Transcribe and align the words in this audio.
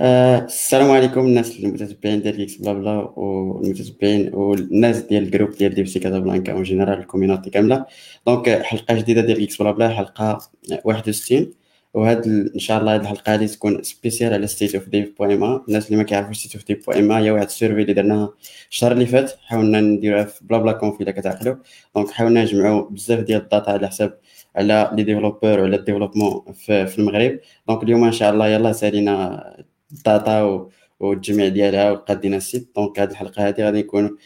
آه، 0.00 0.38
السلام 0.44 0.90
عليكم 0.90 1.20
الناس 1.20 1.58
المتتبعين 1.60 2.22
ديال 2.22 2.42
Geeks 2.42 2.56
Blabla 2.56 2.90
والمتتبعين 3.16 4.34
والناس 4.34 4.98
ديال 5.02 5.22
ال 5.22 5.27
group 5.27 5.50
ديال 5.50 5.74
DevC 5.74 5.86
Casablanca 5.86 5.98
en 5.98 6.52
général 6.52 6.62
ال 6.62 6.98
community 6.98 7.50
كاملة. 7.50 7.84
donc 8.26 8.48
حلقة 8.62 8.94
جديدة 8.94 9.20
ديال 9.20 9.42
Geeks 9.42 9.62
Blabla 9.62 9.88
حلقة 9.88 10.38
61 10.84 11.52
وهاد 11.94 12.26
إن 12.54 12.58
شاء 12.58 12.80
الله 12.80 12.94
هاد 12.94 13.00
الحلقة 13.00 13.32
غادي 13.32 13.46
تكون 13.48 13.82
spéciale 13.82 14.32
على 14.32 14.46
State 14.46 14.74
of 14.74 14.88
Dev 14.88 15.12
point 15.18 15.51
ma 15.51 15.64
الناس 15.68 15.86
اللي 15.86 15.96
ما 15.96 16.02
كيعرفوش 16.02 16.36
State 16.38 16.54
of 16.54 16.66
Dev 16.66 16.86
point 16.90 17.10
ma 17.10 17.18
هي 17.18 17.30
واحد 17.30 17.46
ال 17.46 17.51
survey 17.51 17.80
اللي 17.82 17.92
درناها 17.92 18.34
الشهر 18.70 18.92
اللي 18.92 19.06
فات. 19.06 19.32
حاولنا 19.46 19.80
نديروها 19.80 20.24
في 20.24 20.44
Blabla 20.44 20.72
Conf 20.72 21.02
إلا 21.02 21.10
كتعقلوا. 21.12 21.54
donc 21.96 22.10
حاولنا 22.10 22.42
نجمعوا 22.42 22.90
بزاف 22.90 23.20
ديال 23.20 23.40
ال 23.42 23.48
data 23.48 23.70
على 23.70 23.88
حساب 23.88 24.18
على 24.56 24.90
les 24.94 25.02
développeurs 25.02 25.60
وعلى 25.60 25.76
ال 25.76 25.81
développement 25.81 26.52
في, 26.52 26.86
في 26.86 26.98
المغرب. 26.98 27.38
donc 27.68 27.82
اليوم 27.82 28.04
إن 28.04 28.12
شاء 28.12 28.32
الله 28.32 28.48
يلاه 28.48 28.72
سالينا 28.72 29.66
ال 29.92 30.07
data 30.07 30.68
والتجميع 31.00 31.48
ديالها 31.48 31.90
وقادينا 31.90 32.36
ال 32.36 32.41
site. 32.41 32.68
donc 32.76 33.00
هذه 33.00 33.10
الحلقة 33.10 33.48
هذه 33.48 33.64
غادي 33.64 33.78
يكون 33.78 34.16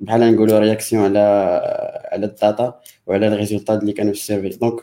بحال 0.00 0.34
نقولوا 0.34 0.58
réaction 0.58 1.04
على 1.04 1.18
على 2.12 2.26
ال 2.26 2.37
data 2.37 2.80
وعلى 3.06 3.28
الريزولطات 3.28 3.80
اللي 3.80 3.92
كانوا 3.92 4.12
في 4.12 4.18
ال 4.18 4.22
survey 4.22 4.48
donc 4.48 4.80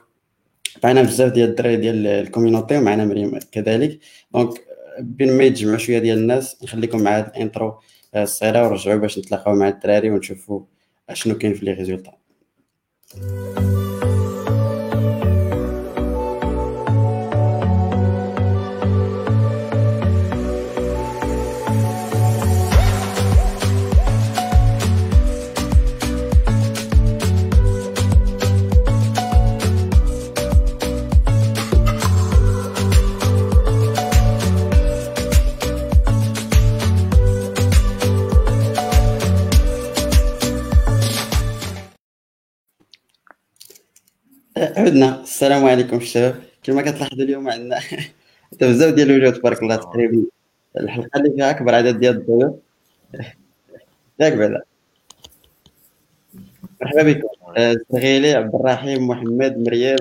معنا 0.83 1.01
بزاف 1.01 1.33
ديال 1.33 1.49
الدراري 1.49 1.75
ديال 1.75 2.07
ال 2.07 2.14
community 2.14 2.77
ومعنا 2.77 3.05
مريم 3.05 3.39
كذلك. 3.51 3.99
donc 4.33 4.65
بين 4.99 5.37
ما 5.37 5.43
يتجمعوا 5.43 5.77
شوية 5.77 5.99
ديال 5.99 6.17
الناس 6.17 6.63
نخليكم 6.63 7.01
مع 7.01 7.17
هاد 7.17 7.27
ال 7.27 7.36
intro 7.36 7.79
الصغيرة 8.15 8.67
ونرجعوا 8.67 8.97
باش 8.97 9.19
نتلاقاو 9.19 9.55
مع 9.55 9.67
الدراري 9.67 10.09
ونشوفوا 10.11 10.61
أشنو 11.09 11.37
كاين 11.37 11.53
في 11.53 11.65
les 11.65 11.73
résultats. 11.73 12.19
عدنا 44.89 45.21
السلام 45.21 45.65
عليكم 45.65 45.97
الشباب. 45.97 46.35
كما 46.63 46.81
كتلاحظوا 46.81 47.23
اليوم 47.23 47.49
عندنا 47.49 47.79
بزاف 48.61 48.93
ديال 48.93 49.11
الوجوه 49.11 49.31
تبارك 49.39 49.63
الله 49.63 49.75
تقريبا 49.75 50.25
الحلقة 50.77 51.17
اللي 51.19 51.31
فيها 51.35 51.49
أكبر 51.49 51.75
عدد 51.75 51.99
ديال 51.99 52.15
الضيوف 52.15 52.55
ياك 54.19 54.33
بعدا 54.33 54.61
مرحبا 56.81 57.03
بكم. 57.03 57.27
استغيلي 57.57 58.33
عبد 58.33 58.55
الرحيم 58.55 59.07
محمد 59.07 59.57
مريم 59.57 59.97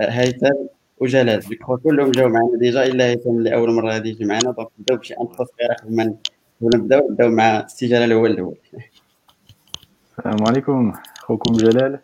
هيثم 0.00 0.54
وجلال. 0.98 1.42
كلهم 1.84 2.10
جاوا 2.10 2.28
معنا 2.28 2.58
déjà 2.58 2.86
إلا 2.86 3.04
هيثم 3.04 3.30
اللي 3.30 3.54
أول 3.54 3.72
مرة 3.72 3.92
غادي 3.92 4.08
يجي 4.08 4.24
معنا. 4.24 4.40
donc 4.40 4.68
نبداو 4.78 4.96
بشي 4.96 5.14
انفو 5.14 5.44
صغيرة 5.44 5.74
قبل 5.82 5.96
ما 5.96 6.14
نبدأو. 6.62 7.10
نبداو 7.10 7.30
مع 7.30 7.60
السي 7.60 7.86
جلال 7.86 8.12
هو 8.12 8.26
الأول. 8.26 8.56
السلام 10.18 10.48
عليكم 10.48 10.92
أخوكم 11.16 11.52
جلال. 11.52 11.98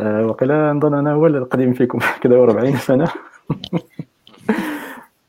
وقيلا 0.00 0.72
نظن 0.72 0.94
أنا 0.94 1.12
هو 1.12 1.26
القديم 1.26 1.72
فيكم. 1.72 1.98
كذا 2.22 2.34
40 2.34 2.76
سنة. 2.76 3.12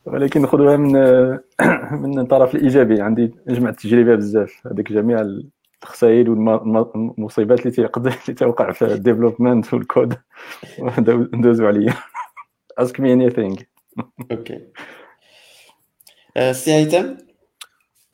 ولكن 0.06 0.46
خذوها 0.46 0.78
من 0.78 0.92
من 2.02 2.20
الطرف 2.20 2.56
الإيجابي. 2.56 3.02
عندي 3.02 3.34
جمعت 3.48 3.80
تجربة 3.80 4.16
بزاف. 4.16 4.68
هذيك 4.72 4.94
جميع 4.94 5.26
الخسائر 5.84 6.30
والمصيبات 6.30 7.60
اللي 7.60 7.72
تقدر 7.72 8.10
اللي 8.22 8.34
توقع 8.34 8.72
في 8.72 8.86
ال 8.86 8.93
development 8.93 9.74
والكود. 9.74 10.18
ندوزو 11.34 11.68
عليا. 11.68 11.94
Ask 12.82 12.94
me 12.94 13.08
anything. 13.18 13.64
okay 14.32 14.68
سي 16.52 16.74
هيثم 16.74 17.27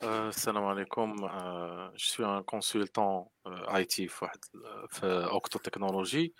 Euh, 0.04 0.30
السلام 0.32 0.64
عليكم. 0.64 1.14
Euh, 1.24 1.88
je 1.96 2.06
suis 2.10 2.24
un 2.24 2.42
consultant 2.42 3.32
euh, 3.46 3.80
IT 3.80 4.10
في 4.10 5.28
Octo 5.30 5.58
Technology 5.58 6.34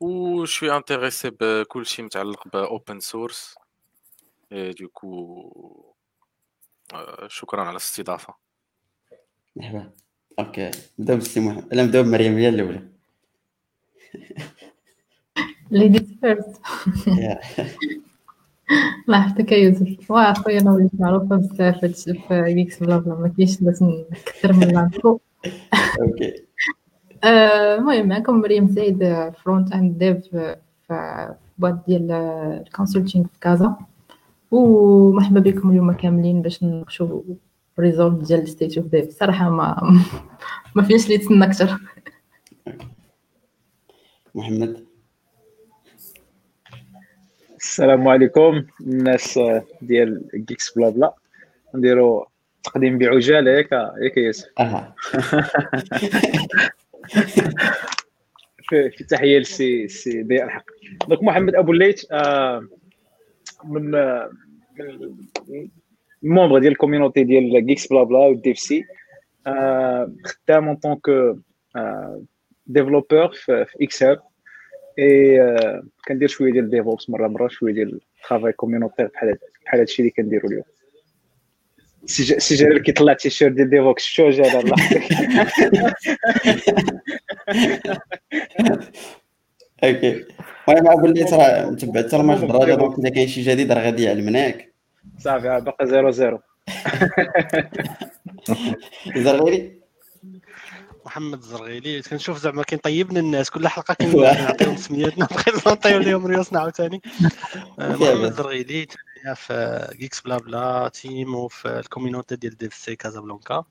où 0.00 0.44
je 0.46 0.52
suis 0.52 0.70
intéressé 0.70 1.30
بكل 1.40 1.86
شيء 1.86 2.04
متعلق 2.04 2.48
ب 2.48 3.00
open 3.00 3.54
source 4.52 4.88
donc 4.88 5.94
شكرا 7.26 7.60
على 7.60 7.70
الاستضافة. 7.70 8.34
مرحبا 9.56 9.90
OK. 10.38 10.70
نبداو 10.98 11.16
بالسي 11.16 11.40
محمد 11.40 11.74
لا 11.74 11.84
نبداو 11.84 12.02
بمريم 12.02 12.38
هي 12.38 12.48
الأولى. 12.48 12.88
Ladies 15.70 16.08
first. 16.20 16.60
الله 19.06 19.18
يحفظك 19.18 19.52
يا 19.52 19.56
يوسف 19.56 20.10
واخويا 20.10 20.60
أنا 20.60 20.72
وليت 20.72 20.90
معروفه 20.98 21.36
بزاف 21.36 21.84
هادشي 21.84 22.14
في 22.14 22.40
جيكس 22.40 22.82
بلا 22.82 22.98
بلا 22.98 23.14
ما 23.14 23.28
كاينش 23.36 23.60
باش 23.60 23.82
نكثر 23.82 24.52
من 24.52 24.68
l'info 24.68 25.18
OK 26.00 26.44
المهم 27.24 28.08
معكم 28.08 28.40
مريم 28.40 28.68
زايد 28.68 29.30
front-end 29.44 29.98
dev 29.98 30.36
في 30.88 31.34
بواد 31.58 31.84
ديال 31.86 32.12
ال 32.66 32.71
consulting 32.71 33.24
في 33.24 33.40
كازا 33.40 33.76
ومرحبا 34.50 35.40
بكم 35.40 35.70
اليوم 35.70 35.92
كاملين 35.92 36.42
باش 36.42 36.62
نناقشوا 36.62 37.22
ال 37.78 37.83
résultats 37.83 38.26
ديال 38.28 38.48
State 38.48 38.78
of 38.78 38.86
Dev 38.86 39.10
صراحة 39.10 39.50
ما 39.50 39.98
ما 40.74 40.82
فيهاش 40.82 41.04
اللي 41.04 41.14
يتسنى 41.14 41.44
أكثر 41.44 41.78
محمد 44.34 44.84
السلام 47.64 48.08
عليكم. 48.08 48.64
الناس 48.80 49.40
ديال 49.82 50.28
جيكس 50.34 50.78
بلا 50.78 50.88
بلا 50.88 51.14
نديرو 51.74 52.26
تقديم 52.64 52.98
بعجالة. 52.98 53.50
ياك 53.50 53.72
ياك 53.72 54.16
ياسر. 54.16 54.48
أها. 54.60 54.94
في, 58.68 58.88
تحية 58.88 59.38
لسي 59.38 59.88
سي 59.88 60.22
ضياء 60.22 60.44
الحق. 60.44 60.64
donc 61.08 61.22
محمد 61.22 61.54
أبو 61.54 61.72
الليث 61.72 62.04
آه 62.12 62.68
من 63.64 63.90
من 63.90 65.16
ال 66.22 66.27
membres 66.27 66.58
ديال 66.58 66.72
ال 66.72 66.77
community 66.77 67.24
ديال 67.24 67.66
جيكس 67.66 67.86
بلا 67.86 68.02
بلا 68.02 68.18
و 68.18 68.58
DevC 68.58 68.84
خدام 70.24 70.68
en 70.68 70.76
tant 70.76 71.10
que 71.10 71.36
développeur 72.66 73.32
في 73.32 73.66
اكسل 73.82 74.16
اي 74.98 75.38
كندير 76.08 76.28
شوية 76.28 76.52
ديال 76.52 76.70
DevOps 76.70 77.10
مرة 77.10 77.28
مرة 77.28 77.48
شوية 77.48 77.74
ديال 77.74 78.00
travail 78.28 78.52
communautaire 78.52 79.06
بحال 79.06 79.38
بحال 79.64 79.80
هادشي 79.80 80.02
اللي 80.02 80.10
كنديرو 80.10 80.48
اليوم. 80.48 80.64
سي 82.06 82.54
جلال 82.54 82.82
كيطلع 82.82 83.12
تيشيرت 83.12 83.52
ديال 83.52 83.70
Devoxx 83.70 84.04
show 84.04 84.30
جلال 84.30 84.56
الله؟ 84.56 84.76
OK. 89.84 90.24
المهم 90.68 90.88
أبو 90.88 91.06
اللي 91.06 91.24
ترى 91.24 91.66
متبع 91.70 92.02
حتى 92.02 92.16
الماتش 92.16 92.42
الدرجه 92.42 92.74
donc 92.74 92.98
إذا 92.98 93.08
كاين 93.08 93.28
شي 93.28 93.42
جديد 93.42 93.72
راه 93.72 93.82
غادي 93.82 94.02
يعلمناك 94.02 94.74
صافي 95.18 95.60
باقي 95.60 95.86
0 95.86 96.10
0 96.10 96.40
زرغيري 99.16 99.83
محمد 101.06 101.38
الزرغيلي 101.38 102.02
كنشوف 102.02 102.38
زعما 102.38 102.62
كنطيبنا 102.62 103.20
الناس 103.20 103.50
كل 103.50 103.68
حلقة 103.68 103.94
كنعطيهم 103.94 104.76
سمياتنا 104.86 105.28
نبريزونطيو 105.32 105.98
لهم 105.98 106.26
ريوسنا 106.26 106.60
عاوتاني 106.60 107.02
محمد 107.78 108.24
الزرغيلي 108.24 108.86
في 109.34 109.88
جيكس 109.98 110.20
بلا 110.20 110.38
بلا 110.38 110.90
تيم 110.94 111.34
وفي 111.34 111.78
الكوميونيتي 111.78 112.36
ديال 112.36 112.56
ديف 112.56 112.74
سي 112.74 112.96
كازابلانكا 112.96 113.64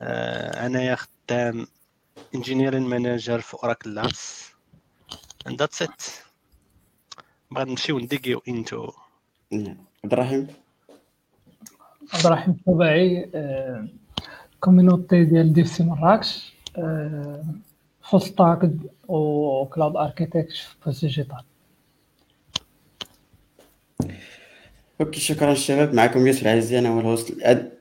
انايا 0.00 0.96
خدام 0.96 1.66
انجينيرين 2.34 2.82
مانجر 2.82 3.40
في 3.40 3.54
اوراكل 3.54 3.94
لابس 3.94 4.52
اند 5.46 5.60
ذاتس 5.60 5.82
ات 5.82 6.02
بغا 7.50 7.64
نمشيو 7.64 7.98
نديكيو 7.98 8.42
انتو 8.48 8.90
عبد 9.52 10.12
الرحيم 10.12 10.46
عبد 12.14 12.26
الرحيم 12.26 12.56
الطبيعي 12.58 13.30
community 14.60 15.24
ديال 15.24 15.52
DevC 15.52 15.84
مراكش 15.84 16.53
full 18.02 18.22
stack 18.22 18.70
و 19.08 19.23
cloud 19.23 19.96
architect 19.96 20.52
في 20.84 20.90
digital 21.00 21.36
OK 25.00 25.20
شكرا 25.20 25.52
الشباب. 25.52 25.94
معكم 25.94 26.26
يوسف 26.26 26.42
العزيزي 26.42 26.78
أنا 26.78 26.88
هو 26.88 27.00
ال 27.00 27.06
host 27.06 27.32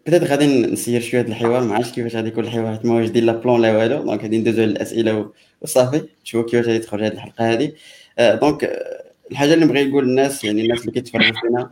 بدات 0.07 0.23
غادي 0.23 0.65
نسير 0.65 1.01
شوية 1.01 1.21
الحوار. 1.21 1.63
ما 1.63 1.75
عرفتش 1.75 1.91
كيفاش 1.91 2.15
غادي 2.15 2.27
يكون 2.27 2.43
الحوار. 2.43 2.79
ما 2.83 2.93
واش 2.93 3.09
لا 3.09 3.31
plan 3.31 3.61
لا 3.61 3.77
والو. 3.77 4.03
donc 4.03 4.21
غادي 4.21 4.37
ندوزو 4.37 4.63
للاسئله 4.63 5.31
وصافي. 5.61 6.07
تشوفوا 6.23 6.49
كيفاش 6.49 6.67
غادي 6.67 6.79
تخرج 6.79 7.03
هذه 7.03 7.13
الحلقة 7.13 7.53
هذه 7.53 7.73
Donc 8.19 8.69
الحاجة 9.31 9.53
اللي 9.53 9.65
نبغي 9.65 9.85
نقول 9.85 10.07
للناس 10.07 10.43
يعني 10.43 10.61
الناس 10.61 10.81
اللي 10.81 10.91
كيتفرجوا 10.91 11.41
فينا 11.41 11.69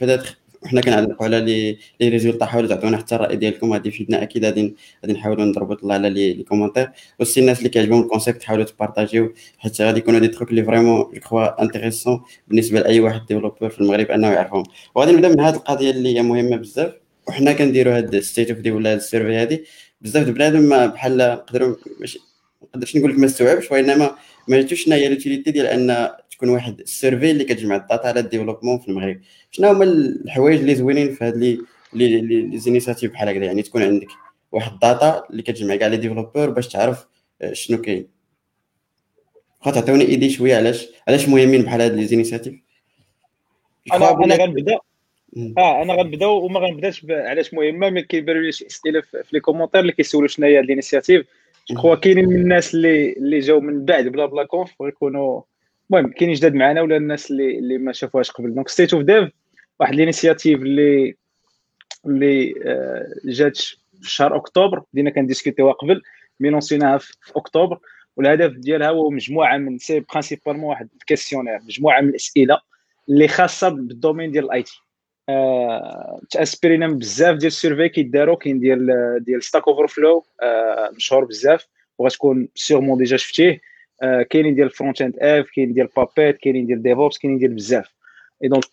بدات 0.00 0.28
وحنا 0.64 0.80
كنعلقوا 0.80 1.26
على 1.26 1.40
les 1.40 1.78
les 2.00 2.08
résultats 2.08 2.46
حاولوا 2.46 2.68
تعطونا 2.68 2.96
حتى 2.96 3.14
الرأي 3.14 3.36
ديالكم 3.36 3.72
غادي 3.72 3.88
يفيدنا 3.88 4.22
أكيد 4.22 4.44
غادي 4.44 4.76
غادي 5.02 5.12
نحاولوا 5.12 5.44
نضربوا 5.44 5.74
طلع 5.74 5.94
على 5.94 6.10
les 6.10 6.42
commentaires 6.42 6.90
و 7.20 7.27
si 7.27 7.40
الناس 7.40 7.58
اللي 7.58 7.68
كيعجبهم 7.68 8.02
ال 8.02 8.07
concept 8.07 8.42
حاولوا 8.42 8.64
تpartagيو 8.64 9.34
حيت 9.58 9.80
غادي 9.80 9.98
يكونوا 9.98 10.20
des 10.20 10.28
trucs 10.28 10.50
اللي 10.50 10.64
vraiment 10.64 11.02
je 11.02 11.20
crois 11.20 11.62
intéressants 11.62 12.22
بالنسبة 12.48 12.80
لأي 12.80 13.00
واحد 13.00 13.26
developer 13.26 13.68
في 13.68 13.80
المغرب 13.80 14.10
أنه 14.10 14.32
يعرفهم. 14.32 14.62
وغادي 14.94 15.12
نبدأ 15.12 15.28
من 15.28 15.40
هذه 15.40 15.54
القضية 15.54 15.90
اللي 15.90 16.16
هي 16.16 16.22
مهمة 16.22 16.56
بزاف. 16.56 16.92
وحنا 17.28 17.52
كنديروا 17.52 17.96
هاد 17.96 18.20
State 18.20 18.50
of 18.50 18.58
Dev 18.60 18.70
ولا 18.70 18.90
هاد 18.92 18.96
ال 18.96 19.02
survey 19.02 19.36
هادي. 19.36 19.64
بزاف 20.00 20.26
د 20.26 20.30
بنادم 20.30 20.86
بحال 20.86 21.16
نقدروا 21.18 21.76
ماشي 22.00 22.18
ما 22.62 22.68
نقدرش 22.68 22.96
نقول 22.96 23.10
لك 23.10 23.18
ما 23.18 23.26
استوعبش 23.26 23.70
وإنما 23.72 24.16
ما 24.48 24.56
جاتوش 24.60 24.84
شنو 24.84 24.94
هي 24.94 25.06
ال 25.06 25.12
utilité 25.12 25.50
ديال 25.50 25.66
أن 25.66 26.08
تكون 26.36 26.48
واحد 26.48 26.80
ال 26.80 26.87
survey 26.87 27.30
اللي 27.30 27.44
كتجمع 27.44 27.76
ال 27.76 27.82
data 27.82 28.08
على 28.08 28.20
ال 28.20 28.24
développement 28.24 28.78
في 28.78 28.88
المغرب. 28.88 29.20
شنو 29.50 29.68
هما 29.68 29.84
الحوايج 29.84 30.60
اللي 30.60 30.74
زوينين 30.74 31.14
في 31.14 31.24
هاد 31.24 31.36
les 31.36 31.58
les 31.92 32.20
les 32.20 32.58
initiatives 32.58 33.12
بحال 33.12 33.28
هكذا؟ 33.28 33.44
يعني 33.44 33.62
تكون 33.62 33.82
عندك 33.82 34.08
واحد 34.52 34.72
ال 34.72 34.82
data 34.82 35.22
اللي 35.30 35.42
كتجمع 35.42 35.76
كاع 35.76 35.88
les 35.88 35.96
développeurs 35.96 36.50
باش 36.50 36.68
تعرف 36.68 37.06
آه، 37.42 37.52
شنو 37.52 37.80
كاين. 37.80 38.08
واخا 39.60 39.70
تعطيوني 39.70 40.04
idée 40.04 40.30
شوية 40.30 40.56
علاش 40.56 40.86
علاش 41.08 41.28
مهمين 41.28 41.62
بحال 41.62 41.80
هاد 41.80 41.94
les 41.94 42.06
initiatives؟ 42.06 42.54
أنا 43.92 44.24
أنا 44.24 44.36
غنبدأ. 44.36 44.78
آه 45.58 45.82
أنا 45.82 45.94
غنبدأ 45.94 46.26
وما 46.26 46.60
غنبدأش 46.60 47.06
علاش 47.10 47.54
مهمة 47.54 47.90
mais 47.90 48.02
كيبانوا 48.02 48.42
لي 48.42 48.52
شي 48.52 48.66
أسئلة 48.66 49.00
في 49.00 49.24
les 49.32 49.40
commentaires 49.40 49.80
اللي 49.80 49.92
كيسولوا 49.92 50.28
شنو 50.28 50.46
هي 50.46 50.58
هاد 50.58 50.64
ال 50.64 50.70
initiative 50.70 51.26
جو 51.70 51.96
كاينين 51.96 52.28
من 52.28 52.36
الناس 52.36 52.74
اللي 52.74 53.12
اللي 53.12 53.40
جاو 53.40 53.60
من 53.60 53.84
بعد 53.84 54.08
بلا 54.08 54.26
بلا 54.26 54.44
conf 54.44 54.80
ويكونوا 54.80 55.42
المهم 55.90 56.12
كاينين 56.12 56.36
جداد 56.36 56.54
معنا 56.54 56.82
ولا 56.82 56.96
الناس 56.96 57.30
اللي 57.30 57.58
اللي 57.58 57.78
ما 57.78 57.92
شافوهاش 57.92 58.30
قبل. 58.30 58.54
donc 58.54 58.68
State 58.68 58.94
of 58.94 59.02
Dev 59.02 59.30
واحد 59.80 59.94
ال 59.94 60.00
initiative 60.00 60.60
اللي 60.60 61.14
اللي 62.06 62.54
آه، 62.66 63.06
جات 63.24 63.56
في 64.02 64.10
شهر 64.10 64.36
أكتوبر. 64.36 64.82
بدينا 64.92 65.10
كنdiscutيوها 65.10 65.72
قبل 65.72 66.02
mais 66.40 66.50
lanceيناها 66.50 66.98
في 66.98 67.32
أكتوبر. 67.36 67.78
والهدف 68.16 68.52
ديالها 68.52 68.88
هو 68.88 69.10
مجموعة 69.10 69.56
من 69.56 69.78
c'est 69.78 70.00
principalement 70.00 70.64
واحد 70.64 70.88
ال 71.00 71.04
questionnaire 71.04 71.58
مجموعة 71.62 72.00
من 72.00 72.08
الأسئلة 72.08 72.58
اللي 73.08 73.28
خاصة 73.28 73.68
بال 73.68 73.82
domaine 73.82 74.32
ديال 74.32 74.44
ال 74.44 74.62
IT 74.62 74.80
آه، 75.28 76.20
تinspirينا 76.30 76.88
بزاف 76.88 77.36
ديال 77.36 77.46
ال 77.46 77.52
survey 77.52 77.88
كيداروا 77.88 78.36
كاين 78.36 78.60
ديال 78.60 78.86
ديال 79.24 79.42
Stack 79.42 79.68
Overflow 79.68 80.24
مشهور 80.96 81.24
بزاف 81.24 81.66
وغتكون 81.98 82.48
sûrement 82.54 82.98
déjà 82.98 83.16
شفتيه. 83.16 83.50
آه، 83.52 83.73
كاينين 84.30 84.54
ديال 84.54 84.70
front-end 84.70 85.18
اف 85.18 85.46
كاين 85.54 85.72
ديال 85.72 85.88
بابيت 85.96 86.38
كاينين 86.38 86.66
ديال 86.66 86.82
DevOps 86.82 87.18
كاينين 87.18 87.38
ديال 87.38 87.54
بزاف 87.54 87.94
اي 88.44 88.48
donc 88.48 88.64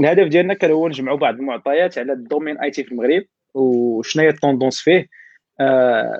الهدف 0.00 0.28
ديالنا 0.28 0.54
كان 0.54 0.70
هو 0.70 0.88
نجمعوا 0.88 1.18
بعض 1.18 1.34
المعطيات 1.34 1.98
على 1.98 2.12
ال 2.12 2.58
domaine 2.58 2.70
IT 2.70 2.84
في 2.84 2.92
المغرب 2.92 3.24
وشنو 3.54 4.22
هي 4.22 4.28
ال 4.28 4.33
tendances 4.33 4.80
فيه 4.80 5.08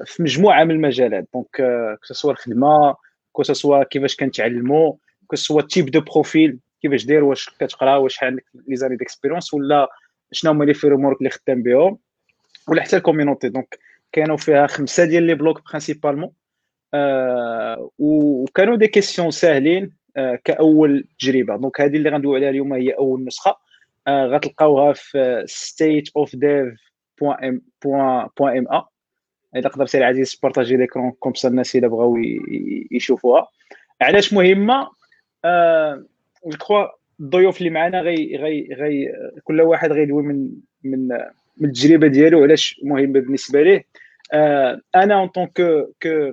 في 0.05 0.17
مجموعه 0.21 0.65
من 0.65 0.71
المجالات 0.71 1.29
دونك 1.35 1.47
que 2.23 2.31
الخدمه 2.31 2.95
que 3.33 3.43
كيفاش 3.91 4.17
كنتعلموا 4.17 4.93
que 5.27 5.61
type 5.61 5.87
de 5.91 6.01
profil 6.01 6.59
كيفاش 6.83 7.05
داير 7.05 7.25
واش 7.25 7.49
كتقرا 7.49 7.97
واش 7.97 8.23
عندك 8.23 8.45
les 8.69 8.77
années 8.77 8.97
d'expérience 8.97 9.55
ولا 9.55 9.89
شنو 10.33 10.51
هما 10.53 10.65
les 10.65 10.75
frameworks 10.75 11.19
اللي 11.19 11.31
خدام 11.31 11.63
بهم 11.63 11.99
ولا 12.69 12.83
حتى 12.83 12.97
ال 12.97 13.02
community 13.02 13.49
donc 13.49 13.79
كانوا 14.13 14.37
فيها 14.37 14.67
خمسه 14.67 15.05
ديال 15.05 15.23
les 15.23 15.35
blocs 15.35 15.63
principalement 15.71 16.31
آه 16.95 17.91
وكانوا 17.99 18.77
des 18.77 18.87
questions 18.87 19.31
ساهلين 19.31 19.91
آه 20.17 20.39
كأول 20.45 21.05
تجربة. 21.19 21.57
donc 21.57 21.81
هذه 21.81 21.97
اللي 21.97 22.11
غندوي 22.11 22.37
عليها 22.37 22.51
اليوم 22.51 22.73
هي 22.73 22.91
أول 22.91 23.25
نسخة. 23.25 23.57
آه 24.07 24.27
غتلقاوها 24.27 24.93
في 24.93 25.45
state 25.49 26.11
of 26.23 26.29
dev.m.a 26.39 27.59
إذا 29.57 29.69
قدرتي 29.69 29.99
العزيز 29.99 30.35
partager 30.43 30.77
l'écran 30.77 31.11
comme 31.11 31.35
ça 31.35 31.49
الناس 31.49 31.77
الا 31.77 31.89
بغاو 31.89 32.17
يشوفوها. 32.91 33.49
علاش 34.01 34.33
مهمة؟ 34.33 34.89
جو 36.47 36.87
الضيوف 37.21 37.59
اللي 37.59 37.71
معنا 37.71 38.01
غي 38.01 38.37
غي 38.37 38.69
غي 38.73 39.13
كل 39.45 39.61
واحد 39.61 39.93
غيدوي 39.93 40.23
من 40.23 40.51
من 40.85 41.09
من 41.57 41.69
التجربة 41.69 42.07
ديالو. 42.07 42.43
علاش 42.43 42.81
مهمه 42.85 43.21
بالنسبة 43.21 43.63
ليه؟ 43.63 43.85
أنا 44.95 45.15
en 45.15 45.29
tant 45.29 45.47
que 45.47 45.85
que 46.03 46.33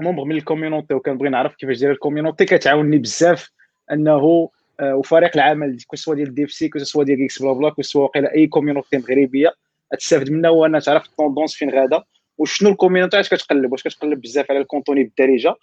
membre 0.00 0.24
من 0.24 0.36
ال 0.36 0.42
community 0.42 0.94
وكنبغي 0.94 1.28
نعرف 1.28 1.54
كيفاش 1.54 1.78
دايره 1.78 1.92
ال 1.92 1.97
community 1.97 2.44
كتعاونني 2.44 2.98
بزاف 2.98 3.50
أنه 3.92 4.48
آه 4.80 4.94
وفريق 4.94 5.30
العمل 5.34 5.78
que 5.86 5.96
ce 5.96 6.02
soit 6.02 6.14
ديال 6.14 6.34
DevC 6.34 6.68
que 6.68 6.78
ce 6.78 6.87
soit 6.87 7.04
ديال 7.04 7.24
جيكس 7.24 7.42
بلا 7.42 7.52
بلا 7.52 7.70
que 7.70 7.82
ce 7.82 7.89
soit 7.89 8.02
واقيلا 8.02 8.34
أي 8.34 8.46
community 8.46 8.98
مغربية 8.98 9.54
تستافد 9.98 10.30
منها 10.30 10.50
هو 10.50 10.66
انها 10.66 10.80
تعرف 10.80 11.06
ال 11.06 11.11
tendance 11.11 11.54
فين 11.54 11.70
غادا 11.70 12.02
وشنو 12.38 12.70
ال 12.70 12.75
community 12.75 13.16
علاش 13.16 13.28
كتقلب 13.28 13.72
واش 13.72 13.82
كتقلب 13.82 14.20
بزاف 14.20 14.50
على 14.50 14.60
ال 14.60 14.66
contenu 14.66 15.04
بالدارجة 15.04 15.54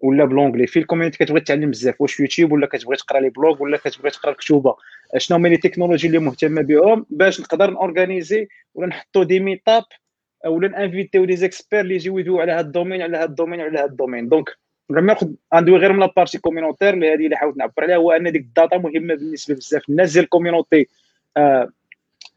ولا 0.00 0.24
بلونجلي 0.24 0.66
في 0.66 0.78
ال 0.78 0.83
community 0.83 1.24
كتبغي 1.24 1.40
تعلم 1.40 1.70
بزاف 1.70 2.00
واش 2.00 2.20
يوتيوب 2.20 2.52
ولا 2.52 2.66
كتبغي 2.66 2.96
تقرا 2.96 3.20
les 3.20 3.30
blogs 3.30 3.62
ولا 3.62 3.76
كتبغي 3.76 4.10
تقرا 4.10 4.32
الكتوبة. 4.32 4.76
شنو 5.16 5.36
هما 5.36 5.48
les 5.48 5.56
technologies 5.56 6.06
اللي 6.06 6.18
مهتمة 6.18 6.62
بهم 6.62 7.06
باش 7.10 7.40
نقدر 7.40 7.70
نورغانيزي 7.70 8.48
ولا 8.74 8.86
نحطوا 8.86 9.24
des 9.24 9.40
meetups 9.40 9.84
ولا 10.46 10.68
نانفيتيو 10.68 11.24
دي 11.24 11.36
زيكسبير 11.36 11.80
اللي 11.80 11.94
يجيو 11.94 12.18
يدويو 12.18 12.40
على 12.40 12.52
هذا 12.52 12.60
ال 12.60 12.65
domaine 12.65 13.02
على 13.02 13.16
هذا 13.16 13.24
ال 13.24 13.28
domaine 13.28 13.60
على 13.60 13.78
هذا 13.78 13.84
ال 13.84 13.89
domaine. 13.89 14.28
donc 14.28 14.48
غير 14.92 15.00
ناخذ 15.00 15.30
غندوي 15.54 15.78
غير 15.78 15.92
من 15.92 16.00
la 16.00 16.09
partie 16.09 16.38
communautaire 16.38 16.94
اللي 16.94 17.12
هذه 17.12 17.24
اللي 17.24 17.36
حاولت 17.36 17.56
نعبر 17.56 17.82
عليها 17.82 17.96
هو 17.96 18.12
أن 18.12 18.32
ديك 18.32 18.42
ال 18.42 18.49
data 18.49 18.76
مهمة 18.76 19.14
بالنسبة 19.14 19.54
بزاف 19.54 19.88
الناس 19.88 20.12
ديال 20.12 20.24
ال 20.24 20.30
community. 20.30 20.88
آه، 21.36 21.68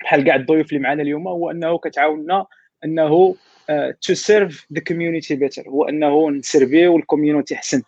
بحال 0.02 0.24
كاع 0.24 0.36
الضيوف 0.36 0.70
اللي 0.70 0.80
معنا 0.80 1.02
اليوم 1.02 1.28
هو 1.28 1.52
أنه 1.52 1.78
كتعاوننا 1.78 2.46
أنه 2.86 3.36
to 4.02 4.14
serve 4.14 4.68
the 4.74 4.80
community 4.80 5.36
better 5.36 5.70
هو 5.70 5.84
أنه 5.84 6.30
نسيرفيو 6.30 6.98
ال 6.98 7.04
community 7.04 7.56
أحسن. 7.56 7.82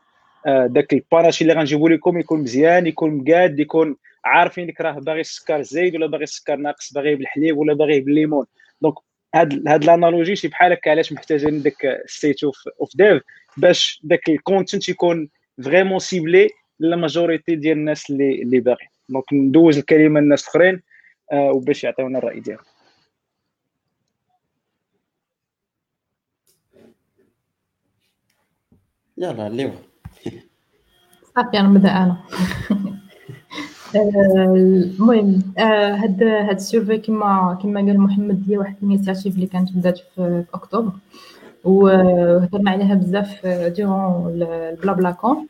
داك 0.45 0.93
الباراشي 0.93 1.43
اللي 1.43 1.53
غنجيبو 1.53 1.87
لكم 1.87 2.19
يكون 2.19 2.39
مزيان 2.39 2.87
يكون 2.87 3.11
مقاد 3.11 3.59
يكون 3.59 3.95
عارفين 4.25 4.73
راه 4.81 4.99
باغي 4.99 5.21
السكر 5.21 5.61
زايد 5.61 5.95
ولا 5.95 6.07
باغي 6.07 6.23
السكر 6.23 6.55
ناقص 6.55 6.93
باغي 6.93 7.15
بالحليب 7.15 7.57
ولا 7.57 7.73
باغي 7.73 7.99
بالليمون. 7.99 8.45
donc 8.81 8.95
هاد 9.35 9.67
هاد 9.67 9.85
l'analogie 9.85 10.35
شي 10.35 10.47
بحال 10.47 10.71
هكا 10.71 10.91
علاش 10.91 11.13
محتاجين 11.13 11.61
داك 11.61 12.03
State 12.05 12.43
of 12.43 12.55
of 12.81 12.97
Dev 12.97 13.21
باش 13.57 14.01
داك 14.03 14.29
ال 14.29 14.37
content 14.37 14.89
يكون 14.89 15.29
vraiment 15.63 15.99
ciblé 15.99 16.49
la 16.79 16.95
majorité 16.95 17.55
ديال 17.55 17.77
الناس 17.77 18.09
اللي 18.09 18.41
اللي 18.41 18.59
باغي 18.59 18.87
donc 19.09 19.33
ندوز 19.33 19.77
الكلمة 19.77 20.19
للناس 20.19 20.43
الأخرين 20.43 20.81
آه 21.31 21.51
وباش 21.51 21.83
يعطيونا 21.83 22.19
الرأي 22.19 22.39
ديالهم. 22.39 22.65
يلا 29.17 29.47
اللي 29.47 29.71
صافي 31.35 31.57
نبدا 31.59 31.89
أنا 31.89 32.23
المهم 33.95 35.41
هاد 35.57 36.23
هاد 36.23 36.55
ال 36.55 36.61
survey 36.61 36.97
كما 36.97 37.57
كما 37.63 37.79
قال 37.79 37.99
محمد 37.99 38.43
هي 38.49 38.57
واحد 38.57 38.75
ال 38.83 38.88
initiative 38.88 39.35
اللي 39.35 39.45
كانت 39.47 39.71
بدات 39.71 39.99
في, 40.15 40.43
أكتوبر. 40.53 40.91
وهضرنا 41.63 42.71
عليها 42.71 42.95
بزاف 42.95 43.47
durant 43.47 44.16
ال 44.16 44.27
BlaBlaConf 44.41 45.47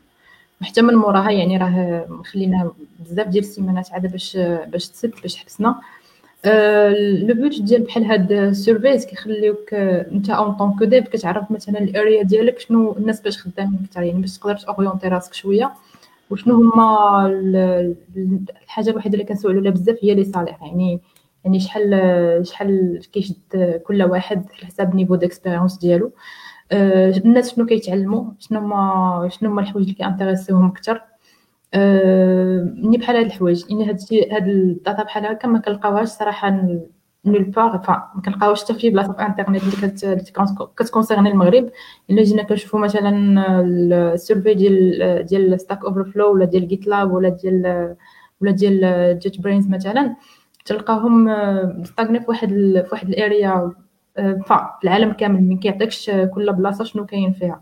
وحتى 0.60 0.82
من 0.82 0.94
موراها 0.94 1.30
يعني 1.30 1.56
راه 1.56 2.06
خلينا 2.24 2.70
بزاف 3.10 3.28
ديال 3.28 3.44
السيمانات 3.44 3.92
عاد 3.92 4.12
باش 4.12 4.36
باش 4.72 4.88
تسد 4.88 5.12
باش 5.22 5.36
حبسنا. 5.36 5.74
le 7.22 7.34
but 7.34 7.62
ديال 7.62 7.82
بحال 7.82 8.04
هاد 8.04 8.32
ال 8.32 8.41
surveys 8.41 9.06
كيخليوك 9.06 9.74
en 9.74 10.30
tant 10.30 10.76
que 10.78 10.84
dev 10.84 11.08
كتعرف 11.08 11.50
مثلا 11.50 11.78
ال 11.78 11.87
area 11.87 12.22
ديالك 12.22 12.58
شنو 12.58 12.96
الناس 12.98 13.20
باش 13.20 13.38
خدامين 13.38 13.78
أكثر 13.84 14.02
يعني 14.02 14.20
باش 14.20 14.38
تقدر 14.38 14.56
تاورينتي 14.56 15.08
راسك 15.08 15.34
شوية. 15.34 15.72
وشنو 16.30 16.54
هما 16.54 17.26
الحاجة 18.62 18.90
الوحيدة 18.90 19.14
اللي 19.14 19.24
كنسولوا 19.24 19.60
عليها 19.60 19.72
بزاف 19.72 19.98
هي 20.02 20.14
les 20.14 20.24
salaires. 20.24 20.56
يعني 20.60 21.00
يعني 21.44 21.60
شحال 21.60 22.46
شحال 22.46 23.00
كيشد 23.12 23.80
كل 23.86 24.02
واحد 24.02 24.38
على 24.38 24.66
حساب 24.66 24.94
niveau 24.94 25.14
d'expérience 25.14 25.78
ديالو. 25.78 26.12
الناس 26.72 27.54
شنو 27.54 27.66
كيتعلموا 27.66 28.24
شنو 28.38 28.60
هما 28.60 29.28
شنو 29.32 29.50
هما 29.50 29.60
الحوايج 29.60 29.86
اللي 29.86 29.98
كيانتريسيوهم 29.98 30.66
أكثر 30.66 31.02
ملي 32.84 32.98
بحال 32.98 33.16
هاد 33.16 33.26
الحوايج. 33.26 33.64
يعني 33.70 33.88
هاد 33.88 33.98
هاد 34.32 34.48
ال 34.48 34.59
data 34.59 35.02
بحال 35.02 35.26
هكا 35.26 35.48
ما 35.48 35.58
كنلقاوهاش 35.58 36.08
صراحة 36.08 36.48
nulle 37.26 37.42
part 37.42 37.82
ما 38.14 38.22
كنلقاوهاش 38.24 38.64
حتى 38.64 38.74
في 38.74 38.90
بلاصة 38.90 39.12
في 39.12 39.22
انترنيت 39.22 39.62
اللي 39.62 40.24
كتكونسيرني 40.76 41.30
المغرب. 41.30 41.70
الا 42.10 42.22
جينا 42.22 42.42
كنشوفوا 42.42 42.80
مثلا 42.80 43.40
ال 44.14 44.20
survey 44.20 44.54
ديال 44.54 45.24
ديال 45.24 45.60
Stack 45.60 45.84
Overflow 45.84 46.32
ولا 46.32 46.44
ديال 46.44 46.68
GitLab 46.68 47.12
ولا 47.12 47.28
ديال 47.28 47.96
ولا 48.40 48.50
ديال 48.50 49.18
JetBrains 49.18 49.68
مثلا. 49.68 50.16
تلقاهم 50.64 51.24
مستغني 51.80 52.20
في 52.20 52.26
واحد 52.28 52.48
في 52.48 52.88
واحد 52.92 53.08
ال 53.08 53.21
area 53.21 53.72
في 54.16 54.60
العالم 54.84 55.12
كامل 55.12 55.42
من 55.42 55.58
كيعطيكش 55.58 56.10
كل 56.34 56.52
بلاصة 56.52 56.84
شنو 56.84 57.06
كاين 57.06 57.32
فيها. 57.32 57.60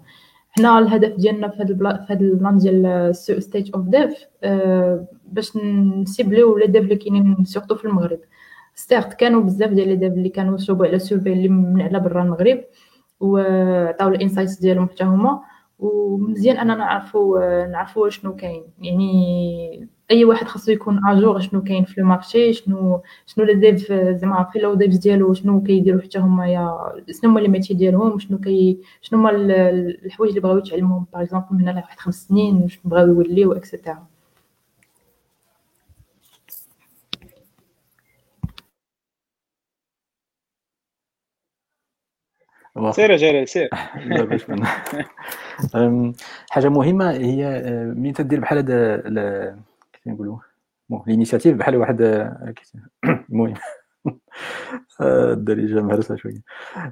حنا 0.50 0.78
الهدف 0.78 1.16
ديالنا 1.16 1.48
في 1.48 1.62
هذا 1.62 1.68
ال 1.68 1.76
plan 1.76 2.04
في 2.06 2.12
هذا 2.12 2.20
ال 2.20 2.28
plan 2.28 2.58
ديال 2.58 3.16
State 3.16 3.70
of 3.74 3.84
Dev 3.88 4.14
باش 5.32 5.56
نسيبليو 5.56 6.58
les 6.58 6.66
devs 6.66 6.84
اللي 6.84 6.96
كاينين 6.96 7.44
surtout 7.44 7.74
في 7.74 7.84
المغرب. 7.84 8.18
ستيرت 8.74 9.14
كانوا 9.14 9.42
بزاف 9.42 9.70
ديال 9.70 9.88
les 9.88 9.96
devs 9.96 10.12
اللي 10.12 10.28
كانوا 10.28 10.58
شوبوا 10.58 10.86
على 10.86 10.98
survey 10.98 11.32
اللي 11.32 11.48
من 11.48 11.82
على 11.82 12.00
برا 12.00 12.22
المغرب 12.22 12.64
وعطاو 13.20 14.08
ال 14.08 14.14
insights 14.14 14.58
ديالهم 14.60 14.88
حتى 14.88 15.04
هما 15.04 15.40
ومزيان 15.78 16.56
أننا 16.56 16.74
نعرفوا 16.74 17.66
نعرفوا 17.66 18.08
شنو 18.08 18.36
كاين. 18.36 18.64
يعني 18.80 19.88
أي 20.10 20.24
واحد 20.24 20.46
خاصو 20.46 20.72
يكون 20.72 21.00
à 21.06 21.13
jour 21.13 21.40
شنو 21.40 21.62
كاين 21.62 21.84
في 21.84 21.98
ال 21.98 22.06
marché 22.06 22.52
شنو 22.52 23.02
شنو 23.26 23.44
les 23.44 23.54
devs 23.54 23.92
زعما 23.92 24.44
في 24.52 24.58
le 24.58 24.74
devs 24.74 24.96
ديالو 24.96 25.34
شنو 25.34 25.62
كيديروا 25.62 26.00
حتى 26.00 26.18
هما 26.18 26.48
يا 26.48 26.78
شنو 27.10 27.30
هما 27.30 27.40
les 27.40 27.48
métiers 27.48 27.74
ديالهم 27.74 28.18
شنو 28.18 28.38
كي 28.38 28.78
شنو 29.02 29.18
هما 29.18 29.30
الحوايج 29.30 30.30
اللي 30.30 30.40
بغاو 30.40 30.58
يتعلموهم 30.58 31.06
par 31.12 31.22
exemple 31.22 31.46
من 31.50 31.60
هنا 31.60 31.70
لواحد 31.70 31.98
خمس 31.98 32.26
سنين 32.28 32.68
شنو 32.68 32.82
بغاو 32.84 33.06
يوليو 33.06 33.52
et 33.52 33.66
cetera 33.66 34.06
سير 42.90 43.16
جلال 43.16 43.48
سير. 43.48 43.68
حاجة 46.50 46.68
مهمة 46.68 47.10
هي 47.10 47.46
آه، 47.46 47.84
ملي 47.84 48.12
تدير 48.12 48.40
بحال 48.40 48.58
هذا 48.58 48.96
كيف 49.92 50.06
نقولوا؟ 50.06 50.38
l'initiative 51.06 51.56
بحال 51.56 51.76
واحد 51.76 52.02
آه، 52.02 52.54
المهم. 53.30 53.54
الدارجه 55.00 55.82
مهرسة 55.82 56.16
شوية. 56.16 56.40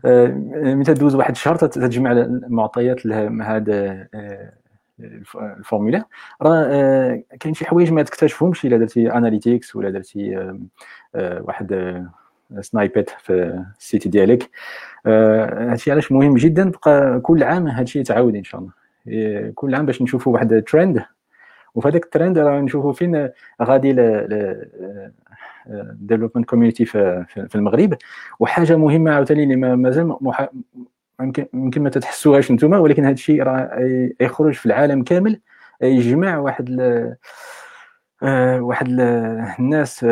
ملي 0.05 0.85
تدوز 0.85 1.15
واحد 1.15 1.31
الشهر 1.31 1.57
تجمع 1.57 2.13
المعطيات 2.13 3.07
لهذا 3.07 4.09
الفورمولا. 5.41 6.05
راه 6.43 7.23
كاين 7.41 7.55
شي 7.55 7.65
حوايج 7.65 7.93
ما 7.93 8.03
تكتشفهمش 8.03 8.65
إلا 8.65 8.77
درتي 8.77 9.13
analytics 9.13 9.77
ولا 9.77 9.91
درتي 9.91 10.53
واحد 11.15 11.73
snippet 12.61 13.11
في 13.11 13.63
ال 13.79 13.85
site 13.85 14.09
ديالك. 14.09 14.51
هادشي 15.07 15.91
علاش 15.91 16.13
مهم 16.13 16.35
جدا. 16.35 16.71
بقى 16.71 17.21
كل 17.21 17.43
عام 17.43 17.67
هادشي 17.67 17.99
يتعاود 17.99 18.37
إن 18.37 18.45
شاء 18.45 18.61
الله. 18.61 19.53
كل 19.55 19.75
عام 19.75 19.87
باش 19.87 20.03
نشوفوا 20.03 20.33
واحد 20.33 20.53
الترند 20.53 21.05
وفي 21.75 21.89
هذاك 21.89 22.05
الترند 22.05 22.39
راه 22.39 22.61
نشوفوا 22.61 22.93
فين 22.93 23.29
غادي 23.63 23.93
development 25.93 26.49
community 26.49 26.85
في, 26.85 27.49
المغرب. 27.55 27.95
وحاجة 28.41 28.77
مهمة 28.77 29.11
عاوتاني 29.11 29.43
اللي 29.43 29.57
مازال 29.57 30.17
يمكن 31.55 31.83
ما 31.83 31.91
تتحسوهاش 31.91 32.53
نتوما 32.53 32.79
ولكن 32.79 33.05
هذا 33.05 33.13
الشيء 33.15 33.43
راه 33.43 33.71
يخرج 34.21 34.55
في 34.55 34.67
العالم 34.67 35.03
كامل 35.03 35.41
يجمع 35.83 36.39
واحد 36.39 36.81
آه، 36.81 37.17
واحد 38.61 38.87
الناس 39.59 40.05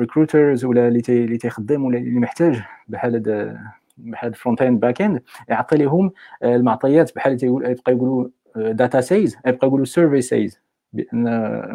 recruiters 0.00 0.64
ولا 0.64 0.88
اللي 0.88 1.02
اللي 1.08 1.36
تيخدم 1.38 1.84
ولا 1.84 1.98
اللي 1.98 2.20
محتاج 2.20 2.62
بحال 2.88 3.56
بحال 3.98 4.34
front 4.34 4.62
end 4.62 4.80
back 4.80 5.02
end 5.02 5.22
يعطي 5.48 5.76
لهم 5.76 6.12
آه، 6.42 6.56
المعطيات 6.56 7.16
بحال 7.16 7.38
يبقى 7.44 7.92
يقولوا 7.92 8.28
data 8.56 9.00
says 9.00 9.36
يبقى 9.46 9.66
يقولوا 9.66 9.84
survey 9.84 10.20
says 10.20 10.60
بأن 10.92 11.24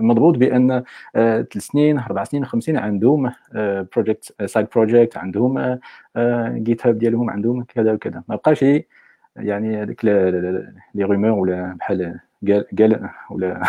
مضبوط 0.06 0.38
بأن 0.38 0.84
ثلاث 1.14 1.58
سنين 1.58 2.00
أربع 2.00 2.24
سنين 2.24 2.46
خمس 2.46 2.64
سنين 2.64 2.78
عندهم 2.78 3.32
project 3.96 4.46
side 4.46 4.68
project 4.76 5.18
عندهم 5.18 5.80
GitHub 6.64 6.98
ديالهم 6.98 7.30
عندهم 7.30 7.64
كذا 7.64 7.94
وكذا. 7.94 8.24
ما 8.30 8.36
بقاش 8.36 8.66
يعني 9.36 9.82
هذيك 9.82 10.06
les 10.06 11.04
rumeurs 11.04 11.32
ولا 11.40 11.76
بحال 11.80 12.20
قال 12.80 13.10
ولا 13.32 13.62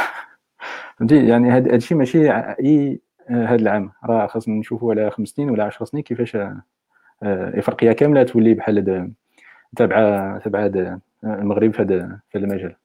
فهمتي؟ 0.98 1.26
يعني 1.28 1.50
هذا 1.50 1.74
الشيء 1.76 1.98
ماشي 1.98 2.30
أي 2.32 3.00
هذا 3.28 3.54
العام. 3.54 3.92
راه 4.04 4.26
خاصنا 4.26 4.54
نشوفوا 4.54 4.94
على 4.94 5.10
خمس 5.10 5.28
سنين 5.28 5.50
ولا 5.50 5.64
10 5.64 5.84
سنين 5.84 6.02
كيفاش 6.02 6.36
إفريقيا 7.22 7.92
كاملة 7.92 8.22
تولي 8.22 8.54
بحال 8.54 9.12
تابعة 9.76 10.38
تابعة 10.38 11.00
المغرب 11.24 11.74
في 11.74 11.82
هذا 11.82 12.20
المجال. 12.36 12.76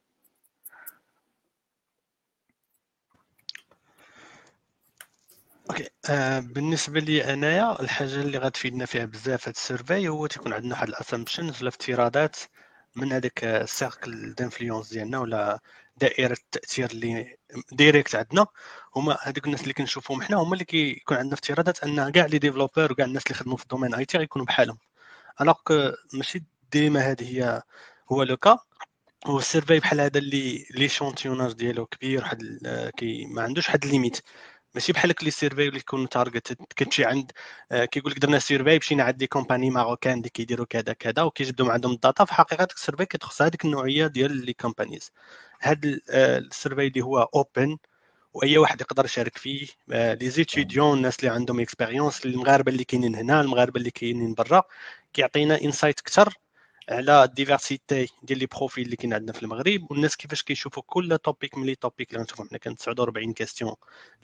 OK. 5.70 5.90
آه 6.10 6.40
بالنسبة 6.40 7.00
لي 7.00 7.34
أنايا 7.34 7.82
الحاجة 7.82 8.22
اللي 8.22 8.38
غتفيدنا 8.38 8.86
فيها 8.86 9.06
بزاف 9.06 9.48
هاد 9.48 9.56
ال 9.56 9.63
survey 9.63 10.08
هو 10.08 10.28
تيكون 10.28 10.54
عندنا 10.54 10.72
واحد 10.72 10.88
ال 10.88 10.94
assumptions 10.94 11.62
ولا 11.62 11.70
افتراضات 11.70 12.38
من 12.96 13.12
هذاك 13.12 13.44
ال 13.44 13.56
cercle 13.56 14.34
d'influence 14.34 14.94
ديالنا 14.94 15.20
ولا 15.20 15.60
دائرة 16.02 16.34
التأثير 16.34 16.92
اللي 16.92 17.38
direct 17.72 18.16
عندنا. 18.16 18.46
هما 18.96 19.18
هذوك 19.22 19.46
الناس 19.46 19.62
اللي 19.62 19.74
كنشوفهم 19.74 20.22
حنا 20.22 20.38
هما 20.38 20.54
اللي 20.54 20.66
كيكون 20.66 21.18
عندنا 21.18 21.34
افتراضات 21.34 21.84
أن 21.84 22.12
كاع 22.12 22.26
les 22.26 22.40
développeurs 22.40 22.92
وكاع 22.92 23.06
الناس 23.06 23.24
اللي 23.24 23.36
خدموا 23.36 23.58
في 23.58 23.64
ال 23.64 23.96
domaine 23.96 24.06
IT 24.06 24.18
غيكونوا 24.18 24.46
بحالهم. 24.48 24.78
alors 25.42 25.58
ماشي 26.14 26.44
ديما 26.72 27.00
هذه 27.00 27.24
هي 27.38 27.62
هو 28.12 28.24
le 28.24 28.38
cas. 28.38 28.60
وال 29.28 29.41
survey 29.41 29.80
بحال 29.80 30.02
هذا 30.02 30.20
اللي 30.20 30.66
l'échantillonnage 30.72 31.54
ديالو 31.54 31.86
كبير 31.86 32.22
واحد 32.22 32.44
كي 32.98 33.26
ما 33.26 33.42
عندوش 33.44 33.68
واحد 33.68 33.84
ال 33.86 33.91
limite 33.91 34.22
ماشي 34.76 34.94
بحال 34.94 35.14
les 35.24 35.32
surveys 35.32 35.68
اللي 35.68 35.80
يكونوا 35.80 36.08
target 36.08 36.54
كتمشي 36.76 37.06
عند 37.06 37.32
آه، 37.72 37.86
كيقول 37.86 38.12
لك 38.12 38.20
درنا 38.20 38.40
survey 38.40 38.78
مشينا 38.78 39.04
عند 39.04 39.18
des 39.18 39.28
compagnies 39.28 39.70
marocaines 39.70 40.18
اللي 40.18 40.30
كيديروا 40.30 40.66
كذا 40.66 40.94
كذا 40.94 41.22
وكيجبدوا 41.24 41.72
عندهم 41.72 41.92
ال 41.94 41.99
data. 41.99 42.26
في 42.26 42.34
حقيقة 42.34 42.68
ال 42.76 42.80
survey 42.80 43.06
كتخص 43.06 43.42
هذيك 43.42 43.66
النوعية 43.66 44.08
ديال 44.08 44.46
les 44.46 44.54
companies. 44.54 45.12
هذا 45.62 46.00
آه، 46.10 46.38
ال 46.38 46.45
survey 46.45 46.88
اللي 46.88 47.02
هو 47.02 47.20
open 47.36 47.78
وأي 48.34 48.58
واحد 48.58 48.82
يقدر 48.82 49.06
يشارك 49.06 49.38
فيه. 49.38 49.68
آه، 49.92 50.14
les 50.14 50.30
étudiants 50.30 50.98
الناس 50.98 51.20
اللي 51.20 51.32
عندهم 51.32 51.60
expérience 51.60 52.26
المغاربة 52.26 52.72
اللي 52.72 52.84
كاينين 52.84 53.16
هنا 53.16 53.42
المغاربة 53.42 53.80
اللي 53.80 53.92
كاينين 53.92 54.34
برا 54.34 54.64
كيعطينا 55.14 55.62
insight 55.62 56.00
أكثر 56.00 56.34
على 56.90 57.24
ال 57.24 57.32
diversité 57.32 58.08
ديال 58.24 58.40
les 58.40 58.46
profils 58.46 58.86
اللي 58.86 58.96
كاين 58.96 59.14
عندنا 59.14 59.34
في 59.34 59.44
المغرب 59.44 59.92
والناس 59.92 60.16
كيفاش 60.18 60.44
كيشوفوا 60.44 60.84
كل 60.88 61.18
topic 61.18 61.58
من 61.58 61.66
les 61.66 61.76
topics 61.76 62.10
اللي 62.10 62.22
غنشوفوا 62.22 62.46
حنا 62.46 62.58
كان 62.58 62.76
49 62.76 63.34
questions 63.34 63.76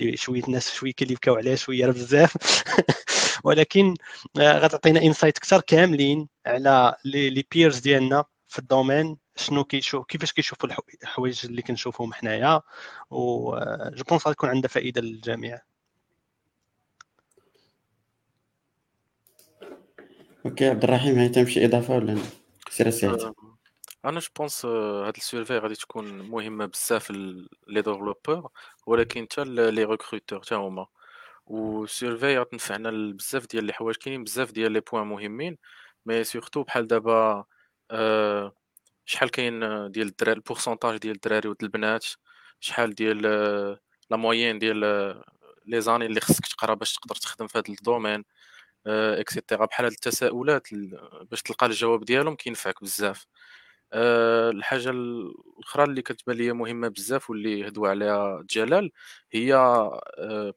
اللي 0.01 0.17
شوية 0.17 0.44
الناس 0.44 0.74
شوية 0.74 0.94
كيليفكاو 0.94 1.36
عليها 1.36 1.56
شوية 1.56 1.88
بزاف. 1.88 2.34
ولكن 3.44 3.94
آه، 4.39 4.60
غتعطينا 4.60 5.01
insight 5.03 5.38
أكثر 5.38 5.62
كاملين 5.62 6.27
على 6.46 6.96
les 7.06 7.46
peers 7.51 7.79
ديالنا 7.79 8.24
في 8.48 8.60
ال 8.60 8.67
domaine 8.67 9.17
شنو 9.38 9.63
كيشوف 9.63 10.06
كيفاش 10.06 10.34
كيشوفوا 10.34 10.70
الحوايج 11.03 11.46
اللي 11.46 11.62
كنشوفهم 11.62 12.13
حنايا 12.13 12.62
و 13.12 13.56
je 13.89 14.03
pense 14.10 14.27
غتكون 14.27 14.50
عندها 14.50 14.70
فائده 14.70 15.01
للجميع. 15.01 15.62
okay 20.46 20.70
عبد 20.70 20.84
الرحيم 20.84 21.20
هل 21.20 21.51
شي 21.51 21.65
إضافة 21.65 21.96
ولا 21.96 22.17
سير 22.70 22.89
سعيد 22.89 23.20
آه، 23.20 23.34
أنا 24.06 24.20
je 24.20 24.27
pense 24.38 24.65
هاد 24.65 25.15
ال 25.17 25.23
survey 25.23 25.58
غادي 25.58 25.75
تكون 25.75 26.29
مهمة 26.29 26.65
بزاف 26.65 27.12
les 27.12 27.48
développeurs 27.82 28.50
ولكن 28.88 29.27
حتى 29.32 29.44
les 29.44 29.84
recruteurs 29.84 30.41
حتى 30.41 30.56
هما. 30.56 30.88
وال 31.46 31.69
survey 31.69 32.38
غتنفعنا 32.38 33.13
بزاف 33.13 33.48
ديال 33.48 33.70
الحوايج 33.70 33.96
كاينين 33.96 34.24
بزاف 34.24 34.51
ديال 34.51 34.72
les 34.72 34.79
points 34.79 35.03
مهمين 35.08 35.58
mais 36.06 36.24
surtout 36.24 36.63
بحال 36.63 36.88
دابا 36.88 37.46
آه، 37.91 38.53
شحال 39.08 39.32
كاين 39.32 39.60
ديال 39.92 40.08
الدراري 40.08 40.38
ال 40.38 40.42
pourcentage 40.42 40.98
ديال 40.98 41.16
الدراري 41.16 41.50
ود 41.50 41.64
البنات 41.64 42.06
شحال 42.60 42.96
ديال 42.96 43.22
la 44.12 44.17
moyenne 44.17 44.60
ديال 44.60 44.80
les 45.65 45.82
années 45.82 46.06
اللي 46.06 46.22
خصك 46.22 46.48
تقرا 46.48 46.74
باش 46.74 46.94
تقدر 46.96 47.16
تخدم 47.16 47.48
في 47.48 47.58
هذا 47.58 47.66
الدومين 47.70 48.24
et 48.88 49.07
cetera 49.07 49.65
بحال 49.66 49.86
هاد 49.86 49.94
التساؤلات 49.94 50.68
باش 51.32 51.42
تلقى 51.42 51.66
الجواب 51.68 52.06
ديالهم 52.06 52.36
كينفعك 52.36 52.84
بزاف. 52.84 53.28
آه، 53.94 54.50
الحاجة 54.50 54.90
الأخرى 54.90 55.84
اللي 55.84 56.02
كتبان 56.02 56.38
ليا 56.38 56.54
مهمة 56.54 56.88
بزاف 56.88 57.30
واللي 57.30 57.68
هدوا 57.68 57.88
عليها 57.90 58.44
جلال 58.52 58.92
هي 59.32 59.54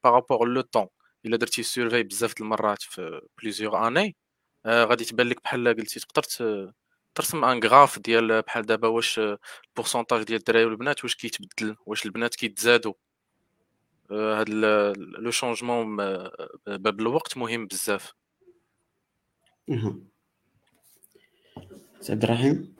par 0.05 0.18
rapport 0.18 0.49
le 0.49 0.61
temps 0.61 0.87
إلا 1.27 1.37
درتي 1.37 1.63
survey 1.63 2.03
بزاف 2.03 2.41
المرات 2.41 2.83
في 2.83 3.21
plusieurs 3.43 3.87
années 3.89 4.17
آه، 4.67 4.85
غادي 4.85 5.05
تبان 5.05 5.29
لك 5.29 5.43
بحال 5.45 5.69
قلتي 5.69 6.01
تقدر 6.01 6.23
ترسم 7.15 7.45
un 7.45 7.61
graphe 7.65 7.99
ديال 7.99 8.43
بحال 8.43 8.67
دابا 8.67 8.89
واش 8.89 9.21
ال 9.69 9.73
pourcentage 9.73 10.23
ديال 10.23 10.39
الدراري 10.39 10.65
والبنات 10.65 11.05
واش 11.05 11.15
كيتبدل 11.15 11.77
واش 11.87 12.07
البنات 12.07 12.35
كيتزادوا. 12.35 12.93
هاد 14.11 14.49
le 15.19 15.31
changement 15.31 15.97
par 16.67 17.01
الوقت 17.01 17.37
مهم 17.37 17.67
بزاف. 17.67 18.15
سي 22.01 22.13
عبد 22.13 22.25
الرحيم 22.25 22.75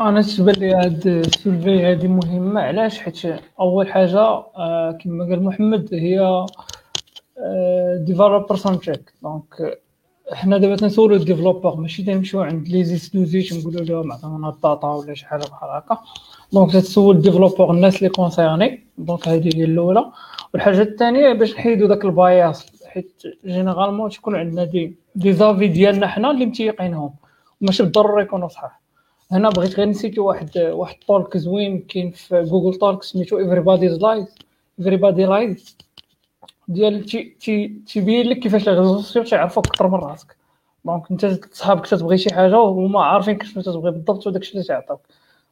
أنا 0.00 0.22
تبان 0.22 0.54
لي 0.54 0.74
هاد 0.74 1.06
ال 1.06 1.17
survey 1.17 1.82
هادي 1.82 2.08
مهمة. 2.08 2.60
علاش؟ 2.60 2.98
حيت 2.98 3.24
أول 3.60 3.88
حاجة 3.88 4.18
آه، 4.18 4.98
كما 5.00 5.24
قال 5.24 5.44
محمد 5.44 5.94
هي 5.94 6.46
developer 8.06 8.56
centric 8.56 9.12
donc 9.22 9.80
حنا 10.32 10.58
دابا 10.58 10.76
تنسولو 10.76 11.16
ال 11.16 11.22
developer 11.22 11.76
ماشي 11.76 12.02
تنمشيو 12.02 12.40
عند 12.40 12.68
لي 12.68 12.84
زيستوزي 12.84 13.42
تنقولو 13.42 13.84
لهم 13.84 14.12
عطونا 14.12 14.48
ال 14.48 14.56
data 14.56 14.86
ولا 14.86 15.14
شي 15.14 15.26
حاجة 15.26 15.40
بحال 15.40 15.70
هكا. 15.70 15.98
donc 16.52 16.72
تتسول 16.72 17.16
ال 17.16 17.21
developer 17.21 17.70
الناس 17.70 17.96
اللي 17.96 18.08
concernés 18.08 18.86
donc 18.98 19.28
هذه 19.28 19.50
هي 19.56 19.64
الأولى. 19.64 20.04
والحاجة 20.54 20.82
الثانية 20.82 21.32
باش 21.32 21.54
نحيدو 21.54 21.86
داك 21.86 22.04
ال 22.04 22.17
bias. 22.17 22.84
حيت 22.86 23.22
généralement 23.46 24.10
تكون 24.10 24.36
عندنا 24.36 24.64
des 24.64 24.94
des 25.14 25.32
avis 25.32 25.68
ديالنا 25.68 26.06
حنا 26.06 26.30
اللي 26.30 26.46
متيقينهم. 26.46 27.10
ماشي 27.60 27.82
بالضروره 27.82 28.22
يكونوا 28.22 28.48
صحاح 28.48 28.80
هنا 29.32 29.50
بغيت 29.50 29.76
غير 29.76 29.88
ن 29.88 29.93
citer 29.93 30.20
واحد 30.20 30.58
واحد 30.58 30.96
talk 31.06 31.36
زوين 31.36 31.78
كاين 31.78 32.10
في 32.10 32.42
Google 32.42 32.78
talk 32.78 33.02
سميتو 33.02 33.38
everybody 33.38 35.26
lies 35.26 35.37
everybody 35.37 35.63
lies 35.63 35.74
ديال 36.70 37.04
تيبين 37.86 38.28
لك 38.28 38.38
كيفاش 38.38 38.68
les 38.68 38.78
réseaux 38.78 38.98
sociaux 38.98 39.22
تيعرفوك 39.22 39.66
أكثر 39.66 39.88
من 39.88 39.94
راسك. 39.94 40.36
donc 40.84 41.10
أنت 41.10 41.54
صحابك 41.54 41.86
تتبغي 41.86 42.18
شي 42.18 42.34
حاجة 42.34 42.58
وهما 42.58 43.04
عارفين 43.04 43.38
كيفاش 43.38 43.64
تبغي 43.64 43.90
بالضبط 43.90 44.26
وداكشي 44.26 44.52
اللي 44.52 44.64
تيعطيوك 44.64 45.00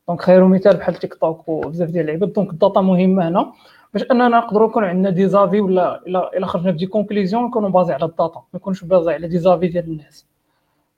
donc 0.09 0.23
خير 0.23 0.45
مثال 0.45 0.77
بحال 0.77 0.95
تيك 0.95 1.15
توك 1.15 1.49
وبزاف 1.49 1.91
ديال 1.91 2.01
اللعيبات. 2.01 2.29
donc 2.29 2.51
ال 2.51 2.57
data 2.57 2.81
مهمة 2.81 3.29
هنا. 3.29 3.53
باش 3.95 4.03
أننا 4.11 4.29
نقدروا 4.29 4.69
يكون 4.69 4.85
عندنا 4.85 5.11
des 5.11 5.29
avis 5.29 5.61
ولا 5.61 6.07
إلا 6.07 6.37
إلا 6.37 6.47
خرجنا 6.47 6.71
ب 6.71 6.75
des 6.75 6.87
conclusions 6.87 7.45
نكونوا 7.45 7.69
basés 7.69 7.93
على 7.93 8.05
ال 8.05 8.11
data. 8.11 8.39
ما 8.39 8.57
يكونش 8.57 8.85
basés 8.85 9.13
على 9.13 9.29
des 9.29 9.39
avis 9.39 9.69
ديال 9.69 9.85
الناس. 9.85 10.27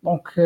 donc 0.03 0.39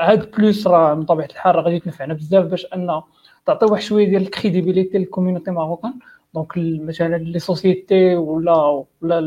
هاد 0.00 0.30
plus 0.30 0.66
راه 0.66 0.94
من 0.94 1.04
طبيعة 1.04 1.26
الحال 1.26 1.54
راه 1.54 1.62
غادي 1.62 1.80
تنفعنا 1.80 2.14
بزاف 2.14 2.44
باش 2.44 2.66
ان 2.74 3.02
تعطي 3.46 3.66
واحد 3.66 3.82
شوية 3.82 4.08
ديال 4.08 4.22
ال 4.22 4.28
crédibilité 4.28 4.98
لل 4.98 5.08
community 5.08 5.50
marocaine. 5.50 5.92
donc 6.38 6.82
مثلا 6.88 7.16
les 7.16 7.38
sociétés 7.38 8.16
ولا 8.16 8.84
ولا 9.02 9.20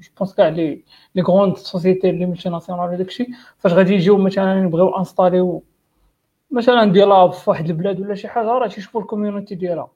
je 0.00 0.10
pense 0.18 0.34
كاع 0.34 0.48
les 0.48 0.84
les 1.14 1.22
grandes 1.22 1.56
sociétés 1.56 2.12
les 2.12 2.26
multinationales 2.26 2.90
وداك 2.90 3.08
الشيء 3.08 3.28
فاش 3.58 3.72
غادي 3.72 3.94
يجيو 3.94 4.18
مثلا 4.18 4.62
يبغيو 4.64 4.88
install 4.88 5.46
يو 5.46 5.62
مثلا 6.50 6.92
ديال 6.92 7.32
في 7.32 7.50
واحد 7.50 7.70
البلاد 7.70 8.00
ولا 8.00 8.14
شي 8.14 8.28
حاجة 8.28 8.46
راه 8.46 8.68
تيشوفوا 8.68 9.00
ال 9.00 9.05
community 9.05 9.54
ديالها 9.54 9.90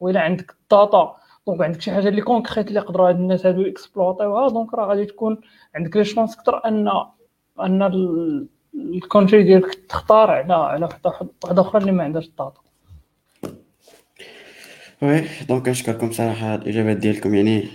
وإلا 0.00 0.20
عندك 0.20 0.50
ال 0.62 0.73
data 0.73 1.16
donc 1.46 1.60
عندك 1.60 1.80
شي 1.80 1.90
حاجة 1.92 2.08
اللي 2.08 2.22
concrète 2.22 2.68
اللي 2.68 2.80
يقدروا 2.80 3.08
هاد 3.08 3.16
الناس 3.16 3.46
هادو 3.46 3.62
exploit 3.62 4.48
يوها 4.48 4.59
donc 4.59 4.74
راه 4.74 4.86
غادي 4.86 5.04
تكون 5.04 5.40
عندك 5.74 5.96
les 5.96 6.04
chances 6.04 6.34
أكثر 6.38 6.60
ان 6.66 6.88
ان 7.60 7.82
ال 8.74 8.83
country 8.83 9.42
ديالك 9.42 9.74
تختار 9.74 10.30
على 10.30 10.54
على 10.54 10.84
واحدة 10.84 11.62
أخرى 11.62 11.80
اللي 11.80 11.92
ما 11.92 12.04
عندهاش 12.04 12.26
ال 12.26 12.33
data 12.33 12.61
oui 15.02 15.24
donc 15.48 15.68
نشكركم 15.68 16.12
صراحة 16.12 16.54
الاجابات 16.54 16.96
ديالكم 16.96 17.34
يعني 17.34 17.68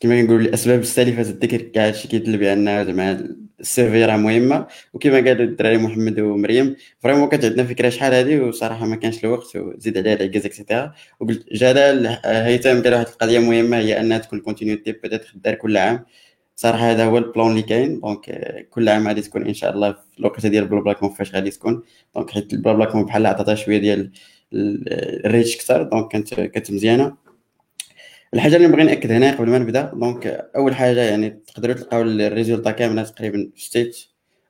كما 0.00 0.20
كنقول 0.22 0.40
الاسباب 0.40 0.80
السالفه 0.80 1.20
الذكر 1.20 1.62
كاع 1.62 1.86
هادشي 1.86 2.08
كيدل 2.08 2.38
بان 2.38 2.84
زعما 2.84 3.36
ال 3.60 3.66
survey 3.66 4.04
راه 4.04 4.16
مهمه 4.16 4.66
وكما 4.92 5.16
قالوا 5.16 5.44
الدراري 5.44 5.78
محمد 5.78 6.20
ومريم 6.20 6.76
vraiment 7.00 7.28
كانت 7.28 7.44
عندنا 7.44 7.64
فكره 7.64 7.88
شحال 7.88 8.14
هذه 8.14 8.40
وصراحه 8.40 8.86
ما 8.86 8.96
كانش 8.96 9.24
الوقت 9.24 9.56
وزيد 9.56 9.98
عليها 9.98 10.14
العكاز 10.14 10.46
et 10.46 10.57
cetera 10.57 10.92
وقلت 11.20 11.52
جلال 11.52 12.18
هيثم 12.24 12.82
قال 12.82 12.94
واحد 12.94 13.06
القضية 13.06 13.38
مهمه 13.38 13.78
هي 13.78 14.00
انها 14.00 14.18
تكون 14.18 14.40
continuité 14.40 14.92
peut-être 14.92 15.32
دار 15.34 15.54
كل 15.54 15.76
عام 15.76 16.04
صراحة 16.56 16.90
هذا 16.90 17.04
هو 17.04 17.18
ال 17.18 17.24
plan 17.24 17.50
اللي 17.50 17.62
كاين 17.62 18.00
donc 18.00 18.30
كل 18.70 18.88
عام 18.88 19.08
غادي 19.08 19.22
تكون 19.22 19.46
ان 19.46 19.54
شاء 19.54 19.74
الله 19.74 19.92
في 19.92 20.18
الوقت 20.20 20.46
ديال 20.46 20.66
BlaBlaConf 20.68 21.10
فاش 21.10 21.34
غادي 21.34 21.50
تكون 21.50 21.82
donc 22.16 22.30
حيت 22.30 22.54
BlaBlaConf 22.54 23.04
بحال 23.04 23.26
عطاتها 23.26 23.54
شوية 23.54 23.78
ديال 23.78 24.10
ال 24.52 24.69
reach 24.69 25.56
كثر 25.56 25.82
donc 25.82 26.12
كانت 26.12 26.34
كانت 26.34 26.70
مزيانة. 26.70 27.16
الحاجة 28.34 28.56
اللي 28.56 28.68
نبغي 28.68 28.82
نأكد 28.84 29.12
هنا 29.12 29.30
قبل 29.32 29.50
ما 29.50 29.58
نبدأ 29.58 29.90
donc 29.94 30.26
أول 30.56 30.74
حاجة 30.74 31.00
يعني 31.00 31.30
تقدروا 31.30 31.74
تلقاو 31.74 32.02
ال 32.02 32.09
résultats 32.09 32.70
كاملة 32.70 33.02
تقريبا 33.02 33.50
في 33.56 33.64
State 33.64 33.96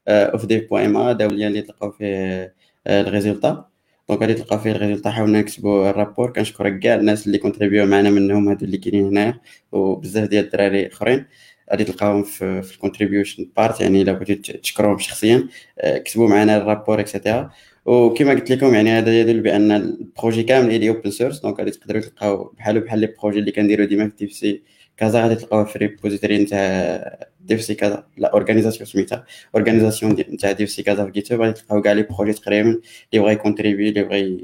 of 0.08 0.46
Dev 0.46 0.68
point 0.70 0.96
MA 0.96 1.10
دوليا 1.10 1.48
اللي 1.48 1.62
تلقاو 1.62 1.90
فيه 1.90 2.54
ال 2.86 2.94
résultats. 2.94 3.68
donc 4.08 4.20
غادي 4.20 4.34
تلقاو 4.34 4.58
فيه 4.58 4.70
الريزولتا 4.72 5.10
حاولنا 5.10 5.40
نكتبوا 5.40 5.90
ال 5.90 5.96
rapport 5.96 6.32
كنشكر 6.32 6.78
كاع 6.78 6.94
الناس 6.94 7.26
اللي 7.26 7.38
contribué 7.38 7.86
معنا 7.86 8.10
منهم 8.10 8.48
هادو 8.48 8.64
اللي 8.66 8.78
كاينين 8.78 9.06
هنايا 9.06 9.40
وبزاف 9.72 10.28
ديال 10.28 10.44
الدراري 10.44 10.86
آخرين. 10.86 11.26
غادي 11.70 11.84
تلقاوهم 11.84 12.22
في, 12.22 12.62
في 12.62 12.74
ال 12.74 12.80
contribution 12.80 13.50
part 13.56 13.80
يعني 13.80 14.02
إلا 14.02 14.12
بغيتو 14.12 14.52
تشكروهم 14.58 14.98
شخصيا 14.98 15.48
كتبوا 15.84 16.28
معنا 16.28 16.56
ال 16.56 16.62
rapport 16.62 17.00
et 17.00 17.13
cetera 17.13 17.50
وكما 17.86 18.30
قلت 18.30 18.50
لكم 18.52 18.74
يعني 18.74 18.90
هذا 18.90 19.20
يدل 19.20 19.40
بأن 19.40 19.72
ال 19.72 19.82
projet 19.82 20.42
كامل 20.42 20.74
اللي 20.74 20.88
open 20.88 21.10
source 21.10 21.40
donc 21.40 21.58
غادي 21.58 21.70
تقدروا 21.70 22.00
تلقاو 22.00 22.44
بحال 22.58 22.80
بحال 22.80 22.98
les 22.98 23.06
projets 23.22 23.38
اللي 23.38 23.52
كنديروا 23.52 23.86
ديما 23.86 24.08
في 24.08 24.14
DevC 24.18 24.62
Casa 24.96 25.22
غادي 25.22 25.34
تلقاوها 25.34 25.64
في 25.64 25.78
repository 25.78 26.38
نتاع 26.38 27.26
DevC 27.40 27.74
Casa 27.74 28.06
la 28.16 28.32
organisation 28.32 28.86
سميتها 28.86 29.24
organisation 29.54 30.12
نتاع 30.12 30.52
DevC 30.52 30.82
Casa 30.82 31.04
في 31.04 31.10
Git 31.10 31.32
غادي 31.32 31.52
تلقاو 31.52 31.82
كاع 31.82 31.92
les 31.92 32.02
projets 32.02 32.32
تقريبا 32.32 32.68
اللي 33.12 33.24
بغا 33.24 33.30
ي 33.30 33.36
contribuer 33.36 33.88
اللي 33.88 34.02
بغا 34.02 34.38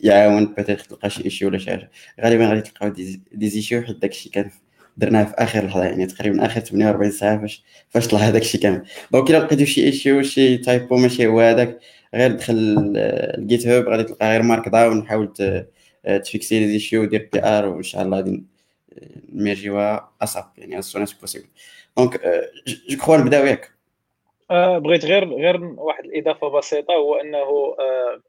يعاون 0.00 0.54
peut-être 0.54 0.80
تلقى 0.80 1.10
شي 1.10 1.24
issue 1.24 1.48
ولا 1.48 1.58
شي 1.58 1.70
حاجة. 1.70 1.90
غالبا 2.20 2.48
غادي 2.48 2.60
تلقاو 2.60 2.88
des 3.32 3.48
issues 3.48 3.82
حيت 3.82 3.96
داكشي 3.96 4.28
كان 4.30 4.50
درناه 4.96 5.24
في 5.24 5.34
آخر 5.38 5.66
لحظة 5.66 5.84
يعني 5.84 6.06
تقريبا 6.06 6.46
آخر 6.46 6.60
48 6.60 7.10
ساعة 7.10 7.40
فاش 7.40 7.64
فاش 7.90 8.08
طلع 8.08 8.20
هذاك 8.20 8.42
الشيء 8.42 8.60
كامل. 8.60 8.82
donc 9.12 9.30
إلا 9.30 9.38
لقيتو 9.38 9.64
شي 9.64 9.84
issue 9.84 10.22
شي 10.22 10.56
typo 10.58 10.96
ماشي 10.96 11.26
هو 11.26 11.40
هذاك 11.40 11.78
غير 12.14 12.32
دخل 12.32 12.54
ال 13.38 13.66
GitHub 13.66 13.88
غادي 13.88 14.02
تلقى 14.02 14.28
غير 14.28 14.42
Markdown 14.42 15.06
حاول 15.08 15.32
ت 16.24 16.33
fix 16.33 16.60
ي 16.60 16.62
les 16.62 16.68
issues 16.68 17.02
ودير 17.02 17.28
PR 17.32 17.68
وان 17.68 17.82
شاء 17.82 18.02
الله 18.02 18.16
غادي 18.16 18.44
ن 19.32 19.41
merge 19.41 19.85
يوها 19.85 20.12
أصعب 20.22 20.52
يعني 20.58 20.78
as 20.78 20.84
soon 20.84 21.02
as 21.02 21.12
possible 21.12 21.46
donc 21.96 22.20
je 22.88 22.96
crois 22.96 23.16
نبداو 23.16 23.46
ياك. 23.46 23.70
آه 24.50 24.78
بغيت 24.78 25.04
غير 25.04 25.28
غير 25.34 25.64
واحد 25.64 26.04
الإضافة 26.04 26.48
بسيطة 26.48 26.94
هو 26.94 27.14
إنه 27.14 27.38
آه 27.38 28.20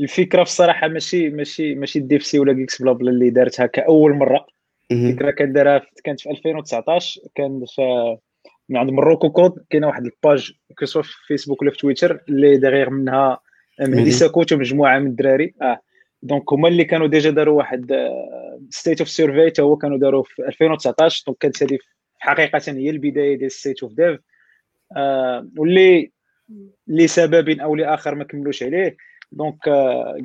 الفكرة 0.00 0.44
في 0.44 0.50
الصراحه 0.50 0.88
ماشي 0.88 1.30
ماشي 1.30 1.74
ماشي 1.74 2.00
DevC 2.00 2.38
ولا 2.38 2.52
Geeksblabla 2.52 3.10
اللي 3.10 3.30
دارتها 3.30 3.66
كأول 3.66 4.14
مرة. 4.14 4.46
الفكرة 4.90 5.30
كان 5.30 5.52
دارها 5.52 5.82
كانت 6.04 6.20
في 6.20 6.30
2019 6.30 7.20
كان 7.34 7.64
في 7.66 8.16
من 8.68 8.76
عند 8.76 8.90
Morocco 8.90 9.30
Code 9.30 9.52
كاينة 9.70 9.86
واحد 9.86 10.04
ال 10.04 10.14
page 10.14 10.52
que 10.78 10.86
ce 10.86 10.91
soit 10.91 11.02
في 11.02 11.12
فيسبوك 11.26 11.62
ولا 11.62 11.70
في 11.70 11.76
تويتر 11.76 12.20
اللي 12.28 12.56
derrière 12.56 12.90
منها 12.90 13.40
مهدي 13.80 14.10
ساكوت 14.10 14.52
ومجموعه 14.52 14.98
من 14.98 15.06
الدراري. 15.06 15.54
آه. 15.62 15.80
donc 16.22 16.52
هما 16.52 16.68
اللي 16.68 16.84
كانوا 16.84 17.06
déjà 17.06 17.30
داروا 17.30 17.58
واحد 17.58 17.92
state 18.70 19.00
of 19.00 19.08
survey 19.08 19.50
حتى 19.50 19.62
هو 19.62 19.76
كانوا 19.76 19.98
داروا 19.98 20.22
في 20.22 20.42
2019 20.42 21.24
donc 21.26 21.38
كانت 21.38 21.62
هذه 21.62 21.78
حقيقة 22.18 22.72
هي 22.72 22.90
البداية 22.90 23.38
ديال 23.38 23.50
State 23.50 23.82
of 23.82 23.92
Dev 23.92 24.20
واللي 25.58 26.10
لسبب 26.86 27.48
أو 27.60 27.74
لآخر 27.74 28.14
ما 28.14 28.24
كملوش 28.24 28.62
عليه. 28.62 28.96
donc 29.32 29.68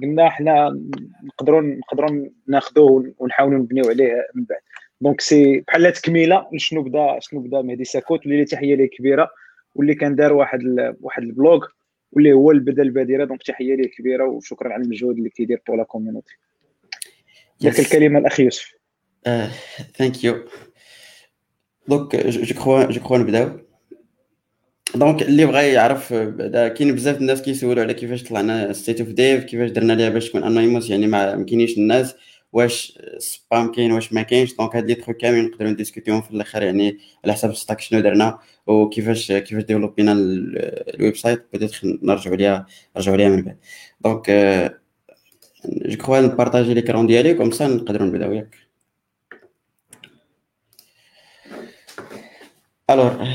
قلنا 0.02 0.30
حنا 0.30 0.80
نقدروا 1.24 1.62
نقدروا 1.62 2.30
ناخذوه 2.48 3.14
ونحاولوا 3.18 3.60
نبنيو 3.60 3.90
عليه 3.90 4.28
من 4.36 4.44
بعد. 4.44 4.60
donc 5.02 5.22
c'est 5.22 5.60
بحال 5.68 5.94
تكميله 5.94 6.48
لشنو 6.54 6.84
بدا 6.84 7.20
شنو 7.20 7.40
بدا 7.40 7.62
مهدي 7.62 7.84
ساكوت 7.84 8.28
واللي 8.28 8.46
تحية 8.46 8.76
ليه 8.76 8.90
كبيرة 8.90 9.30
واللي 9.76 9.96
كان 9.96 10.16
دار 10.16 10.34
واحد 10.34 10.60
ال... 10.60 10.96
واحد 11.02 11.24
البلوغ 11.24 11.66
واللي 12.12 12.34
هو 12.34 12.52
البدا 12.52 12.84
البادرة 12.84 13.26
donc 13.26 13.44
تحية 13.44 13.76
ليه 13.76 13.90
كبيرة 13.98 14.26
وشكرا 14.26 14.74
على 14.74 14.84
المجهود 14.84 15.18
اللي 15.18 15.30
كيدير 15.30 15.62
pour 15.68 15.78
la 15.78 15.84
community 15.84 16.36
ديك 17.62 17.80
الكلمة 17.80 18.20
الأخ 18.20 18.40
يوسف. 18.40 18.74
thank 19.96 20.24
you 20.24 20.36
donc 21.88 22.16
je 22.16 22.56
crois 22.56 22.84
je 22.84 23.00
crois 23.00 23.18
نبداو. 23.18 23.50
donc 24.96 25.22
اللي 25.22 25.46
بغى 25.46 25.74
يعرف 25.74 26.14
بعدا 26.14 26.68
كاين 26.68 26.96
بزاف 26.96 27.18
الناس 27.18 27.42
كيسولوا 27.42 27.84
على 27.84 27.94
كيفاش 27.94 28.24
طلعنا 28.24 28.74
State 28.74 29.02
of 29.02 29.10
Dev 29.10 29.44
كيفاش 29.44 29.70
درنا 29.72 29.94
ليها 29.94 30.10
باش 30.10 30.30
تكون 30.30 30.44
anonymous 30.44 30.90
يعني 30.90 31.08
ما 31.08 31.46
كاينينش 31.46 31.78
الناس 31.78 32.16
واش 32.54 33.00
spam 33.18 33.72
كاين 33.72 33.92
واش 33.92 34.14
ما 34.14 34.22
كاينش. 34.22 34.56
donc 34.56 34.76
هاد 34.76 34.86
les 34.88 34.96
trucs 34.96 35.18
كاملين 35.18 35.46
نقدروا 35.46 35.72
نديسكوتيهم 35.72 36.22
في 36.22 36.32
الأخر. 36.32 36.64
يعني 36.64 36.98
على 37.24 37.34
حسب 37.34 37.54
stack 37.54 37.80
شنو 37.80 38.00
درنا 38.00 38.40
وكيفاش 38.68 39.32
كيفاش 39.32 39.64
ديفلوبينا 39.64 40.12
ال 40.12 41.16
website. 41.16 41.46
peut-être 41.54 41.72
نرجعوا 41.84 42.36
ليها 42.36 42.66
نرجعوا 42.96 43.18
ليها 43.18 43.30
من 43.30 43.42
بعد. 43.42 43.58
donc 44.02 44.32
je 45.66 45.98
crois 45.98 46.22
نبارطاجي 46.22 46.74
l'écran 46.74 47.08
ديالي 47.08 47.34
comme 47.34 47.52
ça 47.52 47.68
نقدروا 47.68 48.08
نبداو 48.08 48.34
ياك. 48.34 48.56
الور 52.90 53.28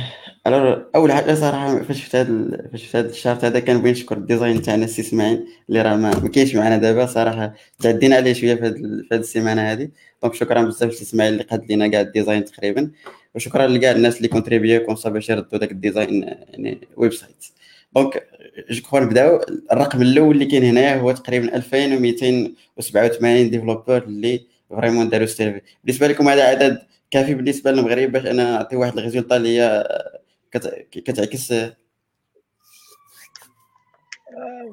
الور 0.46 0.86
أول 0.94 1.12
حاجة 1.12 1.34
صراحة 1.34 1.82
فاش 1.82 2.02
شفت 2.04 2.16
هذا 2.16 2.68
فاش 2.72 2.82
شفت 2.82 2.96
هذا 2.96 3.08
ال 3.08 3.14
chart 3.14 3.44
هذا 3.44 3.60
كنبغي 3.60 3.90
نشكر 3.90 4.16
ال 4.16 4.23
design 4.23 4.62
تاعنا 4.62 4.84
السي 4.84 5.02
إسماعيل 5.02 5.46
اللي 5.68 5.82
راه 5.82 5.96
ما 5.96 6.28
كاينش 6.28 6.54
معنا 6.54 6.76
دابا. 6.76 7.06
صراحة 7.06 7.54
تعدينا 7.80 8.16
عليه 8.16 8.32
شوية 8.32 8.54
في 8.54 8.66
هذه 9.12 9.20
السيمانة 9.20 9.72
هذه 9.72 9.88
donc 10.22 10.34
شكرا 10.34 10.62
بزاف 10.62 10.90
للسي 10.90 11.02
إسماعيل 11.02 11.32
اللي 11.32 11.44
قاد 11.44 11.64
لينا 11.64 11.88
كاع 11.88 12.00
ال 12.00 12.07
design 12.07 12.44
تقريبا. 12.44 12.90
وشكرا 13.34 13.66
لكاع 13.66 13.90
الناس 13.92 14.16
اللي 14.16 14.28
كونتريبيو 14.28 14.86
كونسا 14.86 15.10
باش 15.10 15.28
يردوا 15.30 15.58
داك 15.58 15.70
ال 15.72 15.79
design 15.79 16.22
يعني 16.22 16.88
website 16.96 17.44
donc 17.96 18.26
je 18.70 18.82
crois 18.82 19.00
نبداو. 19.00 19.40
الرقم 19.72 20.02
الأول 20.02 20.34
اللي 20.34 20.44
كاين 20.46 20.64
هنايا 20.64 20.96
هو 20.96 21.12
تقريبا 21.12 21.56
2287 21.56 23.50
developer 23.50 24.02
اللي 24.02 24.46
vraiment 24.70 25.08
داروا 25.08 25.26
survey 25.26 25.60
بالنسبة 25.84 26.08
لكم 26.08 26.28
هذا 26.28 26.44
عدد 26.44 26.78
كافي 27.10 27.34
بالنسبة 27.34 27.70
للمغرب 27.70 28.12
باش 28.12 28.26
أنا 28.26 28.52
نعطي 28.52 28.76
واحد 28.76 28.98
ال 28.98 29.02
résultat 29.02 29.36
اللي 29.36 29.58
هي 29.58 29.88
كتعكس 30.90 31.54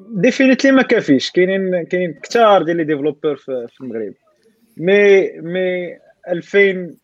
definitely 0.08 0.72
ما 0.72 0.82
كافيش. 0.82 1.30
كاينين 1.30 1.82
كاينين 1.84 2.14
كثار 2.22 2.62
ديال 2.62 2.76
les 2.76 2.84
développeurs 2.84 3.36
في 3.36 3.80
المغرب. 3.80 4.14
مي 4.76 5.30
مي 5.32 5.98
2000 6.28 6.96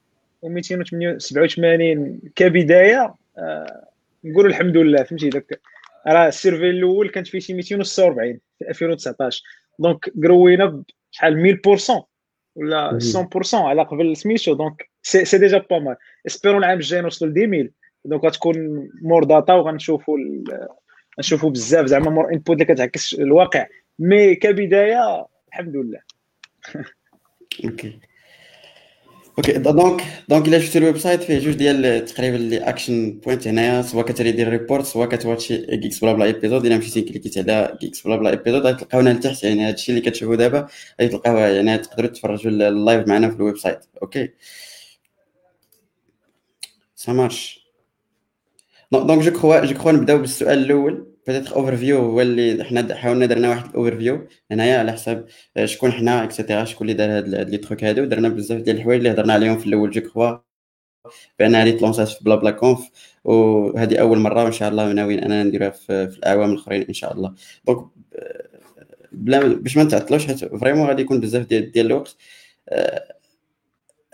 و287 0.47 2.31
كبداية 2.35 3.15
آه 3.39 3.89
نقولوا 4.25 4.51
الحمد 4.51 4.77
لله 4.77 5.03
فهمتي؟ 5.03 5.29
داك 5.29 5.61
راه 6.07 6.29
ال 6.29 6.35
survey 6.35 6.71
الأول 6.71 7.11
كانت 7.11 7.27
فيه 7.27 7.39
شي 7.39 7.55
246 7.55 8.41
في 8.59 8.69
2019 8.69 9.43
donc 9.79 10.11
قروينا 10.23 10.85
بشحال 11.13 11.61
1000% 11.67 12.03
ولا 12.55 12.99
100% 13.45 13.55
على 13.55 13.83
قبل 13.83 14.17
سميتو. 14.17 14.55
donc 14.55 14.91
c'est 15.03 15.39
déjà 15.39 15.59
pas 15.71 15.79
mal 15.79 15.97
espérons 16.27 16.59
العام 16.59 16.79
الجاي 16.79 17.01
نوصلوا 17.01 17.31
ل 17.31 17.39
10000 17.39 17.71
donc 18.05 18.25
غتكون 18.25 18.89
more 19.03 19.25
data 19.25 19.55
وغنشوفوا 19.55 20.19
نشوفوا 21.19 21.51
بزاف. 21.51 21.87
زعما 21.87 22.11
more 22.11 22.33
input 22.33 22.51
اللي 22.51 22.75
كتعكس 22.75 23.15
الواقع. 23.15 23.67
mais 23.99 24.35
كبداية 24.35 25.27
الحمد 25.49 25.77
لله. 25.77 26.01
okay 27.65 28.01
okay 29.39 29.53
donc 29.53 30.03
donc 30.29 30.49
الا 30.49 30.59
شفتي 30.59 30.79
ال 30.79 30.99
website 30.99 31.23
فيه 31.23 31.39
جوج 31.39 31.55
ديال 31.55 32.05
تقريبا 32.05 32.37
les 32.37 32.59
action 32.59 33.21
points 33.25 33.49
هنايا 33.49 33.83
سواء 33.83 34.05
كت 34.07 34.15
read 34.15 34.33
the 34.33 34.49
report 34.49 34.85
سواء 34.85 35.09
كتواتشي 35.09 35.77
GeeksBlabla 35.77 36.25
episode 36.25 36.67
الا 36.67 36.79
مشيتي 36.79 37.03
كليكيتي 37.03 37.41
على 37.41 37.79
GeeksBlabla 37.81 38.31
episode 38.31 38.67
غتلقاو 38.67 39.01
هنا 39.01 39.11
لتحت 39.11 39.45
يعني 39.45 39.69
هادشي 39.69 39.93
اللي 39.93 40.01
كتشوفوا 40.01 40.37
دابا 40.37 40.67
غتلقاو 41.03 41.37
يعني 41.37 41.79
تقدروا 41.79 42.09
تفرجوا 42.09 42.51
ال 42.51 42.62
live 42.62 43.09
معنا 43.09 43.31
في 43.31 43.37
ال 43.37 43.59
website 43.59 43.85
okay 44.03 44.31
ça 46.95 47.13
marche 47.13 47.60
donc 48.93 49.23
je 49.23 49.31
crois 49.31 49.65
je 49.65 49.75
crois 49.75 49.93
نبداو 49.93 50.19
بالسؤال 50.19 50.59
الأول 50.59 51.07
peut-être 51.27 51.57
overview 51.57 51.99
هو 51.99 52.21
اللي 52.21 52.65
حنا 52.65 52.95
حاولنا 52.95 53.27
درنا 53.27 53.49
واحد 53.49 53.69
ال 53.71 53.97
overview 53.99 54.27
هنايا 54.51 54.79
على 54.79 54.93
حساب 54.93 55.27
آه، 55.57 55.67
شكون 55.67 55.93
حنا 55.93 56.25
et 56.25 56.35
cetera 56.35 56.65
شكون 56.65 56.91
اللي 56.91 56.99
دار 57.07 57.19
هاد 57.19 57.51
les 57.51 57.57
trucs 57.57 57.85
هادو 57.85 58.05
درنا 58.05 58.29
بزاف 58.29 58.61
ديال 58.63 58.77
الحوايج 58.77 58.99
اللي 58.99 59.11
هضرنا 59.11 59.33
عليهم 59.33 59.59
في 59.59 59.67
الأول 59.67 59.91
je 59.91 60.01
crois 60.01 60.37
بان 61.39 61.55
هادي 61.55 61.73
تلونسات 61.73 62.09
في 62.09 62.25
BlaBlaConf 62.25 62.91
وهذه 63.25 63.97
اول 64.01 64.19
مره 64.19 64.45
وان 64.45 64.53
شاء 64.53 64.69
الله 64.69 64.93
ناويين 64.93 65.19
أنا 65.25 65.45
نديروها 65.45 65.71
في, 65.71 66.09
في 66.09 66.19
الاعوام 66.19 66.51
الاخرين 66.53 66.83
ان 66.83 66.95
شاء 66.95 67.13
الله 67.13 67.35
donc 67.67 67.89
آه، 68.15 68.49
بلا 69.13 69.41
باش 69.55 69.77
ما 69.77 69.85
نتعطلوش 69.85 70.27
حيت 70.27 70.45
vraiment 70.45 70.89
غادي 70.89 71.03
يكون 71.03 71.21
بزاف 71.21 71.47
ديال 71.47 71.73
ديال 71.73 71.87
الوقت 71.87 72.17
آه، 72.69 73.15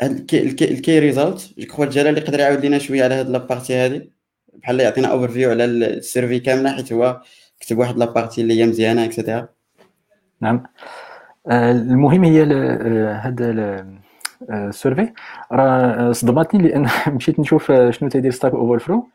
هاد 0.01 0.35
ال 0.35 0.51
key 0.51 0.99
result 0.99 1.55
je 1.59 1.67
crois 1.67 1.87
جلال 1.87 2.19
يقدر 2.19 2.41
يعاود 2.41 2.61
لينا 2.61 2.79
شوية 2.79 3.05
على 3.05 3.15
هاد 3.15 3.31
la 3.31 3.42
partie 3.42 3.75
هادي 3.75 4.16
بحال 4.63 4.81
يعطينا 4.81 5.09
overview 5.09 5.51
على 5.51 5.65
ال 5.65 5.76
survey 5.76 6.41
كاملة 6.41 6.73
حيت 6.73 6.93
هو 6.93 7.21
كتب 7.61 7.79
واحد 7.79 7.99
la 7.99 8.09
partie 8.09 8.41
اللي 8.41 8.61
هي 8.61 8.67
مزيانة 8.67 9.05
et 9.05 9.16
cetera 9.16 9.49
نعم. 10.41 10.63
آه، 11.51 11.73
المهم 11.73 12.25
هي 12.25 12.43
هذا 13.13 13.87
ال 14.51 14.58
survey. 14.58 15.13
راه 15.53 16.13
صدمتني 16.13 16.63
لأن 16.69 16.87
مشيت 17.17 17.41
نشوف 17.41 17.73
شنو 17.73 18.09
تيدير 18.09 18.31
Stack 18.31 18.53
Overflow 18.53 19.09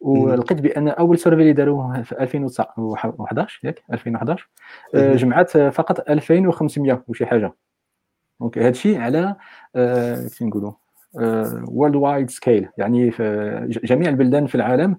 ولقيت 0.00 0.60
بأن 0.60 0.88
أول 0.88 1.18
survey 1.18 1.40
اللي 1.42 1.52
داروه 1.52 2.02
في 2.02 2.20
2011 2.20 3.60
ياك؟ 3.64 3.82
2011 3.92 4.48
آه، 4.94 5.14
جمعات 5.14 5.56
فقط 5.58 6.10
2500 6.10 7.04
وشي 7.08 7.26
حاجة. 7.26 7.52
donc 8.40 8.58
هادشي 8.58 8.96
على 8.96 9.36
كيف 9.74 10.42
نقولوا؟ 10.42 10.72
worldwide 11.68 12.30
scale 12.30 12.68
يعني 12.78 13.10
في 13.10 13.78
جميع 13.84 14.08
البلدان 14.08 14.46
في 14.46 14.54
العالم 14.54 14.96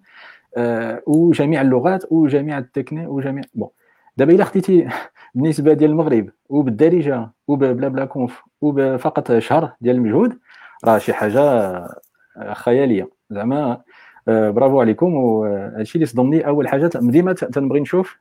آه، 0.58 1.02
وجميع 1.08 1.62
اللغات 1.62 2.12
وجميع 2.12 2.58
التكني 2.58 3.08
وجميع 3.08 3.44
bon 3.54 3.70
دابا 4.18 4.34
إلا 4.34 4.44
خديتي 4.44 4.88
بالنسبة 5.36 5.74
ديال 5.74 5.92
المغرب 5.92 6.30
وبالدارجة 6.50 7.30
و 7.48 7.88
BlaBlaConf 7.88 8.42
وبفقط 8.62 9.38
شهر 9.38 9.72
ديال 9.82 9.96
المجهود 9.96 10.40
راه 10.86 10.98
شي 10.98 11.14
حاجة 11.14 11.42
آه، 11.42 12.54
خيالية. 12.54 13.10
زعما 13.30 13.82
آه، 14.28 14.50
برافو 14.50 14.82
عليكم 14.82 15.14
وهادشي 15.14 15.96
اللي 15.96 16.06
صدمني 16.06 16.48
أول 16.48 16.68
حاجة 16.68 16.90
ديما 16.96 17.34
تنبغي 17.34 17.80
نشوف 17.80 18.20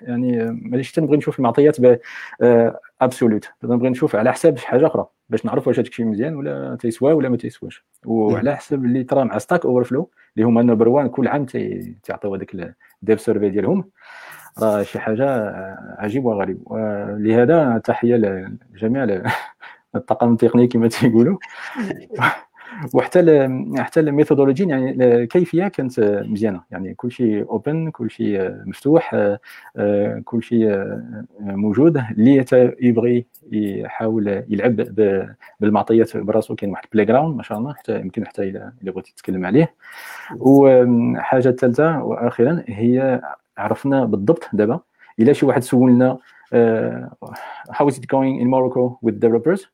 يعني 0.00 0.44
ماشي 0.50 0.94
تنبغي 0.94 1.16
نشوف 1.16 1.38
المعطيات 1.38 1.80
absolute 3.00 3.48
تنبغي 3.60 3.88
نشوف 3.88 4.16
على 4.16 4.32
حساب 4.32 4.56
شي 4.56 4.66
حاجة 4.66 4.86
أخرى 4.86 5.06
باش 5.28 5.46
نعرف 5.46 5.68
واش 5.68 5.78
هادشي 5.78 5.90
الشيء 5.90 6.06
مزيان 6.06 6.36
ولا 6.36 6.76
تيسوى 6.80 7.12
ولا 7.12 7.28
ما 7.28 7.36
تيسواش 7.36 7.84
وعلى 8.04 8.56
حسب 8.56 8.84
اللي 8.84 9.04
ترى 9.04 9.24
مع 9.24 9.38
Stack 9.38 9.66
Overflow 9.66 10.10
اللي 10.36 10.46
هما 10.46 10.62
number 10.62 10.88
one 10.88 11.08
كل 11.08 11.28
عام 11.28 11.44
تيعطيو 12.02 12.34
هذاك 12.34 12.74
ال 13.02 13.07
dev 13.07 13.20
survey 13.20 13.50
ديالهم 13.50 13.90
راه 14.58 14.82
شي 14.82 14.98
حاجة 14.98 15.54
عجيب 15.98 16.24
وغريب 16.24 16.62
ولهذا 16.66 17.78
تحيه 17.84 18.16
لجميع 18.16 19.22
الطاقم 19.94 20.32
التقني 20.32 20.66
كما 20.66 20.88
تيقولوا 20.88 21.38
وحتى 22.94 23.48
حتى 23.78 24.00
ال 24.00 24.06
methodology 24.06 24.68
يعني 24.68 24.90
الكيفيه 24.90 25.68
كانت 25.68 26.00
مزيانة. 26.00 26.60
يعني 26.70 26.94
كل 26.94 27.12
شيء 27.12 27.50
open 27.50 27.90
كل 27.90 28.10
شيء 28.10 28.52
مفتوح 28.66 29.14
كل 30.24 30.42
شيء 30.42 30.98
موجود. 31.40 31.96
اللي 31.96 32.44
يبغي 32.80 33.26
يحاول 33.52 34.44
يلعب 34.48 34.76
بالمعطيات 35.60 36.16
براسو 36.16 36.54
كاين 36.54 36.70
واحد 36.72 36.84
playground 36.92 37.36
ما 37.36 37.42
شاء 37.42 37.58
الله 37.58 37.74
حتى 37.74 38.00
يمكن 38.00 38.26
حتى 38.26 38.42
إلى 38.42 38.72
بغيتي 38.82 39.14
تتكلم 39.16 39.46
عليه. 39.46 39.74
وحاجه 40.38 41.48
الثالثه 41.48 42.04
وأخيرا 42.04 42.62
هي 42.66 43.20
عرفنا 43.58 44.04
بالضبط 44.04 44.48
دابا 44.52 44.80
إلا 45.20 45.32
شي 45.32 45.46
واحد 45.46 45.62
سولنا 45.62 46.18
how 47.72 47.84
is 47.86 47.94
it 47.94 48.06
going 48.06 48.40
in 48.40 48.48
Morocco 48.48 48.98
with 49.06 49.14
developers 49.14 49.66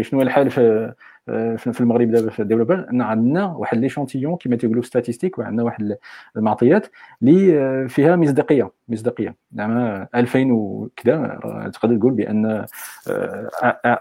شنو 0.00 0.22
الحال 0.22 0.50
في 0.50 0.92
في 1.26 1.80
المغرب 1.80 2.10
دابا 2.10 2.30
في 2.30 2.42
ال 2.42 2.46
developer 2.46 2.86
إن 2.90 3.02
عندنا 3.02 3.46
واحد 3.46 3.78
l'échantillon 3.78 4.36
كما 4.36 4.56
تيقولوا 4.56 4.82
statistique 4.82 5.38
وعندنا 5.38 5.62
واحد 5.62 5.96
المعطيات 6.36 6.86
اللي 7.22 7.60
آه، 7.60 7.86
فيها 7.86 8.16
مصداقية 8.16 8.70
مصداقية. 8.88 9.36
زعما 9.52 10.08
2000 10.14 10.52
وكذا 10.52 11.40
تقدر 11.72 11.96
تقول 11.96 12.12
بأن 12.12 12.66
آه، 13.08 13.50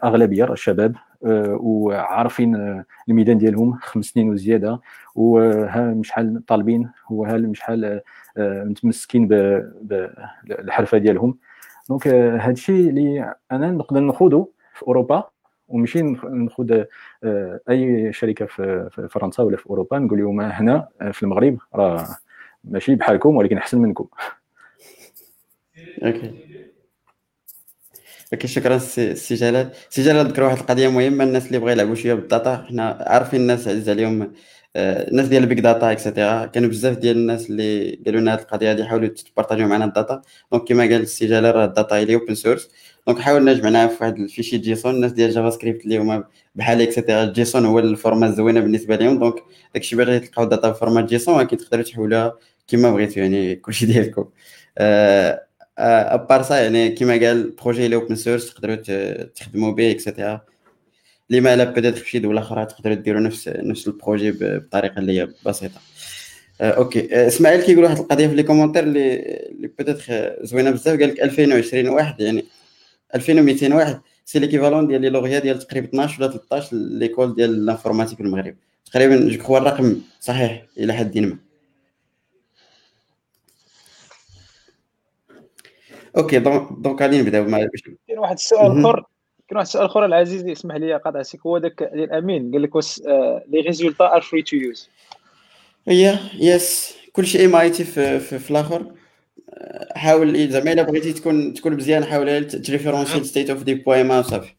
أغلبية 0.03 0.53
الشباب 0.53 0.95
آه، 1.25 1.57
وعارفين 1.61 2.83
الميدان 3.09 3.37
ديالهم 3.37 3.73
خمس 3.81 4.05
سنين 4.05 4.29
وزيادة 4.29 4.79
وها 5.15 6.01
شحال 6.03 6.45
طالبين 6.45 6.89
وها 7.09 7.53
شحال 7.53 8.01
متمسكين 8.37 9.27
بالحرفه 9.27 10.97
ديالهم. 10.97 11.37
دونك 11.89 12.07
هذا 12.07 12.51
الشيء 12.51 12.89
اللي 12.89 13.35
أنا 13.51 13.71
نقدر 13.71 13.99
نخوضه 13.99 14.49
في 14.73 14.87
أوروبا. 14.87 15.23
ومشي 15.73 16.01
ناخذ 16.01 16.83
آه، 17.23 17.59
أي 17.69 18.13
شركة 18.13 18.45
في 18.45 18.89
فرنسا 19.11 19.43
ولا 19.43 19.57
في 19.57 19.67
أوروبا 19.69 19.99
نقول 19.99 20.19
لهم 20.19 20.41
هنا 20.41 20.87
آه، 21.01 21.11
في 21.11 21.23
المغرب 21.23 21.57
راه 21.75 22.07
ماشي 22.63 22.95
بحالكم 22.95 23.35
ولكن 23.35 23.57
أحسن 23.57 23.77
منكم. 23.81 24.07
okay. 26.03 26.33
okay 28.33 28.47
شكرا 28.47 28.77
سي 28.77 29.35
جلال. 29.35 29.71
سي 29.89 30.01
جلال 30.03 30.27
ذكر 30.27 30.43
واحد 30.43 30.57
القضية 30.57 30.87
مهمة 30.87 31.23
الناس 31.23 31.47
اللي 31.47 31.59
بغاو 31.59 31.69
يلعبوا 31.69 31.95
شوية 31.95 32.13
بال 32.13 32.28
data. 32.28 32.65
حنا 32.69 33.05
عارفين 33.07 33.41
الناس 33.41 33.67
عزيز 33.67 33.89
عليهم 33.89 34.21
آه، 34.21 34.29
الناس 34.75 35.27
ديال 35.27 35.43
ال 35.43 35.47
big 35.47 35.59
data 35.59 35.91
et 35.91 36.05
cetera 36.05 36.45
كانوا 36.45 36.69
بزاف 36.69 36.97
ديال 36.97 37.17
الناس 37.17 37.49
اللي 37.49 37.99
قالوا 38.05 38.21
لنا 38.21 38.33
هذه 38.33 38.39
القضية 38.39 38.71
هذه 38.71 38.83
حاولوا 38.83 39.07
تبارطاجيو 39.07 39.67
معنا 39.67 39.85
ال 39.85 39.91
data. 39.91 40.21
donc 40.51 40.67
كما 40.67 40.83
قال 40.83 41.01
السي 41.01 41.27
جلال 41.27 41.55
راه 41.55 41.65
ال 41.65 41.71
data 41.71 41.95
هي 41.95 42.15
open 42.15 42.35
source 42.35 42.69
donc 43.07 43.19
حاولنا 43.19 43.53
جمعناها 43.53 43.87
في 43.87 43.97
واحد 44.03 44.19
ال 44.19 44.24
fichier 44.24 44.57
JSON. 44.57 44.95
الناس 44.95 45.11
ديال 45.11 45.31
JavaScript 45.31 45.83
اللي 45.83 45.97
هما 45.97 46.23
بحال 46.55 46.81
et 46.81 46.92
cetera 46.92 47.25
JSON 47.25 47.65
هو 47.65 47.79
ال 47.79 47.86
format 47.86 48.29
الزوينة 48.29 48.59
بالنسبة 48.59 48.95
لهم 48.95 49.19
donc 49.19 49.35
داكشي 49.73 49.95
باغي 49.95 50.19
تلقاو 50.19 50.45
data 50.45 50.71
في 50.71 50.79
format 50.79 51.05
JSON 51.05 51.35
ولكن 51.35 51.57
تقدروا 51.57 51.83
تحولوها 51.83 52.37
كما 52.67 52.91
بغيتو 52.91 53.19
يعني 53.19 53.55
كلشي 53.55 53.85
ديالكم. 53.85 54.25
à 55.77 55.90
part 55.90 56.41
ça 56.41 56.61
يعني 56.61 56.89
كما 56.89 57.13
قال 57.13 57.51
projet 57.51 57.85
اللي 57.85 57.95
open 57.95 58.15
source 58.15 58.53
تقدروا 58.53 58.75
تخدموا 59.25 59.71
به 59.71 59.91
et 59.91 60.04
cetera 60.04 60.41
لما 61.31 61.55
لا 61.55 61.63
peut-être 61.63 61.97
في 61.97 62.09
شي 62.09 62.19
دوله 62.19 62.41
أخرى 62.41 62.65
تقدروا 62.65 62.95
ديروا 62.95 63.21
نفس 63.21 63.47
نفس 63.47 63.87
ال 63.87 63.93
projet 63.93 64.31
بطريقة 64.31 64.99
اللي 64.99 65.21
هي 65.21 65.29
بسيطة. 65.45 65.81
okay. 66.61 67.27
إسماعيل 67.27 67.61
كيقول 67.61 67.83
واحد 67.83 67.97
القضية 67.97 68.27
في 68.27 68.35
les 68.35 68.43
commentaires 68.43 68.83
اللي 68.83 69.19
اللي 69.49 69.67
peut-être 69.67 69.97
زوينة 70.41 70.71
بزاف 70.71 70.99
قال 70.99 71.09
لك 71.09 71.21
2020 71.21 71.89
واحد 71.89 72.21
يعني 72.21 72.45
2200 73.15 73.75
واحد 73.75 74.01
c'est 74.25 74.39
l'équivalent 74.39 74.87
ديال 74.87 75.01
لي 75.01 75.09
لوغيا 75.09 75.39
ديال 75.39 75.59
تقريبا 75.59 75.87
12 75.87 76.23
ولا 76.23 76.31
13 76.31 76.69
l'école 76.77 77.35
ديال 77.35 77.65
l'informatique 77.65 78.17
في 78.17 78.23
المغرب. 78.23 78.55
تقريبا 78.85 79.29
je 79.29 79.37
crois 79.37 79.57
الرقم 79.57 80.01
صحيح 80.19 80.65
إلى 80.77 80.93
حد 80.93 81.17
ما. 81.17 81.37
OK 86.17 86.39
donc 86.39 87.01
غادي 87.01 87.21
نبداو 87.21 87.43
مع 87.43 87.67
واحد 88.17 88.33
السؤال 88.33 88.79
آخر. 88.85 89.05
كاين 89.51 89.57
واحد 89.57 89.67
السؤال 89.67 89.85
أخر 89.85 90.05
العزيز 90.05 90.47
اسمح 90.47 90.75
لي 90.75 90.97
قاطعتك 90.97 91.39
هو 91.45 91.57
داك 91.57 91.83
ديال 91.83 92.13
أمين 92.13 92.51
قال 92.51 92.61
لك 92.61 92.75
واش 92.75 92.99
لي 93.47 93.61
résultats 93.61 94.15
are 94.15 94.21
free 94.21 94.41
to 94.41 94.55
use 94.55 94.89
هي 95.87 96.19
yes 96.33 96.93
كلشي 97.13 97.45
MIT 97.45 97.83
في, 97.83 98.51
الآخر. 98.51 98.91
حاول 99.95 100.49
زعما 100.49 100.71
إلا 100.71 100.81
بغيتي 100.81 101.13
تكون 101.13 101.53
تكون 101.53 101.75
مزيان 101.75 102.05
حاول 102.05 102.47
ت 102.47 103.23
référencer 103.23 103.49
State 103.49 103.63
of 103.63 103.73
Dev.ma 103.73 104.19
وصافي 104.19 104.55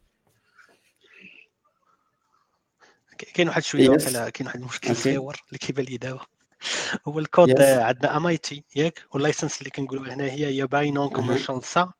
كاين 3.35 3.49
واحد 3.49 3.63
شوية 3.63 3.97
كاين 4.31 4.47
واحد 4.47 4.61
المشكل 4.61 4.97
صغير 4.97 5.19
اللي 5.19 5.59
كيبان 5.61 5.85
لي 5.85 5.97
دابا. 5.97 6.27
هو 7.09 7.19
الكود 7.19 7.61
عندنا 7.61 8.17
MIT 8.17 8.65
ياك؟ 8.77 9.05
وال 9.13 9.23
license 9.23 9.59
اللي 9.59 9.71
كنقولوا 9.71 10.15
هنا 10.15 10.25
هي 10.25 10.47
هي 10.47 10.67
BY 10.67 10.91
non 10.91 11.09
commercial 11.09 11.65
SA. 11.65 11.93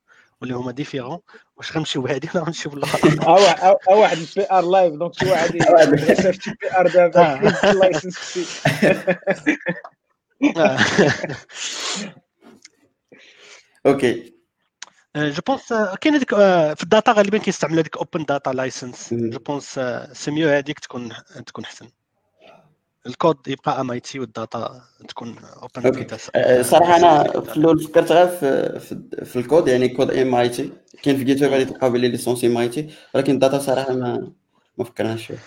واللي 0.43 0.55
هما 0.55 0.73
différents 0.73 1.19
واش 1.57 1.77
غنمشيو 1.77 2.03
بهادي 2.03 2.29
ولا 2.35 2.45
غنمشيو 2.45 2.73
بالآخر. 2.73 3.09
ا 3.89 3.95
واحد 3.95 4.19
ال 4.19 4.47
PR 4.51 4.65
live 4.65 4.95
donc 4.95 5.15
شي 5.15 5.31
واحد 5.31 5.55
يسيرتي 5.55 6.51
PR 6.61 6.89
دابا 6.89 7.71
ال 7.71 7.79
license 7.79 8.39
OK 13.87 14.33
je 15.17 15.43
pense 15.47 15.73
كاين 16.01 16.15
هذيك 16.15 16.31
في 16.77 16.83
ال 16.83 16.89
data 16.89 17.13
غالبا 17.13 17.39
كيستعمل 17.39 17.79
هذيك 17.79 17.97
open 17.97 18.25
data 18.25 18.51
license 18.51 19.15
je 19.15 19.39
pense 19.39 19.81
c'est 20.13 20.31
mieux 20.31 20.49
هذيك 20.49 20.79
تكون 20.79 21.13
تكون 21.47 21.65
أحسن. 21.65 21.89
الكود 23.07 23.49
يبقى 23.49 23.81
MIT 23.81 24.21
وال 24.21 24.41
data 24.41 24.83
تكون 25.09 25.37
open 25.39 25.91
data 25.91 26.63
صراحة 26.63 26.97
أنا 26.97 27.41
في 27.41 27.57
الأول 27.57 27.81
فكرت 27.81 28.13
غير 28.13 28.29
في, 28.29 28.81
في, 28.81 29.25
في 29.25 29.37
الكود 29.37 29.69
يعني 29.69 29.89
code 29.89 30.11
MIT 30.11 30.73
كاين 31.03 31.17
في 31.17 31.25
Git 31.25 31.43
غادي 31.43 31.65
تلقاو 31.65 31.91
بلي 31.91 32.09
licence 32.09 32.45
MIT 32.45 32.91
ولكن 33.15 33.35
ال 33.35 33.39
data 33.39 33.59
صراحة 33.59 33.95
ما 33.95 34.33
ما 34.79 34.85
فكرناش 34.85 35.27
فيه 35.27 35.39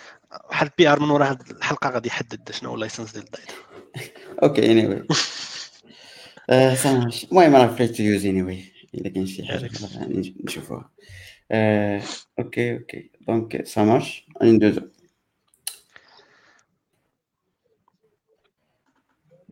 واحد 0.49 0.67
ال 0.67 0.87
PR 0.87 0.99
من 0.99 1.09
ورا 1.09 1.25
هذه 1.25 1.37
الحلقة 1.51 1.89
غادي 1.89 2.07
يحدد 2.09 2.51
شنو 2.51 2.69
هو 2.69 2.75
ال 2.75 2.80
license 2.80 3.11
ديال 3.11 3.23
ال 3.23 3.28
data. 3.28 3.53
OK 4.43 4.65
anyway 4.71 5.05
المهم 7.31 7.55
أنا 7.55 7.67
free 7.67 7.87
to 7.87 8.03
use 8.03 8.25
anyway 8.25 8.65
الا 8.95 9.09
كاين 9.09 9.25
شي 9.25 9.45
حاجة 9.45 9.69
نشوفوها. 10.43 10.91
OK 12.39 12.73
OK. 12.73 13.11
donc 13.27 13.65
ça 13.65 13.83
marche 13.83 14.25
ندوزو 14.43 14.81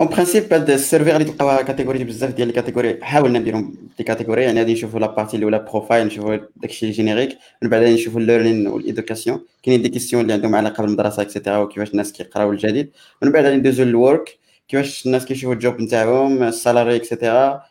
en 0.02 0.10
principe 0.10 0.54
هاد 0.54 0.70
ال 0.70 0.76
survey 0.76 1.12
اللي 1.16 1.24
تلقاوها 1.26 1.62
catégories 1.62 2.04
بزاف 2.04 2.34
ديال 2.34 2.50
ال 2.50 2.55
catégories 2.55 3.04
حاولنا 3.04 3.40
نديرهم 3.40 3.76
des 3.98 4.04
catégories 4.04 4.44
يعني 4.44 4.60
غادي 4.60 4.74
نشوفوا 4.74 5.00
la 5.00 5.08
partie 5.16 5.38
الاولى 5.38 5.60
profile 5.60 6.08
نشوفوا 6.08 6.38
داكشي 6.56 6.92
générique 6.92 7.38
من 7.62 7.70
بعد 7.70 7.84
نشوفوا 7.84 8.20
ال 8.22 8.27
learning 8.27 8.68
وال 8.68 8.82
éducation 8.82 9.46
كاينين 9.64 9.82
des 9.82 9.90
questions 9.90 10.22
اللي 10.22 10.34
عندهم 10.34 10.56
علاقه 10.56 10.82
بالمدرسة 10.82 11.22
et 11.22 11.31
cetera 11.31 11.58
وكيفاش 11.58 11.92
الناس 11.92 12.12
كيقراو 12.14 12.52
الجديد 12.52 12.92
من 13.22 13.32
بعد 13.32 13.46
غادي 13.46 13.56
ندوزو 13.58 13.84
لل 13.84 14.02
work 14.02 14.38
كيفاش 14.68 15.06
الناس 15.06 15.26
كيشوفوا 15.26 15.54
ال 15.54 15.61
job 15.61 15.82
نتاعهم 15.82 16.44
ال 16.44 16.51
salary 16.51 16.96
et 16.96 17.13
cetera 17.13 17.64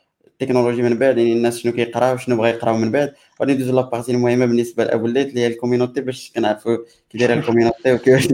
ال 0.43 0.46
technologies 0.46 0.83
من 0.83 0.99
بعد 0.99 1.19
يعني 1.19 1.33
الناس 1.33 1.59
شنو 1.59 1.73
كيقراو 1.73 2.17
شنو 2.17 2.37
بغا 2.37 2.49
يقراو 2.49 2.77
من 2.77 2.91
بعد. 2.91 3.15
غادي 3.41 3.55
ندوزو 3.55 3.77
la 3.77 3.86
partie 3.86 4.13
المهمة 4.13 4.47
بالنسبة 4.47 4.85
الليت 4.85 5.29
اللي 5.29 5.41
هي 5.41 5.47
ال 5.47 5.52
community 5.52 6.01
باش 6.01 6.33
كنعرفوا 6.37 6.77
كي 7.11 7.19
دايرة 7.19 7.35
ال 7.35 7.41
community 7.41 7.93
وكيفاش 7.93 8.29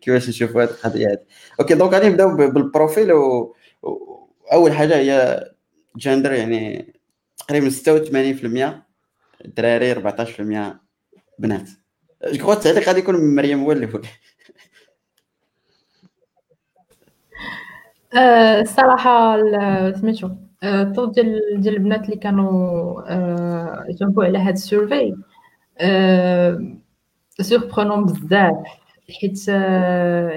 كيفاش 0.00 0.28
نشوفوا 0.28 0.62
هاد 0.62 0.68
القضية 0.68 1.06
هادي 1.10 1.20
OK 1.60 1.74
donc 1.74 1.92
غادي 1.92 2.08
نبداو 2.08 2.36
بال 2.36 2.55
profil 2.55 3.12
و... 3.12 3.54
اول 4.52 4.72
حاجة 4.72 4.96
هي 4.96 5.44
جندر 5.96 6.32
يعني 6.32 6.92
تقريبا 7.38 7.70
86% 7.70 8.82
دراري 9.44 9.94
14% 9.94 10.80
بنات. 11.38 11.68
je 12.26 12.52
التعليق 12.52 12.88
غادي 12.88 12.98
يكون 12.98 13.14
من 13.14 13.34
مريم 13.34 13.60
هو 13.64 13.72
اللي 13.72 13.88
الصراحه 18.62 19.36
سميتو. 19.92 20.28
ال 20.64 20.74
taux 20.74 21.12
ديال 21.12 21.40
ديال 21.60 21.74
البنات 21.76 22.04
اللي 22.04 22.16
كانوا 22.16 23.02
جاوبوا 23.90 24.24
على 24.24 24.38
هاد 24.38 24.52
ال 24.54 24.63
survey 24.63 25.16
surprenant 27.40 28.04
بزاف 28.04 28.56
حيت 29.20 29.50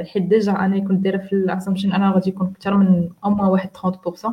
حيت 0.08 0.24
déjà 0.24 0.52
أنا 0.52 0.80
كنت 0.80 1.00
دايرة 1.04 1.18
في 1.18 1.34
ال 1.34 1.39
assumption 1.39 1.92
أنا 1.94 2.12
غادي 2.12 2.30
يكون 2.30 2.48
أكثر 2.48 2.78
من 2.78 3.10
اما 3.26 3.48
واحد 3.48 3.70
30% 3.78 4.30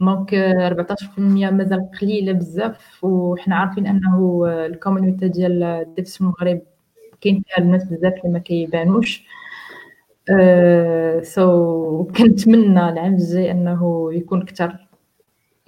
donc 0.00 0.34
14% 0.34 1.18
مازال 1.50 1.90
قليلة 2.00 2.32
بزاف 2.32 3.04
وحنا 3.04 3.56
عارفين 3.56 3.86
أنه 3.86 4.42
ال 4.66 4.72
community 4.72 5.28
ديال 5.28 5.62
ال 5.62 5.72
devs 5.72 6.14
في 6.14 6.20
المغرب 6.20 6.60
كاين 7.20 7.42
فيها 7.46 7.58
البنات 7.64 7.86
بزاف 7.92 8.12
اللي 8.24 8.32
ما 8.32 8.38
كيبانوش. 8.38 9.26
so 11.22 12.04
كنتمنى 12.04 12.88
العام 12.88 13.14
الجاي 13.14 13.50
أنه 13.50 14.08
يكون 14.14 14.42
أكثر. 14.42 14.85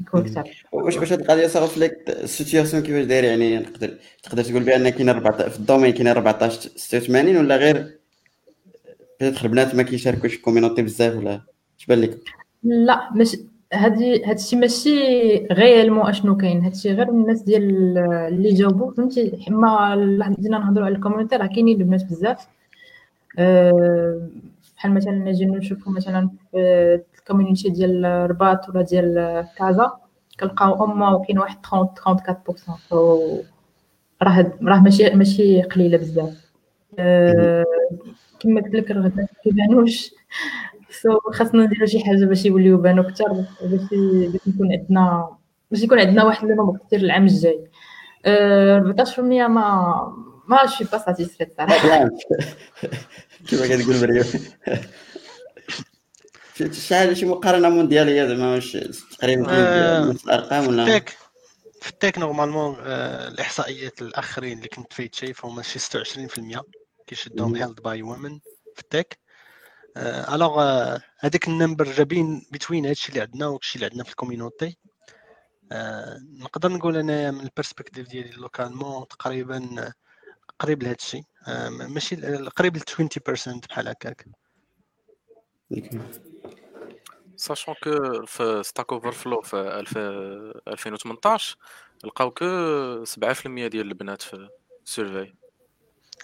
يكون 0.01 0.21
أكثر 0.21 0.67
واش 0.73 0.97
باش 0.97 1.13
هاد 1.13 1.21
القضية 1.21 1.47
صافي 1.47 1.81
لك؟ 1.81 2.05
la 2.09 2.22
situation 2.22 2.83
كيفاش 2.83 3.05
داير 3.05 3.25
يعني 3.25 3.59
نقدر 3.59 3.95
تقدر 4.23 4.43
تقول 4.43 4.63
بأن 4.63 4.89
كاين 4.89 5.09
14 5.09 5.51
في 5.51 5.59
ال 5.59 5.63
domaine 5.63 5.93
كاين 5.93 6.09
14 6.09 6.71
86 6.77 7.37
ولا 7.37 7.57
غير؟ 7.57 7.99
peut-être 9.21 9.47
البنات 9.47 9.75
ما 9.75 9.83
كيشاركوش 9.83 10.31
في 10.31 10.37
ال 10.37 10.41
community 10.41 10.83
بزاف 10.83 11.17
ولا؟ 11.17 11.41
اش 11.79 11.87
بان 11.87 12.01
لك؟ 12.01 12.19
لا 12.63 13.11
مش 13.15 13.37
هادي 13.73 14.25
هادشي 14.25 14.57
ماشي 14.57 15.37
réellement 15.53 16.09
أشنو 16.09 16.37
كاين. 16.37 16.61
هادشي 16.61 16.93
غير 16.93 17.09
الناس 17.09 17.43
ديال 17.43 17.99
اللي 17.99 18.55
جاوبوا 18.55 18.93
فهمتي؟ 18.93 19.33
ما 19.49 19.97
بدينا 20.39 20.59
نهضروا 20.59 20.87
على 20.87 20.95
ال 20.95 20.99
community 20.99 21.37
راه 21.37 21.47
كاينين 21.47 21.81
البنات 21.81 22.05
بزاف. 22.05 22.47
أه 23.39 24.29
بحال 24.77 24.95
مثلا 24.95 25.13
نجي 25.13 25.45
نشوفوا 25.45 25.93
مثلا 25.93 26.31
في 26.53 27.01
ال 27.29 27.33
community 27.33 27.69
ديال 27.69 28.05
الرباط 28.05 28.69
ولا 28.69 28.83
ديال 28.83 29.47
كازا 29.59 29.93
كنلقاو 30.41 30.85
اما 30.85 31.11
وكاين 31.11 31.39
واحد 31.39 31.59
30 31.67 31.89
34% 33.43 33.45
راه 34.23 34.53
راه 34.63 34.81
ماشي 34.81 35.11
ماشي 35.11 35.63
قليله 35.63 35.99
بزاف 35.99 36.51
أه 36.99 37.65
كما 38.41 38.61
قلت 38.61 38.75
لك 38.75 38.91
راه 38.91 39.13
كيبانوش 39.45 40.11
so 40.91 41.19
خاصنا 41.33 41.65
نديرو 41.65 41.87
شي 41.87 42.05
حاجة 42.05 42.25
باش 42.25 42.45
يوليو 42.45 42.79
بانو 42.79 43.03
أكثر 43.03 43.45
باش 43.63 43.81
باش 44.33 44.47
يكون 44.47 44.73
عندنا 44.73 45.29
باش 45.71 45.83
يكون 45.83 46.01
عندنا 46.01 46.25
واحد 46.25 46.49
nombre 46.49 46.79
كثير 46.87 47.01
العام 47.01 47.25
الجاي 47.25 47.65
14% 48.27 49.19
ما 49.19 50.29
ما 50.49 50.67
suis 50.67 50.85
pas 50.85 50.99
satisfaite 50.99 51.55
صراحة 51.57 52.09
كيما 53.47 53.67
كتقول 53.67 54.01
مريم 54.01 54.25
شحال 56.63 57.17
شي 57.17 57.27
مقارنة 57.27 57.69
مونديالية 57.69 58.27
زعما 58.27 58.55
واش 58.55 58.77
تقريبا 59.19 60.11
نفس 60.11 60.25
الأرقام 60.25 60.69
ولا؟ 60.69 60.85
فيك 60.85 61.17
في 61.81 61.91
ال 61.91 61.96
tech 61.96 62.19
normalement 62.19 62.77
الإحصائيات 62.81 64.03
الآخرين 64.03 64.59
اللي 64.59 64.69
كنت 64.69 64.93
فايت 64.93 65.15
شايفهم 65.15 65.63
شي 65.63 65.79
26% 65.79 66.61
كيشدهم 67.07 67.57
held 67.57 67.81
by 67.81 68.03
women 68.03 68.39
في 68.75 68.81
ال 68.83 68.90
tech 68.90 69.19
الوغ 69.97 70.61
هذاك 71.19 71.49
ال 71.49 71.55
number 71.55 71.93
جابين 71.93 72.47
between 72.53 72.87
هادشي 72.87 73.09
اللي 73.09 73.21
عندنا 73.21 73.47
وهادشي 73.47 73.77
اللي 73.77 73.87
عندنا 73.87 74.05
في 74.05 74.11
ال 74.11 74.17
community 74.17 74.77
نقدر 76.41 76.73
نقول 76.73 76.97
انايا 76.97 77.31
من 77.31 77.41
ال 77.41 77.47
perspective 77.47 78.09
ديالي 78.09 78.31
localement 78.31 79.09
تقريبا 79.09 79.93
قريب 80.59 80.83
لهذا 80.83 80.97
الشيء 81.01 81.23
ماشي 81.71 82.17
قريب 82.37 82.77
ل 82.77 82.81
20% 82.81 83.61
بحال 83.69 83.89
هكاك. 83.89 84.27
sachant 87.39 87.75
que 87.83 88.27
في 88.27 88.63
Stack 88.63 88.93
Overflow 88.93 89.41
في 89.41 89.57
2018 90.69 91.57
لقاو 92.05 92.31
que 92.31 93.05
7% 93.05 93.47
ديال 93.47 93.75
البنات 93.75 94.23
في 94.23 94.49
ال 94.85 94.92
survey 94.92 95.35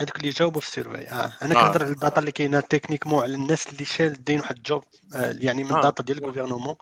هذوك 0.00 0.16
اللي 0.16 0.30
جاوبوا 0.30 0.60
في 0.60 0.66
ال 0.66 0.72
survey 0.72 1.08
آه 1.08 1.32
أنا 1.42 1.54
كنهضر 1.54 1.82
على 1.84 1.92
ال 1.92 1.98
data 1.98 2.20
اللي 2.20 2.32
كاينة 2.32 2.60
techniquement 2.60 3.22
على 3.22 3.34
الناس 3.34 3.66
اللي 3.66 3.84
شادين 3.84 4.40
واحد 4.40 4.56
ال 4.56 4.63
job 4.63 4.84
آه 5.14 5.36
يعني 5.38 5.64
من 5.64 5.72
آه. 5.72 5.76
ال 5.76 5.81
data 5.81 6.02
ديال 6.02 6.18
ال 6.18 6.23
gouvernement 6.23 6.76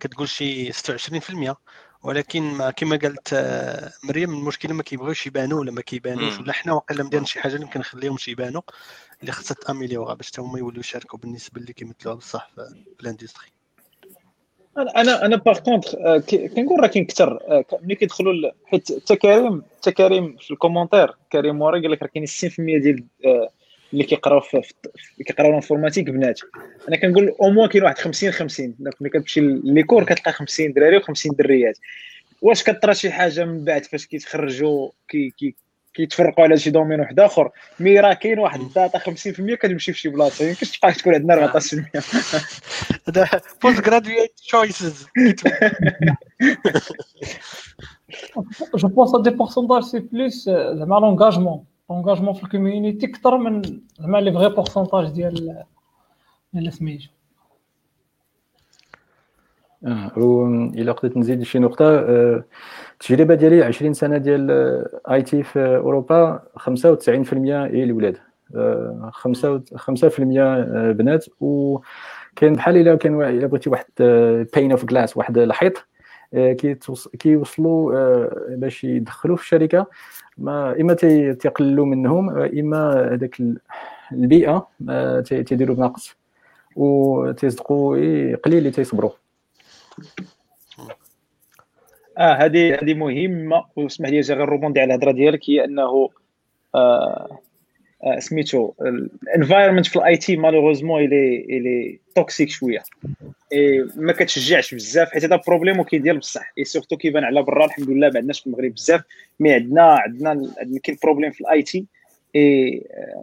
كتقول 0.00 0.28
شي 0.28 0.72
26% 0.72 1.54
ولكن 2.02 2.42
ما 2.42 2.70
كما 2.70 2.96
قالت 2.96 3.32
آه، 3.32 3.92
مريم 4.04 4.34
المشكلة 4.34 4.74
ما 4.74 4.82
كيبغيوش 4.82 5.26
يبانوا 5.26 5.60
ولا 5.60 5.72
ما 5.72 5.80
كيبانوش 5.80 6.38
ولا 6.38 6.52
حنا 6.52 6.72
واقيلا 6.72 7.04
مديرين 7.04 7.26
شي 7.26 7.40
حاجة 7.40 7.54
اللي 7.54 7.64
يمكن 7.66 7.80
نخليهمش 7.80 8.28
يبانوا 8.28 8.62
اللي 9.20 9.32
خصها 9.32 9.54
ت 9.54 9.60
améliorer 9.60 10.14
باش 10.14 10.40
هما 10.40 10.58
يوليو 10.58 10.80
يشاركوا 10.80 11.18
بالنسبة 11.18 11.60
اللي 11.60 11.72
كيمثلوها 11.72 12.16
بصح 12.16 12.50
في 12.56 13.00
ال 13.00 13.06
industry 13.06 13.53
أنا 14.78 15.26
أنا 15.26 15.36
par 15.36 15.58
contre 15.58 16.18
كنقول 16.28 16.80
راه 16.80 16.86
كاين 16.86 17.04
كثر 17.04 17.40
آه، 17.48 17.64
ملي 17.82 17.94
كيدخلوا 17.94 18.50
حيت 18.66 19.02
حتى 19.02 19.16
كريم 19.16 19.62
حتى 19.80 19.92
كريم 19.92 20.36
في 20.40 20.50
ال 20.50 20.55
commentaires 20.55 21.14
كريم 21.32 21.62
ورا 21.62 21.80
قال 21.80 21.90
لك 21.90 22.02
راه 22.02 22.08
كاين 22.08 22.26
60% 22.26 22.82
ديال 22.82 23.04
آه، 23.26 23.50
اللي 23.92 24.04
كيقراو 24.04 24.40
في 24.40 24.62
كيقراو 25.26 25.50
ال 25.50 25.55
informatique 25.55 26.10
بنات 26.10 26.40
أنا 26.88 26.96
كنقول 26.96 27.34
au 27.42 27.50
moins 27.50 27.68
كاين 27.68 27.84
واحد 27.84 27.98
50 27.98 28.30
50 28.30 28.74
donc 28.78 29.02
ملي 29.02 29.10
كتمشي 29.10 29.40
les 29.40 29.64
cours 29.64 30.04
كتلقى 30.04 30.32
50 30.32 30.72
دراري 30.72 31.00
و50 31.00 31.34
دريات. 31.38 31.78
واش 32.42 32.62
كطرا 32.62 32.92
شي 32.92 33.10
حاجة 33.10 33.44
من 33.44 33.64
بعد؟ 33.64 33.84
فاش 33.84 34.06
كيتخرجوا 34.06 34.90
كي 35.08 35.30
كي 35.30 35.54
كيتفرقوا 35.94 36.44
على 36.44 36.56
شي 36.56 36.70
domaine 36.70 37.00
واحد 37.00 37.20
آخر. 37.20 37.50
mais 37.80 38.00
راه 38.00 38.14
كاين 38.14 38.38
واحد 38.38 38.60
data 38.60 38.98
50% 38.98 39.02
كتمشي 39.54 39.92
في 39.92 39.98
شي 39.98 40.08
بلاصة. 40.08 40.44
يمكنش 40.44 40.78
تبقى 40.78 40.92
تكون 40.92 41.14
عندنا 41.14 41.52
14% 41.52 41.58
هذا 43.08 43.28
post 43.62 43.80
graduate 43.80 44.32
choices 44.36 45.06
je 48.76 48.88
pense 48.88 49.16
des 49.16 49.30
pourcentages 49.30 49.82
c'est 49.82 49.98
plus 49.98 50.44
زعما 50.48 50.94
l'engagement 51.00 51.64
l'engagement 51.90 52.34
في 52.34 52.44
ال 52.44 52.50
community 52.50 53.06
أكثر 53.06 53.38
من 53.38 53.62
زعما 54.00 54.18
les 54.18 54.32
vrais 54.32 54.48
pourcentages 54.48 55.10
ديال 55.10 55.64
ديال 56.52 56.72
سميتو 56.72 57.08
آه. 59.86 60.12
إلا 60.74 60.92
قدرت 60.92 61.16
نزيد 61.16 61.42
شي 61.42 61.58
نقطة 61.58 61.84
آه، 61.84 62.44
التجربة 62.92 63.34
ديالي 63.34 63.62
20 63.62 63.92
سنة 63.92 64.18
ديال 64.18 64.50
IT 65.10 65.42
في 65.42 65.76
أوروبا 65.76 66.42
95% 66.56 67.66
هي 67.66 67.84
الولاد 67.84 68.18
5% 69.12 70.92
بنات. 70.92 71.26
وكاين 71.40 72.52
بحال 72.52 72.76
إلا 72.76 72.96
كان 72.96 73.22
إلا 73.22 73.46
بغيتي 73.46 73.70
واحد 73.70 73.84
pane 74.54 74.70
of 74.70 74.84
glass 74.84 75.16
واحد 75.16 75.38
الحيط 75.38 75.86
آه، 76.34 76.52
كيوصلوا 77.18 77.94
آه، 77.96 78.46
باش 78.48 78.84
يدخلوا 78.84 79.36
في 79.36 79.42
الشركة. 79.42 79.86
ما 80.38 80.80
إما 80.80 80.94
تيقللوا 80.94 81.86
منهم 81.86 82.30
إما 82.38 83.10
هذاك 83.12 83.36
البيئة 84.12 84.68
تيديروا 85.26 85.76
بنقص. 85.76 86.16
وتيصدقوا 86.76 87.96
قليل 88.36 88.58
اللي 88.58 88.70
تيصبروا. 88.70 89.23
آه 92.18 92.32
هذه 92.32 92.74
هذه 92.74 92.94
مهمة 92.94 93.64
واسمح 93.76 94.08
لي 94.08 94.20
غير 94.20 94.48
rebondir 94.48 94.80
على 94.80 94.94
الهضرة 94.94 95.12
ديالك 95.12 95.50
هي 95.50 95.64
أنه 95.64 96.10
آه 96.74 97.38
آه 98.04 98.18
سميتو 98.18 98.72
ال 99.22 99.27
environment 99.27 99.86
في 99.86 99.96
ال 99.96 100.16
IT 100.16 100.36
malheureusement 100.36 101.04
il 101.04 101.36
est 101.36 101.73
il 101.73 101.98
est 102.14 102.24
toxique 102.24 102.48
شوية. 102.48 102.82
ما 103.96 104.12
كتشجعش 104.12 104.74
بزاف 104.74 105.10
حيت 105.10 105.24
هذا 105.24 105.40
problème 105.46 105.80
وكيدير 105.80 106.18
بصح. 106.18 106.52
et 106.58 106.64
surtout 106.64 106.96
كيبان 106.96 107.24
على 107.24 107.42
برا 107.42 107.64
الحمد 107.64 107.90
لله 107.90 108.08
ما 108.08 108.16
عندناش 108.16 108.40
في 108.40 108.46
المغرب 108.46 108.74
بزاف. 108.74 109.02
mais 109.40 109.52
عندنا 109.52 109.82
عندنا 109.82 110.50
كاين 110.82 110.98
problème 111.02 111.30
في 111.30 111.40
ال 111.40 111.62
IT 111.62 111.86
et 112.36 112.82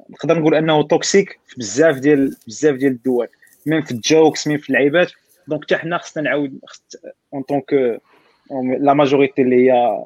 نقدر 0.10 0.39
نقول 0.39 0.55
أنه 0.55 0.84
toxique 0.84 1.39
في 1.47 1.55
بزاف 1.57 1.99
ديال 1.99 2.36
بزاف 2.47 2.75
ديال 2.75 2.91
الدول. 2.91 3.27
même 3.65 3.82
في 3.81 3.91
ال 3.91 4.01
jokes 4.01 4.47
même 4.47 4.58
في 4.57 4.69
اللعيبات. 4.69 5.12
donc 5.47 5.63
حتى 5.63 5.77
حنا 5.77 5.97
خصنا 5.97 6.23
نعاود 6.23 6.60
en 7.34 7.41
tant 7.41 7.75
que 7.75 8.00
la 8.80 8.93
majorité 8.93 9.41
اللي 9.41 9.56
هي 9.56 9.97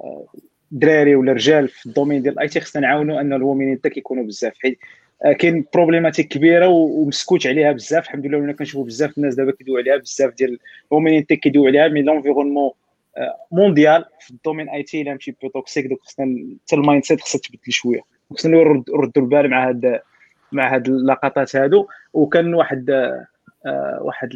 دراري 0.71 1.15
ولا 1.15 1.33
رجال 1.33 1.67
في 1.67 1.85
ال 1.85 1.90
domaine 1.90 2.21
ديال 2.21 2.33
ال 2.33 2.47
IT 2.47 2.59
خصنا 2.59 2.81
نعاونوا 2.81 3.21
ان 3.21 3.33
ال 3.33 3.41
women 3.41 3.77
حتى 3.77 3.89
كيكونوا 3.89 4.23
بزاف 4.23 4.53
حيت 4.59 4.79
آه، 5.25 5.31
كاين 5.31 5.65
problématique 5.73 6.27
كبيره 6.27 6.67
ومسكوت 6.67 7.47
عليها 7.47 7.71
بزاف 7.71 8.03
الحمد 8.05 8.25
لله 8.25 8.37
ولينا 8.37 8.53
كنشوفوا 8.53 8.85
بزاف 8.85 9.17
الناس 9.17 9.35
دابا 9.35 9.51
كيدويو 9.51 9.77
عليها 9.77 9.97
بزاف 9.97 10.33
ديال 10.33 10.59
ال 10.91 10.97
women 10.97 11.23
كيدويو 11.23 11.67
عليها 11.67 11.87
mais 11.87 12.01
l'environnement 12.01 12.71
mondial 13.51 14.05
في 14.19 14.31
ال 14.31 14.69
domaine 14.69 14.83
IT 14.83 15.03
un 15.03 15.17
peu 15.41 15.49
toxique 15.49 15.85
donc 15.85 16.01
خصنا 16.01 16.57
حتى 16.65 16.75
ال 16.75 17.03
mindset 17.03 17.21
خصها 17.21 17.39
تبدل 17.39 17.71
شوية 17.71 18.01
خصنا 18.33 18.57
نردوا 18.57 19.23
البال 19.23 19.49
مع 19.49 19.69
هاد 19.69 20.01
مع 20.51 20.75
هاد 20.75 20.87
اللقطات 20.87 21.55
هادو 21.55 21.87
وكان 22.13 22.53
واحد 22.53 22.89
آه، 23.65 23.99
واحد 24.01 24.29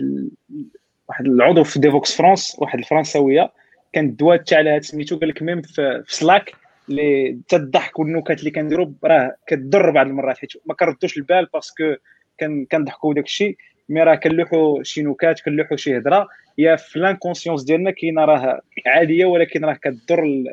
واحد 1.09 1.25
العضو 1.25 1.63
في 1.63 1.79
Devoxx 1.79 2.17
France 2.17 2.55
واحد 2.59 2.79
الفرنساوية 2.79 3.51
كان 3.93 4.05
الدواء 4.05 4.37
تاع 4.37 4.59
هذا 4.59 4.79
سميتو 4.79 5.17
قال 5.17 5.29
لك 5.29 5.41
même 5.41 5.61
في, 5.61 6.03
Slack 6.07 6.53
اللي 6.89 7.39
حتى 7.45 7.55
الضحك 7.55 7.99
والنكات 7.99 8.39
اللي 8.39 8.51
كنديروا 8.51 8.91
راه 9.03 9.35
كتضر 9.47 9.91
بعض 9.91 10.07
المرات 10.07 10.37
حيت 10.37 10.51
ما 10.65 10.73
كنردوش 10.73 11.17
البال 11.17 11.47
parce 11.53 11.80
que 11.80 11.95
كان 12.37 12.65
كنضحكوا 12.65 13.13
داك 13.13 13.25
الشيء 13.25 13.57
مي 13.89 14.03
راه 14.03 14.15
كنلوحوا 14.15 14.83
شي 14.83 15.03
نكات 15.03 15.39
كنلوحوا 15.39 15.77
شي 15.77 15.97
هضره 15.97 16.27
يا 16.57 16.75
في 16.75 16.99
l'inconscience 16.99 17.63
ديالنا 17.63 17.91
كاينة 17.91 18.25
راه 18.25 18.61
عادية 18.87 19.25
ولكن 19.25 19.65
راه 19.65 19.73
كتضر 19.73 20.43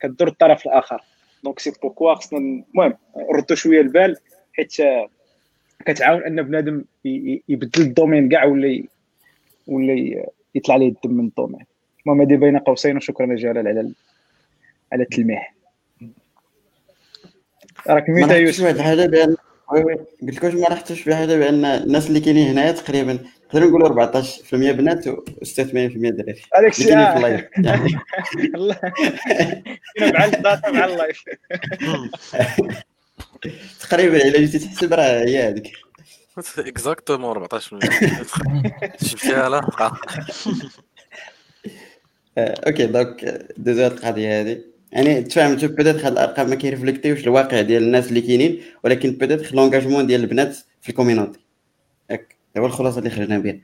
كتضر 0.00 0.28
الطرف 0.28 0.66
الآخر. 0.66 1.00
donc 1.44 1.58
c'est 1.58 1.72
pourquoi 1.82 2.14
خصنا 2.14 2.38
المهم 2.38 2.94
نردوا 3.30 3.56
شوية 3.56 3.80
البال 3.80 4.16
حيت 4.52 4.76
كتعاون 5.86 6.22
أن 6.24 6.42
بنادم 6.42 6.84
يبدل 7.48 7.82
ال 7.82 7.88
domaine 7.88 8.28
كاع 8.28 8.44
ولا 8.44 8.82
ولا 9.66 10.24
يطلع 10.54 10.76
ليه 10.76 10.88
الدم 10.88 11.12
من 11.12 11.24
ال 11.24 11.29
domaine 11.29 11.66
المهم 12.06 12.20
هذه 12.20 12.36
بين 12.36 12.58
قوسين 12.58 12.96
وشكرا 12.96 13.34
جلال 13.34 13.68
على 13.68 13.92
على 14.92 15.02
التلميح. 15.02 15.54
راك 17.86 18.08
muté 18.08 18.36
يوسف. 18.36 18.64
واحد 18.64 18.74
الحاجة 18.74 19.06
بان 19.06 19.36
oui 19.72 19.84
oui 19.84 19.94
قلت 19.94 20.34
لك 20.34 20.44
واش 20.44 20.54
ما 20.54 20.58
لاحظتش 20.60 21.00
في 21.00 21.14
حاجة 21.14 21.36
بأن 21.36 21.64
الناس 21.64 22.08
اللي 22.08 22.20
كاينين 22.20 22.48
هنايا 22.48 22.72
تقريبا 22.72 23.18
نقدروا 23.54 23.68
نقولوا 23.68 23.88
14% 23.88 24.54
بنات 24.54 25.08
و 25.08 25.16
86% 25.44 25.48
دراري. 25.66 26.42
هذاك 26.54 26.70
الشيء 26.70 26.86
في 26.86 27.16
ال 27.16 27.21
live. 27.21 27.44
مع 30.14 30.24
ال 30.24 30.33
data 30.33 30.70
مع 30.70 30.84
ال 30.84 30.91
live. 30.91 31.24
تقريبا 33.80 34.16
إلا 34.16 34.38
جيتي 34.38 34.58
تحسب 34.58 34.92
راه 34.92 35.24
هي 35.24 35.48
هذيك. 35.48 35.72
exactement 36.38 37.30
14 37.30 37.78
جبتيها 39.02 39.48
لا 39.48 39.68
OK 42.38 42.86
donc 42.86 43.24
دوزو 43.56 43.82
هاد 43.82 43.92
القضية 43.92 44.40
هذه 44.40 44.58
يعني 44.92 45.22
تفهمتوا 45.22 45.68
peut-être 45.68 46.04
هاد 46.04 46.12
الأرقام 46.12 46.50
ما 46.50 46.54
كي 46.54 46.65
reflectيوش 46.65 47.24
الواقع 47.24 47.60
ديال 47.60 47.82
الناس 47.82 48.08
اللي 48.08 48.20
كاينين 48.20 48.62
ولكن 48.84 49.12
peut-être 49.12 49.52
l'engagement 49.52 50.06
ديال 50.06 50.20
البنات 50.20 50.56
في 50.80 50.88
ال 50.88 50.93
communauté 50.93 51.40
ياك 52.10 52.36
هو 52.58 52.66
الخلاصة 52.66 52.98
اللي 52.98 53.10
خرجنا 53.10 53.38
بها 53.38 53.60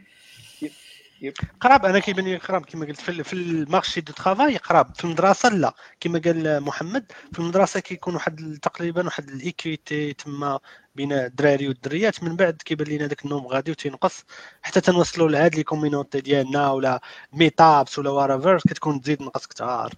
قراب 1.61 1.85
أنا 1.87 1.98
كيبان 1.98 2.24
لي 2.24 2.37
قراب 2.37 2.64
كما 2.66 2.87
قلت 2.87 3.00
في, 3.00 3.24
في 3.24 3.33
ال 3.33 3.42
marché 3.42 4.01
du 4.01 4.12
travail 4.12 4.57
قراب. 4.57 4.94
في 4.94 5.04
المدرسة 5.04 5.48
لا. 5.48 5.74
كما 6.00 6.18
قال 6.18 6.61
محمد 6.61 7.12
في 7.33 7.38
المدرسة 7.38 7.81
كيكون 7.81 8.14
واحد 8.14 8.59
تقريبا 8.62 9.04
واحد 9.04 9.28
ال 9.31 9.42
equity 9.42 10.12
تما 10.12 10.61
بين 10.94 11.12
الدراري 11.12 11.68
والدريات. 11.68 12.22
من 12.22 12.37
بعد 12.37 12.62
كيبان 12.64 12.87
لينا 12.88 13.07
داك 13.07 13.24
النوم 13.24 13.46
غادي 13.46 13.70
وتينقص. 13.70 14.24
حتى 14.62 14.81
تنوصلوا 14.81 15.28
لهاد 15.28 15.54
les 15.55 15.62
communautés 15.62 16.21
ديالنا 16.20 16.70
ولا 16.70 17.00
ميتابس 17.33 17.98
ولا 17.98 18.11
وارافير 18.11 18.59
كتكون 18.59 19.00
تزيد 19.00 19.22
نقص 19.22 19.46
كثار 19.46 19.94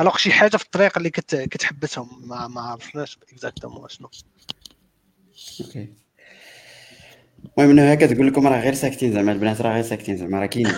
الوغ 0.00 0.16
شي 0.16 0.32
حاجة 0.32 0.56
في 0.56 0.64
الطريق 0.64 0.98
اللي 0.98 1.10
كت... 1.10 1.36
كتحبسهم 1.36 2.28
ما 2.28 2.48
ما 2.48 2.60
عرفناش 2.60 3.18
اكزاكتومون 3.32 3.88
شنو. 3.88 4.10
أوكي 5.60 6.03
المهم 7.58 7.70
إنه 7.70 7.92
هكا 7.92 8.06
تقول 8.06 8.26
لكم 8.26 8.46
راه 8.46 8.60
غير 8.60 8.74
ساكتين 8.74 9.12
زعما 9.12 9.32
البنات 9.32 9.60
راه 9.60 9.74
غير 9.74 9.82
ساكتين 9.82 10.16
زعما 10.16 10.40
راه 10.40 10.46
كاين 10.46 10.66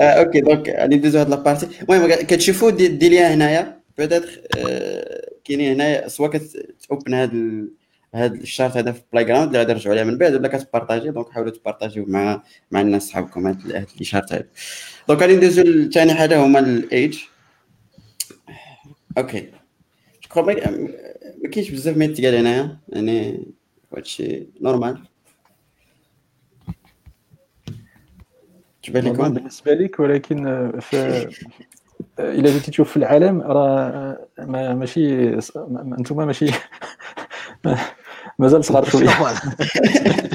أوكي. 0.00 0.40
دونك 0.40 0.68
غادي 0.68 0.96
ندوزو 0.96 1.18
هاد 1.18 1.28
لابارتي 1.28 1.68
المهم 1.82 2.14
كتشوفوا 2.14 2.70
ديليا 2.70 3.34
هنايا 3.34 3.80
بوتيتر 3.98 4.40
آه، 4.58 5.30
كاينين 5.44 5.72
هنايا 5.72 6.08
سوا 6.08 6.28
كتوبن 6.28 7.14
هاد 7.14 7.68
هاد 8.14 8.34
ال 8.34 8.41
chart 8.41 8.76
هذا 8.76 8.92
في 8.92 9.02
playground 9.12 9.46
اللي 9.46 9.58
غادي 9.58 9.72
نرجعوا 9.72 9.94
عليه 9.94 10.04
من 10.04 10.18
بعد 10.18 10.34
ولا 10.34 10.48
كت 10.48 10.60
partagي؟ 10.60 11.10
donc 11.10 11.30
حاولوا 11.30 11.52
ت 11.52 11.58
partagيو 11.58 12.04
مع 12.08 12.42
مع 12.70 12.80
الناس 12.80 13.02
صحابكم 13.08 13.46
هاد 13.46 13.86
les 13.98 14.04
charts 14.04 14.32
هذا 14.32 14.44
donc 15.08 15.20
غادي 15.20 15.36
ندوزو 15.36 15.62
لثاني 15.62 16.14
حاجة 16.14 16.44
هما 16.44 16.58
ال 16.58 17.18
age 19.18 19.34
OK. 19.34 19.50
ما 21.42 21.50
كاينش 21.50 21.70
بزاف 21.70 21.96
ما 21.96 22.04
يتقال 22.04 22.34
هنايا 22.34 22.78
يعني 22.88 23.46
هادشي 23.96 24.46
normal. 24.60 25.02
تبان 28.82 29.04
لكم؟ 29.04 29.34
بالنسبة 29.34 29.74
لك 29.74 30.00
ولكن 30.00 30.70
في 30.80 31.28
إلا 32.18 32.50
جيتي 32.50 32.70
تشوف 32.70 32.90
في 32.90 32.96
العالم 32.96 33.40
راه 33.40 34.26
ماشي 34.38 35.34
أنتم 35.98 36.26
ماشي 36.26 36.46
مازال 38.38 38.64
صغار 38.64 38.84
شوية. 38.84 39.08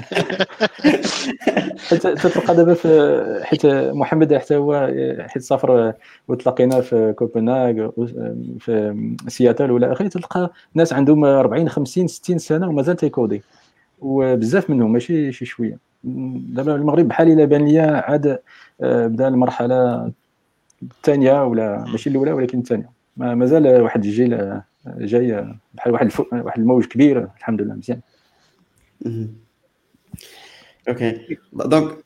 تلقى 2.34 2.56
دابا 2.56 2.74
في 2.74 3.42
حيت 3.44 3.66
محمد 3.66 4.34
حتى 4.36 4.56
هو 4.56 4.92
حيت 5.20 5.44
سافر 5.44 5.94
وتلاقينا 6.28 6.82
في 6.82 7.14
كوبنهاغ 7.18 7.90
في 8.60 8.96
سياتل 9.28 9.72
ولا 9.72 9.92
اخره 9.92 10.08
تلقى 10.08 10.52
ناس 10.74 10.94
عندهم 10.94 11.26
40 11.26 11.70
50 11.70 12.08
60 12.08 12.38
سنة 12.38 12.68
ومازال 12.70 12.96
تيكودي. 12.96 13.44
وبزاف 14.02 14.70
منهم 14.70 14.94
ماشي 14.94 15.32
شي 15.32 15.46
شوية. 15.46 15.78
دابا 16.04 16.76
المغرب 16.76 17.08
بحال 17.08 17.32
إلا 17.32 17.46
بان 17.46 17.66
ليا 17.66 17.92
عاد 17.92 18.40
آه، 18.82 19.08
بدأ 19.08 19.28
المرحلة 19.28 20.12
الثانية 20.84 21.44
ولا 21.46 21.86
ماشي 21.92 22.10
الأولى 22.10 22.32
ولكن 22.32 22.60
الثانية. 22.60 22.90
مازال 23.18 23.82
واحد 23.82 24.06
الجيل 24.06 24.62
آه، 24.88 24.98
جاي 25.00 25.56
بحال 25.74 25.94
واحد 25.94 26.12
واحد 26.32 26.60
الموج 26.60 26.86
كبير 26.86 27.30
الحمد 27.38 27.62
لله 27.62 27.74
مزيان. 27.74 28.02
OK. 30.90 31.38
donc 31.54 31.98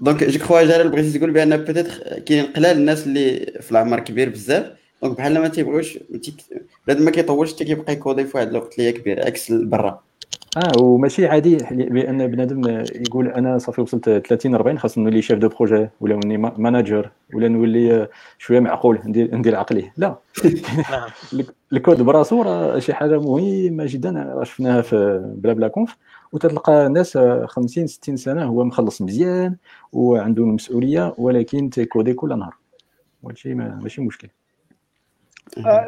donc 0.00 0.24
je 0.24 0.38
crois 0.38 0.62
جلال 0.62 0.88
بغيتي 0.88 1.18
تقول 1.18 1.30
بأن 1.30 1.56
peut-être 1.56 1.88
كاين 2.18 2.46
قلال 2.46 2.76
الناس 2.76 3.06
اللي 3.06 3.52
في 3.60 3.72
العمر 3.72 4.00
كبير 4.00 4.28
بزاف. 4.28 4.72
donc 5.02 5.16
بحال 5.16 5.38
ما 5.38 5.48
تيبغيوش 5.48 5.98
بنادم 6.86 7.04
ما 7.04 7.10
كيطولش 7.10 7.54
حتى 7.54 7.64
كيبقى 7.64 7.92
ي 7.92 7.98
codي 7.98 8.24
في 8.24 8.36
واحد 8.36 8.48
الوقت 8.48 8.78
اللي 8.78 8.88
هي 8.88 8.92
كبير 8.92 9.26
عكس 9.26 9.52
برا. 9.52 10.05
آه 10.56 10.82
وماشي 10.82 11.26
عادي 11.26 11.56
بأن 11.70 12.26
بنادم 12.26 12.84
يقول 12.94 13.28
أنا 13.28 13.58
صافي 13.58 13.80
وصلت 13.80 14.10
30 14.10 14.54
40 14.54 14.78
خاص 14.78 14.98
نولي 14.98 15.22
chef 15.22 15.38
de 15.38 15.48
projet 15.48 15.88
ولا 16.00 16.14
نولي 16.14 16.36
manager 16.36 17.10
ولا 17.34 17.48
نولي 17.48 18.08
شوية 18.38 18.60
معقول 18.60 19.00
ندير 19.04 19.34
ندير 19.34 19.56
عقلي. 19.56 19.90
لا. 19.96 20.16
نعم. 20.90 21.08
الكود 21.72 22.02
براسو 22.02 22.42
راه 22.42 22.78
شي 22.78 22.94
حاجة 22.94 23.20
مهمة 23.20 23.84
جدا 23.86 24.10
راه 24.10 24.44
شفناها 24.44 24.82
في 24.82 25.22
BlaBlaConf. 25.36 25.96
وتلقى 26.32 26.88
ناس 26.88 27.18
50 27.44 27.86
60 27.86 28.16
سنة 28.16 28.44
هو 28.44 28.64
مخلص 28.64 29.02
مزيان 29.02 29.56
وعنده 29.92 30.42
المسؤوليه 30.42 31.14
ولكن 31.18 31.70
تي 31.70 31.85
codي 31.85 32.14
كل 32.14 32.38
نهار. 32.38 32.54
وهادشي 33.22 33.54
ماشي 33.54 34.00
مشكل. 34.00 34.28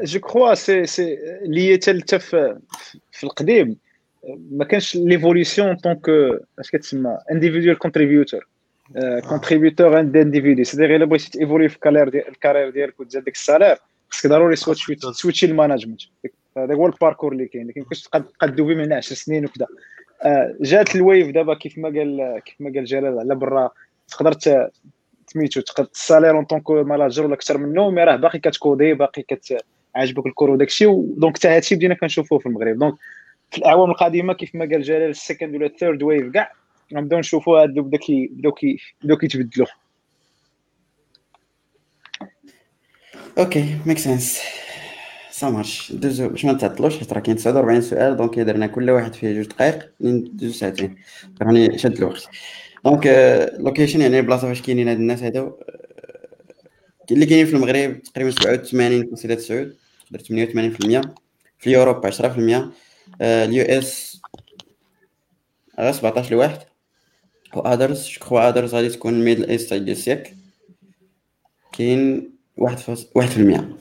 je 0.02 0.20
crois 0.20 0.54
c'est 0.54 0.86
c'est 0.86 1.18
لي 1.42 1.74
حتى 1.74 2.18
في 2.18 3.24
القديم 3.24 3.76
ما 4.50 4.64
كانش 4.64 4.96
l'évolution 4.96 5.76
tant 5.76 5.94
que 5.94 6.08
اش 6.58 6.70
كتسمى 6.70 7.18
individual 7.32 7.78
contributor 7.78 8.48
كونتريبيوتور 9.28 9.96
عند 9.96 10.16
انديفيدي 10.16 10.64
سي 10.64 10.96
إلا 10.96 11.04
بغيتي 11.04 11.30
تيفولي 11.30 11.68
في 11.68 11.74
الكارير 11.74 12.08
ديال 12.08 12.28
الكارير 12.28 12.70
ديالك 12.70 13.00
وتزاد 13.00 13.24
ديك 13.24 13.34
السالير 13.34 13.76
خصك 14.10 14.26
ضروري 14.26 14.56
سويتشي 14.56 15.46
المانجمنت 15.46 16.00
هذا 16.56 16.74
هو 16.74 16.86
الباركور 16.86 17.32
اللي 17.32 17.46
كاين 17.46 17.68
لكن 17.68 17.82
كنت 17.82 17.98
تقاد 17.98 18.56
دوبي 18.56 18.74
من 18.74 18.92
10 18.92 19.14
سنين 19.14 19.44
وكذا 19.44 19.66
جات 20.60 20.96
الويف 20.96 21.30
دابا 21.30 21.54
كيف 21.54 21.78
ما 21.78 21.88
قال 21.88 22.40
كيف 22.44 22.54
ما 22.60 22.72
قال 22.74 22.84
جلال 22.84 23.18
على 23.18 23.34
برا 23.34 23.70
تقدر 24.08 24.32
سميتو 25.26 25.60
السالير 25.80 26.36
اون 26.36 26.44
طونك 26.44 26.70
ماناجر 26.70 27.24
ولا 27.24 27.34
أكثر 27.34 27.58
منه 27.58 27.90
مي 27.90 28.04
راه 28.04 28.16
باقي 28.16 28.38
كتكودي 28.38 28.94
باقي 28.94 29.22
كتعجبك 29.22 30.26
الكور 30.26 30.50
وداكشي 30.50 30.84
دونك 31.16 31.36
حتى 31.36 31.48
هادشي 31.48 31.74
بدينا 31.74 31.94
كنشوفوه 31.94 32.38
في 32.38 32.46
المغرب. 32.46 32.78
دونك 32.78 32.94
في 33.50 33.58
الأعوام 33.58 33.90
القادمة 33.90 34.32
كيف 34.32 34.54
ما 34.54 34.64
قال 34.64 34.82
جلال 34.82 35.10
السكند 35.10 35.54
ولا 35.54 35.66
الثيرد 35.66 36.02
ويف 36.02 36.32
كاع 36.32 36.52
غنبداو 36.94 37.18
نشوفوا 37.18 37.62
هادو 37.62 37.82
بدا 37.82 37.98
كي 37.98 38.26
بداو 38.32 38.52
كي 38.52 38.78
بداو 39.02 39.16
كيتبدلوا 39.16 39.66
okay 43.38 43.76
make 43.86 43.98
sense 43.98 44.40
ça 45.30 45.50
marche 45.50 45.92
باش 45.92 46.44
ما 46.44 46.52
نتعطلوش 46.52 46.98
حيت 46.98 47.12
راه 47.12 47.20
كاين 47.20 47.36
49 47.36 47.80
سؤال 47.80 48.16
donc 48.16 48.38
درنا 48.38 48.66
كل 48.66 48.90
واحد 48.90 49.14
فيه 49.14 49.32
جوج 49.32 49.46
دقائق 49.46 49.90
ندوزو 50.00 50.52
ساعتين 50.52 50.96
راني 51.42 51.78
شاد 51.78 51.96
الوقت 51.96 52.28
donc 52.84 53.06
location 53.58 54.00
يعني 54.00 54.18
البلاصه 54.18 54.48
فاش 54.48 54.62
كاينين 54.62 54.88
هاد 54.88 54.96
الناس 54.96 55.22
هادو 55.22 55.52
اللي 57.10 57.26
كاينين 57.26 57.46
في 57.46 57.54
المغرب 57.54 58.02
تقريبا 58.02 58.30
87 58.30 59.02
كونسيلات 59.02 59.40
سعود 59.40 59.76
درت 60.10 60.26
88% 61.02 61.08
في 61.58 61.76
اوروبا 61.76 62.10
10% 62.10 62.87
اليو 63.20 63.64
إس 63.64 64.20
غير 65.78 65.92
17 65.92 66.30
لواحد. 66.30 66.58
و 67.54 67.60
ادرز 67.60 68.08
جو 68.08 68.20
كخوا 68.20 68.48
ادرز 68.48 68.74
غادي 68.74 68.88
تكون 68.88 69.24
ميدل 69.24 69.48
إيست 69.50 69.74
ديال 69.74 69.90
السياك. 69.90 70.36
كاين 71.72 72.30
واحد 72.56 72.78
واحد 73.14 73.28
في 73.28 73.36
المية. 73.36 73.76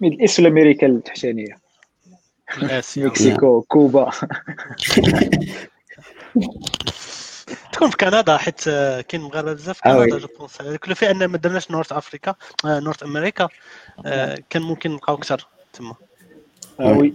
ميدل 0.00 0.20
إيست 0.20 0.40
ولا 0.40 0.48
أمريكا 0.48 0.86
التحتانية؟ 0.86 1.58
مكسيكو 2.96 3.62
كوبا. 3.62 4.10
تكون 7.72 7.90
في 7.90 7.96
كندا 7.96 8.36
حيت 8.36 8.60
كاين 9.08 9.22
مغاربة 9.22 9.52
بزاف 9.52 9.76
في 9.76 9.82
كندا 9.82 10.18
جو 10.18 10.28
بونس. 10.38 10.62
كل 10.62 10.94
في 10.94 11.10
أن 11.10 11.24
ما 11.24 11.38
درناش 11.38 11.70
نورث 11.70 11.92
أفريكا 11.92 12.34
نورث 12.64 13.02
أمريكا 13.02 13.48
كان 14.50 14.62
ممكن 14.62 14.90
نلقاو 14.90 15.16
أكثر 15.16 15.46
تما. 15.72 15.94
آه 16.80 16.98
وي 16.98 17.14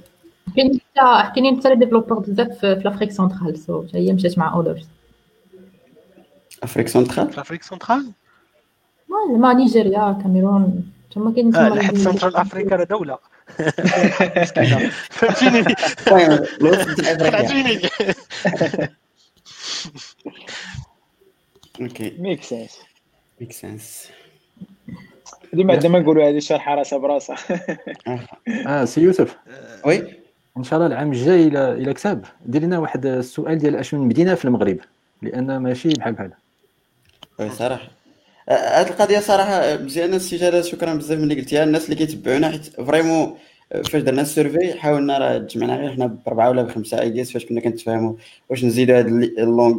كاين 0.55 0.79
حتى 0.95 1.31
كاينين 1.35 1.59
حتى 1.59 1.69
لي 1.69 1.75
ديفلوبور 1.75 2.19
بزاف 2.19 2.59
في 2.59 2.81
لافريك 2.85 3.11
سونترال 3.11 3.59
سو 3.59 3.83
هي 3.93 4.13
مشات 4.13 4.37
مع 4.37 4.53
اولرز 4.53 4.87
افريك 6.63 6.87
سونترال 6.87 7.31
في 7.31 7.41
افريك 7.41 7.63
سونترال 7.63 8.11
ما 9.37 9.53
نيجيريا 9.53 10.19
كاميرون 10.23 10.91
تما 11.15 11.31
كاين 11.31 11.51
تما 11.51 11.83
حيت 11.83 11.97
سنترال 11.97 12.35
افريكا 12.35 12.75
راه 12.75 12.83
دوله 12.83 13.17
فهمتيني 15.09 15.75
فهمتيني 15.97 17.81
okay 21.81 22.17
make 22.19 22.43
sense 22.43 22.79
make 23.41 23.51
sense 23.51 24.09
ديما 25.53 25.73
عندما 25.73 25.99
نقولوا 25.99 26.30
هذه 26.30 26.39
شرحة 26.39 26.75
راسها 26.75 26.99
براسها. 26.99 27.38
آه 28.67 28.86
سي 28.86 29.01
يوسف. 29.01 29.38
oui. 29.85 30.03
إن 30.57 30.63
شاء 30.63 30.80
الله 30.80 30.88
العام 30.88 31.11
الجاي 31.11 31.47
إلى 31.47 31.71
إلى 31.71 31.93
كتب 31.93 32.25
دير 32.45 32.61
لنا 32.61 32.80
واحد 32.80 33.05
السؤال 33.05 33.57
ديال 33.57 33.75
اش 33.75 33.93
من 33.93 33.99
مدينة 33.99 34.36
في 34.36 34.45
المغرب 34.45 34.78
لأن 35.21 35.57
ماشي 35.57 35.89
بحال 35.89 36.13
بحال. 36.13 36.32
oui 37.39 37.49
صراحة. 37.49 37.88
هاد 38.49 38.88
القضية 38.88 39.19
صراحة 39.19 39.78
مزيانة 39.78 40.15
السي 40.15 40.63
شكرا 40.63 40.93
بزاف 40.93 41.19
ملي 41.19 41.36
قلتيها. 41.36 41.63
الناس 41.63 41.86
اللي 41.86 41.95
كيتبعونا 41.95 42.49
حيت 42.49 42.65
vraiment 42.65 43.38
فاش 43.72 43.95
درنا 43.95 44.22
ال 44.21 44.29
survey 44.29 44.73
حاولنا 44.74 45.18
راه 45.18 45.38
تجمعنا 45.38 45.76
غير 45.76 45.93
حنا 45.93 46.18
بربعه 46.26 46.49
ولا 46.49 46.61
بخمسة 46.61 47.01
idées 47.01 47.31
فاش 47.32 47.45
كنا 47.45 47.61
كنتفاهموا 47.61 48.13
واش 48.49 48.65
نزيدوا 48.65 48.97
هاد 48.97 49.07
ال 49.07 49.17
langue 49.17 49.77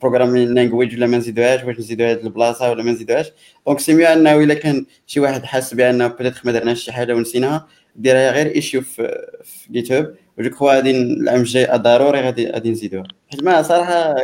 programming 0.00 0.54
language 0.54 0.94
ولا 0.94 1.06
ما 1.06 1.16
نزيدوهاش 1.16 1.64
واش 1.64 1.78
نزيدوا 1.78 2.10
هاد 2.10 2.24
البلاصة 2.24 2.70
ولا 2.70 2.82
ما 2.82 2.92
نزيدوهاش. 2.92 3.32
donc 3.66 3.80
c'est 3.80 3.94
mieux 3.94 4.06
أنه 4.06 4.34
إلا 4.34 4.54
كان 4.54 4.86
شي 5.06 5.20
واحد 5.20 5.44
حاس 5.44 5.74
بأنه 5.74 6.06
peut-être 6.06 6.40
ما 6.44 6.52
درناش 6.52 6.84
شي 6.84 6.92
حاجة 6.92 7.14
ونسيناها 7.14 7.68
ديرها 7.96 8.30
غير 8.30 8.54
issue 8.54 8.82
في 8.82 9.26
GitHub 9.70 9.92
و 9.92 10.14
je 10.38 10.50
crois 10.50 10.74
غادي 10.74 10.90
العام 10.90 11.40
الجاي 11.40 11.78
ضروري 11.78 12.20
غادي 12.20 12.50
غادي 12.50 12.70
نزيدوها. 12.70 13.08
حيت 13.30 13.42
ما 13.42 13.62
صراحة 13.62 14.14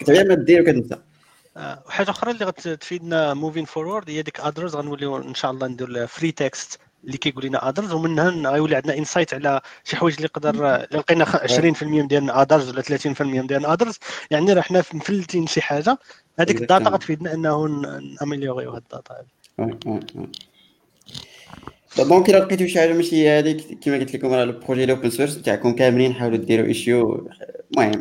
كتعيا 0.00 0.22
ما 0.22 0.34
دير 0.34 0.62
وكتنسى. 0.62 0.96
وحاجة 1.86 2.10
أخرى 2.10 2.30
اللي 2.30 2.44
غتفيدنا 2.44 3.34
moving 3.34 3.64
forward 3.64 4.10
هي 4.10 4.22
ديك 4.22 4.40
others 4.40 4.76
غنوليو 4.76 5.16
إن 5.16 5.34
شاء 5.34 5.50
الله 5.50 5.66
ندير 5.66 6.06
free 6.06 6.32
text 6.32 6.78
اللي 7.06 7.16
كيقول 7.16 7.46
لنا 7.46 7.68
others 7.68 7.92
ومنها 7.92 8.50
غيولي 8.50 8.76
عندنا 8.76 8.98
insight 8.98 9.34
على 9.34 9.60
شي 9.84 9.96
حوايج 9.96 10.14
اللي 10.16 10.30
اللي 10.36 10.86
لقينا 10.92 11.24
20% 11.24 12.06
ديالنا 12.06 12.42
others 12.42 12.68
ولا 12.68 12.82
30% 12.82 13.46
ديالنا 13.46 13.72
others 13.72 13.98
يعني 14.30 14.52
راه 14.52 14.60
حنا 14.60 14.84
مفلتين 14.94 15.46
شي 15.46 15.60
حاجة. 15.60 15.98
هذيك 16.38 16.60
ال 16.60 16.66
data 16.66 16.90
غتفيدنا 16.90 17.34
أنه 17.34 17.66
نaméliorerيو 18.20 18.70
هاد 18.70 18.82
ال 18.82 18.88
data 18.88 19.14
هذه 19.58 19.78
donc 21.98 22.30
إلا 22.30 22.38
لقيتو 22.38 22.66
شي 22.66 22.80
حاجة 22.80 22.92
ماشي 22.92 23.28
هذيك 23.28 23.78
كما 23.84 23.98
قلت 23.98 24.14
لكم 24.14 24.32
راه 24.32 24.42
ال 24.42 24.48
projet 24.48 24.84
ال 24.84 24.89
open 24.89 25.10
source 25.10 25.42
تاعكم 25.42 25.72
كاملين 25.72 26.14
حاولوا 26.14 26.38
ديروا 26.38 26.66
issue 26.66 27.30
المهم 27.70 28.00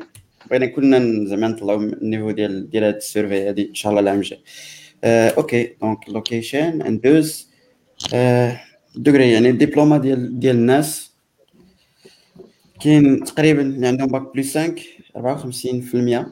بغينا 0.50 0.66
كلنا 0.66 1.30
زعما 1.30 1.48
نطلعوا 1.48 1.80
ال 1.80 1.87
niveau 1.87 2.32
ديال 2.32 2.70
ديال 2.70 2.84
هاد 2.84 2.96
ال 2.96 3.03
survey 3.03 3.48
هادي. 3.50 3.70
إن 3.70 3.76
شاء 3.76 3.90
الله 3.90 4.02
العام 4.02 4.20
الجاي. 4.20 4.42
okay. 5.04 5.76
donc 5.82 6.10
location 6.10 6.78
ندوز 6.92 7.50
دوغري 8.96 9.32
يعني 9.32 9.50
الدبلومة 9.50 9.98
ديال 9.98 10.40
ديال 10.40 10.56
الناس 10.56 11.12
كاين 12.82 13.24
تقريبا 13.24 13.62
اللي 13.62 13.88
عندهم 13.88 14.08
bac 14.08 14.34
plus 14.36 14.58
5 14.58 14.76
54% 16.24 16.26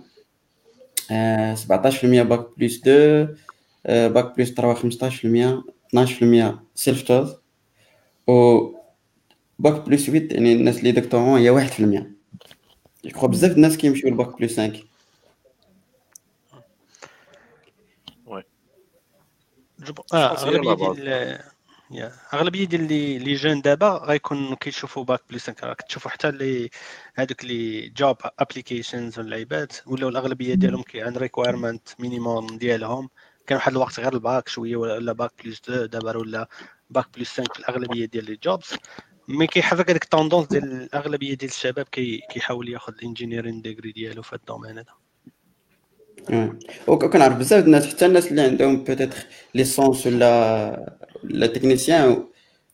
آه 1.12 1.56
17% 1.56 2.06
bac 2.06 2.48
plus 2.58 2.80
2 2.80 3.36
آه 3.86 4.08
bac 4.08 4.38
plus 4.38 4.54
3 4.54 4.90
15% 4.90 5.64
12% 6.56 6.60
self-taught 6.76 7.36
و 8.28 8.68
bac 9.60 9.90
plus 9.90 10.06
8 10.06 10.28
يعني 10.32 10.54
الناس 10.54 10.80
اللي 10.80 10.92
doctorant 10.92 11.40
هي 11.40 11.70
1% 11.70 12.04
يكرو 13.04 13.28
بزاف 13.28 13.52
الناس 13.52 13.78
كيمشيو 13.78 14.10
ل 14.10 14.17
bac 14.17 14.40
plus 14.40 14.60
5 14.60 14.84
آه 20.14 20.38
اغلبيه 20.44 21.51
yeah. 21.92 22.12
أغلبية 22.34 22.66
ديال 22.66 22.88
les 22.88 23.18
les 23.20 23.34
jeunes 23.34 23.62
دابا 23.62 23.88
غيكون 23.90 24.56
كيشوفوا 24.56 25.04
bac 25.04 25.22
plus 25.30 25.50
كتشوفوا 25.50 26.12
حتى 26.12 26.32
les 26.32 26.70
هذوك 27.16 27.46
les 27.46 27.90
job 27.90 28.18
applications 28.40 29.20
واللعيبات 29.20 29.74
ولاو 29.88 30.10
الأغلبية 30.10 30.54
ديالهم 30.56 30.84
كي 30.84 31.02
عند 31.02 31.18
requirement 31.18 31.90
minimum 32.00 32.58
ديالهم. 32.58 33.10
كان 33.48 33.56
واحد 33.58 33.72
الوقت 33.72 34.00
غير 34.00 34.14
الباك 34.14 34.48
شوية 34.48 34.76
ولا 34.76 35.14
bac 35.14 35.32
plus 35.46 35.60
2 35.60 35.90
دابا 35.90 36.18
ولا 36.18 36.48
bac 36.90 37.08
plus 37.18 37.30
5 37.32 37.54
في 37.54 37.60
الأغلبية 37.60 38.06
ديال 38.06 38.26
les 38.26 38.36
jobs 38.44 38.74
mais 39.28 39.48
كيحرك 39.48 39.90
هذيك 39.90 40.04
ال 40.04 40.09
tendance 40.09 40.48
ديال 40.48 40.64
الأغلبية 40.64 41.34
ديال 41.34 41.52
الشباب 41.52 41.86
كي 41.86 42.22
كيحاول 42.32 42.70
ياخذ 42.70 42.94
ال 42.94 42.99
engineering 42.99 43.62
degree 43.62 43.92
ديالو 43.92 44.22
في 44.24 44.34
ال 44.34 44.39
domaine 44.39 44.78
هذا. 44.78 45.01
وكنعرف 46.88 47.38
بزاف 47.38 47.66
الناس 47.66 47.88
حتى 47.88 48.06
الناس 48.06 48.32
اللي 48.32 48.42
عندهم 48.42 48.84
peut-être 48.84 49.18
licence 49.56 50.08
ولا 50.08 50.96
ولا 51.24 51.48
technicien 51.48 52.26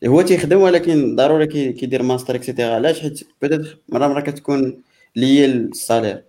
هو 0.05 0.21
تيخدم 0.21 0.57
ولكن 0.61 1.15
ضروري 1.15 1.73
كيدير 1.73 2.03
master 2.03 2.35
et 2.35 2.45
cetera 2.45 2.75
علاش 2.75 3.01
حيت 3.01 3.27
peut-être 3.41 3.77
مره 3.89 4.07
مره 4.07 4.21
كتكون 4.21 4.83
les 5.15 5.45
salaires 5.45 6.23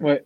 وي 0.00 0.24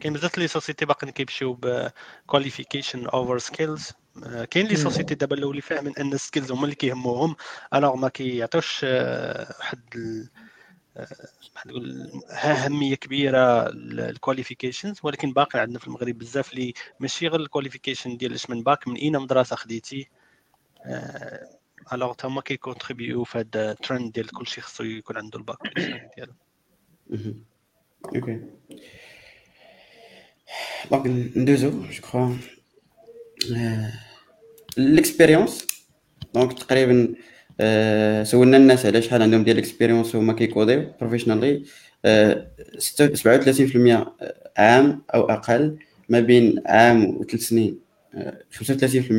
كاين 0.00 0.12
بزاف 0.12 0.38
les 0.38 0.48
sociétés 0.48 0.84
باقيين 0.84 1.12
كيمشيو 1.12 1.52
ب 1.52 1.88
qualification 2.26 3.06
over 3.06 3.38
skills 3.38 3.92
كاين 4.50 4.66
les 4.66 4.76
sociétés 4.76 5.14
دابا 5.14 5.36
اللي 5.36 5.60
فاهمين 5.60 5.92
ان 6.00 6.12
ال 6.12 6.18
skills 6.18 6.52
هما 6.52 6.64
اللي 6.64 6.74
كيهموهم 6.74 7.36
alors 7.74 7.96
ما 7.96 8.08
كيعطيوش 8.08 8.84
واحد 8.84 9.80
نقول 11.66 12.10
أهمية 12.30 12.94
كبيرة 12.94 13.68
لل 13.70 13.86
qualifications 13.86 14.98
ولكن 15.02 15.32
باقي 15.32 15.60
عندنا 15.60 15.78
في 15.78 15.86
المغرب 15.86 16.18
بزاف 16.18 16.52
اللي 16.52 16.74
ماشي 17.00 17.28
غير 17.28 17.40
ال 17.40 17.45
qualification 17.45 18.16
ديال 18.16 18.34
اش 18.34 18.50
من 18.50 18.62
باك 18.62 18.88
من 18.88 18.96
أين 18.96 19.18
مدرسة 19.18 19.56
خديتي. 19.56 20.08
alors 21.92 22.14
تا 22.14 22.28
هما 22.28 22.40
كيcontribuer 22.40 23.24
في 23.24 23.38
هذا 23.38 23.72
الترند 23.72 24.12
ديال 24.12 24.30
كلشي 24.30 24.60
خصو 24.60 24.84
يكون 24.84 25.16
عنده 25.16 25.38
الباك 25.38 25.58
ديالو. 26.16 26.32
okay 28.14 28.40
donc 30.90 31.06
ندوزو 31.36 31.70
je 31.70 32.02
crois 32.02 32.34
l'expérience 34.76 35.66
donc 36.34 36.52
تقريبا 36.52 37.14
سولنا 38.22 38.56
الناس 38.56 38.86
على 38.86 39.02
شحال 39.02 39.22
عندهم 39.22 39.44
ديال 39.44 39.58
ال 39.58 39.63
expérience 39.63 40.14
وهما 40.14 40.32
كيcoderيو 40.32 40.84
professionally 41.00 41.62
37% 42.06 42.08
عام 44.58 45.02
أو 45.14 45.30
أقل 45.30 45.76
ما 46.08 46.20
بين 46.20 46.62
عام 46.66 47.16
وثلاث 47.16 47.42
سنين 47.42 47.78
35% 48.14 49.10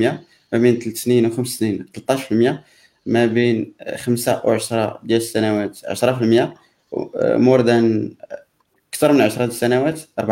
ما 0.53 0.59
بين 0.59 0.79
ثلاث 0.79 0.95
سنين 0.95 1.25
وخمس 1.25 1.47
سنين 1.47 1.85
13% 2.11 2.13
ما 3.05 3.25
بين 3.25 3.73
خمسة 3.95 4.41
وعشرة 4.45 4.99
ديال 5.03 5.21
السنوات 5.21 5.77
10% 5.77 6.47
more 7.23 7.61
than 7.61 8.13
أكثر 8.93 9.11
من 9.13 9.21
عشرة 9.21 9.49
سنوات 9.49 9.99
4% 10.21 10.23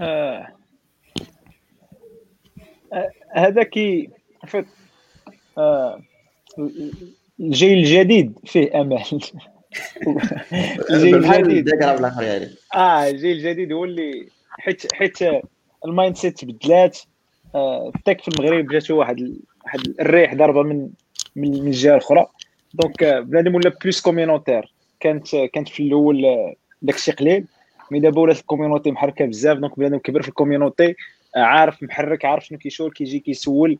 آه. 0.00 0.48
آه. 2.92 3.10
هذا 3.32 3.62
كي 3.62 4.10
آه. 5.58 6.00
الجيل 7.40 7.78
الجديد 7.78 8.38
فيه 8.46 8.80
أمل 8.80 9.02
الجيل 10.90 11.14
الجديد 11.14 11.68
يعني 12.22 12.50
آه 12.74 13.08
الجيل 13.08 13.36
الجديد 13.36 13.72
هو 13.72 13.84
اللي 13.84 14.28
حيت 14.48 14.94
حيت 14.94 15.18
ال 15.84 16.16
mindset 16.16 16.38
تبدلات 16.38 16.98
آه، 17.54 17.92
ال 17.96 18.01
tech 18.01 18.20
في 18.20 18.28
المغرب 18.28 18.66
جاتو 18.66 18.96
واحد 18.96 19.36
واحد 19.64 19.80
الريح 20.00 20.34
ضربه 20.34 20.62
من 20.62 20.88
من 21.36 21.54
الجهه 21.54 21.90
الاخرى 21.90 22.26
donc 22.74 23.04
بنادم 23.04 23.54
ولا 23.54 23.72
plus 23.82 24.00
communautaire 24.00 24.72
كانت 25.00 25.36
كانت 25.36 25.68
في 25.68 25.82
الأول 25.82 26.24
داكشي 26.82 27.12
قليل 27.12 27.44
mais 27.92 28.00
دابا 28.00 28.20
ولات 28.20 28.40
ال 28.40 28.45
community 28.45 28.90
محركة 28.90 29.24
بزاف 29.24 29.58
donc 29.58 29.78
بنادم 29.78 29.98
كبر 29.98 30.22
في 30.22 30.28
ال 30.28 30.35
community 30.35 30.94
آه، 31.36 31.40
عارف 31.40 31.82
محرك 31.82 32.24
عارف 32.24 32.44
شنو 32.44 32.58
كيشول 32.58 32.90
كيجي 32.92 33.18
كيسول 33.18 33.78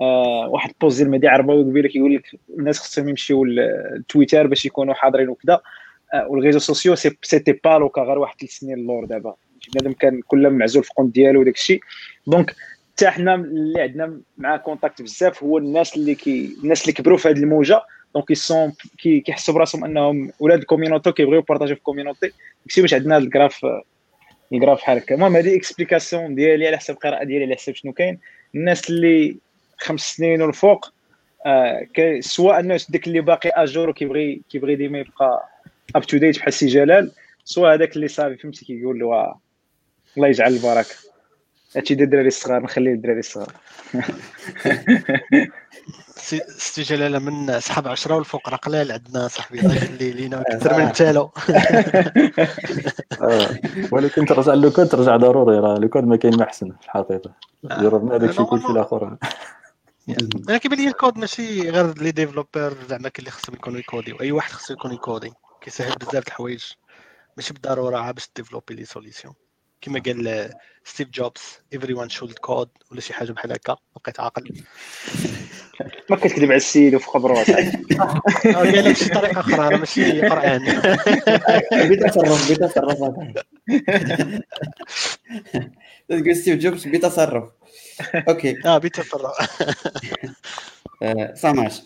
آه 0.00 0.48
واحد 0.48 0.72
post 0.80 0.96
ديال 0.96 1.10
مهدي 1.10 1.28
عرباوي 1.28 1.62
قبيله 1.62 1.88
كيقول 1.88 2.14
لك 2.14 2.22
الناس 2.58 2.78
خصهم 2.78 3.08
يمشيو 3.08 3.44
لتويتر 3.44 4.46
باش 4.46 4.66
يكونوا 4.66 4.94
حاضرين 4.94 5.28
وكذا 5.28 5.60
آه 6.14 6.28
وال 6.28 6.35
réseaux 6.35 6.58
sociaux 6.58 6.94
c'était 7.22 7.52
pas 7.52 7.78
le 7.78 7.88
cas 7.88 8.02
غير 8.02 8.18
واحد 8.18 8.38
ثلاث 8.38 8.50
سنين 8.50 8.78
اللور 8.78 9.04
دابا. 9.04 9.34
بنادم 9.74 9.92
كان 9.92 10.20
كل 10.26 10.50
معزول 10.50 10.82
في 10.82 10.90
ال 10.90 10.93
compte 10.93 11.14
ديالو 11.14 11.40
وداك 11.40 11.54
الشيء. 11.54 11.80
donc 12.26 12.54
حتى 12.92 13.10
حنا 13.10 13.34
اللي 13.34 13.80
عندنا 13.80 14.20
مع 14.38 14.56
contact 14.56 15.02
بزاف 15.02 15.42
هو 15.42 15.58
الناس 15.58 15.96
اللي 15.96 16.14
كي 16.14 16.56
الناس 16.62 16.82
اللي 16.82 16.92
كبروا 16.92 17.18
في 17.18 17.28
هذه 17.28 17.38
الموجة. 17.38 17.82
donc 18.16 18.30
ils 18.30 18.48
sont 18.48 18.72
كي 18.98 19.20
كيحسوا 19.20 19.54
براسهم 19.54 19.84
انهم 19.84 20.32
ولاد 20.40 20.58
ال 20.58 20.63
community 20.63 21.12
كيبغيو 21.12 21.38
يبارطاجيو 21.38 21.74
في 21.74 21.80
ال 21.80 21.85
community 21.85 22.32
داكشي 22.64 22.82
باش 22.82 22.94
عندنا 22.94 23.16
هذا 23.16 23.24
ال 23.24 23.30
graphe 23.30 23.66
ال 24.52 24.56
graphe 24.56 24.78
بحال 24.78 24.98
هكا. 24.98 25.14
المهم 25.14 25.36
هذه 25.36 25.56
explication 25.56 26.34
ديالي 26.34 26.66
على 26.66 26.76
حسب 26.76 26.94
القراءة 26.94 27.24
ديالي 27.24 27.44
على 27.44 27.54
حسب 27.54 27.74
شنو 27.74 27.92
كاين. 27.92 28.18
الناس 28.54 28.90
اللي 28.90 29.36
خمس 29.78 30.00
سنين 30.00 30.42
والفوق 30.42 30.92
آه 31.46 31.86
سواء 32.20 32.60
الناس 32.60 32.90
داك 32.90 33.06
اللي 33.06 33.20
باقي 33.20 33.48
à 33.48 33.56
jour 33.56 33.88
وكيبغي 33.88 34.42
كيبغي 34.50 34.74
ديما 34.76 34.98
يبقى 34.98 35.48
up 35.96 36.02
to 36.04 36.16
date 36.16 36.38
بحال 36.38 36.52
سي 36.52 36.66
جلال 36.66 37.12
سواء 37.44 37.74
هذاك 37.74 37.96
اللي 37.96 38.08
صافي 38.08 38.36
فهمتي 38.36 38.64
كيقول 38.64 38.98
له 38.98 39.34
الله 40.16 40.28
يجعل 40.28 40.52
البركة. 40.52 40.94
هادشي 41.76 41.94
ديال 41.94 42.06
الدراري 42.06 42.28
الصغار 42.28 42.62
نخليه 42.62 42.90
للدراري 42.90 43.18
الصغار. 43.18 43.52
سي 46.58 46.82
جلال 46.82 47.04
هو 47.04 47.18
من 47.18 47.60
صحاب 47.60 47.88
عشرة 47.88 48.14
والفوق 48.14 48.48
راه 48.48 48.56
قلال 48.56 48.92
عندنا 48.92 49.28
صاحبي 49.28 49.60
الله 49.60 49.76
يخلي 49.76 50.10
لينا 50.10 50.40
أكثر 50.40 50.78
من 50.78 50.92
تالو 50.92 51.30
آه، 53.22 53.48
ولكن 53.92 54.26
ترجع 54.26 54.54
le 54.54 54.70
code 54.70 54.88
ترجع 54.88 55.16
ضروري 55.16 55.58
راه 55.58 55.78
le 55.78 55.88
code 55.88 56.04
ما 56.04 56.16
كاين 56.16 56.36
ما 56.36 56.44
أحسن 56.44 56.70
في 56.80 56.84
الحقيقة. 56.84 57.32
آه. 57.70 57.82
جربنا 57.82 58.16
هذاك 58.16 58.30
الشيء 58.30 58.44
كلشي 58.44 58.66
الآخر 58.66 59.16
أنا 60.48 60.58
كيبان 60.58 60.78
لي 60.78 60.88
الكود 60.88 61.18
ماشي 61.18 61.70
غير 61.70 61.98
لي 61.98 62.10
développeur 62.10 62.76
زعما 62.88 63.08
كاين 63.08 63.12
اللي 63.18 63.30
خصهم 63.30 63.54
يكونوا 63.54 63.80
يكوديو. 63.80 64.20
أي 64.20 64.32
واحد 64.32 64.52
خصو 64.52 64.74
يكون 64.74 64.92
يكودي. 64.92 65.32
كيسهل 65.60 65.94
بزاف 66.00 66.26
الحوايج. 66.26 66.64
ماشي 67.36 67.52
بالضرورة 67.52 67.98
عا 67.98 68.12
باش 68.12 68.28
développer 68.36 68.74
les 68.74 68.84
solutions. 68.84 69.34
كما 69.80 70.02
قال 70.06 70.50
ستيف 70.84 71.08
جوبز 71.08 71.40
everyone 71.72 72.08
should 72.08 72.38
code 72.38 72.68
ولا 72.92 73.00
شي 73.00 73.12
حاجة 73.12 73.32
بحال 73.32 73.52
هكا 73.52 73.76
بقيت 73.96 74.20
عاقل. 74.20 74.44
ما 76.10 76.16
كتكذب 76.16 76.44
على 76.44 76.56
السيد 76.56 76.94
وفي 76.94 77.06
خبره 77.06 77.34
قال 78.54 78.84
لك 78.84 78.96
شي 78.96 79.08
طريقة 79.08 79.40
أخرى 79.40 79.68
راه 79.68 79.76
ماشي 79.78 80.20
قرآن. 80.20 80.64
بتصرف 81.90 82.52
بتصرف 82.52 82.98
تقول 86.08 86.36
ستيف 86.36 86.58
جوبز 86.58 86.86
بتصرف 86.86 87.44
okay. 88.28 88.56
آه 88.66 88.78
بتصرف 88.78 89.32
ça 91.34 91.46
marche 91.46 91.82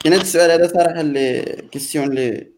كاين 0.00 0.14
هذا 0.14 0.22
السؤال 0.22 0.50
هذا 0.50 0.68
صراحة 0.68 1.00
اللي 1.00 1.42
question 1.72 2.04
اللي 2.06 2.52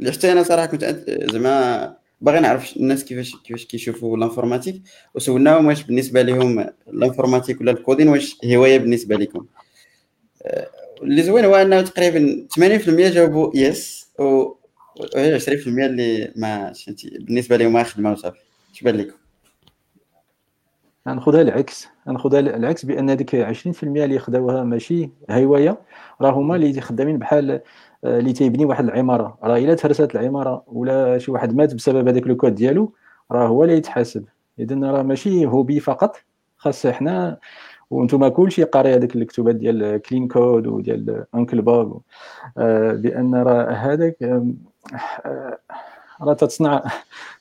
اللي 0.00 0.12
حتى 0.12 0.32
أنا 0.32 0.42
صراحة 0.42 0.66
كنت 0.66 1.04
زعما 1.08 1.96
باغي 2.20 2.40
نعرف 2.40 2.76
الناس 2.76 3.04
كيفاش 3.04 3.36
كيفاش 3.36 3.66
كيشوفوا 3.66 4.16
l'informatique 4.16 4.82
وسولناهم 5.14 5.66
واش 5.66 5.82
بالنسبة 5.82 6.22
لهم 6.22 6.66
l'informatique 6.92 7.60
ولا 7.60 7.72
ال 7.72 7.77
coding 7.77 8.08
واش 8.08 8.38
هواية 8.44 8.78
بالنسبة 8.78 9.16
لكم. 9.16 9.46
آه، 10.42 10.68
اللي 11.02 11.22
زوين 11.22 11.44
هو 11.44 11.54
أنه 11.54 11.82
تقريبا 11.82 12.46
80% 12.50 13.08
جاوبوا 13.08 13.50
yes 13.54 14.06
و 14.18 14.54
20% 15.16 15.86
اللي 15.86 16.32
ما 16.36 16.72
بالنسبة 17.04 17.56
لهم 17.56 17.72
ما 17.72 17.82
خدمة 17.82 18.12
وصافي. 18.12 18.38
اش 18.74 18.82
بان 18.82 18.96
لكم؟ 18.96 19.16
ناخذها 21.06 21.42
العكس. 21.42 21.86
ناخذها 22.06 22.40
العكس 22.40 22.84
بأن 22.84 23.10
هذيك 23.10 23.36
20% 23.36 23.82
اللي 23.82 24.18
خداوها 24.18 24.64
ماشي 24.64 25.10
هواية 25.30 25.78
راه 26.20 26.30
هما 26.30 26.56
اللي 26.56 26.80
خدامين 26.80 27.18
بحال 27.18 27.60
اللي 28.06 28.32
تيبني 28.32 28.64
واحد 28.64 28.84
العمارة. 28.84 29.38
راه 29.42 29.58
إلا 29.58 29.74
تهرست 29.74 30.14
العمارة 30.14 30.64
ولا 30.66 31.18
شي 31.18 31.30
واحد 31.30 31.54
مات 31.56 31.74
بسبب 31.74 32.08
هذاك 32.08 32.26
le 32.26 32.36
code 32.36 32.54
ديالو 32.54 32.92
راه 33.32 33.46
هو 33.48 33.64
اللي 33.64 33.76
يتحاسب. 33.76 34.24
اذا 34.58 34.90
راه 34.90 35.02
ماشي 35.02 35.46
hobby 35.46 35.80
فقط 35.80 36.16
خاص 36.56 36.86
حنا 36.86 37.38
وأنتم 37.90 38.28
كلشي 38.28 38.64
قاري 38.64 38.94
هذيك 38.94 39.16
الكتوبات 39.16 39.54
ديال 39.56 40.02
clean 40.02 40.28
code 40.28 40.66
وديال 40.66 41.24
uncle 41.34 41.64
آه، 42.58 42.92
بأن 42.92 43.34
راه 43.34 43.70
هذاك 43.72 44.16
آه، 44.22 45.58
راه 46.22 46.34
تتصنع 46.34 46.82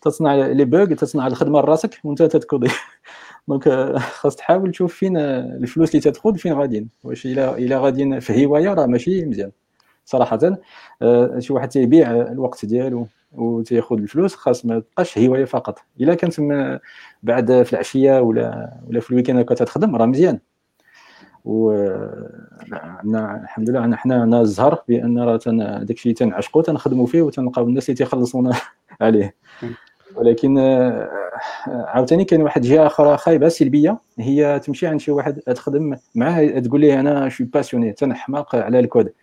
تتصنع 0.01 0.36
les 0.36 0.65
bugs 0.65 0.86
تتصنع 0.86 1.28
الخدمة 1.28 1.61
لراسك 1.61 1.99
وأنت 2.03 2.24
تتكودي 2.24 2.68
donc 3.47 3.69
خاص 3.97 4.36
تحاول 4.36 4.72
تشوف 4.72 4.95
فين 4.95 5.18
الفلوس 5.18 5.89
اللي 5.89 6.01
تدخل 6.01 6.38
فين 6.38 6.53
غاديين. 6.53 6.89
واش 7.03 7.26
إلا 7.26 7.57
إلا 7.57 7.80
غاديين 7.80 8.20
في 8.20 8.45
هواية 8.45 8.74
راه 8.74 8.86
ماشي 8.86 9.26
مزيان. 9.26 9.51
صراحة. 10.06 10.39
آه، 11.01 11.39
شي 11.39 11.53
واحد 11.53 11.70
تيبيع 11.70 12.12
الوقت 12.12 12.66
ديالو 12.66 13.08
وتياخذ 13.32 13.97
الفلوس 13.97 14.36
خاص 14.36 14.66
ما 14.66 14.80
تبقاش 14.80 15.18
هواية 15.18 15.45
فقط. 15.45 15.80
إلا 16.01 16.16
كانت 16.16 16.39
بعد 17.24 17.64
في 17.64 17.74
العشية 17.74 18.20
ولا 18.22 18.74
ولا 18.88 18.99
في 18.99 19.12
الويكاند 19.12 19.39
هكا 19.39 19.56
تخدم 19.56 19.95
راه 19.95 20.06
مزيان. 20.06 20.39
و 21.45 21.72
عندنا 22.74 23.41
الحمد 23.43 23.70
لله 23.70 23.80
عندنا 23.80 23.97
حنا 23.97 24.22
عندنا 24.22 24.41
الزهر 24.41 24.84
بأن 24.88 25.20
راه 25.20 25.39
داكشي 25.84 26.14
تنعشقو 26.14 26.62
تنخدموا 26.62 27.06
فيه 27.08 27.22
وتنلقاو 27.22 27.68
الناس 27.68 27.89
اللي 27.89 27.97
تيخلصونا 27.97 28.51
عليه. 29.01 29.36
ولكن 30.16 30.58
آه، 30.58 31.10
عاوتاني 31.68 32.26
كاين 32.26 32.41
واحد 32.41 32.62
جهة 32.62 32.88
أخرى 32.88 33.18
خايبة 33.18 33.47
سلبية 33.49 33.97
هي 34.20 34.60
تمشي 34.60 34.88
عند 34.88 34.99
شي 34.99 35.12
واحد 35.12 35.39
تخدم 35.39 35.97
معاه 36.16 36.45
تقول 36.60 36.82
ليه 36.82 36.99
أنا 36.99 37.30
شو 37.30 37.45
passionné 37.45 37.91
تنحماق 37.93 38.56
على 38.56 38.80
الكود. 38.80 39.14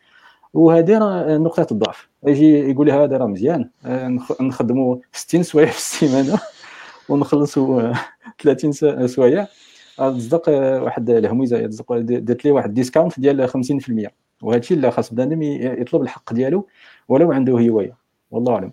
وهذه 0.54 0.98
راه 0.98 1.36
نقطة 1.38 1.66
الضعف. 1.72 2.08
يجي 2.26 2.58
يقول 2.70 2.86
لي 2.86 2.92
هذا 2.92 3.16
راه 3.16 3.26
مزيان 3.26 3.70
آه، 3.86 4.18
نخدموا 4.40 4.96
60 5.12 5.42
سوايع 5.42 5.66
في 5.70 5.76
السيمانة 5.76 6.40
ونخلصوا 7.08 7.92
30 8.42 8.72
سوايع. 9.06 9.46
تصدق 9.98 10.48
واحد 10.82 11.10
الهميزه 11.10 11.66
تصدق 11.66 11.98
درت 11.98 12.44
لي 12.44 12.50
واحد 12.50 12.74
discount 12.74 13.20
ديال 13.20 13.48
50% 13.50 14.08
وهذا 14.42 14.58
الشيء 14.60 14.76
اللي 14.76 14.90
خاص 14.90 15.14
بنادم 15.14 15.42
يطلب 15.42 16.02
الحق 16.02 16.32
ديالو 16.32 16.66
ولو 17.08 17.32
عنده 17.32 17.52
هواية. 17.52 17.96
والله 18.30 18.54
أعلم. 18.54 18.72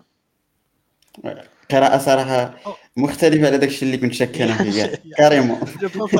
قراءه 1.72 1.98
صراحة 1.98 2.54
مختلفة 2.96 3.46
على 3.46 3.58
داكشي 3.58 3.84
اللي 3.84 3.96
كنت 3.96 4.14
شاك 4.14 4.40
أنا 4.40 4.54
فيه 4.54 5.02
carrément 5.16 5.60
je 5.80 5.88
pense 5.88 6.14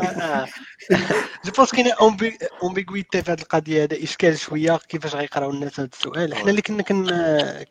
je 1.45 1.53
pense 1.57 1.71
كاين 1.71 1.93
ambiguïté 2.63 3.23
في 3.23 3.33
هذه 3.33 3.41
القضية 3.41 3.83
هذا 3.83 4.03
إشكال 4.03 4.39
شوية. 4.39 4.79
كيفاش 4.89 5.15
غيقراو 5.15 5.51
الناس 5.51 5.81
هذا 5.81 5.89
السؤال. 5.93 6.35
حنا 6.35 6.51
اللي 6.51 6.63
كنا 6.63 6.83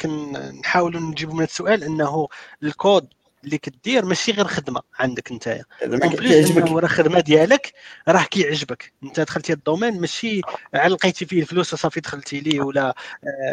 كنحاولوا 0.02 1.02
نجيبوا 1.02 1.34
من 1.34 1.40
هذا 1.40 1.50
السؤال 1.50 1.84
إنه 1.84 2.28
الكود 2.64 3.08
اللي 3.44 3.58
كدير 3.58 4.06
ماشي 4.06 4.32
غير 4.32 4.48
خدمة 4.48 4.82
عندك 5.00 5.32
انت 5.32 5.62
كيعجبك. 5.84 6.72
راه 6.72 6.80
الخدمة 6.80 7.20
ديالك 7.20 7.74
راه 8.08 8.24
كيعجبك. 8.24 8.94
أنت 9.04 9.20
دخلتي 9.20 9.54
ال 9.54 9.60
domaine 9.60 10.02
ماشي 10.02 10.42
عا 10.74 10.82
لقيتي 10.82 11.26
فيه 11.26 11.42
الفلوس 11.42 11.74
وصافي 11.74 12.00
دخلتي 12.00 12.40
ليه 12.40 12.62
ولا 12.62 12.96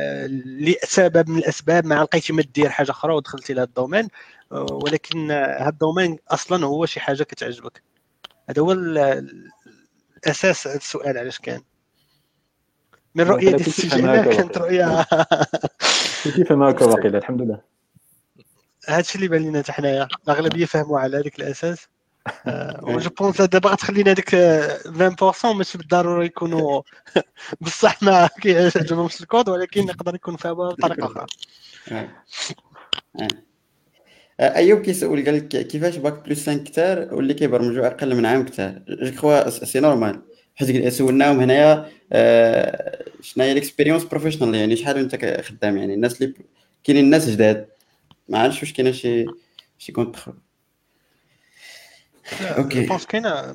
آه 0.00 0.26
لسبب 0.26 1.28
من 1.28 1.38
الأسباب 1.38 1.86
ما 1.86 1.94
لقيتي 1.94 2.32
ما 2.32 2.42
دير 2.54 2.70
حاجة 2.70 2.90
أخرى 2.90 3.14
ودخلتي 3.14 3.54
لهذا 3.54 3.68
ال 3.68 3.72
domaine. 3.72 4.08
آه 4.52 4.66
ولكن 4.70 5.30
هذا 5.30 5.68
ال 5.68 5.74
domaine 5.74 6.18
أصلا 6.28 6.66
هو 6.66 6.86
شي 6.86 7.00
حاجة 7.00 7.22
كتعجبك. 7.22 7.82
هذا 8.50 8.62
هو 8.62 8.72
الأساس 8.72 10.66
السؤال 10.66 11.18
علاش 11.18 11.38
كان 11.38 11.62
من 13.14 13.24
رؤية 13.24 13.50
ديال 13.50 13.60
السي 13.66 14.00
جلال 14.00 14.34
كانت 14.34 14.58
رؤية 14.58 15.06
كيف 16.24 16.52
ما 16.52 16.70
هكا 16.70 16.84
واقيلا 16.84 17.18
الحمد 17.18 17.42
لله. 17.42 17.75
هادشي 18.88 19.14
اللي 19.14 19.28
بان 19.28 19.42
لنا 19.42 19.62
حتى 19.62 19.72
حنايا. 19.72 20.08
الأغلبية 20.24 20.64
فهموا 20.64 21.00
على 21.00 21.16
هذاك 21.16 21.38
الأساس. 21.38 21.88
و 22.82 22.91
je 22.91 23.10
pense 23.10 23.40
دابا 23.40 23.70
غتخلينا 23.70 24.10
هذيك 24.10 24.30
20% 24.30 25.44
ماشي 25.44 25.78
بالضرورة 25.78 26.24
يكونوا 26.24 26.82
بصح 27.60 28.02
ما 28.02 28.28
كيعجبهمش 28.42 29.20
الكود 29.20 29.48
ولكن 29.48 29.82
يقدر 29.82 30.14
يكون 30.14 30.36
فهموها 30.36 30.72
بطريقة 30.72 31.06
أخرى. 31.06 31.26
أيوب 34.40 34.80
كيسول 34.80 35.24
قال 35.24 35.36
لك 35.36 35.48
كيفاش 35.48 35.96
bac 35.96 36.28
plus 36.28 36.46
5 36.46 36.64
كثار 36.64 37.14
واللي 37.14 37.34
كيبرمجوا 37.34 37.86
أقل 37.86 38.14
من 38.14 38.26
عام 38.26 38.44
كثار 38.44 38.82
je 38.88 39.10
crois 39.10 39.50
c'est 39.50 39.80
normal 39.80 40.22
حيت 40.56 40.88
سولناهم 40.88 41.40
هنايا 41.40 41.90
شنو 43.20 43.44
هي 43.44 43.52
ال 43.52 43.57
expérience 43.57 44.04
professionnelle 44.04 44.54
يعني 44.54 44.76
شحال 44.76 44.96
وانت 44.96 45.42
خدام 45.44 45.76
يعني 45.76 45.94
الناس 45.94 46.22
اللي 46.22 46.34
كاينين 46.84 47.04
الناس 47.04 47.28
جداد. 47.28 47.75
ما 48.28 48.38
عرفتش 48.38 48.62
واش 48.62 48.72
كاينة 48.72 48.92
شي 48.92 49.26
شي 49.78 49.92
كونتر. 49.92 50.34
أوكي. 52.42 52.86
بونس 52.86 53.06
كاينة 53.06 53.54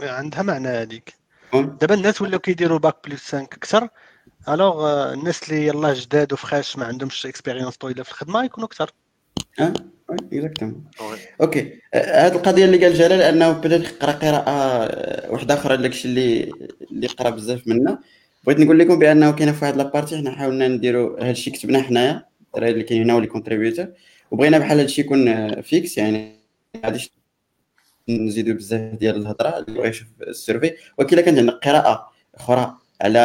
عندها 0.00 0.42
معنى 0.42 0.68
هذيك. 0.68 1.14
دابا 1.52 1.94
الناس 1.94 2.22
ولاو 2.22 2.38
كيديروا 2.38 2.78
باك 2.78 2.96
بلس 3.08 3.22
5 3.22 3.42
أكثر. 3.42 3.88
الوغ 4.48 5.12
الناس 5.12 5.42
اللي 5.42 5.66
يلاه 5.66 5.94
جداد 5.94 6.32
وفخاش 6.32 6.76
ما 6.76 6.84
عندهمش 6.84 7.26
اكسبيريونس 7.26 7.76
طويلة 7.76 8.02
في 8.02 8.10
الخدمة 8.10 8.44
يكونوا 8.44 8.68
أكثر. 8.68 8.90
آه 9.60 9.72
اكزاكتومون 10.10 10.84
أوكي. 11.40 11.80
هذه 11.94 12.34
القضية 12.34 12.64
اللي 12.64 12.84
قال 12.84 12.94
جلال 12.94 13.22
أنه 13.22 13.52
بدا 13.52 13.76
يقرا 13.76 14.12
قراءة 14.12 15.32
واحدة 15.32 15.54
أخرى 15.54 15.76
داكشي 15.76 16.08
اللي 16.08 16.52
اللي 16.90 17.06
قرا 17.06 17.30
بزاف 17.30 17.66
منا 17.66 17.98
بغيت 18.44 18.58
نقول 18.58 18.78
لكم 18.78 18.98
بأنه 18.98 19.30
كاينة 19.32 19.52
في 19.52 19.64
واحد 19.64 19.76
لابارتي 19.76 20.16
حنا 20.16 20.30
حاولنا 20.30 20.68
نديرو 20.68 21.16
هادشي 21.16 21.50
كتبناه 21.50 21.82
حنايا. 21.82 22.27
الدراري 22.54 22.72
اللي 22.72 22.84
كاين 22.84 23.02
هنا 23.02 23.14
واللي 23.14 23.28
contributeurs 23.28 23.86
وبغينا 24.30 24.58
بحال 24.58 24.78
هادشي 24.78 25.00
يكون 25.00 25.60
fixe 25.62 25.98
يعني 25.98 26.36
غاديش 26.84 27.10
نزيدو 28.08 28.54
بزاف 28.54 28.94
ديال 28.94 29.16
الهضرة 29.16 29.58
اللي 29.58 29.78
بغى 29.78 29.88
يشوف 29.88 30.08
ال 30.22 30.29
survey 30.29 30.74
ولكن 30.98 31.16
إلا 31.16 31.24
كانت 31.24 31.38
عندك 31.38 31.52
قراءة 31.52 32.12
أخرى 32.34 32.74
على 33.00 33.18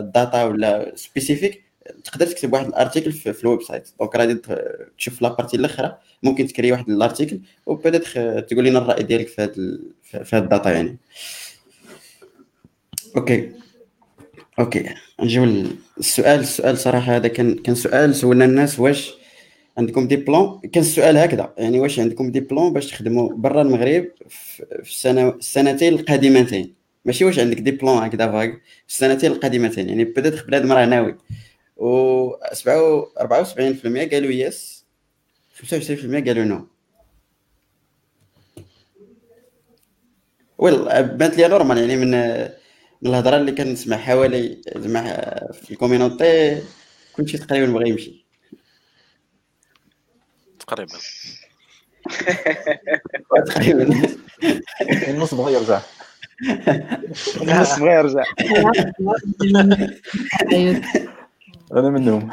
ال 0.00 0.09
data 0.09 0.44
ولا 0.44 0.92
spécifique 0.96 1.62
تقدر 2.04 2.26
تكتب 2.26 2.52
واحد 2.52 2.66
ال 2.66 2.72
article 2.72 3.12
في, 3.12 3.32
في 3.32 3.44
ال 3.44 3.62
website 3.62 3.88
donc 4.00 4.16
غادي 4.16 4.40
تشوف 4.98 5.22
la 5.22 5.30
partie 5.30 5.56
الأخرى. 5.56 5.98
ممكن 6.22 6.46
تكري 6.46 6.72
واحد 6.72 6.90
ال 6.90 6.96
article 6.96 7.40
وبدات 7.66 8.04
تقول 8.50 8.64
لنا 8.64 8.78
الرأي 8.78 9.02
ديالك 9.02 9.28
في 9.28 9.42
هاد 9.42 9.54
في 10.02 10.36
هاد 10.36 10.42
ال 10.42 10.48
data 10.48 10.70
يعني. 10.70 10.96
okay 13.16 13.52
okay 14.60 14.94
نجيو 15.20 15.44
السؤال 15.98 16.40
السؤال 16.40 16.78
صراحة 16.78 17.16
هذا 17.16 17.28
كان 17.28 17.54
كان 17.54 17.74
سؤال 17.74 18.14
سولنا 18.14 18.44
الناس 18.44 18.80
واش 18.80 19.14
عندكم 19.78 20.08
idée 20.08 20.16
كان 20.16 20.82
السؤال 20.82 21.16
هكذا 21.16 21.54
يعني 21.58 21.80
واش 21.80 22.00
عندكم 22.00 22.30
idée 22.30 22.40
باش 22.40 22.86
تخدموا 22.86 23.32
برا 23.34 23.62
المغرب 23.62 24.08
في 24.28 24.90
السنة 24.90 25.28
السنتين 25.28 25.94
القادمتين؟ 25.94 26.74
ماشي 27.04 27.24
واش 27.24 27.38
عندك 27.38 27.60
idée 27.60 27.78
هكذا 27.82 28.32
فاك 28.32 28.52
في 28.86 28.94
السنتين 28.94 29.32
القادمتين 29.32 29.88
يعني 29.88 30.04
بدات 30.04 30.46
بنادم 30.46 30.72
راه 30.72 30.86
ناوي. 30.86 31.16
و 31.76 32.30
74% 32.32 32.34
قالوا 34.12 34.30
yes 34.30 34.86
25% 35.54 35.64
قالوا 36.26 36.44
no 36.44 36.66
well 40.58 40.84
بانت 41.02 41.36
لي 41.36 41.48
normal 41.48 41.78
يعني 41.78 41.96
من 41.96 42.14
الهضرة 43.06 43.36
اللي 43.36 43.52
كنسمع 43.52 43.96
حوالي 43.96 44.62
زعما 44.76 45.02
في 45.52 45.70
ال 45.70 45.78
communauté 45.78 46.62
كلشي 47.12 47.38
تقريبا 47.38 47.72
بغى 47.72 47.88
يمشي. 47.90 48.26
تقريبا. 50.58 50.98
تقريبا. 53.46 54.14
النص 55.08 55.34
بغى 55.34 55.52
يرجع. 55.52 55.80
النص 57.42 57.78
بغى 57.78 57.90
يرجع. 57.90 58.24
أنا 61.72 61.90
منهم. 61.90 62.30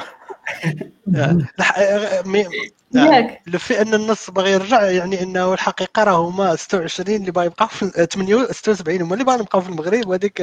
ياك 2.94 3.42
لو 3.48 3.60
في 3.60 3.82
أن 3.82 3.94
النص 3.94 4.30
باغي 4.30 4.52
يرجع 4.52 4.84
يعني 4.84 5.24
انه 5.24 5.54
الحقيقة 5.54 6.04
راه 6.04 6.30
هما 6.30 6.56
26 6.56 7.16
اللي 7.16 7.32
باغي 7.32 7.46
يبقاو 7.46 7.68
في 7.68 8.08
76 8.52 9.02
هما 9.02 9.14
اللي 9.14 9.26
باغي 9.26 9.40
يبقاو 9.40 9.62
في 9.62 9.70
المغرب 9.70 10.08
وهذيك 10.08 10.42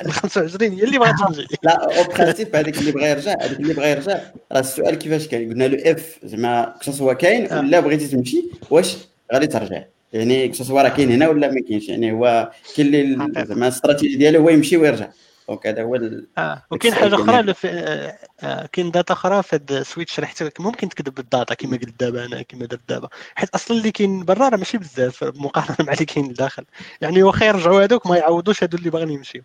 ال 0.00 0.12
25 0.12 0.72
هي 0.72 0.84
اللي 0.84 0.98
باغا 0.98 1.12
تمشي 1.12 1.46
لا 1.62 1.98
en 1.98 2.04
principe 2.04 2.56
هذاك 2.56 2.78
اللي 2.78 2.92
بغى 2.92 3.10
يرجع 3.10 3.32
هذاك 3.32 3.60
اللي 3.60 3.74
بغى 3.74 3.90
يرجع. 3.90 4.20
راه 4.52 4.60
السؤال 4.60 4.94
كيفاش 4.94 5.28
كان 5.28 5.50
قلنا 5.50 5.64
له 5.64 5.92
if 5.92 6.18
زعما 6.24 6.74
que 6.80 6.91
ce 6.91 6.98
soit 6.98 7.12
كاين 7.12 7.52
ولا 7.52 7.80
بغيتي 7.80 8.08
تمشي 8.08 8.44
واش 8.70 8.96
غادي 9.32 9.46
ترجع؟ 9.46 9.82
يعني 10.12 10.48
que 10.48 10.59
ce 10.59 10.67
soit 10.67 10.82
راه 10.82 10.88
كاين 10.88 11.12
هنا 11.12 11.28
ولا 11.28 11.50
ما 11.50 11.60
كاينش؟ 11.68 11.88
يعني 11.88 12.12
هو 12.12 12.50
كاين 12.76 12.94
اللي 12.94 13.44
زعما 13.44 13.66
الاستراتيجي 13.68 14.16
ديالو 14.16 14.40
هو 14.40 14.48
يمشي 14.48 14.76
ويرجع. 14.76 15.08
donc 15.48 15.66
هذا 15.66 15.82
هو 15.82 15.94
آه 16.38 16.62
وكاين 16.70 16.94
حاجة 16.94 17.14
أخرى 17.14 17.54
آه 17.64 18.18
آه 18.40 18.66
كاين 18.66 18.90
data 18.90 19.12
أخرى 19.12 19.42
في 19.42 19.56
هاد 19.56 19.72
ال 19.72 19.78
switch 19.78 20.12
شرحت 20.12 20.42
لك 20.42 20.60
ممكن 20.60 20.88
تكتب 20.88 21.14
بال 21.14 21.27
data 21.27 21.54
كما 21.54 21.76
قلت 21.76 22.00
دابا 22.00 22.24
أنا 22.24 22.42
كما 22.42 22.66
درت 22.66 22.80
دابا. 22.88 23.08
حيت 23.34 23.50
أصلا 23.50 23.76
اللي 23.76 23.90
كاين 23.90 24.24
برا 24.24 24.48
راه 24.48 24.56
ماشي 24.56 24.78
بزاف 24.78 25.24
مقارنة 25.24 25.76
مع 25.86 25.92
اللي 25.92 26.04
كاين 26.04 26.28
لداخل. 26.30 26.64
يعني 27.00 27.22
واخا 27.22 27.46
يرجعوا 27.46 27.82
هذوك 27.84 28.06
ما 28.06 28.16
يعوضوش 28.16 28.62
هادو 28.62 28.78
اللي 28.78 28.90
باغيين 28.90 29.10
يمشيو. 29.10 29.42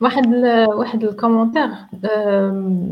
واحد 0.00 0.26
ال 0.34 0.66
واحد 0.68 1.04
ال 1.04 1.09
commentaire 1.09 1.68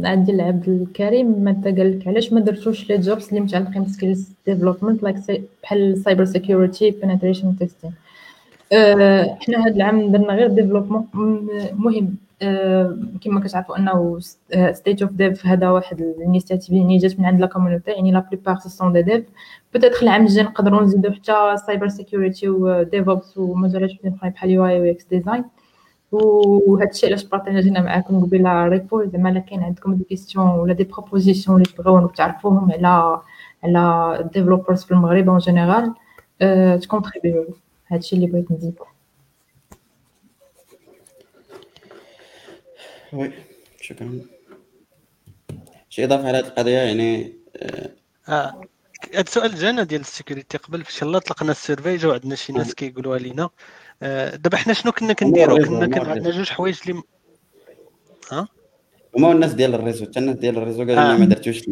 عندي 0.04 0.32
العبد 0.32 0.68
الكريم 0.68 1.44
ما 1.44 1.62
قال 1.64 1.98
لك 1.98 2.08
علاش 2.08 2.32
ما 2.32 2.40
درتوش 2.40 2.90
les 2.90 2.98
jobs 2.98 3.28
اللي 3.28 3.40
متعلقين 3.40 3.84
ب 3.84 3.90
skills 3.90 4.28
development 4.46 5.02
like 5.02 5.16
بحال 5.62 5.98
cyber 6.04 6.24
security 6.24 6.90
penetration 6.90 7.56
testing 7.58 7.92
حنا 9.40 9.66
هاد 9.66 9.74
العام 9.76 10.12
درنا 10.12 10.32
غير 10.34 10.48
développement 10.48 11.06
مهم. 11.78 12.16
كما 13.20 13.40
كتعرفوا 13.40 13.78
أنه 13.78 14.18
State 14.72 15.02
of 15.02 15.12
Dev 15.12 15.46
هذا 15.46 15.70
واحد 15.70 16.00
ال 16.00 16.07
initiative 16.07 16.70
اللي 16.70 16.98
جات 16.98 17.20
من 17.20 17.26
عند 17.26 17.40
la 17.40 17.46
community 17.46 17.90
يعني 17.90 18.12
la 18.12 18.20
plupart 18.20 18.58
ce 18.58 18.68
sont 18.68 18.92
des 18.92 19.02
devs 19.02 19.24
peut-être 19.74 20.02
العام 20.02 20.22
الجاي 20.22 20.44
نقدروا 20.44 20.82
نزيدوا 20.82 21.12
حتى 21.12 21.56
cyber 21.66 21.88
security 21.88 22.48
و 22.48 22.61
DevOps 22.61 23.38
ومجالات 23.38 23.90
أخرى 24.04 24.30
بحال 24.30 24.50
UI 24.50 24.66
UX 24.66 25.04
design 25.04 25.44
وهذا 26.12 26.90
الشيء 26.90 27.08
علاش 27.08 27.24
بارطاجينا 27.24 27.80
معاكم 27.80 28.24
قبيلة 28.24 28.66
repo 28.68 29.04
زعما 29.04 29.30
إلا 29.30 29.40
كاين 29.40 29.62
عندكم 29.62 29.94
des 29.94 30.04
questions 30.04 30.46
ولا 30.46 30.72
des 30.72 30.84
propositions 30.84 31.56
اللي 31.62 31.72
تبغيو 31.72 32.06
تعرفوهم 32.06 32.72
على 32.72 33.20
على 33.64 34.16
ال 34.20 34.26
developers 34.26 34.84
في 34.84 34.90
المغرب 34.92 35.28
en 35.28 35.38
général 35.38 35.94
تكونتريبيو 36.80 37.44
هادشي 37.90 38.16
اللي 38.16 38.26
بغيت 38.26 38.52
نزيد. 38.52 38.74
oui 43.12 43.32
شكرا. 43.80 44.20
شي 45.88 46.04
إضافة 46.04 46.28
على 46.28 46.38
هذه 46.38 46.46
القضية 46.46 46.78
يعني 46.78 47.32
آه. 48.28 48.62
هذا 49.14 49.20
السؤال 49.20 49.54
جانا 49.54 49.82
ديال 49.82 50.00
ال 50.00 50.07
sécurité 50.07 50.58
قبل 50.58 50.84
فاش 50.84 51.02
يلاه 51.02 51.18
طلقنا 51.18 51.50
ال 51.50 51.57
survey 51.57 51.96
جاو 51.96 52.12
عندنا 52.12 52.34
شي 52.34 52.52
ناس 52.52 52.74
كيقولوها 52.74 53.18
لينا. 53.18 53.50
دابا 54.36 54.56
حنا 54.56 54.72
شنو 54.72 54.92
كنا 54.92 55.12
كنديرو؟ 55.12 55.56
كنا 55.56 55.86
كان 55.86 56.06
عندنا 56.06 56.30
جوج 56.30 56.48
حوايج 56.48 56.80
اللي 56.86 57.02
ها؟ 58.32 58.48
هما 59.16 59.32
الناس 59.32 59.52
ديال 59.52 59.74
ال 59.74 59.79
réseau 59.79 60.06
حتى 60.06 60.18
الناس 60.18 60.36
ديال 60.36 60.58
ال 60.58 60.61
réseau 60.61 60.78
قالوا 60.78 60.94
لنا 60.94 61.16
ما 61.16 61.24
درتوش 61.24 61.62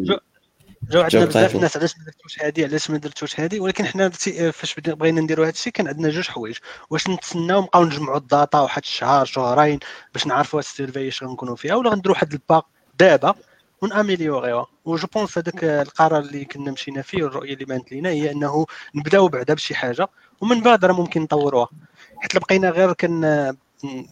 جاو 0.89 1.01
عندنا 1.01 1.25
بزاف 1.25 1.55
الناس 1.55 1.77
علاش 1.77 1.97
ما 1.97 2.05
درتوش 2.05 2.41
هذه 2.41 2.63
علاش 2.63 2.89
ما 2.89 2.97
درتوش 2.97 3.39
هذه 3.39 3.59
ولكن 3.59 3.85
حنا 3.85 4.09
فاش 4.09 4.75
بغينا 4.79 5.21
نديروا 5.21 5.45
هذا 5.45 5.53
الشيء 5.53 5.73
كان 5.73 5.87
عندنا 5.87 6.09
جوج 6.09 6.27
حوايج. 6.27 6.57
واش 6.89 7.09
نتسناو 7.09 7.61
نبقاو 7.61 7.85
نجمعوا 7.85 8.17
ال 8.17 8.25
data 8.25 8.59
واحد 8.59 8.81
الشهر 8.81 9.25
شهرين 9.25 9.79
باش 10.13 10.27
نعرفوا 10.27 10.59
ال 10.59 10.66
survey 10.66 11.07
اش 11.07 11.23
غنكونوا 11.23 11.55
فيها 11.55 11.75
ولا 11.75 11.89
غنديروا 11.89 12.15
واحد 12.15 12.33
الباك 12.33 12.63
دابا 12.99 13.35
وناميليوريوها 13.81 14.67
و 14.85 14.92
je 14.92 15.07
pense 15.07 15.37
هذاك 15.37 15.63
القرار 15.63 16.19
اللي 16.19 16.45
كنا 16.45 16.71
مشينا 16.71 17.01
فيه 17.01 17.23
والرؤية 17.23 17.53
اللي 17.53 17.65
بانت 17.65 17.91
لينا 17.91 18.09
هي 18.09 18.31
إنه 18.31 18.65
نبداو 18.95 19.27
بعدا 19.27 19.53
بشي 19.53 19.75
حاجة 19.75 20.07
ومن 20.41 20.61
بعد 20.61 20.85
راه 20.85 20.93
ممكن 20.93 21.21
نطوروها. 21.21 21.69
حيت 22.17 22.37
بقينا 22.37 22.69
غير 22.69 22.93
كن 22.93 23.55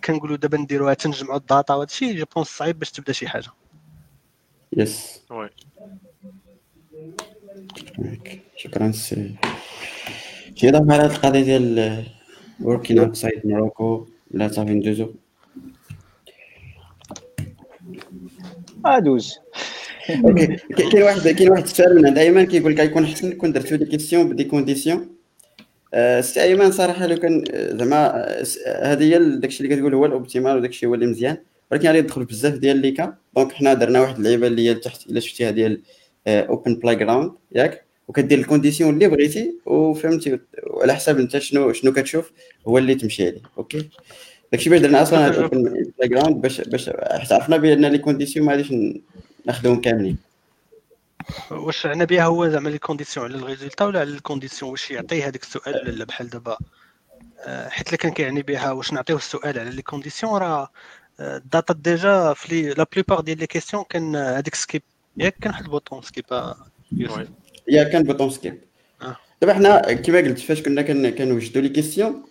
كنقولوا 0.04 0.38
دابا 0.38 0.58
نديروها 0.58 0.94
تنجمعوا 0.94 1.38
ال 1.38 1.45
data 1.45 1.74
وهذا 1.74 1.90
الشيء 1.90 2.18
je 2.18 2.26
pense 2.36 2.48
صعيب 2.48 2.80
باش 2.80 2.92
تبدا 2.92 3.14
شي 3.14 3.28
حاجة. 3.28 3.50
yes 4.74 5.22
شكرا. 8.58 8.92
سي 8.92 9.36
شي 10.56 10.70
إضافة 10.70 10.94
على 10.94 11.04
هاد 11.04 11.12
القضية 11.12 11.42
ديال 11.44 12.04
working 12.62 12.96
outside 12.96 13.42
Morocco 13.46 14.10
لا 14.32 14.48
صافي 14.48 14.72
ندوزو. 14.72 15.14
أدوز. 18.86 19.34
okay. 20.26 20.48
كاين 20.92 21.04
واحد 21.04 21.28
كاين 21.28 21.50
واحد 21.52 21.64
السؤال 21.64 21.96
من 21.96 22.06
عند 22.06 22.18
ايمن 22.18 22.46
كيقول 22.46 22.72
لك 22.72 22.80
غيكون 22.80 23.04
احسن 23.04 23.32
كون 23.32 23.52
درتو 23.52 23.76
des 23.76 23.86
questions 23.86 24.30
ب 24.30 24.33
des 24.33 24.44
conditions 24.44 25.10
سي 26.20 26.44
أيمن 26.44 26.72
صراحة 26.72 27.08
لو 27.08 27.18
كان 27.18 27.44
زعما 27.80 28.26
هذه 28.84 29.04
هي 29.04 29.20
داكشي 29.40 29.64
اللي 29.64 29.76
كتقول 29.76 29.94
هو 29.94 30.06
ال 30.06 30.12
optimal 30.12 30.58
وداكشي 30.58 30.86
هو 30.86 30.94
اللي 30.94 31.08
مزيان. 31.08 31.38
ولكن 31.72 31.88
غادي 31.88 31.98
يدخل 31.98 32.26
بزاف 32.26 32.54
ديال 32.54 32.78
les 32.78 32.92
cas 32.92 33.16
donc 33.36 33.52
حنا 33.52 33.74
درنا 33.74 34.02
واحد 34.02 34.16
اللعيبة 34.16 34.48
اللي 34.48 34.70
هي 34.70 34.74
تحت 34.74 35.08
إلا 35.08 35.20
شفتيها 35.20 35.52
ديال 35.52 35.82
open 36.28 36.76
playground 36.76 37.32
ياك؟ 37.52 37.86
وكدير 38.08 38.40
ال 38.40 38.45
condition 38.45 38.94
اللي 38.94 39.08
بغيتي 39.08 39.56
وفهمتي 39.66 40.40
وعلى 40.64 40.96
حساب 40.96 41.20
انت 41.20 41.38
شنو 41.38 41.74
شنو 41.74 41.94
كتشوف 41.94 42.32
هو 42.68 42.78
اللي 42.78 42.96
تمشي 42.96 43.28
عليه 43.28 43.42
okay؟ 43.58 43.90
داكشي 44.52 44.70
باش 44.70 44.80
درنا 44.80 45.02
أصلا 45.02 45.26
هاد 45.26 45.34
ال 45.36 45.64
open 45.98 46.10
playground 46.10 46.42
باش 46.42 46.62
باش 46.62 46.90
حيت 46.90 47.32
عرفنا 47.32 47.58
بأن 47.58 47.86
les 47.86 47.98
conditions 47.98 48.46
ما 48.46 48.52
غاديش 48.52 48.74
ناخذهم 49.46 49.82
كاملين. 49.82 50.18
واش 51.52 51.86
عنا 51.86 52.06
بها 52.06 52.24
هو 52.24 52.50
زعما 52.50 52.70
les 52.70 52.78
conditions 52.78 53.26
على 53.26 53.36
ال 53.36 53.41
résultat 53.41 53.86
ولا 53.86 54.00
على 54.00 54.10
ال 54.10 54.16
condition 54.16 54.72
واش 54.72 54.92
يعطي 54.92 55.24
هذاك 55.24 55.44
السؤال 55.44 55.88
ولا 55.88 56.06
بحال 56.06 56.30
دابا؟ 56.30 56.58
آه، 57.40 57.70
حيت 57.70 57.88
الا 57.90 57.98
كان 57.98 58.12
كيعني 58.12 58.42
بها 58.42 58.72
واش 58.72 58.94
نعطيوه 58.94 59.20
السؤال 59.20 59.60
على 59.60 59.70
les 59.70 59.82
conditions 59.82 60.38
راه 60.38 60.72
ال 61.20 61.30
data 61.30 61.74
آه، 61.74 61.78
déjà 61.78 62.34
في 62.34 62.74
la 62.74 62.86
plupart 62.94 63.22
ديال 63.22 63.38
les 63.38 63.48
questions 63.48 63.84
كان 63.90 64.16
هذيك 64.16 64.56
skip 64.56 64.82
ياك 65.18 65.36
كان 65.42 65.52
واحد 65.52 65.64
ال 65.64 65.69
bouton 65.69 66.02
skip 66.02 66.26
يا 67.68 67.84
كان 67.84 68.04
bouton 68.04 68.30
skip 68.30 68.62
دابا 69.42 69.54
حنا 69.54 69.94
كما 69.94 70.18
قلت 70.18 70.40
فاش 70.40 70.62
كنا 70.62 70.82
كنوجدوا 71.10 71.62
les 71.62 71.70
questions 71.70 72.24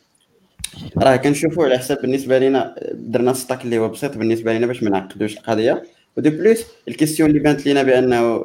راه 0.98 1.16
كنشوفوا 1.16 1.64
على 1.64 1.78
حساب 1.78 2.00
بالنسبة 2.02 2.38
لنا 2.38 2.74
درنا 2.92 3.32
stack 3.32 3.64
اللي 3.64 3.78
هو 3.78 3.88
بسيط 3.88 4.16
بالنسبة 4.16 4.52
لنا 4.52 4.66
باش 4.66 4.82
ما 4.82 4.90
نعقدوش 4.90 5.36
القضية 5.36 5.82
و 6.16 6.21
de 6.21 6.30
plus 6.30 6.64
ال 6.88 6.93
question 6.93 7.30
اللي 7.30 7.40
بانت 7.40 7.66
لينا 7.66 7.82
بانه 7.82 8.44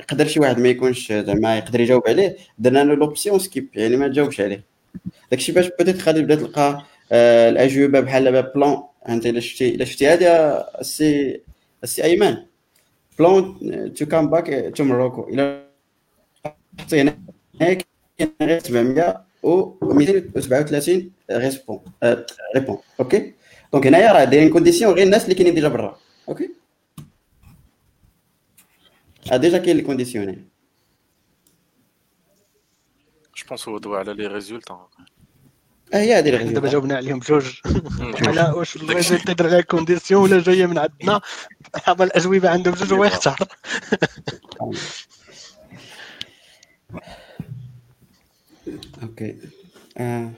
يقدر 0.00 0.26
شي 0.26 0.40
واحد 0.40 0.58
ما 0.58 0.68
يكونش 0.68 1.12
زعما 1.12 1.58
يقدر 1.58 1.80
يجاوب 1.80 2.08
عليه 2.08 2.36
درنا 2.58 2.84
له 2.84 2.94
l'option 2.94 3.38
skip 3.38 3.68
يعني 3.74 3.96
ما 3.96 4.08
تجاوبش 4.08 4.40
عليه 4.40 4.64
داكشي 5.30 5.52
باش 5.52 5.70
بوتيت 5.78 6.02
غادي 6.02 6.20
تبدا 6.20 6.34
تلقى 6.34 6.84
آه، 7.12 7.50
الاجوبه 7.50 8.00
بحال 8.00 8.42
بلون 8.42 8.82
انت 9.08 9.26
الا 9.26 9.40
شفتي 9.40 9.74
الا 9.74 9.84
شفتي 9.84 10.08
هذه 10.08 10.26
السي 10.80 11.40
السي 11.84 12.04
ايمن 12.04 12.36
بلون 13.18 13.94
تو 13.94 14.06
كام 14.06 14.30
باك 14.30 14.72
تو 14.76 14.84
موروكو 14.84 15.28
الا 15.28 15.68
حطينا 16.80 17.18
هيك 17.60 17.86
غير 18.42 18.58
700 18.58 19.24
و 19.42 19.74
237 19.94 21.12
ريسبون 21.30 21.80
ريبون 22.56 22.78
أوكي 23.00 23.34
دونك 23.72 23.86
هنايا 23.86 24.12
راه 24.12 24.24
دايرين 24.24 24.52
كونديسيون 24.52 24.94
غير 24.94 25.06
الناس 25.06 25.24
اللي 25.24 25.34
كاينين 25.34 25.54
ديجا 25.54 25.68
برا 25.68 25.98
أوكي 26.28 26.50
ا 29.32 29.36
ديجا 29.36 29.58
كاين 29.58 29.76
لي 29.76 29.82
كونديسيوني 29.82 30.44
je 33.36 33.44
pense 33.48 33.68
هو 33.68 33.78
دوا 33.78 33.98
على 33.98 34.12
les 34.14 34.26
résultats 34.26 34.74
آه 34.74 34.88
هي 35.92 36.18
هذه 36.18 36.30
دابا 36.30 36.42
الغيزه 36.42 36.68
جاوبنا 36.68 36.96
عليهم 36.96 37.18
بجوج. 37.18 37.60
على 38.28 38.52
واش 38.56 38.76
يدير 38.76 39.46
عليها 39.46 39.60
condition 39.60 40.22
ولا 40.22 40.42
جاية 40.42 40.66
من 40.66 40.78
عندنا؟ 40.78 41.20
هما 41.88 42.04
الأجوبة 42.04 42.50
عندهم 42.50 42.74
بجوج 42.74 42.92
هو 42.92 43.04
يختار. 43.04 43.38
okay. 49.02 49.36
آه 49.98 50.30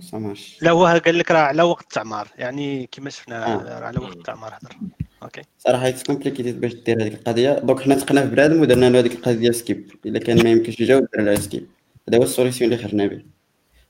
ça 0.00 0.14
marche 0.14 0.58
لا 0.62 0.70
هو 0.70 0.86
قال 0.86 1.18
لك 1.18 1.30
راه 1.30 1.38
على 1.38 1.62
وقت 1.62 1.82
التعمار 1.82 2.28
يعني 2.38 2.88
كما 2.92 3.10
شفنا 3.10 3.46
آه. 3.46 3.80
راه 3.80 3.86
على 3.86 3.98
وقت 3.98 4.16
التعمار 4.16 4.54
هضر. 4.54 4.76
okay. 5.22 5.42
صراحة 5.58 5.88
it's 5.88 6.02
complicated 6.02 6.60
باش 6.60 6.74
دير 6.74 7.02
هذيك 7.02 7.14
القضية. 7.14 7.58
donc 7.58 7.80
حنا 7.80 7.94
تقنا 7.94 8.22
في 8.22 8.28
بنادم 8.34 8.60
ودرنا 8.60 8.90
له 8.90 8.98
هذيك 8.98 9.12
القضية 9.12 9.34
ديال 9.34 9.54
skip 9.54 9.90
إلا 10.06 10.18
كان 10.18 10.44
ما 10.44 10.50
يمكنش 10.50 10.80
يجاوب 10.80 11.06
درنا 11.14 11.30
له 11.30 11.40
skip 11.40 11.66
هذا 12.08 12.18
هو 12.18 12.22
ال 12.22 12.28
solution 12.28 12.72
اللي 12.72 12.82
خرجنا 12.82 13.06
به. 13.06 13.37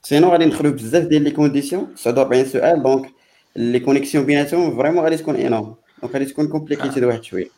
sinon 0.03 0.29
غادي 0.29 0.45
ندخلوا 0.45 0.71
بزاف 0.71 1.03
ديال 1.03 1.21
les 1.21 1.31
conditions 1.31 1.95
49 1.95 2.45
سؤال 2.45 2.83
donc 2.83 3.09
les 3.55 3.79
connexions 3.79 4.25
بيناتهم 4.25 4.77
vraiment 4.77 5.03
غادي 5.03 5.17
تكون 5.17 5.35
énorme 5.35 5.75
donc 6.01 6.13
غادي 6.13 6.25
تكون 6.25 6.47
complicated 6.47 7.03
واحد 7.03 7.23
شوية 7.23 7.49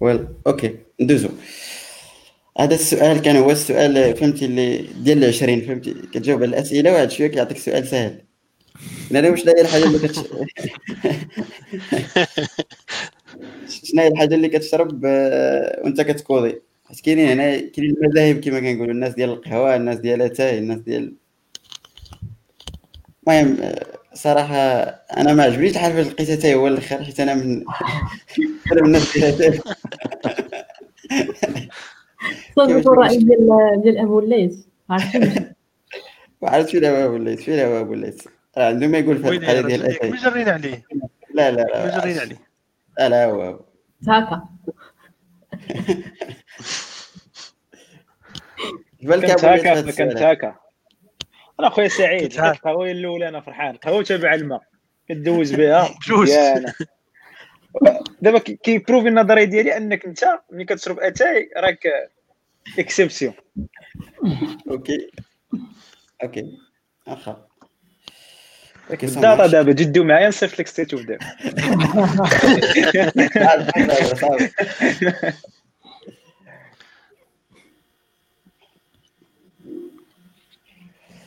well 0.00 0.28
okay 0.46 0.78
ندوزو 1.00 1.28
هذا 2.58 2.74
السؤال 2.74 3.22
كان 3.22 3.36
هو 3.36 3.50
السؤال 3.50 4.16
فهمتي 4.16 4.44
اللي 4.44 4.78
ديال 4.78 5.24
20 5.24 5.60
فهمتي 5.60 5.94
كتجاوب 5.94 6.42
على 6.42 6.48
الاسئله 6.50 6.92
واحد 6.92 7.10
شوية 7.10 7.26
كيعطيك 7.26 7.58
سؤال 7.58 7.86
سهل 7.86 8.22
أنا 9.12 9.30
واش 9.30 9.48
هي 9.48 9.60
الحاجة 9.60 9.84
اللي 9.84 9.98
كتش... 9.98 10.18
شنو 13.84 14.02
هي 14.02 14.08
الحاجة 14.08 14.34
اللي 14.34 14.48
كتشرب 14.48 15.02
آه، 15.06 15.80
وانت 15.84 16.00
كت 16.00 16.18
coder 16.18 16.62
حيت 16.92 17.00
كاينين 17.00 17.28
هنا 17.28 17.60
كاينين 17.60 17.96
المذاهب 17.96 18.40
كما 18.40 18.60
كنقولوا 18.60 18.94
الناس 18.94 19.14
ديال 19.14 19.30
القهوة 19.30 19.76
الناس 19.76 19.98
ديال 19.98 20.22
أتاي 20.22 20.58
الناس 20.58 20.78
ديال 20.78 21.14
المهم 23.28 23.56
صراحة 24.14 24.56
أنا 25.16 25.34
ما 25.34 25.42
عجبنيش 25.42 25.72
الحال 25.72 25.92
فاش 25.92 26.06
لقيت 26.06 26.30
اتاي 26.30 26.54
هو 26.54 26.66
الآخر 26.66 27.04
حيت 27.04 27.20
أنا 27.20 27.34
من 27.34 27.64
أنا 28.72 28.80
من 28.80 28.86
الناس 28.86 29.18
ديال 29.18 29.24
أتاي. 29.24 29.60
صدقوا 32.56 32.92
الرأي 32.92 33.16
ديال 33.16 33.48
ديال 33.82 33.98
أبو 33.98 34.18
الليث 34.18 34.58
عرفتي 34.90 35.52
وعرفت 36.40 36.70
فين 36.72 36.84
هو 36.84 37.06
أبو 37.06 37.16
الليث 37.16 37.40
فين 37.42 37.60
هو 37.60 37.80
أبو 37.80 37.92
الليث؟ 37.94 38.26
راه 38.58 38.64
عنده 38.68 38.86
ما 38.86 38.98
يقول 38.98 39.18
في 39.18 39.24
هذه 39.24 39.30
وين 39.30 39.42
القضية 39.42 39.56
يا 39.56 39.76
ديال 39.76 39.82
أتاي. 39.82 40.10
مجرين 40.10 40.48
عليه. 40.48 40.84
لا 41.34 41.50
لا 41.50 41.62
لا 41.62 41.98
مجرين 41.98 42.18
عليه. 42.18 42.36
لا 42.98 43.08
لا 43.08 43.24
هو 43.24 43.60
هكا. 44.08 44.42
بالك 49.02 49.30
كنت 49.30 49.44
أبو 49.44 49.54
الليث 49.54 49.62
في 49.62 49.68
هذا 49.68 49.80
هكا 49.80 49.90
كنت 49.90 50.00
السؤال 50.00 50.24
هكا. 50.24 50.54
أنا 51.60 51.68
خويا 51.68 51.88
سعيد. 51.88 52.38
القهوه 52.40 52.90
الأولى 52.90 53.28
أنا 53.28 53.40
فرحان. 53.40 53.70
القهوه 53.74 54.02
تابع 54.02 54.34
الماء 54.34 54.62
كدوز 55.08 55.54
بها. 55.54 55.94
مزيانة. 56.10 56.74
دابا 58.22 58.38
كي- 58.38 58.56
كي 58.62 58.72
prouver 58.72 59.08
النظرية 59.08 59.44
ديالي 59.44 59.76
أنك 59.76 60.04
أنت 60.04 60.24
ملي 60.50 60.64
كتشرب 60.64 61.00
أتاي 61.00 61.50
راك 61.56 61.88
exception 62.78 63.34
OK. 64.70 65.10
OK. 66.22 66.58
واخا 67.06 67.46
أوكي 68.90 69.06
بالداتا 69.06 69.46
دابا 69.46 69.72
جدو 69.72 70.04
معايا 70.04 70.28
نصيفط 70.28 70.58
لك 70.58 70.66
ستيت 70.66 70.94
اوف 70.94 71.02
دابا 71.02 71.24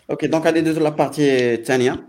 أوكي 0.10 0.28
دونك 0.28 0.46
غادي 0.46 0.62
ندوزو 0.62 0.82
لابارتي 0.82 1.54
الثانية 1.54 2.08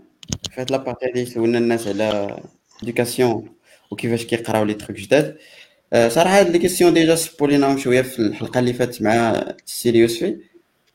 في 0.51 0.61
هاد 0.61 0.71
لابارتي 0.71 1.05
هادي 1.05 1.25
سولنا 1.25 1.57
الناس 1.57 1.87
على 1.87 2.37
اديوكاسيون 2.83 3.49
وكيفاش 3.91 4.25
كيقراو 4.25 4.63
لي 4.65 4.73
تروك 4.73 4.97
جداد 4.97 5.37
صراحة 5.93 6.39
هاد 6.39 6.49
لي 6.49 6.59
كيسيون 6.59 6.93
ديجا 6.93 7.15
سبوا 7.15 7.47
ليناهم 7.47 7.77
شوية 7.77 8.01
في 8.01 8.19
الحلقة 8.19 8.59
اللي 8.59 8.73
فاتت 8.73 9.01
مع 9.01 9.31
السي 9.67 9.97
يوسفي 9.97 10.37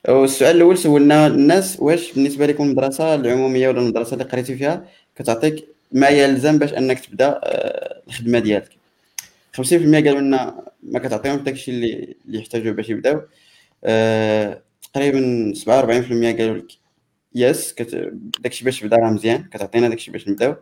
والسؤال 0.09 0.57
الأول 0.57 0.79
سولنا 0.79 1.27
الناس 1.27 1.81
واش 1.81 2.13
بالنسبة 2.13 2.47
لكم 2.47 2.65
المدرسة 2.65 3.15
العمومية 3.15 3.69
ولا 3.69 3.81
المدرسة 3.81 4.13
اللي 4.15 4.25
قريتي 4.25 4.57
فيها 4.57 4.85
كتعطيك 5.17 5.69
ما 5.93 6.09
يلزم 6.09 6.59
باش 6.59 6.73
أنك 6.73 7.01
تبدأ 7.01 7.41
آه، 7.45 8.03
الخدمة 8.09 8.39
ديالك. 8.39 8.71
50% 9.57 9.61
قالوا 10.05 10.21
لنا 10.21 10.65
ما 10.83 10.99
كتعطيهمش 10.99 11.43
داكشي 11.43 11.71
اللي 11.71 12.17
اللي 12.27 12.39
يحتاجوه 12.39 12.73
باش 12.73 12.89
يبداو 12.89 13.23
آه، 13.85 14.63
تقريبا 14.95 15.53
47% 15.57 15.67
قالوا 16.39 16.57
لك 16.57 16.82
yes 17.35 17.75
كت... 17.75 18.13
داكشي 18.41 18.65
باش 18.65 18.81
تبدا 18.81 18.97
راه 18.97 19.11
مزيان 19.11 19.45
كتعطينا 19.45 19.89
داكشي 19.89 20.11
باش 20.11 20.29
نبداو. 20.29 20.55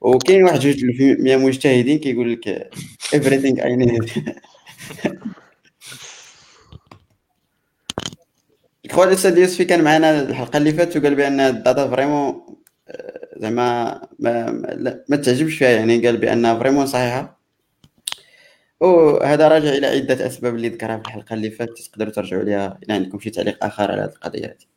وكاين 0.00 0.44
واحد 0.44 0.60
جوج 0.60 0.84
من 1.00 1.30
المجتهدين 1.30 1.98
كيقول 1.98 2.32
لك 2.32 2.70
everything 3.14 3.60
I 3.60 3.76
need. 3.76 4.30
خويا 8.92 9.08
الأستاذ 9.08 9.38
يوسفي 9.38 9.64
كان 9.64 9.84
معنا 9.84 10.22
الحلقة 10.22 10.56
اللي 10.56 10.72
فاتت 10.72 10.96
وقال 10.96 11.14
بأن 11.14 11.40
ال 11.40 11.50
data 11.50 11.90
vraiment 11.90 12.46
زعما 13.36 14.00
ما, 14.18 14.50
ما, 14.50 15.04
ما 15.08 15.16
تعجبش 15.16 15.54
فيها 15.54 15.70
يعني 15.70 16.06
قال 16.06 16.16
بأنها 16.16 16.58
vraiment 16.58 16.86
صحيحة. 16.86 17.40
وهذا 18.80 19.48
راجع 19.48 19.68
إلى 19.68 19.86
عدة 19.86 20.26
أسباب 20.26 20.54
اللي 20.54 20.68
ذكرها 20.68 20.96
في 20.96 21.02
الحلقة 21.08 21.34
اللي 21.34 21.50
فاتت 21.50 21.78
تقدروا 21.78 22.12
ترجعوا 22.12 22.42
ليها 22.42 22.78
اذا 22.82 22.94
عندكم 22.94 23.20
شي 23.20 23.30
تعليق 23.30 23.64
آخر 23.64 23.92
على 23.92 24.02
هذه 24.02 24.08
القضية 24.08 24.46
هذه. 24.46 24.69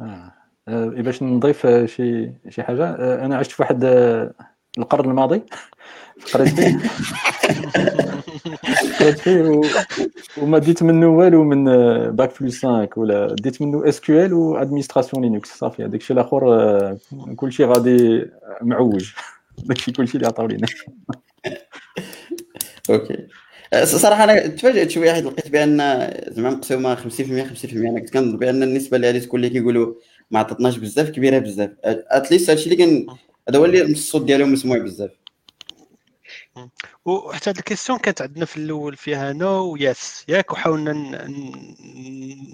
آه. 0.00 0.32
آه. 0.68 0.86
باش 0.86 1.22
نضيف 1.22 1.66
شي 1.66 2.32
شي 2.48 2.62
حاجة 2.62 2.84
آه، 2.84 3.24
أنا 3.24 3.36
عشت 3.36 3.50
في 3.50 3.62
واحد 3.62 3.84
آه، 3.84 4.34
القرن 4.78 5.10
الماضي 5.10 5.42
قريت 6.34 6.48
فيه 6.48 6.78
قريت 9.00 9.18
فيه 9.24 9.42
و... 9.42 9.64
وما 10.42 10.58
ديت 10.58 10.82
منه 10.82 11.08
والو 11.08 11.44
من 11.44 11.64
bac 12.10 12.42
plus 12.42 12.66
5 12.66 12.88
ولا 12.96 13.34
ديت 13.40 13.62
منه 13.62 13.88
SQL 13.88 14.32
و 14.32 14.38
administration 14.38 15.24
Linux 15.24 15.58
صافي 15.58 15.84
هذاك 15.84 16.00
الشيء 16.00 16.16
الأخر 16.16 16.98
كلشي 17.36 17.64
غادي 17.64 18.26
معوج 18.62 19.12
داكشي 19.66 19.92
كلشي 19.92 20.16
اللي 20.16 20.26
عطاو 20.26 20.46
لينا 20.46 20.66
OK 22.90 23.26
صراحة 23.84 24.24
أنا 24.24 24.46
تفاجأت 24.46 24.90
شوية 24.90 25.12
حيت 25.12 25.24
لقيت 25.24 25.48
بأن 25.48 25.78
زعما 26.28 26.50
مقسومة 26.50 26.94
50% 26.94 26.98
50% 26.98 27.72
أنا 27.72 28.00
كنت 28.00 28.10
كنظن 28.10 28.36
بأن 28.36 28.62
النسبة 28.62 28.96
اللي 28.96 29.06
غادي 29.06 29.20
تكون 29.20 29.44
اللي 29.44 29.50
كيقولوا 29.50 29.94
ما 30.30 30.38
عطاتناش 30.38 30.76
بزاف 30.76 31.10
كبيرة 31.10 31.38
بزاف. 31.38 31.70
at 31.84 32.03
least 32.03 32.50
هادشي 32.50 32.64
اللي 32.64 32.76
كان 32.76 33.06
هذا 33.48 33.58
هو 33.58 33.64
اللي 33.64 33.82
الصوت 33.82 34.24
ديالهم 34.24 34.52
مسموع 34.52 34.78
بزاف. 34.78 35.10
وحتى 37.04 37.50
هاد 37.50 37.56
ال 37.56 37.61
question 37.61 37.98
كانت 37.98 38.22
عندنا 38.22 38.44
في 38.44 38.56
الأول 38.56 38.96
فيها 38.96 39.32
no 39.32 39.72
و 39.72 39.85
yes 39.85 40.24
ياك 40.28 40.52
وحاولنا 40.52 41.26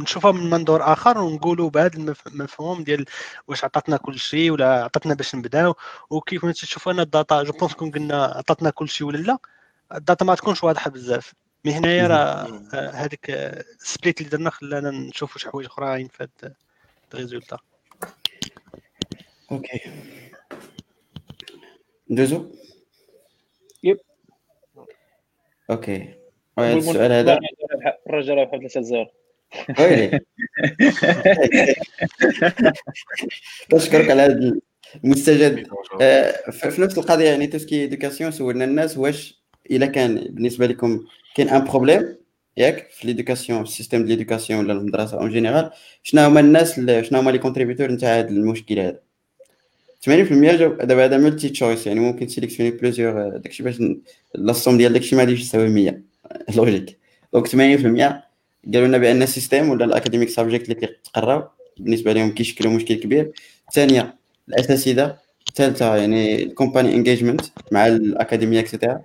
نشوفها 0.00 0.32
من 0.32 0.50
منظور 0.50 0.92
آخر 0.92 1.18
ونقولوا 1.18 1.70
بهذا 1.70 2.14
المفهوم 2.26 2.84
ديال 2.84 3.04
واش 3.48 3.64
عطاتنا 3.64 3.96
كل 3.96 4.18
شيء 4.18 4.50
ولا 4.50 4.84
عطاتنا 4.84 5.14
باش 5.14 5.34
نبداو. 5.34 5.74
وكيف 6.10 6.44
ما 6.44 6.52
تشوفوا 6.52 6.92
أنا 6.92 7.02
ال 7.02 7.10
data 7.10 7.42
je 7.42 7.52
pense 7.52 7.74
quand 7.74 7.90
قلنا 7.90 8.24
عطاتنا 8.24 8.70
كل 8.70 8.88
شيء 8.88 9.06
ولا 9.06 9.18
لا 9.18 9.38
ال 9.92 9.99
data 9.99 10.24
ما 10.24 10.34
تكونش 10.34 10.64
واضحة 10.64 10.90
بزاف. 10.90 11.34
mais 11.64 11.72
هنايا 11.72 12.06
راه 12.06 12.62
هذيك 12.94 13.30
ال 13.30 13.45
split 13.45 14.18
اللي 14.20 14.30
درنا 14.30 14.50
خلانا 14.50 14.90
نشوفوا 14.90 15.40
شي 15.40 15.48
حوايج 15.48 15.66
أخرين 15.66 16.08
في 16.08 16.22
هاد 16.22 16.54
ال 17.14 17.18
résultat. 17.18 17.58
OK. 19.52 19.80
ندوزو؟ 22.10 22.50
OK. 25.70 26.14
السؤال 26.58 27.12
هذا 27.12 27.38
الرجل 28.06 28.34
راه 28.34 28.44
3 28.44 28.82
0 28.82 29.06
ويلي 29.78 30.20
نشكرك 33.74 34.10
على 34.10 34.22
هذا 34.22 34.60
المستجد. 35.04 35.68
آه، 36.00 36.50
في 36.50 36.80
نفس 36.80 36.98
القضية 36.98 37.28
يعني 37.28 37.46
tout 37.46 37.63
ce 37.63 37.71
qui 37.71 37.84
éducation 37.84 38.30
سولنا 38.30 38.64
الناس 38.64 38.98
واش 38.98 39.43
الا 39.70 39.86
كان 39.86 40.14
بالنسبة 40.30 40.66
لكم 40.66 41.04
كاين 41.34 41.48
un 41.48 41.64
problème؟ 41.64 42.16
ياك 42.56 42.90
في 42.90 43.06
l'éducation 43.06 43.64
في 43.64 43.70
ال 43.70 43.74
système 43.74 43.98
ديال 43.98 44.08
l'éducation 44.08 44.60
ولا 44.60 44.72
المدرسة 44.72 45.20
en 45.20 45.30
général 45.30 45.70
شنو 46.02 46.22
هما 46.22 46.40
الناس 46.40 46.80
شنو 46.80 47.18
هما 47.18 47.30
les 47.30 47.38
contributeurs 47.38 47.92
نتاع 47.92 48.18
هذا 48.18 48.28
المشكل 48.28 48.78
هذا؟ 48.78 49.00
80% 50.04 50.08
جاوب 50.08 50.78
دابا 50.78 51.04
هذا 51.04 51.16
multi 51.16 51.48
choice 51.48 51.86
يعني 51.86 52.00
ممكن 52.00 52.26
ت 52.26 52.30
sélectionner 52.30 52.70
plusieurs 52.70 53.36
داكشي 53.36 53.62
باش 53.62 53.82
la 54.34 54.47
somme 54.47 54.78
ديال 54.78 54.92
داكشي 54.92 55.16
ما 55.16 55.22
غاديش 55.22 55.40
يساوي 55.40 55.68
100 55.68 56.00
logique. 56.56 56.98
Donc 57.32 57.48
80% 57.48 57.52
قالوا 57.54 58.88
لنا 58.88 58.98
بأن 58.98 59.22
ال 59.22 59.28
système 59.28 59.68
ولا 59.68 59.84
ال 59.84 59.89
academic 59.89 60.28
subject 60.28 60.64
اللي 60.64 60.74
كيتقراو 60.74 61.44
بالنسبة 61.78 62.12
لهم 62.12 62.30
كيشكلوا 62.34 62.72
مشكل 62.72 62.94
كبير. 62.94 63.32
الثانية 63.68 64.14
الأساتذة. 64.48 65.16
الثالثه 65.48 65.96
يعني 65.96 66.42
ال 66.42 66.49
company 66.49 66.94
engagement 66.94 67.40
مع 67.72 67.86
الأكاديمية 67.86 68.60
et 68.60 68.71
cetera 68.71 69.02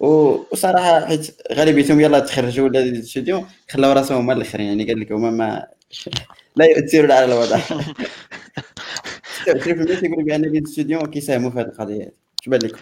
وصراحة 0.00 1.06
حيت 1.06 1.36
غالبيتهم 1.52 2.00
يلاه 2.00 2.18
تخرجوا 2.18 2.68
ولا 2.68 2.80
les 2.82 2.97
étudiants 2.97 3.44
خلاو 3.70 3.92
راسهم 3.92 4.18
هما 4.18 4.32
الآخرين. 4.32 4.66
يعني 4.66 4.84
قال 4.84 5.00
لك 5.00 5.12
هما 5.12 5.30
ما 5.30 5.66
لا 6.56 6.64
يؤثرون 6.64 7.10
على 7.10 7.24
الوضع. 7.24 7.60
26% 9.42 10.00
تيقولوا 10.00 10.22
بأن 10.22 10.42
les 10.42 10.66
étudiants 10.66 11.06
كيساهموا 11.06 11.50
في 11.50 11.58
هذه 11.58 11.64
القضية 11.66 12.14
اش 12.42 12.48
بان 12.48 12.60
لكم؟ 12.60 12.78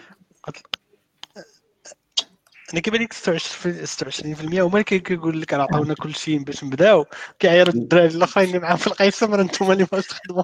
أنا 2.73 2.81
كيبان 2.81 3.01
لك 3.01 3.13
26% 3.13 4.59
هما 4.59 4.79
اللي 4.79 4.83
كيقول 4.83 5.41
لك 5.41 5.53
راه 5.53 5.63
عطاونا 5.63 5.93
كل 5.93 6.15
شيء 6.15 6.39
باش 6.43 6.63
نبداو. 6.63 7.05
كيعيروا 7.39 7.73
الدراري 7.73 8.15
الآخرين 8.15 8.47
اللي 8.47 8.59
معاهم 8.59 8.77
في 8.77 8.87
القيسم 8.87 9.33
راه 9.33 9.41
أنتم 9.41 9.71
اللي 9.71 9.87
ما 9.91 10.01
تخدموا 10.01 10.43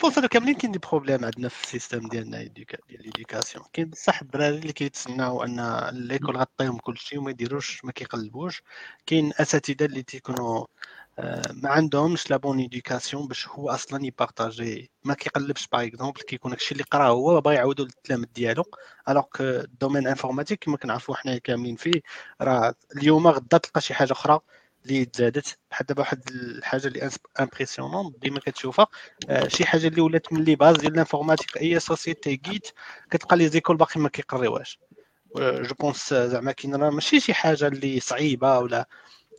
pense 0.00 0.18
هادو 0.18 0.28
كاملين 0.28 0.54
كاين 0.54 0.72
des 0.72 0.78
problèmes 0.78 1.24
عندنا 1.24 1.48
في 1.48 1.64
ال 1.64 1.70
système 1.70 2.08
ديالنا 2.08 2.42
ديال 2.42 2.66
l'éducation 2.90 3.64
كاين 3.72 3.90
بصح 3.90 4.20
الدراري 4.22 4.58
اللي 4.58 4.72
كيتسناو 4.72 5.44
أن 5.44 5.88
l'école 5.92 6.36
غتعطيهم 6.36 6.78
كلشي 6.78 7.18
وما 7.18 7.30
يديروش 7.30 7.84
ما 7.84 7.92
كيقلبوش. 7.92 8.62
كاين 9.06 9.32
أساتذة 9.40 9.84
اللي 9.84 10.02
تيكونوا 10.02 10.66
ما 11.52 11.70
عندهمش 11.70 12.30
la 12.30 12.36
bonne 12.36 12.58
éducation 12.58 13.28
باش 13.28 13.48
هو 13.48 13.70
أصلا 13.70 14.06
ي 14.06 14.14
partager. 14.14 14.90
ما 15.04 15.14
كيقلبش 15.14 15.66
par 15.72 15.84
exemple 15.86 16.20
كيكون 16.20 16.52
هادشي 16.52 16.72
اللي 16.72 16.84
قراه 16.84 17.08
هو 17.08 17.40
باغي 17.40 17.56
يعاودو 17.56 17.84
للتلامذ 17.84 18.26
ديالو. 18.34 18.64
alors 19.08 19.22
que 19.22 19.44
ال 19.44 19.52
domaine 19.52 20.06
informatique 20.06 20.64
كما 20.64 20.76
كنعرفوا 20.76 21.14
حنا 21.16 21.38
كاملين 21.38 21.76
فيه 21.76 22.00
راه 22.40 22.74
اليوم 22.96 23.26
غدا 23.28 23.58
تلقى 23.58 23.80
شي 23.80 23.94
حاجة 23.94 24.12
أخرى 24.12 24.40
اللي 24.86 25.04
تزادت 25.04 25.58
بحال 25.70 25.86
دابا 25.86 26.00
واحد 26.00 26.28
الحاجة 26.30 26.86
اللي 26.86 27.10
impressionnant 27.40 28.14
ديما 28.22 28.40
كتشوفها. 28.40 28.86
آه 29.28 29.48
شي 29.48 29.64
حاجة 29.64 29.86
اللي 29.86 30.00
ولات 30.00 30.32
من 30.32 30.44
les 30.44 30.56
bases 30.56 30.76
ديال 30.76 30.92
ال 30.92 30.97
informatique 30.97 31.56
أي 31.56 31.80
société 31.80 32.36
جيت 32.36 32.68
كتلقى 33.10 33.36
les 33.36 33.48
écoles 33.48 33.76
باقي 33.76 34.00
ما 34.00 34.08
كيقريوهاش. 34.08 34.78
je 35.36 35.74
pense 35.80 36.14
زعما 36.14 36.52
كاين 36.52 36.74
راه 36.74 36.90
ماشي 36.90 37.20
شي 37.20 37.34
حاجة 37.34 37.66
اللي 37.66 38.00
صعيبة 38.00 38.58
ولا 38.58 38.88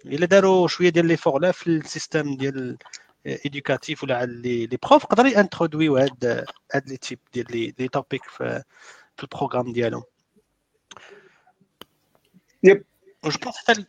إلا 0.06 0.26
داروا 0.26 0.68
شوية 0.68 0.90
ديال 0.90 1.06
les 1.06 1.18
efforts 1.18 1.40
لا 1.40 1.52
في 1.52 1.68
ال 1.68 1.76
système 1.77 2.38
ديال 2.38 2.78
éducatif 3.26 4.04
ولا 4.04 4.26
les 4.26 4.66
les 4.66 4.78
profs 4.90 5.04
يقدر 5.04 5.26
ي 5.26 5.32
introduire 5.32 5.98
هاد 5.98 6.46
هاد 6.74 6.90
les 6.90 6.98
types 6.98 7.20
ديال 7.34 7.74
les 7.80 7.88
topics 7.88 8.24
في, 8.24 8.64
في 9.18 9.24
ال 9.24 9.29
programme 9.29 9.74
ديالهم. 9.74 10.04
yep 12.64 12.84
je 13.26 13.32
pense 13.44 13.58
حتى 13.58 13.86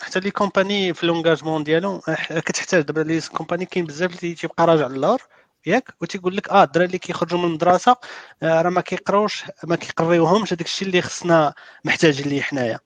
حتى 0.00 0.20
les 0.20 0.30
compagnies 0.30 0.94
في 0.94 1.06
l'engagement 1.06 1.64
ديالهم 1.64 2.00
كتحتاج 2.46 2.82
دابا 2.82 3.00
les 3.00 3.20
compagnies 3.20 3.66
كاين 3.66 3.84
بزاف 3.84 4.24
اللي 4.24 4.34
تيبقى 4.34 4.66
راجع 4.66 4.86
للور 4.86 5.22
ياك 5.66 5.94
وتيقول 6.00 6.36
لك 6.36 6.48
آه 6.48 6.62
الدراري 6.64 6.86
اللي 6.86 6.98
كيخرجوا 6.98 7.38
من 7.38 7.44
المدرسة 7.44 7.96
آه 8.42 8.62
راه 8.62 8.70
ما 8.70 8.80
كيقراوش 8.80 9.44
ما 9.64 9.76
كيقريوهمش 9.76 10.52
هذاك 10.52 10.66
الشيء 10.66 10.88
اللي 10.88 11.02
خصنا 11.02 11.54
محتاجين 11.84 12.28
ليه 12.28 12.42
حنايا. 12.42 12.78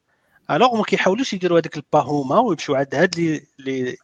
alors 0.50 0.76
ما 0.76 0.84
كيحاولوش 0.84 1.32
يديروا 1.32 1.58
هذاك 1.60 1.76
ال 1.76 1.82
pas 1.82 1.98
هما 2.00 2.38
ويمشيو 2.38 2.74
عند 2.74 2.94
هاد 2.94 3.18
لي 3.18 3.46
لي 3.58 3.96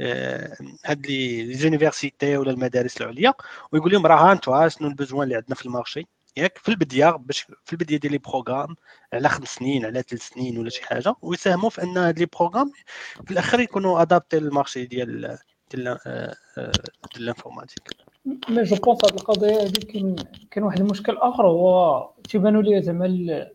آه، 0.00 0.56
هاد 0.86 1.06
les 1.06 1.54
universités 1.54 2.36
ولا 2.36 2.50
المدارس 2.50 3.00
العليا 3.00 3.34
ويقول 3.72 3.92
لهم 3.92 4.06
راه 4.06 4.32
أنتوا 4.32 4.68
شنو 4.68 4.88
ال 4.88 4.93
besoin 4.93 5.22
اللي 5.22 5.36
عندنا 5.36 5.54
في 5.54 5.66
ال 5.66 5.71
marché؟ 5.71 6.06
ياك 6.36 6.58
في 6.58 6.68
البداية 6.68 7.10
باش 7.10 7.46
في 7.64 7.72
البداية 7.72 7.98
ديال 8.00 8.12
les 8.12 8.18
programmes 8.18 8.76
على 9.12 9.28
خمس 9.28 9.48
سنين 9.48 9.84
على 9.84 10.02
ثلاث 10.02 10.22
سنين 10.22 10.58
ولا 10.58 10.70
شي 10.70 10.84
حاجة 10.84 11.14
ويساهموا 11.22 11.70
في 11.70 11.82
أن 11.82 11.96
هاد 11.96 12.18
les 12.18 12.26
programmes 12.26 12.72
في 13.24 13.30
الآخر 13.30 13.60
يكونوا 13.60 14.02
adaptés 14.02 14.40
لل 14.40 14.51
marché 14.51 14.84
ديال 14.84 15.38
ديال 15.70 15.98
ال 17.16 17.21
informatique 17.21 17.82
mais 18.48 18.62
je 18.62 18.76
pense 18.76 19.04
هاد 19.04 19.14
القضية 19.14 19.62
هادي 19.62 19.86
كاين 19.86 20.16
كاين 20.50 20.64
واحد 20.66 20.80
المشكل 20.80 21.16
آخر 21.16 21.46
هو 21.46 22.10
تيبانوا 22.28 22.62
لي 22.62 22.82
زعما 22.82 23.04
لي 23.04 23.50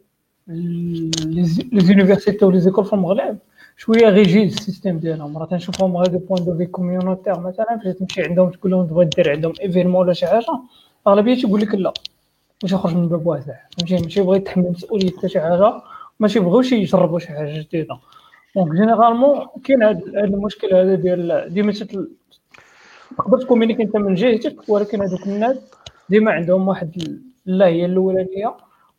universités 1.82 2.46
و 2.46 2.52
les 2.52 2.60
écoles 2.60 2.86
في 2.86 2.94
المغرب 2.94 3.38
شوية 3.78 4.10
rigide 4.10 4.52
ال 4.52 4.58
système 4.58 5.00
ديالهم. 5.00 5.38
راه 5.38 5.46
تنشوفهم 5.46 5.98
غير 5.98 6.08
du 6.08 6.20
point 6.20 6.46
de 6.46 6.58
vue 6.58 6.66
communautaire 6.66 7.40
مثلا 7.40 7.80
فاش 7.84 7.96
تمشي 7.96 8.24
عندهم 8.24 8.50
تقول 8.50 8.72
لهم 8.72 8.88
تبغي 8.88 9.06
دير 9.06 9.32
عندهم 9.32 9.54
événement 9.62 9.96
ولا 10.02 10.14
شي 10.14 10.28
حاجة 10.28 10.46
أغلبية 11.08 11.36
تيقول 11.36 11.62
لك 11.62 11.76
لا. 11.76 11.94
واش 12.64 12.72
يخرج 12.72 12.96
من 12.96 13.08
باب 13.08 13.28
واسع 13.28 13.54
فهمتي؟ 13.78 14.04
ماشي 14.04 14.22
بغى 14.22 14.38
يتحمل 14.38 14.72
مسؤولية 14.72 15.12
حتى 15.18 15.30
شي 15.30 15.40
حاجة 15.40 15.74
ماشي 16.20 16.40
بغاوش 16.40 16.72
يجربوا 16.72 17.20
شي 17.20 17.28
حاجة 17.28 17.60
جديدة. 17.62 18.00
donc 18.56 18.72
généralement 18.72 19.46
كاين 19.64 19.84
هذا 19.84 20.00
المشكل 20.24 20.76
هذا 20.76 20.96
ديال 20.96 21.54
ديما 21.54 21.72
تقدر 23.18 23.38
ت 23.42 23.45
communiquer 23.45 23.84
أنت 23.84 23.96
من 23.96 24.16
جهتك 24.16 24.70
ولكن 24.70 25.02
هذوك 25.02 25.28
الناس 25.28 25.58
ديما 26.10 26.32
عندهم 26.32 26.68
واحد 26.68 27.20
لا 27.46 27.66
هي 27.66 27.86
الأولانية. 27.86 28.56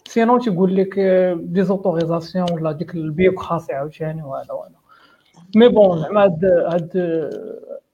sinon 0.07 0.41
تيقول 0.41 0.77
لك 0.77 0.99
des 1.37 1.63
autorisations 1.63 2.53
ولا 2.53 2.73
ديك 2.73 2.95
ال 2.95 3.01
bureaucratie 3.01 3.73
عاوتاني 3.73 4.23
وهذا 4.23 4.53
وهذا. 4.53 4.75
mais 5.57 5.69
bon 5.69 5.99
زعما 5.99 6.25
هاد 6.25 6.45
هاد 6.45 6.97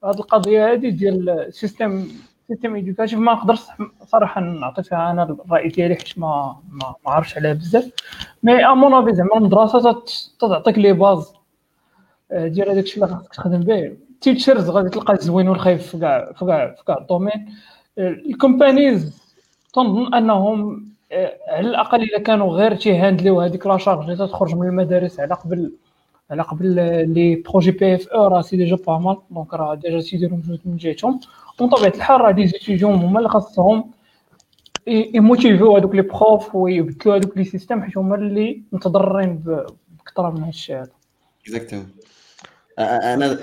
هاد 0.05 0.15
القضية 0.15 0.73
هادي 0.73 0.91
ديال 0.91 1.31
ال 1.31 1.40
système 1.40 2.09
système 2.49 2.75
éducatif 2.75 3.19
ما 3.19 3.33
نقدرش 3.33 3.61
صراحة 4.07 4.41
نعطي 4.41 4.83
فيها 4.83 5.11
أنا 5.11 5.23
الرأي 5.23 5.69
ديالي 5.69 5.95
حيت 5.95 6.19
ما 6.19 6.57
ما, 6.73 6.95
عرفتش 7.07 7.37
عليها 7.37 7.53
بزاف. 7.53 7.91
mais 8.43 8.67
à 8.67 8.74
mon 8.74 8.95
avis 8.95 9.15
زعما 9.15 9.37
المدرسة 9.37 10.03
تعطيك 10.41 10.79
les 10.79 10.93
bases 10.93 11.33
ديال 12.31 12.71
هذاك 12.71 12.85
الشيء 12.85 13.05
اللي 13.05 13.17
خاصك 13.17 13.35
تخدم 13.35 13.61
به. 13.61 13.97
teachers 14.21 14.71
غادي 14.71 14.89
تلقى 14.89 15.17
زوين 15.17 15.49
والخايب 15.49 15.87
في 15.87 15.99
كاع 15.99 16.33
في 16.33 16.45
كاع 16.45 16.75
في 16.75 16.85
كاع 16.85 16.99
ال 16.99 17.04
domaines. 17.04 17.55
ال 17.99 18.11
companies 18.11 19.23
تنظن 19.75 20.15
أنهم 20.15 20.87
على 21.49 21.69
الأقل 21.69 22.03
إذا 22.03 22.19
كانوا 22.19 22.53
غير 22.53 22.75
تي 22.75 22.88
handle 22.88 23.27
يو 23.27 23.41
هذيك 23.41 23.67
la 23.67 23.79
charge 23.79 24.11
اللي 24.11 24.29
تخرج 24.29 24.55
من 24.55 24.69
المدارس 24.69 25.21
على 25.21 25.35
قبل 25.35 25.73
على 26.31 26.43
قبل 26.43 26.75
les 27.15 27.37
projets 27.37 27.71
PFE 27.71 28.27
راه 28.27 28.43
c'est 28.43 28.57
déjà 28.57 28.77
pas 28.77 28.99
mal 28.99 29.17
donc 29.31 29.55
راه 29.55 29.75
déjà 29.75 30.01
تيديروا 30.01 30.39
مجهود 30.39 30.61
من 30.65 30.77
جهتهم 30.77 31.21
ومن 31.61 31.71
طبيعة 31.71 31.93
الحال 31.95 32.21
راه 32.21 32.31
des 32.31 32.47
étudiants 32.47 32.95
هما 32.95 33.19
اللي 33.19 33.29
خاصهم 33.29 33.91
ي 34.87 34.97
motiver 34.97 35.67
و 35.67 35.77
هذوك 35.77 35.95
les 35.95 36.03
profs 36.03 36.55
ويبدلوا 36.55 37.17
هذوك 37.17 37.37
les 37.37 37.45
systèmes 37.45 37.83
حيت 37.83 37.99
هما 37.99 38.17
اللي 38.17 38.63
متضررين 38.73 39.43
بكثره 39.99 40.31
من 40.31 40.41
هذا. 40.41 40.49
الشيء 40.49 40.77
هذا 40.77 40.91
exactement 41.43 41.87
أنا 42.79 43.39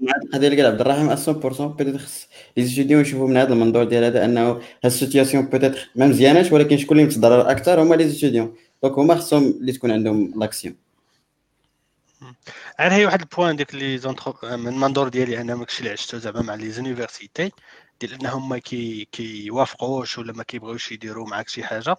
مع 0.00 0.12
القضية 0.24 0.48
اللي 0.48 0.62
قال 0.62 0.66
عبد 0.66 0.80
الرحيم 0.80 1.16
100% 1.16 1.62
peut-être 1.62 1.96
خص 1.96 2.28
les 2.56 2.66
étudiants 2.66 3.00
يشوفوا 3.00 3.28
من 3.28 3.36
هذا 3.36 3.52
المنظور 3.52 3.84
ديال 3.84 4.04
هذا 4.04 4.24
أنه 4.24 4.50
هاد 4.50 4.60
ال 4.84 4.90
situation 4.90 5.46
peut-être 5.46 5.74
ما 5.96 6.06
مزياناش 6.06 6.52
ولكن 6.52 6.76
شكون 6.76 6.98
اللي 6.98 7.08
متضرر 7.08 7.50
أكثر 7.50 7.82
هما 7.82 7.94
les 7.94 8.08
étudiants 8.08 8.54
donc 8.82 8.98
هما 8.98 9.14
خصهم 9.14 9.42
اللي 9.42 9.72
تكون 9.72 9.90
عندهم 9.90 10.32
l'action 10.36 10.74
غير 12.80 12.92
هي 12.92 13.06
واحد 13.06 13.20
ال 13.20 13.26
point 13.26 13.56
ديك 13.56 13.74
les 13.74 13.98
entreprises 13.98 14.34
من 14.42 14.68
المنظور 14.68 15.08
ديالي 15.08 15.40
أنا 15.40 15.54
داكشي 15.54 15.78
اللي 15.80 15.90
عشتو 15.90 16.18
زعما 16.18 16.42
مع 16.42 16.54
les 16.54 16.70
universités 16.70 17.52
ديال 18.00 18.14
أنهم 18.14 18.48
ما 18.48 18.58
كي 18.58 19.08
كيوافقوش 19.12 20.18
ولا 20.18 20.32
ما 20.32 20.42
كيبغيوش 20.42 20.92
يديروا 20.92 21.26
معاك 21.28 21.48
شي 21.48 21.64
حاجة. 21.64 21.96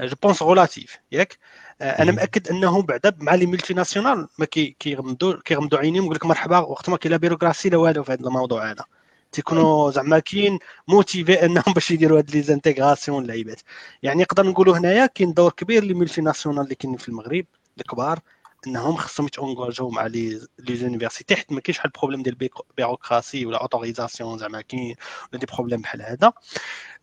je 0.00 0.16
pense 0.22 0.42
relatif 0.42 0.96
ياك؟ 1.12 1.38
أنا 1.80 2.12
مأكد 2.12 2.48
انه 2.48 2.82
بعدا 2.82 3.12
مع 3.20 3.34
les 3.34 3.46
multinationales 3.46 4.28
ما 4.38 4.46
كيغمدوا 4.46 5.34
كيغمدوا 5.44 5.78
عينيهم 5.78 6.04
يقول 6.04 6.16
لك 6.16 6.26
مرحبا 6.26 6.58
وقت 6.58 6.88
ما 6.88 6.96
كاين 6.96 7.10
لا 7.10 7.16
bureaucratie 7.16 7.68
لا 7.68 7.76
والو 7.76 8.04
في 8.04 8.12
هذا 8.12 8.20
الموضوع 8.26 8.70
هذا. 8.70 8.84
تيكونوا 9.32 9.90
زعما 9.90 10.18
كاين 10.18 10.58
motivés 10.88 11.44
أنهم 11.44 11.64
باش 11.74 11.90
يديروا 11.90 12.18
هاد 12.18 12.30
les 12.30 12.42
intégrations 12.42 13.22
اللعيبات 13.22 13.60
يعني 14.02 14.22
نقدر 14.22 14.46
نقولوا 14.46 14.78
هنايا 14.78 15.06
كاين 15.06 15.32
دور 15.34 15.52
كبير 15.52 15.84
les 15.84 15.94
multinationales 15.94 16.64
اللي 16.64 16.74
كاينين 16.74 16.98
في 16.98 17.08
المغرب 17.08 17.44
الكبار. 17.78 18.20
إنهم 18.66 18.96
خصهم 18.96 19.26
يتونجاجو 19.26 19.90
مع 19.90 20.06
les 20.06 20.40
universités 20.70 21.36
حيت 21.36 21.52
ما 21.52 21.60
كاينش 21.60 21.78
واحد 21.78 21.90
ال 21.94 21.97
problème 21.97 22.22
ديال 22.22 22.50
bureaucratie 22.76 23.46
ولا 23.46 23.62
autorisation 23.62 24.38
زعما 24.38 24.60
كاين 24.60 24.94
ولا 25.32 25.40
des 25.40 25.46
problèmes 25.46 25.80
بحال 25.80 26.02
هذا. 26.02 26.32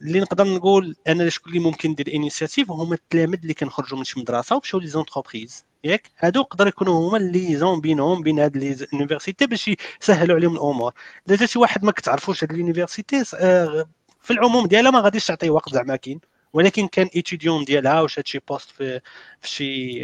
اللي 0.01 0.20
نقدر 0.20 0.47
نقول 0.47 0.95
أنا 1.07 1.30
شكون 1.30 1.53
اللي 1.53 1.64
ممكن 1.64 1.89
ندير 1.89 2.16
initiative 2.15 2.72
هما 2.72 2.95
التلاميذ 2.95 3.39
اللي 3.41 3.53
كنخرجوا 3.53 3.97
من 3.97 4.03
شي 4.03 4.20
مدرسة 4.20 4.55
ومشاو 4.55 4.80
les 4.80 4.88
entreprises. 4.88 5.65
ياك؟ 5.84 6.12
هادو 6.20 6.39
يقدر 6.41 6.68
يكونوا 6.68 7.09
هما 7.09 7.18
ال 7.17 7.55
liaison 7.55 7.82
بينهم 7.82 8.22
بين 8.22 8.39
هاد 8.39 8.57
les 8.57 8.74
universités 8.74 9.47
باش 9.47 9.72
يسهلوا 10.01 10.36
عليهم 10.36 10.53
الأمور. 10.55 10.93
الا 11.28 11.36
جا 11.38 11.45
شي 11.45 11.59
واحد 11.59 11.86
ما 11.86 11.91
كتعرفوش 11.91 12.43
هاد 12.43 12.53
l'université 12.53 13.24
آه، 13.36 13.86
في 14.22 14.34
العموم 14.34 14.68
ديالها 14.68 14.91
ما 14.91 14.99
غاديش 14.99 15.26
تعطيه 15.28 15.49
وقت 15.49 15.74
زعما 15.74 15.95
كاين. 15.95 16.20
ولكن 16.54 16.88
كان 16.88 17.10
étudiant 17.15 17.63
ديالها 17.64 18.02
وا 18.01 18.19
شاد 18.19 18.30
شي 18.30 18.39
poste 18.49 18.69
في 18.70 18.99
في 19.41 19.49
شي 19.49 19.99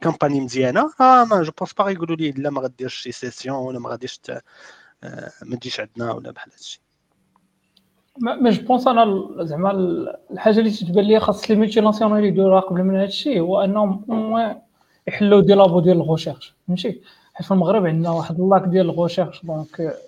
كامباني 0.00 0.40
مزيانة. 0.40 0.90
آه 1.00 1.24
mais 1.24 1.42
je 1.42 1.52
pense 1.58 1.72
pas 1.72 1.90
يقولوا 1.90 2.16
لي 2.16 2.30
لا 2.30 2.50
ما 2.50 2.60
غديرش 2.60 2.94
شي 2.94 3.12
session 3.12 3.56
ولا 3.56 3.78
ما 3.78 3.90
غاديش 3.90 4.20
آه، 4.30 5.30
ما 5.42 5.56
تجيش 5.56 5.80
عندنا 5.80 6.12
ولا 6.12 6.30
بحال 6.30 6.52
هادشي. 6.52 6.80
mais 8.18 8.50
je 8.50 8.62
pense 8.62 8.88
أنا 8.88 9.28
زعما 9.40 9.70
الحاجة 10.30 10.58
اللي 10.58 10.70
تتبان 10.70 11.04
لي 11.04 11.20
خاص 11.20 11.50
les 11.50 11.56
multinationales 11.56 12.24
يديروها 12.24 12.60
قبل 12.60 12.82
من 12.84 12.96
هذا 12.96 13.04
الشيء 13.04 13.40
هو 13.40 13.60
أنهم 13.64 14.04
يحلوا 15.08 15.40
des 15.40 15.54
labos 15.54 15.80
ديال 15.80 15.96
ال 15.96 16.02
recherche 16.02 16.54
فهمتي؟ 16.68 17.00
حيت 17.34 17.46
في 17.46 17.54
المغرب 17.54 17.86
عندنا 17.86 18.10
واحد 18.10 18.40
ال 18.40 18.44
lack 18.44 18.62
ديال 18.62 18.86
ال 18.86 18.92
recherche 18.92 19.44
donc 19.44 19.98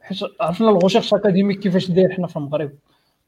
حيت 0.00 0.18
عرفنا 0.40 0.70
ال 0.70 0.74
recherche 0.74 1.14
académique 1.14 1.58
كيفاش 1.60 1.90
داير 1.90 2.12
حنا 2.12 2.26
في 2.26 2.36
المغرب. 2.36 2.70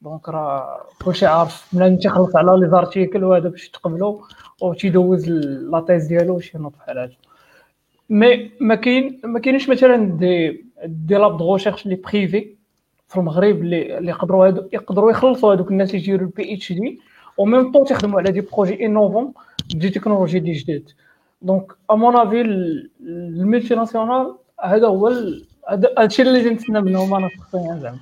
donc 0.03 0.29
راه 0.29 0.81
كلشي 1.05 1.25
عارف. 1.25 1.67
ملي 1.73 1.97
تيخلص 1.97 2.35
على 2.35 2.59
les 2.59 2.69
articles 2.69 3.23
وهذا 3.23 3.49
باش 3.49 3.69
تقبلو 3.69 4.21
و 4.61 4.73
تيدوز 4.73 5.29
la 5.29 5.79
thèse 5.87 6.07
ديالو 6.07 6.39
شي 6.39 6.57
نوض 6.57 6.71
بحال 6.71 6.99
هذا. 6.99 7.11
mais 8.09 8.51
ما 8.59 8.75
كاين 8.75 9.21
ما 9.23 9.39
كاينش 9.39 9.69
مثلا 9.69 10.17
des 10.17 10.65
des 10.85 11.15
labs 11.15 11.37
de 11.37 11.53
recherche 11.53 11.85
les 11.85 11.95
privés 11.95 12.55
في 13.07 13.17
المغرب 13.17 13.61
اللي 13.61 13.97
اللي 13.97 14.09
يقدروا 14.09 14.47
هادو 14.47 14.63
يقدروا 14.73 15.11
يخلصوا 15.11 15.53
هذوك 15.53 15.71
الناس 15.71 15.89
اللي 15.89 16.01
يديروا 16.01 16.27
ال 16.27 16.53
PhD 16.53 16.99
و 17.37 17.45
même 17.45 17.71
temps 17.71 17.85
تيخدموا 17.85 18.19
على 18.19 18.31
des 18.31 18.41
projets 18.41 18.85
innovants 18.85 19.33
des 19.75 19.89
technologies 19.89 20.39
دي 20.39 20.51
جديد. 20.51 20.89
donc 21.41 21.71
à 21.89 21.95
mon 21.95 22.15
avis 22.15 22.41
ال 22.41 23.75
multinationales 23.75 24.35
هذا 24.63 24.87
هو 24.87 25.07
هذا 25.69 26.03
الشيء 26.03 26.25
اللي 26.25 26.49
نتسنى 26.49 26.81
منهم 26.81 27.13
أنا 27.13 27.29
شخصيا 27.29 27.79
زعما. 27.81 27.97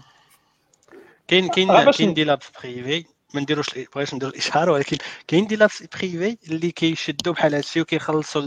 كاين 1.32 1.47
كاين 1.47 1.91
كاين 1.91 2.13
des 2.14 2.24
labs 2.24 2.45
privés 2.64 3.05
ما 3.34 3.41
نديروش 3.41 3.67
بغيتش 3.95 4.13
نديرو 4.13 4.32
الاشهار 4.32 4.69
ولكن 4.69 4.97
كاين 5.27 5.47
des 5.47 5.55
labs 5.55 5.84
privés 5.84 6.38
اللي 6.47 6.71
كيشدوا 6.71 7.34
بحال 7.34 7.55
هادشي 7.55 7.82
وكيخلصوا 7.82 8.41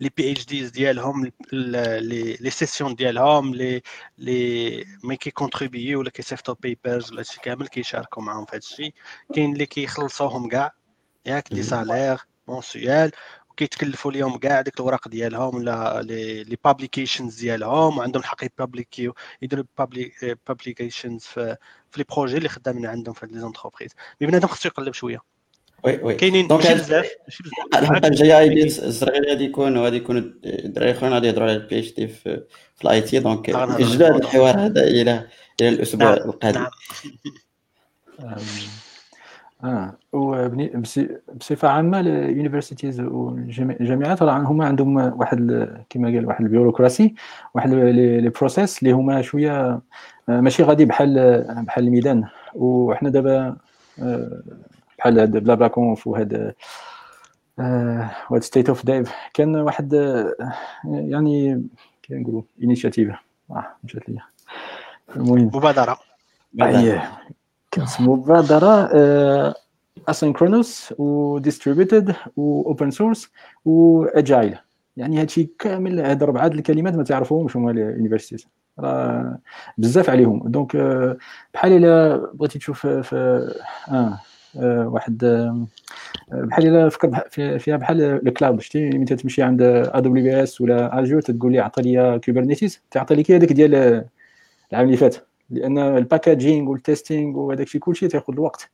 les 0.00 0.10
PhDs 0.16 0.70
ديالهم 0.70 1.32
les 1.52 2.50
sessions 2.50 2.94
ديالهم 2.94 3.54
les 3.54 3.82
les 4.18 4.84
mais 5.04 5.16
contribuent 5.16 5.98
ولا 6.00 6.10
كيصيفطوا 6.10 6.54
papers 6.60 7.12
ولا 7.12 7.20
هادشي 7.20 7.40
كامل 7.40 7.68
كيشاركوا 7.68 8.22
معاهم 8.22 8.44
في 8.44 8.56
هادشي. 8.56 8.94
كاين 9.34 9.52
اللي 9.52 9.66
كيخلصوهم 9.66 10.48
كاع 10.48 10.72
ياك 11.26 11.52
des 11.52 11.62
salaires 11.62 12.18
mensuels 12.48 13.10
كيتكلفوا 13.56 14.12
ليهم 14.12 14.38
كاع 14.38 14.60
ديك 14.60 14.74
الاوراق 14.74 15.08
ديالهم 15.08 15.56
ولا 15.56 16.02
les 16.02 16.56
publications 16.64 17.40
ديالهم 17.40 17.98
وعندهم 17.98 18.20
الحق 18.20 18.44
ي 18.44 18.52
publier 18.52 19.06
و 19.06 19.14
يديروا 19.42 19.64
publications 20.48 21.22
في 21.22 21.56
في 21.90 21.98
les 21.98 22.04
projets 22.16 22.36
اللي 22.36 22.48
خدامين 22.48 22.86
عندهم 22.86 23.14
في 23.14 23.26
les 23.26 23.40
entreprises 23.40 23.90
mais 24.20 24.26
بنادم 24.26 24.48
خصو 24.48 24.68
يقلب 24.68 24.94
شوية. 24.94 25.18
oui 25.84 25.98
oui. 26.02 26.14
كاينين 26.14 26.48
ماشي 26.50 26.74
بزاف 26.74 26.84
بزاف. 26.84 27.10
الحلقة 27.74 28.08
الجايه 28.08 28.38
épisode 28.38 28.78
الصغير 28.80 29.28
غادي 29.28 29.44
يكون 29.44 29.76
وغادي 29.76 29.96
يكونوا 29.96 30.22
الدراري 30.44 30.90
اخرين 30.90 31.12
غادي 31.12 31.26
يهضروا 31.26 31.48
على 31.48 31.56
ال 31.56 31.78
PhD 31.78 32.08
في 32.08 32.42
في 32.76 32.84
ال 32.84 33.00
IT 33.00 33.18
donc 33.18 33.50
نأجلوا 33.50 34.08
هذا 34.08 34.16
الحوار 34.16 34.58
هذا 34.58 34.84
إلى 34.84 35.28
إلى 35.60 35.68
الأسبوع 35.68 36.14
نعم. 36.14 36.28
القادم. 36.28 36.66
نعم. 38.20 38.38
آه. 39.64 39.94
وبصفه 40.12 41.68
عامة 41.68 42.00
ال 42.00 42.08
universities 42.08 43.00
والجامعات 43.00 44.22
راه 44.22 44.38
هما 44.38 44.66
عندهم 44.66 44.96
واحد 44.96 45.68
كما 45.90 46.08
قال 46.08 46.26
واحد 46.26 46.44
البيروقراسي 46.44 47.14
واحد 47.54 47.72
les 47.74 48.28
process 48.28 48.78
اللي 48.78 48.92
هما 48.92 49.22
شوية 49.22 49.80
آه، 50.28 50.40
ماشي 50.40 50.62
غادي 50.62 50.84
بحال 50.84 51.44
بحال 51.66 51.86
الميدان. 51.86 52.24
وحنا 52.54 53.10
دابا 53.10 53.56
آه، 54.02 54.42
بحال 54.98 55.18
هاد 55.18 55.30
BlaBlaConf 55.36 56.06
وهاد 56.06 56.54
آه، 57.58 58.10
وهاد 58.30 58.42
State 58.42 58.68
of 58.68 58.86
Dev 58.86 59.12
كان 59.34 59.56
واحد 59.56 59.94
يعني 60.84 61.66
كنقولوا 62.08 62.42
initiative 62.62 63.14
آه 63.50 63.66
مشات 63.84 64.08
ليا. 64.08 64.22
المهم. 65.16 65.46
مبادرة. 65.46 65.98
اييه 66.62 67.10
كنسمو 67.76 68.16
مبادره 68.16 68.88
asynchronous 70.10 70.92
و 70.98 71.40
distributed 71.40 72.12
و 72.36 72.74
open 72.74 72.90
source 72.90 73.28
و 73.64 74.06
agile. 74.06 74.56
يعني 74.96 75.20
هادشي 75.20 75.50
كامل 75.58 76.00
هاد 76.00 76.22
اربعه 76.22 76.46
الكلمات 76.46 76.94
ما 76.94 77.02
تعرفوهمش 77.04 77.56
هما 77.56 77.70
ال 77.70 77.76
universities 77.76 78.46
راه 78.78 79.38
بزاف 79.78 80.10
عليهم. 80.10 80.42
donc 80.46 80.76
بحال 81.54 81.72
إلا 81.72 82.16
بغيتي 82.34 82.58
تشوف 82.58 82.86
في 82.86 83.50
آه 83.88 84.18
واحد 84.88 85.18
بحال 86.32 86.66
إلا 86.66 86.88
فكر 86.88 87.28
فيها 87.58 87.76
بحال 87.76 88.02
ال 88.02 88.12
cloud 88.12 88.60
شتي 88.60 88.88
ملي 88.88 89.04
تمشي 89.04 89.42
عند 89.42 89.62
AWS 89.62 90.60
ولا 90.60 90.98
Azure 91.00 91.20
تقول 91.20 91.52
لي 91.52 91.58
عطي 91.58 91.82
لي 91.82 92.20
Kubernetes 92.24 92.80
تعطي 92.90 93.14
لك 93.14 93.30
هذاك 93.30 93.52
ديال 93.52 93.74
العام 94.72 94.86
اللي 94.86 94.96
فات. 94.96 95.16
لأن 95.50 95.78
ال 95.78 95.87
packaging 95.87 96.70
وال 96.70 96.85
testing 96.85 97.38
وهذاك 97.38 97.66
الشيء 97.66 97.80
كلشي 97.80 98.08
تاخذ 98.08 98.32
الوقت. 98.32 98.70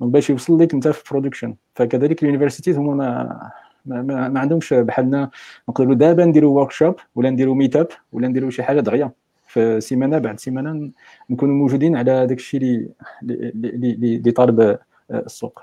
donc 0.00 0.12
باش 0.12 0.30
يوصل 0.30 0.58
لك 0.60 0.74
أنت 0.74 0.88
في 0.88 1.02
production 1.10 1.54
فكذلك 1.74 2.22
ال 2.22 2.26
universities 2.26 2.78
هما 2.78 2.94
ما 2.94 3.50
ما, 3.86 4.02
ما, 4.02 4.28
ما 4.28 4.40
عندهمش 4.40 4.74
بحالنا 4.74 5.30
نقدروا 5.68 5.94
دابا 5.94 6.24
نديروا 6.24 6.60
work 6.60 6.96
ولا 7.14 7.30
نديروا 7.30 7.54
meetup 7.54 7.88
ولا 8.12 8.28
نديروا 8.28 8.50
شي 8.50 8.62
حاجة 8.62 8.80
دغيا. 8.80 9.10
في 9.46 9.80
سيمانة 9.80 10.18
بعد 10.18 10.40
سيمانة 10.40 10.90
نكونوا 11.30 11.54
موجودين 11.54 11.96
على 11.96 12.26
داك 12.26 12.38
الشيء 12.38 12.60
اللي 12.60 12.90
اللي 13.22 14.16
اللي 14.16 14.30
طالب 14.30 14.78
السوق. 15.10 15.62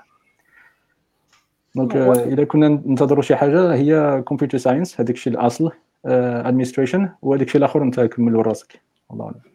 donc 1.74 1.96
إذا 1.96 2.44
كنا 2.44 2.68
ننتظروا 2.68 3.22
شي 3.22 3.36
حاجة 3.36 3.74
هي 3.74 4.22
computer 4.28 4.58
science 4.58 5.00
هذاك 5.00 5.14
الشيء 5.14 5.32
الأصل 5.32 5.70
administration 6.06 7.08
وهذاك 7.22 7.46
الشيء 7.46 7.58
الآخر 7.58 7.82
انت 7.82 8.00
كملوا 8.00 8.42
راسك. 8.42 8.80
الله 9.12 9.24
أعلم. 9.24 9.53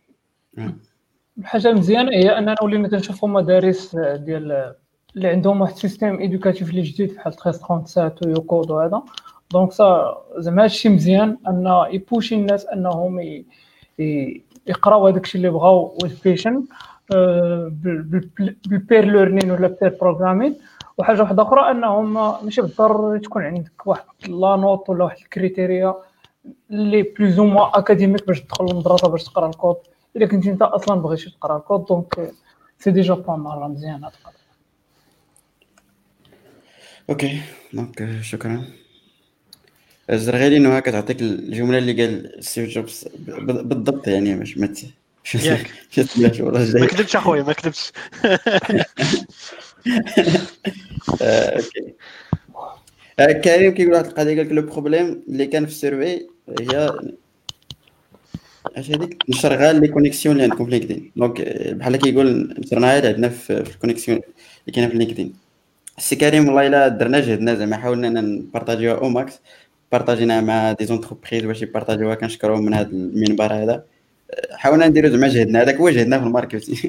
الحاجة 1.37 1.69
المزيانة 1.69 2.11
هي 2.11 2.37
أننا 2.37 2.55
ولينا 2.63 2.87
كنشوفوا 2.87 3.29
مدارس 3.29 3.95
ديال 3.95 4.73
اللي 5.15 5.27
عندهم 5.27 5.61
واحد 5.61 5.73
ال 5.73 5.79
système 5.79 6.19
éducatif 6.19 6.69
اللي 6.69 6.81
جديد 6.81 7.13
بحال 7.15 7.33
1337 7.33 8.31
و 8.33 8.38
YouCode 8.38 8.71
وهذا. 8.71 9.01
donc 9.51 9.71
زعما 10.37 10.63
هادشي 10.63 10.89
مزيان 10.89 11.37
أن 11.47 11.85
y-pushي 11.91 12.35
الناس 12.35 12.65
أنهم 12.65 13.43
يقراو 14.67 15.07
هذاك 15.07 15.23
الشيء 15.23 15.41
اللي 15.41 15.49
بغاو 15.51 15.97
ويز 16.03 16.19
بيشن 16.21 16.63
بالبير 18.69 19.05
ليرنين 19.05 19.51
ولا 19.51 19.67
بير 19.81 19.97
بروغرامين 20.01 20.55
وحاجة 20.97 21.21
واحدة 21.21 21.43
أخرى 21.43 21.71
أنهم 21.71 22.13
ماشي 22.45 22.61
بالضروري 22.61 23.19
تكون 23.19 23.43
عندك 23.43 23.87
واحد 23.87 24.03
لا 24.27 24.55
نوت 24.55 24.89
ولا 24.89 25.03
واحد 25.03 25.17
الكريتيريا 25.17 25.95
اللي 26.71 27.01
بلوز 27.01 27.39
أو 27.39 27.65
اكاديميك 27.65 28.27
باش 28.27 28.41
تدخل 28.41 28.65
للمدرسه 28.65 29.07
باش 29.09 29.23
تقرأ 29.23 29.49
الكود 29.49 29.75
إلا 30.15 30.27
كنتي 30.27 30.49
أنت 30.49 30.61
أصلا 30.61 31.01
بغيتي 31.01 31.29
تقرأ 31.29 31.57
الكود 31.57 31.85
دونك 31.85 32.33
سي 32.79 32.91
ديجا 32.91 33.13
با 33.13 33.35
مال 33.35 33.71
مزيان 33.71 34.03
هاد 34.03 34.11
أوكي 37.09 37.41
دونك 37.73 38.21
شكرا. 38.21 38.65
الزرغالي 40.09 40.57
انه 40.57 40.77
هكا 40.77 40.91
تعطيك 40.91 41.21
الجملة 41.21 41.77
اللي 41.77 42.05
قال 42.05 42.43
ستيف 42.43 42.69
جوبز 42.69 43.07
بالضبط 43.47 44.07
يعني 44.07 44.35
باش 44.35 44.57
ما 44.57 44.73
ياك. 45.33 45.71
ما 46.75 46.85
كذبتش 46.85 47.15
اخويا 47.15 47.43
ما 47.43 47.53
كذبتش. 47.53 47.91
okay 53.19 53.39
كريم 53.41 53.73
كيقول 53.73 53.93
واحد 53.93 54.05
القضية 54.05 54.37
قال 54.37 54.45
لك 54.45 54.51
le 54.51 54.61
problème 54.61 55.23
اللي 55.27 55.45
كان 55.45 55.65
في 55.65 55.71
ال 55.71 55.79
survey 55.79 56.27
هي 56.59 56.91
اش 58.79 58.91
هذيك 58.91 59.23
نشر 59.29 59.71
les 59.71 59.87
connexions 59.87 60.35
اللي 60.35 60.43
عندكم 60.43 60.65
في 60.65 60.71
LinkedIn 60.71 61.11
donc 61.15 61.41
بحال 61.71 61.95
كيقول 61.95 62.55
نشرنا 62.59 62.93
غير 62.93 63.07
عندنا 63.07 63.29
في 63.29 63.53
ال 63.53 63.59
connexions 63.59 64.17
اللي 64.17 64.71
كاينة 64.73 64.89
في 64.89 64.97
LinkedIn 64.97 65.33
السي 65.97 66.15
كريم 66.15 66.47
والله 66.47 66.67
إلا 66.67 66.87
درنا 66.87 67.19
جهدنا 67.19 67.55
زعما 67.55 67.77
حاولنا 67.77 68.21
نبارطاجيوها 68.21 68.97
au 68.97 69.09
max 69.09 69.39
بارطاجينا 69.91 70.41
مع 70.41 70.71
des 70.71 70.85
entreprises 70.85 71.43
باش 71.45 71.61
يبارطاجيوها 71.61 72.15
كنشكرهم 72.15 72.65
من 72.65 72.73
هذا 72.73 72.87
المنبر 72.89 73.53
هذا. 73.53 73.83
حاولنا 74.51 74.87
نديرو 74.87 75.09
زعما 75.09 75.27
جهدنا 75.27 75.61
هذاك 75.61 75.75
هو 75.75 75.89
جهدنا 75.89 76.19
في 76.19 76.25
ال 76.25 76.30
marketing 76.30 76.79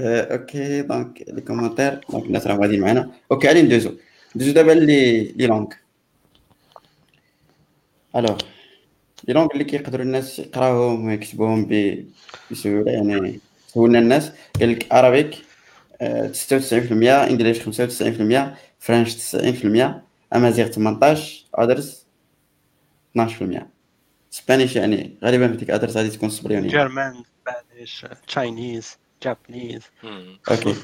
okay 0.00 0.82
donc 0.82 1.24
les 1.28 1.40
commentaires 1.40 2.00
donc 2.10 2.24
الناس 2.26 2.46
راهم 2.46 2.60
غاديين 2.60 2.80
معنا. 2.80 3.10
okay 3.32 3.48
غادي 3.48 3.62
ندوزو. 3.62 3.92
ندوزو 4.36 4.52
دابا 4.52 4.72
لي 4.72 5.22
لي 5.22 5.46
alors 8.16 8.38
les 9.28 9.34
langues 9.34 9.48
اللي 9.52 9.64
كيقدروا 9.64 10.04
الناس 10.04 10.38
يقراوهم 10.38 11.04
ويكتبوهم 11.06 11.68
بسهولة 12.50 12.92
يعني 12.92 13.40
سولنا 13.68 13.98
الناس. 13.98 14.32
قال 14.60 14.70
لك 14.70 14.92
Arabic 14.92 15.34
96% 16.00 16.02
English 17.02 17.62
95% 17.62 18.40
French 18.78 19.36
90% 19.36 19.84
أمازيغ 20.34 20.66
18 20.66 21.44
others 21.54 22.06
12% 23.18 23.62
Spanish 24.30 24.76
يعني 24.76 25.16
غالبا 25.24 25.48
في 25.48 25.56
ديك 25.56 25.70
others 25.70 25.96
غادي 25.96 26.08
تكون 26.08 26.30
سبريوني 26.30 26.68
German 26.68 27.22
Spanish 27.40 28.06
Chinese 28.26 28.96
Japanese 29.22 29.82
okay. 30.50 30.74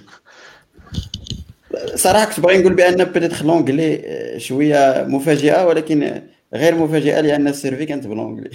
صراحة 1.94 2.24
كنت 2.24 2.40
باغي 2.40 2.58
نقول 2.58 2.74
بأن 2.74 3.04
peut-être 3.04 3.46
l'anglais 3.46 4.02
شوية 4.38 5.04
مفاجئة 5.08 5.66
ولكن 5.66 6.22
غير 6.56 6.74
مفاجئة 6.74 7.20
لأن 7.20 7.48
ال 7.48 7.53
survey 7.53 7.86
كانت 7.86 8.06
ب 8.06 8.11
l'anglais 8.11 8.50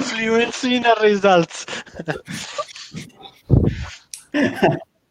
فلوينسينا 0.00 0.92
الريزالتس 0.92 1.66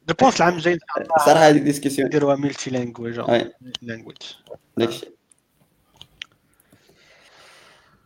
جو 0.10 0.14
بونس 0.20 0.38
العام 0.38 0.54
الجاي 0.54 0.80
صراحة 1.26 1.50
هذيك 1.50 1.62
ديسكسيون 1.62 2.08
نديروها 2.08 2.36
ملتي 2.36 2.70
لانجويج 2.70 3.20
لانجويج 3.82 4.18
داكشي 4.78 5.06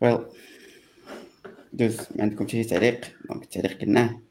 ويل 0.02 0.20
دوز 1.74 1.98
ما 2.16 2.24
عندكم 2.24 2.48
شي 2.48 2.64
تعليق 2.64 3.02
دونك 3.30 3.44
التعليق 3.44 3.82
قلناه 3.82 4.29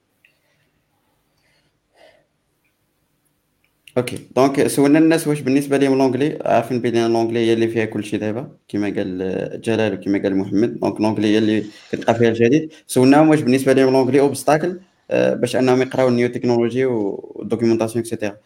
أوكي 3.99 4.19
دونك 4.37 4.67
سولنا 4.67 4.99
الناس 4.99 5.29
واش 5.29 5.41
بالنسبة 5.41 5.77
لهم 5.77 5.99
لونجلي 5.99 6.39
عارفين 6.45 6.81
بلي 6.81 7.09
لونجلي 7.09 7.39
هي 7.39 7.53
اللي 7.53 7.69
فيها 7.69 7.85
كلشي 7.85 8.17
دابا 8.17 8.49
كما 8.69 8.87
قال 8.87 9.61
جلال 9.65 9.95
وكما 9.95 10.23
قال 10.23 10.37
محمد. 10.37 10.81
دونك 10.81 11.01
لونجلي 11.01 11.27
هي 11.27 11.39
اللي 11.39 11.65
كتلقى 11.93 12.15
فيها 12.15 12.29
الجديد. 12.29 12.73
سولناهم 12.87 13.29
واش 13.29 13.41
بالنسبة 13.41 13.73
لهم 13.73 13.93
l'anglais 13.93 14.21
obstacle 14.21 14.81
باش 15.11 15.57
أنهم 15.57 15.83
يقراو 15.83 16.09
ال 16.09 16.14
new 16.14 16.29
technology 16.29 16.85
وال 16.85 17.01
documentation 17.01 18.05
et 18.05 18.13
cetera 18.13 18.37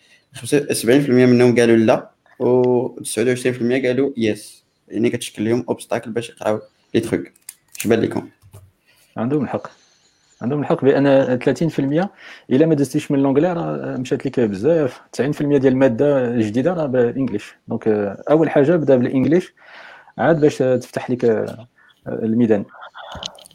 70% 0.73 1.11
منهم 1.11 1.59
قالوا 1.59 1.77
لا 1.77 2.11
و 2.39 2.89
29% 3.03 3.07
قالوا 3.87 4.13
yes 4.17 4.65
يعني 4.89 5.11
كتشكل 5.11 5.45
لهم 5.45 5.65
obstacle 5.69 6.11
باش 6.11 6.31
يقراو 6.31 6.61
les 6.95 7.01
trucs 7.01 7.31
اش 7.79 7.87
بان 7.87 8.01
لكم 8.01 8.29
عندهم 9.17 9.45
الحق. 9.45 9.82
عندهم 10.43 10.61
الحق 10.61 10.85
بأن 10.85 11.39
30% 11.39 12.09
إلا 12.51 12.67
ما 12.67 12.75
دزتيش 12.75 13.11
من 13.11 13.19
l'anglais 13.19 13.53
راه 13.53 13.97
مشات 13.97 14.27
لك 14.27 14.41
بزاف. 14.41 15.01
90% 15.17 15.23
ديال 15.43 15.67
المادة 15.67 16.25
الجديدة 16.25 16.73
راه 16.73 16.87
بال 16.87 17.00
English. 17.00 17.55
donc 17.69 17.89
أول 18.31 18.51
حاجة 18.51 18.77
بدا 18.77 18.97
بال 18.97 19.09
English 19.09 19.53
عاد 20.19 20.41
باش 20.41 20.59
تفتح 20.59 21.11
لك 21.11 21.47
الميدان. 22.07 22.65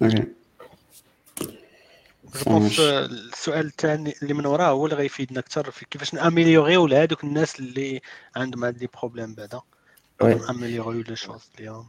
okay. 0.01 0.23
السؤال 2.47 3.65
الثاني 3.65 4.13
اللي 4.21 4.33
من 4.33 4.45
وراه 4.45 4.69
هو 4.69 4.85
اللي 4.85 4.95
غيفيدنا 4.95 5.39
أكثر 5.39 5.71
في 5.71 5.85
كيفاش 5.85 6.13
ناميليوريو 6.13 6.87
لهذوك 6.87 7.23
الناس 7.23 7.59
اللي 7.59 8.01
عندهم 8.35 8.63
هاد 8.63 8.77
les 8.77 8.87
problèmes 8.99 9.35
بعدا. 9.35 9.61
ناميليوريو 10.21 11.01
les 11.01 11.15
choses 11.15 11.49
ديالهم 11.57 11.87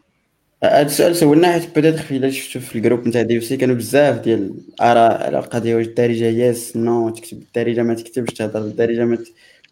هذا 0.65 0.83
السؤال 0.83 1.17
سولناه 1.17 1.53
حيت 1.53 1.75
peut-être 1.75 2.03
في 2.03 2.17
الا 2.17 2.31
شفتو 2.31 2.61
في 2.61 2.77
ال 2.77 2.81
groupe 2.81 3.09
نتاع 3.09 3.23
دي 3.23 3.41
سي 3.41 3.57
كانوا 3.57 3.75
بزاف 3.75 4.19
ديال 4.21 4.55
الاراء 4.75 5.27
على 5.27 5.39
القضية 5.39 5.77
واش 5.77 5.87
الدارجة 5.87 6.25
yes 6.25 6.77
no 6.77 7.11
تكتب 7.11 7.41
بالدارجه 7.41 7.83
ما 7.83 7.95
تكتبش 7.95 8.35
تهضر 8.35 8.61
بالدارجة 8.61 9.05
ما 9.05 9.19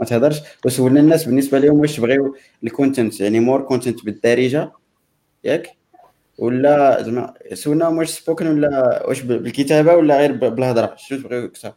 ما 0.01 0.07
تهضرش. 0.07 0.41
وسولنا 0.65 1.01
الناس 1.01 1.25
بالنسبة 1.25 1.59
لهم 1.59 1.79
واش 1.81 2.01
بغيو 2.01 2.37
ال 2.65 2.72
content 2.72 3.21
يعني 3.21 3.41
more 3.41 3.63
content 3.63 4.05
بالدارجة. 4.05 4.73
ياك؟ 5.45 5.69
ولا 6.39 7.03
زعما 7.03 7.35
سولناهم 7.55 7.99
واش 7.99 8.11
spoken 8.11 8.47
ولا 8.47 9.03
واش 9.07 9.21
بالكتابة 9.21 9.95
ولا 9.95 10.19
غير 10.19 10.33
بالهضرة؟ 10.33 10.95
شنو 10.99 11.19
تبغيو 11.19 11.45
أكثر 11.45 11.73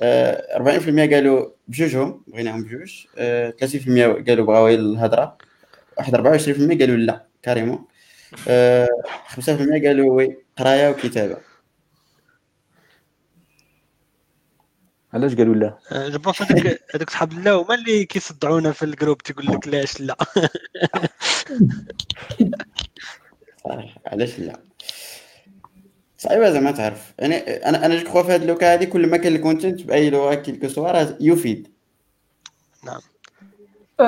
40% 0.00 1.14
قالوا 1.14 1.46
بجوجهم 1.68 2.22
بغيناهم 2.26 2.64
بجوج. 2.64 3.06
30% 3.16 4.24
قالوا 4.28 4.46
بغاو 4.46 4.68
الهضرة. 4.68 5.36
واحد 5.98 6.14
24% 6.14 6.78
قالوا 6.78 6.96
لا 6.96 7.24
carrément. 7.42 7.84
5% 8.28 9.86
قالوا 9.86 10.14
oui 10.14 10.36
قراية 10.58 10.90
وكتابة. 10.90 11.36
علاش 15.12 15.34
قالوا 15.34 15.54
لا؟ 15.54 15.78
جو 16.08 16.18
بونس 16.18 16.42
هذوك 16.42 16.78
هذوك 16.94 17.10
صحاب 17.10 17.32
لا 17.32 17.52
هما 17.52 17.74
اللي 17.74 18.04
كيصدعونا 18.04 18.72
في 18.72 18.82
الجروب 18.82 19.22
تيقول 19.22 19.46
لك 19.46 19.68
لاش 19.68 20.00
لا. 20.00 20.16
علاش 24.06 24.38
لا؟ 24.38 24.60
صعيبة 26.18 26.50
زعما 26.50 26.70
تعرف. 26.70 27.14
يعني 27.18 27.36
أنا 27.36 27.86
أنا 27.86 28.02
جو 28.02 28.22
في 28.22 28.32
هذه 28.32 28.42
اللوكا 28.42 28.74
هذه 28.74 28.84
كل 28.84 29.06
ما 29.06 29.16
كان 29.16 29.36
الكونتنت 29.36 29.82
بأي 29.82 30.10
لغة 30.10 30.34
كيلكو 30.34 30.68
سوا 30.68 30.92
راه 30.92 31.16
يفيد. 31.20 31.68
نعم. 32.84 33.00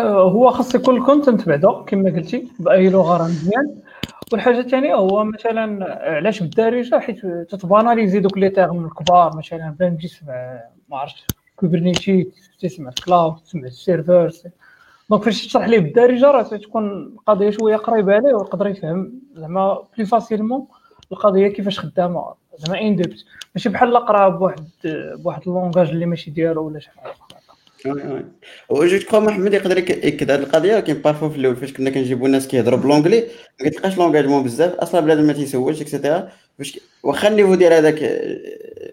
هو 0.08 0.50
خاص 0.50 0.74
يكون 0.74 0.96
الكونتنت 0.96 1.48
بعدا 1.48 1.84
كما 1.86 2.10
قلتي 2.10 2.48
بأي 2.58 2.88
لغة 2.88 3.16
راه 3.16 3.28
مزيان. 3.28 3.82
والحاجة 4.32 4.58
الثانية 4.58 4.94
هو 4.94 5.24
مثلا 5.24 5.84
علاش 6.16 6.40
بالدارجة؟ 6.40 6.98
حيت 6.98 7.26
تت 7.26 7.43
banaliser 7.43 8.20
دوك 8.20 8.38
les 8.38 8.50
termes 8.50 8.84
الكبار 8.84 9.36
مثلا 9.36 9.74
بان 9.78 9.98
تسمع 9.98 10.60
ما 10.88 10.98
عرفتش 10.98 11.26
Kubernetes 11.56 12.50
تسمع 12.60 12.90
cloud 13.06 13.36
تسمع 13.36 13.62
ال 13.62 13.72
server 13.72 14.30
donc 15.10 15.22
فاش 15.22 15.46
تشرح 15.46 15.68
ليه 15.68 15.78
بالدارجة 15.78 16.30
راه 16.30 16.42
تكون 16.42 17.02
القضية 17.02 17.50
شوية 17.50 17.76
قريبة 17.76 18.14
عليه 18.14 18.34
ويقدر 18.34 18.66
يفهم 18.66 19.12
زعما 19.34 19.78
بلي 19.96 20.06
facilement 20.06 20.66
القضية 21.12 21.48
كيفاش 21.48 21.80
خدامة 21.80 22.34
زعما 22.58 22.80
un 22.80 22.96
début 22.96 23.24
ماشي 23.54 23.68
بحال 23.68 23.96
قرأ 23.96 24.28
بواحد 24.28 24.64
بواحد 25.14 25.42
ال 25.46 25.51
langage 25.51 25.88
اللي 25.90 26.06
ماشي 26.06 26.30
ديالو 26.30 26.66
ولا 26.66 26.78
شي 26.78 26.90
حاجة. 26.90 27.12
oui 28.68 28.88
je 28.88 28.98
crois 28.98 29.20
محمد 29.20 29.54
يقدر 29.54 29.78
ياكد 29.78 30.30
هذه 30.30 30.40
القضية 30.40 30.74
ولكن 30.74 30.94
parfois 30.94 31.30
في 31.30 31.36
الأول 31.36 31.56
فاش 31.56 31.72
كنا 31.72 31.90
كنجيبوا 31.90 32.26
الناس 32.26 32.48
كيهضروا 32.48 32.78
ب 32.78 32.83
l'anglais 32.83 33.24
ما 33.60 33.68
كتلقاش 33.70 33.98
لونجاجمون 33.98 34.42
بزاف 34.42 34.74
أصلا 34.74 35.00
بلاد 35.00 35.18
ما 35.18 35.32
تيسولش 35.32 35.80
اكسيتيرا 35.80 36.32
فاش 36.58 36.80
واخا 37.02 37.28
النيفو 37.28 37.54
ديال 37.54 37.72
هذاك 37.72 38.02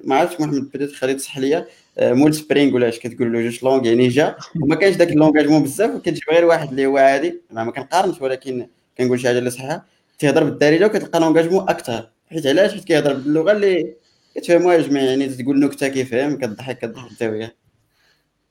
ما 0.04 0.16
عرفتش 0.16 0.42
محمد 0.42 0.70
بدات 0.74 0.92
خلي 0.92 1.14
تصح 1.14 1.38
ليا 1.38 1.66
مول 2.02 2.34
سبرينغ 2.34 2.76
ولا 2.76 2.90
اش 2.90 3.00
كتقول 3.00 3.34
له 3.34 3.42
جوج 3.42 3.64
لونغ 3.64 3.86
يعني 3.86 4.08
جا 4.08 4.36
وما 4.62 4.76
كانش 4.76 4.96
داك 4.96 5.12
لونجاجمون 5.12 5.64
بزاف 5.64 5.96
وكتجيب 5.96 6.24
غير 6.32 6.46
واحد 6.46 6.70
اللي 6.70 6.86
هو 6.86 6.98
عادي 6.98 7.42
ما 7.52 7.72
كنقارنش 7.72 8.22
ولكن 8.22 8.68
كنقول 8.98 9.20
شي 9.20 9.28
حاجة 9.28 9.40
اللي 9.40 9.50
صحيحه 9.50 9.86
تيهضر 10.20 10.44
بالدارجه 10.44 10.86
وكتلقى 10.86 11.20
لونجاجمون 11.20 11.70
أكثر 11.70 12.10
حيت 12.30 12.48
علاش 12.48 12.74
حيت 12.74 12.84
كيهضر 12.84 13.14
باللغة 13.14 13.52
اللي 13.52 13.94
كتفهموها 14.36 14.78
جميع 14.78 15.04
يعني 15.04 15.28
تقول 15.28 15.60
نكته 15.60 15.88
كيفهم 15.88 16.38
كضحك 16.38 16.80
كضحك 16.80 17.12
انت 17.12 17.24
وياه 17.24 17.52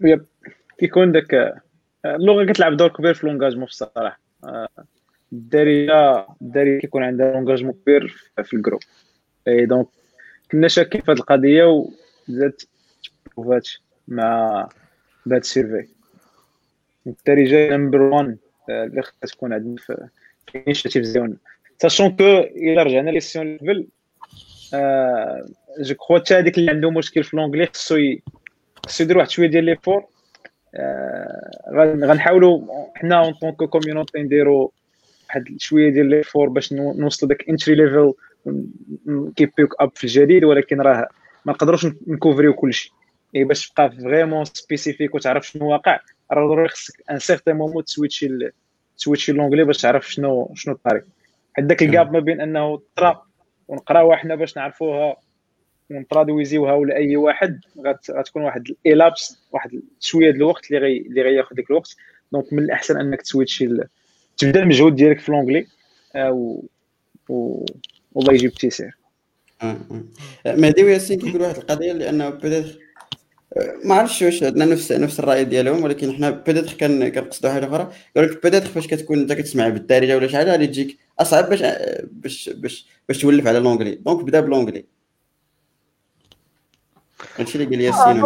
يب. 0.00 0.26
كيكون 0.78 1.12
داك 1.12 1.62
اللغة 2.06 2.44
كتلعب 2.44 2.76
دور 2.76 2.88
كبير 2.88 3.14
في 3.14 3.26
l'engagement 3.26 3.64
الصراحة. 3.64 4.20
الدارجه 5.32 6.26
الدارجه 6.42 6.80
كيكون 6.80 7.02
عندها 7.02 7.32
l'engagement 7.32 7.72
كبير 7.72 8.30
في 8.44 8.54
ال 8.54 8.57
groupe. 8.58 8.80
et 9.48 9.66
donc 9.66 9.86
كنا 10.52 10.68
شاكين 10.68 11.00
في 11.00 11.10
هذه 11.10 11.16
القضية 11.16 11.64
وزادت 12.28 12.68
prouvات 13.36 13.68
مع 14.08 14.68
بهذا 15.26 15.40
ال 15.40 15.47
survey 15.47 15.88
الدارجه 17.06 17.76
number 17.76 18.00
1 18.00 18.38
اللي 18.70 19.02
خصها 19.02 19.26
تكون 19.26 19.52
عندنا 19.52 19.76
في 19.76 20.08
ال 20.54 20.60
initiative 20.60 21.12
ديالنا 21.12 21.36
sachant 21.78 22.16
que 22.16 22.24
إلا 22.38 22.82
رجعنا 22.82 23.10
ل 23.10 23.15
senior 23.15 23.46
level 23.46 23.86
je 25.80 25.94
crois 25.94 26.18
حتى 26.18 26.34
هذيك 26.34 26.58
اللي 26.58 26.70
عنده 26.70 26.90
مشكل 26.90 27.24
في 27.24 27.36
l'anglais 27.36 27.66
خصو 27.66 27.96
خصو 28.86 29.04
يدير 29.04 29.18
واحد 29.18 29.30
شوية 29.30 29.46
ديال 29.48 29.64
l'effort 29.64 30.04
غنحاولوا 31.74 32.60
حنا 32.94 33.24
en 33.24 33.32
tant 33.32 33.56
que 33.56 33.73
community 33.73 34.22
نديروا 34.22 34.68
واحد 35.26 35.44
شوية 35.58 35.90
ديال 35.90 36.06
l'effort 36.10 36.48
باش 36.48 36.72
نوصلوا 36.72 37.28
داك 37.28 37.48
entry 37.48 37.74
level 37.74 38.12
كي 39.36 39.49
pick 39.49 39.74
up 39.80 39.90
في 39.94 40.04
الجديد 40.04 40.44
ولكن 40.44 40.80
راه 40.80 41.08
ما 41.44 41.52
نقدروش 41.52 41.86
ن 42.06 42.12
couvriو 42.12 42.54
كلشي. 42.54 42.92
إي 43.36 43.44
باش 43.44 43.70
تبقى 43.70 43.90
vraiment 43.90 44.44
spécifique 44.44 45.14
وتعرف 45.14 45.46
شنو 45.46 45.70
واقع 45.72 46.00
راه 46.32 46.48
ضروري 46.48 46.68
خصك 46.68 47.02
ان 47.10 47.18
سيغتان 47.18 47.56
مومون 47.56 47.84
تسويتشي 47.84 48.28
تسويتشي 48.98 49.32
لونجلي 49.32 49.64
باش 49.64 49.78
تعرف 49.82 50.12
شنو 50.12 50.52
شنو 50.54 50.74
الطريق. 50.74 51.04
حيت 51.56 51.64
داك 51.64 51.82
ال 51.82 51.90
gap 51.90 52.12
ما 52.12 52.18
بين 52.20 52.40
أنه 52.40 52.80
ترا 52.96 53.22
ونقراوها 53.68 54.16
حنا 54.16 54.34
باش 54.34 54.56
نعرفوها 54.56 55.16
ون 55.90 56.06
traduisيوها 56.06 56.84
لاي 56.84 57.16
واحد 57.16 57.60
غتكون 58.10 58.42
واحد 58.42 58.64
ال 58.70 58.84
laps 58.84 59.38
واحد 59.52 59.82
شوية 60.00 60.30
ديال 60.30 60.36
الوقت 60.36 60.70
اللي 60.70 60.98
اللي 60.98 61.22
غياخذ 61.22 61.56
ديك 61.56 61.70
الوقت. 61.70 61.96
donc 62.32 62.52
من 62.52 62.58
الأحسن 62.58 63.00
أنك 63.00 63.22
ت 63.22 63.28
switchي 63.28 63.68
تبدا 64.38 64.62
المجهود 64.62 64.96
ديالك 64.96 65.20
في 65.20 65.32
l'anglais 65.32 65.66
آه، 66.16 66.32
و... 67.28 67.64
والله 68.14 68.34
يجيب 68.34 68.50
التيسير 68.50 68.96
آه، 69.62 69.76
آه. 70.46 70.56
مهدي 70.56 70.84
وياسين 70.84 71.20
كيقول 71.20 71.42
واحد 71.42 71.56
القضية 71.56 71.92
لأنه 71.92 72.30
peut-être 72.30 72.78
ما 73.84 73.94
عرفتش 73.94 74.22
واش 74.22 74.42
عندنا 74.42 74.64
نفس 74.64 74.92
نفس 74.92 75.20
الرأي 75.20 75.44
ديالهم 75.44 75.84
ولكن 75.84 76.12
حنا 76.12 76.30
peut-être 76.30 76.72
كان 76.72 77.08
كنقصدوا 77.08 77.50
حاجة 77.50 77.66
أخرى 77.66 77.92
قال 78.16 78.30
لك 78.30 78.42
peut-être 78.42 78.66
فاش 78.66 78.86
كتكون 78.86 79.18
أنت 79.18 79.32
كتسمع 79.32 79.68
بالدارجه 79.68 80.16
ولا 80.16 80.26
شي 80.26 80.36
حاجة 80.36 80.50
غادي 80.50 80.66
تجيك 80.66 80.98
أصعب 81.18 81.48
باش 81.48 81.62
باش 82.10 82.48
باش 82.48 82.86
باش 83.08 83.18
تولف 83.18 83.46
على 83.46 83.58
l'anglais 83.58 83.94
donc 83.94 84.24
بدا 84.24 84.40
ب 84.40 84.45
l'anglais 84.45 84.84
هادشي 87.38 87.62
اللي 87.62 87.76
قال 87.76 87.80
ياسين 87.80 88.22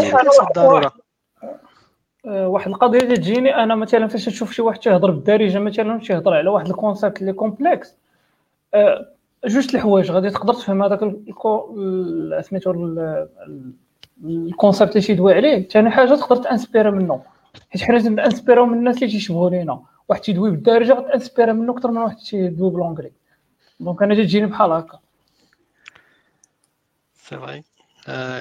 آه، 2.26 2.48
واحد 2.48 2.68
القضية 2.68 2.98
اللي 2.98 3.16
تجيني 3.16 3.54
أنا 3.56 3.74
مثلا 3.74 4.06
فاش 4.06 4.28
نشوف 4.28 4.52
شي 4.52 4.62
واحد 4.62 4.78
تيهضر 4.78 5.10
بالدارجة 5.10 5.58
مثلا 5.58 6.00
تيهضر 6.00 6.34
على 6.34 6.50
واحد 6.50 6.66
ال 6.66 6.73
concept 6.73 7.20
اللي 7.20 7.32
complexe 7.32 7.94
آه، 8.74 9.08
جوج 9.44 9.74
الحوايج 9.74 10.10
غادي 10.10 10.30
تقدر 10.30 10.54
تفهم 10.54 10.82
هذاك 10.82 11.00
سميتو 12.40 12.94
ال 14.24 14.33
concept 14.33 14.90
اللي 14.96 15.06
تيدوي 15.06 15.34
عليه. 15.34 15.68
ثاني 15.68 15.90
حاجة 15.90 16.14
تقدر 16.14 16.42
ت 16.42 16.49
inspirا 16.49 16.90
منه. 16.90 17.22
حيت 17.70 17.82
حنا 17.82 17.98
تن 17.98 18.14
inspirاو 18.14 18.66
من 18.66 18.78
الناس 18.78 18.96
اللي 18.96 19.06
تيشبهوا 19.08 19.50
لينا 19.50 19.82
واحد 20.08 20.20
تيدوي 20.20 20.50
بالدارجة 20.50 20.92
غت 20.92 21.07
inspirا 21.07 21.52
منه 21.52 21.72
أكثر 21.72 21.90
من 21.90 21.96
واحد 21.96 22.16
تيدوي 22.16 22.70
ب 22.70 22.75
l'anglais 22.75 23.12
donc 23.80 24.02
أنا 24.02 24.14
تجيني 24.14 24.46
بحال 24.46 24.72
هكا. 24.72 24.98
شي 27.14 27.62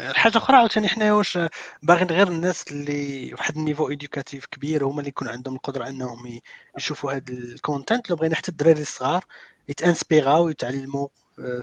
حاجة 0.09 0.37
أخرى 0.37 0.57
عاوتاني 0.57 0.87
حنا 0.87 1.13
واش 1.13 1.39
باغيين 1.83 2.09
غير 2.09 2.27
الناس 2.27 2.65
اللي 2.71 3.33
واحد 3.33 3.57
ال 3.57 3.62
niveau 3.62 3.89
éducatif 3.89 4.45
كبير 4.45 4.85
هما 4.85 4.99
اللي 4.99 5.09
يكون 5.09 5.27
عندهم 5.27 5.55
القدرة 5.55 5.87
إنهم 5.87 6.39
يشوفوا 6.77 7.11
هذا 7.11 7.23
ال 7.29 7.39
content 7.39 8.09
لو 8.09 8.15
بغينا 8.15 8.35
حتى 8.35 8.51
الدراري 8.51 8.81
الصغار 8.81 9.23
يت 9.69 9.86
inspirاو 9.86 10.45
ويتعلموا 10.45 11.07
آه، 11.39 11.61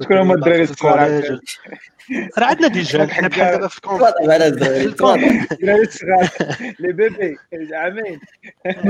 تكون 0.00 0.18
هما 0.22 0.34
الدراري 0.34 0.62
الصغار 0.62 1.40
راه 2.38 2.46
عندنا 2.46 2.68
déjà 2.68 3.06
حنا 3.06 3.28
بحال 3.28 3.50
دابا 3.50 3.68
في 3.68 3.80
الدراري 4.42 5.82
الصغار. 5.82 6.28
les 6.80 6.92
bébés. 6.92 7.38
عامين 7.72 8.20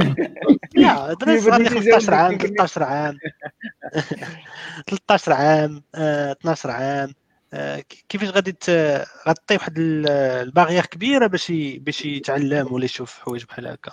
لا 0.74 1.12
الدراري 1.12 1.38
الصغار 1.38 1.68
15 1.68 2.14
عام 2.14 2.38
13 2.38 2.82
عام 2.82 3.18
13 4.86 5.32
عام. 5.32 5.82
12 5.94 6.70
عام 6.70 7.08
آه، 7.08 7.26
كيفاش 8.08 8.28
غادي 8.28 8.56
غطي 9.28 9.54
واحد 9.54 9.74
ال 9.78 9.90
barrière 9.90 10.86
كبيرة 10.86 11.26
باش 11.26 11.52
باش 11.78 12.04
يتعلم 12.04 12.72
ولا 12.72 12.84
يشوف 12.84 13.18
حوايج 13.18 13.44
بحال 13.44 13.66
هكا. 13.66 13.92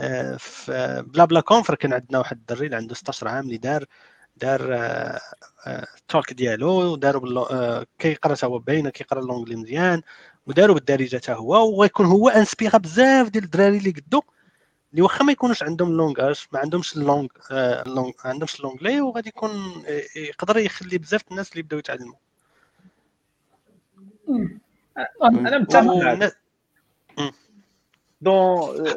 آه، 0.00 0.38
BlaBlaConf 1.00 1.74
كان 1.74 1.92
عندنا 1.92 2.18
واحد 2.18 2.36
الدري 2.36 2.66
اللي 2.66 2.76
عنده 2.76 2.94
16 2.94 3.28
عام 3.28 3.44
اللي 3.44 3.56
دار 3.56 3.84
دار 4.36 4.60
ال 5.66 5.79
talk 5.79 6.30
آه، 6.30 6.34
ديالو 6.34 6.96
داروا 6.96 7.84
كيقرا 7.98 8.34
تا 8.34 8.46
هو 8.46 8.58
باينه 8.58 8.90
كيقرا 8.90 9.20
l'anglais 9.20 9.56
مزيان 9.56 10.02
وداروا 10.46 10.74
بالدارجة 10.74 11.16
حتى 11.16 11.32
هو 11.32 11.76
وغيكون 11.76 12.06
هو 12.06 12.28
inspirا 12.28 12.78
بزاف 12.78 13.28
ديال 13.28 13.44
الدراري 13.44 13.78
اللي 13.78 13.90
قدو 13.90 14.22
اللي 14.92 15.02
واخا 15.02 15.24
ما 15.24 15.32
يكونوش 15.32 15.62
عندهم 15.62 15.96
langage 15.96 16.46
ما 16.52 16.58
عندهمش 16.58 16.96
ال 16.96 17.00
langue 17.00 17.26
ما 17.50 18.12
عندهمش 18.24 18.60
l'anglais 18.60 19.00
وغادي 19.00 19.28
يكون 19.28 19.84
يقدر 20.16 20.58
يخلي 20.58 20.98
بزاف 20.98 21.22
الناس 21.30 21.52
اللي 21.52 21.62
بداو 21.62 21.78
يتعلموا 21.78 22.16
أنا 25.22 25.58
متفق. 25.58 25.82
معك 25.82 26.32
donc 28.20 28.34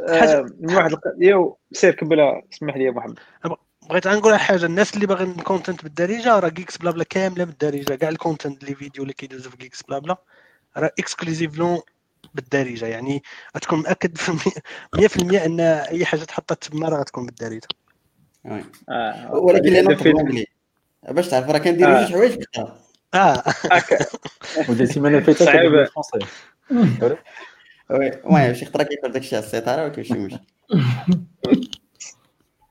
آه، 0.09 0.45
من 0.59 0.75
واحد 0.75 0.91
القضية 0.91 1.55
سير 1.71 1.95
كمل 1.95 2.41
اسمح 2.53 2.77
لي 2.77 2.83
يا 2.83 2.91
محمد. 2.91 3.19
بغيت 3.89 4.07
نقول 4.07 4.35
حاجة. 4.35 4.65
الناس 4.65 4.93
اللي 4.93 5.05
باغيين 5.05 5.31
ال 5.31 5.38
content 5.38 5.83
بالدارجة 5.83 6.39
راه 6.39 6.49
GeeksBlaBla 6.49 7.03
كاملة 7.03 7.43
بالدارجة. 7.43 7.95
كاع 7.95 8.09
ال 8.09 8.16
content 8.16 8.63
اللي 8.63 8.75
فيديو 8.75 9.03
اللي 9.03 9.13
كيدوزو 9.13 9.49
في 9.49 9.57
GeeksBlaBla 9.57 10.17
راه 10.77 10.91
exclusivement 10.99 11.79
بالدارجة. 12.33 12.85
يعني 12.85 13.23
غتكون 13.57 13.79
مأكد 13.79 14.17
100% 14.95 15.45
أن 15.45 15.59
أي 15.59 16.05
حاجة 16.05 16.23
تحطها 16.23 16.55
تما 16.55 16.89
راه 16.89 16.99
غتكون 16.99 17.25
بالدارجة. 17.25 17.67
آه. 18.45 19.31
ولكن 19.31 19.75
أنا 19.75 20.45
باش 21.09 21.27
تعرف 21.27 21.49
راه 21.49 21.57
كنديروا 21.57 22.01
جوج 22.01 22.11
حوايج 22.11 22.43
ودي 24.69 24.83
السيمانه 24.83 25.17
اللي 25.17 25.25
فاتت 25.25 25.43
صعيبه 25.43 25.89
oui 27.89 28.09
المهم 28.09 28.53
شي 28.53 28.65
خطره 28.65 28.83
كيقول 28.83 29.11
داكشي 29.11 29.35
على 29.35 29.45
السيطره 29.45 29.87
وكيمشي 29.87 30.13
مشي 30.13 30.37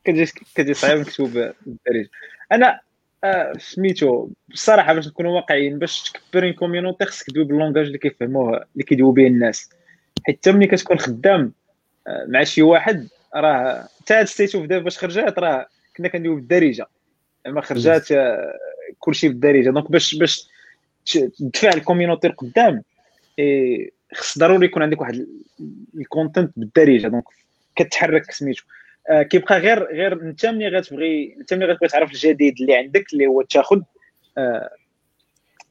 كتجي 0.04 0.26
كتجي 0.54 0.74
صعيب 0.74 0.98
مكتوب 0.98 1.30
بالدارجه 1.30 2.10
أنا 2.52 2.80
سميتو 3.58 4.28
بصراحه 4.48 4.94
باش 4.94 5.08
نكونوا 5.08 5.36
واقعيين 5.36 5.78
باش 5.78 6.02
تكبر 6.10 6.44
une 6.44 6.52
community 6.52 7.04
خصك 7.04 7.26
تدوي 7.26 7.44
بال 7.44 7.53
langage 7.53 7.86
اللي 7.86 7.98
كيفهموه 7.98 8.66
اللي 8.72 8.84
كيدويو 8.84 9.12
به 9.12 9.26
الناس. 9.26 9.70
حيت 10.26 10.48
ملي 10.48 10.66
كتكون 10.66 10.98
خدام 10.98 11.52
آه، 12.06 12.24
مع 12.28 12.44
شي 12.44 12.62
واحد 12.62 13.08
راه 13.34 13.88
حتى 14.00 14.14
هاد 14.14 14.26
State 14.26 14.54
of 14.54 14.66
Dev 14.66 14.82
باش 14.82 14.98
خرجات 14.98 15.38
راه 15.38 15.66
كنا 15.96 16.08
كندويو 16.08 16.36
بالدارجة. 16.36 16.86
ما 17.46 17.60
خرجات 17.60 18.12
آه، 18.12 18.52
كلشي 18.98 19.28
بالدارجه 19.28 19.70
donc 19.70 19.90
باش 19.90 20.14
باش 20.14 20.48
تدفع 21.38 21.68
ال 21.68 21.74
community 21.74 22.28
لقدام 22.28 22.82
خص 24.14 24.38
ضروري 24.38 24.66
يكون 24.66 24.82
عندك 24.82 25.00
واحد 25.00 25.26
ال 25.94 26.01
content 26.01 26.52
بالدارجة. 26.56 27.08
donc 27.08 27.24
كتحرك 27.76 28.30
سميتو. 28.30 28.62
آه 29.10 29.22
كيبقى 29.22 29.58
غير 29.58 29.84
غير 29.84 30.12
انت 30.12 30.46
ملي 30.46 30.68
غتبغي 30.68 31.36
انت 31.40 31.54
ملي 31.54 31.66
غتبغي 31.66 31.88
تعرف 31.88 32.10
الجديد 32.10 32.60
اللي 32.60 32.74
عندك 32.76 33.12
اللي 33.12 33.26
هو 33.26 33.42
تاخذ 33.42 33.80
آه 34.38 34.70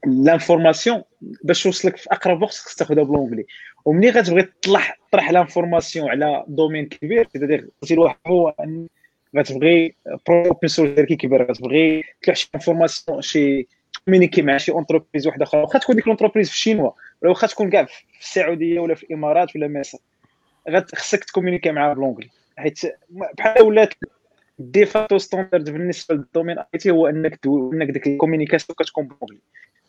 لانفورماسيون 0.06 1.02
باش 1.20 1.62
توصلك 1.62 1.96
في 1.96 2.08
أقرب 2.12 2.42
وقت 2.42 2.52
خصك 2.52 2.78
تاخذها 2.78 3.04
بالونجلي 3.04 3.46
وملي 3.84 4.10
غتبغي 4.10 4.42
تطلع 4.42 4.96
طرح 5.12 5.30
لانفورماسيون 5.30 6.10
على 6.10 6.44
دومين 6.48 6.86
كبير 6.86 7.28
سيتادير 7.32 7.68
قلتي 7.82 7.94
لواحد 7.94 8.16
هو 8.26 8.54
غتبغي 9.36 9.94
بروبي 10.28 10.68
سورس 10.68 11.00
كبير 11.00 11.50
غتبغي 11.50 12.04
تلوح 12.22 12.36
شي 12.36 12.50
انفورماسيون 12.54 13.22
شي 13.22 13.68
كومينيكي 14.04 14.42
مع 14.42 14.56
شي 14.56 14.72
اونتربريز 14.72 15.26
واحدة 15.26 15.44
أخرى. 15.44 15.60
واخا 15.60 15.78
تكون 15.78 15.96
ديك 15.96 16.04
الاونتربريز 16.04 16.48
في 16.48 16.54
الشينوا 16.54 16.90
ولا 17.22 17.30
واخا 17.30 17.46
تكون 17.46 17.70
كاع 17.70 17.84
في 17.84 18.04
السعودية 18.20 18.80
ولا 18.80 18.94
في 18.94 19.02
الإمارات 19.02 19.56
ولا 19.56 19.68
مصر 19.68 19.98
خصك 20.94 21.24
ت 21.24 21.28
communiquer 21.28 21.72
معاها 21.72 21.94
ب 21.94 21.97
l'anglais 21.97 22.28
حيت 22.56 22.80
بحال 23.10 23.62
ولات 23.62 23.94
de 24.58 24.75
facto 24.75 25.18
standard 25.18 25.70
بالنسبة 25.70 26.14
لل 26.14 26.58
domaine 26.58 26.78
IT 26.78 26.90
هو 26.90 27.06
إنك 27.06 27.38
إنك 27.46 27.90
ديك 27.90 28.06
ال 28.06 28.11
communication 28.11 28.76
كتكون 28.78 29.04
ب 29.04 29.08
l'anglais 29.08 29.40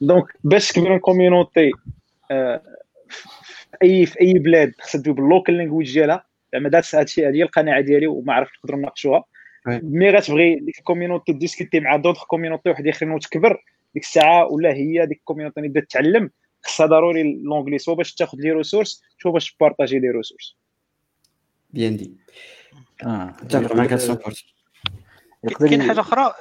donc 0.01 0.25
باش 0.43 0.71
تكبر 0.71 0.95
ال 0.95 1.03
community 1.03 1.71
آه، 2.31 2.61
في 3.09 3.27
اي 3.83 4.05
في 4.05 4.21
أي 4.21 4.33
بلاد 4.33 4.73
خصها 4.79 5.01
تدوي 5.01 5.13
بال 5.13 5.26
local 5.26 5.57
language 5.57 5.93
ديالها. 5.93 6.25
زعما 6.53 6.69
دات 6.69 6.95
هادشي 6.95 7.27
هذه 7.27 7.41
القناعة 7.41 7.81
ديالي 7.81 8.07
وما 8.07 8.33
عرفت 8.33 8.51
نقدروا 8.59 8.79
نناقشوها. 8.79 9.23
mais 9.67 10.09
غتبغي 10.09 10.55
ديك 10.55 10.79
ال 10.79 10.85
community 10.85 11.33
discuter 11.33 11.79
مع 11.79 11.95
d'autres 11.95 12.25
community 12.25 12.69
واحد 12.69 12.87
اخرين 12.87 13.11
وتكبر 13.11 13.63
ديك 13.93 14.03
الساعة 14.03 14.47
ولا 14.47 14.73
هي 14.73 15.05
ديك 15.05 15.17
ال 15.17 15.21
community 15.21 15.59
اللي 15.59 15.69
بدات 15.69 15.83
تتعلم 15.83 16.29
خصها 16.63 16.85
ضروري 16.85 17.23
l'anglais 17.43 17.77
soit 17.77 17.95
باش 17.95 18.13
تاخذ 18.13 18.37
les 18.37 18.51
ressources 18.51 19.01
soit 19.23 19.31
باش 19.31 19.53
ت 19.53 19.57
partager 19.57 19.88
les 19.88 19.99
ressources. 19.99 20.57
bien 21.69 21.97
dit. 21.97 22.13
آه. 23.03 23.35
اتفق 23.41 23.75
معك 23.75 23.93
100% 23.93 24.53
يقدر 25.43 25.67
كاين 25.67 25.81
حاجة 25.81 25.99
أخرى؟ 25.99 26.33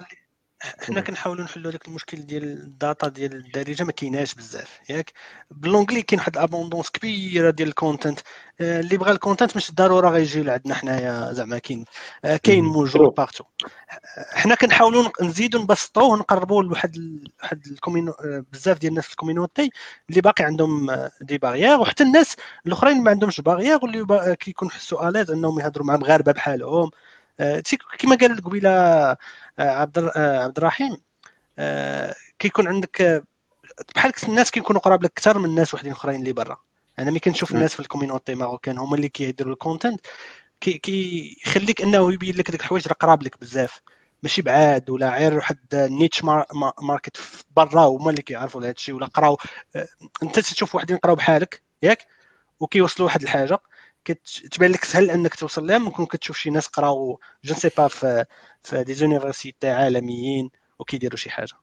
حنا 0.62 1.01
كنحاولوا 1.01 1.44
نحلوا 1.44 1.70
هذاك 1.70 1.89
المشكل 1.89 2.26
ديال 2.26 2.43
ال 2.44 2.57
data 2.57 3.09
ديال 3.09 3.34
الدارجة 3.34 3.84
ما 3.84 3.93
كايناش 3.93 4.34
بزاف. 4.34 4.80
ياك؟ 4.90 5.12
بال 5.51 5.60
l'anglais 5.60 6.02
كاين 6.02 6.20
واحد 6.20 6.36
abondance 6.36 6.90
كبيرة 6.90 7.51
ديال 7.51 7.68
ال 7.69 7.75
content 7.75 8.20
آه، 8.60 8.80
اللي 8.80 8.97
بغى 8.97 9.10
ال 9.12 9.18
content 9.18 9.56
مش 9.56 9.74
ضروري 9.74 10.09
غيجي 10.09 10.43
لعندنا 10.43 10.74
حنايا 10.74 11.32
زعما 11.32 11.59
كاين 11.59 11.84
آه، 12.24 12.36
كاين. 12.36 12.64
موجود 12.64 13.14
partout 13.14 13.44
حنا 14.32 14.55
كنحاولوا 14.55 15.09
نزيدوا 15.22 15.60
نبسطوه 15.60 16.05
ونقربوا 16.05 16.62
لواحد 16.62 16.97
واحد 17.43 17.66
ال 17.66 17.71
communauté 17.71 18.12
آه، 18.12 18.44
بزاف 18.52 18.78
ديال 18.78 18.90
الناس 18.90 19.05
في 19.05 19.10
ال 19.10 19.16
community 19.16 19.70
اللي 20.10 20.20
باقي 20.20 20.44
عندهم 20.44 20.90
des 21.20 21.39
barrières 21.39 21.81
وحتى 21.80 22.02
الناس 22.02 22.36
الأخرين 22.66 23.02
ما 23.02 23.10
عندهمش 23.10 23.40
باغيير 23.40 23.78
واللي 23.82 24.36
كيكونوا 24.40 24.72
يحسوا 24.72 25.09
à 25.09 25.12
l'aise 25.12 25.31
إنهم 25.30 25.60
يهضروا 25.60 25.86
مع 25.86 25.97
مغاربة 25.97 26.32
بحالهم. 26.32 26.90
كما 27.98 28.16
قال 28.16 28.40
قبيلة 28.44 28.70
آه، 28.70 29.16
عبد 29.59 29.98
آه، 29.98 30.44
عبد 30.44 30.59
الرحيم 30.59 30.96
آه، 31.59 32.14
كيكون 32.38 32.68
عندك 32.68 33.02
آه، 33.02 33.22
بحال 33.94 34.12
الناس 34.28 34.50
كيكونوا 34.50 34.80
قراب 34.80 35.02
لك 35.02 35.10
أكثر 35.10 35.38
من 35.38 35.44
الناس 35.44 35.74
وحدين 35.74 35.92
أخرين 35.92 36.20
اللي 36.20 36.32
برا. 36.32 36.56
أنا 36.98 37.10
ملي 37.10 37.20
كنشوف. 37.20 37.52
الناس 37.52 37.74
في 37.74 37.80
ال 37.81 37.86
community 37.86 38.35
marocaine 38.35 38.78
هما 38.78 38.96
اللي 38.96 39.09
كيديروا 39.09 39.52
ال 39.52 39.59
content 39.59 40.01
كي 40.60 40.72
كيخليك 40.72 41.82
أنه 41.82 42.12
يبين 42.12 42.36
لك 42.36 42.50
ديك 42.50 42.60
الحوايج 42.60 42.88
راه 42.88 42.94
قراب 42.94 43.22
لك 43.22 43.40
بزاف. 43.40 43.80
ماشي 44.22 44.42
بعاد 44.42 44.90
ولا 44.90 45.18
غير 45.18 45.34
واحد 45.34 45.59
niche 45.74 46.24
market 46.82 47.16
في 47.16 47.44
برا 47.56 47.80
هما 47.84 48.10
اللي 48.10 48.22
كيعرفوا 48.22 48.60
هذا 48.60 48.70
الشيء 48.70 48.94
ولا 48.94 49.06
قراو 49.06 49.38
آه، 49.76 49.88
أنت 50.22 50.40
تشوف 50.40 50.74
واحدين 50.74 50.96
قراو 50.96 51.14
بحالك 51.14 51.62
ياك 51.82 52.06
وكيوصلوا 52.60 53.06
واحد 53.09 53.22
الحاجة. 53.22 53.59
كتبان 54.05 54.70
لك 54.70 54.85
سهل 54.85 55.11
أنك 55.11 55.35
توصل 55.35 55.66
لها 55.66 55.79
ممكن 55.79 56.07
كتشوف 56.07 56.37
شي 56.37 56.51
ناس 56.51 56.66
قراو 56.66 57.20
je 57.44 57.55
sais 57.55 57.70
pas 57.78 57.89
في 57.89 58.24
في 58.62 58.85
des 58.85 58.94
universités 58.94 59.70
عالميين 59.70 60.51
وكيديروا 60.79 61.16
شي 61.16 61.31
حاجة 61.31 61.55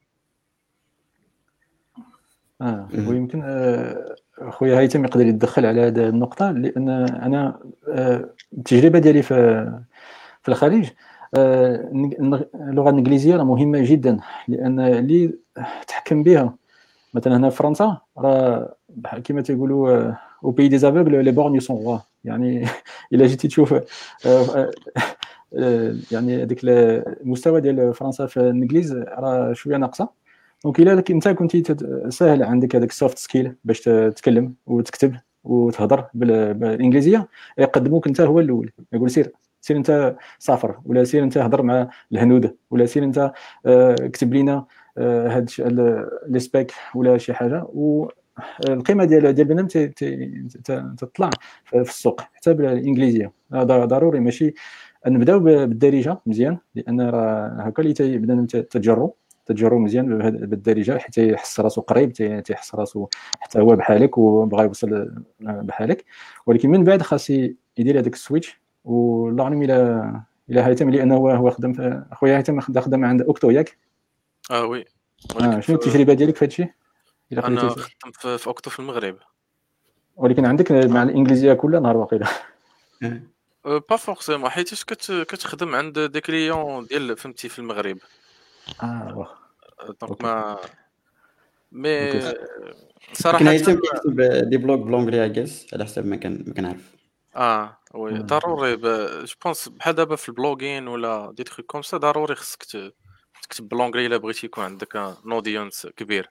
آه. 2.61 2.87
ويمكن 2.93 3.41
آه، 3.45 4.15
خويا 4.49 4.79
هيثم 4.79 5.05
يقدر 5.05 5.25
يتدخل 5.25 5.65
على 5.65 5.81
هذه 5.81 6.09
النقطة 6.09 6.51
لأن 6.51 6.89
أنا 6.89 7.59
آه، 7.89 8.29
التجربة 8.53 8.99
ديالي 8.99 9.21
في 9.21 9.35
في 10.41 10.49
الخارج 10.49 10.89
آه، 11.35 11.89
اللغة 12.55 12.89
الإنجليزية 12.89 13.35
راه 13.35 13.43
مهمة 13.43 13.79
جدا 13.83 14.19
لأن 14.47 14.79
اللي 14.79 15.33
تحكم 15.87 16.23
بها 16.23 16.55
مثلا 17.13 17.37
هنا 17.37 17.49
في 17.49 17.55
فرنسا 17.55 17.97
راه 18.17 18.75
بحال 18.89 19.23
كما 19.23 19.41
تيقولوا 19.41 20.13
au 20.43 20.51
pays 20.51 20.67
des 20.67 20.77
aveugles 20.77 21.25
les 21.25 21.31
borgnes 21.31 21.59
sont 21.59 21.77
rois 21.77 21.97
يعني 22.25 22.65
الا 23.13 23.25
جيتي 23.27 23.47
تشوف 23.47 23.75
يعني 26.11 26.43
هذيك 26.43 26.59
المستوى 26.63 27.61
ديال 27.61 27.93
فرنسا 27.93 28.25
في 28.25 28.37
الانجليز 28.39 28.93
راه 28.93 29.53
شوية 29.53 29.77
ناقصه 29.77 30.09
donc 30.63 30.79
الا 30.79 31.03
انت 31.09 31.27
كنتي 31.27 31.63
ساهل 32.09 32.43
عندك 32.43 32.75
هذاك 32.75 32.89
ال 32.89 32.95
soft 32.95 33.17
skill 33.17 33.55
باش 33.63 33.81
تتكلم 33.81 34.53
وتكتب 34.67 35.15
وتهضر 35.43 36.05
بال- 36.13 36.53
بالانجليزيه 36.53 37.27
يقدموك 37.57 38.07
أنت 38.07 38.21
هو 38.21 38.39
الأول. 38.39 38.71
يقول 38.93 39.09
سير 39.11 39.31
سير 39.61 39.77
أنت 39.77 40.15
سافر 40.39 40.79
ولا 40.85 41.03
سير 41.03 41.23
أنت 41.23 41.37
هضر 41.37 41.61
مع 41.61 41.89
الهنود 42.11 42.55
ولا 42.71 42.85
سير 42.85 43.03
أنت 43.03 43.31
آه، 43.65 43.95
اكتب 43.99 44.33
لنا 44.33 44.65
آه، 44.97 45.27
هاد 45.27 45.49
les 46.27 46.39
specs 46.39 46.71
ولا 46.95 47.17
شي 47.17 47.33
حاجة. 47.33 47.63
والقيمه 48.69 49.05
ديال 49.05 49.33
ديال 49.33 49.67
ت- 49.67 50.93
تطلع 50.97 51.29
في 51.65 51.79
السوق 51.81 52.21
حتى 52.21 52.53
بالإنجليزية. 52.53 53.31
هذا 53.53 53.85
ضروري. 53.85 54.19
ماشي 54.19 54.53
نبدأو 55.07 55.39
بالدارجة 55.39 56.17
مزيان 56.25 56.57
لأن 56.75 57.01
راه 57.01 57.47
هكا 57.61 57.83
اللي 57.83 58.17
بنادم 58.17 58.45
تجرو 58.45 59.15
تجرو 59.45 59.79
مزيان 59.79 60.17
بالدارجة 60.31 60.97
حتى 60.97 61.29
يحس 61.29 61.59
راسو 61.59 61.81
قريب 61.81 62.13
تي- 62.13 62.41
تيحس 62.41 62.75
راسو 62.75 63.07
حتى 63.39 63.59
هو 63.59 63.75
بحالك 63.75 64.17
وبغى 64.17 64.63
يوصل 64.63 65.11
بحالك. 65.39 66.05
ولكن 66.45 66.69
من 66.69 66.83
بعد 66.83 67.01
خاص 67.01 67.29
يدير 67.29 67.99
هذاك 67.99 68.13
ال 68.13 68.20
switch 68.20 68.61
والله 68.85 69.43
اعلم 69.43 69.61
إلى 69.61 70.11
إلى 70.49 70.61
هيثم 70.61 70.89
لأنه 70.89 71.15
هو 71.15 71.29
هو 71.29 71.49
خدم 71.49 72.03
خويا 72.13 72.37
هيثم 72.37 72.59
خد- 72.59 72.79
خدم 72.79 73.05
عند 73.05 73.21
Octo 73.21 73.49
ياك 73.49 73.77
آه 74.51 74.65
oui. 74.65 74.85
آه 75.41 75.59
شنو 75.59 75.75
التجربة 75.75 76.13
ديالك 76.13 76.35
في 76.35 76.45
هذا 76.45 76.51
الشيء؟ 76.51 76.69
الا 77.31 77.47
أنا 77.47 77.69
خديتي 77.69 77.89
خدمت 78.03 78.15
في, 78.15 78.37
في 78.37 78.47
Octo 78.47 78.69
في 78.69 78.79
المغرب. 78.79 79.17
ولكن 80.15 80.45
عندك 80.45 80.71
مع 80.71 81.03
الإنجليزية 81.03 81.53
كلها 81.53 81.79
نهار 81.79 81.97
واقيلا. 81.97 82.27
أه، 83.65 83.83
pas 83.89 83.95
forcément 83.95 84.49
حيتاش 84.49 84.83
كت 84.85 85.11
كتخدم 85.11 85.75
عند 85.75 85.99
des 85.99 86.21
clients 86.21 86.85
ديال 86.85 87.17
فهمتي 87.17 87.49
في 87.49 87.59
المغرب. 87.59 87.97
آه 88.83 89.27
دونك 89.85 90.03
أوكي. 90.03 90.23
ما 90.23 90.57
مي. 91.71 92.33
صراحة 93.13 93.49
هيثم 93.49 93.79
كيكتب 93.79 94.21
دي 94.49 94.57
بلوك 94.57 94.79
بالونجلي 94.79 95.25
اكيس 95.25 95.73
على 95.73 95.85
حسب 95.85 96.05
ما 96.05 96.15
كان 96.15 96.43
ما 96.47 96.53
كنعرف. 96.53 96.95
آه 97.35 97.77
وي. 97.93 98.15
آه. 98.15 98.21
ضروري 98.21 98.75
جو 98.75 99.33
بونس 99.43 99.69
بحال 99.69 99.95
دابا 99.95 100.15
في 100.15 100.29
البلوغين 100.29 100.87
ولا 100.87 101.33
دي 101.37 101.43
تخيك 101.43 101.65
كوم 101.65 101.81
سا 101.81 101.97
ضروري 101.97 102.35
خصك 102.35 102.63
تكتب 103.41 103.69
بالونجلي 103.69 104.05
إلا 104.05 104.17
بغيتي 104.17 104.45
يكون 104.45 104.63
عندك 104.63 104.95
ان 104.95 105.31
اودينس 105.31 105.87
كبير. 105.87 106.29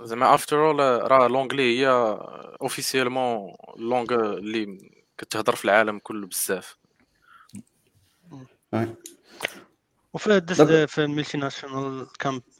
زعما 0.00 0.34
افتر 0.34 0.66
اول 0.66 1.10
راه 1.10 1.28
لونجلي 1.28 1.80
هي 1.80 1.88
اوفيسيالمون 2.62 3.54
لونغ 3.76 4.14
اللي 4.14 4.90
كتهضر 5.18 5.54
في 5.54 5.64
العالم 5.64 5.98
كله 5.98 6.26
بزاف. 6.26 6.76
آه. 8.74 8.94
وفي 10.14 10.36
الدس 10.36 10.62
في 10.62 11.04
ال 11.04 11.38
multinational 11.38 12.06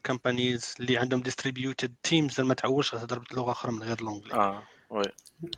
companies 0.05 0.75
اللي 0.81 0.97
عندهم 0.99 1.21
distributed 1.21 1.95
teams 2.03 2.41
ما 2.41 2.55
تعودش 2.55 2.91
تهضر 2.91 3.19
بلغة 3.19 3.53
أخرى 3.53 3.73
من 3.73 3.83
غير 3.83 4.03
l'anglais 4.03 4.35
آه 4.35 4.63
oui. 4.91 5.05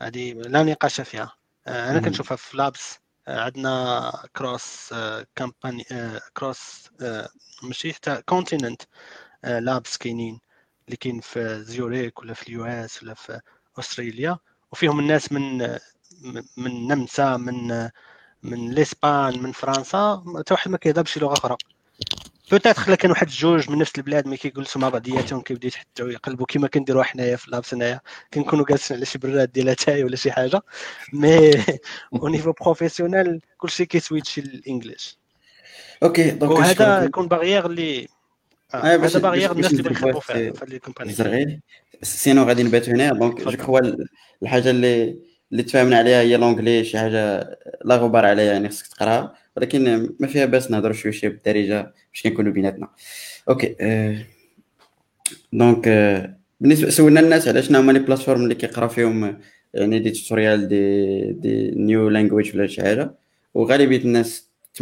هذه 0.01 0.33
لا 0.33 0.63
نقاش 0.63 1.01
فيها. 1.01 1.35
آه، 1.67 1.91
أنا. 1.91 1.99
كنشوفها 1.99 2.37
في 2.37 2.57
لابس 2.57 2.99
آه، 3.27 3.41
عندنا 3.41 4.11
cross 4.35 4.93
company 5.35 5.85
cross 6.37 6.89
ماشي 7.63 7.93
حتى 7.93 8.21
continent 8.25 8.81
لابس 9.43 9.97
كاينين. 9.97 10.39
اللي 10.87 10.97
كاين 10.97 11.19
في 11.19 11.63
زيوريك 11.63 12.19
ولا 12.21 12.33
في 12.33 12.47
ال 12.47 12.65
US 12.65 13.03
ولا 13.03 13.13
في 13.13 13.39
أستراليا 13.79 14.37
وفيهم 14.71 14.99
الناس 14.99 15.31
من 15.31 15.57
من- 16.21 16.43
من 16.57 16.67
النمسا 16.67 17.37
من 17.37 17.67
من 18.43 18.69
الإسبان 18.71 19.43
من 19.43 19.51
فرنسا 19.51 20.23
حتى 20.37 20.53
واحد 20.53 20.71
ما 20.71 20.77
كيهضر 20.77 21.01
بشي 21.01 21.19
لغة 21.19 21.33
أخرى. 21.33 21.55
peut-être 22.51 22.81
خلا 22.81 22.95
كان 22.95 23.11
واحد 23.11 23.27
جوج 23.27 23.69
من 23.69 23.77
نفس 23.77 23.91
البلاد 23.97 24.27
ما 24.27 24.35
كيجلسوا 24.35 24.81
مع 24.81 24.89
بعضياتهم 24.89 25.41
كيبداو 25.41 25.67
يتحدثوا 25.67 26.09
يقلبوا 26.09 26.45
كيما 26.45 26.67
كنديروا 26.67 27.03
حنايا 27.03 27.35
في 27.35 27.51
لابس 27.51 27.73
هنايا. 27.73 28.01
كنكونوا 28.33 28.65
جالسين 28.69 28.97
على 28.97 29.05
شي 29.05 29.17
براد 29.17 29.51
ديال 29.51 29.69
أتاي 29.69 30.03
ولا 30.03 30.15
شي 30.15 30.31
حاجة. 30.31 30.61
mais 31.13 31.51
au 32.13 32.27
niveau 32.27 32.51
professionnel 32.51 33.41
كلشي 33.57 33.85
كي 33.85 33.97
switchي 33.97 34.41
لل 34.41 34.58
English 34.58 35.17
OK 36.03 36.31
donc 36.31 36.51
وهذا. 36.51 37.03
يكون 37.03 37.27
barrière 37.27 37.65
اللي 37.65 38.07
هذا 38.73 39.19
barrière 39.19 39.51
الناس 39.51 39.71
اللي 39.71 39.91
يخدموا 39.91 40.11
بواحد 40.11 40.33
في 40.33 40.53
في 40.53 40.59
هاد 40.63 40.69
les 40.69 40.79
compagnies 40.79 41.09
الزرغيل 41.09 41.61
sinon 42.03 42.43
غادي 42.43 42.63
نباتو 42.63 42.91
هنا 42.91 43.13
donc 43.13 43.41
je. 43.41 43.51
crois 43.51 43.79
الحاجة 44.43 44.69
اللي 44.69 45.17
اللي 45.51 45.63
تفاهمنا 45.63 45.97
عليها 45.97 46.21
هي 46.21 46.37
l'anglais 46.37 46.83
شي 46.83 46.99
حاجة 46.99 47.49
لا 47.85 47.95
غبار 47.95 48.25
عليها 48.25 48.53
يعني 48.53 48.69
خصك 48.69 48.87
تقراها 48.87 49.33
ولكن 49.57 50.09
ما 50.19 50.27
فيها 50.27 50.45
باس 50.45 50.71
نهضروا 50.71 50.93
شوية 50.93 51.11
شوية 51.11 51.31
بالدارجه 51.31 51.93
باش 52.13 52.23
كنكونوا 52.23 52.51
بيناتنا 52.51 52.87
OK 53.49 53.75
donc 55.53 55.87
بالنسبة 56.59 56.89
سولنا 56.89 57.19
الناس 57.19 57.47
على 57.47 57.63
شنو 57.63 57.79
هما 57.79 57.91
les 57.91 57.99
plateformes 57.99 58.43
اللي 58.43 58.55
كيقراو 58.55 58.89
فيهم 58.89 59.39
يعني 59.73 59.99
des 59.99 60.11
tutorials 60.11 60.67
des 60.67 61.31
des 61.31 61.71
new 61.71 62.09
language 62.09 62.55
ولا 62.55 62.67
شي 62.67 62.81
حاجة 62.81 63.15
وغالبيه 63.53 63.97
الناس 63.97 64.46
80% 64.77 64.81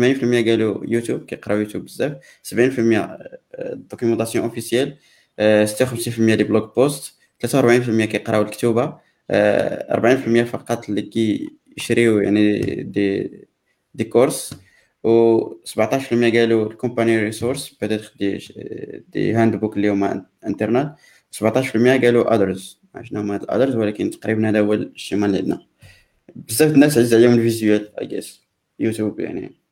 قالوا 0.50 0.86
يوتيوب 0.88 1.26
كيقراو 1.26 1.58
يوتيوب 1.58 1.86
بزاف. 1.86 2.14
70% 2.44 3.18
documentation 3.74 4.46
officielle 4.46 4.98
56% 5.66 6.20
les 6.20 6.44
blog 6.44 6.76
posts 6.76 7.16
43% 7.46 7.50
كيقراو 8.06 8.42
الكتوبة 8.42 9.00
آه، 9.32 9.96
40% 9.96 10.44
فقط 10.44 10.90
اللي 10.90 11.02
كيشريو 11.02 12.20
يعني 12.20 12.62
des 12.84 13.32
des 13.94 14.04
cours 14.04 14.54
و 15.04 15.40
17% 15.66 15.78
قالوا 16.12 16.72
ال 16.72 17.18
company 17.18 17.70
resources 17.82 18.14
peut-être 18.20 18.40
des 19.14 19.34
des 19.34 19.56
handbooks 19.56 19.78
اللي 19.78 19.90
هما 19.90 20.26
internes 20.48 20.96
17% 21.32 21.42
قالوا 22.04 22.36
others 22.36 22.82
شنو 23.04 23.20
هما 23.20 23.36
ال 23.36 23.41
others 23.41 23.76
ولكن 23.76 24.10
تقريبا 24.10 24.50
هذا 24.50 24.60
هو 24.60 24.74
الشمال 24.74 25.30
اللي 25.30 25.40
عندنا. 25.40 25.66
بزاف 26.36 26.72
الناس 26.72 26.98
عز 26.98 27.14
عليهم 27.14 27.34
ال 27.34 27.43
visual 27.43 28.00
I 28.00 28.06
guess 28.08 28.42
يوتيوب 28.80 29.20
يعني. 29.20 29.65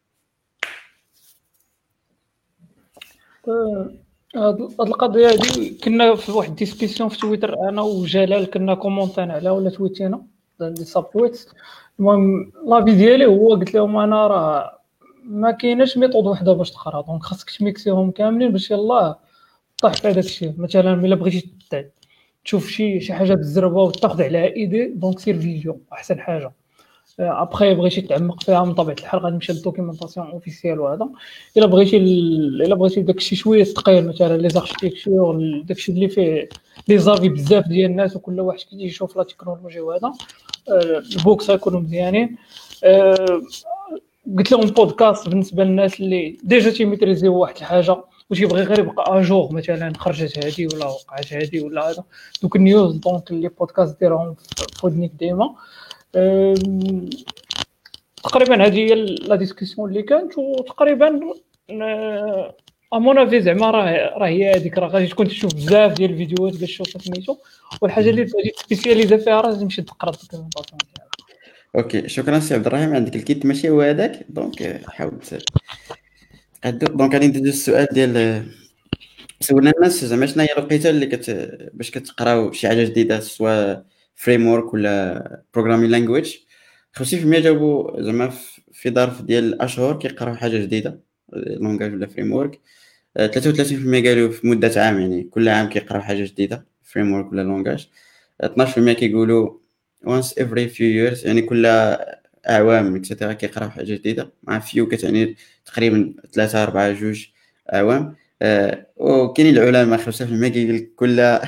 هاد 4.35 4.61
القضية 4.61 5.27
هادي 5.29 5.69
كنا 5.83 6.15
في 6.15 6.31
واحد 6.31 6.55
discussion 6.55 7.09
في 7.09 7.17
تويتر 7.17 7.69
أنا 7.69 7.81
وجلال 7.81 8.49
كنا 8.51 8.75
commentينا 8.75 9.33
عليها 9.33 9.51
ولا 9.51 9.69
تويتينا 9.69 10.25
des 10.61 10.85
sub-tweets 10.85 11.45
المهم 11.99 12.51
l'avis 12.67 12.95
ديالي 12.95 13.25
هو 13.25 13.49
قلت 13.49 13.73
لهم 13.73 13.97
أنا 13.97 14.27
راه 14.27 14.79
ما 15.23 15.51
كايناش 15.51 15.97
méthode 15.97 16.25
وحدة 16.27 16.53
باش 16.53 16.71
تقرا 16.71 17.01
donc 17.01 17.23
خاصك 17.23 17.49
تmixيهم 17.49 18.11
كاملين 18.11 18.51
باش 18.51 18.71
يلاه 18.71 19.19
طيح 19.81 19.93
في 19.93 20.07
هذاك 20.07 20.17
الشيء. 20.25 20.53
مثلا 20.57 20.93
إلا 20.93 21.15
بغيتي 21.15 21.53
تشوف 22.45 22.67
شي 22.67 22.99
شي 22.99 23.13
حاجة 23.13 23.33
بالزربة 23.33 23.81
وتاخذ 23.81 24.23
عليها 24.23 24.45
idée 24.45 24.85
donc 24.87 25.19
سير 25.19 25.39
فيديو 25.39 25.81
أحسن 25.93 26.19
حاجة. 26.19 26.51
ابخي 27.19 27.73
بغيتي 27.73 28.01
تعمق 28.01 28.43
فيها 28.43 28.63
من 28.65 28.73
طبيعه 28.73 28.95
الحال 28.99 29.19
غادي 29.19 29.35
نمشي 29.35 29.53
لل 29.53 29.63
documentation 29.63 30.27
officielle 30.27 30.79
وهذا 30.79 31.09
الا 31.57 31.65
بغيتي 31.65 31.97
الا 31.97 32.75
بغيتي 32.75 33.01
داكشي 33.01 33.35
شوية 33.35 33.63
ثقيل 33.63 34.07
مثلا 34.07 34.37
les 34.37 34.49
architectures 34.49 35.61
داكشي 35.65 35.91
اللي 35.91 36.07
فيه 36.09 36.49
les 36.87 36.97
avis 36.97 37.29
بزاف 37.29 37.67
ديال 37.67 37.91
الناس 37.91 38.15
وكل 38.15 38.39
واحد 38.39 38.59
كيجي 38.59 38.83
يشوف 38.85 39.17
la 39.17 39.23
technologie 39.23 39.79
وهذا 39.79 40.13
ال 41.17 41.23
books 41.23 41.49
غيكونوا 41.49 41.79
مزيانين 41.79 42.35
قلت 44.37 44.51
لهم 44.51 44.61
بودكاست 44.65 45.29
بالنسبة 45.29 45.63
للناس 45.63 45.99
اللي 45.99 46.37
déjà 46.43 46.71
تيmaîtrisيو 46.71 47.35
واحد 47.37 47.55
الحاجة 47.57 47.97
وتيبغي 48.29 48.63
غير 48.63 48.79
يبقى 48.79 49.19
à 49.19 49.26
jour 49.26 49.53
مثلا 49.53 49.93
خرجت 49.97 50.45
هادي 50.45 50.67
ولا 50.67 50.85
وقعت 50.85 51.33
هادي 51.33 51.61
ولا 51.61 51.89
هذا 51.89 52.03
دوك 52.41 52.55
ال 52.55 52.63
news 52.63 52.95
donc 52.95 53.31
les 53.31 53.47
podcasts 53.47 53.99
ديرهم 53.99 54.35
في 54.79 54.85
ودنيك 54.85 55.11
ديما 55.19 55.55
تقريبا 58.23 58.65
هذه 58.65 58.77
هي 58.77 58.95
la 59.05 59.35
discussion 59.35 59.89
اللي 59.89 60.03
كانت 60.03 60.37
وتقريبا 60.37 61.19
à 62.93 62.99
mon 62.99 63.17
avis 63.17 63.41
زعما 63.41 63.71
راه 63.71 64.17
راه 64.17 64.27
هي 64.27 64.55
هذيك 64.55 64.77
راه 64.77 64.87
غادي 64.87 65.07
تكون 65.07 65.27
تشوف 65.27 65.55
بزاف 65.55 65.93
ديال 65.93 66.11
الفيديوهات 66.11 66.57
باش 66.57 66.77
تشوف 66.77 67.03
سميتو. 67.03 67.37
والحاجة 67.81 68.09
اللي 68.09 68.21
غادي 68.21 68.49
تspécialisa 68.57 69.17
فيها 69.17 69.41
راه 69.41 69.53
تمشي 69.53 69.81
تقرا 69.81 70.11
okay 71.75 72.09
شكرا 72.09 72.39
سي 72.39 72.53
عبد 72.53 72.67
الرحيم 72.67 72.95
عندك 72.95 73.15
الكيت 73.15 73.45
ماشي 73.45 73.69
هو 73.69 73.81
هذاك؟ 73.81 74.25
donc 74.29 74.81
حاول 74.87 75.19
donc 76.65 77.13
غادي 77.13 77.27
ندوز 77.27 77.47
السؤال 77.47 77.87
ديال 77.91 78.43
سولنا 79.39 79.71
الناس 79.77 80.05
زعما 80.05 80.25
شنو 80.25 80.43
هي 80.43 80.49
الوقيتة 80.57 80.89
اللي 80.89 81.05
كت 81.05 81.29
باش 81.73 81.91
كتقراو 81.91 82.51
شي 82.51 82.67
حاجة 82.67 82.83
جديدة 82.83 83.19
سواء 83.19 83.92
framework 84.15 84.73
ولا 84.73 85.43
programming 85.53 85.89
language 85.91 86.35
50% 86.93 87.39
جاوبوا 87.39 88.01
زعما 88.01 88.31
في 88.73 88.89
ظرف 88.91 89.21
ديال 89.21 89.43
الاشهر 89.53 89.99
كيقراو 89.99 90.35
حاجة 90.35 90.57
جديدة 90.57 90.99
langage 91.33 91.93
ولا 91.93 92.07
framework 92.07 92.59
33% 93.17 94.03
قالوا 94.09 94.31
في 94.31 94.47
مدة 94.47 94.71
عام 94.85 94.99
يعني 94.99 95.23
كل 95.23 95.49
عام 95.49 95.69
كيقراو 95.69 96.01
حاجة 96.01 96.23
جديدة 96.25 96.65
framework 96.83 97.31
ولا 97.31 97.41
langage 97.41 97.87
12% 98.43 98.93
كيقولوا 98.93 99.59
once 100.05 100.27
every 100.39 100.69
few 100.69 100.79
years 100.79 101.25
يعني 101.25 101.41
كل 101.41 101.65
أعوام 102.49 102.95
et 102.95 103.05
cetera 103.05 103.33
كيقراو 103.33 103.69
حاجة 103.69 103.85
جديدة. 103.95 104.33
مع 104.43 104.59
few 104.59 104.87
كتعني 104.87 105.35
تقريبا 105.65 106.13
ثلاثة 106.33 106.63
أربعة 106.63 106.91
جوج 106.93 107.27
أعوام. 107.73 108.15
أه 108.41 108.87
وكاينين 108.97 109.57
العلماء 109.57 109.99
5% 109.99 110.47
كيقول 110.47 110.79
كل 110.95 111.19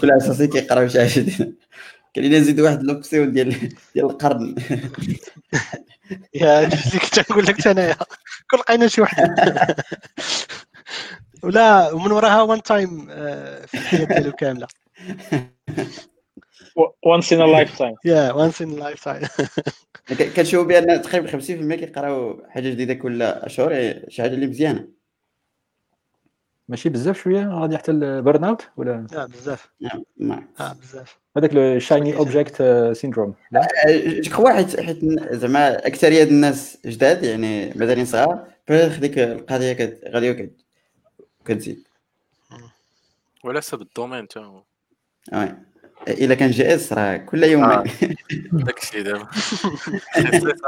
كل 0.00 0.10
اساسي 0.10 0.46
كيقراو 0.46 0.88
شي 0.88 0.98
حاجة 0.98 1.20
جديده 1.20 1.52
كاين 2.14 2.34
نزيد 2.34 2.60
واحد 2.60 2.82
لوبسيون 2.82 3.32
ديال 3.32 3.50
ديال 3.94 4.06
القرن. 4.06 4.54
يا 6.34 6.68
كنت 6.68 7.30
نقول 7.30 7.46
لك 7.46 7.66
انايا 7.66 7.96
كل 8.50 8.58
لقينا 8.58 8.88
شي 8.88 9.00
واحد. 9.00 9.34
ولا 11.42 11.92
ومن 11.92 12.12
وراها 12.12 12.42
وان 12.42 12.62
تايم 12.62 13.06
في 13.66 13.74
الحياة 13.74 14.04
ديالو 14.04 14.32
كاملة. 14.32 14.66
وانس 17.02 17.32
ان 17.32 17.52
لايف 17.52 17.78
تايم 17.78 17.94
يا 18.04 18.32
وانس 18.32 18.62
ان 18.62 18.76
لايف 18.76 19.04
تايم 19.04 19.28
كنشوفوا 20.36 20.68
بأن 20.68 21.02
تقريبا 21.02 21.30
50% 21.30 21.74
كيقراو 21.74 22.46
حاجة 22.48 22.70
جديدة 22.70 22.94
كل 22.94 23.22
اشهر 23.22 23.94
شي 24.08 24.22
حاجة 24.22 24.34
اللي 24.34 24.46
مزيانة. 24.46 24.88
ماشي 26.68 26.88
بزاف 26.88 27.22
شوية 27.22 27.48
غادي 27.60 27.78
حتى 27.78 27.90
ال 27.90 28.01
burn 28.01 28.44
out 28.44 28.68
ولا؟ 28.76 29.06
لا 29.12 29.26
بزاف. 29.26 29.68
نعم. 30.18 30.48
آه 30.60 30.72
بزاف. 30.72 31.18
هذاك 31.36 31.52
ال 31.52 31.63
shiny 31.63 32.16
object 32.16 32.62
syndrome 32.92 33.34
لا؟ 33.50 33.68
جو 34.20 34.48
حيت 34.48 34.80
حيت 34.80 34.98
زعما 35.32 35.86
أكثرية 35.86 36.22
الناس 36.22 36.78
جداد 36.86 37.24
يعني 37.24 37.72
مازالين 37.76 38.04
صغار 38.04 38.46
peut-être 38.68 39.00
ديك 39.00 39.18
القضية 39.18 39.98
غادي 40.08 40.52
كتزيد. 41.44 41.84
ولا 43.44 43.60
حسب 43.60 43.80
ال 43.80 43.86
domaine 43.86 44.28
تا 44.28 44.40
هو. 44.40 44.62
oui. 45.32 45.54
إلا 46.08 46.34
كان 46.34 46.50
JS 46.50 46.92
راه 46.92 47.16
كل 47.16 47.44
يوم. 47.44 47.64
آه. 47.64 47.84
داكشي 48.52 49.02
دابا. 49.02 49.28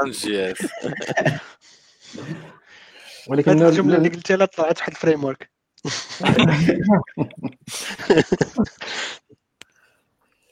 JS. 0.05 0.57
ولكن 3.27 3.61
الجملة 3.61 3.97
اللي 3.97 4.09
قلتيها 4.09 4.37
لا 4.37 4.45
طلعت 4.45 4.77
واحد 4.77 4.91
ال 4.91 5.23
framework 5.23 5.56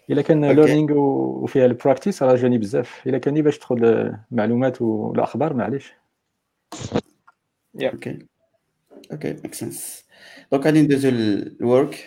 الا 0.10 0.22
كان. 0.22 0.52
learning 0.52 0.92
وفيها 0.94 1.66
ال 1.66 1.72
practice 1.72 2.24
راه 2.24 2.36
جاني 2.36 2.58
بزاف. 2.58 3.02
إلا 3.08 3.18
كان 3.18 3.42
باش 3.42 3.58
تدخل 3.58 4.12
معلومات 4.32 4.82
والاخبار 4.82 5.54
معليش. 5.54 5.94
Okay. 7.82 8.20
Okay 9.12 9.34
make 9.34 9.54
sense 9.54 10.06
donc 10.52 10.66
غادي 10.66 10.82
ندوزو 10.82 11.10
لل 11.10 11.42
work 11.42 12.06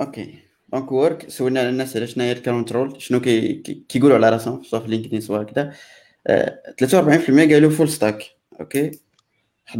okay 0.00 0.38
donc 0.72 0.92
work 0.92 1.28
سولنا 1.28 1.68
الناس 1.68 1.96
على 1.96 2.06
شنو 2.06 2.24
هي 2.24 2.32
الكونترول 2.32 3.02
شنو 3.02 3.20
كي- 3.20 3.54
كي- 3.54 3.84
كيقولوا 3.88 4.16
على 4.16 4.30
راسهم 4.30 4.62
سواء 4.62 4.82
في 4.82 4.88
لينكدين 4.88 5.20
سواء 5.20 5.42
كذا 5.42 5.72
آه، 6.26 6.74
43% 6.80 7.54
قالوا 7.54 7.70
full 7.70 7.88
stack 7.88 8.22
okay 8.60 8.90
11% 9.68 9.74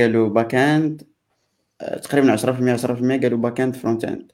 قالوا 0.00 0.28
back 0.28 0.54
end 0.54 1.02
آه، 1.80 1.98
تقريبا 1.98 2.32
10% 2.36 2.72
10% 2.72 3.20
قالوا 3.22 3.38
back 3.38 3.60
end 3.60 3.76
front 3.76 4.04
end 4.04 4.32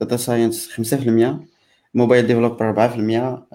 data 0.00 0.16
science 0.16 0.68
5% 0.70 1.46
mobile 1.94 2.26
developer 2.26 2.70
4% 2.70 3.46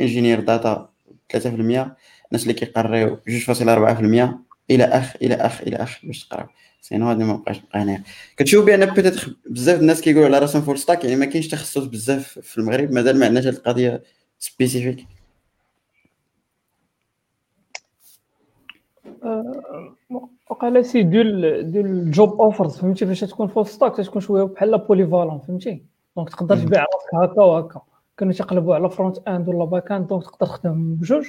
ingénieur 0.00 0.40
data 0.40 0.90
3% 1.32 1.46
الناس 1.46 2.42
اللي 2.42 2.52
كيقريو 2.54 3.16
2.4% 3.16 4.28
إلى 4.70 4.84
اخ 4.84 5.16
إلى 5.22 5.34
اخ 5.34 5.60
إلى 5.60 5.76
اخ 5.76 5.98
باش 6.06 6.28
تقراو. 6.28 6.46
sinon 6.80 7.08
هذا 7.10 7.24
ما 7.24 7.36
بقاش 7.36 7.60
بقى 7.60 7.82
هنا 7.82 8.02
كتشوف 8.36 8.64
بأن 8.66 8.94
peut-être 8.94 9.36
بزاف 9.46 9.80
الناس 9.80 10.00
كيقولوا 10.00 10.26
على 10.28 10.38
راسهم 10.38 10.62
full 10.62 10.78
stack 10.78 11.04
يعني 11.04 11.16
ما 11.16 11.26
كاينش 11.26 11.48
تخصص 11.48 11.84
بزاف 11.84 12.38
في 12.38 12.58
المغرب 12.58 12.92
مازال 12.92 13.18
ما 13.18 13.26
عندناش 13.26 13.46
هذه 13.46 13.54
القضية 13.54 14.02
spécifique 14.38 15.06
وقال 20.50 20.84
سي 20.84 21.02
ديال 21.02 21.70
ديال 21.72 21.86
ال 21.86 21.99
job 21.99 22.40
offers 22.40 22.76
فهمتي؟ 22.76 23.06
فاش 23.06 23.20
تكون 23.20 23.46
full 23.46 23.66
stack 23.66 23.96
تكون 23.96 24.22
شوية 24.22 24.42
بحال 24.42 24.78
polyvalent 24.78 25.38
فهمتي؟ 25.38 25.82
donc 26.16 26.30
تقدر 26.30 26.56
تبيع 26.56 26.80
راسك 26.80 27.30
هكا 27.32 27.42
وهكا. 27.42 27.80
كانوا 28.16 28.32
تيقلبوا 28.32 28.74
على 28.74 28.90
front 28.90 29.28
end 29.28 29.48
ولا 29.48 29.64
back 29.64 29.92
end 29.92 30.06
donc 30.06 30.24
تقدر 30.24 30.46
تخدم 30.46 30.94
بجوج. 30.94 31.26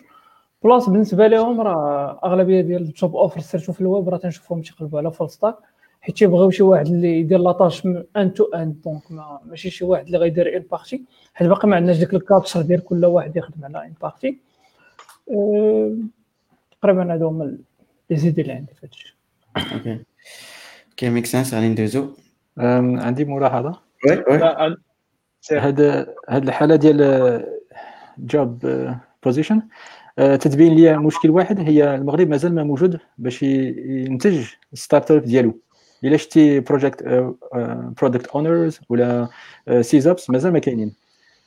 بلاص 0.63 0.89
بالنسبة 0.89 1.27
لهم 1.27 1.61
راه 1.61 2.19
أغلبية 2.23 2.61
ديال 2.61 2.81
ال 2.81 2.90
job 2.90 3.15
offers 3.15 3.43
surtout 3.43 3.73
في 3.73 3.81
الويب 3.81 4.09
راه 4.09 4.17
تنشوفهم 4.17 4.61
تيقلبوا 4.61 4.99
على 4.99 5.11
full 5.11 5.29
stack 5.29 5.55
حيت 6.01 6.17
تيبغيو 6.17 6.49
شي 6.49 6.63
واحد 6.63 6.87
اللي 6.87 7.19
يدير 7.19 7.39
la 7.39 7.52
tâche 7.52 7.85
end 8.17 8.33
to 8.33 8.43
end 8.43 8.81
donc 8.85 9.11
ما 9.11 9.39
ماشي 9.45 9.69
شي 9.69 9.85
واحد 9.85 10.05
اللي 10.05 10.17
غيدير 10.17 10.57
une 10.57 10.63
partie 10.71 11.03
حيت 11.33 11.47
باقي 11.47 11.67
ما 11.67 11.75
عندناش 11.75 11.97
ديك 11.97 12.13
ال 12.13 12.19
culture 12.19 12.61
ديال 12.61 12.83
كل 12.83 13.05
واحد 13.05 13.37
يخدم 13.37 13.65
على 13.65 13.85
une 13.85 13.93
partie 14.01 14.39
أه، 15.31 15.95
تقريبا 16.81 17.13
هادو 17.13 17.27
هما 17.27 17.57
لي 18.11 18.17
زيدي 18.17 18.41
اللي 18.41 18.53
عندي 18.53 18.73
في 18.73 18.85
هادشي 18.85 19.17
okay 19.73 19.99
okay 20.89 21.09
make 21.09 21.25
sense 21.25 21.53
غادي 21.53 21.67
ندوزو 21.67 22.09
عندي 22.57 23.25
ملاحظه 23.25 23.79
oui 24.07 24.23
oui. 24.29 24.77
هاد 25.51 25.81
هاد 26.29 26.47
الحالة 26.47 26.75
ديال 26.75 27.45
job 28.17 28.65
position 29.23 29.61
تتبين 30.17 30.75
لي 30.75 30.97
مشكل 30.97 31.29
واحد 31.29 31.59
هي 31.59 31.95
المغرب 31.95 32.27
مازال 32.27 32.55
ما 32.55 32.63
موجود 32.63 32.99
باش 33.17 33.43
ينتج 33.43 34.45
startup 34.73 35.23
ديالو. 35.23 35.59
إلا 36.03 36.17
شتي 36.17 36.59
project 36.59 37.03
product 38.01 38.27
owners 38.27 38.79
ولا 38.89 39.27
ces 39.81 40.07
apps 40.07 40.29
مازال 40.29 40.53
ما 40.53 40.59
كاينين. 40.59 40.93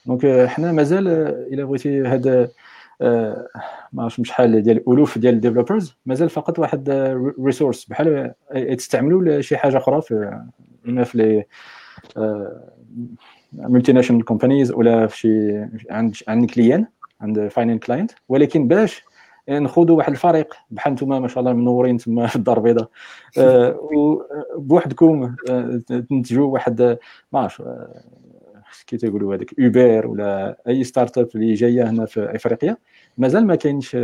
donc 0.06 0.24
آه، 0.24 0.46
حنا 0.46 0.72
مازال 0.72 1.08
آه، 1.08 1.46
إلا 1.52 1.64
بغيتي 1.64 2.00
هاد 2.02 2.26
آه، 2.26 2.48
ما 3.92 4.02
عرفتش 4.02 4.28
شحال 4.28 4.62
ديال 4.62 4.88
ألوف 4.88 5.18
ديال 5.18 5.34
ال 5.34 5.40
developers 5.40 5.96
مازال 6.06 6.30
فقط 6.30 6.58
واحد 6.58 6.90
resource 7.44 7.84
بحال 7.84 8.34
آه، 8.50 8.74
تستعملوا 8.74 9.38
لشي 9.38 9.56
حاجة 9.56 9.76
أخرى 9.76 10.02
في 10.02 10.40
اما 10.88 11.04
في 11.04 11.18
les 11.18 11.44
multinational 13.52 14.24
companies 14.24 14.72
ولا 14.72 15.06
في 15.06 15.16
شي 15.16 15.56
عند 15.90 16.16
عند 16.28 16.50
client 16.50 16.86
عند 17.20 17.48
final 17.48 17.78
client 17.78 18.10
ولكن 18.28 18.68
باش 18.68 19.02
نخوضوا 19.48 19.96
واحد 19.96 20.12
الفريق 20.12 20.54
بحال 20.70 20.92
نتوما 20.92 21.18
ما 21.18 21.28
شاء 21.28 21.40
الله 21.40 21.52
منورين 21.52 21.96
تما 21.96 22.26
في 22.26 22.36
الدار 22.36 22.56
البيضاء 22.56 22.90
بوحدكم 24.56 25.34
تنتجوا 25.86 26.46
واحد 26.52 26.98
ما 27.32 27.40
عرف 27.40 27.62
كي 28.82 28.96
تيقولوا 28.96 29.34
هذاك 29.34 29.54
اوبر 29.60 30.06
ولا 30.06 30.56
أي 30.68 30.84
startup 30.84 31.28
اللي 31.34 31.54
جاية 31.54 31.90
هنا 31.90 32.06
في 32.06 32.36
إفريقيا 32.36 32.76
مازال 33.18 33.46
ما 33.46 33.54
كاينش 33.54 33.96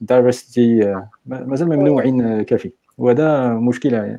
diversity 0.00 0.96
مازال 1.26 1.68
ممنوعين 1.68 2.42
كافي. 2.42 2.72
وهذا 2.98 3.48
مشكلة 3.48 4.18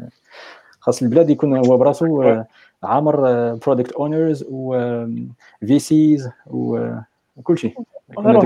خاص 0.79 1.01
البلاد 1.01 1.29
يكون 1.29 1.57
هو 1.57 1.77
براسو 1.77 2.41
عامر 2.83 3.15
برودكت 3.55 3.91
اونرز 3.91 4.45
و 4.49 4.73
في 5.59 5.79
سيز 5.79 6.29
وكل 6.47 7.57
شيء. 7.57 7.73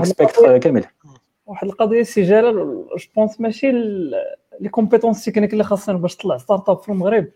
سبيكتر 0.02 0.58
كامل 0.58 0.84
واحد 1.46 1.66
القضية 1.66 2.02
سي 2.02 2.22
جلال 2.22 2.54
جو 2.98 3.06
بونس 3.16 3.40
ماشي 3.40 3.72
لي 4.60 4.68
كومبيتونس 4.70 5.24
تكنيك 5.24 5.52
اللي 5.52 5.64
خاصنا 5.64 5.98
باش 5.98 6.16
تطلع 6.16 6.38
ستارت 6.38 6.68
اب 6.68 6.78
في 6.78 6.88
المغرب 6.88 7.26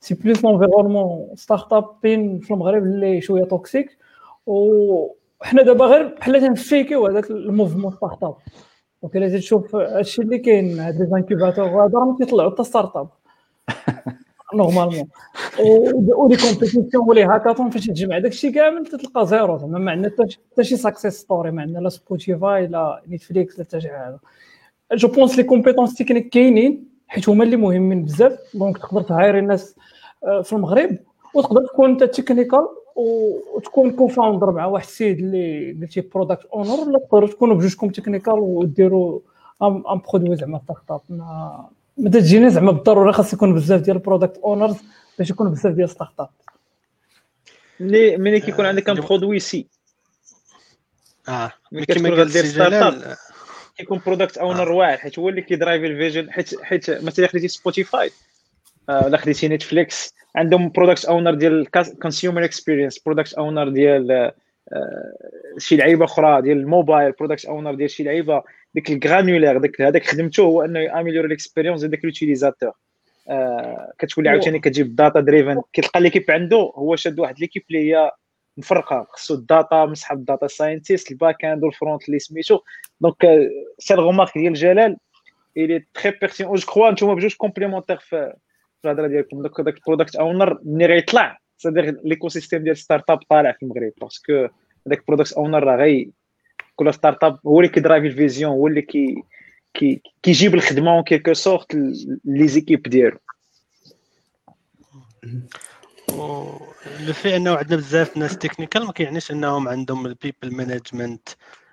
سي 0.00 0.14
بلوس 0.14 0.44
لونفيرونمون 0.44 1.28
ستارت 1.34 1.72
اب 1.72 1.84
بين 2.02 2.40
في 2.40 2.50
المغرب 2.54 2.82
اللي 2.82 3.20
شوية 3.20 3.44
توكسيك 3.44 3.98
وحنا 4.46 5.62
دابا 5.62 5.84
غير 5.84 6.14
بحال 6.20 6.40
تنفيكيو 6.40 7.06
هذاك 7.06 7.30
الموفمون 7.30 7.92
ستارت 7.92 8.22
اب 8.22 8.34
donc 9.02 9.16
الا 9.16 9.38
تشوف 9.38 9.76
هادشي 9.76 10.22
اللي 10.22 10.38
كاين 10.38 10.80
هاد 10.80 10.94
les 10.94 11.06
incubateurs 11.06 11.64
وهذا 11.64 11.98
راه 11.98 12.16
تيطلعوا 12.18 12.50
حتى 12.50 12.64
startup 12.64 13.08
normalement 14.54 15.08
و 16.16 16.21
les 16.21 16.36
compétitions 16.36 17.08
و 17.08 17.12
les 17.12 17.24
hackathons 17.24 17.70
فاش 17.70 17.86
تجمع 17.86 18.18
داكشي 18.18 18.50
كامل 18.52 18.86
تلقى 18.86 19.26
zéro 19.26 19.58
زعما 19.58 19.78
ما 19.78 19.90
عندنا 19.90 20.12
حتى 20.52 20.64
شي 20.64 20.76
success 20.76 21.14
story 21.14 21.50
ما 21.50 21.62
عندنا 21.62 21.78
لا 21.78 21.88
سبوتيفاي 21.88 22.66
لا 22.66 23.02
نيتفليكس 23.08 23.58
لا 23.58 23.64
حتى 23.64 23.80
شي 23.80 23.88
حاجة. 23.88 24.18
je 24.92 25.08
pense 25.08 25.36
les 25.36 25.42
compétences 25.42 25.94
techniques 25.94 26.28
كاينين. 26.28 26.95
حيت 27.08 27.28
هما 27.28 27.44
اللي 27.44 27.56
مهمين 27.56 28.04
بزاف. 28.04 28.38
donc 28.54 28.78
تقدر 28.78 29.02
ت 29.02 29.08
hire 29.08 29.32
ي 29.32 29.38
الناس 29.38 29.76
في 30.42 30.52
المغرب 30.52 30.98
وتقدر 31.34 31.66
تكون 31.66 31.90
انت 31.90 32.04
technical 32.04 32.68
وتكون 32.96 33.90
co-founder 33.90 34.50
مع 34.50 34.66
واحد 34.66 34.86
السيد 34.86 35.18
اللي 35.18 35.76
قلتي 35.80 36.00
product 36.00 36.44
owner 36.44 36.88
ولا 36.88 36.98
تقدروا 36.98 37.28
تكونوا 37.28 37.56
بجوجكم 37.56 37.88
technical 37.88 38.34
وديروا 38.34 39.20
un 39.62 39.82
produit 40.08 40.36
زعما 40.36 40.60
startup 40.64 41.00
ما 41.96 42.10
تجيني 42.10 42.50
زعما 42.50 42.72
بالضروره 42.72 43.12
خاص 43.12 43.32
يكون 43.32 43.54
بزاف 43.54 43.80
ديال 43.80 43.96
ال 43.96 44.01
product 44.01 44.38
owners 44.38 44.76
باش 45.18 45.30
يكون 45.30 45.50
بزاف 45.50 45.74
ديال 45.74 45.90
startup 45.90 46.28
ملي 47.80 48.16
ملي 48.16 48.40
كيكون 48.40 48.66
عندك 48.66 48.88
un 48.88 49.00
produit 49.00 49.38
c'est 49.38 49.66
آه 51.28 51.52
ملي 51.72 51.86
كتكون 51.86 52.10
غدير 52.10 52.44
startup 52.44 53.16
كيكون 53.76 54.00
product 54.06 54.38
owner 54.38 54.72
واعر 54.72 54.96
حيت 54.96 55.18
هو 55.18 55.28
اللي 55.28 55.42
كي 55.42 55.54
drive 55.54 55.84
ال 55.84 55.91
vision 55.91 56.30
حيت 56.30 56.62
حيت 56.62 56.90
مثلا 56.90 57.26
خديتي 57.26 57.48
سبوتيفاي 57.48 58.10
ولا 58.88 59.16
خديتي 59.16 59.48
نتفليكس 59.48 60.14
عندهم 60.36 60.68
product 60.68 61.04
owner 61.04 61.34
ديال 61.34 61.66
consumer 62.02 62.44
experience 62.44 62.98
product 62.98 63.34
owner 63.34 63.68
ديال 63.68 64.32
شي 65.58 65.76
لعيبة 65.76 66.04
أخرى 66.04 66.42
ديال 66.42 66.58
الموبايل 66.58 67.12
برودكت 67.12 67.44
اونر 67.44 67.74
ديال 67.74 67.90
شي 67.90 68.02
لعيبة 68.02 68.42
ديك 68.74 68.90
الغرانولير 68.90 69.58
داك 69.58 69.80
هذاك 69.80 70.06
خدمته 70.06 70.42
هو 70.42 70.62
إنه 70.62 70.80
ياميليوري 70.80 71.28
ليكسبيريونس 71.28 71.80
ديال 71.80 71.90
داك 71.90 72.04
لوتيليزاتور 72.04 72.72
آه 73.28 73.92
كتولي 73.98 74.28
عاوتاني 74.28 74.58
كتجيب 74.58 74.96
داتا 74.96 75.20
دريفن 75.20 75.62
كتلقى 75.72 76.00
ليكيب 76.00 76.30
عنده 76.30 76.56
هو 76.56 76.96
شاد 76.96 77.20
واحد 77.20 77.40
ليكيب 77.40 77.62
اللي 77.70 77.92
هي 77.92 78.10
مفرقة 78.56 79.06
خصو 79.10 79.34
الداتا 79.34 79.86
مسحب 79.86 80.18
الداتا 80.18 80.46
ساينتيست 80.46 81.10
الباك 81.10 81.44
إند 81.44 81.64
والفرونت 81.64 82.08
اللي 82.08 82.18
سميتو. 82.18 82.60
دونك 83.00 83.16
سي 83.78 83.94
الغومارك 83.94 84.38
ديال 84.38 84.54
جلال 84.54 84.96
الي 85.56 85.84
تري 85.94 86.10
بيرتين 86.10 86.46
جو 86.46 86.66
كخوا 86.66 86.90
نتوما 86.90 87.14
بجوج 87.14 87.34
كومبليمونتير 87.34 87.96
في 87.96 88.34
الهضره 88.84 89.06
ديالكم 89.06 89.42
داك 89.42 89.60
داك 89.60 89.76
البرودكت 89.76 90.16
اونر 90.16 90.58
ملي 90.64 90.86
غيطلع 90.86 91.38
سادير 91.58 92.00
ليكو 92.04 92.28
سيستيم 92.28 92.62
ديال 92.62 92.76
ستارت 92.76 93.10
اب 93.10 93.18
طالع 93.30 93.52
في 93.52 93.62
المغرب 93.62 93.92
باسكو 94.00 94.48
هذاك 94.86 95.06
product 95.08 95.32
owner 95.32 95.64
راه 95.64 95.76
غي 95.76 96.10
كل 96.76 96.94
startup 96.94 97.38
هو 97.46 97.60
اللي 97.60 97.72
كي 97.72 97.81
drive 97.81 98.04
ال 98.04 98.11
vision 98.11 98.52
هو 98.52 98.66
اللي 98.66 98.82
كي 98.82 99.22
كي 99.74 100.02
كيجيب 100.22 100.54
الخدمه 100.54 100.94
en 100.94 101.02
quelque 101.02 101.32
sorte 101.32 101.74
les 102.24 102.48
équipes 102.48 102.82
ديالو 102.82 103.18
لو 107.00 107.12
في 107.12 107.36
انه 107.36 107.56
عندنا 107.56 107.76
بزاف 107.76 108.16
ناس 108.16 108.38
technical 108.38 108.84
ما 108.86 108.92
كيعنيش 108.92 109.30
إنهم 109.30 109.68
عندهم 109.68 110.06
ال 110.06 110.13
people 110.13 110.56
management 110.56 111.28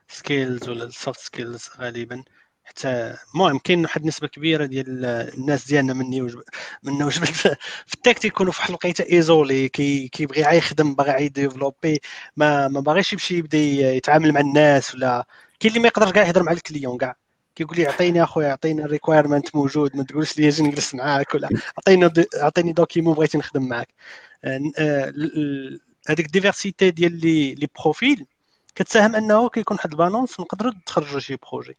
skills 0.08 0.70
ولا 0.70 0.84
ال 0.84 0.91
soft 0.91 1.20
skills 1.20 1.70
غالبا. 1.80 2.24
حتى 2.64 3.16
المهم 3.36 3.58
كاين 3.60 3.82
واحد 3.82 4.02
النسبة 4.02 4.28
كبيرة 4.28 4.66
ديال 4.66 5.06
الناس 5.06 5.68
ديالنا 5.68 5.94
مني 5.94 6.22
وجب 6.22 6.44
منا 6.84 7.06
وجبت 7.06 7.28
في 7.88 7.94
ال 7.96 8.00
tech 8.00 8.20
تيكونوا 8.20 8.52
في 8.52 8.60
واحد 8.60 8.70
الوقيتة 8.70 9.06
isolé 9.14 9.70
كي 9.70 10.08
كيبغي 10.08 10.58
يخدم 10.58 10.96
باغي 10.96 11.26
ي 11.26 11.32
développer 11.32 12.02
ما 12.38 12.68
ما 12.68 12.80
باغيش 12.80 13.14
يمشي 13.14 13.38
يبدا 13.38 13.58
يتعامل 13.58 14.32
مع 14.34 14.40
الناس 14.40 14.96
ولا. 14.96 15.26
كاين 15.60 15.72
اللي 15.72 15.82
ما 15.82 15.88
يقدرش 15.88 16.12
كاع 16.12 16.28
يهضر 16.28 16.44
مع 16.44 16.52
ال 16.52 16.58
client 16.58 16.98
كاع 16.98 17.16
كيقول 17.56 17.78
لي 17.78 17.88
عطيني 17.88 18.24
أخويا 18.24 18.52
عطيني 18.52 18.86
ال 18.86 18.91
requirement 18.91 19.56
موجود 19.56 19.96
ما 19.98 20.04
تقولش 20.04 20.38
لي 20.38 20.48
أجي 20.48 20.64
نجلس 20.64 20.96
معاك 20.96 21.36
ولا 21.36 21.50
عطيني 21.78 22.12
عطيني 22.36 22.74
document 22.74 23.14
بغيت 23.16 23.36
نخدم 23.36 23.68
معاك 23.70 23.88
هذيك 26.08 26.26
ال 26.26 26.32
diversité 26.32 26.92
ديال 26.92 27.20
les 27.22 27.56
les 27.56 27.68
profils 27.80 28.26
كتساهم 28.76 29.16
أنه 29.16 29.50
كيكون 29.50 29.78
واحد 29.78 29.92
ال 29.92 29.98
balance 29.98 30.40
نقدروا 30.40 30.72
نتخرجوا 30.72 31.20
شي 31.20 31.36
projet 31.36 31.78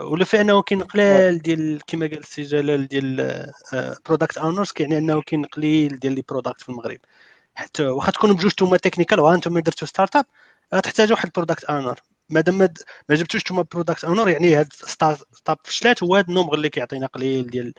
ولا 0.00 0.24
في 0.24 0.40
أنه 0.40 0.62
كاين 0.62 0.82
قليل 0.82 1.38
ديال 1.38 1.80
كما 1.86 2.06
قال 2.06 2.18
السي 2.18 2.42
جلال 2.42 2.88
ديال 2.88 3.52
product 4.06 4.38
owners 4.38 4.72
كيعني 4.72 4.98
أنه 4.98 5.22
كاين 5.22 5.44
قليل 5.44 5.98
ديال 5.98 6.12
les 6.14 6.24
products 6.28 6.60
في 6.60 6.68
المغرب. 6.68 6.98
حتى 7.54 7.86
واخا 7.86 8.12
تكونوا 8.12 8.34
بجوج 8.34 8.52
نتوما 8.52 8.76
technical 8.76 9.20
وأنتم 9.20 9.58
درتوا 9.58 9.86
startup 9.86 10.26
غتحتاجوا 10.74 11.16
واحد 11.16 11.26
ال 11.26 11.31
product 11.31 11.64
owner 11.64 12.00
مادام 12.30 12.58
ما 12.58 13.14
جبتوش 13.16 13.40
نتوما 13.40 13.62
product 13.72 14.04
owner 14.04 14.28
يعني 14.28 14.54
هاد 14.56 14.72
startup 14.72 15.58
فشلات 15.64 16.02
هو 16.02 16.16
هاد 16.16 16.28
ال 16.28 16.32
nombre 16.32 16.54
اللي 16.54 16.68
كيعطينا 16.70 17.06
قليل 17.06 17.46
ديال 17.46 17.74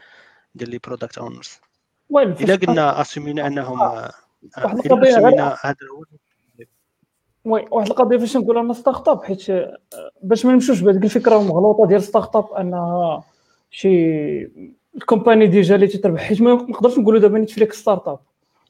ديال 0.55 0.69
les 0.69 0.77
product 0.77 1.17
owners 1.17 1.49
الا 2.19 2.55
قلنا 2.55 3.01
assumé 3.01 3.41
نا 3.41 3.47
أنهم 3.47 3.79
واحد 3.81 4.77
القضية 4.85 5.17
هذا 5.63 5.75
هو. 5.91 6.03
oui 7.45 7.65
واحد 7.71 7.87
القضية 7.87 8.17
فاش 8.17 8.37
نقول 8.37 8.57
أنا 8.57 8.73
startup 8.73 9.23
حيت 9.23 9.51
باش 10.23 10.45
ما 10.45 10.53
نمشوش 10.53 10.81
بهذيك 10.81 11.03
الفكرة 11.03 11.41
المغلوطة 11.41 11.87
ديال 11.87 12.03
startup 12.03 12.53
انها 12.53 13.23
شي 13.71 14.41
ال 14.95 15.02
company 15.02 15.47
déjà 15.47 15.75
اللي 15.75 15.87
تتربح. 15.87 16.21
حيت 16.21 16.41
ما 16.41 16.53
نقدرش 16.53 16.99
نقولوا 16.99 17.19
دابا 17.19 17.39
نتفليكس 17.39 17.81
startup 17.81 18.19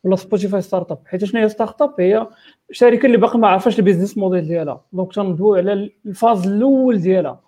ولا 0.03 0.15
سبوتيفاي 0.15 0.61
startup 0.61 0.99
حيت 1.05 1.25
شنو 1.25 1.41
هي 1.41 1.49
startup 1.49 1.93
هي 1.99 2.27
شركة 2.71 3.05
اللي 3.05 3.17
باقي 3.17 3.39
ما 3.39 3.47
عرفاش 3.47 3.79
ال 3.79 3.84
business 3.84 4.17
model 4.17 4.47
ديالها. 4.47 4.81
donc 4.93 5.13
تنضوي 5.13 5.59
على 5.59 5.91
ال 6.05 6.12
phase 6.12 6.47
الأول 6.47 7.01
ديالها. 7.01 7.39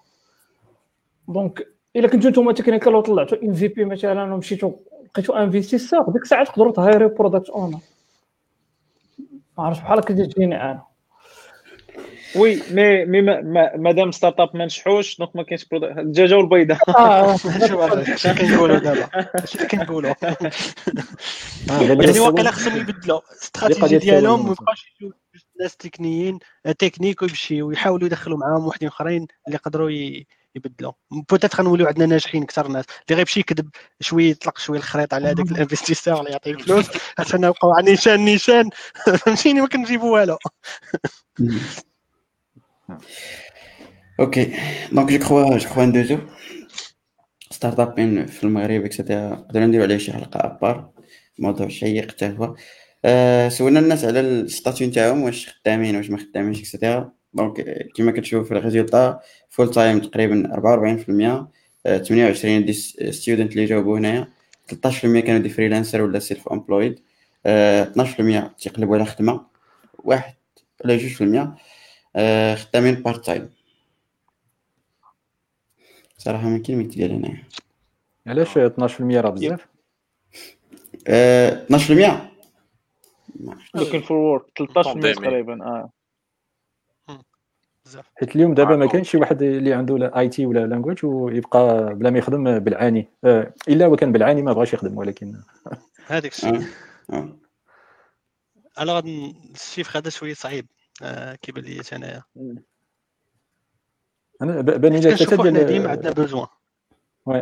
donc 1.27 1.68
إلا 1.95 2.07
كنتو 2.07 2.30
نتوما 2.30 2.52
technical 2.52 2.95
وطلعتوا 2.95 3.38
MVP 3.44 3.85
مثلا 3.86 4.34
ومشيتوا 4.34 4.72
لقيتوا 5.14 5.44
investisseur 5.44 6.10
ديك 6.10 6.22
الساعة 6.22 6.45
تقدروا 6.45 6.72
ت 6.72 6.79
hire 6.79 7.07
ي 7.07 7.13
product 7.13 7.49
owner 7.49 7.80
ما 9.57 9.64
عرفتش 9.64 9.81
بحال 9.81 9.99
هكا 9.99 10.14
تجيني 10.14 10.61
أنا 10.61 10.84
وي 12.35 12.61
مي 12.72 13.06
مي 13.06 13.22
مادام 13.77 14.11
startup 14.11 14.49
ما 14.56 14.65
نجحوش 14.65 15.18
donc 15.18 15.35
ما 15.35 15.44
كاينش 15.44 15.65
الدجاجه 15.73 16.38
والبيضه 16.38 16.77
آه 16.98 17.35
اش 17.35 18.27
كنقولوا 18.27 18.77
دابا 18.77 19.10
اش 19.44 19.57
كنقولوا 19.57 20.14
يعني 21.69 22.19
واقيلا 22.19 22.52
خصهم 22.52 22.77
يبدلوا 22.77 23.22
الاستراتيجي 23.31 23.98
ديالهم 23.98 24.45
ما 24.45 24.52
يبقاوش 24.52 24.94
يجيو 24.95 25.14
ناس 25.61 25.77
تكنيين 25.77 26.40
techniques 26.80 27.22
ويمشيو 27.22 27.68
ويحاولوا 27.68 28.07
يدخلوا 28.07 28.38
معاهم 28.38 28.68
وحدين 28.68 28.88
اخرين 28.88 29.27
اللي 29.48 29.56
يقدروا 29.56 29.90
يبدلوا. 30.55 30.91
peut-être 31.30 31.56
غنوليو 31.55 31.88
عندنا 31.88 32.05
ناجحين 32.05 32.43
أكثر 32.43 32.67
ناس. 32.67 32.85
اللي 33.09 33.17
غيمشي 33.17 33.39
يكذب 33.39 33.69
شوية 33.99 34.30
يطلق 34.31 34.57
شوية 34.57 34.80
الخريط 34.80 35.13
على 35.13 35.27
هذاك 35.27 35.51
ال 35.52 35.57
investisseur 35.57 36.19
اللي 36.19 36.31
يعطيه 36.31 36.51
الفلوس 36.51 36.85
حتى 37.17 37.38
نبقاو 37.38 37.80
نيشان 37.80 38.25
نيشان. 38.25 38.69
فهمتيني؟ 39.25 39.61
ما 39.61 39.67
كنجيبوا 39.67 40.19
والو. 40.19 40.38
okay. 44.19 44.53
donc 44.91 45.10
je 45.11 45.19
crois 45.19 45.57
je 45.57 45.69
crois 45.69 45.85
ندوزو 45.85 46.17
startup 47.52 48.26
في 48.27 48.43
المغرب 48.43 48.85
et 48.85 48.97
cetera 48.97 49.30
نقدروا 49.30 49.65
نديرو 49.65 49.84
عليه 49.84 49.97
شي 49.97 50.13
حلقة 50.13 50.39
à 50.40 50.50
part 50.50 50.91
موضوع 51.39 51.67
شيق 51.67 52.11
حتى 52.11 52.35
هو. 52.39 52.55
أه 53.05 53.49
سولنا 53.49 53.80
الناس 53.80 54.05
على 54.05 54.19
ال 54.19 54.29
statut 54.29 54.88
نتاعهم 54.88 55.21
واش 55.21 55.49
خدامين 55.49 55.95
واش 55.95 56.09
ما 56.09 56.17
خدامينش 56.17 56.59
et 56.60 56.73
cetera 56.73 57.11
donc 57.34 57.61
كيما 57.95 58.11
كتشوف 58.11 58.47
في 58.47 58.57
ال 58.57 58.64
résultat 58.64 59.19
full 59.49 59.72
time 59.72 59.99
تقريبا 59.99 60.49
44% 61.88 61.88
28 61.88 62.65
des 62.65 62.73
students 62.73 63.52
اللي 63.51 63.65
جاوبوا 63.65 63.97
هنايا 63.97 64.27
13% 64.73 64.77
كانوا 65.01 65.38
des 65.41 65.49
freelancers 65.49 66.02
ولا 66.01 66.19
self-employed 66.19 66.99
12% 67.45 68.57
تيقلبوا 68.60 68.95
على 68.95 69.05
خدمة 69.05 69.45
واحد 70.03 70.34
ولا 70.85 70.97
جوج 70.97 71.11
في 71.11 71.22
المية 71.22 71.55
خدامين 72.55 72.95
part 72.95 73.26
time 73.26 73.49
صراحة 76.18 76.47
ما 76.49 76.57
كاين 76.57 76.77
ما 76.77 76.84
يتقال 76.84 77.11
هنايا. 77.11 77.43
علاش 78.27 78.57
12% 78.57 78.57
راه 79.01 79.30
بزاف؟ 79.30 79.68
آه، 81.07 81.65
12% 81.69 82.30
looking 83.76 84.02
for 84.02 84.18
work 84.18 84.44
13 84.57 84.93
Pandemic. 84.93 85.15
تقريبا 85.22 85.65
آه. 85.65 85.89
بزاف. 87.85 88.05
حيت 88.15 88.35
اليوم 88.35 88.53
دابا 88.53 88.76
ما. 88.76 88.85
كاينش 88.88 89.10
شي 89.10 89.18
واحد 89.18 89.41
اللي 89.41 89.73
عنده 89.73 90.11
IT 90.19 90.45
ولا 90.45 90.65
language 90.68 91.06
ويبقى 91.05 91.93
بلا 91.95 92.10
ما 92.10 92.19
يخدم 92.19 92.60
بالعاني. 92.60 93.07
آه، 93.23 93.53
إلا 93.69 93.88
وكان 93.88 94.11
بالعاني 94.11 94.41
ما 94.41 94.53
بغاش 94.53 94.73
يخدم 94.73 94.97
ولكن 94.97 95.34
هذاك 96.07 96.31
الشيء 96.31 96.55
آه 96.55 96.64
آه. 97.14 97.30
أنا 98.80 98.93
غاد 98.93 99.05
الشيف 99.55 99.97
هذا 99.97 100.10
شوية 100.10 100.34
صعيب. 100.34 100.65
آه، 101.03 101.35
كيبان 101.35 101.64
لي 101.64 101.81
أنايا. 101.93 102.23
أنا 104.41 104.61
ب- 104.61 104.81
بان 104.81 104.93
لي 104.93 105.01
ثلاثة 105.15 105.43
ديال 105.43 105.65
ديما 105.65 105.89
عندنا 105.89 106.11
بوزوان 106.14 106.47
وي. 107.26 107.38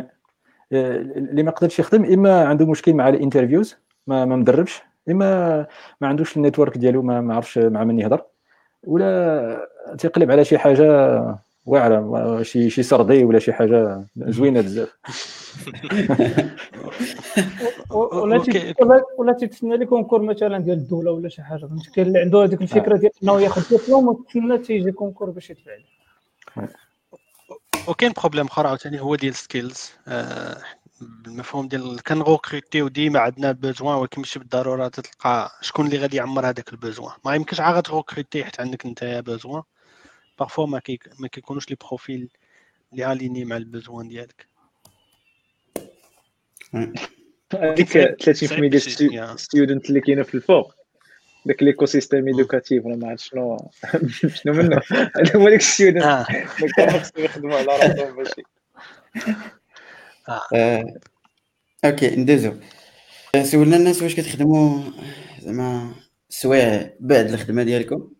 آه، 0.72 0.96
اللي 0.96 1.42
ما 1.42 1.50
قدرش 1.50 1.78
يخدم 1.78 2.04
إما 2.04 2.44
عنده 2.44 2.66
مشكل 2.66 2.94
مع 2.94 3.08
الانترفيوز 3.08 3.76
ما 4.06 4.24
ما 4.24 4.36
مدربش 4.36 4.82
إما 5.10 5.58
ما 6.00 6.08
عندوش 6.08 6.36
النيتورك 6.36 6.78
ديالو 6.78 7.02
ما 7.02 7.20
ما 7.20 7.34
عرفش 7.34 7.58
مع 7.58 7.84
من 7.84 7.98
يهضر 7.98 8.22
ولا 8.84 9.68
تيقلب 9.98 10.30
على 10.30 10.44
شي 10.44 10.58
حاجة 10.58 11.36
واعره 11.66 12.42
شي 12.42 12.70
شي 12.70 12.82
سردي 12.82 13.24
ولا 13.24 13.38
شي 13.38 13.52
حاجة 13.52 14.04
زوينة 14.16 14.60
بزاف. 14.60 14.98
ولا 19.18 19.32
تيتسنى 19.32 19.76
les 19.76 19.86
concours 19.86 20.22
مثلا 20.22 20.58
ديال 20.58 20.78
الدولة 20.78 21.10
ولا 21.10 21.28
شي 21.28 21.42
حاجة 21.42 21.60
فهمتي 21.60 21.90
كاين 21.90 22.06
اللي 22.06 22.18
عنده 22.18 22.44
هذيك 22.44 22.62
الفكرة 22.62 22.96
ديال 22.96 23.12
إنه 23.22 23.40
ياخذ 23.40 23.76
ديبلوم 23.76 24.08
وتسنى 24.08 24.58
تيجي 24.58 24.92
concours 24.92 25.30
باش 25.30 25.50
يدفع 25.50 25.72
وكاين 27.88 28.12
problème 28.12 28.46
أخر 28.46 28.66
عاوتاني 28.66 29.00
هو 29.00 29.14
ديال 29.14 29.34
skills 29.34 29.90
بالمفهوم 31.00 31.68
ديال 31.68 32.02
كنروكريتيو 32.02 32.88
ديما 32.88 33.20
عندنا 33.20 33.52
besoin 33.52 33.96
ولكن 33.96 34.20
ماشي 34.20 34.38
بالضرورة 34.38 34.88
تلقى 34.88 35.50
شكون 35.60 35.86
اللي 35.86 35.98
غادي 35.98 36.16
يعمر 36.16 36.46
هذاك 36.46 36.72
ال 36.72 36.78
besoin 36.78 37.12
ما 37.24 37.34
يمكنش 37.34 37.60
عا 37.60 37.72
غتروكريتي 37.72 38.44
حيت 38.44 38.60
عندك 38.60 38.86
أنت 38.86 39.22
besoin 39.26 39.62
parfois 40.42 40.66
ما 40.66 40.78
كي 40.78 40.98
ما 41.18 41.28
كيكونوش 41.28 41.70
les 41.70 41.76
profils 41.88 42.28
اللي 42.92 43.12
alignés 43.12 43.44
مع 43.44 43.56
ال 43.56 43.63
besoin 43.63 44.08
ديالك 44.08 44.46
هذيك 47.54 47.88
صعيب- 47.92 48.16
30% 48.22 48.78
صعيب 48.78 49.10
ديال. 49.10 49.40
ستودنت 49.40 49.88
اللي 49.88 50.00
كاينة 50.00 50.22
في 50.22 50.34
الفوق 50.34 50.74
داك 51.46 51.62
ليكو 51.62 51.86
سيستيم 51.86 52.26
ايدوكاتيف 52.28 52.84
ولا 52.86 52.96
ما 52.96 53.08
عرفت 53.08 53.24
شنو 53.24 53.70
شنو 54.34 54.52
منه 54.54 54.80
هذا 55.16 55.36
هو 55.36 55.48
داك 55.48 55.60
ستودنت 55.60 56.04
خصهم 56.04 57.24
يخدموا 57.24 57.56
على 57.56 57.66
راسهم 57.66 58.16
ماشي 58.16 58.42
أوكي 61.84 62.16
ندوزو 62.16 62.52
سولنا 63.42 63.76
الناس 63.76 64.02
واش 64.02 64.14
كتخدموا 64.14 64.82
زعما 65.40 65.94
السوايع 66.30 66.90
بعد 67.00 67.26
الخدمه 67.30 67.62
ديالكم 67.62 68.12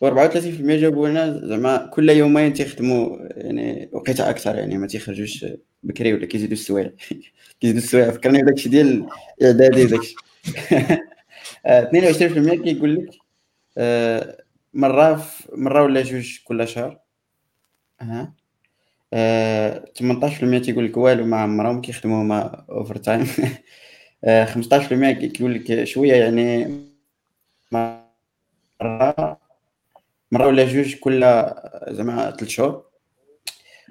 و 0.00 0.10
34% 0.10 0.36
جاوبوا 0.80 1.08
لنا 1.08 1.40
زعما 1.46 1.76
كل 1.86 2.10
يومين 2.10 2.52
تيخدموا 2.52 3.16
يعني 3.30 3.88
وقيته 3.92 4.30
أكثر 4.30 4.54
يعني 4.54 4.78
ما 4.78 4.86
تيخرجوش 4.86 5.46
بكري 5.82 6.14
ولا 6.14 6.26
كيزيدوا 6.26 6.52
السوايع. 6.52 6.92
كيزيدوا 7.60 7.82
السوايع 7.82 8.10
فكرني 8.10 8.42
بداكشي 8.42 8.68
ديال 8.68 9.06
الإعدادي 9.40 9.84
وداكشي 9.84 10.14
آه، 11.66 11.90
22% 11.90 12.62
كيقول 12.64 12.94
لك 12.94 13.08
آه، 13.78 14.44
مرة 14.74 15.26
مرة 15.52 15.82
ولا 15.82 16.02
جوج 16.02 16.38
كل 16.44 16.68
شهر. 16.68 17.00
ها 18.00 18.34
آه، 19.14 19.84
18% 19.94 20.58
تيقول 20.58 20.84
لك 20.86 20.96
والو 20.96 21.24
ما 21.26 21.36
عمرهم 21.36 21.80
كيخدموا 21.80 22.24
مع 22.24 22.64
overtime 22.70 23.26
آه، 24.24 24.44
15% 24.44 25.12
كيقول 25.12 25.54
لك 25.54 25.84
شوية 25.84 26.14
يعني 26.14 26.80
مرة 27.72 29.45
مرة 30.32 30.46
ولا 30.46 30.64
جوج 30.64 30.94
كل 30.94 31.20
زعما 31.88 32.30
ثلاث 32.30 32.48
شهور. 32.48 32.86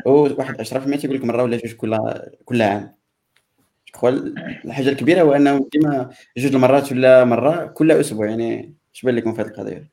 وواحد 0.06 0.62
10% 0.62 0.99
تيقول 0.99 1.18
لك 1.18 1.26
مرة 1.26 1.44
ولا 1.44 1.57
جوج 1.57 1.76
كل 1.76 1.98
كل 2.45 2.62
عام. 2.62 2.95
الحاجة 4.66 4.90
الكبيرة 4.90 5.22
هو 5.22 5.34
انه 5.34 5.70
ديما 5.72 6.10
جوج 6.38 6.56
المرات 6.56 6.91
ولا 6.91 7.26
مرة 7.26 7.66
كل 7.66 7.91
أسبوع 7.91 8.30
يعني 8.30 8.76
اش 8.95 9.02
بان 9.02 9.16
لكم 9.16 9.34
في 9.34 9.41
هذه 9.41 9.48
القضية؟ 9.48 9.90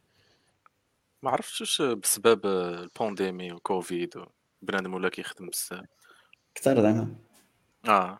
ما 1.23 1.31
عرفتش 1.31 1.61
واش 1.61 1.83
بسبب 1.83 2.47
البانديمي 2.47 3.53
وكوفيد 3.53 4.15
بنادم 4.63 4.95
ولا 4.95 5.09
كيخدم 5.09 5.49
بزاف. 5.49 5.85
كثر 6.55 6.83
زعما. 6.83 7.15
آه. 7.89 8.19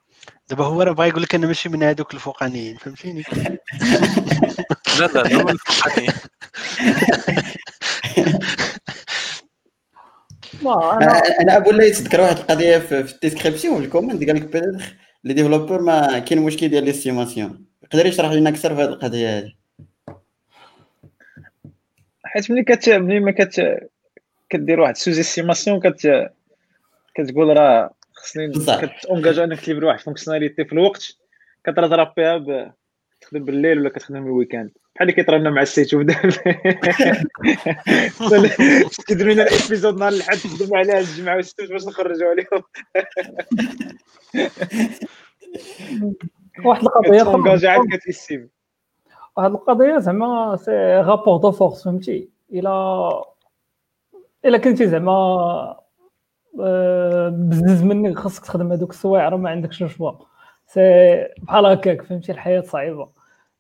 دابا 0.49 0.65
هو 0.65 0.83
راه 0.83 0.93
بغا 0.93 1.07
يقول 1.07 1.23
لك 1.23 1.35
أنا 1.35 1.47
ماشي 1.47 1.69
من 1.69 1.83
هذوك 1.83 2.15
الفوقانيين 2.15 2.77
فهمتيني؟ 2.77 3.23
لا 5.01 5.07
لا 5.07 5.23
لا 5.23 5.45
من 5.45 5.51
الفوقاني. 5.51 6.09
ما 10.63 10.97
أنا 11.41 11.57
ابو 11.57 11.71
الله 11.71 11.85
يتذكر 11.85 12.21
واحد 12.21 12.37
القضية 12.37 12.79
في 12.79 13.05
في 13.05 13.15
ال 13.15 13.20
description 13.20 13.79
في 13.79 13.85
ال 13.85 13.90
comment 13.90 14.25
قال 14.25 14.37
لك 14.37 14.43
peut-être 14.43 14.97
les 15.25 15.35
développeurs 15.35 15.83
ما 15.83 16.19
كاين 16.19 16.43
مشكل 16.43 16.69
ديال 16.69 16.85
l'estimation 16.85 17.67
يقدر 17.83 18.07
يشرح 18.07 18.33
لنا 18.33 18.51
أكثر 18.51 18.75
في 18.75 18.83
هذه 18.83 18.89
القضية 18.89 19.39
هذه 19.39 19.53
حيت 22.25 22.51
ملي 22.51 22.65
كت 22.65 22.89
ملي 22.89 23.21
ما 23.21 23.31
كت 23.31 23.89
كدير 24.49 24.81
واحد 24.81 24.97
sous-estimation 24.97 25.81
كت 25.81 26.31
كتقول 27.15 27.57
راه 27.57 27.95
خصني. 28.15 28.53
كتونجاجا 28.87 29.45
انك 29.45 29.61
تليفر 29.61 29.85
واحد 29.85 30.01
fonctionnalité 30.01 30.65
في 30.65 30.73
الوقت. 30.73 31.17
كتراترابيها 31.65 32.37
ب 32.37 32.73
تخدم 33.21 33.45
بالليل 33.45 33.79
ولا 33.79 33.89
كتخدم 33.89 34.27
ال 34.27 34.32
week-end 34.32 34.71
بحال 34.95 35.09
اللي 35.09 35.13
كيطرى 35.13 35.39
لنا 35.39 35.51
مع 35.51 35.63
السيتو 35.63 36.03
دابا. 36.03 36.31
كيدير 39.07 39.33
لنا 39.33 39.43
ال 39.43 39.50
épisode 39.50 39.99
نهار 39.99 40.13
الأحد 40.13 40.37
تخدم 40.37 40.77
عليها 40.77 40.99
الجمعه 40.99 41.37
والسبت 41.37 41.73
باش 41.73 41.87
نخرجوا 41.87 42.29
عليهم؟ 42.29 42.63
واحد 46.65 46.83
القضية 46.83 47.23
كتونجاجا 47.23 47.71
عاد 47.71 47.81
كتيستيم 47.93 48.51
واحد 49.37 49.51
القضية 49.51 49.99
زعما 49.99 50.57
c'est 50.57 51.01
rapport 51.01 51.37
de 51.37 51.53
force 51.53 51.85
فهمتي؟ 51.85 52.29
الا 52.53 53.23
إلا 54.45 54.59
كنتي 54.59 54.89
زعما 54.89 55.82
بزز 57.31 57.83
منك 57.83 58.19
خاصك 58.19 58.45
تخدم 58.45 58.73
هذوك 58.73 58.91
السوايع 58.91 59.29
راه 59.29 59.37
ما 59.37 59.51
عندكش 59.51 59.85
choix. 59.85 60.13
c'est 60.67 60.81
بحال 61.39 61.67
هكاك 61.67 62.03
فهمتي؟ 62.03 62.33
الحياة 62.33 62.61
صعيبة. 62.61 63.09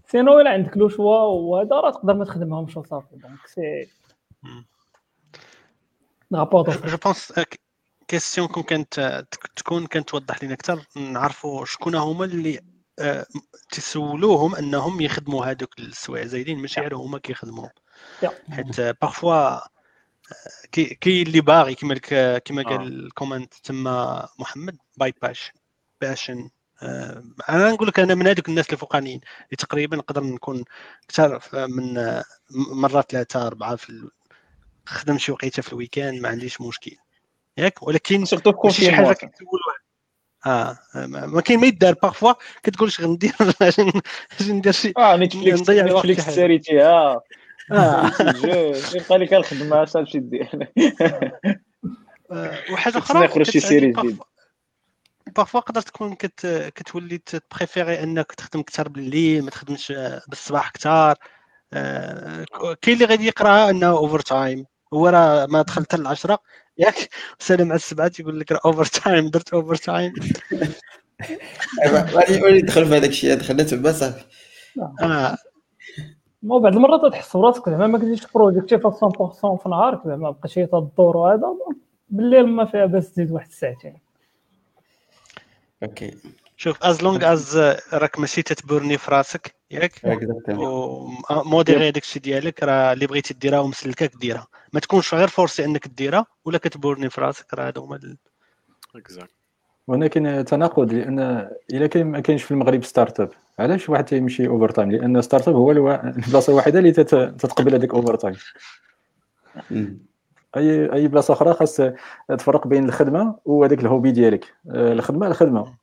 sinon 0.06 0.40
إلا 0.40 0.50
عندك 0.50 0.76
le 0.76 0.88
choix 0.88 1.18
وهذا 1.18 1.76
راه 1.76 1.90
تقدر 1.90 2.14
ما 2.14 2.24
تخدمهمش 2.24 2.76
وصافي 2.76 3.16
donc 3.16 3.46
c'est 3.46 3.88
je 6.32 6.96
pense 7.04 7.32
question 8.08 8.48
كون 8.48 8.62
كانت 8.62 9.26
تك- 9.30 9.46
تكون 9.56 9.86
كانت 9.86 10.08
توضح 10.08 10.44
لنا 10.44 10.54
أكثر 10.54 10.80
نعرفوا 10.96 11.64
شكون 11.64 11.94
هما 11.94 12.24
اللي 12.24 12.60
تسولوهم 13.70 14.54
انهم 14.54 15.00
يخدموا 15.00 15.44
هذوك 15.44 15.78
السوايع 15.78 16.26
زايدين 16.26 16.58
ماشي 16.58 16.80
غير 16.80 16.96
هما 16.96 17.18
كيخدموا 17.18 17.68
يا. 18.22 18.30
حيت 18.50 18.80
parfois 18.80 19.58
كاين 20.72 20.86
كي 20.86 21.22
اللي 21.22 21.40
باغي 21.40 21.74
كما 21.74 21.94
كما 22.38 22.60
آه. 22.62 22.64
قال 22.64 23.04
الكومنت 23.06 23.54
تما 23.54 24.28
محمد 24.38 24.76
باي 24.96 25.14
باش 25.22 25.52
باشن. 26.00 26.50
آه، 26.82 27.22
أنا 27.48 27.70
نقول 27.70 27.88
لك 27.88 28.00
أنا 28.00 28.14
من 28.14 28.26
هذوك 28.26 28.48
الناس 28.48 28.72
الفوقانيين 28.72 29.20
اللي 29.44 29.56
تقريبا 29.58 29.96
نقدر 29.96 30.22
نكون 30.24 30.64
أكثر 31.04 31.40
من 31.68 31.98
آه، 31.98 32.24
مره 32.50 33.00
ثلاثة 33.00 33.46
أربعة 33.46 33.76
في 33.76 33.90
ال- 33.90 34.10
خدم 34.86 35.18
شي 35.18 35.32
وقيتة 35.32 35.62
في 35.62 35.72
الويكاند 35.72 36.20
ما 36.22 36.28
عنديش 36.28 36.60
مشكل. 36.60 36.96
ياك؟ 37.58 37.82
ولكن 37.82 38.24
شي 38.72 38.92
حاجة 38.92 39.12
كتقول 39.12 39.60
آه 40.46 40.78
ما 40.94 41.40
كاين 41.40 41.60
ما 41.60 41.66
يدار. 41.66 41.94
بارفوا 42.02 42.32
كتقولش 42.62 43.00
غندير 43.00 43.32
أجي 43.62 43.82
ن- 43.82 44.02
ندير 44.52 44.72
شي 44.72 44.92
آه 44.98 45.16
نتفليكس 45.16 45.60
نضيع 45.60 45.84
نتفليكس 45.84 46.28
آه. 46.82 47.22
يبقى 48.94 49.18
لك 49.18 49.34
الخدمه 49.34 49.82
اش 49.82 49.92
تمشي 49.92 50.18
دير 50.18 50.48
آه، 52.32 52.58
وحاجة 52.72 52.98
أخرى 52.98 53.24
يخرج 53.24 53.50
شي 53.50 53.60
série 53.60 53.92
جديد. 53.92 54.18
parfois 55.36 55.60
تقدر 55.60 55.80
تكون 55.80 56.14
كت 56.14 56.70
كتولي 56.74 57.18
تبريفيري 57.18 58.02
أنك 58.02 58.32
تخدم 58.32 58.60
أكثر 58.60 58.88
بالليل 58.88 59.44
ما 59.44 59.50
تخدمش 59.50 59.92
آه، 59.92 60.22
بالصباح 60.28 60.68
أكثر 60.68 61.14
آه، 61.72 62.44
كاين 62.82 62.94
اللي 62.94 63.04
غادي 63.04 63.26
يقراها 63.26 63.70
أنه 63.70 63.86
overtime 63.86 64.64
هو 64.94 65.08
راه 65.08 65.46
ما 65.46 65.62
دخل 65.62 65.82
حتى 65.82 65.96
العشرة. 65.96 66.38
ياك 66.78 67.08
سالم 67.38 67.66
على 67.68 67.74
السبعة 67.76 68.08
تيقول 68.08 68.40
لك 68.40 68.52
راه 68.52 68.60
overtime 68.64 69.30
درت 69.30 69.54
overtime 69.54 70.12
غادي 71.88 72.40
غادي 72.40 72.56
يدخل 72.58 72.86
في 72.86 72.96
هذاك 72.96 73.10
الشيء 73.10 73.34
دخلنا 73.34 73.62
تما 73.62 73.92
صافي. 73.92 74.24
آه 76.44 76.46
ما 76.46 76.58
بعض 76.58 76.76
المرات 76.76 77.12
تحس 77.12 77.36
براسك 77.36 77.68
زعما 77.68 77.86
ما 77.86 77.98
كنتيش 77.98 78.26
productif 78.26 78.86
100% 78.86 78.90
في 79.62 79.68
نهارك 79.68 80.00
زعما 80.06 80.30
بقيتي 80.30 80.66
تدور 80.66 81.16
وهذا 81.16 81.56
بالليل 82.08 82.46
ما 82.46 82.64
فيها 82.64 82.86
باس 82.86 83.12
تزيد 83.12 83.30
واحد 83.30 83.48
الساعتين 83.48 83.98
OK. 85.82 86.14
شوف 86.56 86.82
as 86.82 87.02
long 87.02 87.32
as 87.32 87.56
راك 87.92 88.18
ماشي 88.18 88.42
تتبرني 88.42 88.98
في 88.98 89.10
راسك 89.10 89.54
ياك؟ 89.70 89.92
وموديري 91.30 91.90
داك 91.90 92.02
الشيء 92.02 92.22
ديالك 92.22 92.62
راه 92.62 92.92
اللي 92.92 93.06
بغيتي 93.06 93.34
ديرها 93.34 93.58
ومسلكاك 93.58 94.16
ديرها. 94.16 94.46
ما 94.72 94.80
تكونش 94.80 95.14
غير 95.14 95.28
forcé 95.28 95.64
إنك 95.64 95.88
ديرها 95.88 96.26
ولا 96.44 96.58
كتبورني 96.58 97.10
في 97.10 97.20
راسك 97.20 97.54
راه 97.54 97.66
هادو 97.66 97.84
هما 97.84 98.16
هنا 99.88 100.06
كاين 100.06 100.44
تناقض 100.44 100.92
لأن 100.92 101.48
إلا 101.72 101.86
كان 101.86 102.06
ما 102.06 102.20
كاينش 102.20 102.42
في 102.42 102.50
المغرب 102.50 102.84
startup 102.84 103.30
علاش 103.58 103.88
واحد 103.88 104.04
تيمشي 104.04 104.48
overtime 104.48 104.90
لأن 104.90 105.22
startup 105.22 105.54
هو 105.54 105.70
البلاصه 105.70 106.50
الوحيده 106.52 106.78
اللي 106.78 106.92
تتقبل 106.92 107.74
هذاك 107.74 107.94
overtime 107.94 108.36
اي 110.56 110.92
أي 110.92 111.08
بلاصة 111.08 111.34
أخرى 111.34 111.54
خاص 111.54 111.80
تفرق 112.28 112.66
بين 112.66 112.84
الخدمة 112.84 113.34
وهذاك 113.44 113.80
ال 113.80 113.85
hobby 113.85 114.10
ديالك. 114.10 114.54
آه، 114.70 114.92
الخدمة 114.92 115.26
الخدمة. 115.26 115.74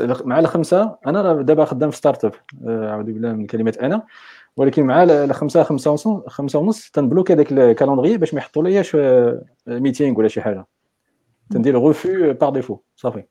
مع 0.00 0.38
الخمسة 0.38 0.98
أنا 1.06 1.42
دابا 1.42 1.64
خدام 1.64 1.90
في 1.90 1.96
startup 1.96 2.32
آه، 2.66 2.90
اعوذ 2.90 3.04
بالله 3.04 3.32
من 3.32 3.46
كلمه 3.46 3.74
أنا. 3.82 4.02
ولكن 4.56 4.82
مع 4.86 5.02
الخمسة 5.02 5.62
خمسة 5.62 5.90
ونص 5.90 6.08
خمسة 6.08 6.58
ونص 6.58 6.90
تنبلوك 6.90 7.30
هذاك 7.30 7.52
ال 7.52 7.58
calendrier 7.58 8.16
باش 8.16 8.34
ما 8.34 8.40
يحطوا 8.40 8.62
لياش 8.62 8.96
meeting 9.66 10.18
ولا 10.18 10.28
شي 10.28 10.40
حاجة. 10.40 10.66
تندير 11.50 11.78
refus 11.78 12.32
par 12.32 12.50
défaut 12.50 12.78
صافي. 12.96 13.24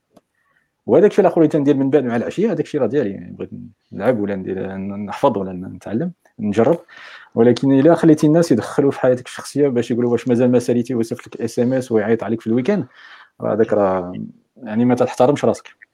وهذاك 0.85 1.11
الشيء 1.11 1.25
الآخر 1.25 1.37
اللي 1.37 1.47
تندير 1.47 1.75
من 1.75 1.89
بعد 1.89 2.03
مع 2.03 2.15
العشية؟ 2.15 2.47
هذاك 2.51 2.65
الشيء 2.65 2.81
راه 2.81 2.87
ديالي. 2.87 3.09
يعني 3.09 3.31
بغيت 3.31 3.49
نلعب 3.91 4.19
ولا 4.19 4.35
ندير 4.35 4.77
نحفظ 4.77 5.37
ولا 5.37 5.53
نتعلم 5.53 6.11
نجرب. 6.39 6.79
ولكن 7.35 7.79
إلا 7.79 7.95
خليتي 7.95 8.27
الناس 8.27 8.51
يدخلوا 8.51 8.91
في 8.91 8.99
حياتك 8.99 9.25
الشخصية 9.25 9.67
باش 9.67 9.91
يقولوا 9.91 10.11
واش 10.11 10.27
مازال 10.27 10.51
ما 10.51 10.59
ساليتي 10.59 10.95
ويصيفط 10.95 11.27
لك 11.27 11.41
SMS 11.41 11.91
ويعيط 11.91 12.23
عليك 12.23 12.41
في 12.41 12.47
ال 12.47 12.52
week-end 12.52 12.85
هذاك 13.41 13.73
راه 13.73 14.13
يعني 14.63 14.85
ما 14.85 14.95
تحترمش 14.95 15.45
راسك. 15.45 15.85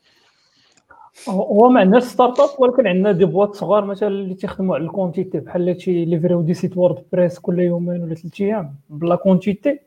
هو 1.29 1.69
ما 1.69 1.79
عندناش 1.79 2.03
startup 2.03 2.49
ولكن 2.59 2.87
عندنا 2.87 3.11
des 3.11 3.25
boîtes 3.25 3.55
صغار 3.55 3.85
مثلا 3.85 4.09
اللي 4.09 4.35
تيخدموا 4.35 4.75
على 4.75 4.83
ال 4.83 4.89
quantité 4.89 5.39
بحال 5.39 5.81
شي 5.81 6.05
ليفريو 6.05 6.41
des 6.41 6.53
sites 6.53 6.77
WordPress 6.77 7.39
كل 7.39 7.59
يومين 7.59 8.03
ولا 8.03 8.15
ثلاث 8.15 8.41
أيام 8.41 8.75
بلا 8.89 9.15
quantité 9.15 9.79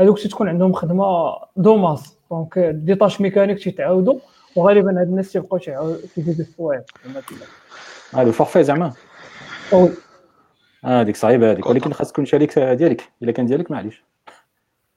هذوك 0.00 0.20
تكون 0.20 0.48
عندهم 0.48 0.72
خدمة 0.72 1.04
de 1.56 1.71
masse. 1.71 2.18
donc 2.30 2.58
des 2.58 2.94
tâches 2.94 3.20
mécaniques 3.20 3.58
تيتعاودوا 3.58 4.18
وغالبا 4.56 5.00
هاد 5.00 5.08
الناس 5.08 5.32
تيبقاو 5.32 5.58
تيزيدوا 6.14 6.44
السوايع 6.44 6.82
هذا 8.14 8.28
ال 8.28 8.32
forfait 8.32 8.64
زعما. 8.64 8.92
oui 9.72 9.90
آه 10.84 11.02
ديك 11.02 11.16
صعيبة 11.16 11.50
هذيك 11.50 11.66
ولكن 11.66 11.92
خاص 11.92 12.12
تكون 12.12 12.24
شريك 12.24 12.58
ديالك. 12.58 13.12
إلا 13.22 13.32
كان 13.32 13.46
ديالك 13.46 13.70
معليش. 13.70 14.04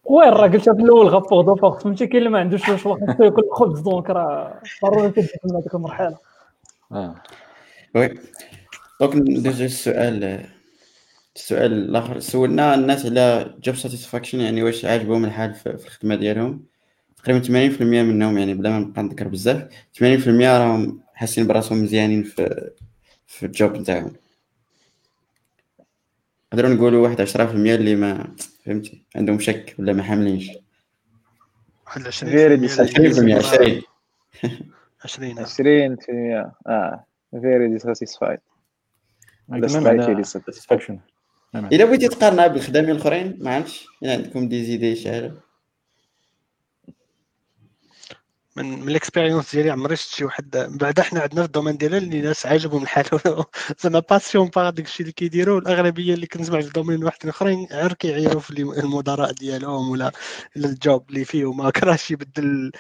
وين 0.04 0.30
راه 0.30 0.48
قلتها 0.48 0.74
في 0.74 0.82
الأول 0.82 1.08
rapport 1.08 1.46
de 1.46 1.56
force 1.56 1.80
فهمتي؟ 1.80 2.08
كاين 2.08 2.18
اللي 2.18 2.30
ما 2.30 2.40
عندوش 2.40 2.66
شغل 2.66 2.78
خاصو 2.80 3.24
ياكل 3.24 3.42
الخبز 3.44 3.80
donc 3.80 4.10
راه 4.10 4.62
ضروري 4.84 5.10
تدخل 5.10 5.56
هذيك 5.56 5.76
المرحله 5.76 6.18
آه. 6.92 7.16
oui. 7.96 8.20
donc 9.02 9.16
ندوزو 9.16 9.66
السؤال 9.66 10.46
السؤال 11.36 11.74
الآخر. 11.74 12.20
سولنا 12.20 12.76
الناس 12.76 13.06
على 13.06 13.56
جوب 13.64 13.76
ساتيسفاكشن 13.76 14.40
يعني 14.40 14.64
واش 14.64 14.86
عاجبهم 14.86 15.26
الحال 15.26 15.54
في 15.54 15.70
الخدمة 15.70 16.16
ديالهم. 16.16 16.71
تقريبا 17.24 17.76
80% 17.78 17.82
منهم 17.82 18.38
يعني 18.38 18.54
بلا 18.54 18.70
ما 18.70 18.80
نبقى 18.80 19.04
نذكر 19.04 19.28
بزاف 19.28 19.68
80% 19.98 20.02
راهم 20.28 21.02
حاسين 21.14 21.48
براسهم 21.48 21.84
مزيانين 21.84 22.24
في 22.24 22.70
في 23.28 23.46
الجوب 23.46 23.78
نتاعهم. 23.78 24.14
نقدروا 26.54 26.70
نقولوا 26.70 27.04
واحد 27.04 27.22
10% 27.22 27.40
اللي 27.40 27.96
ما 27.96 28.36
فهمتي؟ 28.66 29.02
عندهم 29.16 29.40
شك 29.40 29.76
ولا 29.80 29.94
ما 29.94 30.04
حاملينش. 30.04 30.50
واحد 31.86 32.02
20% 32.02 32.10
20% 32.10 32.12
20 33.32 33.82
20 35.06 35.96
20% 35.96 36.00
آه. 36.68 37.06
very 37.42 37.68
dissatisfied 37.70 38.40
satisfaction 40.24 41.00
الا 41.56 41.86
بغيتي 41.86 42.08
تقارنها 42.08 42.48
بالخدامين 42.48 42.90
الأخرين 42.92 43.38
ما 43.40 43.56
عرفتش 43.56 43.88
الا 44.04 44.14
عندكم 44.14 44.48
دي 44.48 44.66
زيدي 44.66 44.96
شي 44.96 45.12
حاجة 45.12 45.32
من 48.56 48.80
من 48.80 48.90
ال 48.90 48.96
expérience 48.96 49.56
ديالي 49.56 49.70
عمري 49.70 49.96
شفت 49.96 50.16
شي 50.16 50.26
واحد 50.26 50.50
بعدا 50.80 51.04
حنا 51.04 51.20
عندنا 51.22 51.42
في 51.42 51.48
ال 51.48 51.52
domaine 51.52 51.78
ديالنا 51.78 51.98
اللي 51.98 52.22
ناس 52.22 52.46
عاجبهم 52.46 52.84
الحال 52.84 53.06
زعما 53.80 54.00
passionné 54.00 54.48
par 54.48 54.70
داك 54.70 54.86
الشيء 54.86 55.02
اللي 55.02 55.14
كيديروا 55.14 55.60
الأغلبية 55.60 56.14
اللي 56.14 56.28
كنسمع 56.28 56.62
في 56.62 56.68
ال 56.68 56.72
domaine 56.72 57.04
واحد 57.04 57.18
الاخرين 57.24 57.68
غير 57.72 57.94
كيعيروا 57.94 58.42
في 58.42 58.52
المدراء 58.62 59.32
ديالهم 59.32 59.90
ولا 59.90 60.12
ال 60.58 60.71
job 60.71 61.10
اللي 61.10 61.26
فيه 61.26 61.54
ما 61.54 61.70
كرهش 61.70 62.12
يبدل 62.12 62.72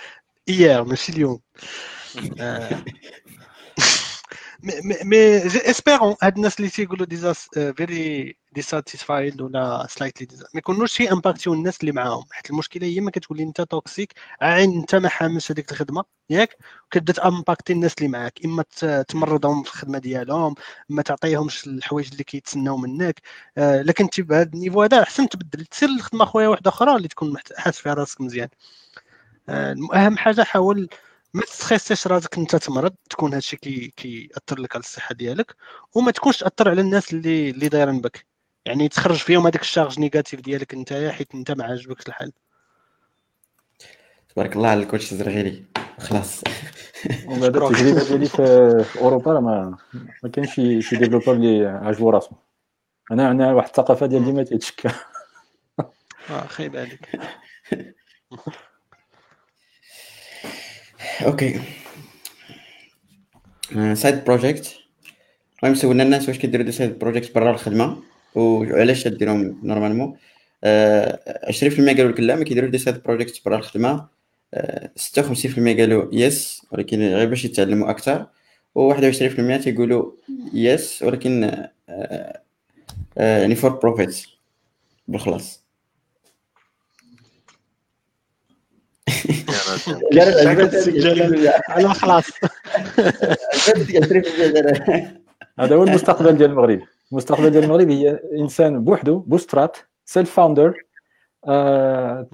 ايار 0.50 0.84
ماشي 0.84 1.12
اليوم. 1.12 1.40
mais 5.04 5.38
espérons 5.48 6.16
هاد 6.24 6.36
الناس 6.36 6.60
اللي 6.60 6.70
تيقولوا 6.70 7.06
déjà 7.06 7.34
very 7.54 8.36
dissatisfied 8.54 9.42
ولا 9.42 9.88
slightly 9.90 10.28
ما 10.54 10.58
يكونوش 10.60 10.94
شي 10.94 11.12
impactيو 11.12 11.54
الناس 11.54 11.82
اللي 11.82 11.92
معاهم 11.92 12.26
حيت 12.32 12.50
المشكلة 12.50 12.88
هي 12.88 13.00
ما 13.00 13.12
كتولي 13.12 13.44
انت 13.44 13.62
toxique 13.62 14.14
عين 14.42 14.78
انت 14.78 14.96
ما 14.96 15.10
حاملش 15.10 15.52
هذيك 15.52 15.72
الخدمه 15.72 16.04
ياك 16.30 16.58
وكتبدا 16.86 17.14
ت 17.14 17.20
impacter 17.20 17.74
الناس 17.74 17.94
اللي 17.98 18.10
معاك 18.10 18.46
اما 18.46 18.64
تمرضهم 19.08 19.64
في 19.64 19.70
الخدمه 19.70 19.98
ديالهم 20.00 20.56
اما 20.92 21.02
تعطيهمش 21.02 21.68
الحوايج 21.68 22.10
اللي 22.12 22.24
كيتسناو 22.24 22.78
منك 22.78 23.22
لكن 23.58 24.04
انت 24.04 24.22
بهذا 24.22 24.50
ال 24.54 24.58
niveau 24.58 24.84
هذا 24.84 25.04
احسن 25.04 25.30
تبدل 25.30 25.66
تسير 25.66 25.90
لخدمه 25.90 26.26
خويا 26.26 26.48
واحدة 26.48 26.70
أخرى 26.70 26.96
اللي 26.96 27.08
تكون 27.08 27.38
حاس 27.58 27.80
فيها 27.80 27.94
راسك 27.94 28.22
مزيان 28.22 28.50
اهم 29.94 30.18
حاجة 30.18 30.44
حاول 30.44 30.90
ما 31.34 31.42
ت 31.42 31.48
stresserش 31.48 32.08
راسك 32.08 32.38
انت 32.38 32.56
تمرض 32.56 32.96
تكون 33.10 33.34
هادشي 33.34 33.58
كي 33.58 33.94
كياثر 33.98 34.60
لك 34.60 34.76
على 34.76 34.84
الصحة 34.84 35.16
ديالك 35.16 35.56
وما 35.96 36.12
تكونش 36.12 36.40
تاثر 36.40 36.70
على 36.70 36.82
الناس 36.82 37.14
اللي 37.14 37.50
اللي 37.50 37.68
دايرين 37.70 38.02
بك. 38.02 38.26
يعني 38.66 38.88
تخرج 38.90 39.16
فيهم 39.16 39.48
هذاك 39.48 39.62
ال 39.62 39.67
charge 39.67 40.00
négative 40.00 40.42
ديالك 40.42 40.74
انت 40.74 40.94
حيت 40.94 41.36
انت 41.36 41.52
ما 41.52 41.64
عاجبكش 41.64 42.08
الحال. 42.08 42.32
تبارك 44.30 44.56
الله 44.56 44.70
على 44.70 44.84
ال 44.84 44.88
coach 44.88 45.12
الزرغيلي. 45.12 45.64
خلاص. 46.00 46.42
وبعد 47.26 47.56
التجربه 47.56 48.04
ديالي 48.08 48.26
في 48.26 49.00
أوروبا 49.00 49.40
ما 49.40 49.78
ما 50.24 50.30
كاينش 50.30 50.56
شي 50.56 50.82
شي 50.82 50.96
developer 50.96 51.32
اللي 51.34 51.68
عاجبو 51.68 52.10
راسو. 52.10 52.36
أنا 53.12 53.28
عندنا 53.28 53.54
واحد 53.54 53.68
الثقافة 53.68 54.06
ديال 54.06 54.26
ديما 54.26 54.44
تيتشكى. 54.44 54.90
آه 56.30 56.48
خايب 56.48 56.76
عليك. 56.76 57.10
Okay. 61.26 61.60
side 63.94 64.24
project 64.24 64.78
المهم 65.64 65.76
سولنا 65.76 66.04
الناس 66.04 66.28
واش 66.28 66.38
كيديروا 66.38 66.66
des 66.66 66.72
side 66.72 67.00
projects 67.00 67.36
برا 67.36 67.52
الخدمة. 67.52 68.04
وعلاش 68.36 69.04
تديرهم 69.04 69.60
normalement 69.64 70.14
20% 70.14 70.18
قالوا 70.64 72.12
لك 72.12 72.20
لا 72.20 72.36
ما 72.36 72.44
كيديروش 72.44 72.70
des 72.70 72.78
side 72.78 73.04
projects 73.04 73.46
برا 73.46 73.58
الخدمة. 73.58 74.08
56% 74.96 75.78
قالوا 75.80 76.10
yes 76.12 76.66
ولكن 76.72 77.00
غير 77.00 77.30
باش 77.30 77.46
يتعلموا 77.46 77.90
أكثر. 77.90 78.28
و21% 78.80 79.64
تيقولوا 79.64 80.12
yes 80.54 81.04
ولكن 81.04 81.68
يعني 83.18 83.56
for 83.56 83.70
profit 83.70 84.22
بالخلاص 85.08 85.62
على 88.91 88.91
خلاص. 91.94 92.26
هذا 95.60 95.76
هو 95.76 95.84
المستقبل 95.84 96.38
ديال 96.38 96.50
المغرب. 96.50 96.82
المستقبل 97.12 97.50
ديال 97.50 97.64
المغرب 97.64 97.90
هي 97.90 98.20
إنسان 98.38 98.84
بوحدو 98.84 99.20
bootstrapped 99.20 99.78
self 100.06 100.32
founder 100.32 100.74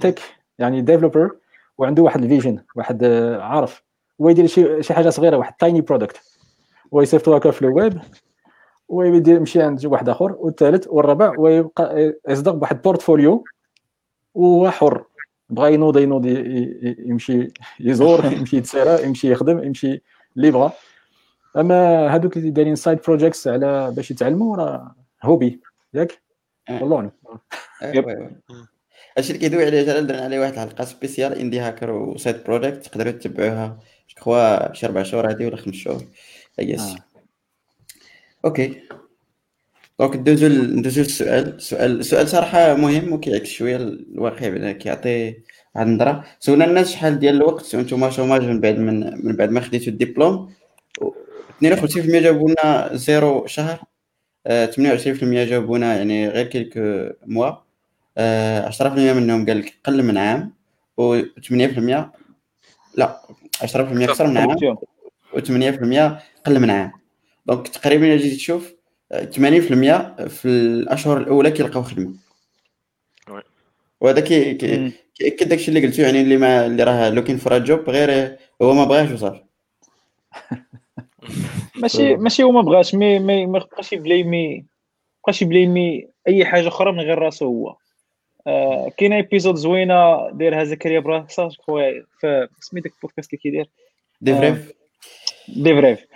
tech 0.01 0.19
يعني 0.59 0.81
developer 0.81 1.31
وعنده 1.77 2.03
واحد 2.03 2.23
ال 2.23 2.28
vision 2.28 2.59
واحد 2.75 3.03
عارف. 3.41 3.83
هو 4.21 4.29
يدير 4.29 4.47
شي 4.47 4.83
شي 4.83 4.93
حاجة 4.93 5.09
صغيرة 5.09 5.37
واحد 5.37 5.53
tiny 5.53 5.81
product 5.81 6.21
ويصيفطو 6.91 7.35
هكا 7.35 7.51
في 7.51 7.61
الويب 7.61 7.99
ويدير 8.87 9.35
يمشي 9.35 9.61
عند 9.61 9.85
واحد 9.85 10.09
آخر 10.09 10.35
والثالث 10.39 10.87
والرابع 10.87 11.33
ويبقى 11.37 12.13
يصدق 12.29 12.51
بواحد 12.51 12.81
portfolio 12.81 13.43
وهو 14.33 14.71
حر. 14.71 15.03
بغى 15.49 15.73
ينوض 15.73 15.97
ينوض 15.97 16.25
يمشي 16.99 17.53
يزور 17.79 18.25
يمشي 18.33 18.57
يتسارى 18.57 19.03
يمشي 19.03 19.31
يخدم 19.31 19.63
يمشي 19.63 20.01
اللي 20.37 20.51
بغى 20.51 20.71
أما 21.57 22.07
هذوك 22.07 22.37
اللي 22.37 22.49
دايرين 22.49 22.75
side 22.75 22.99
projects 23.07 23.47
على 23.47 23.91
باش 23.95 24.11
يتعلموا 24.11 24.57
راه 24.57 24.95
hobby 25.23 25.61
ياك؟ 25.93 26.21
والله. 26.69 27.11
اعلم 27.83 28.41
هادشي 29.17 29.33
اللي 29.33 29.39
كيدوي 29.39 29.65
عليه 29.65 29.83
جلال 29.83 30.07
درنا 30.07 30.21
عليه 30.21 30.39
واحد 30.39 30.53
الحلقة 30.53 30.85
spéciale 30.85 31.33
indie 31.33 31.59
hacker 31.59 31.91
و 31.91 32.02
side 32.02 32.43
project 32.43 32.85
تقدروا 32.85 33.11
تتبعوها. 33.11 33.79
خوا 34.19 34.73
شي 34.73 34.85
أربع 34.85 35.03
شهور 35.03 35.29
هادي 35.29 35.45
ولا 35.45 35.57
خمس 35.57 35.75
شهور 35.75 36.01
yes 36.59 36.95
okay 38.45 38.81
donc 39.99 40.15
ندوزو 40.15 40.47
ندوزو 40.47 41.01
للسؤال 41.01 41.55
السؤال 41.55 41.99
السؤال 41.99 42.27
صراحة 42.27 42.73
مهم 42.73 43.13
وكيعكس 43.13 43.49
شوية 43.49 43.75
الواقع 43.75 44.49
بعدا 44.49 44.71
كيعطي 44.71 45.35
واحد 45.75 45.87
النظرة. 45.87 46.23
سولنا 46.39 46.65
الناس 46.65 46.91
شحال 46.91 47.19
ديال 47.19 47.35
الوقت 47.35 47.75
وأنتم 47.75 48.09
chômage 48.09 48.43
من 48.43 48.61
بعد 48.61 48.77
من 48.77 49.25
من 49.25 49.35
بعد 49.35 49.49
ما 49.49 49.61
خديتوا 49.61 49.93
الدبلوم. 49.93 50.53
52% 51.63 52.19
جاوبونا 52.19 52.89
زيرو 52.93 53.45
شهر. 53.45 53.79
28% 54.47 55.43
جاوبونا 55.43 55.97
يعني 55.97 56.29
غير 56.29 56.45
quelques 56.45 57.13
mois. 57.25 57.51
10% 58.69 59.13
منهم 59.13 59.45
قال 59.45 59.59
لك 59.59 59.73
قل 59.83 60.03
من 60.03 60.17
عام. 60.17 60.53
و8% 61.01 62.05
لا 62.95 63.21
10% 63.61 64.09
أكثر 64.09 64.27
من 64.27 64.37
عام. 64.37 64.77
و8% 65.33 66.21
قل 66.45 66.59
من 66.59 66.69
عام. 66.69 66.91
donc 67.45 67.67
تقريبا 67.67 68.15
جيتي 68.15 68.35
تشوف 68.35 68.76
80% 69.13 69.15
في 70.27 70.45
الأشهر 70.45 71.17
الأولى 71.17 71.51
كيلقاو 71.51 71.83
خدمة. 71.83 72.13
وهذا 74.01 74.19
كي 74.19 74.53
كيأكد 75.15 75.49
داكشي 75.49 75.67
اللي 75.67 75.87
قلتو 75.87 76.01
يعني 76.01 76.21
اللي 76.21 76.37
ما 76.37 76.65
اللي 76.65 76.83
راه 76.83 77.09
looking 77.09 77.37
for 77.37 77.57
job 77.57 77.89
غير 77.89 78.37
هو 78.61 78.73
ما 78.73 78.85
بغاش 78.85 79.11
وصافي. 79.11 79.43
ماشي 81.81 82.15
ماشي 82.15 82.43
هو 82.43 82.51
ما 82.51 82.61
بغاش 82.61 82.95
مي 82.95 83.19
مي 83.19 83.45
ما 83.45 83.59
بقاش 83.59 83.93
y 83.93 84.04
blâmer 84.04 84.65
بقاش 85.23 85.41
y 85.41 85.51
blâmer 85.51 86.07
أي 86.27 86.45
حاجة 86.45 86.67
أخرى 86.67 86.91
من 86.91 86.99
غير 86.99 87.19
راسو 87.19 87.45
هو. 87.45 87.75
آه 88.47 88.91
كاينة 88.97 89.15
épisode 89.15 89.55
زوينة 89.55 90.29
دايرها 90.31 90.63
زكريا 90.63 90.99
براكسا 90.99 91.49
خويا 91.59 92.05
سميتك 92.59 92.93
البودكاست 92.95 93.33
اللي 93.33 93.41
كيدير. 93.41 93.69
dev 94.21 94.35
brief 94.35 94.71
dev 95.47 95.75
brief 95.75 96.06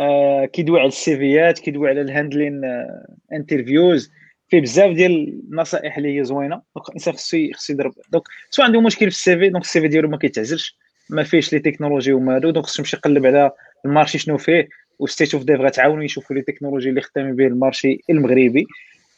آه 0.00 0.44
كيدوي 0.44 0.80
على 0.80 0.88
ال 0.88 1.02
CVيات 1.02 1.58
كيدوي 1.58 1.88
على 1.88 2.00
ال 2.00 2.07
handling 2.07 2.64
آه 2.64 3.06
interviews. 3.32 4.12
فيه 4.48 4.60
بزاف 4.60 4.92
ديال 4.92 5.40
النصائح 5.50 5.96
اللي 5.96 6.18
هي 6.18 6.24
زوينة. 6.24 6.62
donc 6.76 6.88
الإنسان 6.88 7.14
خصو 7.14 7.36
خصو 7.54 7.72
يضرب. 7.72 7.92
donc 8.12 8.24
سواء 8.50 8.66
عنده 8.66 8.80
مشكل 8.80 9.10
في 9.10 9.16
ال 9.16 9.27
CV 9.27 9.48
donc 9.48 9.64
ال 9.64 9.72
CV 9.72 9.88
ديالو 9.88 10.08
ما 10.08 10.18
كيتعزلش. 10.18 10.76
ما 11.10 11.22
فيهش 11.22 11.52
les 11.52 11.58
technologies 11.58 12.12
وما 12.12 12.38
donc 12.38 12.58
خصو 12.58 12.82
يمشي 12.82 12.96
يقلب 12.96 13.26
على 13.26 13.50
ال 13.84 13.89
marché 13.89 14.18
شنو 14.18 14.38
فيه 14.38 14.68
و 14.98 15.04
State 15.04 15.34
of 15.34 15.44
Dev 15.44 15.60
غتعاونو 15.60 16.02
يشوفوا 16.02 16.36
les 16.36 16.42
technologies 16.42 16.88
اللي 16.88 17.00
خدامين 17.00 17.36
به 17.36 17.46
ال 17.46 17.54
marché 17.54 18.00
المغربي. 18.10 18.66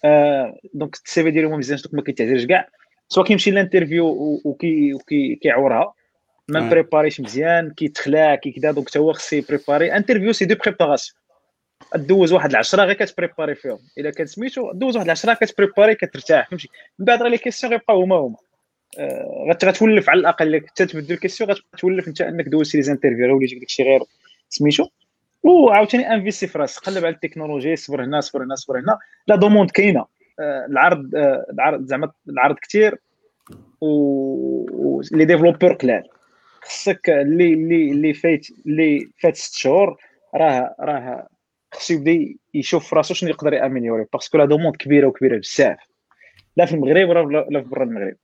آه 0.05 0.59
donc 0.75 0.95
ال 0.95 1.07
CV 1.07 1.31
ديالو 1.31 1.51
ما 1.51 1.57
مزيانش 1.57 1.83
donc 1.83 1.95
ما 1.95 2.03
كيتعزلش 2.03 2.47
كاع. 2.47 2.69
سواء 3.09 3.27
كيمشي 3.27 3.51
لل 3.51 3.61
interview 3.61 4.07
وكي 4.45 4.95
وكي 4.95 5.35
كيعورها. 5.43 5.95
ما 6.49 6.71
préparéش 6.71 7.21
مزيان 7.21 7.71
كيتخلع 7.71 8.35
كي 8.35 8.51
كذا 8.51 8.71
donc 8.71 8.89
حتى 8.89 8.99
هو 8.99 9.13
خصو 9.13 9.37
ي 9.37 9.43
préparer 9.43 9.97
interview 9.97 10.33
c'est 10.33 10.45
de 10.45 10.55
préparation 10.55 11.23
دوز 11.95 12.33
واحد 12.33 12.51
العشرة 12.51 12.85
غير 12.85 12.95
كت 12.95 13.07
préparer 13.07 13.55
فيهم 13.55 13.79
الا 13.99 14.11
كان 14.11 14.27
سميتو 14.27 14.73
دوز 14.73 14.97
واحد 14.97 15.07
العشرة 15.07 15.35
كت 15.35 15.47
préparer 15.47 15.95
كترتاح 15.95 16.49
فهمتي 16.49 16.69
من 16.99 17.05
بعد 17.05 17.23
راه 17.23 17.29
les 17.29 17.39
questions 17.39 17.73
غيبقاو 17.73 18.03
هما 18.03 18.17
هما 18.17 18.37
آه 18.99 19.57
غتولف 19.65 20.11
على 20.11 20.21
الاقل 20.21 20.67
حتى 20.67 20.87
تبدل 20.87 21.15
ال 21.15 21.18
questions 21.18 21.51
غتولف 21.75 22.09
انت 22.09 22.21
انك 22.21 22.49
دوزتي 22.49 22.77
les 22.79 22.83
interviews 22.83 23.27
راه 23.27 23.35
وليتي 23.35 23.59
داكشي 23.59 23.83
غير 23.83 24.01
سميتو 24.49 24.89
وعاوتاني 25.43 26.15
investis 26.15 26.47
في 26.47 26.59
راسك. 26.59 26.83
قلب 26.83 27.05
على 27.05 27.15
التكنولوجي 27.15 27.77
صبر 27.77 28.05
هنا 28.05 28.21
صبر 28.21 28.45
هنا 28.45 28.55
صبر 28.55 28.79
هنا. 28.79 28.99
la 29.27 29.37
demande 29.37 29.71
كاينة. 29.71 30.07
آه 30.41 30.67
العرض 30.67 31.15
آه 31.15 31.47
العرض 31.53 31.87
زعما 31.87 32.13
العرض 32.29 32.57
كثير 32.59 32.99
و 33.81 35.03
les 35.13 35.25
développeurs 35.25 35.73
قلال 35.73 36.03
خصك 36.65 37.11
اللي 37.11 37.55
اللي 37.55 37.91
اللي 37.91 38.15
فايت 38.15 38.47
اللي 38.67 39.11
فات 39.23 39.37
ست 39.37 39.55
شهور 39.55 39.97
راه 40.35 40.75
راه 40.81 41.29
خصو 41.75 41.95
يبدأ 41.95 42.35
يشوف 42.55 42.95
راسو 42.95 43.15
شنو 43.15 43.31
يقدر 43.31 43.53
ي 43.53 43.58
améliorer 43.58 44.07
parce 44.13 44.29
que 44.29 44.39
la 44.39 44.45
demande 44.45 44.77
كبيرة 44.77 45.07
وكبيرة 45.07 45.39
بزاف 45.39 45.79
لا 46.57 46.67
في 46.67 46.75
المغرب 46.75 47.09
ولا 47.09 47.63
في 47.63 47.69
برا 47.69 47.85
المغرب. 47.85 48.17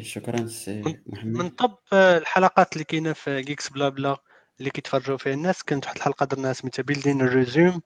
شكرا 0.00 0.46
سي 0.46 0.82
محمد. 1.06 1.36
من 1.36 1.48
top 1.48 1.78
الحلقات 1.92 2.72
اللي 2.72 2.84
كاينة 2.84 3.12
في 3.12 3.42
Geeks 3.42 3.68
Blabla 3.68 4.16
اللي 4.58 4.70
كيتفرجوا 4.70 5.16
فيها 5.16 5.34
الناس 5.34 5.62
كانت 5.62 5.84
واحد 5.84 5.96
الحلقة 5.96 6.26
درناها 6.26 6.52
سميتها 6.52 6.82
building 6.82 7.20
ال 7.20 7.29
résumé 7.29 7.80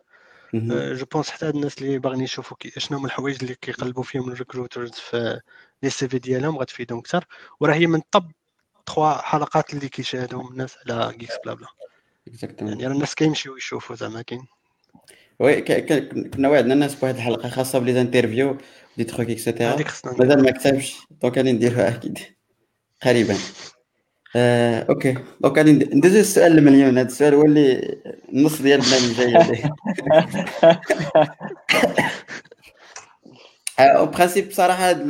جو 0.55 1.05
بونس 1.13 1.31
حتى 1.31 1.49
الناس 1.49 1.83
اللي 1.83 1.99
باغيين 1.99 2.25
يشوفوا 2.25 2.57
شنو 2.77 2.99
هما 2.99 3.07
الحوايج 3.07 3.39
اللي 3.43 3.55
كيقلبوا 3.55 4.03
فيهم 4.03 4.29
ال 4.29 4.35
recruiters 4.35 4.93
في 4.93 5.41
les 5.83 6.09
CV 6.09 6.19
ديالهم 6.19 6.59
غتفيدهم 6.59 6.99
أكثر. 6.99 7.25
وراه 7.61 7.75
هي 7.75 7.87
من 7.87 8.01
top 8.11 8.33
trois 8.87 9.13
حلقات 9.13 9.75
اللي 9.75 9.89
كيشاهدوهم 9.89 10.53
الناس 10.53 10.77
على 10.91 11.15
Geeks 11.19 11.35
Blabla. 11.45 11.67
يعني 12.61 12.87
الناس 12.87 13.15
كيمشيو 13.15 13.57
يشوفوا 13.57 13.97
زعما 13.97 14.23
كاين. 14.23 14.47
oui 15.41 15.63
كنا 15.63 16.49
وعدنا 16.49 16.75
الناس 16.75 16.95
بواحد 16.95 17.15
الحلقة 17.15 17.49
خاصة 17.49 17.79
ب 17.79 17.84
les 17.84 18.01
interviews 18.01 18.57
des 18.97 19.05
trucs 19.05 19.31
et 19.31 19.42
cetera 19.42 19.77
مازال 20.19 20.43
ما 20.43 20.51
كتبش 20.51 20.97
donc 21.23 21.37
غادي 21.37 21.53
نديرها 21.53 21.89
أكيد. 21.89 22.19
قريبا. 23.03 23.37
آه، 24.37 24.87
OK. 24.89 25.15
donc 25.41 25.59
غادي 25.59 25.73
ندوزو 25.73 26.19
السؤال 26.21 26.59
المليون. 26.59 26.99
هذا 26.99 27.07
السؤال 27.07 27.35
هو 27.35 27.45
اللي 27.45 27.99
النص 28.33 28.63
ديال 28.63 28.81
البرنامج 28.81 29.17
جاي 29.17 29.37
en 29.37 29.75
principe 33.79 34.49
بصراحة 34.49 34.91
هاد 34.91 35.01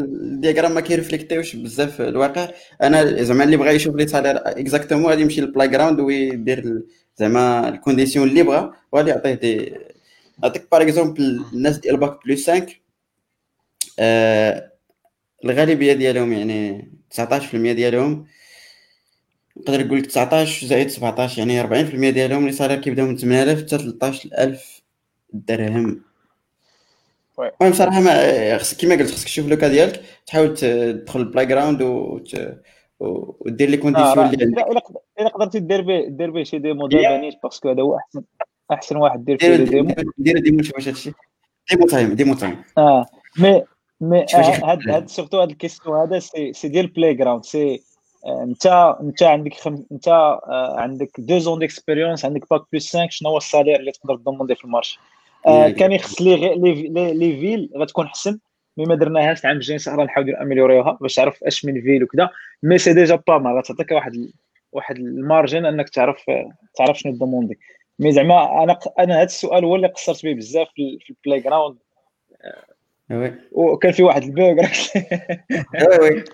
ال 0.00 0.07
diagramme 0.07 0.72
ما 0.74 0.80
كيرفليكتيوش 0.80 1.56
بزاف 1.56 2.00
الواقع. 2.00 2.48
أنا 2.82 3.22
زعما 3.22 3.44
اللي 3.44 3.56
بغى 3.56 3.74
يشوف 3.74 3.96
les 3.96 4.06
salaires 4.06 4.36
exactement 4.36 5.06
غادي 5.10 5.22
يمشي 5.22 5.40
لل 5.40 5.68
playground 5.68 6.00
ويدير 6.00 6.82
زعما 7.16 7.68
ال 7.68 7.73
conditions 7.73 8.28
اللي 8.28 8.42
بغا 8.42 8.72
وغادي 8.92 9.10
يعطيه 9.10 9.34
des 9.34 9.74
نعطيك 10.42 10.68
par 10.72 10.82
exemple 10.82 11.44
الناس 11.52 11.78
ديال 11.78 11.96
bac 11.96 12.26
plus 12.26 12.50
5 12.50 12.66
آه 13.98 14.72
الغالبية 15.44 15.92
ديالهم 15.92 16.32
يعني 16.32 16.90
19% 17.14 17.54
ديالهم 17.54 18.26
نقدر 19.56 19.86
نقول 19.86 19.98
لك 19.98 20.06
19 20.06 20.66
زائد 20.66 20.88
17 20.88 21.38
يعني 21.38 21.62
40% 21.62 21.94
ديالهم 22.14 22.46
les 22.46 22.52
salaires 22.52 22.80
كيبداو 22.80 23.06
من 23.06 23.16
8000 23.16 23.58
حتى 23.58 23.68
13000 23.68 24.82
درهم. 25.32 26.09
المهم 27.38 27.72
صراحة 27.72 28.00
ما 28.00 28.58
خصك 28.58 28.76
كيما 28.76 28.94
قلت 28.94 29.10
خصك 29.10 29.24
تشوف 29.24 29.48
le 29.48 29.56
cas 29.56 29.68
ديالك 29.68 30.02
تحاول 30.26 30.54
تدخل 30.54 31.20
ال 31.20 31.46
playground 31.46 31.82
ودير 33.00 33.68
les 33.70 33.76
conditions 33.76 34.26
اللي 34.26 34.44
عندك 34.44 34.64
الا 35.20 35.28
قدرتي 35.28 35.60
دير 35.60 35.80
به 35.80 36.04
دير 36.08 36.30
به 36.30 36.42
شي 36.42 36.58
démo 36.58 36.86
دابا 36.86 37.30
parce 37.42 37.59
que 37.59 37.70
هذا 37.70 37.82
هو 37.82 37.96
احسن 37.96 38.22
احسن 38.72 38.96
واحد 38.96 39.24
دير 39.24 39.38
فيه 39.38 39.56
démo 39.56 39.94
دير 40.18 40.38
démo 40.38 40.62
شوف 40.62 40.88
هادشي 40.88 41.12
demo 41.70 41.86
time 41.86 42.14
demo 42.14 42.34
time 42.34 42.64
آه 42.78 43.06
مي 43.38 43.62
مي 44.00 44.26
هاد 44.34 44.88
هاد 44.88 45.08
surtout 45.08 45.40
هاد 45.40 45.50
ال 45.50 45.56
question 45.56 46.00
هذا 46.00 46.18
سي 46.18 46.52
سي 46.52 46.68
ديال 46.68 46.84
ال 46.84 47.14
playground 47.14 47.44
si 47.44 47.82
انت 48.26 48.66
انت 49.00 49.22
عندك 49.22 49.54
خم... 49.54 49.84
انت 49.92 50.38
عندك 50.76 51.10
deux 51.18 51.38
ans 51.38 51.58
d'expérience 51.58 52.24
عندك 52.24 52.50
bac 52.50 52.62
plus 52.72 52.96
5 52.96 53.08
شنو 53.10 53.30
هو 53.30 53.36
ال 53.36 53.41
salaire 53.41 53.80
اللي 53.80 53.92
تقدر 53.92 54.16
تضمن 54.16 54.54
في 54.54 54.64
ال 54.64 54.69
marché 54.69 54.98
كان 55.78 55.92
يخص 55.92 56.22
لي 56.22 56.36
لي 56.36 57.14
لي 57.14 57.40
فيل 57.40 57.70
غتكون 57.76 58.08
حسن 58.08 58.38
mais 58.76 58.84
ما 58.84 58.94
درناهاش 58.94 59.40
العام 59.40 59.56
الجاي 59.56 59.74
ان 59.74 59.78
شاء 59.78 59.94
الله 59.94 60.04
نحاولوا 60.04 60.42
اميليوريوها 60.42 60.98
باش 61.00 61.14
تعرف 61.14 61.44
أش 61.44 61.64
من 61.64 61.80
ville 61.80 62.04
وكذا 62.04 62.30
mais 62.62 62.78
c'est 62.78 62.92
déjà 62.92 63.14
pas 63.14 63.38
mal 63.38 63.50
غتعطيك 63.50 63.92
واحد 63.92 64.12
واحد 64.72 64.96
ال 64.96 65.06
margin 65.06 65.66
أنك 65.66 65.88
تعرف 65.88 66.24
تعرف 66.74 66.98
شنو 66.98 67.12
demander 67.12 67.58
mais 67.98 68.12
زعما 68.12 68.62
أنا 68.62 68.78
أنا 68.98 69.14
هذا 69.14 69.22
السؤال 69.22 69.64
هو 69.64 69.76
اللي 69.76 69.86
قصرت 69.86 70.24
به 70.24 70.34
بزاف 70.34 70.68
في 70.74 70.98
ال 71.10 71.40
playground 71.40 71.76
وكان 73.52 73.92
في 73.92 74.02
واحد 74.02 74.22
ال 74.22 74.30
bug 74.30 74.54
oui 75.90 75.98
oui. 76.00 76.24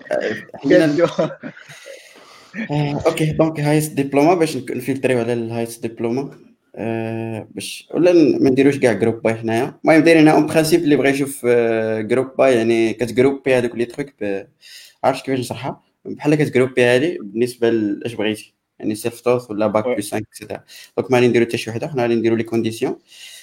OK 3.05 3.31
donc 3.31 3.59
highest 3.59 3.93
diploma 3.93 4.33
باش 4.33 4.57
نفلتريو 4.57 5.19
على 5.19 5.33
ال 5.33 5.40
highest 5.40 5.87
diploma. 5.87 6.46
أه 6.77 7.47
باش 7.51 7.89
ولا 7.93 8.13
ما 8.13 8.49
نديروش 8.49 8.77
كاع 8.79 8.93
group 8.93 9.21
by 9.21 9.35
حنايا 9.35 9.79
المهم 9.85 10.03
دايرين 10.03 10.27
en 10.27 10.45
principe 10.45 10.83
اللي 10.83 10.95
بغى 10.95 11.09
يشوف 11.09 11.45
group 11.99 12.35
by 12.37 12.55
يعني 12.55 12.93
كتجروبي 12.93 13.55
هذوك 13.55 13.75
les 13.75 13.85
trucs 13.85 14.09
عرفت 15.03 15.25
كيفاش 15.25 15.39
نشرحها؟ 15.39 15.81
بحال 16.05 16.35
كتجروبي 16.35 16.83
هذه 16.83 17.17
بالنسبة 17.21 17.69
لاش 17.69 18.13
بغيتي؟ 18.13 18.55
يعني 18.79 18.95
self 18.95 19.21
taught 19.21 19.51
ولا 19.51 19.67
bac 19.67 19.85
plus 19.85 20.11
5 20.11 20.17
et 20.17 20.28
cetera 20.28 20.63
donc 20.97 21.11
ما 21.11 21.17
غادي 21.17 21.27
نديرو 21.27 21.45
حتى 21.45 21.57
شي 21.57 21.69
وحدة 21.69 21.87
حنا 21.87 22.01
غادي 22.01 22.15
نديرو 22.15 22.35
les 22.35 22.43
conditions 22.43 22.99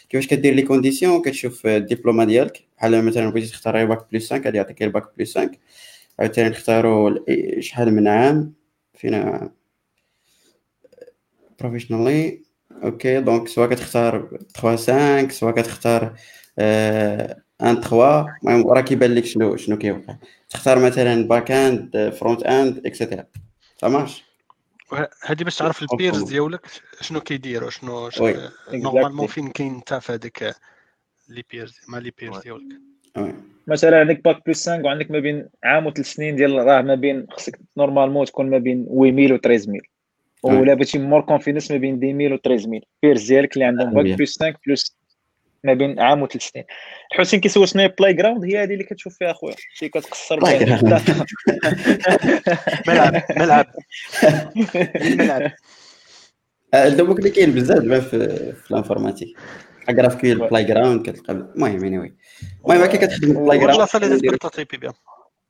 كيفاش 0.08 0.26
كدير 0.26 0.54
les 0.54 0.62
conditions 0.62 1.22
كتشوف 1.22 1.66
الدبلومه 1.66 2.24
ديالك. 2.24 2.64
بحال 2.78 3.04
مثلا 3.04 3.30
بغيتي 3.30 3.50
تختار 3.50 3.84
bac 3.84 4.06
plus 4.12 4.30
5 4.30 4.44
غادي 4.44 4.56
يعطيك 4.56 4.82
ال 4.82 4.88
bac 4.88 5.04
plus 5.18 5.38
5 5.38 5.50
عاوتاني 6.18 6.48
نختارو 6.48 7.24
شحال 7.60 7.94
من 7.94 8.08
عام؟ 8.08 8.52
فينا 8.94 9.50
professionally 11.60 12.43
OK 12.82 13.20
donc 13.20 13.48
سواء 13.48 13.68
كتختار 13.68 14.28
3 14.54 14.76
5 14.76 15.28
سواء 15.28 15.54
كتختار 15.54 16.14
ان 17.62 17.80
3 17.80 18.26
المهم 18.44 18.70
راه 18.70 18.80
كيبان 18.80 19.14
لك 19.14 19.24
شنو 19.24 19.56
شنو 19.56 19.78
كيوقع 19.78 20.16
تختار 20.50 20.78
مثلا 20.78 21.28
back 21.28 21.50
end 21.50 22.12
front 22.20 22.42
end 22.42 22.86
et 22.86 22.96
cetera 22.96 23.24
ça 23.80 23.91
marche 23.91 24.24
هذه 25.24 25.44
باش 25.44 25.56
تعرف 25.56 25.82
ال 25.82 25.89
peers 25.89 26.22
ديالك 26.22 26.66
شنو 27.00 27.20
كيديروا 27.20 27.70
شنو 27.70 28.10
normalement 28.72 29.26
فين 29.26 29.48
كاين 29.48 29.74
انت 29.74 29.94
في 29.94 30.12
هذيك 30.12 30.54
les 31.28 31.44
peers 31.50 31.80
مع 31.88 31.98
les 31.98 32.12
peers 32.18 32.38
ديالك؟ 32.38 32.80
مثلا 33.66 34.00
عندك 34.00 34.24
bac 34.24 34.46
plus 34.46 34.68
5 34.68 34.82
وعندك 34.84 35.10
ما 35.10 35.18
بين 35.18 35.48
عام 35.64 35.86
وثلاث 35.86 36.06
سنين 36.06 36.36
ديال 36.36 36.66
راه 36.66 36.82
ما 36.82 36.94
بين 36.94 37.26
خصك 37.30 37.58
normalement 37.76 38.26
تكون 38.26 38.50
ما 38.50 38.58
بين 38.58 38.86
8000 38.86 39.30
و 39.32 39.36
13000 39.36 39.93
ولا 40.44 40.74
بغيتي 40.74 40.98
more 40.98 41.20
confidence 41.20 41.70
ما 41.70 41.76
بين 41.76 41.94
10000 41.94 42.32
و 42.32 42.36
13000 42.36 42.82
peers 43.02 43.26
ديالك 43.26 43.54
اللي 43.54 43.64
عندهم 43.64 43.94
bac 43.94 44.18
plus 44.18 44.42
5 44.42 44.56
plus 44.66 44.96
ما 45.64 45.74
بين 45.74 46.00
عام 46.00 46.22
وثلاث 46.22 46.42
سنين 46.42 46.64
حسين 47.12 47.40
كيسول 47.40 47.68
شنو 47.68 47.82
هي 47.82 47.88
playground 47.88 48.44
هي 48.44 48.62
هذه 48.62 48.72
اللي 48.72 48.84
كتشوف 48.84 49.18
فيها 49.18 49.30
اخويا 49.30 49.54
شي 49.74 49.88
كتقصر 49.88 50.40
ملعب 52.88 53.22
ملعب 53.36 53.66
الملعب 54.96 55.52
donc 56.74 57.18
اللي 57.18 57.30
كاين 57.30 57.52
بزاف 57.52 58.08
في, 58.08 58.52
في 58.52 58.70
ال 58.70 58.76
informatique 58.76 59.36
GraphQL 59.90 60.38
playground 60.38 61.10
كتلقى 61.10 61.32
المهم 61.32 61.84
anyway 61.84 62.14
المهم 62.64 62.86
كي 62.86 62.98
كتخدم 62.98 63.44
playground 63.44 63.70
والله 63.70 63.86
صافي 63.86 64.18
تبروتوتيبي 64.18 64.76
بها 64.76 64.94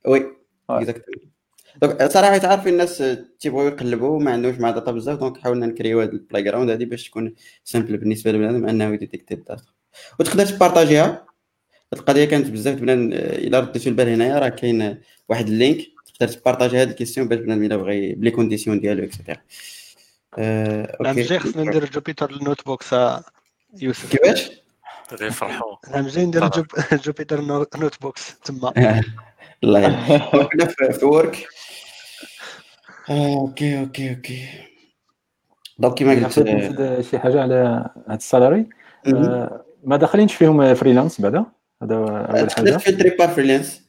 oui 0.07 0.27
exactement 0.71 1.34
donc 1.83 2.13
صراحة 2.13 2.39
تعرف 2.39 2.67
الناس 2.67 3.03
تيبغيو 3.41 3.69
يقلبوا 3.69 4.21
ما 4.21 4.31
عندهمش 4.31 4.59
مع 4.59 4.71
data 4.71 4.91
بزاف 4.91 5.19
donc 5.19 5.39
حاولنا 5.39 5.67
نكريو 5.67 6.01
هاد 6.01 6.13
ال 6.13 6.43
playground 6.43 6.71
هادي 6.71 6.85
باش 6.85 7.09
تكون 7.09 7.35
simple 7.65 7.97
بالنسبة 7.97 8.33
لبنادم 8.33 8.69
أنه 8.69 8.95
يديتيكتي 8.95 9.35
ال 9.35 9.40
data 9.40 9.63
وتقدر 10.21 10.47
تبارطاجيها. 10.47 11.25
القضية 11.93 12.25
كانت 12.25 12.51
بزاف 12.51 12.75
بنادم 12.81 13.13
إلا 13.13 13.61
رديتو 13.61 13.91
البال 13.91 14.09
هنايا 14.09 14.39
راه 14.39 14.49
كاين 14.49 15.01
واحد 15.29 15.47
ال 15.47 15.53
link 15.53 15.79
تقدر 16.15 16.33
تبارطاجي 16.33 16.77
هاد 16.77 16.89
ال 16.89 16.93
question 16.93 17.29
باش 17.29 17.39
بنادم 17.39 17.65
إلا 17.65 17.77
بغى 17.77 18.13
ب 18.13 18.17
les 18.17 18.31
conditions 18.31 18.81
ديالو 18.81 19.05
et 19.05 19.14
cetera 19.14 19.41
OK. 20.39 21.23
جاي 21.23 21.39
خصنا 21.39 21.65
ندير 21.65 21.91
Jupyter 21.91 22.31
ال 22.31 22.67
notebooks 22.67 22.95
يوسف. 23.81 24.11
كيفاش؟ 24.11 24.51
غير 25.15 25.31
فرحوا 25.31 25.77
جاي 25.95 26.27
ندير 26.27 26.51
جوبيتر 26.93 27.41
نوت 27.41 28.03
بوكس 28.03 28.39
تما. 28.39 28.73
الله 29.65 29.81
يعين 29.81 30.21
كنا 30.31 30.93
في 30.93 31.05
ورك 31.05 31.47
أوكي 33.11 33.81
أوكي 33.81 34.11
أوكي. 34.11 34.49
دونك 35.79 35.95
كيما 35.95 36.13
قلت 36.15 36.39
نزيد 36.39 37.01
شي 37.01 37.19
حاجة 37.19 37.43
على 37.43 37.91
هاد 38.09 38.19
السالاري. 38.19 38.69
ما 39.85 39.97
داخلينش 39.97 40.35
فيهم 40.35 40.75
فريلانس 40.75 41.21
بعدا؟ 41.21 41.47
هذا 41.83 41.95
أول 41.97 42.51
حاجة. 42.51 42.77
في 42.77 42.93
تريبار 42.93 43.29
فريلانس 43.29 43.83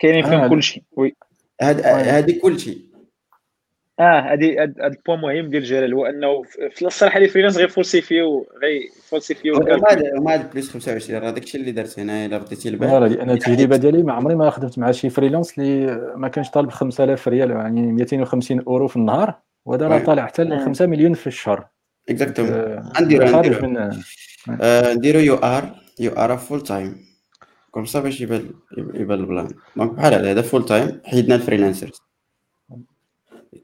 كاينين 0.00 0.24
فيهم 0.30 0.48
كل 0.48 0.62
شيء 0.62 0.82
وي. 0.92 1.16
هذه 1.62 2.40
كل 2.42 2.60
شيء 2.60 2.89
آه 4.00 4.20
هذه 4.20 4.62
هذا 4.62 4.86
البوان 4.86 5.20
مهم 5.20 5.50
ديال 5.50 5.62
جلال 5.62 5.94
هو 5.94 6.06
أنه 6.06 6.42
في 6.70 6.86
الصراحة 6.86 7.18
لي 7.18 7.28
فريلانس 7.28 7.56
غير 7.56 7.68
فولسيفيو 7.68 8.46
غير 8.62 8.82
فولسيفيو 9.08 9.60
ما 10.20 10.34
هذا 10.34 10.50
بليس 10.52 10.70
25 10.70 11.20
راه 11.20 11.30
داك 11.30 11.42
الشيء 11.42 11.60
اللي 11.60 11.72
درت 11.72 11.98
هنا 11.98 12.26
إلا 12.26 12.38
رديتي 12.38 12.68
البال 12.68 13.12
لأن 13.12 13.30
التجربة 13.30 13.76
ديالي 13.76 14.02
ما 14.02 14.12
عمري 14.12 14.34
ما 14.34 14.50
خدمت 14.50 14.78
مع 14.78 14.90
شي 14.90 15.10
فريلانس 15.10 15.58
اللي 15.58 16.00
ما 16.16 16.28
كانش 16.28 16.50
طالب 16.50 16.70
5000 16.70 17.28
ريال 17.28 17.50
يعني 17.50 17.92
250 17.92 18.60
أورو 18.60 18.88
في 18.88 18.96
النهار 18.96 19.34
وهذا 19.64 19.88
راه 19.88 19.98
طالع 19.98 20.26
حتى 20.26 20.44
ل 20.44 20.60
5 20.60 20.86
مليون 20.86 21.14
في 21.14 21.26
الشهر. 21.26 21.66
اكزاكتومون 22.08 22.82
نديرو 23.00 23.26
خارج 23.26 23.64
من 23.64 23.90
نديرو 24.96 25.20
يو 25.20 25.34
ار 25.34 25.74
يو 26.00 26.12
ار 26.12 26.36
فول 26.36 26.62
تايم 26.62 26.96
كوم 27.70 27.84
سا 27.84 28.00
باش 28.00 28.20
يبان 28.20 28.50
يبان 28.94 29.20
البلان. 29.20 29.48
دونك 29.76 29.92
بحال 29.92 30.26
هذا 30.26 30.42
فول 30.42 30.64
تايم 30.64 31.00
حيدنا 31.04 31.34
الفريلانسرز 31.34 32.09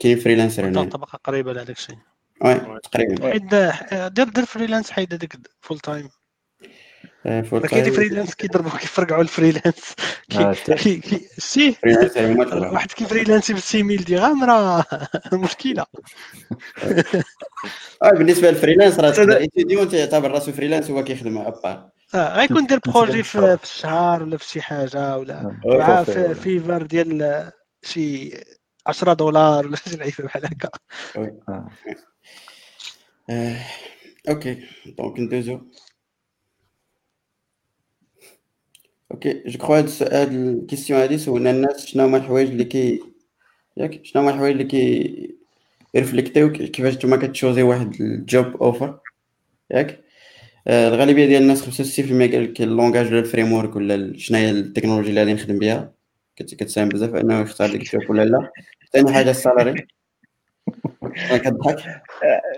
كاين 0.01 0.19
freelancer 0.19 0.69
هنا. 0.69 0.85
طبقة 0.85 1.19
قريبة 1.25 1.53
لهذاك 1.53 1.77
الشيء 1.77 1.97
oui 2.45 2.61
تقريبا 2.93 3.31
حيد 3.31 3.49
دير 4.15 4.29
دير 4.29 4.45
freelance 4.45 4.91
حيد 4.91 5.15
هذاك 5.15 5.37
full 5.61 5.79
time 5.79 6.09
full 7.43 7.61
كاين 7.61 7.93
freelance 7.93 8.35
كيضربوا 8.35 8.71
كيفرقعوا 8.71 9.23
ال 9.23 9.29
freelance. 9.29 9.95
كي 10.79 10.97
كي 10.97 11.29
سي 11.39 11.77
واحد 12.73 12.93
كيفريلانسي 12.93 13.55
ب 13.55 13.59
6000 13.59 14.05
درهم 14.09 14.45
راه 14.45 14.85
مشكلة. 15.33 15.87
آه 18.03 18.11
بالنسبة 18.11 18.51
لل 18.51 18.59
freelance 18.59 18.99
راه 19.01 19.37
étudiant 19.37 19.89
تيعتبر 19.89 20.31
راسو 20.31 20.53
freelance 20.53 20.91
هو 20.91 21.05
كيخدم 21.05 21.39
à 21.39 21.47
part. 21.47 21.91
آه 22.15 22.37
غيكون 22.37 22.67
دير 22.67 22.79
projet 22.87 23.23
في 23.23 23.59
الشهر 23.63 24.23
ولا 24.23 24.37
في 24.37 24.45
شي 24.45 24.63
حاجة 24.63 25.19
ولا 25.19 25.57
مع 25.65 26.05
Fiverr 26.35 26.83
ديال 26.83 27.51
شي 27.83 28.31
10 28.87 29.13
دولار 29.13 29.67
ولا 29.67 29.77
شي 29.77 29.97
لعيبة 29.97 30.25
بحال 30.25 30.45
هكا 30.47 30.71
OK. 34.29 34.63
donc 34.99 35.21
ندوزو 35.21 35.61
OK 39.13 39.43
je 39.47 39.59
crois 39.59 39.79
هاد 39.79 39.91
هاد 40.13 40.33
ال 40.33 40.40
question 40.40 41.01
هادي 41.01 41.19
سولنا 41.19 41.51
الناس 41.51 41.87
شنو 41.87 42.05
هما 42.05 42.17
الحوايج 42.17 42.49
اللي 42.49 42.65
كي 42.65 43.01
ياك 43.77 44.05
شنو 44.05 44.23
هما 44.23 44.31
الحوايج 44.31 44.53
اللي 44.53 44.65
كي 44.65 45.37
ريفليكتيو 45.97 46.53
كيفاش 46.53 46.95
نتوما 46.95 47.17
كتشوزي 47.17 47.63
واحد 47.63 47.95
ال 48.01 48.12
job 48.12 48.47
offer 48.63 49.01
ياك 49.71 50.05
الغالبيه 50.69 51.27
ديال 51.27 51.43
الناس 51.43 51.63
65% 51.63 52.33
قال 52.33 52.45
لك 52.45 52.63
ال 52.63 52.68
langage 52.68 53.07
ولا 53.07 53.19
ال 53.19 53.53
framework 53.53 53.77
ولا 53.77 54.19
شنو 54.19 54.39
هي 54.39 54.51
التكنولوجي 54.51 55.09
اللي 55.11 55.21
غادي 55.21 55.33
نخدم 55.35 55.59
بها 55.59 55.96
كتساهم 56.37 56.89
بزاف 56.89 57.15
انه 57.15 57.41
يختار 57.41 57.69
لك 57.69 57.81
ال 57.81 57.88
job 57.88 58.11
ولا 58.11 58.25
لا. 58.25 58.51
ثاني 58.93 59.15
حاجة 59.15 59.31
ال 59.31 59.38
salaire 59.38 59.87
كضحك. 61.31 62.03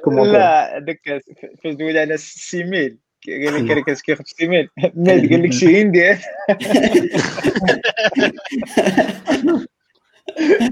لا 0.07 0.79
داك 0.79 1.23
فاش 1.65 1.75
دويت 1.75 1.97
على 1.97 2.15
ال 2.15 2.23
similaire 2.23 2.99
قال 3.27 3.67
لك 3.67 3.85
كاين 3.85 3.97
كياخذ 3.97 4.21
ال 4.21 4.26
similaire 4.26 4.69
mal 4.95 5.31
قال 5.31 5.43
لك 5.43 5.53
شي 5.53 5.83
هندي. 5.83 6.17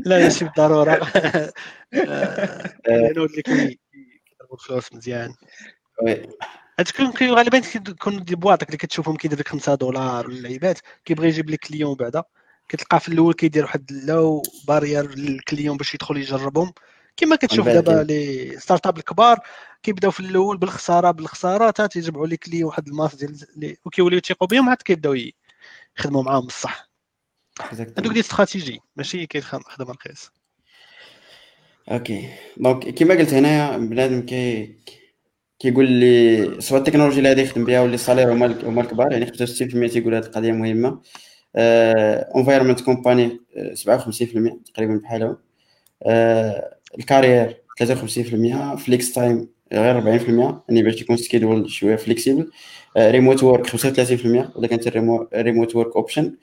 لا 0.07 0.19
ماشي 0.19 0.45
بالضروره 0.45 1.11
لأنه 1.93 3.25
اللي 3.25 3.43
كيضربوا 3.43 3.77
الفلوس 4.53 4.93
مزيان. 4.93 5.35
هادشي 6.79 7.31
غالبا 7.31 7.59
كيكون 7.59 8.25
des 8.25 8.35
boîtes 8.35 8.62
ك 8.62 8.67
اللي 8.67 8.77
كتشوفهم 8.77 9.17
كيدير 9.17 9.39
لك 9.39 9.49
5 9.49 9.75
دولار 9.75 10.27
ولا 10.27 10.41
لعيبات 10.41 10.79
كيبغي 11.05 11.29
يجيب 11.29 11.51
لك 11.51 11.59
client 11.59 11.95
بعدا. 11.95 12.23
كتلقى 12.69 13.01
في 13.01 13.09
الأول 13.09 13.35
كيدير 13.35 13.65
واحد 13.65 13.93
le 14.05 14.43
barrière 14.69 15.15
لل 15.15 15.30
client 15.30 15.77
باش 15.77 15.95
يدخل 15.95 16.17
يجربهم. 16.17 16.73
كما 17.17 17.37
كتشوف 17.37 17.69
دابا 17.69 18.03
les 18.03 18.51
startups 18.59 18.99
الكبار 18.99 19.39
كيبداو 19.83 20.11
في 20.11 20.21
الأول 20.21 20.57
بالخسارة 20.57 21.11
بالخسارة 21.11 21.67
حتى 21.67 21.89
تيجمعوا 21.89 22.27
لي 22.27 22.65
واحد 22.65 22.89
ال 22.89 22.93
masse 22.93 23.15
ديال 23.15 23.77
وكيوليو 23.85 24.19
يثيقوا 24.19 24.49
بهم 24.49 24.69
عاد 24.69 24.77
كيبداو 24.77 25.17
يخدموا 25.99 26.23
معاهم 26.23 26.47
الصح 26.47 26.89
هذوك 27.71 28.13
des 28.13 28.21
stratégies 28.21 28.81
ماشي 28.97 29.27
كيخدم 29.27 29.91
رخيص. 29.91 30.31
okay 31.91 32.29
donc 32.57 32.89
كيما 32.89 33.15
قلت 33.15 33.35
هنايا 33.35 33.77
بنادم 33.77 34.27
كي 34.27 34.77
كيقول 35.59 35.93
لي 35.93 36.61
سواء 36.61 36.81
التكنولوجيا 36.81 37.19
اللي 37.19 37.29
غادي 37.29 37.43
يخدم 37.43 37.65
بها 37.65 37.81
ولا 37.81 37.95
ال 37.95 38.00
salaire 38.00 38.33
هما 38.33 38.81
الكبار 38.81 39.13
يعني 39.13 39.27
65% 39.27 39.33
تيقول 39.93 40.15
هذه 40.15 40.25
القضية 40.25 40.53
مهمة. 40.53 41.01
environment 41.57 42.81
company 42.81 43.41
57% 43.75 43.85
تقريبا 44.75 45.01
بحالهم 45.03 45.37
ال 46.99 47.08
career 47.08 47.63
53% 47.83 48.77
flex 48.77 49.13
time 49.13 49.49
غير 49.73 50.01
40% 50.01 50.29
يعني 50.69 50.83
باش 50.83 51.01
يكون 51.01 51.17
schedule 51.17 51.71
شوية 51.71 51.97
flexible 51.97 52.51
remote 52.99 53.43
work 53.43 53.67
35% 53.67 53.77
ولا 54.57 54.67
كانت 54.67 54.89
remote 55.35 55.77
work 55.77 55.97
option 55.97 56.37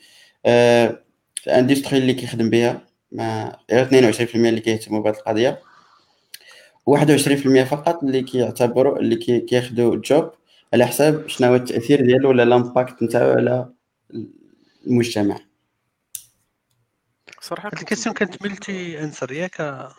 ال 1.48 1.53
industry 1.53 1.98
اللي 1.98 2.14
كيخدم 2.14 2.50
بها 2.50 2.82
ما 3.12 3.58
غير 3.72 4.14
22% 4.14 4.36
اللي 4.36 4.60
كيهتموا 4.60 5.00
بهذه 5.00 5.16
القضية. 5.16 5.60
21% 6.90 7.64
فقط 7.64 8.04
اللي 8.04 8.22
كيعتبروا 8.22 9.00
اللي 9.00 9.16
كياخذوا 9.40 9.96
job 9.96 10.32
على 10.74 10.86
حساب 10.86 11.28
شنو 11.28 11.48
هو 11.48 11.56
التأثير 11.56 12.06
ديالو 12.06 12.30
ولا 12.30 12.46
l'impact 12.46 13.04
نتاعو 13.04 13.32
على 13.32 13.70
المجتمع. 14.88 15.40
صراحة 17.42 17.72
ال 17.74 17.78
question 17.78 18.16
كانت 18.16 18.42
multi 18.42 19.04
answer 19.04 19.32
ياك 19.32 19.90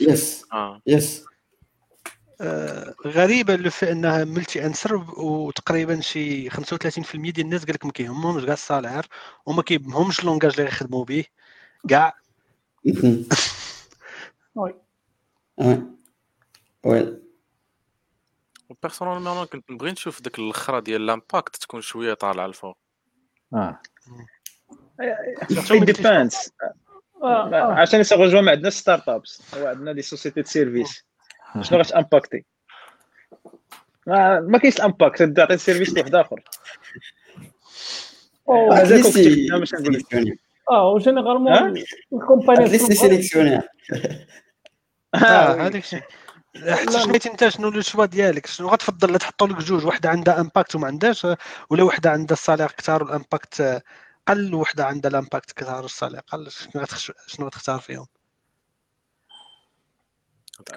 yes. 0.00 0.44
yes. 0.86 1.24
غريبة 3.06 3.56
لو 3.56 3.70
في 3.70 3.92
أنها 3.92 4.24
multi 4.24 4.66
answer 4.66 4.94
وتقريبا 5.20 6.00
شي 6.00 6.50
35% 6.50 7.30
ديال 7.30 7.40
الناس 7.46 7.64
قال 7.64 7.74
لك 7.74 7.86
ما 7.86 7.92
كيهمهمش 7.92 8.44
كاع 8.44 8.52
ال 8.54 8.61
salaire 8.61 9.06
وما 9.46 9.62
كيهمهمش 9.62 10.20
ال 10.20 10.24
langage 10.24 10.50
اللي 10.50 10.64
غيخدموا 10.64 11.04
به 11.04 11.24
كاع 11.88 12.14
oui. 14.54 14.74
oui. 16.84 17.18
personnellement 18.82 19.44
كنت 19.44 19.70
نبغي 19.70 19.92
نشوف 19.92 20.22
ديك 20.22 20.38
الأخرى 20.38 20.80
ديال 20.80 21.06
l'impact 21.06 21.56
تكون 21.56 21.80
شوية 21.80 22.14
طالعة 22.14 22.46
الفوق. 22.46 22.76
آه. 23.54 23.80
dépense 25.84 26.52
عشان 27.80 28.00
يسوغوا 28.00 28.40
ما 28.40 28.50
عندنا 28.50 28.70
startups. 28.70 29.42
عندنا 29.54 29.92
des 29.92 30.02
sociétés 30.02 30.40
de 30.42 30.48
service 30.48 31.04
شنو 31.60 31.78
غاش 31.78 31.92
impacter 31.92 32.44
ما, 34.06 34.40
ما 34.40 34.58
كاينش 34.58 34.76
ال 34.76 34.83
impact 34.83 35.22
تعطي 35.22 35.54
ال 35.54 35.59
service 35.59 35.94
لواحد 35.94 36.14
آخر. 36.14 36.40
آه 40.70 40.88
و 40.90 40.97
généralement 40.97 41.84
ال 42.12 42.19
company 42.19 42.66
at 42.66 42.73
least 42.73 42.92
sélectionner 42.92 43.56
آه. 45.14 45.66
هذاك 45.66 45.74
الشيء 45.82 46.02
حتى 46.56 47.00
شنيتي 47.00 47.30
انت 47.30 47.48
شنو 47.48 47.68
le 47.68 47.80
choix 47.80 48.06
ديالك؟ 48.06 48.46
شنو 48.46 48.68
غتفضل 48.68 49.12
لا 49.12 49.18
تحطوا 49.18 49.46
لك 49.46 49.56
جوج؟ 49.56 49.86
وحدة 49.86 50.10
عندها 50.10 50.40
impact 50.40 50.74
وما 50.74 50.86
عندهاش 50.86 51.26
ولا 51.70 51.82
وحدة 51.82 52.10
عندها 52.10 52.36
ال 52.36 52.40
salaire 52.40 52.70
كثار 52.70 53.02
وال 53.02 53.22
impact 53.22 53.82
قل 54.28 54.54
وحده 54.54 54.86
عندها 54.86 55.10
ال 55.10 55.16
impact 55.16 55.52
كثار 55.52 55.82
وال 55.82 55.90
salaire 55.90 56.20
قل 56.20 56.50
شنو 56.50 56.82
غتخش... 56.82 57.12
شنو 57.26 57.46
غتختار 57.46 57.78
فيهم؟ 57.80 58.06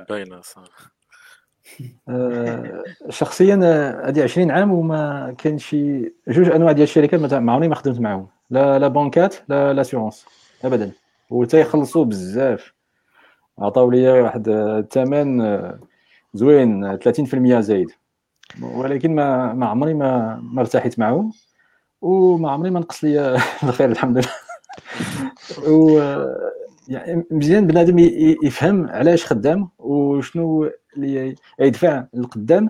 باينة 0.10 0.42
صراحة 0.42 0.96
آه، 2.10 2.84
شخصيا 3.10 3.56
هذه 4.06 4.24
20 4.24 4.52
عام 4.52 4.72
وما 4.72 5.36
كان 5.38 5.58
شي 5.58 6.14
جوج 6.28 6.50
أنواع 6.50 6.72
ديال 6.72 6.84
الشركات 6.84 7.20
ما 7.20 7.52
عمرني 7.52 7.68
ما 7.68 7.76
خدمت 7.76 8.00
معاهم. 8.00 8.28
لا 8.50 8.80
لا 8.80 8.88
بانكات 8.88 9.36
لا 9.48 9.74
l'assurance 9.74 10.26
ابدا. 10.64 10.92
وتيخلصوا 11.30 12.06
بزاف. 12.06 12.75
عطاو 13.60 13.92
لي 13.92 14.22
واحد 14.22 14.48
الثمن 14.50 15.42
آه، 15.42 15.80
زوين 16.34 16.98
30% 16.98 17.60
زايد. 17.60 17.92
ولكن 18.62 19.16
ما 19.16 19.54
ما 19.54 19.66
عمري 19.66 19.94
ما 19.94 20.40
ما 20.54 20.62
ارتحيت 20.62 21.00
معهم 21.00 21.32
وما 22.02 22.52
عمري 22.52 22.70
ما 22.70 22.80
نقص 22.80 23.04
لي 23.04 23.36
الخير 23.64 23.92
الحمد 23.92 24.18
لله. 24.18 24.30
و 25.76 26.00
يعني 26.88 27.24
مزيان 27.32 27.68
بنادم 27.68 28.00
يفهم 28.44 28.88
علاش 28.90 29.26
خدام 29.26 29.70
وشنو 29.80 30.72
اللي 30.98 31.36
يدفع 31.60 32.06
للقدام 32.14 32.70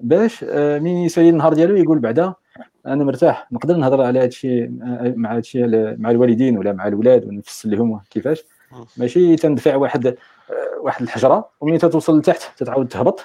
باش 0.00 0.44
آه، 0.48 0.78
من 0.78 0.86
يسالي 0.86 1.28
النهار 1.28 1.54
ديالو 1.54 1.76
يقول 1.76 1.98
بعدا 1.98 2.34
أنا 2.86 3.04
مرتاح 3.04 3.52
نقدر 3.52 3.76
نهضر 3.76 4.02
على 4.02 4.30
آه، 4.44 5.14
مع 5.16 5.32
هذا 5.32 5.38
الشيء 5.38 5.66
مع 5.98 6.10
الوالدين 6.10 6.58
ولا 6.58 6.72
مع 6.72 6.88
الاولاد 6.88 7.24
ونفسر 7.24 7.68
لهم 7.68 8.00
كيفاش. 8.10 8.44
ماشي 8.96 9.36
تندفع 9.36 9.76
واحد 9.76 10.06
آه، 10.06 10.14
واحد 10.80 11.02
الحجرة 11.02 11.48
ومن 11.60 11.78
توصل 11.78 12.18
لتحت 12.18 12.58
تتعاود 12.58 12.88
تهبط. 12.88 13.24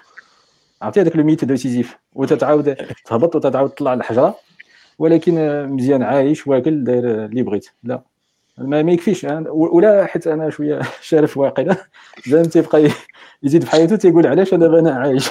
عرفتي؟ 0.82 1.02
هذاك 1.02 1.16
le 1.16 1.24
mythe 1.24 1.46
de 1.46 1.56
Sisyphe. 1.56 1.98
وتتعاود 2.14 2.76
تهبط 3.06 3.36
وتتعاود 3.36 3.70
تطلع 3.70 3.94
الحجرة. 3.94 4.36
ولكن 5.00 5.66
مزيان 5.70 6.04
عايش 6.04 6.48
واكل 6.48 6.84
داير 6.84 7.26
اللي 7.26 7.44
بغيت. 7.44 7.68
لا. 7.84 8.02
ما, 8.58 8.84
ما 8.84 8.92
يكفيش. 8.92 9.28
ولا 9.50 10.06
حيت 10.06 10.28
أنا 10.28 10.50
شوية 10.50 10.82
شارف 11.02 11.38
واقيلا 11.38 11.76
زعما 12.28 12.44
تيبقى 12.44 12.90
يزيد 13.44 13.64
في 13.64 13.72
حياته 13.72 13.96
تيقول 13.96 14.28
علاش 14.28 14.54
أنا 14.54 14.80
أنا 14.80 14.92
عايش؟ 14.92 15.30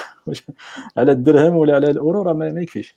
على 0.97 1.13
الدرهم 1.13 1.57
ولا 1.57 1.75
على 1.75 1.91
الأورو 1.91 2.23
راه 2.23 2.33
ما 2.33 2.47
يكفيش. 2.47 2.97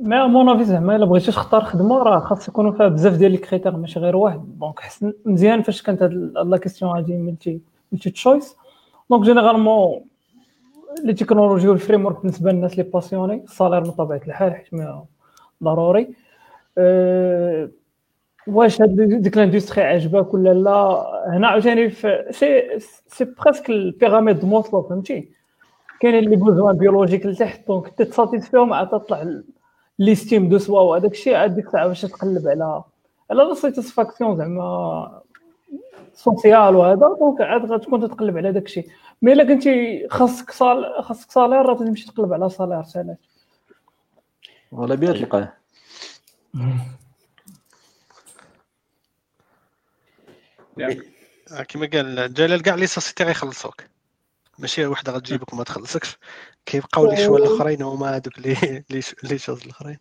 à 0.00 0.26
mon 0.26 0.48
avis 0.48 0.64
زعما 0.64 0.96
الا 0.96 1.04
بغيتي 1.06 1.26
تختار 1.32 1.64
خدمة 1.64 2.02
راه 2.02 2.20
خاص 2.20 2.48
يكونوا 2.48 2.72
فيها 2.72 2.88
بزاف 2.88 3.16
ديال 3.16 3.32
les 3.32 3.36
critères 3.38 3.76
ماشي 3.76 4.00
غير 4.00 4.16
واحد. 4.16 4.58
donc 4.58 4.80
حسن 4.80 5.12
مزيان 5.24 5.62
فاش 5.62 5.82
كانت 5.82 6.02
هاد 6.02 6.12
la 6.46 6.56
question 6.56 6.96
هادي 6.96 7.16
multi 7.16 7.60
multi 7.92 8.10
choice 8.10 8.56
donc 9.10 9.24
généralement 9.24 10.00
les 11.04 11.14
technologies 11.14 11.68
وال 11.68 12.06
framework 12.06 12.20
بالنسبة 12.20 12.52
للناس 12.52 12.78
les 12.78 12.82
passionnés 12.82 13.44
ال 13.44 13.48
salaire 13.48 13.80
من 13.80 13.90
طبيعة 13.90 14.20
الحال 14.26 14.54
حيت 14.54 14.68
ضروري. 15.64 16.08
أه 16.78 17.68
واش 18.46 18.82
هاد 18.82 18.96
ديك 19.22 19.36
l'industrie 19.36 19.82
عجبك 19.84 20.34
ولا 20.34 20.54
لا؟ 20.54 21.04
هنا 21.28 21.48
عاوتاني 21.48 21.90
c'est 22.30 22.78
c'est 23.08 23.24
presque 23.24 23.70
ال 23.70 23.78
pyramide 23.78 24.44
Maslow 24.44 24.82
فهمتي؟ 24.82 25.37
كاينين 26.00 26.30
les 26.30 26.36
besoins 26.36 26.76
biologiques 26.76 27.26
لتحت 27.26 27.66
donc 27.66 27.88
ت 27.88 27.94
satisfaire 27.94 28.59
هم 28.59 28.72
عاد 28.72 28.88
تطلع 28.88 29.40
l'estime 29.98 30.48
de 30.48 30.58
soi 30.58 30.80
وهذاك 30.80 31.12
الشيء 31.12 31.34
عاد 31.34 31.54
ديك 31.54 31.66
الساعة 31.66 31.86
باش 31.86 32.02
تقلب 32.02 32.48
على 32.48 32.82
على 33.30 33.42
la 33.42 33.54
satisfaction 33.54 34.36
زعما 34.36 35.22
sociale 36.14 36.76
وهذا 36.76 37.16
donc 37.20 37.40
عاد 37.40 37.72
غتكون 37.72 38.00
تتقلب 38.00 38.36
على 38.36 38.52
داك 38.52 38.66
الشيء. 38.66 38.88
mais 39.22 39.32
إلا 39.32 39.44
كنتي 39.44 40.08
خاصك 40.08 40.50
sal 40.50 41.04
خاصك 41.04 41.30
salaire 41.30 41.62
راه 41.62 41.74
تمشي 41.74 42.06
تقلب 42.06 42.32
على 42.32 42.48
salaire 42.48 42.82
سالات 42.82 43.18
ولا 44.72 44.94
بيا 44.94 45.12
تلقاه 45.12 45.52
كما 51.68 51.86
قال 51.92 52.34
جلال 52.34 52.62
كاع 52.62 52.74
les 52.74 52.86
sociétés 52.86 53.24
غيخلصوك. 53.24 53.82
ماشي 54.58 54.86
وحده 54.86 55.12
غتجيبك 55.12 55.52
وما 55.52 55.64
تخلصك 55.64 56.02
كيبقاو 56.66 57.06
لي 57.10 57.16
شوية 57.16 57.42
الاخرين 57.44 57.82
هما 57.82 58.16
هذوك 58.16 58.38
les 58.38 58.56
les 59.30 59.38
choses 59.38 59.62
الاخرين. 59.64 59.98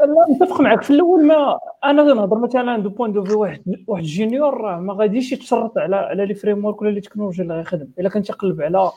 لا 0.00 0.26
متفق 0.28 0.60
معك 0.60 0.82
في 0.82 0.90
الأول 0.90 1.26
ما 1.26 1.58
أنا 1.84 2.02
غنهضر 2.02 2.38
مثلا 2.38 2.78
de 2.78 2.88
point 2.88 3.12
de 3.12 3.24
في 3.24 3.32
واحد 3.34 3.62
واحد 3.86 4.04
junior 4.04 4.76
ما 4.80 4.92
غاديش 4.92 5.32
يتشرط 5.32 5.78
على 5.78 5.96
على 5.96 6.26
les 6.26 6.34
frameworks 6.34 6.82
ولا 6.82 6.90
les 6.90 7.00
technologies 7.00 7.42
اللي 7.42 7.54
غيخدم. 7.54 7.88
إلا 7.98 8.08
كان 8.08 8.22
تيقلب 8.22 8.62
على 8.62 8.90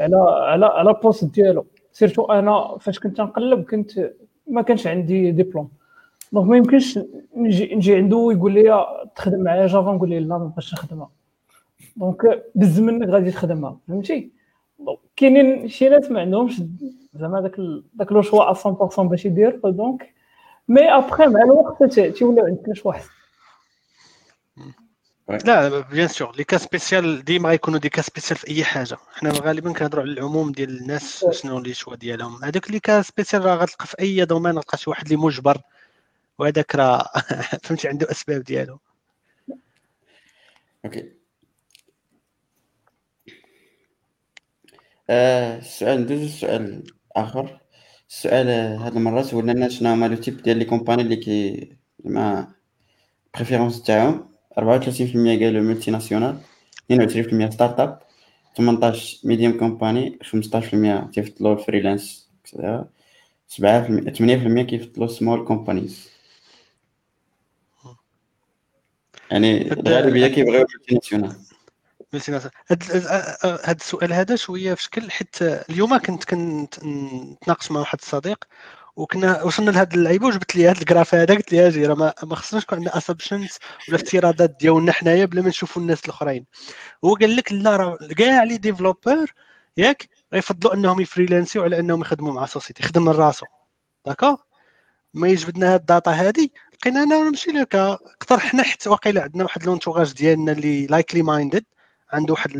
على 0.00 0.16
على 0.16 0.66
على 0.66 0.90
ال 0.90 0.96
poste 0.96 1.24
ديالو. 1.24 1.66
surtout 1.92 2.24
أنا 2.24 2.76
فاش 2.80 2.98
كنت 2.98 3.20
نقلب 3.20 3.64
كنت 3.64 4.10
ما 4.46 4.62
كانش 4.62 4.86
عندي 4.86 5.30
diplôme 5.30 5.68
donc 6.32 6.48
ما 6.48 6.56
يمكنش 6.56 6.98
نجي 7.36 7.74
نجي 7.74 7.96
عنده 7.96 8.16
ويقول 8.16 8.54
لي 8.54 8.86
تخدم 9.16 9.42
معايا 9.42 9.66
جافا 9.66 9.92
نقول 9.92 10.08
ليه 10.08 10.18
لا 10.18 10.38
ما 10.38 10.44
بغيتش 10.44 10.72
نخدمها 10.74 11.10
donc 11.96 12.42
بز 12.54 12.80
منك 12.80 13.08
غادي 13.08 13.30
تخدمها 13.30 13.78
فهمتي؟ 13.88 14.37
donc 14.78 14.98
كاينين 15.16 15.68
شي 15.68 15.88
ناس 15.88 16.10
ما 16.10 16.20
عندهمش 16.20 16.62
زعما 17.14 17.40
داك 17.40 17.56
داك 17.94 18.12
le 18.12 18.22
choix 18.22 18.54
100% 18.54 19.00
باش 19.00 19.24
يدير 19.24 19.60
donc 19.64 20.14
mais 20.68 20.94
après 20.94 21.26
مع 21.26 21.42
الوقت 21.42 22.00
تيوليو 22.00 22.44
عندك 22.46 22.72
choix 22.72 22.92
احسن 22.92 23.10
لا 25.28 25.80
bien 25.80 26.08
sûr 26.08 26.36
les 26.36 26.44
cas 26.44 26.58
spéciaux 26.58 27.24
ديما 27.24 27.48
غيكونوا 27.48 27.78
des 27.78 27.88
cas 27.88 28.02
spéciaux 28.02 28.38
في 28.38 28.48
أي 28.48 28.64
حاجة. 28.64 28.96
حنا 29.12 29.30
غالبا 29.30 29.72
كنهضروا 29.72 30.02
على 30.02 30.12
العموم 30.12 30.52
ديال 30.52 30.70
الناس 30.80 31.24
شنو 31.30 31.58
les 31.58 31.74
choix 31.74 31.96
ديالهم. 31.96 32.44
هذوك 32.44 32.70
les 32.70 32.80
cas 32.80 33.02
spéciaux 33.02 33.44
راه 33.44 33.54
غتلقى 33.54 33.86
في 33.86 34.00
أي 34.00 34.24
domaine 34.24 34.58
غتلقى 34.58 34.78
شي 34.78 34.90
واحد 34.90 35.04
اللي 35.04 35.16
مجبر. 35.16 35.58
وهذاك 36.38 36.74
راه 36.74 37.04
فهمتي 37.62 37.88
عنده 37.88 38.10
أسباب 38.10 38.42
ديالو. 38.42 38.78
okay 40.84 41.17
آه 45.10 45.58
السؤال 45.58 46.00
ندوز 46.00 46.20
السؤال 46.22 46.82
آخر. 47.16 47.60
السؤال 48.10 48.48
هاد 48.80 48.96
المره 48.96 49.22
سولنا 49.22 49.68
شنو 49.68 49.88
هما 49.92 50.06
le 50.08 50.16
type 50.16 50.42
ديال 50.42 50.56
les 50.58 50.64
compagnies 50.64 51.02
اللي 51.02 51.16
كي 51.16 51.68
مع 52.04 52.48
préférence 53.34 53.82
تاعهم. 53.82 54.28
34% 54.58 54.60
قالوا 55.42 55.62
multinationale 55.62 56.38
22% 56.92 57.50
startup 57.50 57.98
18 58.56 59.18
medium 59.24 59.58
company 59.58 60.18
15% 60.24 61.10
كيفضلوا 61.10 61.52
ال 61.54 61.62
freelance 61.62 62.30
7% 63.48 63.60
8% 63.60 64.60
كيفضلوا 64.62 65.06
small 65.06 65.44
companies 65.44 66.08
يعني 69.30 69.72
الغالبية 69.72 70.26
كيبغيو 70.26 70.60
fr: 70.60 70.94
multinationales 70.94 71.36
هذا 72.14 72.50
السؤال 73.72 74.12
هذا 74.12 74.36
شوية 74.36 74.74
في 74.74 74.82
شكل 74.82 75.10
حيت 75.10 75.42
اليوم 75.42 75.98
كنت 75.98 76.24
كنت 76.24 76.84
نتناقش 76.84 77.70
مع 77.70 77.80
واحد 77.80 77.98
الصديق 78.02 78.44
وكنا 78.96 79.42
وصلنا 79.42 79.70
لهذا 79.70 79.94
اللعيبة 79.94 80.26
وجبت 80.26 80.56
لي 80.56 80.68
هذا 80.68 80.80
ال 80.80 80.85
graphe 80.85 81.14
هذا 81.14 81.34
قلت 81.34 81.52
لي 81.52 81.68
أجي 81.68 81.86
راه 81.86 81.94
ما, 81.94 82.14
ما 82.22 82.36
خصناش 82.36 82.62
يكون 82.62 82.78
عندنا 82.78 82.96
assumptions 82.96 83.58
ولا 83.88 83.96
افتراضات 83.96 84.56
ديالنا 84.60 84.92
حنايا 84.92 85.24
بلا 85.24 85.42
ما 85.42 85.48
نشوفوا 85.48 85.82
الناس 85.82 86.04
الأخرين. 86.04 86.46
هو 87.04 87.14
قال 87.14 87.36
لك 87.36 87.52
لا 87.52 87.76
راه 87.76 87.98
كاع 88.18 88.42
les 88.42 88.56
développeurs 88.58 89.34
ياك 89.76 90.08
غيفضلوا 90.34 90.74
أنهم 90.74 91.00
يفريلانسيو 91.00 91.62
على 91.62 91.78
أنهم 91.78 92.00
يخدموا 92.00 92.32
مع 92.32 92.46
سوسيتي 92.46 92.82
يخدم 92.82 93.02
من 93.04 93.12
راسو 93.12 93.46
داكوغ 94.06 94.36
ما 95.14 95.28
يجبدنا 95.28 95.74
هاد 95.74 95.80
الداتا 95.80 96.10
هادي 96.10 96.52
لقينا 96.74 97.02
أنا 97.02 97.30
ماشي 97.30 97.50
لك 97.50 97.74
اقترحنا 97.74 98.62
حتى 98.62 98.88
واقيلا 98.90 99.22
عندنا 99.22 99.44
واحد 99.44 99.64
لونتوغاج 99.66 100.12
ديالنا 100.12 100.52
اللي 100.52 100.86
لايكلي 100.86 101.22
مايندد 101.22 101.64
عنده 102.12 102.32
واحد 102.32 102.50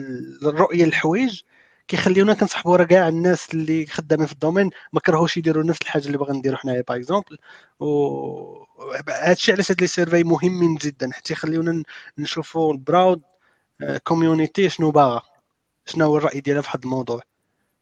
الرؤية 0.42 0.84
للحوايج 0.84 1.42
كيخليونا 1.88 2.34
كنصحبوا 2.34 2.76
راه 2.76 2.84
كاع 2.84 3.08
الناس 3.08 3.54
اللي 3.54 3.86
خدامين 3.86 4.26
في 4.26 4.32
الدومين 4.32 4.70
ما 4.92 5.00
كرهوش 5.00 5.36
يديروا 5.36 5.62
نفس 5.64 5.82
الحاجة 5.82 6.06
اللي 6.06 6.18
باغي 6.18 6.32
نديرو 6.32 6.56
حنايا 6.56 6.84
باغ 6.88 6.96
اكزومبل 6.96 7.38
و 7.80 8.64
هادشي 9.08 9.52
علاش 9.52 9.70
هاد 9.70 9.80
لي 9.80 9.86
سيرفي 9.86 10.24
مهمين 10.24 10.74
جدا 10.74 11.10
حتى 11.12 11.32
يخليونا 11.32 11.82
نشوفوا 12.18 12.72
ال 12.72 12.81
broad 12.81 13.22
community 14.04 14.68
شنو 14.68 14.90
باغا 14.90 15.22
شنو 15.86 16.04
هو 16.04 16.16
الرأي 16.18 16.40
ديالها 16.40 16.62
في 16.62 16.68
هذا 16.68 16.80
الموضوع. 16.84 17.22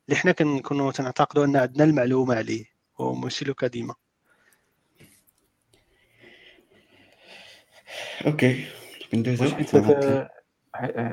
اللي 0.08 0.20
حنا 0.20 0.32
كنكونوا 0.32 0.92
تنعتقدوا 0.92 1.44
أن 1.44 1.56
عندنا 1.56 1.84
المعلومة 1.84 2.34
عليه 2.34 2.64
وماشي 2.98 3.44
لوكا 3.44 3.66
ديما 3.66 3.94
okay. 8.26 8.66
ندوزو 9.14 9.46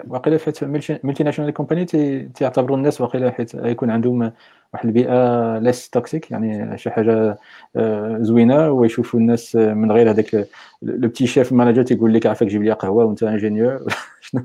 واقيلا 0.07 0.37
فات 0.37 0.63
multinational 1.03 1.51
company 1.51 1.85
تيعتبروا 2.35 2.77
الناس 2.77 3.01
واقيلا 3.01 3.31
حيت 3.31 3.53
يكون 3.53 3.89
عندهم 3.89 4.31
واحد 4.73 4.85
البيئة 4.85 5.57
ليس 5.59 5.89
toxic 5.89 6.31
يعني 6.31 6.77
شي 6.77 6.91
حاجة 6.91 7.37
آه، 7.75 8.17
زوينة 8.21 8.69
ويشوفوا 8.69 9.19
الناس 9.19 9.55
من 9.55 9.91
غير 9.91 10.09
هذاك 10.09 10.47
لو 10.81 11.09
بتي 11.09 11.27
شيف 11.27 11.51
مانجر 11.51 11.83
تيقول 11.83 12.13
لك 12.13 12.25
عافاك 12.25 12.47
جيب 12.47 12.63
لي 12.63 12.71
قهوة 12.71 13.05
وانت 13.05 13.23
انجينيور 13.23 13.85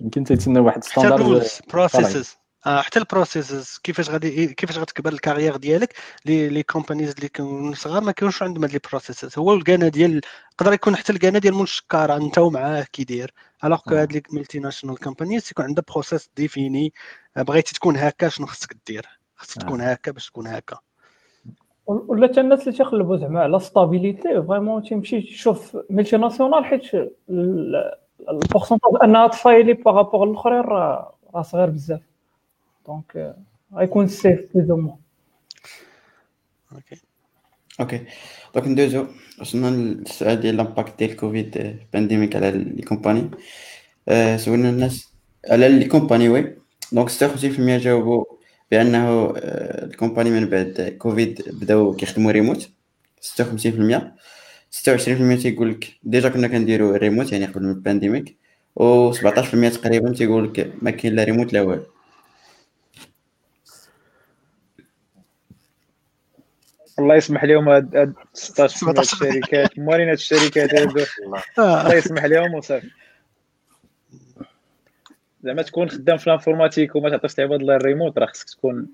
يمكن 0.00 0.24
تيتسنى 0.24 0.60
واحد 0.60 0.84
ستاندرد 0.84 1.42
بروسيسز 1.72 2.38
حتى 2.66 2.98
البروسيسز 2.98 3.78
كيفاش 3.82 4.10
غادي 4.10 4.46
كيفاش 4.46 4.78
غتكبر 4.78 5.12
الكارير 5.12 5.56
ديالك 5.56 5.94
لي 6.24 6.48
لي 6.48 6.62
كومبانيز 6.62 7.10
اللي 7.10 7.28
كانوا 7.28 7.74
صغار 7.74 8.04
ما 8.04 8.12
كانوش 8.12 8.42
عندهم 8.42 8.64
هاد 8.64 8.72
لي 8.72 8.80
بروسيسز. 8.90 9.38
هو 9.38 9.54
الكانا 9.54 9.88
ديال 9.88 10.20
يقدر 10.52 10.72
يكون 10.72 10.96
حتى 10.96 11.12
الكانا 11.12 11.38
ديال 11.38 11.54
مول 11.54 11.62
الشكاره 11.62 12.16
أنت 12.16 12.38
ومعاه 12.38 12.86
كي 12.92 13.04
داير. 13.04 13.32
ألوغ 13.64 13.78
كو 13.78 13.94
هاد 13.94 14.12
لي 14.12 14.22
ملتي 14.32 14.58
ناشونال 14.58 14.98
كومبانيز 14.98 15.44
تيكون 15.44 15.64
عندها 15.64 15.84
بروسيس 15.92 16.30
ديفيني 16.36 16.92
بغيتي 17.36 17.74
تكون 17.74 17.96
هكا 17.96 18.28
شنو 18.28 18.46
خصك 18.46 18.76
دير. 18.86 19.06
خصك 19.36 19.62
تكون 19.62 19.80
آه. 19.80 19.92
هكا 19.92 20.12
باش 20.12 20.26
تكون 20.26 20.46
هكا. 20.46 20.78
ولا 21.86 22.28
حتى 22.28 22.40
الناس 22.40 22.60
اللي 22.60 22.72
تيقلبوا 22.72 23.16
زعما 23.16 23.40
على 23.40 23.60
stabilité 23.60 24.42
vraiment 24.48 24.82
تيمشي 24.82 25.20
تشوف 25.20 25.76
multinationale 25.90 26.64
حيت 26.64 26.82
ال 28.30 28.35
pourcentage 28.35 28.92
أنها 29.04 29.26
ت 29.26 29.32
faillir 29.32 29.72
par 29.72 29.89
rapport 29.89 30.30
الاخرين 30.30 30.60
راه 30.60 31.16
صغير 31.42 31.70
بزاف. 31.70 32.00
donc 32.86 33.34
غيكون 33.74 34.08
safe 34.08 34.40
plus 34.54 34.70
ou 34.70 34.76
moins 34.76 34.96
okay 36.72 36.96
okay 37.80 38.00
donc 38.54 38.68
ندوزو 38.68 39.06
وصلنا 39.40 39.66
للسؤال 39.66 40.40
ديال 40.40 40.56
l'impact 40.56 40.98
ديال 40.98 41.16
Covid 41.16 41.80
pandemic 41.92 42.36
على 42.36 42.50
les 42.50 42.82
companies 42.82 43.30
سولنا 44.36 44.70
الناس 44.70 45.12
على 45.50 45.68
les 45.68 45.84
companies 45.84 46.28
oui 46.28 46.56
donc 46.92 47.08
56% 47.10 47.12
جاوبوا 47.58 48.24
بانه 48.70 49.32
ال 49.36 49.45
companies 49.45 50.30
من 50.30 50.48
بعد 50.50 50.96
كوفيد 50.98 51.42
بداو 51.60 51.96
كيخدموا 51.96 52.32
ريموت 52.32 52.70
56% 53.20 54.14
26% 54.70 55.42
تيقول 55.42 55.70
لك 55.70 55.98
déjà 56.02 56.28
كنا 56.28 56.48
كنديروا 56.48 56.96
ريموت 56.96 57.32
يعني 57.32 57.46
قبل 57.46 57.62
من 57.62 57.70
ال 57.70 57.77
pandemic 57.77 58.36
و 58.76 59.12
17% 59.12 59.18
تقريبا 59.68 60.12
تيقول 60.12 60.44
لك 60.44 60.72
ما 60.82 60.90
كاين 60.90 61.14
لا 61.14 61.24
ريموت 61.24 61.52
لا 61.52 61.62
والو 61.62 61.93
الله 66.98 67.14
يسمح 67.14 67.44
لهم 67.44 67.68
هاد 67.68 68.14
16 68.32 69.00
الشركات 69.00 69.78
موالين 69.78 70.08
هاد 70.08 70.16
الشركات 70.16 70.74
هادو. 70.74 71.04
الله. 71.58 71.94
يسمح 71.94 72.24
لهم 72.24 72.54
وصافي. 72.54 72.90
زعما 75.42 75.62
تكون 75.62 75.90
خدام 75.90 76.16
في 76.16 76.26
ال 76.26 76.31
informatique 76.31 76.96
وما 76.96 77.10
تعطيش 77.10 77.38
العباد 77.38 77.60
الله 77.60 77.76
الريموت 77.76 78.18
راه 78.18 78.26
خصك 78.26 78.50
تكون 78.50 78.88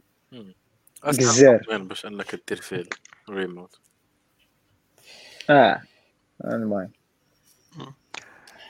جزار 1.04 1.60
باش 1.78 2.06
أنك 2.06 2.40
دير 2.48 2.60
فيه 2.60 2.84
الريموت. 3.28 3.78
آه. 5.50 5.82
المهم. 6.44 6.90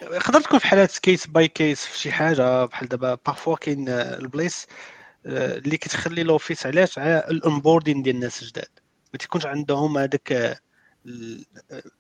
يقدر 0.03 0.41
تكون 0.41 0.59
في 0.59 0.67
حالات 0.67 0.99
case 0.99 1.27
by 1.27 1.49
case 1.49 1.87
في 1.87 1.99
شي 1.99 2.13
حاجة 2.13 2.65
بحال 2.65 2.89
دابا 2.89 3.19
parfois 3.27 3.57
كاين 3.57 3.89
البلايص 3.89 4.67
آه، 5.27 5.59
اللي 5.59 5.77
كتخلي 5.77 6.23
l'office 6.23 6.67
علاش 6.67 6.99
على 6.99 7.25
ال 7.31 7.37
onboarding 7.37 8.03
ديال 8.03 8.15
الناس 8.15 8.43
الجداد 8.43 8.69
ما 9.13 9.19
تيكونش 9.19 9.47
عندهم 9.47 9.99
هذاك 9.99 10.61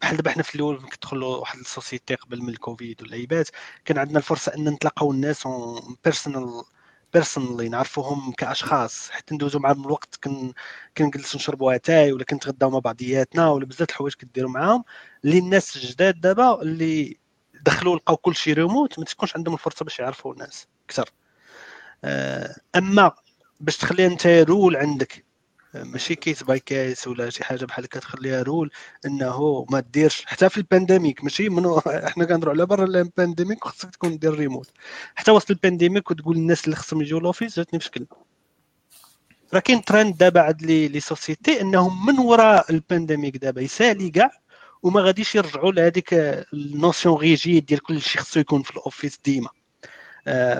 بحال 0.00 0.16
دابا 0.16 0.30
حنا 0.30 0.42
في 0.42 0.54
الأول 0.54 0.88
كتدخلوا 0.88 1.36
واحد 1.36 1.58
ال 1.58 1.65
société 1.65 2.14
قبل 2.14 2.42
من 2.42 2.48
الكوفيد 2.48 3.02
والعيبات 3.02 3.48
كان 3.84 3.98
عندنا 3.98 4.18
الفرصة 4.18 4.54
أن 4.54 4.68
نتلاقاو 4.68 5.12
الناس 5.12 5.48
personnel 6.04 6.62
personally 7.14 7.68
نعرفوهم 7.68 8.32
كأشخاص 8.32 9.10
حتى 9.10 9.34
ندوزو 9.34 9.58
معاهم 9.58 9.84
الوقت 9.86 10.16
كن 10.24 10.52
كنجلسوا 10.96 11.40
نشربوا 11.40 11.74
اتاي 11.74 12.12
ولا 12.12 12.24
كنتغداو 12.24 12.70
مع 12.70 12.78
بعضياتنا 12.78 13.50
ولا 13.50 13.66
بزاف 13.66 13.88
الحوايج 13.90 14.14
كديروا 14.14 14.50
معاهم 14.50 14.84
اللي 15.24 15.38
الناس 15.38 15.76
الجداد 15.76 16.20
دابا 16.20 16.62
اللي 16.62 17.18
دخلوا 17.62 17.96
لقاو 17.96 18.16
كل 18.16 18.34
شيء 18.36 18.54
ريموت 18.54 18.98
ما 18.98 19.04
تكونش 19.04 19.36
عندهم 19.36 19.54
الفرصة 19.54 19.84
باش 19.84 19.98
يعرفوا 19.98 20.32
الناس 20.32 20.66
أكثر. 20.84 21.10
آه، 22.04 22.56
أما 22.76 23.12
باش 23.60 23.76
تخليها 23.76 24.06
أنت 24.06 24.26
rule 24.26 24.76
عندك 24.76 25.24
ماشي 25.74 26.14
case 26.14 26.42
by 26.42 26.60
case 26.60 27.08
ولا 27.08 27.30
شي 27.30 27.44
حاجة 27.44 27.64
بحال 27.64 27.84
هكا 27.84 28.00
تخليها 28.00 28.42
rule 28.42 28.70
إنه 29.06 29.66
ما 29.70 29.80
ديرش 29.80 30.24
حتى 30.26 30.48
في 30.48 30.58
ال 30.58 30.65
pandemic 30.65 31.24
ماشي 31.24 31.48
من 31.48 31.80
إحنا 31.86 32.24
كنهضروا 32.24 32.52
على 32.54 32.66
برا 32.66 32.84
ال 32.84 32.93
pandemic 32.93 33.64
خصك 33.64 33.90
تكون 33.90 34.18
دير 34.18 34.34
ريموت 34.34 34.70
حتى 35.14 35.30
وسط 35.30 35.50
ال 35.50 35.57
pandemic 35.57 36.10
وتقول 36.10 36.36
للناس 36.36 36.64
اللي 36.64 36.76
خصهم 36.76 37.02
يجيو 37.02 37.18
l'office 37.18 37.56
جاتني 37.56 37.78
بشكل 37.78 38.06
راه 39.54 39.60
كاين 39.60 39.84
ترند 39.84 40.16
دابا 40.16 40.40
عند 40.40 40.62
les 40.62 40.88
les 40.88 41.00
sociétés 41.00 41.60
إنهم 41.60 42.06
من 42.06 42.18
وراء 42.18 42.70
ال 42.72 42.79
pandemic 42.79 43.36
دابا 43.36 43.60
يسالي 43.60 44.10
كاع 44.10 44.30
وما 44.82 45.00
غاديش 45.00 45.34
يرجعوا 45.34 45.72
لهذيك 45.72 46.14
ال 46.54 46.63
notion 46.63 47.16
rigide 47.18 47.66
ديال 47.66 47.80
كل 47.82 48.00
شيء 48.00 48.22
خصو 48.22 48.40
يكون 48.40 48.62
في 48.62 48.70
ال 48.70 48.77
office 48.77 49.18
ديما. 49.24 49.48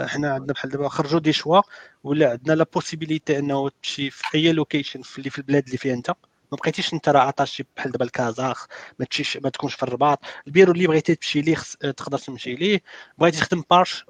حنا 0.07 0.33
عندنا 0.35 0.53
بحال 0.53 0.71
دابا 0.71 0.89
خرجوا 0.89 1.21
دي 1.21 1.33
شوا 1.33 1.61
ولا 2.05 2.31
عندنا 2.31 2.55
لا 2.55 2.67
بوسيبيليتي 2.75 3.39
انه 3.39 3.69
تمشي 3.69 4.11
في 4.11 4.25
أي 4.35 4.53
لوكيشن 4.53 5.03
في 5.03 5.19
اللي 5.19 5.31
في 5.31 5.39
البلاد 5.39 5.65
اللي 5.67 5.79
فيها 5.79 5.95
انت. 5.95 6.11
ما 6.53 6.57
بقيتيش 6.59 6.95
انت 6.95 7.09
راه 7.09 7.21
عطاشي 7.21 7.65
بحال 7.77 7.93
دابا 7.93 8.05
الكازاخ 8.05 8.67
ما 8.99 9.05
تمشيش 9.07 9.37
ما 9.37 9.51
تكونش 9.51 9.75
في 9.75 9.83
الرباط. 9.83 10.19
البيرو 10.47 10.73
اللي 10.73 10.87
بغيتي 10.87 11.15
تمشي 11.15 11.41
ليه 11.41 11.55
خص... 11.55 11.77
تقدر 11.77 12.19
تمشي 12.19 12.55
ليه. 12.55 12.83
بغيتي 13.19 13.39
تخدم 13.39 13.63
بارش 13.71 14.05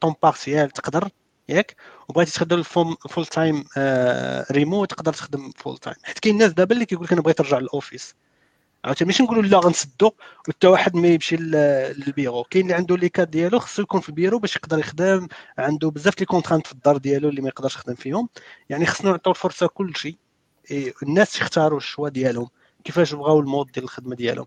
طون 0.00 0.14
بارسيال 0.22 0.70
تقدر 0.70 1.08
ياك؟ 1.48 1.76
وبغيتي 2.08 2.32
تخدم 2.32 2.62
فول 2.62 3.26
تايم 3.26 3.64
ريموت 4.52 4.90
تقدر 4.90 5.12
تخدم 5.12 5.50
فول 5.56 5.78
تايم 5.78 5.96
حيت 6.02 6.18
كاين 6.18 6.38
ناس 6.38 6.52
دابا 6.52 6.74
اللي 6.74 6.86
كيقول 6.86 7.04
لك 7.04 7.12
أنا 7.12 7.20
بغيت 7.22 7.40
نرجع 7.40 7.58
للاوفيس 7.58 8.14
عاوتاني 8.84 9.06
ماشي 9.06 9.22
نقولوا 9.22 9.42
لا 9.42 9.58
غنسدو 9.58 10.10
وحتى 10.48 10.66
واحد 10.66 10.96
ما 10.96 11.08
يمشي 11.08 11.36
للبيرو. 11.36 12.44
كاين 12.44 12.64
اللي 12.64 12.74
عنده 12.74 12.96
لي 12.96 13.08
كاد 13.08 13.30
ديالو 13.30 13.58
خصو 13.58 13.82
يكون 13.82 14.00
في 14.00 14.08
البيرو 14.08 14.38
باش 14.38 14.56
يقدر 14.56 14.78
يخدم 14.78 15.28
عنده 15.58 15.90
بزاف 15.90 16.20
لي 16.20 16.26
كونترانت 16.26 16.66
في 16.66 16.72
الدار 16.72 16.96
ديالو 16.96 17.28
اللي 17.28 17.40
ما 17.40 17.48
يقدرش 17.48 17.74
يخدم 17.74 17.94
فيهم. 17.94 18.28
يعني 18.68 18.86
خصنا 18.86 19.10
نعطيو 19.10 19.32
الفرصة 19.32 19.66
كل 19.66 19.96
شيء 19.96 20.16
الناس 21.02 21.36
يختاروا 21.36 21.78
الشوا 21.78 22.08
ديالهم 22.08 22.48
كيفاش 22.84 23.14
بغاو 23.14 23.40
المود 23.40 23.72
ديال 23.72 23.84
الخدمة 23.84 24.16
ديالهم. 24.16 24.46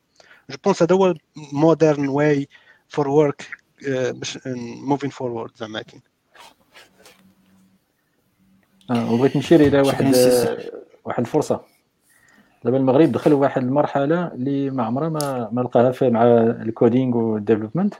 جو 0.49 0.57
بونس 0.63 0.83
هذا 0.83 0.95
هو 0.95 1.13
مودرن 1.53 2.07
واي 2.07 2.47
فور 2.87 3.07
ورك 3.07 3.47
باش 3.87 4.39
موفين 4.81 5.09
فورورد 5.09 5.51
زعما 5.57 5.81
كاين. 5.81 6.01
آه، 8.91 9.13
وبغيت 9.13 9.35
نشير 9.37 9.61
إلى 9.61 9.81
واحد 9.81 10.15
واحد 11.05 11.19
الفرصة. 11.19 11.70
دابا 12.63 12.77
المغرب 12.77 13.11
دخل 13.11 13.33
واحد 13.33 13.63
المرحلة 13.63 14.27
اللي 14.27 14.69
ما 14.69 14.83
عمرها 14.83 15.09
ما, 15.09 15.49
ما 15.51 15.61
لقاها 15.61 15.93
مع 16.09 16.23
ال 16.37 16.49
coding 16.49 17.17
وال 17.17 17.29
development 17.29 17.93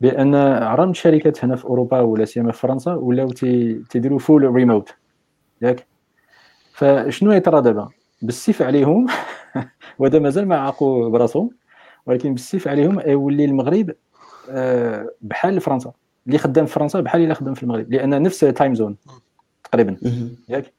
بأن 0.00 0.34
عرض 0.34 0.88
الشركات 0.88 1.44
هنا 1.44 1.56
في 1.56 1.64
أوروبا 1.64 2.00
ولا 2.00 2.24
سيما 2.24 2.52
في 2.52 2.58
فرنسا 2.58 2.94
ولاو 2.94 3.28
تيديروا 3.90 4.18
full 4.18 4.54
remote 4.54 4.94
ياك؟ 5.62 5.86
فشنو 6.72 7.32
يطرى 7.32 7.62
دابا؟ 7.62 7.88
بالسيف 8.22 8.62
عليهم 8.62 9.06
وهذا 9.98 10.18
مازال 10.18 10.48
ما 10.48 10.56
عاقوا 10.56 11.08
براسهم 11.08 11.50
ولكن 12.06 12.32
بالسيف 12.32 12.68
عليهم 12.68 13.00
يولي 13.00 13.44
المغرب 13.44 13.94
آه، 14.50 15.10
بحال 15.20 15.60
فرنسا. 15.60 15.92
اللي 16.26 16.38
خدام 16.38 16.66
في 16.66 16.72
فرنسا 16.72 17.00
بحال 17.00 17.22
اللي 17.22 17.34
خدام 17.34 17.54
في 17.54 17.62
المغرب 17.62 17.92
لأن 17.92 18.22
نفس 18.22 18.40
time 18.40 18.74
zone 18.74 18.96
تقريبا. 19.64 19.96
ياك؟ 20.48 20.72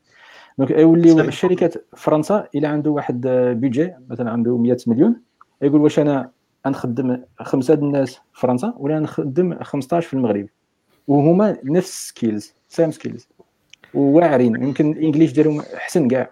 donc 0.57 0.71
يوليو 0.71 1.19
الشركات 1.19 1.73
فرنسا 1.95 2.47
إلى 2.55 2.67
عنده 2.67 2.91
واحد 2.91 3.27
budget 3.61 3.93
مثلا 4.09 4.31
عنده 4.31 4.57
100 4.57 4.77
مليون 4.87 5.21
يقول 5.61 5.81
واش 5.81 5.99
أنا 5.99 6.29
نخدم 6.67 7.23
خمسة 7.39 7.73
الناس 7.73 8.15
في 8.15 8.21
فرنسا 8.41 8.73
ولا 8.77 8.99
نخدم 8.99 9.63
15 9.63 10.07
في 10.07 10.13
المغرب؟ 10.13 10.47
وهما 11.07 11.57
نفس 11.63 12.07
skills 12.07 12.53
same 12.67 12.91
skills 12.91 13.27
وواعرين 13.93 14.63
يمكن 14.63 14.91
ال 14.91 14.97
English 14.97 15.33
ديالهم 15.33 15.61
أحسن 15.75 16.07
كاع. 16.07 16.31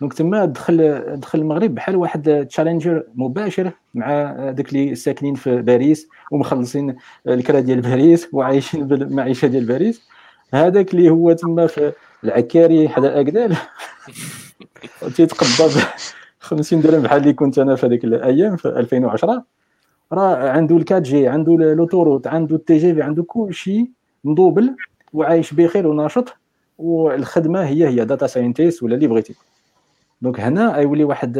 donc 0.00 0.14
تما 0.14 0.44
دخل 0.44 1.02
دخل 1.16 1.38
المغرب 1.38 1.74
بحال 1.74 1.96
واحد 1.96 2.46
challenger 2.50 3.04
مباشر 3.14 3.72
مع 3.94 4.32
داك 4.50 4.68
اللي 4.68 4.94
ساكنين 4.94 5.34
في 5.34 5.62
باريس 5.62 6.08
ومخلصين 6.32 6.96
الكرا 7.28 7.60
ديال 7.60 7.80
باريس 7.80 8.28
وعايشين 8.32 8.86
بالمعيشه 8.86 9.48
ديال 9.48 9.66
باريس. 9.66 10.08
هذاك 10.54 10.94
اللي 10.94 11.10
هو 11.10 11.32
تما 11.32 11.66
في 11.66 11.92
العكاري 12.24 12.88
حدا 12.88 13.20
اكدال 13.20 13.56
تيتقبض. 15.16 15.72
50 16.40 16.80
درهم 16.80 17.02
بحال 17.02 17.22
اللي 17.22 17.32
كنت 17.32 17.58
أنا 17.58 17.76
في 17.76 17.86
هذيك 17.86 18.04
الأيام 18.04 18.56
في 18.56 18.68
2010 18.68 19.44
راه 20.12 20.48
عنده 20.50 20.76
ال 20.76 20.80
quatre 20.80 21.02
G 21.02 21.28
عنده 21.28 21.56
l'autoroute 21.56 22.26
عنده 22.26 22.56
ال 22.56 22.78
TGV 22.78 23.02
عنده 23.02 23.22
كل 23.22 23.54
شيء 23.54 23.90
مدوبل 24.24 24.76
وعايش 25.12 25.54
بخير 25.54 25.86
وناشط. 25.86 26.36
والخدمة 26.78 27.64
هي 27.66 27.88
هي 27.88 28.04
data 28.04 28.26
scientist 28.26 28.82
ولا 28.82 28.94
اللي 28.94 29.06
بغيتي. 29.06 29.34
donc 30.22 30.40
هنا 30.40 30.76
يولي 30.76 31.04
واحد 31.04 31.36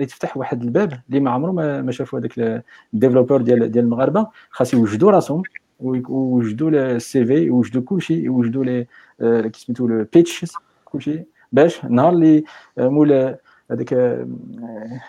يتفتح 0.00 0.36
واحد 0.36 0.62
الباب 0.62 1.00
اللي 1.08 1.20
ما 1.20 1.30
عمره 1.30 1.52
ما 1.82 1.92
شافوا 1.92 2.18
هذاك 2.18 2.62
ال 2.94 2.98
développeur 2.98 3.42
ديال 3.42 3.70
ديال 3.70 3.84
المغاربة. 3.84 4.26
خاص 4.50 4.74
يوجدوا 4.74 5.10
راسهم 5.10 5.42
ويوجدوا 5.80 6.70
ال 6.70 7.24
CV 7.24 7.34
يوجدوا 7.34 7.82
كلشي 7.82 8.14
يوجدوا 8.14 8.84
كي 9.20 9.60
سميتو 9.60 9.86
ال 9.86 9.94
pitches 9.94 10.52
كلشي. 10.84 11.24
باش 11.52 11.84
النهار 11.84 12.12
اللي 12.12 12.44
مول 12.78 13.36
هذاك 13.70 14.18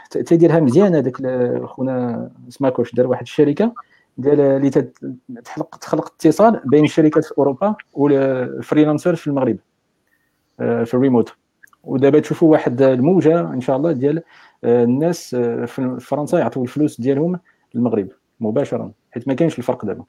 تيديرها 0.09 0.59
مزيان 0.59 0.95
هذاك 0.95 1.17
خونا 1.65 2.31
سماكوش 2.49 2.95
دار 2.95 3.07
واحد 3.07 3.21
الشركة 3.21 3.73
ديال 4.19 4.39
اللي 4.39 4.69
تخلق 5.43 5.75
تخلق 5.75 6.13
اتصال 6.13 6.61
بين 6.65 6.83
الشركات 6.83 7.25
في 7.25 7.37
أوروبا 7.37 7.75
وال 7.93 8.14
freelancer 8.14 9.15
في 9.15 9.27
المغرب 9.27 9.57
آه، 10.59 10.83
في 10.83 10.93
الريموت 10.93 11.33
ودابا 11.83 12.19
تشوفوا 12.19 12.51
واحد 12.51 12.81
الموجة 12.81 13.39
إن 13.39 13.61
شاء 13.61 13.77
الله 13.77 13.91
ديال 13.91 14.23
آه، 14.63 14.83
الناس 14.83 15.33
آه، 15.33 15.65
في 15.65 15.97
فرنسا 15.99 16.39
يعطوا 16.39 16.63
الفلوس 16.63 17.01
ديالهم 17.01 17.39
للمغرب 17.75 18.07
مباشرة 18.39 18.91
حيت 19.11 19.27
ما 19.27 19.33
كاينش 19.33 19.57
الفرق 19.57 19.85
دابا. 19.85 20.03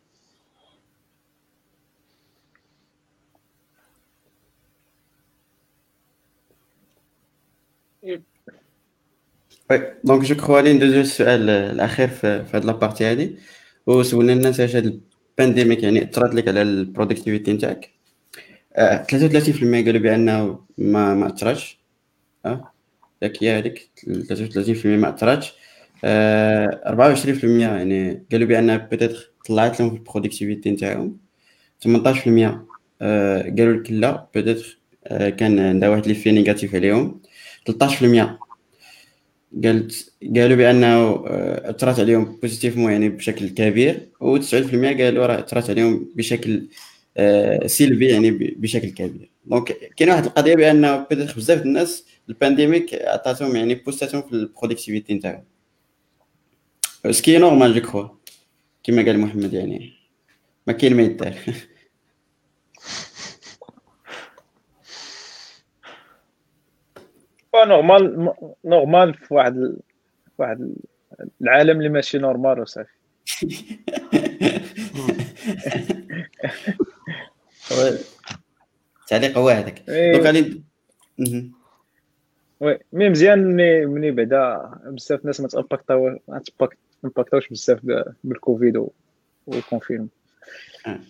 oui 9.71 9.95
donc 10.05 10.23
je 10.23 10.35
crois 10.35 10.57
غادي 10.57 10.73
ندوزو 10.73 11.01
السؤال 11.01 11.51
الاخير 11.51 12.09
في 12.09 12.45
هاد 12.55 12.65
la 12.65 12.75
partie 12.75 13.05
هادي 13.05 13.37
وسولنا 13.87 14.33
الناس 14.33 14.61
واش 14.61 14.77
هاد 14.77 15.01
ال 15.39 15.44
pandemic 15.44 15.83
يعني 15.83 16.05
اثرت 16.05 16.35
لك 16.35 16.49
على 16.49 16.63
ال 16.63 16.70
productivity 16.70 17.53
نتاعك 17.53 17.91
33% 18.77 18.79
قالوا 19.85 20.01
بانه 20.01 20.61
ما 20.79 21.15
ما 21.15 21.27
اثرتش 21.27 21.81
آه 22.47 22.73
هي 23.23 23.59
هذيك 23.59 23.91
33% 24.83 24.87
ما 24.87 25.15
اثرتش 25.15 25.53
24% 25.53 27.45
يعني 27.45 28.27
قالوا 28.33 28.49
بان 28.49 28.79
peut-être 28.79 29.33
طلعت 29.47 29.81
لهم 29.81 29.91
في 29.91 29.97
ال 29.97 30.03
productivity 30.03 30.71
نتاعهم 30.71 31.17
18% 31.85 31.89
قالوا 33.03 33.75
لك 33.75 33.91
لا 33.91 34.27
peut-être 34.35 34.79
كان 35.11 35.59
عندها 35.59 35.89
واحد 35.89 36.07
l'effet 36.07 36.33
négatif 36.33 36.75
عليهم 36.75 37.21
13% 37.71 38.50
قالت 39.65 40.13
قالوا 40.37 40.57
بأنه 40.57 41.25
أثرت 41.71 42.01
عليهم 42.01 42.39
positivement 42.43 42.93
يعني 42.93 43.09
بشكل 43.09 43.49
كبير 43.49 44.09
و9% 44.21 44.55
قالوا 44.75 45.27
راه 45.27 45.39
أثرت 45.41 45.71
عليهم 45.71 46.09
بشكل 46.17 46.67
آه، 47.17 47.67
سلبي 47.67 48.09
يعني 48.09 48.31
بشكل 48.31 48.89
كبير. 48.91 49.31
donc 49.45 49.73
كاين 49.97 50.11
واحد 50.11 50.25
القضية 50.25 50.55
بأنه 50.55 51.07
peut-être 51.11 51.35
بزاف 51.37 51.63
الناس 51.63 52.05
ال 52.29 52.36
pandemic 52.36 52.95
عطاتهم 52.95 53.57
يعني 53.57 53.75
بوستاتهم 53.75 54.23
في 54.23 54.33
ال 54.33 54.39
productivity 54.39 55.15
نتاعهم. 55.15 55.45
ce 57.11 57.22
qui 57.22 57.39
est 57.39 57.51
normal 57.51 57.75
je 57.75 57.81
crois 57.81 58.09
كيما 58.83 59.03
قال 59.03 59.19
محمد 59.19 59.53
يعني. 59.53 59.93
ما 60.67 60.73
كاين 60.73 60.97
ما 60.97 61.03
يدار 61.03 61.35
normal 67.57 68.33
normal 68.65 69.15
في 69.15 69.35
واحد 69.35 69.55
في 70.27 70.33
واحد 70.39 70.75
العالم 71.43 71.79
اللي 71.79 71.89
ماشي 71.89 72.19
normal 72.19 72.61
وصافي 72.61 72.91
تعليق 79.07 79.39
هو 79.39 79.49
هذاك. 79.49 79.83
donc 79.89 80.27
غادي 80.27 80.63
oui 82.61 82.79
mais 82.93 83.09
مزيان 83.09 83.39
ملي 83.39 83.87
ملي 83.87 84.11
بعدا 84.11 84.71
بزاف 84.85 85.21
الناس 85.21 85.41
ما 85.41 85.49
تامباكتاو 85.49 86.19
ما 86.29 86.43
تامباكتاوش 87.03 87.49
بزاف 87.49 87.81
بالكوفيد 88.25 88.87
وال 89.47 89.56
confinement 89.56 90.09
آه. 90.87 91.01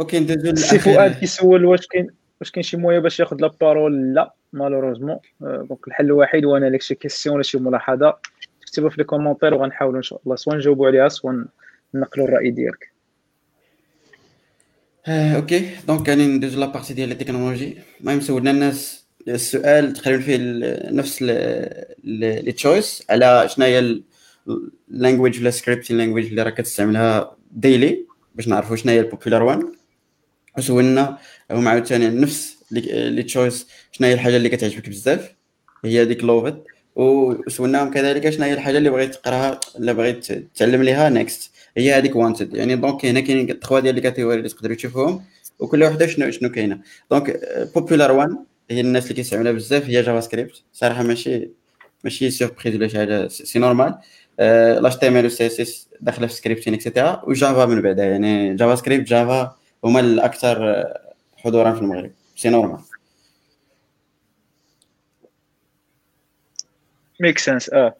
OK 0.00 0.20
ندوزو 0.20 0.54
سي 0.54 0.78
فؤاد 0.78 1.18
كيسول 1.18 1.64
واش 1.64 1.86
كاين 1.86 2.10
واش 2.40 2.50
كاين 2.50 2.62
شي 2.62 2.76
moyen 2.76 2.98
باش 2.98 3.20
ياخذ 3.20 3.36
la 3.40 3.50
parole؟ 3.60 4.14
لا 4.14 4.34
malheureusement. 4.52 5.18
donc 5.40 5.88
الحل 5.88 6.04
الوحيد 6.04 6.44
هو 6.44 6.56
أنا 6.56 6.66
لك 6.66 6.82
شي 6.82 6.94
question 6.94 7.34
ولا 7.34 7.42
شي 7.42 7.58
ملاحظة. 7.58 8.16
تكتبها 8.60 8.90
في 8.90 8.96
les 8.98 9.04
commentaires 9.04 9.54
وغنحاولوا 9.54 9.96
إن 9.96 10.02
شاء 10.02 10.20
الله. 10.24 10.36
سواء 10.36 10.56
نجاوبوا 10.56 10.86
عليها 10.86 11.08
سواء 11.08 11.44
نقلوا 11.94 12.28
الرأي 12.28 12.50
ديالك. 12.50 12.92
آه، 15.06 15.36
OK 15.36 15.70
donc 15.86 16.08
غادي 16.08 16.26
ندوزو 16.26 16.60
la 16.60 16.68
partie 16.68 16.94
ديال 16.94 17.12
التكنولوجي 17.12 17.78
المهم 18.00 18.20
سولنا 18.20 18.50
الناس 18.50 19.06
السؤال 19.28 19.92
تقريبا 19.92 20.22
فيه 20.22 20.36
نفس 20.90 21.22
les 22.04 22.52
choices 22.52 23.04
على 23.10 23.48
شنو 23.48 23.64
هي 23.64 24.02
ال 24.90 24.96
language 24.96 25.40
ولا 25.40 25.50
scripting 25.50 25.98
language 25.98 26.26
اللي 26.26 26.42
راك 26.42 26.54
كتستعملها 26.54 27.36
daily 27.52 28.06
باش 28.34 28.48
نعرفوا 28.48 28.76
شنو 28.76 28.92
هي 28.92 29.00
ال 29.00 29.05
popular 29.05 29.42
one 29.42 29.72
وسولنا 30.58 31.18
هما 31.50 31.70
عاوتاني 31.70 32.08
نفس 32.08 32.56
les 32.70 33.22
choices 33.22 33.66
شنو 33.92 34.06
هي 34.08 34.14
الحاجة 34.14 34.36
اللي 34.36 34.48
كتعجبك 34.48 34.88
بزاف 34.88 35.34
هي 35.84 36.04
ديك 36.04 36.24
loved 36.24 36.64
وسولناهم 36.96 37.90
كذلك 37.90 38.30
شنو 38.30 38.44
هي 38.44 38.54
الحاجة 38.54 38.78
اللي 38.78 38.90
بغيت 38.90 39.14
تقراها 39.14 39.60
ولا 39.78 39.92
بغيت 39.92 40.32
تتعلم 40.32 40.82
ليها 40.82 41.08
next 41.08 41.50
هي 41.76 41.92
هذيك 41.92 42.16
wanted 42.16 42.54
يعني 42.54 42.76
donc 42.76 43.06
هنا 43.06 43.20
كاينين 43.20 43.60
تخوا 43.60 43.80
ديال 43.80 43.94
les 43.94 44.00
catégories 44.00 44.36
اللي 44.38 44.48
تقدروا 44.48 44.76
تشوفوهم 44.76 45.24
وكل 45.58 45.82
وحدة 45.82 46.06
شنو 46.06 46.30
شنو 46.30 46.50
كاينة. 46.50 46.80
donc 47.10 47.40
popular 47.74 48.12
one 48.12 48.38
هي 48.70 48.80
الناس 48.80 49.04
اللي 49.04 49.14
كيستعملوها 49.14 49.52
بزاف 49.52 49.84
هي 49.84 50.02
JavaScript 50.02 50.62
صراحة 50.72 51.02
ماشي 51.02 51.50
ماشي 52.04 52.30
surprise 52.30 52.74
ولا 52.74 52.88
شي 52.88 52.98
حاجة 52.98 53.28
c'est 53.28 53.58
normal 53.58 53.94
لاش 54.82 54.96
تي 54.96 55.08
ام 55.08 55.16
ال 55.16 55.32
سي 55.32 55.46
اس 55.46 55.60
اس 55.60 55.88
داخلة 56.00 56.26
في 56.26 56.32
scripting 56.32 56.74
et 56.74 56.86
cetera 56.86 57.22
و 57.26 57.34
Java 57.34 57.66
من 57.66 57.82
بعدها 57.82 58.04
يعني 58.04 58.54
JavaScript 58.54 59.08
Java 59.08 59.56
هما 59.84 60.00
الأكثر 60.00 60.84
حضورا 61.44 61.72
في 61.72 61.80
المغرب. 61.80 62.12
c'est 62.36 62.48
normal. 62.48 62.80
makes 67.20 67.38
sense 67.38 67.70
آه. 67.70 67.94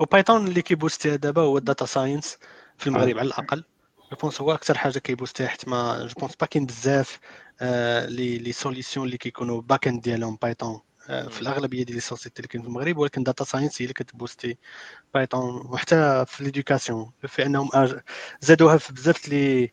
و 0.00 0.07
Python 0.07 0.46
اللي 0.46 0.62
كيبوستيها 0.62 1.16
دابا 1.16 1.42
هو 1.42 1.58
ال 1.58 1.64
data 1.64 1.86
science 1.86 2.38
في 2.78 2.86
المغرب 2.86 3.18
على 3.18 3.26
الأقل. 3.26 3.64
je 4.12 4.18
pense 4.18 4.40
هو 4.40 4.52
أكثر 4.54 4.78
حاجة 4.78 4.98
كيبوستيها 4.98 5.48
حيت 5.48 5.68
ما 5.68 6.06
je 6.06 6.14
pense 6.20 6.36
pas 6.36 6.46
كاين 6.46 6.66
بزاف 6.66 7.20
آه، 7.60 8.06
les 8.06 8.38
les 8.38 8.52
solutions 8.52 9.06
اللي 9.06 9.18
كيكونوا 9.18 9.60
back 9.62 9.88
end 9.88 10.02
ديالهم 10.02 10.38
Python 10.42 10.80
آه، 11.08 11.28
في 11.28 11.42
الأغلبية 11.42 11.82
ديال 11.82 11.94
les 11.94 12.00
sociétés 12.00 12.38
اللي 12.38 12.48
كاين 12.48 12.62
في 12.62 12.68
المغرب 12.68 12.98
ولكن 12.98 13.22
data 13.22 13.44
science 13.44 13.82
هي 13.82 13.84
اللي 13.84 13.94
كتبوستي 13.94 14.58
Python 15.14 15.66
وحتى 15.66 16.24
في 16.28 16.44
l'éducation 16.44 17.12
في 17.28 17.46
انهم 17.46 17.70
زادوها 18.40 18.76
في 18.76 18.92
بزاف 18.92 19.28
لي 19.28 19.72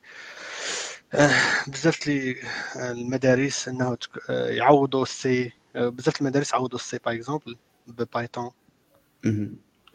بزاف 1.67 2.07
لي 2.07 2.35
المدارس 2.75 3.67
إنه 3.67 3.97
يعوضوا 4.29 5.03
ال 5.03 5.27
C 5.27 5.51
بزاف 5.75 6.21
المدارس 6.21 6.53
عوضوا 6.53 6.79
ال 6.79 6.89
C 6.89 6.99
par 7.05 7.15
exemple 7.15 7.55
ب 7.87 7.96
Python 7.96 8.51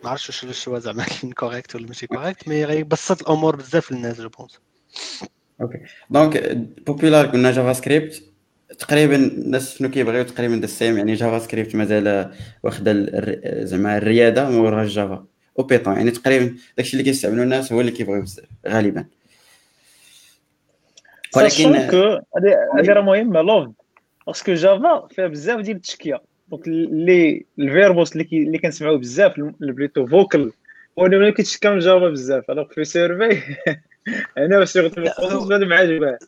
ما 0.04 0.10
عرفتش 0.10 0.28
واش 0.28 0.44
ال 0.44 0.50
choix 0.50 0.78
زعما 0.78 1.04
كاين 1.20 1.32
correct 1.32 1.74
ولا 1.74 1.86
ماشي 1.86 2.06
correct 2.06 2.48
mais 2.48 2.64
غيبسط 2.64 3.22
الأمور 3.22 3.56
بزاف 3.56 3.92
للناس 3.92 4.20
je 4.20 4.28
pense 4.28 4.58
OK 5.60 5.78
donc 6.10 6.56
popular 6.86 7.26
قلنا 7.26 7.52
JavaScript 7.52 8.22
تقريبا 8.78 9.16
الناس 9.16 9.78
شنو 9.78 9.90
كيبغيو؟ 9.90 10.22
تقريبا 10.22 10.54
the 10.54 10.66
same 10.66 10.98
يعني 10.98 11.14
JavaScript 11.14 11.74
مازال 11.74 12.34
واخدة 12.62 12.92
زعما 13.64 13.98
الريادة 13.98 14.50
من 14.50 14.56
وراء 14.56 14.86
Java 14.86 15.24
و 15.56 15.62
Python 15.62 15.94
يعني 15.94 16.10
تقريبا 16.10 16.56
داكشي 16.76 16.92
اللي 16.92 17.04
كيستعملوا 17.04 17.44
الناس 17.44 17.72
هو 17.72 17.80
اللي 17.80 17.92
كيبغيو 17.92 18.22
بزاف 18.22 18.44
غالبا. 18.68 19.04
ولكن 21.36 21.74
هذه 22.78 22.92
راه 22.92 23.00
مهمة 23.00 23.42
لوف 23.42 23.68
باسكو 24.26 24.54
جافا 24.54 25.06
فيها 25.10 25.26
بزاف 25.26 25.60
ديال 25.60 25.76
التشكيه 25.76 26.22
دونك 26.48 26.66
اللي 26.66 27.46
الفيربوس 27.58 28.12
اللي 28.12 28.28
اللي 28.32 28.58
كنسمعوا 28.58 28.96
بزاف 28.96 29.32
بليتو 29.60 30.06
فوكل 30.06 30.52
هو 30.98 31.06
اللي 31.06 31.32
كيتشكى 31.32 31.70
من 31.70 31.78
جافا 31.78 32.08
بزاف. 32.08 32.50
الوغ 32.50 32.68
في 32.68 32.84
سيرفي 32.84 33.42
أنا 34.38 34.58
باش 34.58 34.78
غادي 35.52 35.64
مع 35.64 35.84
جبال. 35.84 36.18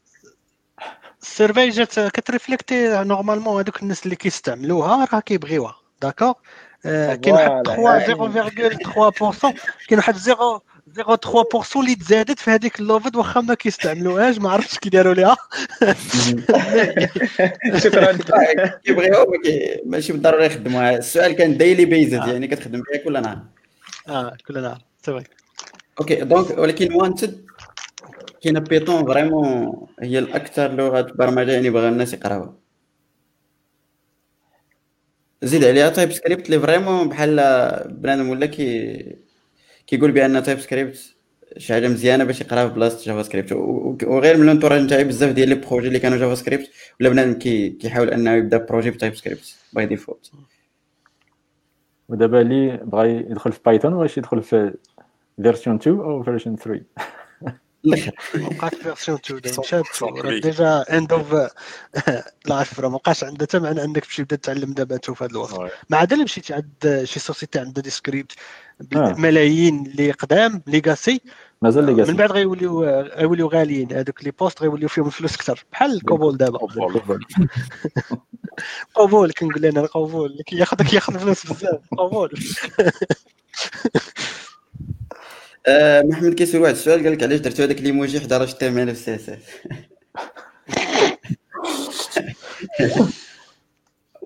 السيرفي 1.23 1.69
جات 1.69 2.01
كتريفليكتي 2.01 3.05
نورمالمون 3.05 3.63
هذوك 3.63 3.83
الناس 3.83 4.05
اللي 4.05 4.17
كيستعملوها 4.17 5.09
راه 5.13 5.21
كيبغيوها. 5.21 5.77
داكور 6.03 6.35
كاين 6.83 7.35
واحد 7.35 7.67
3 7.67 9.11
0.3% 9.31 9.55
كاين 9.89 9.99
واحد 9.99 10.17
0 10.17 10.61
0.3% 10.87 11.77
اللي 11.77 11.95
تزادت 11.95 12.39
في 12.39 12.51
هذيك 12.51 12.81
ال 12.81 12.87
loved 12.87 13.17
واخا 13.17 13.41
ما 13.41 13.55
كيستعملوهاش 13.55 14.39
ما 14.39 14.51
عرفتش 14.51 14.79
كي 14.79 14.89
داروا 14.89 15.15
ليها. 15.15 15.37
شكرا. 17.85 18.19
كيبغيو 18.85 19.27
ماشي 19.87 20.13
بالضروره 20.13 20.45
يخدموها. 20.45 20.97
السؤال 20.97 21.33
كان 21.33 21.57
daily 21.57 21.85
based 21.85 22.13
يعني 22.29 22.47
كتخدم 22.47 22.83
فيها 22.83 23.05
كل 23.05 23.23
نهار. 23.23 23.43
آه 24.09 24.37
كل 24.49 24.63
نهار 24.63 24.83
c'est 25.03 25.23
OK 26.01 26.15
donc 26.15 26.59
ولكن 26.59 26.95
wanted 26.95 27.47
كاينة 28.43 28.61
Python 28.61 29.07
vraiment 29.07 29.87
هي 30.01 30.19
الأكثر 30.19 30.73
لغة 30.73 31.01
برمجة 31.01 31.53
يعني 31.53 31.71
بغا 31.71 31.89
الناس 31.89 32.15
يقراوها. 32.15 32.55
زيد 35.43 35.65
عليها 35.65 35.89
TypeScript 35.89 36.47
اللي 36.47 36.61
vraiment 36.61 37.09
بحال 37.09 37.37
بنادم 37.89 38.29
ولا 38.29 38.47
كي 38.47 39.26
كيقول 39.87 40.13
بأن 40.13 40.43
TypeScript 40.43 41.17
شي 41.59 41.73
حاجة 41.73 41.89
مزيانة 41.89 42.25
باش 42.25 42.41
يقراها 42.41 42.67
بلاصة 42.67 43.07
JavaScript 43.07 43.53
وغير 44.03 44.37
من 44.37 44.43
l'entourage 44.43 44.83
نتاعي 44.83 45.05
بزاف 45.05 45.33
ديال 45.33 45.49
les 45.49 45.55
projets 45.55 45.89
اللي 45.89 45.99
كانوا 45.99 46.19
JavaScript 46.19 46.71
ولا 47.01 47.09
بنادم 47.09 47.39
كي 47.39 47.71
كيحاول 47.71 48.11
أنه 48.11 48.33
يبدأ 48.33 48.59
projet 48.59 48.91
ب 48.91 49.15
TypeScript 49.15 49.57
by 49.73 49.87
default 49.87 50.31
ودابا 52.09 52.41
اللي 52.41 52.77
بغى 52.77 53.11
يدخل 53.11 53.53
في 53.53 53.61
Python 53.67 53.93
واش 53.93 54.19
يدخل 54.19 54.43
في 54.43 54.75
version 55.43 55.77
2 55.77 55.99
أو 56.01 56.23
version 56.23 56.57
3 56.57 56.85
بقات 57.85 58.75
version 58.75 59.19
2 59.25 59.41
مشات. 59.59 59.85
déjà 60.43 60.85
end 60.93 61.13
of 61.13 61.35
life 62.47 62.81
راه 62.81 62.89
مابقاش 62.89 63.25
عندها 63.25 63.47
حتى 63.47 63.59
معنى 63.59 63.85
انك 63.85 64.05
تمشي 64.05 64.23
تبدا 64.25 64.37
تعلم 64.37 64.73
دابا 64.73 64.95
انت 64.95 65.11
في 65.11 65.25
هذا 65.25 65.31
الوقت 65.31 65.73
ما 65.91 65.97
عاد 65.97 66.13
الا 66.13 66.25
مشيتي 66.25 66.55
عند 66.55 67.03
شي 67.05 67.21
société 67.21 67.59
عندها 67.59 67.83
des 67.83 67.91
scripts 67.91 68.33
ملايين 68.95 69.87
اللي 69.87 70.11
قدام 70.11 70.63
ليغاسي 70.67 71.21
مازال 71.63 71.85
ليغاسي 71.85 72.11
من 72.11 72.17
بعد 72.17 72.33
غيوليو 72.33 72.85
غيوليو 72.85 73.49
غاليين. 73.49 73.93
هذوك 73.93 74.25
لي 74.25 74.31
بوست 74.31 74.63
غيوليو 74.63 74.89
فيهم 74.89 75.07
الفلوس 75.07 75.35
أكثر 75.35 75.65
بحال 75.73 75.93
الكوبول 75.93 76.37
دابا. 76.37 76.59
قبول 78.95 79.33
كنقول 79.33 79.67
أنا 79.67 79.81
القبول 79.81 80.31
اللي 80.31 80.43
كياخذ 80.43 80.83
كياخذ 80.83 81.19
فلوس 81.19 81.47
بزاف. 81.47 81.81
قبول 81.99 82.31
آه، 85.69 86.03
محمد 86.03 86.35
كيسول 86.35 86.61
واحد 86.61 86.75
السؤال 86.75 87.03
قال 87.05 87.13
لك 87.13 87.23
علاش 87.23 87.41
درتو 87.41 87.63
هذاك 87.63 87.81
ليموجي 87.81 88.21
حدا 88.21 88.39
راه 88.39 88.47
شتي 88.47 88.73
في 88.87 88.95
سي 88.95 89.15
اس 89.15 89.29
اس 89.29 89.39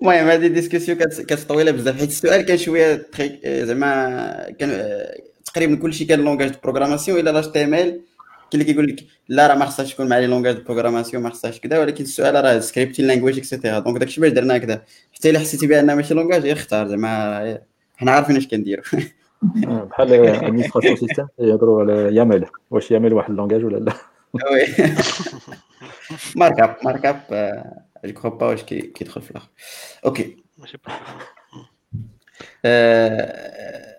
المهم 0.01 0.27
هذه 0.27 0.47
discussion 0.47 0.97
كانت 0.97 1.33
طويله 1.33 1.71
بزاف 1.71 1.99
حيت 1.99 2.09
السؤال 2.09 2.41
كان 2.41 2.57
شوية 2.57 3.07
زعما 3.45 4.51
كان 4.59 4.69
آه، 4.71 5.17
تقريبا 5.45 5.75
كلشي 5.75 6.05
كان 6.05 6.19
langage 6.19 6.49
de 6.49 6.57
programmation 6.63 7.19
إلا 7.19 7.29
l'HTML 7.29 8.01
كاين 8.51 8.61
اللي 8.61 8.63
كيقول 8.65 8.87
لك 8.87 9.03
لا 9.29 9.47
راه 9.47 9.55
ما 9.55 9.65
خصهاش 9.65 9.93
تكون 9.93 10.09
مع 10.09 10.19
les 10.19 10.27
langages 10.27 10.55
de 10.55 10.63
programmation 10.63 11.23
ما 11.23 11.29
خصهاش 11.29 11.59
كذا 11.59 11.79
ولكن 11.79 12.03
السؤال 12.03 12.35
راه 12.35 12.59
scripting 12.59 13.07
language 13.07 13.37
et 13.37 13.48
cetera 13.48 13.79
donc 13.79 13.97
داكشي 13.97 14.21
باش 14.21 14.31
درنا 14.31 14.57
هكذا 14.57 14.81
حتى 15.13 15.29
إلا 15.29 15.39
حسيتي 15.39 15.67
بان 15.67 15.93
ماشي 15.93 16.13
langage 16.13 16.41
غير 16.41 16.53
اختار 16.55 16.87
زعما 16.87 17.59
حنا 17.97 18.11
عارفين 18.11 18.37
اش 18.37 18.47
كنديروا 18.47 18.83
بحال 19.89 20.13
administration 20.13 20.95
système 20.95 21.27
يهضروا 21.39 21.81
على 21.81 22.15
YAML 22.15 22.45
واش 22.71 22.91
YAML 22.91 23.13
واحد 23.13 23.29
ال 23.29 23.34
langage 23.34 23.65
ولا 23.65 23.77
لا. 23.77 23.93
oui. 24.51 24.87
مارك 26.35 26.59
اب 26.59 26.75
مارك 26.83 27.05
اب 27.05 27.21
جو 28.05 28.13
كخوا 28.13 28.29
با 28.29 28.47
واش 28.47 28.63
كيدخل 28.63 29.21
في 29.21 29.31
الآخر. 29.31 29.49
أوكي 30.05 30.37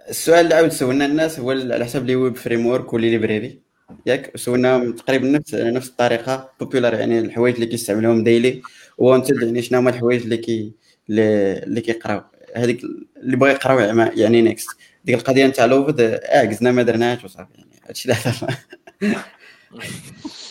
السؤال 0.09 0.45
اللي 0.45 0.55
عاود 0.55 0.69
سولنا 0.69 1.07
الناس 1.07 1.41
هو 1.41 1.51
على 1.51 1.85
حسب 1.85 2.07
لي 2.07 2.17
ويب 2.17 2.37
فريم 2.37 2.67
ورك 2.67 2.93
ولي 2.93 3.11
ليبراري 3.11 3.63
ياك؟ 4.07 4.37
سولناهم 4.37 4.93
تقريبا 4.93 5.29
نفس 5.29 5.55
نفس 5.55 5.89
الطريقة 5.89 6.51
بوبولار 6.61 6.95
يعني 6.95 7.19
الحوايج 7.19 7.55
اللي 7.55 7.67
كيستعملوهم 7.67 8.25
ديلي 8.25 8.63
وانتد 8.99 9.43
يعني 9.43 9.63
شنو 9.63 9.79
هما 9.79 9.91
الحوايج 9.91 10.23
اللي 10.23 10.37
كي 10.37 10.73
اللي 11.11 11.81
كيقراو. 11.81 12.23
هذيك 12.57 12.81
اللي 13.17 13.37
بغا 13.37 13.51
يقراو 13.51 13.79
يعني 14.17 14.43
نيكست 14.43 14.69
ديك 15.05 15.15
القضية 15.15 15.47
نتاع 15.47 15.65
لوفد 15.65 16.01
اعكزنا 16.01 16.73
ما 16.73 16.83
درناهاش 16.83 17.25
وصافي 17.25 17.49
يعني 17.55 17.81
هادشي 17.87 18.09
اللي 18.09 18.21
هضرنا. 18.25 18.57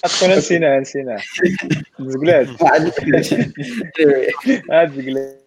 أصلا 0.06 0.38
نسيناه 0.38 0.80
نسيناه 0.80 1.22
زقلات. 2.00 2.48
هاد 4.72 4.94
زقلات. 4.96 5.42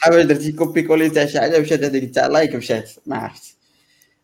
حاول 0.00 0.26
درتي 0.26 0.52
كوبي 0.52 0.82
كولي 0.82 1.10
تاع 1.10 1.26
شي 1.26 1.40
حاجة 1.40 1.58
مشات 1.58 1.82
هذيك 1.84 2.14
تاع 2.14 2.26
لايك 2.26 2.54
مشات 2.54 2.90
ما 3.06 3.16
عرفت. 3.16 3.56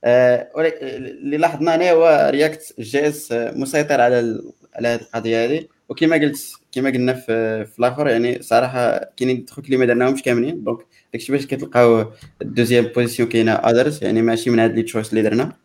آه، 0.05 0.48
اللي 0.82 1.36
لاحظنا 1.36 1.74
أنا 1.74 1.90
هو 1.90 2.31
رياكت 2.32 2.74
جي 2.81 3.09
اس 3.09 3.32
مسيطر 3.32 4.01
على 4.01 4.43
على 4.74 4.89
هذه 4.89 5.01
القضية 5.01 5.44
هذه. 5.44 5.66
وكما 5.89 6.16
قلت 6.16 6.53
كما 6.73 6.90
قلنا 6.90 7.12
في, 7.12 7.65
في 7.65 7.78
الآخر 7.78 8.09
يعني 8.09 8.43
صراحة 8.43 9.11
كاينين 9.16 9.36
التخوك 9.36 9.65
اللي 9.66 9.77
ما 9.77 9.85
درناهمش 9.85 10.23
كاملين 10.23 10.65
دونك 10.65 10.86
داكشي 11.17 11.33
باش 11.33 11.47
كتلقاو 11.47 12.13
الدوزيام 12.43 12.85
بوزيسيون 12.85 13.29
كاينة 13.29 13.53
ادرس 13.53 14.03
يعني 14.03 14.23
ماشي 14.23 14.51
من 14.51 14.59
هاد 14.59 14.75
لي 14.75 14.83
تشويس 14.83 15.11
اللي 15.11 15.23
درنا. 15.23 15.57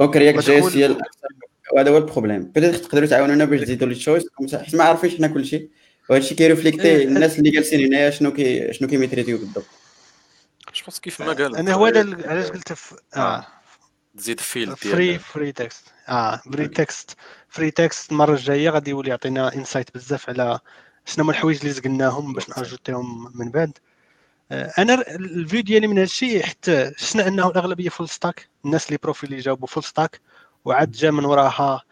donc 0.00 0.16
React 0.16 0.38
JS 0.38 0.76
هي 0.76 0.96
وهذا 1.72 1.90
هو 1.90 1.96
le 1.96 2.05
problème 2.05 2.42
peut-être 2.42 2.76
تقدروا 2.76 3.06
تعاونونا 3.06 3.44
باش 3.44 3.60
تزيدوا 3.60 3.88
les 3.88 3.94
choices 3.94 4.26
حيت 4.52 4.74
ما 4.74 4.84
عارفينش 4.84 5.16
حنا 5.16 5.26
كلشي 5.26 5.68
وهادشي 6.10 6.34
كيرفليكتي 6.34 6.88
إيه. 6.88 7.04
الناس 7.04 7.38
اللي 7.38 7.50
جالسين 7.50 7.84
هنايا 7.86 8.10
شنو 8.10 8.32
كي 8.32 8.72
شنو 8.72 8.88
كيميتريتيو 8.88 9.38
بالضبط. 9.38 9.66
جو 10.74 10.82
بونس 10.84 11.00
كيف 11.00 11.22
ما 11.22 11.32
قال 11.32 11.56
أنا 11.56 11.74
هو 11.74 11.86
هذا 11.86 12.28
علاش 12.28 12.46
قلت 12.48 12.72
في 12.72 12.96
آه. 13.16 13.46
تزيد 14.16 14.40
fil 14.40 14.76
free 14.76 15.18
free 15.18 15.52
text 15.52 15.84
آه 16.08 16.36
free 16.52 16.68
text 16.68 17.16
free 17.48 17.70
text 17.70 18.12
المرة 18.12 18.34
الجاية 18.34 18.70
غادي 18.70 18.90
يولي 18.90 19.10
يعطينا 19.10 19.54
insight 19.54 19.94
بزاف 19.94 20.28
على 20.28 20.60
شنو 21.04 21.24
هما 21.24 21.32
الحوايج 21.32 21.58
اللي 21.58 21.70
زقناهم 21.70 22.32
باش 22.32 22.48
ن 22.48 22.56
ajouter 22.56 23.15
هم 23.15 23.32
من 23.34 23.50
بعد. 23.50 23.78
آه، 23.78 23.87
أنا 24.52 24.94
ال 25.10 25.20
view 25.20 25.60
ديالي 25.60 25.86
من 25.86 25.94
هذا 25.96 26.04
الشيء 26.04 26.42
حتى 26.42 26.92
شفنا 26.96 27.28
أنه 27.28 27.48
الأغلبية 27.48 27.88
full 27.88 28.08
stack 28.08 28.48
الناس 28.64 28.86
اللي 28.86 28.98
profil 29.02 29.30
اللي 29.30 29.42
جاوبوا 29.42 29.68
full 29.68 29.84
stack 29.84 30.20
وعاد 30.64 30.90
جا 30.90 31.10
من 31.10 31.24
وراها 31.24 31.82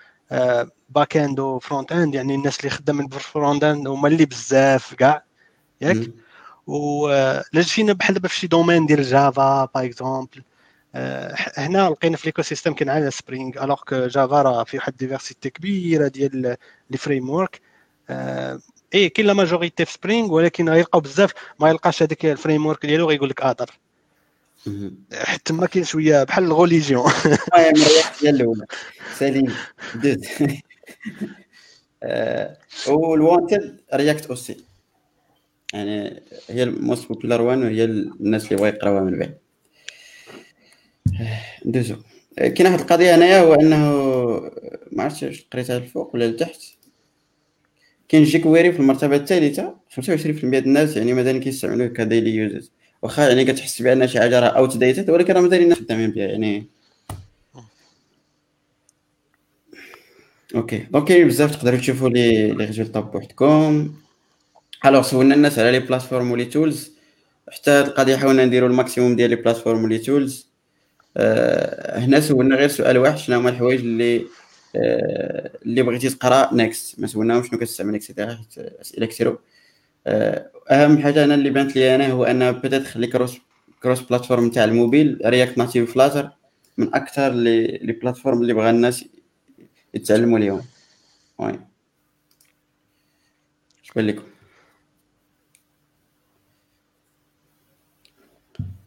back 0.89 1.17
end 1.17 1.41
و 1.41 1.49
front 1.49 1.93
end 1.93 2.15
يعني 2.15 2.35
الناس 2.35 2.61
اللي 2.61 2.71
خدامين 2.71 3.07
بال 3.07 3.23
front 3.23 3.65
end 3.65 3.89
هما 3.89 4.09
اللي 4.09 4.25
بزاف 4.25 4.95
كاع 4.95 5.25
ياك؟ 5.81 6.11
ولا 6.67 7.45
جينا 7.55 7.93
بحال 7.93 8.15
دابا 8.15 8.29
في 8.29 8.37
شي 8.39 8.47
domaine 8.47 8.87
ديال 8.87 9.03
Java 9.03 9.65
par 9.75 9.85
exemple 9.85 10.43
هنا 11.57 11.89
لقينا 11.91 12.17
في 12.17 12.27
l'écosystème 12.27 12.73
كان 12.73 12.89
على 12.89 13.11
Spring 13.11 13.65
alors 13.65 13.83
que 13.89 14.07
Java 14.07 14.43
راه 14.43 14.65
في 14.65 14.77
واحد 14.77 14.97
diversité 14.97 15.51
كبيرة 15.51 16.09
ديال 16.09 16.57
les 16.91 16.99
frameworks 16.99 17.61
et 18.95 19.09
كاين 19.09 19.27
la 19.27 19.33
majorité 19.33 19.85
في 19.85 19.93
Spring 19.93 20.33
ولكن 20.33 20.69
غيلقاو 20.69 21.01
بزاف. 21.01 21.33
ما 21.61 21.69
يلقاش 21.69 22.03
هذاك 22.03 22.27
ال 22.27 22.67
framework 22.67 22.87
ديالو 22.87 23.09
غيقول 23.09 23.29
لك 23.29 23.43
other. 23.43 23.71
حتى 25.13 25.53
ما 25.53 25.67
كاين 25.67 25.85
شوية 25.85 26.25
بحال 26.25 26.45
الغوليجيون 26.45 27.13
ديال 28.23 28.35
الأولى. 28.35 28.67
سليم 29.19 29.55
دوز. 29.95 30.27
والوانتد 32.89 33.81
رياكت 33.95 34.27
أوسي. 34.27 34.57
يعني 35.73 36.23
هي 36.49 36.63
الموست 36.63 37.09
بوبولار 37.09 37.43
وان 37.43 37.63
وهي 37.63 37.85
الناس 37.85 38.45
اللي 38.45 38.57
بغا 38.57 38.69
يقراوها 38.69 39.01
من 39.01 39.19
بعد 39.19 39.39
ندوزو 41.67 41.97
كاين 42.37 42.67
واحد 42.67 42.81
القضية 42.81 43.15
هنايا 43.15 43.41
هو 43.41 43.55
إنه 43.55 43.77
ما 44.93 45.03
عرفتش 45.03 45.47
قريتها 45.53 45.77
الفوق 45.77 46.15
ولا 46.15 46.25
لتحت. 46.25 46.76
كاين 48.09 48.25
جي 48.25 48.39
كويري 48.39 48.73
في 48.73 48.81
المرتبة 48.81 49.17
الثالثة 49.17 49.75
25% 49.91 50.01
ديال 50.01 50.65
الناس 50.65 50.97
يعني 50.97 51.13
مازال 51.13 51.41
كيستعملوه 51.41 51.89
كديلي 51.89 52.35
يوزز. 52.35 52.73
واخا 53.03 53.29
يعني 53.29 53.45
كتحس 53.45 53.83
بأن 53.83 54.09
شي 54.09 54.21
حاجة 54.21 54.41
راه 54.41 54.49
outdated 54.49 55.11
ولكن 55.11 55.33
راه 55.35 55.41
مازال 55.41 55.63
الناس 55.63 55.79
خدامين 55.79 56.11
بها 56.11 56.27
يعني. 56.27 56.67
OK. 60.55 60.87
donc 60.91 61.09
كاين 61.09 61.29
بزاف 61.29 61.57
تقدروا 61.57 61.79
تشوفوا 61.79 62.09
les 62.09 62.53
les 62.53 62.65
résultats 62.65 63.01
بوحدكم. 63.01 63.95
alors 64.87 65.03
سولنا 65.03 65.35
الناس 65.35 65.59
على 65.59 65.71
les 65.71 65.81
plateformes 65.81 66.31
و 66.31 66.34
les 66.34 66.45
tools. 66.45 66.93
حتى 67.53 67.71
هاد 67.71 67.87
القضية 67.87 68.17
حاولنا 68.17 68.45
نديرو 68.45 68.67
le 68.67 68.78
maximum 68.78 69.17
ديال 69.17 69.31
les 69.31 69.37
plateformes 69.37 69.85
و 69.85 69.88
les 69.88 69.99
tools. 69.99 70.47
أه 71.17 71.99
هنا 71.99 72.21
سولنا 72.21 72.57
غير 72.57 72.69
سؤال 72.69 72.99
واحد 72.99 73.19
شنو 73.19 73.39
هما 73.39 73.51
الحوايج 73.51 73.81
اللي 73.81 74.27
أه 74.77 75.46
اللي 75.67 75.83
بغيتي 75.83 76.09
تقرا 76.11 76.55
next 76.55 77.01
ما 77.01 77.07
سولناهم 77.07 77.43
شنو 77.43 77.59
كتستعمل 77.59 77.95
et 77.95 78.06
cetera 78.06 78.39
اسئله 78.59 79.07
كثيرو 79.07 79.39
أه 80.07 80.51
أهم 80.71 80.99
حاجة 80.99 81.25
أنا 81.25 81.35
اللي 81.35 81.51
بانت 81.51 81.77
لي 81.77 81.95
أنا 81.95 82.09
هو 82.13 82.25
أن 82.25 82.53
peut-être 82.53 82.83
خلي 82.85 83.07
cross 83.07 83.39
cross 83.83 84.01
platform 84.01 84.51
تاع 84.51 84.65
ال 84.65 84.73
mobile 84.73 85.21
React 85.27 85.59
Native 85.59 85.95
Flutter 85.95 86.31
من 86.79 86.95
أكثر 86.95 87.33
les 87.33 87.67
les 87.67 87.93
plateformes 87.93 88.43
اللي 88.43 88.55
بغا 88.55 88.71
الناس 88.71 89.05
يتعلموا 89.95 90.39
اليوم. 90.39 90.63
oui. 91.39 91.61
بان 93.97 94.07
لكم. 94.07 94.36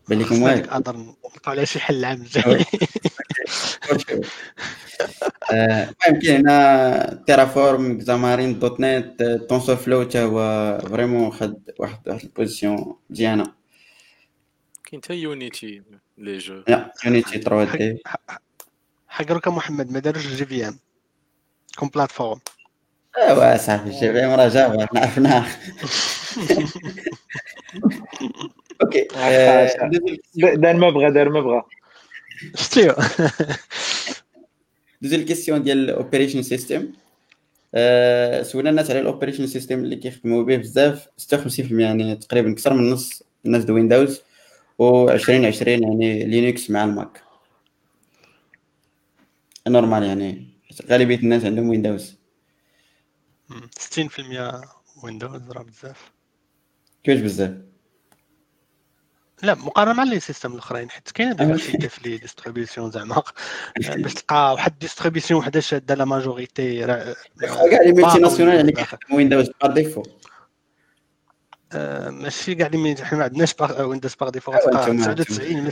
بان 0.09 0.19
لكم 0.19 0.41
واحد 0.41 0.59
نقدر 0.59 0.97
نلقاو 0.97 1.31
على 1.47 1.65
شي 1.65 1.79
حل 1.79 1.95
العام 1.95 2.21
الجاي 2.21 2.65
المهم 5.51 6.19
كاين 6.21 6.39
هنا 6.39 7.23
Terraform 7.27 7.99
Xamarin 7.99 8.59
.NET 8.59 9.23
TensorFlow 9.49 10.03
حتى 10.03 10.21
هو 10.21 10.79
vraiment 10.89 11.31
خد 11.31 11.55
واحد 11.79 12.07
واحد 12.07 12.23
ال 12.23 12.31
position 12.31 12.95
مزيانة. 13.09 13.53
كاين 14.85 15.01
حتى 15.01 15.13
Unity 15.13 15.83
les 16.17 16.37
jeux. 16.37 16.63
لا 16.67 16.93
Unity 17.05 17.41
3D 17.41 18.01
حق 19.07 19.49
محمد 19.49 19.91
ما 19.91 19.99
داروش 19.99 20.27
JVM 20.27 20.79
comme 21.77 21.89
plateforme. 21.89 22.39
ايوا 23.17 23.57
صاحبي 23.57 23.89
JVM 23.89 24.31
راه 24.31 24.47
Java 24.47 24.99
عرفناه. 24.99 25.45
OK 28.81 29.07
دار 30.35 30.75
ما 30.75 30.89
بغى 30.89 31.11
دار 31.11 31.29
ما 31.29 31.41
بغى 31.41 31.63
شتيو 32.55 32.93
دوزي 35.01 35.15
ال 35.15 35.21
question 35.21 35.63
ديال 35.63 35.77
ال 35.77 35.84
operating 35.84 36.41
system 36.41 36.91
سولنا 38.41 38.69
الناس 38.69 38.89
على 38.91 38.99
ال 38.99 39.04
operating 39.04 39.47
system 39.47 39.79
اللي 39.79 39.95
كيخدموا 39.95 40.43
به 40.43 40.55
بزاف. 40.57 41.07
56% 41.35 41.71
يعني 41.71 42.15
تقريبا 42.15 42.51
أكثر 42.51 42.73
من 42.73 42.89
نص 42.89 43.23
الناس 43.45 43.63
de 43.63 43.73
Windows 43.73 44.21
و 44.77 45.09
20 45.09 45.45
20 45.45 45.83
يعني 45.83 46.25
Linux 46.25 46.69
مع 46.69 46.83
ال 46.83 46.91
Mac. 46.91 47.23
normal 49.67 50.03
يعني 50.03 50.47
غالبية 50.89 51.17
الناس 51.17 51.45
عندهم 51.45 51.69
ويندوز 51.69 52.15
60% 53.49 54.67
ويندوز 55.03 55.51
راه 55.51 55.63
بزاف. 55.63 56.11
كيفاش 57.03 57.21
بزاف؟ 57.21 57.68
لا 59.43 59.55
مقارنة 59.55 59.93
مع 59.93 60.03
les 60.03 60.19
systèmes 60.19 60.53
الأخرين 60.53 60.89
حيت 60.89 61.11
كاين 61.11 61.35
diversité 61.35 61.89
في 61.89 62.09
les 62.09 62.17
distributions 62.17 62.91
زعما 62.91 63.23
باش 63.77 64.13
تلقى 64.13 64.53
واحد 64.53 64.79
distribution 64.79 65.39
وحدة 65.39 65.59
شادة 65.59 65.95
la 65.95 66.05
majorité 66.05 66.85
كاع 66.85 67.81
les 67.81 67.91
multinationales 67.91 68.55
يعني 68.55 68.73
Windows 69.13 69.49
par 69.61 69.71
défaut 69.71 70.03
آه، 71.73 72.09
ماشي 72.09 72.55
كاع 72.55 72.67
اللي 72.67 72.95
حنا 73.05 73.17
ما 73.17 73.23
عندناش 73.23 73.55
Windows 73.79 74.15
par 74.15 74.29
défaut 74.29 74.51
99 74.51 75.63
من 75.63 75.71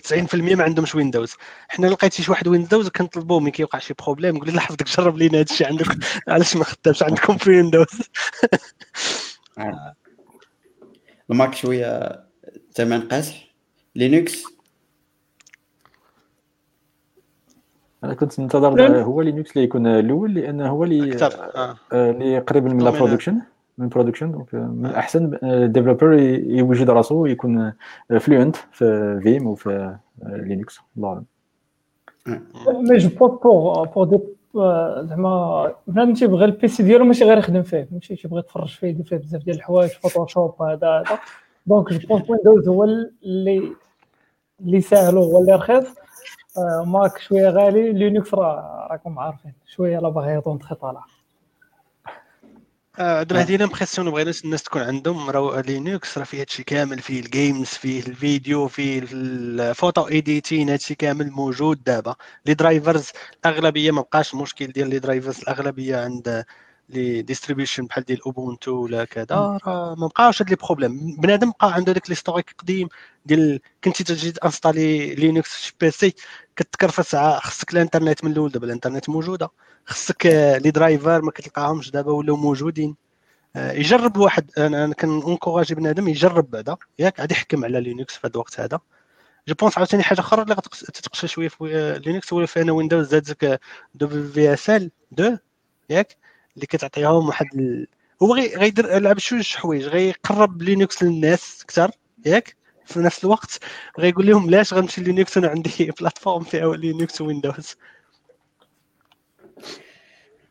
90% 0.53 0.56
ما 0.56 0.64
عندهمش 0.64 0.95
Windows. 0.95 1.34
حنا 1.68 1.88
لقيتي 1.88 2.23
شي 2.23 2.31
واحد 2.31 2.48
Windows 2.48 2.90
كنطلبوه 2.89 3.39
ملي 3.39 3.52
كيوقع 3.52 3.80
شي 3.80 3.94
problème 3.94 4.36
نقول 4.35 4.53
له 4.53 4.60
حفظك 4.60 4.84
جرب 4.84 5.18
لينا 5.18 5.38
هذا 5.38 5.45
الشيء 5.52 5.68
عندك. 5.68 5.85
علاش 6.27 6.56
ما 6.56 6.64
خدامش 6.64 7.03
عندكم 7.03 7.38
في 7.38 7.49
Windows؟ 7.49 8.02
ال 11.32 11.38
Mac 11.38 11.56
شوية 11.56 12.23
ثمن 12.73 13.02
قاصح 13.02 13.47
لينكس 13.98 14.44
أنا 18.03 18.14
كنت 18.14 18.40
ننتظر 18.40 19.02
هو 19.02 19.22
Linux 19.22 19.52
اللي 19.52 19.64
يكون 19.64 19.88
الأول 19.88 20.34
لأن 20.34 20.61
هو 20.61 20.84
اللي 20.84 21.18
آه. 21.56 21.76
اللي 21.94 22.40
قريب 22.40 22.64
من 22.65 22.82
la 22.82 22.90
production 22.90 23.41
من 23.78 23.90
production 23.90 24.32
donc 24.32 24.53
من 24.53 24.86
الاحسن 24.86 25.38
ال 25.44 25.51
developer 25.51 26.14
يوجد 26.14 26.90
راسو 26.90 27.15
ويكون 27.15 27.74
fluent 28.19 28.56
في 28.56 29.19
Vim 29.24 29.48
وفي 29.48 29.98
Linux 30.26 30.80
الله 30.98 31.10
أعلم. 31.10 31.26
mais 32.90 32.98
je 32.98 33.10
pense 33.10 33.41
pour 33.44 33.86
pour 33.86 34.03
des 34.03 34.19
زعما 35.07 35.74
بنادم 35.88 36.14
تيبغي 36.14 36.45
ال 36.45 36.58
PC 36.58 36.84
ديالو 36.84 37.06
ماشي 37.06 37.26
غير 37.26 37.38
يخدم 37.38 37.64
فيه. 37.64 37.88
ماشي 37.91 38.15
تيبغي 38.15 38.40
يتفرج 38.40 38.68
فيه 38.68 38.88
يدير 38.88 39.06
فيه 39.06 39.18
بزاف 39.18 39.44
ديال 39.44 39.56
الحوايج 39.56 39.90
Photoshop 39.90 40.61
هذا 40.61 40.88
هذا. 40.88 41.19
donc 41.65 41.94
je 41.94 42.07
pense 42.07 42.30
Windows 42.30 42.68
هو 42.68 42.84
اللي 42.84 43.72
اللي 44.62 44.82
ساهل 44.82 45.18
هو 45.18 45.42
اللي 45.42 45.56
رخيص. 45.56 45.88
Mac 46.86 47.19
شوية 47.20 47.50
غالي. 47.50 47.94
Linux 47.94 48.34
راه 48.34 48.88
راكم 48.92 49.20
عارفين. 49.20 49.54
شوية 49.68 50.00
la 49.99 50.10
barrière 50.10 50.34
d'entrée 50.34 50.57
طالع 50.58 51.04
عندنا 53.00 53.42
هذه 53.42 53.56
l'impression 53.56 54.10
بغينا 54.10 54.34
الناس 54.46 54.64
تكون 54.64 54.82
عندهم. 54.82 55.30
راه 55.30 55.62
Linux 55.61 56.18
راه 56.18 56.26
فيه 56.26 56.42
هادشي 56.42 56.64
كامل. 56.64 57.00
فيه 57.00 57.20
ال 57.19 57.28
games 57.28 57.68
فيه 57.68 58.00
الفيديو 58.00 58.68
فيه 58.68 59.02
ال 59.11 59.28
photo 59.28 60.07
editing. 60.07 60.69
هادشي 60.70 60.96
كامل 60.96 61.32
موجود 61.32 61.84
دابا. 61.84 62.16
les 62.45 62.53
drivers 62.53 63.11
الأغلبية 63.46 63.92
ما 63.92 64.02
بقاش 64.02 64.34
المشكل 64.34 64.68
ديال 64.68 64.90
les 64.90 64.99
drivers 64.99 65.40
الأغلبية 65.40 65.98
عند 65.98 66.46
les 66.90 67.22
distributions 67.22 67.86
بحال 67.85 68.03
ديال 68.03 68.22
Ubuntu 68.22 68.72
ولا 68.72 69.05
كذا 69.05 69.26
راه 69.68 69.95
ما 69.95 70.07
بقاوش 70.07 70.41
هاد 70.41 70.49
les 70.49 70.56
problèmes. 70.56 71.15
بنادم 71.19 71.51
بقى 71.51 71.73
عنده 71.73 71.91
داك 71.93 72.09
l'historique 72.10 72.56
قديم 72.57 72.88
ديال 73.26 73.59
كنتي 73.84 74.03
تجي 74.03 74.34
انستالي 74.45 75.15
Linux 75.15 75.53
في 75.55 75.73
PC 75.82 76.14
كتكرفس 76.55 77.15
خصك 77.15 77.73
الانترنت 77.73 78.23
من 78.23 78.31
الأول 78.31 78.51
دابا 78.51 78.65
الانترنت 78.68 79.09
موجودة. 79.09 79.49
خصك 79.85 80.26
les 80.64 80.72
drivers 80.72 81.22
ما 81.22 81.31
كتلقاهمش 81.31 81.91
دابا 81.91 82.11
ولاو 82.11 82.35
موجودين. 82.35 82.95
آه، 83.55 83.72
يجرب 83.72 84.15
الواحد 84.18 84.51
أنا 84.57 84.93
كنكوراجي 84.93 85.76
بنادم 85.76 86.07
يجرب 86.07 86.49
بعدا 86.51 86.77
ياك 86.99 87.19
غادي 87.19 87.34
يحكم 87.34 87.65
على 87.65 87.81
Linux 87.82 88.14
في 88.15 88.27
هذا 88.27 88.34
الوقت 88.34 88.59
هذا. 88.59 88.80
je 89.48 89.56
pense 89.56 89.78
عاوتاني 89.77 90.03
حاجة 90.03 90.19
أخرى 90.19 90.41
اللي 90.41 90.53
غتقشى 90.53 91.27
شوية 91.27 91.47
في 91.47 92.01
Linux 92.06 92.34
هو 92.34 92.45
في 92.45 92.61
أنا 92.61 92.72
Windows 92.72 93.07
زادك 93.07 93.59
WSL 93.95 94.91
2 95.14 95.39
ياك. 95.89 96.18
اللي 96.58 96.68
كتعطيهم 96.68 97.28
واحد 97.28 97.46
ال... 97.56 97.88
هو 98.24 98.36
غيدير 98.36 99.00
لعب 99.00 99.20
شوية 99.20 99.42
حوايج؟ 99.42 99.86
غيقرب 99.86 100.62
Linux 100.61 101.03
للناس 101.04 101.62
أكثر 101.64 101.92
ياك؟ 102.26 102.56
في 102.86 103.00
نفس 103.00 103.24
الوقت 103.24 103.60
غيقول 104.00 104.28
لهم 104.28 104.50
لاش 104.50 104.74
غنمشي 104.74 105.02
Linux 105.02 105.38
أنا 105.38 105.48
عندي 105.48 105.72
plateforme 105.99 106.44
فيها 106.44 106.76
Linux 106.76 107.22
Windows 107.22 107.76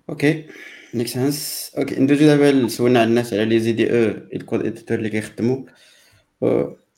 OK 0.08 0.46
make 0.94 1.06
sense 1.06 1.72
OK 1.78 2.00
ندوزو 2.00 2.26
دابا 2.26 2.68
سولنا 2.68 3.00
على 3.00 3.08
الناس 3.08 3.32
على 3.32 3.44
les 3.44 3.72
IDE 3.72 3.90
أو 3.90 4.10
ال 4.34 4.41
code 4.41 4.66
editor 4.66 4.98
اللي 4.98 5.10
كيخدموا 5.10 5.64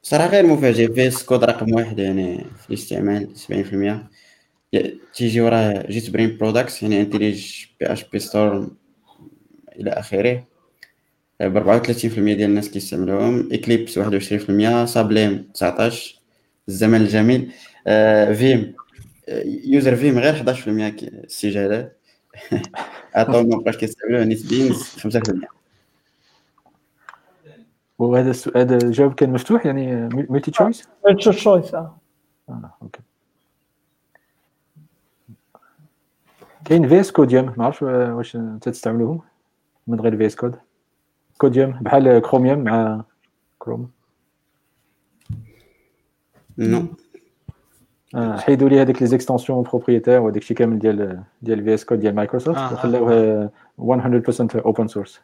صراحة 0.03 0.29
غير 0.29 0.47
مفاجئ. 0.47 0.95
VS 0.95 1.23
Code 1.23 1.45
رقم 1.45 1.73
واحد 1.75 1.99
يعني 1.99 2.45
في 2.63 2.69
الاستعمال 2.71 3.35
70% 3.37 4.19
تيجي 5.15 5.41
وراه 5.41 5.87
جيت 5.91 6.11
برين 6.11 6.37
برودكتس 6.37 6.83
يعني 6.83 7.01
انتليج 7.01 7.65
بي 7.81 7.87
اش 7.87 8.05
بي 8.05 8.19
ستورم 8.19 8.77
إلى 9.79 9.91
آخره. 9.91 10.45
ب 11.41 11.59
34% 11.59 12.19
ديال 12.19 12.43
الناس 12.43 12.71
كيستعملوهم 12.71 13.49
إكليبس 13.53 13.99
21% 13.99 14.85
سابليم 14.85 15.49
19 15.55 16.21
الزمن 16.69 17.01
الجميل. 17.01 17.53
فيم. 18.35 18.75
يوزر 19.65 19.97
فيم 19.97 20.19
غير 20.19 20.35
11% 20.35 21.27
استجابه 21.27 21.91
عطاو 23.15 23.43
ما 23.43 23.57
بقاش 23.57 23.77
كيستعملوه 23.77 24.25
نسبيا 24.25 24.73
5% 24.73 25.59
وهذا 27.99 28.31
السؤال 28.31 28.59
هذا 28.59 28.77
الجواب 28.77 29.15
كان 29.15 29.31
مفتوح؟ 29.31 29.67
يعني 29.67 30.09
ملتي 30.09 30.51
تشويس؟ 30.51 30.89
multi 31.07 31.31
choice 31.31 31.75
آه. 31.75 31.99
OK. 32.83 33.01
كاين 36.65 36.89
VSCodium 36.89 37.55
ما 37.57 37.65
عرفتش 37.65 37.83
واش 37.83 38.37
انت 38.37 38.69
تستعملوهم 38.69 39.21
من 39.89 40.01
غير 40.01 40.17
VS 40.17 40.37
Code 40.37 40.57
Codium 41.39 41.71
بحال 41.71 42.19
كروميوم 42.19 42.59
مع 42.59 43.05
Chrome 43.59 43.91
non 46.59 46.87
حيدوا 48.15 48.69
لي 48.69 48.83
هذيك 48.83 49.03
les 49.03 49.09
extensions 49.09 49.63
propriétaires 49.63 50.21
وهذاك 50.21 50.43
الشيء 50.43 50.57
كامل 50.57 50.79
ديال 50.79 51.23
ديال 51.43 51.65
VS 51.65 51.85
Code 51.85 52.01
ديال 52.01 52.15
مايكروسوفت 52.15 52.73
وخلاوه 52.73 53.51
100% 53.79 54.57
open 54.57 54.89
source 54.89 55.21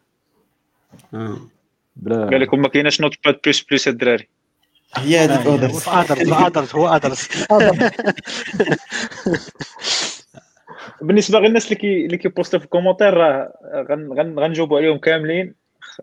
بلا 1.97 2.27
قال 2.27 2.41
لكم 2.41 2.63
ما 2.63 2.69
كايناش 2.69 3.01
Notepad++ 3.01 3.89
الدراري. 3.89 4.29
هي 4.97 5.19
هذيك 5.19 5.47
others 5.47 5.89
others 5.89 6.33
others 6.33 6.75
هو 6.75 6.89
others 6.89 7.29
بالنسبة 11.03 11.41
للناس 11.41 11.65
اللي 11.65 11.77
كي 11.77 12.07
اللي 12.07 12.17
كيبوستو 12.17 12.59
في 12.59 12.65
ال 12.65 12.69
commentaires 12.69 13.15
راه 13.15 13.53
غنجاوبوا 14.39 14.79
عليهم 14.79 14.99
كاملين. 14.99 15.55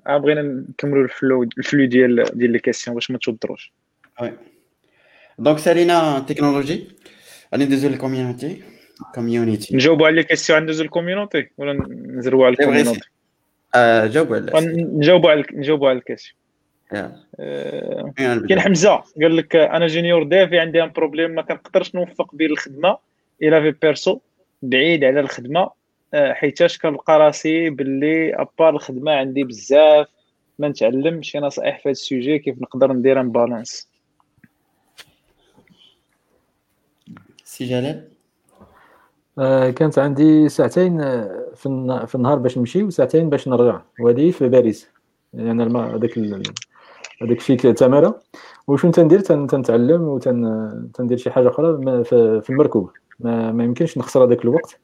بغينا 0.10 0.41
نكملوا 0.41 1.03
ال 1.03 1.11
flow 1.11 1.43
ال 1.43 1.52
flow 1.52 1.85
ديال 1.86 2.24
ديال 2.34 2.52
les 2.52 2.60
questions 2.60 2.95
باش 2.95 3.12
ما 3.12 3.18
توضروش 3.18 3.74
oui. 4.22 4.34
donc 5.39 5.57
سالينا 5.58 6.20
تكنولوجي 6.20 6.88
غادي 7.53 7.66
ندوزو 7.66 7.90
لل 7.89 8.03
community 8.03 8.61
community 9.15 9.76
نجاوبوا 9.76 10.08
على 10.08 10.16
les 10.15 10.23
questions 10.23 10.64
ندوزو 10.64 10.84
لل 10.84 10.95
community 10.95 11.49
ولا 11.58 11.74
نزربوا 11.90 12.45
على 12.45 12.53
ال 12.53 12.59
community 12.59 13.10
آه 13.76 14.06
جاوبوا 14.06 14.36
على 14.36 14.52
نجاوبوا 14.76 15.32
على 15.32 15.44
نجاوبوا 15.53 15.90
على 15.90 15.98
ال 15.98 16.02
question 16.02 16.41
آه، 16.94 18.14
كاين 18.18 18.60
حمزة 18.60 19.03
قال 19.22 19.38
لك 19.38 19.56
أنا 19.56 19.88
junior 19.88 20.23
dev 20.23 20.60
عندي 20.60 20.84
un 20.84 20.91
problème 20.91 21.31
ما 21.32 21.41
كنقدرش 21.41 21.95
نوفق 21.95 22.36
بين 22.36 22.52
الخدمة 22.52 22.98
et 23.41 23.52
la 23.52 23.61
vie 23.61 23.77
perso 23.81 24.19
بعيد 24.61 25.03
على 25.03 25.19
الخدمة 25.19 25.69
آه، 26.13 26.33
حيتاش 26.33 26.77
كنلقى 26.77 27.19
راسي 27.19 27.69
باللي 27.69 28.35
à 28.35 28.42
part 28.42 28.69
الخدمة 28.69 29.11
عندي 29.11 29.43
بزاف 29.43 30.07
ما 30.59 30.67
نتعلم 30.67 31.21
شي 31.21 31.39
نصائح 31.39 31.77
في 31.77 31.89
هذا 31.89 31.91
ال 31.91 31.99
sujet 31.99 32.39
كيف 32.39 32.61
نقدر 32.61 32.93
ندير 32.93 33.21
une 33.22 33.31
balance. 33.31 33.89
سي 37.43 37.65
جلال؟ 37.65 38.07
آه 39.39 39.69
كانت 39.69 39.99
عندي 39.99 40.49
ساعتين 40.49 41.01
آه، 41.01 41.51
في 41.55 42.05
في 42.07 42.15
النهار 42.15 42.38
باش 42.39 42.57
نمشي 42.57 42.83
وساعتين 42.83 43.29
باش 43.29 43.47
نرجع. 43.47 43.81
وهذه 43.99 44.31
في 44.31 44.49
باريس. 44.49 44.89
يعني 45.33 45.63
هذاك 45.63 46.17
هذاك 47.21 47.38
الشيء 47.38 47.57
تمارة. 47.57 48.19
وشنو 48.67 48.91
تندير؟ 48.91 49.19
تنتعلم 49.19 50.01
وتندير 50.01 51.17
شي 51.17 51.31
حاجة 51.31 51.49
أخرى 51.49 52.03
في 52.41 52.49
المركوب 52.49 52.91
ما, 53.23 53.52
ما 53.52 53.64
يمكنش 53.64 53.98
نخسر 53.98 54.23
هذاك 54.23 54.43
الوقت. 54.43 54.80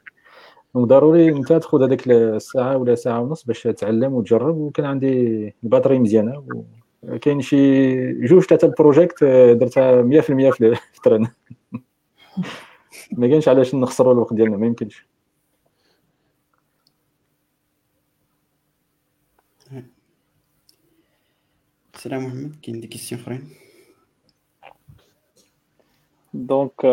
donc 0.76 0.88
ضروري 0.88 1.30
انت 1.30 1.48
تاخذ 1.48 1.84
هذيك 1.84 2.08
الساعة 2.08 2.78
ولا 2.78 2.96
ساعة 2.96 3.22
ونص 3.22 3.44
باش 3.44 3.64
تعلم 3.64 4.14
وتجرب 4.14 4.58
وكان 4.58 4.86
عندي 4.86 5.56
ال 5.64 5.68
batterie 5.68 6.00
مزيانة 6.00 6.44
كاين 7.22 7.42
شي 7.42 8.14
جوج 8.14 8.44
ثلاثة 8.44 8.68
ال 8.68 8.75
projets 8.75 9.24
درتها 9.24 10.02
100% 10.02 10.06
في 10.58 10.78
ال 10.98 11.02
train. 11.02 11.28
ما 13.12 13.28
كاينش 13.28 13.48
علاش 13.48 13.76
نخسروا 13.76 14.14
الوقت 14.14 14.34
ديالنا 14.34 14.58
ما 14.58 14.66
يمكنش. 14.66 15.08
سلام 21.96 22.26
محمد 22.26 22.56
كاين 22.62 22.80
des 22.80 22.88
questions 22.88 23.22
أخرين؟ 23.22 23.50
donc 26.34 26.86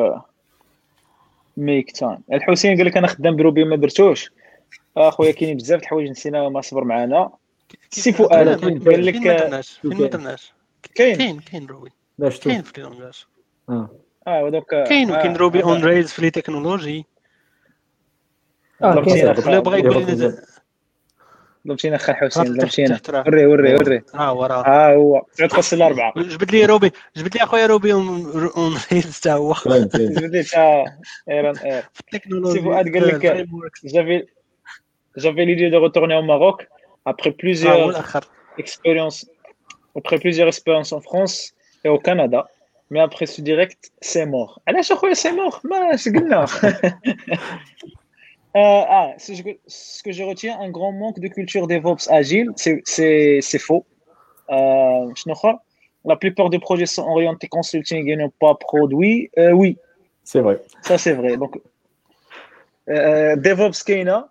make 1.57 1.91
time. 1.91 2.19
الحسين 2.33 2.77
قال 2.77 2.87
لك 2.87 2.97
أنا 2.97 3.07
خدام 3.07 3.37
ب 3.37 3.42
Ruby 3.42 3.65
ما 3.65 3.77
درتوش. 3.77 4.31
أخويا 4.97 5.33
كاينين 5.33 5.57
بزاف 5.57 5.81
د 5.81 5.83
الحوايج 5.83 6.11
نسينا 6.11 6.49
ما 6.49 6.61
صبر 6.61 6.85
معانا. 6.85 7.31
سي 7.91 8.13
فؤاد 8.13 8.49
قال 8.49 9.07
لك 9.07 9.19
فين 9.19 9.29
ما 9.29 9.37
درناش؟ 9.37 9.79
فين 9.83 9.97
ما 9.97 10.07
درناش؟ 10.07 10.53
كاين. 10.95 11.17
كاين 11.17 11.41
كاين 11.41 11.67
Ruby. 11.67 11.91
كاين 12.19 12.63
في 12.63 12.81
لونجاج 12.81 13.25
آه. 13.69 13.91
آه 14.27 14.45
ودوك 14.45 14.71
كاين 14.71 15.11
وكاين 15.11 15.37
روبي 15.37 15.63
اون 15.63 15.85
ريلز 15.85 16.11
في 16.11 16.23
لي 16.23 16.31
تكنولوجي. 16.31 17.05
آه 18.83 18.95
بغى 19.61 19.81
يقول 19.81 20.35
ضربتينا 21.67 21.99
خا 21.99 22.29
تحت 22.29 23.11
راه. 23.11 23.25
وري 23.27 23.47
وري 23.47 23.75
وري. 23.75 24.03
آه 24.15 24.33
وراه 24.35 24.63
ها 24.67 24.95
هو. 24.95 25.23
9 25.37 25.49
فاصل 25.49 25.83
4 25.83 26.13
جبد 26.17 26.51
لي 26.51 26.65
روبي 26.67 26.93
جبد 27.17 27.35
لي 27.37 27.43
أخويا 27.43 27.67
روبي 27.67 27.93
اون 27.93 28.51
اون 28.57 28.75
ريلز 28.93 29.19
تا 29.21 29.33
هو. 29.33 29.55
كاين 29.55 29.89
كاين 29.89 30.13
جبد 30.13 30.25
لي 30.37 30.43
تا 30.43 30.85
إيران 31.31 31.57
اير 31.57 31.83
سي 32.53 32.61
فؤاد 32.63 32.97
قال 32.97 33.09
لك 33.09 33.21
في 33.21 33.45
frameworks. 33.45 33.91
j'avais 33.91 34.27
j'avais 35.23 35.45
l'idée 35.47 35.71
de 35.71 35.77
retourner 35.77 36.15
au 36.15 36.23
Maroc 36.23 36.67
après 37.09 37.27
آه، 37.27 37.31
هو 37.31 37.33
plusieurs 37.33 37.89
الأخر. 37.89 38.25
expériences 38.61 39.27
après 39.99 40.19
plusieurs 40.19 40.49
expériences 40.49 40.93
en 40.93 41.01
France 41.01 41.55
et 41.85 41.89
au 41.89 41.99
Canada. 41.99 42.41
Mais 42.93 43.01
après 43.09 43.27
ce 43.27 43.41
direct 43.41 43.91
c'est 44.05 44.27
mort. 44.27 44.59
علاش 44.69 44.93
اخويا 44.93 45.15
c'est 45.15 45.33
mort. 45.33 45.61
ما 45.65 45.95
اش 45.95 46.09
قلنا 46.09 46.47
ah, 48.56 49.14
ce 49.18 49.42
que, 49.42 49.52
ce 49.68 50.04
que 50.04 50.12
je 50.12 50.24
retiens, 50.24 50.60
un 50.60 50.70
grand 50.70 50.92
manque 50.92 51.20
de 51.20 51.28
culture 51.28 51.68
DevOps 51.68 52.06
agile, 52.10 52.50
c'est- 52.56 52.82
c'est 52.86 53.40
c'est 53.50 53.60
faux. 53.68 53.84
Euh, 54.52 55.14
شنو 55.16 55.34
آخر؟ 55.34 55.60
la 56.06 56.16
plupart 56.16 56.50
des 56.50 56.60
projets 56.60 56.86
sont 56.96 57.06
orientés 57.16 57.50
consulting 57.58 58.08
et 58.10 58.16
non 58.16 58.32
pas 58.44 58.56
produits. 58.56 59.30
Euh, 59.38 59.52
oui, 59.52 59.76
سي 60.24 60.44
فري 60.44 60.58
ça 60.88 60.98
c'est 60.98 61.14
vrai. 61.14 61.38
Donc, 61.38 61.54
euh, 62.90 63.36
DevOps 63.36 63.84
كاينه 63.88 64.26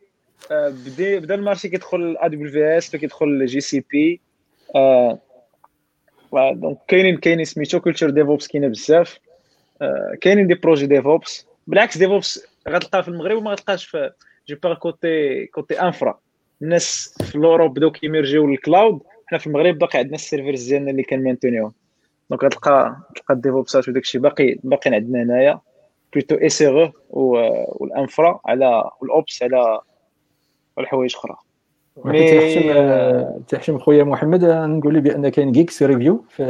آه، 0.50 0.68
بدا 0.68 1.18
بدا 1.18 1.34
المارشي 1.34 1.68
كيدخل 1.68 2.16
ا 2.20 2.28
دبليو 2.28 2.64
اس 2.64 2.96
كيدخل 2.96 3.46
جي 3.46 3.60
سي 3.60 3.84
بي 3.90 4.20
دونك 6.34 6.78
كاينين 6.88 7.16
كاينين 7.16 7.44
سميتو 7.44 7.80
كولتور 7.80 8.10
ديفوبس 8.10 8.48
كاينه 8.48 8.68
بزاف 8.68 9.18
آه، 9.82 10.12
كاينين 10.20 10.46
دي 10.46 10.54
بروجي 10.54 10.86
ديفوبس 10.86 11.46
بالعكس 11.66 11.98
ديفوبس 11.98 12.46
غتلقاه 12.69 13.01
في 13.01 13.07
المغرب 13.07 13.37
وما 13.37 13.51
غتلقاش 13.51 13.85
في 13.85 14.11
جو 14.47 14.55
بار 14.63 14.73
كوتي 14.75 15.45
كوتي 15.45 15.81
انفرا. 15.81 16.19
الناس 16.61 17.15
في 17.23 17.35
الاوروب 17.35 17.73
بداو 17.73 17.91
كيميرجيو 17.91 18.47
للكلاود. 18.47 18.99
حنا 19.27 19.39
في 19.39 19.47
المغرب 19.47 19.77
باقي 19.77 19.99
عندنا 19.99 20.15
السيرفرز 20.15 20.67
ديالنا 20.69 20.91
اللي 20.91 21.03
كنمانتونيوهم 21.03 21.71
دونك 22.29 22.43
غتلقى 22.43 22.95
تلقى 23.15 23.33
الديفوبسات 23.33 23.89
وداك 23.89 24.03
الشيء 24.03 24.21
باقي 24.21 24.55
باقيين 24.63 24.95
عندنا 24.95 25.23
هنايا 25.23 25.59
بلوتو 26.13 26.35
اس 26.35 26.61
ار 26.61 26.91
والانفرا 27.09 28.39
على 28.45 28.89
والاوبس 29.01 29.43
على 29.43 29.79
الحوايج 30.79 31.15
أخرى. 31.15 31.35
تحشم 31.95 32.09
مي- 32.11 32.73
آه، 32.73 33.39
تحشم 33.47 33.79
خويا 33.79 34.03
محمد. 34.03 34.45
نقول 34.45 34.93
لي 34.93 35.01
بأن 35.01 35.29
كاين 35.29 35.51
جيكس 35.51 35.83
ريفيو 35.83 36.25
في 36.29 36.43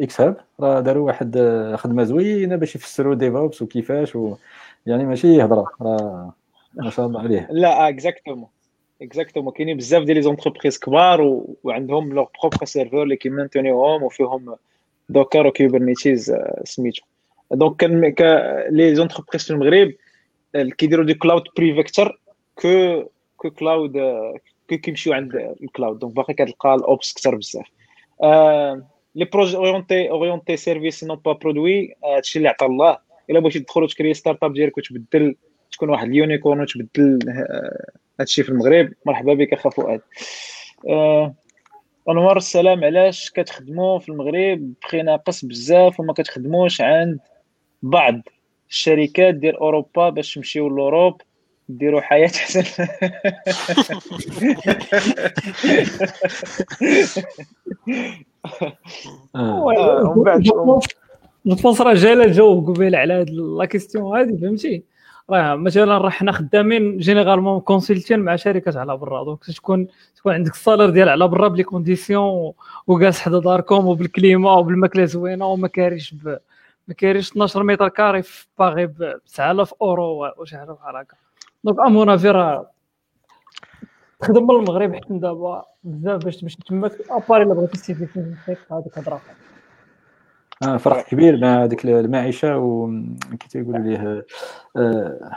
إكس 0.00 0.20
هاب 0.20 0.36
راه 0.60 0.80
داروا 0.80 1.06
واحد 1.06 1.38
خدمة 1.78 2.04
زوينة 2.04 2.56
باش 2.56 2.76
يفسروا 2.76 3.14
ديفوبس 3.14 3.62
وكيفاش 3.62 4.16
و 4.16 4.34
يعني 4.86 5.04
ماشي 5.04 5.42
هضره 5.42 5.66
راه 5.82 6.34
ما 6.74 6.90
شاء 6.90 7.06
الله 7.06 7.20
عليه. 7.20 7.48
لا 7.50 7.88
اكزاكتومون 7.88 8.48
اكزاكتومون 9.02 9.52
كاينين 9.52 9.76
بزاف 9.76 10.02
ديال 10.04 10.16
لي 10.16 10.22
زونتربريز 10.22 10.78
كبار. 10.78 11.42
وعندهم 11.64 12.12
لوغ 12.12 12.26
بروبر 12.40 12.64
سيرفور 12.64 13.02
اللي 13.02 13.16
كيمانتونيوهم 13.16 14.02
وفيهم 14.02 14.54
دوكر 15.08 15.46
وكيبرنيتيز 15.46 16.30
آه، 16.30 16.62
سميتو. 16.64 17.02
دونك 17.50 17.76
كان. 17.76 18.14
لي 18.70 18.94
زونتربريز 18.94 19.44
في 19.44 19.50
المغرب 19.50 19.92
كيديروا 20.78 21.04
دي 21.04 21.14
كلاود 21.14 21.42
بريفيكتور 21.56 22.18
كو 22.62 23.02
كو 23.36 23.50
كلاود 23.50 23.92
كو 24.70 24.76
كيمشيو 24.78 25.12
عند 25.12 25.54
الكلاود 25.62 25.98
دونك 25.98 26.14
باقي 26.14 26.34
كتلقى 26.34 26.74
الاوبس 26.74 27.12
كثر 27.12 27.34
بزاف. 27.34 27.66
آه، 28.22 28.82
لي 29.14 29.24
بروجي 29.24 29.56
اورينتي 29.56 30.10
اورينتي 30.10 30.56
سيرفيس 30.56 31.04
نون 31.04 31.16
با 31.16 31.32
برودوي 31.32 31.94
هادشي 32.04 32.38
اللي 32.38 32.48
عطا 32.48 32.66
الله. 32.66 33.11
إلا 33.30 33.40
بغيتي 33.40 33.60
تدخل 33.60 33.82
وتكري 33.82 34.14
ستارت 34.14 34.42
أب 34.42 34.52
ديالك 34.52 34.78
وتبدل 34.78 35.36
تكون 35.72 35.90
واحد 35.90 36.08
اليونيكورن 36.08 36.60
وتبدل 36.60 37.18
آه، 37.28 37.90
هادشي 38.20 38.42
في 38.42 38.48
المغرب. 38.48 38.92
مرحبا 39.06 39.34
بك 39.34 39.52
اخا 39.52 39.70
فؤاد. 39.70 40.00
آه، 40.88 41.34
أنوار 42.08 42.36
السلام 42.36 42.84
علاش 42.84 43.30
كتخدموا 43.30 43.98
في 43.98 44.08
المغرب؟ 44.08 44.74
بخي 44.82 45.02
ناقص 45.02 45.44
بزاف 45.44 46.00
وما 46.00 46.12
كتخدموش 46.12 46.80
عند 46.80 47.18
بعض 47.82 48.20
الشركات 48.70 49.34
ديال 49.34 49.56
أوروبا 49.56 50.10
باش 50.10 50.34
تمشيو 50.34 50.68
لأوروب 50.68 51.20
ديروا 51.68 52.00
حياة 52.00 52.26
أحسن. 52.26 52.64
آه. 59.36 59.62
ومن 59.64 60.22
بعد 60.22 60.42
بونس 61.44 61.80
راه 61.80 61.94
جاله 61.94 62.26
جاوب 62.26 62.70
قبيله 62.70 62.98
على 62.98 63.14
هاد 63.14 63.30
لا 63.30 63.64
كيستيون 63.64 64.16
هادي 64.16 64.38
فهمتي؟ 64.38 64.84
راه 65.30 65.54
مثلا 65.54 65.98
راه 65.98 66.10
حنا 66.10 66.32
خدامين 66.32 66.98
جينيرالمون 66.98 67.60
كونسلتين 67.60 68.20
مع 68.20 68.36
شركات 68.36 68.76
على 68.76 68.96
برا 68.96 69.24
دونك 69.24 69.44
تكون 69.44 69.86
تكون 70.16 70.34
عندك 70.34 70.52
الصالير 70.52 70.90
ديال 70.90 71.08
على 71.08 71.28
برا 71.28 71.48
بلي 71.48 71.62
كونديسيون 71.62 72.52
وجالس 72.86 73.20
حدا 73.20 73.38
داركم 73.38 73.86
وبالكليما 73.86 74.52
وبالماكلة 74.52 75.04
زوينة 75.04 75.46
وما 75.46 75.68
كاريش 75.68 76.14
ب... 76.14 76.38
ما 76.88 76.94
كاريش 76.94 77.30
12 77.30 77.62
متر 77.62 77.88
كاري 77.88 78.22
في 78.22 78.46
باغي 78.58 78.86
ب 78.86 79.14
9000 79.26 79.74
أورو 79.82 80.32
وشي 80.38 80.56
حاجة 80.56 80.72
بحال 80.72 80.96
هكا. 80.96 81.16
دونك 81.64 81.80
امون 81.80 82.10
افي 82.10 82.30
راه 82.30 82.70
تخدم 84.20 84.42
من 84.46 84.50
المغرب 84.50 84.94
حتى 84.94 85.18
دابا 85.18 85.64
بزاف 85.84 86.24
باش 86.24 86.36
تمشي 86.36 86.56
تماك 86.66 86.92
اباري 87.10 87.42
الا 87.42 87.54
بغيتي 87.54 87.72
السي 87.72 87.94
في 87.94 88.34
هذيك 88.70 88.98
هضره 88.98 89.20
آه 90.62 90.76
فرق 90.76 91.04
كبير 91.04 91.36
مع 91.40 91.66
ديك 91.66 91.84
المعيشة 91.84 92.58
و 92.58 92.90
كي 93.40 93.48
تيقولوا 93.48 93.78
ليه 93.78 94.26
آه، 94.76 95.30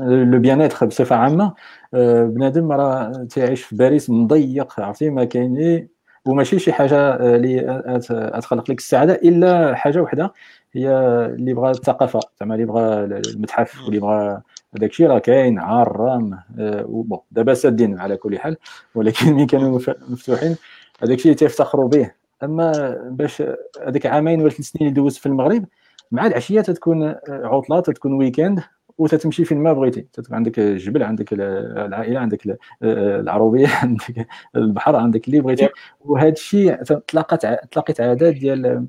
لو 0.00 0.38
بيان 0.38 0.60
اتر 0.60 0.86
بصفة 0.86 1.16
عامة 1.16 1.54
آه، 1.94 2.24
بنادم 2.24 2.72
راه 2.72 3.12
تيعيش 3.30 3.62
في 3.62 3.76
باريس 3.76 4.10
مضيق 4.10 4.80
عرفتي؟ 4.80 5.10
ما 5.10 5.24
كاين 5.24 5.88
وماشي 6.26 6.58
شي 6.58 6.72
حاجة 6.72 6.96
آه، 6.96 7.36
اللي 7.36 7.82
أت- 8.00 8.38
تخلق 8.40 8.70
لك 8.70 8.78
السعادة 8.78 9.14
إلا 9.14 9.74
حاجة 9.74 10.00
وحدة 10.02 10.32
هي 10.74 10.90
اللي 11.26 11.54
بغى 11.54 11.70
الثقافة. 11.70 12.20
زعما 12.40 12.54
اللي 12.54 12.66
بغى 12.66 13.04
المتحف 13.04 13.84
واللي 13.84 14.00
بغى 14.00 14.40
هذاك 14.76 14.90
الشيء 14.90 15.06
راه 15.06 15.18
كاين 15.18 15.58
عرام 15.58 16.38
آه، 16.58 16.84
وبون 16.88 17.18
دابا 17.30 17.54
سادين 17.54 17.98
على 18.00 18.16
كل 18.16 18.38
حال 18.38 18.56
ولكن 18.94 19.32
ملي 19.32 19.46
كانوا 19.46 19.76
مف- 19.78 20.10
مفتوحين 20.10 20.56
هذاك 21.02 21.18
الشيء 21.18 21.32
تيفتخروا 21.34 21.88
به. 21.88 22.21
أما 22.42 22.96
باش 23.10 23.42
هذيك 23.86 24.06
عامين 24.06 24.40
ولا 24.40 24.50
ثلاث 24.50 24.66
سنين 24.66 24.88
اللي 24.88 25.00
دوزت 25.00 25.18
في 25.20 25.26
المغرب 25.26 25.64
مع 26.10 26.26
العشيه 26.26 26.60
تتكون 26.60 27.14
عطلة 27.28 27.80
تتكون 27.80 28.12
weekend 28.12 28.60
وتتمشي 28.98 29.44
فين 29.44 29.58
ما 29.58 29.72
بغيتي. 29.72 30.00
تتكون 30.12 30.36
عندك 30.36 30.58
الجبل 30.58 31.02
عندك 31.02 31.32
العائلة 31.32 32.20
عندك 32.20 32.46
ال- 32.46 32.56
العروبية 32.82 33.68
عندك 33.82 34.26
البحر 34.56 34.96
عندك 34.96 35.28
اللي 35.28 35.40
بغيتي. 35.40 35.68
وهذا 36.00 36.28
الشيء 36.28 36.74
تلاقت 36.82 37.46
تلاقيت 37.72 38.00
عدد 38.00 38.24
ديال 38.24 38.86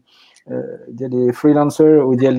ديال 0.87 1.09
les 1.25 1.33
freelancers 1.33 1.85
وديال 1.85 2.37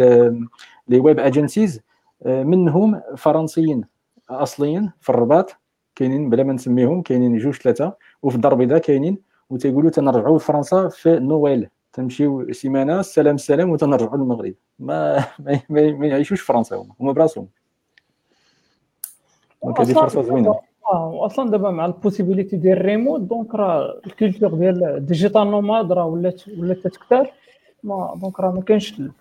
les 0.89 1.01
web 1.01 1.19
agencies 1.21 1.81
منهم 2.27 3.01
فرنسيين 3.17 3.85
أصليين 4.31 4.91
في 5.01 5.11
الرباط 5.11 5.57
كاينين 5.95 6.31
بلا 6.31 6.43
ما 6.43 6.53
نسميهم 6.53 7.03
كاينين 7.03 7.39
جوج 7.39 7.55
ثلاثة 7.55 7.93
وفي 8.23 8.37
الدار 8.37 8.53
البيضاء 8.53 8.79
كاينين 8.79 9.19
وتيقولوا 9.51 9.91
تنرجعوا 9.91 10.39
لفرنسا 10.39 10.89
في 10.89 11.19
نويل. 11.19 11.69
تمشيو 11.93 12.53
سيمانة 12.53 13.03
سلام 13.03 13.37
سلام 13.37 13.71
وتنرجعوا 13.71 14.17
للمغرب 14.17 14.55
ما 14.79 15.17
ما, 15.39 15.61
ما, 15.69 15.93
ما 15.93 16.07
يعيشوش 16.07 16.41
في 16.41 16.47
فرنسا 16.47 16.77
هما. 16.77 16.95
هما 17.01 17.13
براسهم. 17.13 17.49
donc 19.65 19.81
هذه 19.81 19.93
فرصة 19.93 20.23
زوينة. 20.23 20.61
آه 20.93 21.09
واصلا 21.09 21.51
دابا 21.51 21.71
مع 21.71 21.87
ال 21.87 21.92
possibilité 21.92 22.57
ديال 22.57 22.79
ال 22.79 22.85
remote 22.85 23.21
donc 23.21 23.55
راه 23.55 24.01
ال 24.07 24.13
culture 24.13 24.55
ديال 24.55 24.85
ال 24.85 24.93
digital 24.93 25.51
nomad 25.51 25.93
راه 25.93 26.05
ولات 26.05 26.49
ولات 26.49 26.79
تكثر 26.79 27.33
ما 27.83 28.15
donc 28.21 28.41
راه 28.41 28.51
ما 28.51 28.63
كاينش 28.63 29.01
ما 29.01 29.13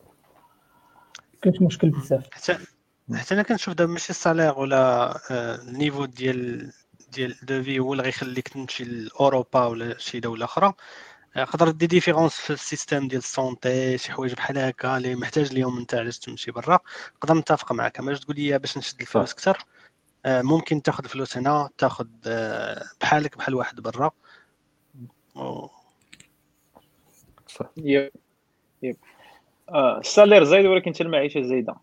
كاينش 1.42 1.62
مشكل 1.62 1.90
بزاف. 1.90 2.30
حتى 2.32 2.58
حتى 3.14 3.34
أنا 3.34 3.44
كنشوف 3.44 3.74
دابا 3.74 3.92
ماشي 3.92 4.10
ال 4.10 4.16
salaire 4.16 4.60
ولا 4.60 5.12
آه، 5.32 5.56
ال 5.68 5.73
niveau 5.73 6.06
ديال 6.06 6.72
ديال 7.16 7.36
de 7.44 7.64
vie 7.64 7.80
هو 7.80 7.94
اللي 7.94 8.04
غيخليك 8.04 8.48
تمشي 8.48 8.84
لأوروبا 8.84 9.66
ولا 9.66 9.98
شي 9.98 10.20
دولة 10.20 10.46
أخرى. 10.46 10.74
يقدر 11.36 11.72
des 11.72 11.88
différences 11.88 12.34
في 12.34 12.54
ال 12.54 12.60
système 12.60 13.08
ديال 13.08 13.20
ال 13.22 13.34
santé 13.34 13.98
شي 13.98 14.12
حوايج 14.12 14.34
بحال 14.34 14.58
هكا 14.58 14.98
اللي 14.98 15.16
محتاج 15.16 15.54
ليهم 15.54 15.78
أنت 15.80 15.94
علاش 15.96 16.20
تمشي 16.20 16.52
برا. 16.52 16.80
نقدر 17.16 17.34
نتفق 17.36 17.72
معك 17.72 18.00
أما 18.00 18.16
تقول 18.16 18.36
لي 18.36 18.60
باش 18.60 18.78
نشد 18.78 19.02
الفلوس 19.02 19.34
أكثر 19.34 19.58
آه، 20.26 20.42
ممكن 20.42 20.82
تاخذ 20.82 21.08
فلوس 21.08 21.38
هنا 21.38 21.70
تاخذ 21.78 22.08
آه، 22.28 22.84
بحالك 23.02 23.38
بحال 23.38 23.56
واحد 23.56 23.82
برا. 23.82 24.12
yep. 27.78 28.12
yep. 28.84 28.98
آه 29.70 30.00
ال 30.00 30.05
salaire 30.05 30.44
زايد 30.44 30.66
ولكن 30.66 30.94
حتى 30.94 31.04
المعيشة 31.04 31.42
زايدة. 31.42 31.76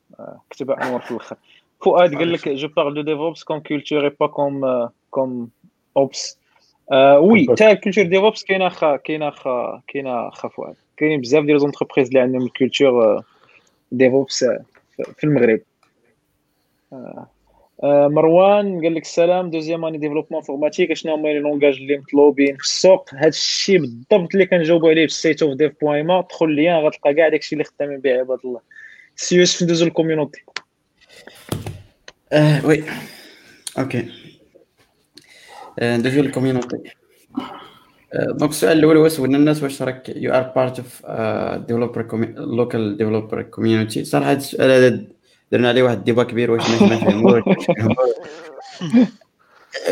كتب 0.51 0.71
انور 0.71 1.01
في 1.01 1.11
الأخر. 1.11 1.37
فؤاد 1.83 2.15
قال 2.15 2.33
لك 2.33 2.49
je 2.49 2.69
parle 2.69 2.95
de 2.95 3.01
DevOps 3.01 3.45
comme 3.45 3.59
culture 3.59 4.05
et 4.05 4.17
pas 4.21 4.27
comme 4.27 4.89
comme 5.11 5.51
ops 5.97 6.39
oui 6.93 7.47
حتى 7.51 7.71
ال 7.71 7.75
culture 7.75 8.05
DevOps 8.05 8.45
كاينة 8.45 8.69
خا 8.69 8.97
كاينة 8.97 9.31
خا 9.31 9.83
كاينة 9.89 10.31
خا 10.31 10.49
فؤاد 10.49 10.75
كاينين 10.97 11.21
بزاف 11.21 11.45
ديال 11.45 11.61
entreprises 11.61 12.09
اللي 12.09 12.21
عندهم 12.21 12.43
ال 12.43 12.53
culture 12.53 13.23
DevOps 13.93 14.45
في 15.17 15.25
المغرب 15.25 15.61
مروان 18.13 18.81
قال 18.83 18.95
لك 18.95 19.03
السلام 19.03 19.51
deuxième 19.51 19.85
année 19.85 19.99
développement 19.99 20.41
informatique 20.41 20.93
شنو 20.93 21.15
هما 21.15 21.29
les 21.29 21.39
langages 21.39 21.77
اللي 21.77 21.99
مطلوبين. 21.99 22.57
في 22.57 22.63
السوق 22.63 23.15
هذا 23.15 23.29
الشيء 23.29 23.81
بالضبط 23.81 24.35
اللي 24.35 24.47
كنجاوبوا 24.47 24.91
عليه 24.91 25.07
في 25.07 25.13
ال 25.13 25.18
State 25.18 25.43
of 25.43 25.55
Dev 25.55 25.73
point 25.81 26.07
ma 26.07 26.21
دخل 26.21 26.51
ليا 26.51 26.77
غتلقى 26.77 27.15
كاع 27.15 27.29
داكشي 27.29 27.53
اللي 27.55 27.65
خدامين 27.65 28.01
به 28.01 28.19
عباد 28.19 28.39
الله. 28.45 28.61
سي 29.17 29.37
يوسف 29.37 29.63
ندوزو 29.63 29.87
ال 29.87 29.93
community 29.93 30.45
آه 32.33 32.67
oui 32.67 32.85
OK 33.79 34.09
ندوزو 35.83 36.21
لل 36.23 36.33
community 36.33 36.77
donc 38.15 38.51
السؤال 38.51 38.79
الأول 38.79 38.97
هو 38.97 39.09
سولنا 39.09 39.37
الناس 39.37 39.63
واش 39.63 39.83
راك 39.83 40.09
you 40.09 40.33
are 40.33 40.43
part 40.43 40.79
of 40.79 41.07
developer 41.67 42.07
local 42.37 42.97
developer 42.97 43.43
community 43.43 44.05
صراحة 44.05 44.33
السؤال 44.33 44.71
هذا 44.71 45.05
درنا 45.53 45.69
عليه 45.69 45.83
واحد 45.83 45.97
ال 45.99 46.03
débat 46.03 46.23
كبير 46.23 46.51
واش 46.51 46.67
الناس 46.67 46.83
ما 46.83 46.97
فهموش 46.97 47.43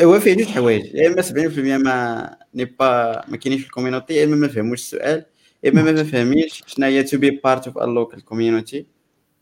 هو 0.02 0.20
فيه 0.20 0.34
جوج 0.34 0.46
حوايج. 0.46 0.94
يا 0.94 1.08
إما 1.08 1.22
70% 1.22 1.58
ما 1.84 2.36
n'est 2.54 2.64
pas 2.64 3.22
ما 3.28 3.36
كاينينش 3.36 3.60
في 3.62 3.66
ال 3.66 3.71
community 3.71 4.14
يا 4.14 4.24
إما 4.24 4.36
ما 4.36 4.48
فهموش 4.48 4.78
السؤال 4.80 5.24
يا 5.64 5.70
إما 5.70 5.82
ما 5.82 6.04
فاهمينش 6.04 6.62
شنو 6.66 6.86
هي 6.86 7.02
to 7.02 7.18
be 7.18 7.30
part 7.44 7.66
of 7.66 7.78
a 7.78 7.86
local 7.86 8.24
community 8.24 8.86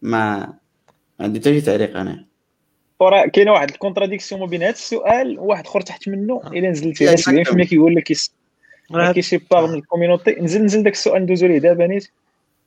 ما 0.02 0.52
عندي 1.20 1.40
حتى 1.40 1.54
شي 1.54 1.60
تعليق 1.60 1.96
أنا. 1.96 2.26
وراه 3.00 3.26
كاينة 3.26 3.52
واحد 3.52 3.70
ال 3.70 3.75
contradiction 3.75 4.40
ما 4.40 4.46
بين 4.46 4.62
هذا 4.62 4.70
السؤال 4.70 5.38
وواحد 5.38 5.66
اخر 5.66 5.80
تحت 5.80 6.08
منه 6.08 6.40
الا 6.46 6.70
نزلتي 6.70 7.16
70% 7.16 7.62
كيقول 7.62 7.94
لك 7.94 8.02
كي 9.14 9.22
شي 9.22 9.36
بار 9.50 9.66
من 9.66 9.74
الكوميونيتي 9.74 10.30
نزل 10.30 10.64
نزل 10.64 10.82
داك 10.82 10.92
السؤال 10.92 11.22
ندوزو 11.22 11.46
ليه 11.46 11.58
دابا 11.58 11.86
نيت 11.86 12.10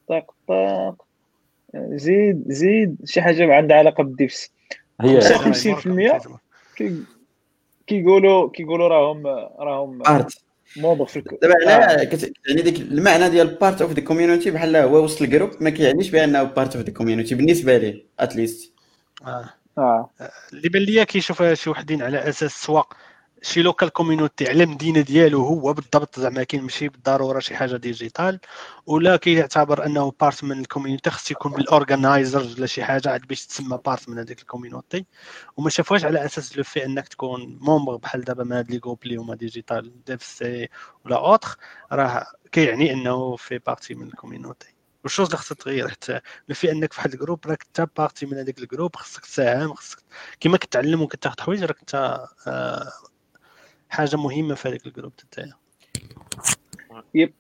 طاق 0.08 0.34
طاق 0.48 1.06
زيد 1.76 2.44
زيد 2.48 2.96
شي 3.06 3.22
حاجة 3.22 3.54
عندها 3.54 3.78
علاقه 3.78 4.04
بالديفس 4.04 4.52
هي 5.02 5.22
55% 5.22 6.94
كيقولوا 7.88 8.50
كيقولوا 8.50 8.88
راهم 8.88 9.28
راهم 9.60 9.98
بارت 9.98 10.42
موضوع 10.78 11.06
في 11.06 11.24
دابا 11.42 11.56
على 11.68 12.10
يعني 12.48 12.62
ديك 12.62 12.80
المعنى 12.80 13.30
ديال 13.30 13.48
بارت 13.48 13.82
اوف 13.82 13.92
ذا 13.92 14.02
كوميونيتي 14.02 14.52
بحال 14.52 14.76
هو 14.76 15.04
وسط 15.04 15.22
الجروب 15.22 15.50
ما 15.60 15.70
كيعنيش 15.70 16.10
بانه 16.10 16.44
بارت 16.44 16.76
اوف 16.76 16.86
ذا 16.86 16.94
كوميونيتي 16.94 17.36
بالنسبة 17.36 17.78
ليه 17.78 18.06
اتليست 18.20 18.74
آه 19.26 19.59
اللي 20.54 20.70
بان 20.70 20.82
ليا 20.82 21.04
كيشوف 21.04 21.44
شي 21.44 21.70
وحدين 21.70 22.02
على 22.02 22.30
أساس 22.30 22.64
سواء 22.64 22.88
شي 23.42 23.62
local 23.62 23.90
community 23.90 24.50
على 24.50 24.64
المدينة 24.64 25.02
ديالو 25.02 25.46
هو 25.46 25.74
بالضبط 25.74 26.20
زعما 26.20 26.44
كاين 26.44 26.64
ماشي 26.64 26.90
بالضرورة 26.90 27.40
شي 27.40 27.56
حاجة 27.56 27.78
digital 27.78 28.40
ولا 28.86 29.18
كيعتبر 29.18 29.86
أنه 29.86 30.12
part 30.22 30.44
من 30.44 30.60
ال 30.60 30.65
community 30.65 31.10
خص 31.10 31.32
يكون 31.32 31.52
بال 31.52 31.68
organizer 31.68 32.42
ولا 32.58 32.66
شي 32.66 32.84
حاجة 32.84 33.10
عاد 33.10 33.28
باش 33.28 33.46
تسمى 33.46 33.80
part 33.86 34.10
من 34.10 34.18
هذيك 34.18 34.40
ال 34.42 34.48
community 34.48 35.06
وما 35.58 35.70
شافوهاش 35.70 36.06
على 36.06 36.26
أساس 36.26 36.58
le 36.58 36.64
fait 36.64 36.86
أنك 36.86 37.08
تكون 37.08 37.58
membre 37.62 37.96
بحال 37.96 38.22
دابا 38.22 38.44
من 38.44 38.52
هاد 38.52 38.72
les 38.72 38.78
groupes 38.80 39.04
اللي 39.04 39.16
هما 39.16 39.36
digital 39.36 40.04
DevC 40.06 40.70
ولا 41.06 41.18
autre 41.18 41.58
راه 41.92 42.26
كيعني 42.52 42.94
أنه 42.94 43.36
fait 43.36 43.58
partie 43.58 43.96
من 43.96 44.08
ال 44.08 44.15
community 44.15 44.79
وال 45.04 45.10
chose 45.10 45.26
اللي 45.26 45.38
خصها 45.38 45.56
تغير 45.56 45.88
حتى 45.88 46.20
fait 46.54 46.72
أنك 46.72 46.94
في 46.94 47.00
واحد 47.00 47.14
ال 47.14 47.19
groupe 47.19 47.48
راك 47.48 47.64
أنت 47.68 47.90
partie 47.98 48.26
من 48.26 48.38
هذاك 48.38 48.60
ال 48.60 48.65
groupe 48.65 48.96
خصك 48.96 49.26
تساهم 49.26 49.74
خصك 49.74 49.98
كيما 50.40 50.58
كتعلم 50.58 51.02
وكتاخذ 51.02 51.42
حوايج 51.42 51.64
راك 51.64 51.80
أنت 51.80 52.26
آه 52.48 52.92
حاجة 53.90 54.16
مهمة 54.16 54.56
في 54.56 54.70
هذاك 54.70 54.86
ال 54.88 54.91
groupe 54.91 55.14
تاعي 55.32 55.52
yep 57.16 57.34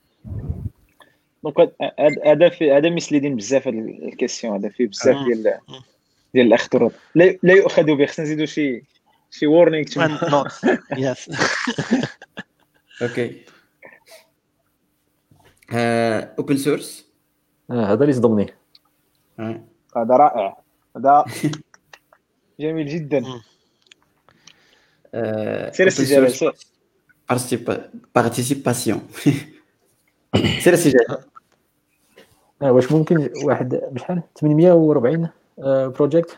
donc 1.44 1.76
هذا 2.26 2.50
في 2.50 2.72
هذا 2.72 2.90
misleading 2.90 3.36
بزاف 3.36 3.68
هذا 3.68 3.78
ال 3.78 3.86
question 3.86 4.56
هذا 4.56 4.70
فيه 4.70 4.88
بزاف 4.88 5.16
آه. 5.16 5.24
ديال 5.24 5.60
ديال 6.34 6.48
الاخطارات 6.48 6.92
لا, 7.16 7.38
يؤخذ 7.44 7.84
به 7.84 8.06
خصنا 8.06 8.26
نزيدوا 8.26 8.46
شي 8.46 8.84
شي 9.32 9.48
warning 9.48 9.88
yes 10.98 11.32
OK 13.02 13.46
open 16.38 16.58
source 16.58 17.09
هذا 17.72 18.02
اللي 18.02 18.14
صدمني. 18.14 18.54
هذا 19.98 20.16
رائع. 20.16 20.58
هذا 20.98 21.26
جميل 22.60 22.88
جدا. 22.88 23.24
c'est 25.72 25.88
déjà 25.88 26.32
la 26.32 26.54
participation 28.16 29.08
c'est 30.60 30.74
déjà 30.74 31.04
la 31.04 31.20
واش 32.62 32.92
ممكن 32.92 33.30
واحد 33.44 33.82
بشحال؟ 33.92 34.22
840 34.36 35.30
project 35.58 36.36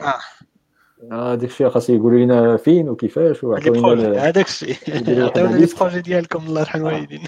آه 1.11 1.35
داك 1.35 1.49
الشيء 1.49 1.69
خاص 1.69 1.89
يقولوا 1.89 2.19
لنا 2.19 2.57
فين 2.57 2.89
وكيفاش 2.89 3.43
هذاك 3.43 4.47
الشيء. 4.47 4.75
عطيونا 5.25 5.55
les 5.55 5.67
projets 5.79 6.01
ديالكم 6.01 6.45
الله 6.45 6.61
يرحم 6.61 6.79
الوالدين. 6.79 7.23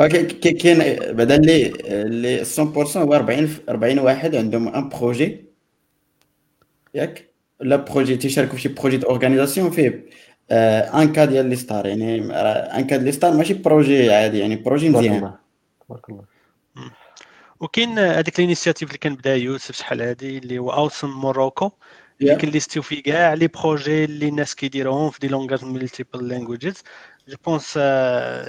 OK 0.00 0.52
كاين 0.52 0.78
بعدا 1.14 1.36
اللي 1.36 1.66
اللي 1.84 2.44
100% 2.44 2.96
هو 2.96 3.14
40 3.14 3.48
40 3.68 3.98
واحد 3.98 4.34
عندهم 4.34 4.68
un 4.68 4.88
projet 4.88 5.44
ياك 6.94 7.30
لا 7.60 7.76
projet 7.76 8.16
تيشاركوا 8.16 8.54
في 8.54 8.60
شي 8.60 8.68
projet 8.68 8.96
d'organisation 8.96 9.70
فيه 9.70 10.06
un 10.50 11.12
K 11.12 11.24
ديال 11.24 11.46
les 11.46 11.56
stars 11.56 11.86
يعني 11.86 12.18
un 12.76 12.86
K 12.86 12.96
ديال 12.96 13.04
les 13.04 13.12
stars 13.12 13.32
ماشي 13.32 13.54
projet 13.54 14.12
عادي 14.12 14.38
يعني 14.38 14.56
projet 14.56 14.88
مزيان 14.88 15.32
تبارك 15.86 16.08
الله. 16.08 16.24
وكاين 17.60 17.98
هذيك 17.98 18.38
ال 18.38 18.43
initiative 18.43 18.88
اللي 18.88 18.98
كان 18.98 19.14
بدا 19.14 19.36
يوسف 19.36 19.76
شحال 19.76 20.02
هذه 20.02 20.38
اللي 20.38 20.58
هو 20.58 20.70
Awesome 20.70 21.10
Morocco 21.10 21.70
اللي 22.20 22.36
كنليستيو 22.36 22.82
فيه 22.82 23.02
كاع 23.02 23.34
les 23.34 23.46
projets 23.46 24.04
اللي 24.04 24.28
الناس 24.28 24.54
كيديروهم 24.54 25.10
في 25.10 25.18
des 25.20 25.28
langages 25.28 25.64
multiple 25.64 26.28
languages 26.28 26.82
je 27.28 27.36
pense 27.46 27.76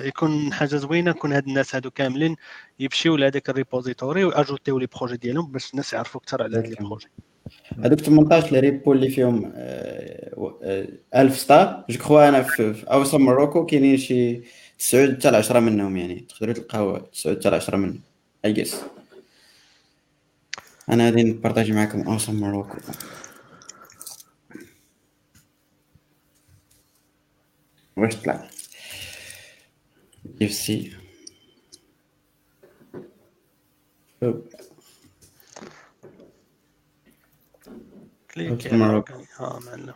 يكون 0.07 0.53
حاجة 0.53 0.75
زوينة 0.75 1.11
يكون 1.11 1.33
هاد 1.33 1.47
الناس 1.47 1.75
هادو 1.75 1.91
كاملين 1.91 2.35
يمشيو 2.79 3.15
لهذاك 3.15 3.49
ال 3.49 3.56
repository 3.56 4.23
ويأجوتيو 4.23 4.79
les 4.79 4.87
projets 4.97 5.17
ديالهم 5.17 5.51
باش 5.51 5.71
الناس 5.71 5.93
يعرفوا 5.93 6.21
أكثر 6.21 6.43
على 6.43 6.57
هاد 6.57 6.67
les 6.67 6.75
projets. 6.75 7.07
هذوك 7.83 7.99
18 7.99 8.59
repo 8.59 8.93
اللي 8.93 9.09
فيهم 9.09 9.53
1000 11.15 11.37
star. 11.37 11.85
je 11.89 11.99
crois 11.99 12.29
أنا 12.29 12.41
في 12.41 12.83
Awesome 12.91 13.15
Morocco 13.15 13.65
كاينين 13.65 13.97
شي 13.97 14.41
9 14.79 15.15
حتى 15.15 15.27
10 15.27 15.59
منهم 15.59 15.97
يعني. 15.97 16.19
تقدروا 16.19 16.53
تلقاو 16.53 16.97
9 16.97 17.35
حتى 17.35 17.47
10 17.47 17.77
منهم 17.77 18.01
I 18.45 18.53
guess 18.53 18.81
أنا 20.89 21.05
غادي 21.05 21.23
نبارطاجي 21.23 21.71
معكم 21.71 22.01
Awesome 22.01 22.29
Morocco 22.29 22.77
واش 27.97 28.15
طلع؟ 28.15 28.49
اف 30.41 30.51
سي 30.51 30.91
كليك 38.35 38.67
آه 38.67 39.59
معنا 39.65 39.93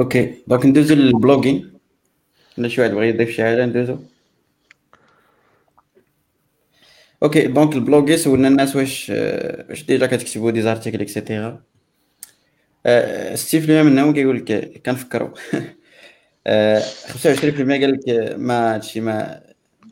أوكي 0.00 0.42
دونك 0.46 0.66
ندوزو 0.66 0.94
للبلوغين 0.94 1.72
شي 2.66 2.80
واحد 2.80 2.92
بغى 2.92 3.08
يضيف 3.08 3.30
شي 3.30 3.42
حاجة 3.42 3.66
ندوزو 3.66 3.98
OK 7.22 7.46
donc 7.46 7.74
ال 7.74 7.79
blogging 7.79 8.16
سولنا 8.16 8.48
الناس 8.48 8.76
واش 8.76 9.10
واش 9.70 9.82
déjà 9.84 10.06
كتكتبوا 10.06 10.50
des 10.50 10.62
articles 10.62 11.00
et 11.00 11.15
cetera 11.15 11.62
ستيف 13.34 13.68
ليا 13.68 13.82
منهم 13.82 14.14
كيقول 14.14 14.36
لك 14.36 14.82
كنفكروا 14.86 15.28
25% 15.28 15.40
قال 17.80 17.92
لك 17.92 18.34
ما 18.38 18.74
هادشي 18.74 19.00
ما 19.00 19.40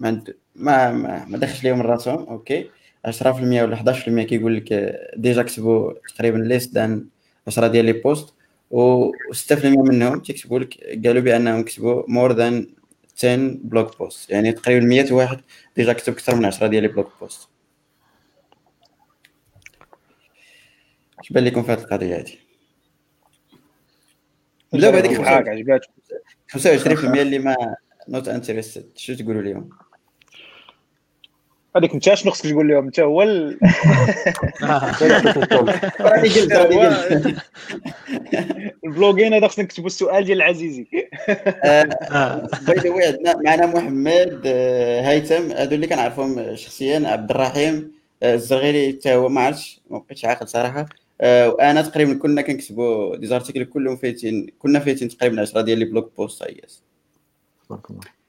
ما 0.00 0.22
ما 0.56 0.92
ما, 0.92 1.24
ما 1.24 1.38
دخلش 1.38 1.64
ليهم 1.64 1.82
راسهم 1.82 2.26
OK 2.28 2.70
10% 3.06 3.26
ولا 3.26 3.76
11% 3.76 4.20
كيقول 4.20 4.56
لك 4.56 4.96
déjà 5.16 5.42
كتبوا 5.42 5.92
تقريبا 6.16 6.38
less 6.38 6.66
than 6.66 7.06
10 7.46 7.66
ديال 7.66 7.84
les 7.84 7.92
posts 7.92 8.34
و 8.70 9.10
6% 9.32 9.64
منهم 9.64 10.20
تيكتبوا 10.20 10.58
لك 10.58 11.00
قالوا 11.06 11.22
بانهم 11.22 11.62
كتبوا 11.62 12.02
more 12.08 12.32
than 12.32 12.66
10 13.24 13.58
blog 13.62 13.98
posts. 13.98 14.30
يعني 14.30 14.52
تقريبا 14.52 14.86
100 14.86 15.12
واحد 15.12 15.40
déjà 15.76 15.92
كتب 15.92 16.12
أكثر 16.12 16.36
من 16.36 16.44
10 16.44 16.66
ديال 16.66 16.82
les 16.82 16.88
blog 16.88 17.12
posts. 17.20 17.48
اش 21.20 21.32
بان 21.32 21.44
لكم 21.44 21.62
في 21.62 21.72
هذه 21.72 21.78
القضية 21.78 22.16
هذه 22.16 22.32
نبداو 24.74 24.92
بهذيك 24.92 25.20
عجباتك. 25.20 25.90
25% 26.48 27.04
اللي 27.04 27.38
ما 27.38 27.76
not 28.08 28.28
interested 28.28 28.90
شو 28.96 29.14
تقولوا 29.14 29.42
لهم 29.42 29.70
هذيك 31.76 31.94
انت 31.94 32.14
شنو 32.14 32.32
خصك 32.32 32.50
تقول 32.50 32.68
لهم؟ 32.68 32.84
انت 32.84 33.00
هو 33.00 33.22
ال... 33.22 33.58
ال 38.84 38.90
blogging 38.90 39.34
هذا 39.34 39.48
خصنا 39.48 39.64
نكتبوا 39.64 39.86
السؤال 39.86 40.24
ديال 40.24 40.42
العزيزي. 40.42 40.86
by 42.66 42.78
the 42.78 42.90
way 42.90 43.06
عندنا 43.06 43.36
معنا 43.44 43.66
محمد 43.66 44.42
آه، 44.46 45.00
هيثم. 45.00 45.52
هادو 45.52 45.74
اللي 45.74 45.86
كنعرفهم 45.86 46.56
شخصيا 46.56 47.08
عبد 47.08 47.30
الرحيم 47.30 47.92
آه، 48.22 48.34
الزرغيري 48.34 48.92
حتى 48.92 49.14
هو 49.14 49.28
ما 49.28 49.40
عرفتش 49.40 49.80
ما 49.90 49.98
بقيتش 49.98 50.24
عاقل 50.24 50.48
صراحة. 50.48 50.86
آه، 51.20 51.48
وأنا 51.48 51.82
تقريبا 51.82 52.14
كنا 52.14 52.42
كنكتبوا 52.42 53.16
des 53.16 53.26
articles 53.26 53.64
كلهم 53.64 53.96
فايتين 53.96 54.46
كنا 54.58 54.78
فايتين 54.78 55.08
تقريبا 55.08 55.40
10 55.40 55.60
ديال 55.60 55.78
les 55.78 55.84
blog 55.84 56.12
posts 56.16 56.42
yes 56.42 56.82
تبارك 57.68 57.90
الله. 57.90 58.19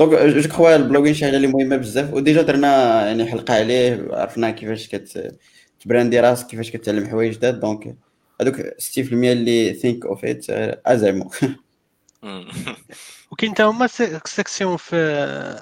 donc 0.00 0.18
je 0.18 0.48
crois 0.48 0.76
ال 0.76 0.80
blogging 0.80 1.14
شي 1.14 1.24
حاجة 1.24 1.36
اللي 1.36 1.46
مهمه 1.46 1.76
بزاف. 1.76 2.14
و 2.14 2.20
déjà 2.20 2.42
درنا 2.42 3.06
يعني 3.06 3.26
حلقة 3.26 3.54
عليه 3.54 4.08
عرفنا 4.10 4.50
كيفاش 4.50 4.88
كت 4.88 5.34
تبراندي 5.80 6.20
راسك 6.20 6.46
كيفاش 6.46 6.70
كتعلم 6.70 7.06
حوايج 7.06 7.34
جداد. 7.34 7.60
donc 7.60 7.96
هذوك 8.40 8.56
60% 8.78 8.98
اللي 9.32 9.74
think 9.74 10.06
of 10.06 10.24
it 10.24 10.46
زعما 10.86 11.30
وكاين 13.30 13.52
حتى 13.52 13.62
هما 13.62 13.86
سي- 13.86 14.18
section 14.24 14.76
في 14.76 14.96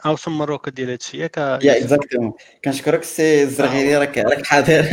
Awesome 0.07 0.39
Morocco 0.39 0.71
ديال 0.71 0.91
هادشي. 0.91 1.19
ياك 1.19 1.37
يا 1.39 1.77
exactement 1.79 2.33
كنشكرك 2.65 3.03
سي 3.03 3.43
الزرغيلي 3.43 3.97
راك 3.99 4.19
راك 4.19 4.47
حاضر. 4.47 4.85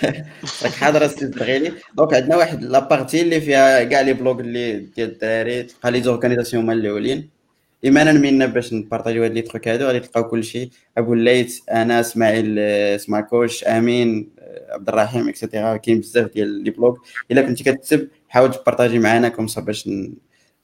راك 0.62 0.72
حاضر 0.72 1.04
السي 1.04 1.24
الزرغيلي 1.24 1.72
donc 1.94 2.14
عندنا 2.14 2.36
واحد 2.36 2.62
la 2.62 2.76
partie 2.76 3.20
اللي 3.22 3.40
فيها 3.40 3.84
كاع 3.84 4.00
les 4.00 4.12
blogs 4.12 4.40
اللي 4.40 4.76
ديال 4.78 5.08
الدراري 5.08 5.62
تلقى 5.62 5.90
les 5.90 6.02
organisations 6.02 6.62
هما 6.62 6.72
الأولين. 6.72 7.39
ايمانا 7.84 8.12
منا 8.12 8.46
باش 8.46 8.72
نبارطاجيو 8.72 9.22
هاد 9.22 9.32
les 9.32 9.42
trucs 9.42 9.68
هادو. 9.68 9.86
غادي 9.86 10.00
تلقاو 10.00 10.28
كلشي. 10.28 10.70
أبو 10.98 11.14
الليث 11.14 11.60
أنا 11.70 12.00
إسماعيل 12.00 12.56
آه، 12.58 12.96
سماكوش 12.96 13.64
أمين 13.64 14.30
آه، 14.38 14.74
عبد 14.74 14.88
الرحيم 14.88 15.28
et 15.28 15.40
cetera 15.40 15.76
كاين 15.76 16.00
بزاف 16.00 16.32
ديال 16.32 16.48
les 16.48 16.70
blogs 16.70 16.96
إلا 17.30 17.42
كنتي 17.42 17.64
كتكتب 17.64 18.08
حاول 18.28 18.50
تبارطاجي 18.54 18.98
معنا 18.98 19.28
comme 19.28 19.51
ça 19.51 19.60
باش 19.60 19.88
ن... 19.88 20.12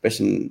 باش 0.04 0.22
ن... 0.22 0.50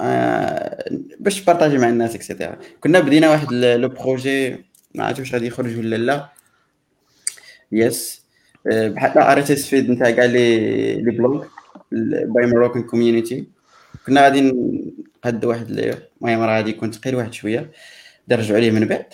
آه، 0.00 0.84
باش 1.20 1.42
تبارطاجي 1.42 1.78
مع 1.78 1.88
الناس 1.88 2.14
et 2.14 2.25
cetera 2.25 2.58
كنا 2.80 3.00
بدينا 3.00 3.30
واحد 3.30 3.52
le 3.52 3.88
projet 3.88 4.64
ما 4.94 5.04
عرفتش 5.04 5.20
واش 5.20 5.32
غادي 5.34 5.46
يخرج 5.46 5.78
ولا 5.78 5.96
لا. 5.96 6.28
yes 7.72 8.24
آه، 8.72 8.88
بحال 8.88 9.18
RSS 9.18 9.68
feed 9.68 9.90
نتاع 9.90 10.10
كاع 10.10 10.24
les 10.24 10.94
les 11.02 11.10
blogs 11.10 11.44
by 11.92 12.46
Moroccan 12.46 12.82
community 12.82 13.44
كنا 14.06 14.20
غادي 14.24 14.54
نقاد 15.24 15.44
واحد 15.44 15.70
ال- 15.70 16.08
المهم 16.22 16.40
راه 16.40 16.56
غادي 16.56 16.70
يكون 16.70 16.92
ثقيل 16.92 17.14
واحد 17.16 17.32
شوية. 17.32 17.70
نرجعوا 18.28 18.58
عليه 18.58 18.70
من 18.70 18.84
بعد. 18.88 19.06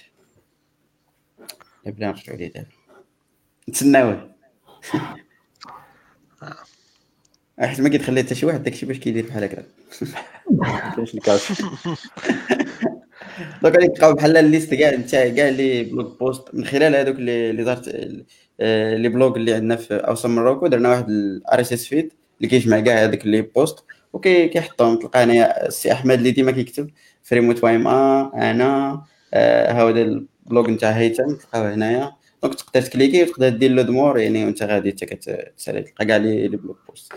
لا 1.87 1.91
بلا 1.93 2.07
نرجعوا 2.07 2.37
عليه 2.37 2.53
دابا. 2.53 2.67
نتسناوه. 3.69 4.31
حيت 7.61 7.81
ما 7.81 7.89
كيتخلي 7.89 8.23
حتى 8.23 8.35
شي 8.35 8.47
واحد 8.47 8.63
داكشي 8.63 8.87
باش 8.87 8.99
كيدير 8.99 9.27
بحال 9.27 9.45
هكا 9.45 9.63
كاينش 10.97 11.15
ال 11.15 11.21
cache 11.21 11.53
donc 13.63 13.75
غادي 13.77 13.89
تلقاو 13.89 14.15
بحال 14.15 14.37
ال 14.37 14.43
liste 14.43 14.75
كاع 14.75 14.91
نتاع 14.95 15.29
كاع 15.29 15.49
les 15.49 15.85
blog 15.85 16.19
posts. 16.21 16.55
من 16.55 16.65
خلال 16.65 16.95
هذوك 16.97 17.17
اللي 17.17 17.51
اللي 17.51 17.65
دارت 17.65 17.89
آه، 18.61 18.97
les 18.97 19.09
blogs 19.09 19.37
اللي 19.37 19.55
عندنا 19.55 19.77
في 19.77 19.95
Awesome 19.95 20.35
Morocco 20.35 20.67
درنا 20.67 20.89
واحد 20.89 21.09
ال 21.11 21.61
RSS 21.61 21.87
feed 21.87 22.13
اللي 22.39 22.49
كيجمع 22.49 22.81
كاع 22.81 23.05
هذوك 23.05 23.27
les 23.27 23.43
posts. 23.43 23.85
وكي 24.13 24.49
كيحطهم 24.49 24.97
تلقى 24.99 25.25
هنايا 25.25 25.67
السي 25.67 25.93
أحمد 25.93 26.19
اللي 26.19 26.31
ديما 26.31 26.53
كيكتب 26.53 26.91
فريموت 27.23 27.65
وايم 27.65 27.89
ا 27.89 28.31
أنا 28.51 29.03
آه، 29.35 29.73
ها 29.73 29.91
البلوغ 29.91 30.71
نتاع 30.71 30.91
هيثم 30.91 31.35
تلقاوه 31.35 31.75
هنايا. 31.75 32.13
دونك 32.43 32.55
تقدر 32.55 32.83
تكليكي 32.83 33.23
وتقدر 33.23 33.49
دير 33.49 33.71
لود 33.71 33.91
مور 33.91 34.19
يعني 34.19 34.45
وانت 34.45 34.63
غادي 34.63 34.91
حتى 34.93 35.07
كتسالي 35.07 35.83
تلقى 35.83 36.07
كاع 36.07 36.17
لي 36.17 36.49
بلوك 36.49 36.79
بوست. 36.89 37.13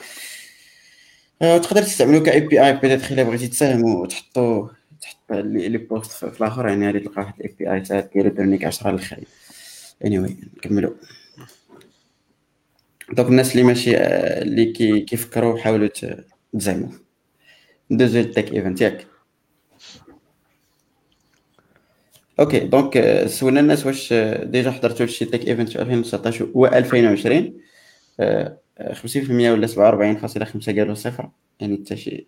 آه، 1.42 1.58
تقدر 1.58 1.82
تستعملو 1.84 2.24
كاي 2.24 2.40
بي 2.40 2.66
آي 2.66 2.74
بيتيتر 2.74 3.14
الا 3.14 3.24
بغيتي 3.24 3.48
تساهموا 3.48 4.02
وتحطوا 4.02 4.68
تحط 5.02 5.32
لي 5.32 5.78
بوست 5.78 6.12
في 6.12 6.42
الآخر 6.42 6.68
يعني 6.68 6.86
غادي 6.88 7.00
تلقى 7.00 7.22
واحد 7.22 7.34
الاي 7.40 7.56
بي 7.60 7.74
آي 7.74 7.82
تاع 7.82 8.00
كيريترنيك 8.00 8.66
10 8.66 8.92
للخير 8.92 9.28
anyway, 10.06 10.32
نكملوا 10.58 10.94
دونك 13.12 13.30
الناس 13.30 13.52
اللي 13.52 13.64
ماشي 13.64 13.98
آه، 13.98 14.42
اللي 14.42 14.66
كي 14.66 15.00
كيفكروا 15.02 15.58
حاولوا 15.60 15.88
تزعموا 16.54 16.90
ندوزو 17.92 18.20
لل 18.20 18.31
tech 18.31 18.54
event 18.54 18.82
ياك. 18.82 19.08
okay 22.40 22.60
donc 22.60 23.24
سولنا 23.28 23.60
الناس 23.60 23.86
واش 23.86 24.14
آه، 24.14 24.44
déjà 24.44 24.72
حضرتوا 24.72 25.06
لشي 25.06 25.26
tech 25.26 25.48
event 25.48 25.70
في 25.70 25.82
2019 25.82 26.52
و 26.54 26.66
2020 26.66 27.54
آه، 28.20 28.58
آه، 28.78 28.94
50% 28.94 29.52
ولا 29.52 29.68
47.5 29.68 30.80
قالوا 30.80 30.94
صفر. 30.94 31.30
يعني 31.60 31.78
حتى 31.86 31.98
شي 31.98 32.28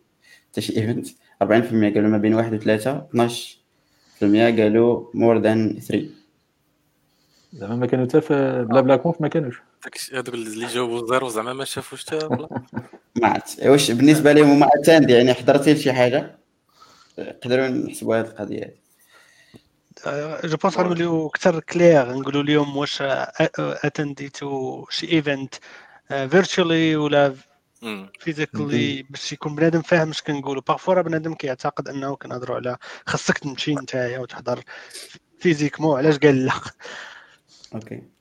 حتى 0.52 0.62
شي 0.62 0.78
event 0.78 1.08
40% 1.44 1.94
قالوا 1.94 2.10
ما 2.10 2.18
بين 2.18 2.34
واحد 2.34 2.54
و 2.54 2.58
3 2.58 3.08
12% 3.12 4.62
قالوا 4.62 5.08
more 5.14 5.38
than 5.42 5.80
3 5.80 6.10
زعما 7.54 7.76
ما 7.76 7.86
كانوا 7.86 8.06
حتى 8.06 8.22
في 8.22 8.66
بلا 8.70 8.82
بلا 8.82 8.96
conf 8.96 9.22
ما 9.22 9.28
كانوش. 9.28 9.62
هذوك 10.14 10.34
اللي 10.34 10.68
جاوبوا 10.68 11.08
زيرو 11.08 11.30
زعما 11.30 11.54
ما 11.54 11.66
شافوش 11.66 12.06
حتى 12.06 12.28
ما 13.22 13.28
عرفت 13.28 13.66
واش 13.66 13.92
بالنسبة 13.92 14.34
لهم 14.34 14.50
هما 14.50 14.70
اتاند 14.76 15.10
يعني 15.10 15.34
حضرتي 15.34 15.74
لشي 15.74 15.94
حاجة؟ 15.94 16.40
نقدروا 17.20 17.68
نحسبوا 17.68 18.16
هذه 18.16 18.26
القضية 18.26 18.76
هذه 20.06 20.40
جو 20.44 20.58
بونس 20.58 20.78
غنوليو 20.78 21.28
أكثر 21.28 21.60
كلير 21.60 22.14
نقولوا 22.14 22.44
لهم 22.44 22.78
واش 22.78 22.98
اتنديتو 23.02 24.86
شي 24.90 25.12
ايفنت 25.12 25.56
فيرتشوالي 26.08 26.96
ولا 26.96 27.36
مم. 27.82 28.10
فيزيكالي 28.20 29.04
باش 29.04 29.34
يكون 29.34 29.56
بنادم 29.56 29.82
فاهم 29.82 30.10
اش 30.10 30.22
كنقولوا 30.22 30.62
بارفوا 30.68 30.94
راه 30.94 31.02
بنادم 31.02 31.34
كيعتقد 31.34 31.88
أنه 31.88 32.16
كنهضروا 32.16 32.56
على 32.56 32.78
خاصك 33.06 33.38
تمشي 33.38 33.76
نتايا 33.76 34.20
وتحضر 34.20 34.64
physiquement 35.40 35.98
علاش 35.98 36.18
قال 36.18 36.46
لا؟ 36.46 36.54
okay 37.76 38.15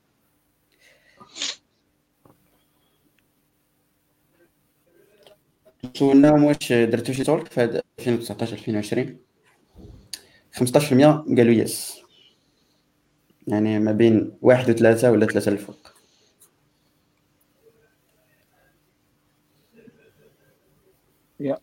سولناهم 5.94 6.44
واش 6.44 6.72
درتو 6.72 7.12
شي 7.12 7.24
talk 7.24 7.52
في 7.52 7.60
هاد 7.60 7.82
2019 7.98 8.52
2020 8.52 9.18
15% 10.52 11.24
قالوا 11.38 11.54
yes 11.54 12.00
يعني 13.46 13.78
ما 13.78 13.92
بين 13.92 14.32
واحد 14.42 14.70
وثلاثة 14.70 15.10
ولا 15.12 15.26
ثلاثة 15.26 15.52
الفوق. 15.52 15.94
يا. 21.40 21.58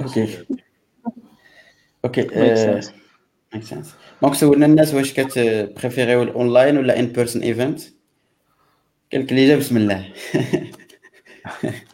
okay. 0.00 0.44
okay. 2.04 2.20
make 3.54 3.64
sense 3.64 3.94
donc 4.22 4.34
سولنا 4.34 4.66
الناس 4.66 4.94
واش 4.94 5.12
كتبريفيريو 5.12 6.22
الاونلاين 6.22 6.78
ولا 6.78 6.98
in-person 6.98 7.42
event 7.42 7.80
لك 9.14 9.30
اللي 9.30 9.48
جا 9.48 9.56
بسم 9.56 9.76
الله. 9.76 10.12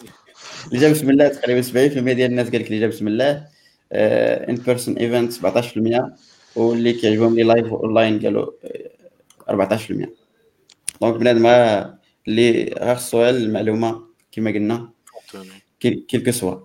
اللي 0.69 0.81
جا 0.81 0.91
بسم 0.91 1.11
الله 1.11 1.29
تقريبا 1.29 1.63
70% 1.63 1.73
ديال 1.99 2.31
الناس 2.31 2.51
قال 2.51 2.61
لك 2.61 2.67
اللي 2.67 2.81
جا 2.81 2.87
بسم 2.87 3.09
الله 3.09 3.47
in-person 3.93 4.99
event 4.99 5.33
17% 5.33 6.13
واللي 6.57 6.93
كيعجبهم 6.93 7.35
les 7.35 7.43
live 7.43 7.67
online 7.67 8.21
قالوا 8.21 8.51
آه، 9.49 9.77
14% 9.77 10.09
donc 11.01 11.15
بنادم 11.15 11.47
اللي 12.29 12.75
غا 12.79 12.95
خصو 12.95 13.29
المعلومة 13.29 14.03
كما 14.33 14.51
قلنا 14.51 14.91
quel 15.81 16.05
quelque 16.09 16.31
soit. 16.31 16.57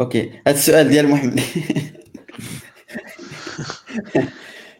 okay 0.00 0.30
هذا 0.46 0.56
السؤال 0.56 0.88
ديال 0.88 1.08
محمد. 1.08 1.40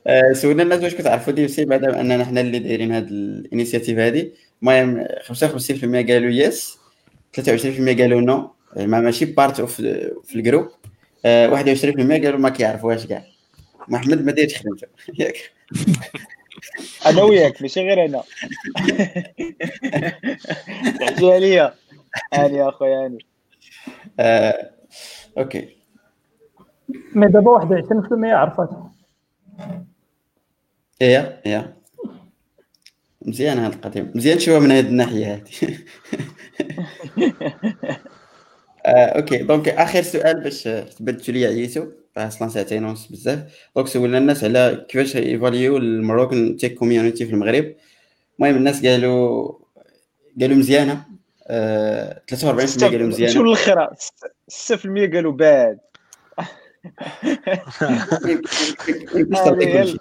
آه، 0.06 0.32
سولنا 0.32 0.62
الناس 0.62 0.82
واش 0.82 0.94
كتعرفوا 0.94 1.32
DC 1.32 1.64
بعد 1.64 1.84
أننا 1.84 2.24
حنا 2.24 2.40
اللي 2.40 2.58
دايرين 2.58 2.92
هاد 2.92 3.08
ال 3.08 3.16
initiative 3.16 3.98
هادي. 3.98 4.32
المهم 4.62 5.04
55% 5.04 6.10
قالوا 6.10 6.30
yes 6.30 6.78
23% 7.40 7.40
قالوا 8.00 8.20
no 8.20 8.50
ما 8.76 9.00
ماشي 9.00 9.24
part 9.24 9.60
of 9.60 9.74
في 10.24 10.34
ال 10.34 10.40
group 10.40 10.68
آه، 11.24 11.50
21% 11.50 11.54
قالوا 12.24 12.38
ما 12.38 12.48
كيعرفوهاش 12.48 13.06
كاع 13.06 13.24
محمد 13.88 14.24
ما 14.24 14.32
دايرش 14.32 14.58
خدمته 14.58 14.86
ياك 15.18 15.36
أنا 17.06 17.22
وياك 17.22 17.62
ماشي 17.62 17.80
غير 17.80 18.04
أنا. 18.04 18.22
تحكي 21.00 21.32
عليا. 21.32 21.74
هاني 22.34 22.68
أخويا 22.68 23.04
هاني 23.04 23.18
آه، 24.20 24.70
okay. 25.38 25.76
mais 27.14 27.28
دابا 27.28 27.50
واحد 27.50 27.68
20% 27.68 28.24
عرفات 28.24 28.70
هي 31.02 31.40
هي 31.44 31.72
مزيان 33.26 33.58
هاد 33.58 33.72
القضية 33.72 34.10
مزيان 34.14 34.38
شوية 34.38 34.58
من 34.58 34.70
هاد 34.70 34.86
الناحية 34.86 35.32
هادي. 35.32 35.50
آه، 38.86 39.06
okay. 39.06 39.36
donc 39.36 39.68
آخر 39.68 40.02
سؤال 40.02 40.40
باش 40.40 40.62
تبدلوا 40.98 41.38
لي 41.38 41.46
عييتو. 41.46 41.86
أصلا 42.16 42.48
ساعتين 42.48 42.84
ونص 42.84 43.06
بزاف. 43.06 43.40
دونك 43.76 43.88
سولنا 43.88 44.18
الناس 44.18 44.44
على 44.44 44.86
كيفاش 44.88 45.16
ايفاليو 45.16 45.76
المروكن 45.76 46.56
تيك 46.56 46.74
كوميونيتي 46.74 47.26
في 47.26 47.32
المغرب. 47.32 47.74
المهم 48.38 48.56
الناس 48.56 48.86
قالوا 48.86 49.52
قالوا 50.40 50.56
مزيانة. 50.56 51.04
آه 51.46 52.22
43% 52.34 52.84
قالوا 52.84 52.98
شو 52.98 53.06
مزيانه 53.06 53.40
الآخر 53.40 53.88
6% 54.48 55.14
قالوا 55.14 55.32
باد 55.32 55.78
يمكنش 59.14 59.38
تعطي 59.38 59.64
هذه 59.64 59.68
هي 59.68 59.82
كلشي 59.82 59.98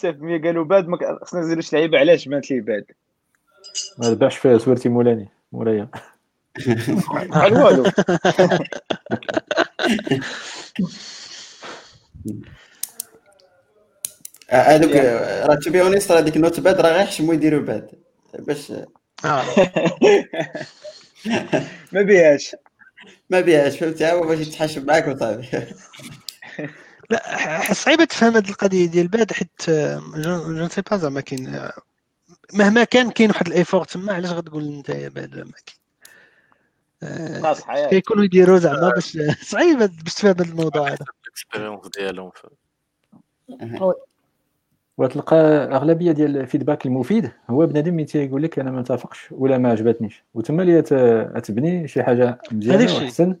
6% 0.00 0.44
قالوا 0.44 0.64
باد 0.64 0.88
ما 0.88 1.18
خصنا 1.22 1.40
نزيدو 1.40 1.60
شي 1.60 1.76
لعيبة 1.76 1.98
علاش 1.98 2.28
بانت 2.28 2.50
لي 2.50 2.60
باد 2.60 2.84
ما 3.98 4.12
باعش 4.12 4.36
فيها 4.36 4.58
سورتي 4.58 4.88
مولاني 4.88 5.28
مولايا 5.52 5.88
بحال 7.28 7.54
والو. 7.54 7.84
آه، 14.50 14.62
هذوك 14.62 14.92
آه، 14.92 15.46
راه 15.46 15.54
تو 15.54 15.70
بي 15.70 15.82
اونيست 15.82 16.12
راه 16.12 16.20
ديك 16.20 16.36
النوت 16.36 16.60
باد 16.60 16.80
راه 16.80 16.90
غير 16.92 17.00
يحشموا 17.00 17.34
يديروا 17.34 17.60
باد 17.60 17.90
باش 18.38 18.72
ما 21.92 22.02
بيهاش. 22.02 22.56
ما 23.30 23.40
بيهاش 23.40 23.78
فهمتي؟ 23.78 24.12
هو 24.12 24.26
باش 24.26 24.38
يتحاشم 24.40 24.86
معاك 24.86 25.08
وصافي 25.08 25.66
لا 27.10 27.36
ح- 27.36 27.72
صعيبة 27.72 28.04
تفهم 28.04 28.36
هذه 28.36 28.48
القضية 28.50 28.86
ديال 28.86 29.08
بعد 29.08 29.32
حيت 29.32 29.70
جو 30.16 30.68
سي 30.68 30.82
با 30.90 30.96
زعما 30.96 31.20
كاين 31.20 31.54
آه، 31.54 31.72
مهما 32.54 32.84
كان 32.84 33.10
كاين 33.10 33.30
واحد 33.30 33.46
ال 33.46 33.51
effort 33.51 33.84
تما 33.84 34.12
علاش 34.12 34.30
غتقول 34.30 34.64
انت 34.64 34.88
يا 34.88 35.08
بعد 35.08 35.36
ما 35.36 35.42
كاين 35.66 35.80
آه، 37.02 37.40
ناقص 37.40 37.62
حياه 37.62 37.88
كيكونوا 37.88 38.24
يديروا 38.24 38.58
زعما 38.58 38.88
باش 38.88 39.18
صعيبة 39.42 39.86
باش 39.86 40.14
تفهم 40.14 40.30
هذا 40.30 40.44
الموضوع 40.44 40.88
هذا. 40.88 41.04
ال 41.26 41.32
expérience 41.32 41.88
ديالهم 41.96 42.32
وتلقى 44.98 45.36
أغلبية 45.76 46.12
ديال 46.12 46.36
ال 46.36 46.42
feedback 46.42 46.86
المفيد 46.86 47.30
هو 47.50 47.66
بنادم 47.66 47.92
اللي 47.92 48.04
تيقول 48.04 48.42
لك 48.42 48.58
أنا 48.58 48.70
ما 48.70 48.80
متفقش 48.80 49.28
ولا 49.30 49.58
ما 49.58 49.70
عجبتنيش. 49.70 50.22
وتما 50.34 50.62
اللي 50.62 50.82
تبني 51.40 51.88
شي 51.88 52.02
حاجة 52.02 52.38
مزيانة. 52.52 52.94
وأحسن. 52.94 53.36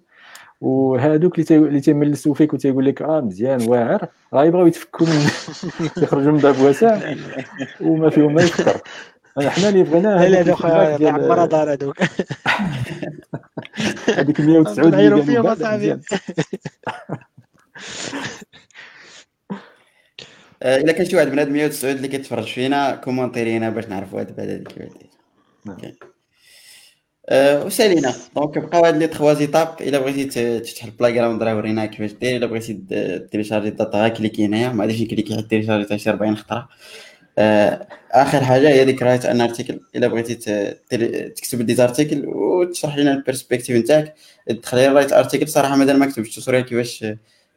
وهادوك 0.60 1.38
اللي 1.38 1.68
اللي 1.68 1.80
تيملسوا 1.80 2.34
فيك 2.34 2.54
وتيقول 2.54 2.86
لك 2.86 3.02
آه 3.02 3.20
مزيان 3.20 3.62
واعر. 3.68 4.08
راه 4.34 4.44
يبغيو 4.44 4.66
يتفكوا 4.66 5.06
من 5.06 5.26
يخرجوا 6.02 6.32
من 6.32 6.38
باب 6.38 6.60
واسع 6.60 7.14
وما 7.80 8.10
فيهم 8.10 8.34
ما 8.34 8.42
يفكر. 8.42 8.80
حنا 9.38 9.68
اللي 9.68 9.82
بغينا 9.82 10.08
لا 10.08 10.16
هذاك 10.16 10.30
لا 10.30 10.40
الفيدباك 10.40 10.56
خويا 10.56 10.72
عمر 10.72 10.96
ديال 10.96 11.48
دار 11.48 11.72
هذوك. 11.72 11.96
هذيك 14.18 14.40
109 14.40 14.84
اللي 14.84 14.96
نعيروا 14.96 15.20
قالوا 15.20 15.22
فيهم 15.22 15.46
أصاحبي. 15.46 16.00
إلا 20.62 20.92
كان 20.92 21.06
شي 21.06 21.16
واحد 21.16 21.28
بنادم 21.28 21.52
109 21.52 21.90
اللي 21.92 22.08
كيتفرج 22.08 22.52
فينا 22.54 22.96
كومونتيرينا 22.96 23.70
باش 23.70 23.86
نعرفوا 23.88 24.20
هاد 24.20 24.36
بعد 24.36 24.48
هذيك 24.48 24.68
كيفاش 24.68 24.92
داير. 25.66 26.09
آه، 27.30 27.64
وسالينا. 27.64 28.14
دونك 28.36 28.58
بقاو 28.58 28.84
هاد 28.84 28.96
لي 28.96 29.06
تخوا 29.06 29.34
زيتاب 29.34 29.68
إلا 29.80 29.98
بغيتي 29.98 30.60
تفتح 30.60 30.84
البلاي 30.84 31.12
جراوند 31.12 31.42
راه 31.42 31.56
ورينا 31.56 31.86
كيفاش 31.86 32.12
داير 32.12 32.36
إلا 32.36 32.46
بغيتي 32.46 32.74
téléchargerي 33.32 33.68
ال 33.68 33.74
data 33.74 33.98
غير 34.02 34.08
cliquي 34.14 34.46
هنايا 34.46 34.68
ما 34.68 34.84
غاديش 34.84 35.02
نcliquي 35.02 35.36
حتى 35.36 35.46
télécharger 35.48 35.84
حتى 35.84 35.98
شي 35.98 36.10
40 36.10 36.36
خطرة. 36.36 36.68
آه، 37.38 37.86
آخر 38.12 38.44
حاجة 38.44 38.68
هي 38.68 38.84
ديك 38.84 39.02
write 39.02 39.24
an 39.26 39.40
article 39.40 39.80
إلا 39.96 40.08
بغيتي 40.08 40.34
تكتب 41.36 41.62
des 41.66 41.80
articles 41.80 42.26
وتشرح 42.28 42.96
لنا 42.98 43.12
ال 43.12 43.17
perspective 43.17 43.76
نتاعك. 43.76 44.14
دخلي 44.50 44.88
write 44.88 45.12
article 45.12 45.48
صراحة 45.48 45.76
مازال 45.76 45.98
ما 45.98 46.06
كتبتش 46.06 46.34
tutorial 46.36 46.64
كيفاش 46.64 47.04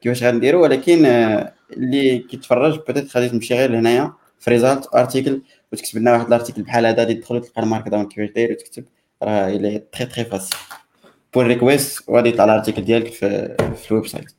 كيفاش 0.02 0.24
غنديرو 0.24 0.64
ولكن 0.64 1.06
آه، 1.06 1.54
اللي 1.74 2.20
كيتفرج 2.20 2.80
peut-être 2.88 3.18
غادي 3.18 3.30
تمشي 3.30 3.54
غير 3.56 3.72
لهنايا. 3.72 4.14
في 4.40 4.52
result 4.52 4.88
article 4.96 5.42
وتكتب 5.74 6.00
لنا 6.00 6.12
واحد 6.14 6.28
ال 6.28 6.32
article 6.32 6.64
بحال 6.64 6.86
هذا 6.86 6.98
غادي 7.00 7.14
تدخل 7.14 7.42
تلقى 7.42 7.62
ال 7.64 7.88
markdown 7.90 8.08
كيفاش 8.08 8.30
داير 8.30 8.52
وتكتب. 8.52 8.86
راه 9.24 9.48
إلى 9.48 9.80
très 9.92 10.06
très 10.06 10.26
facile 10.26 10.58
pull 11.34 11.48
request 11.48 12.10
وغادي 12.10 12.30
يطلع 12.30 12.44
ال 12.46 12.50
article 12.50 12.82
ديالك 12.86 13.14
في 13.14 13.56
في 13.76 13.92
ال 13.92 14.08
website 14.08 14.32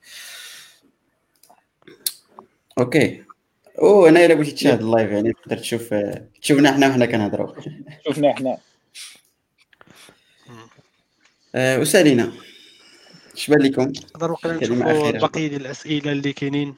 okay 2.78 3.24
أو 3.78 4.06
أنا 4.06 4.24
إلا 4.24 4.34
بغيتي 4.34 4.50
تشاهد 4.52 4.80
ال 4.80 4.86
live 4.86 5.10
يعني 5.10 5.32
تقدر 5.32 5.58
تشوف 5.58 5.94
تشوفنا 6.42 6.72
حنا 6.72 6.88
وحنا 6.88 7.06
كنهضروا. 7.06 7.54
شفنا 8.08 8.30
إحنا 8.30 8.58
آه، 11.54 11.78
وسالينا 11.78 12.32
اش 13.34 13.50
بان 13.50 13.62
لكم؟ 13.62 13.82
نقدر 13.82 14.32
وقيلا 14.32 14.56
نشوفوا. 14.56 15.08
البقيه 15.10 15.48
ديال 15.48 15.60
الأسئلة 15.60 16.12
اللي 16.12 16.32
كاينين. 16.32 16.74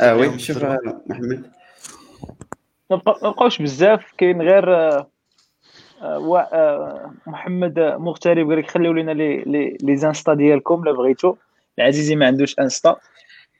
آه 0.00 0.16
oui 0.16 0.38
شوف. 0.38 0.64
آه، 0.64 1.02
محمد. 1.06 1.50
ما 2.90 2.96
بقا- 2.96 3.18
ما 3.22 3.30
بقاوش 3.30 3.62
بزاف 3.62 4.12
كاين 4.18 4.42
غير 4.42 4.74
آه، 4.74 4.78
آه، 4.78 4.98
آه، 4.98 5.10
محمد 7.26 7.78
مغترب 7.78 8.50
قال 8.50 8.58
لك 8.58 8.70
خليو 8.70 8.92
لنا 8.92 9.10
les 9.10 9.36
les 9.36 9.76
les 9.82 9.96
Insta 9.96 10.34
ديالكم 10.34 10.84
لا 10.84 10.92
بغيتو. 10.92 11.34
العزيزي 11.78 12.16
ما 12.16 12.26
عندوش 12.26 12.58
انستا. 12.58 12.96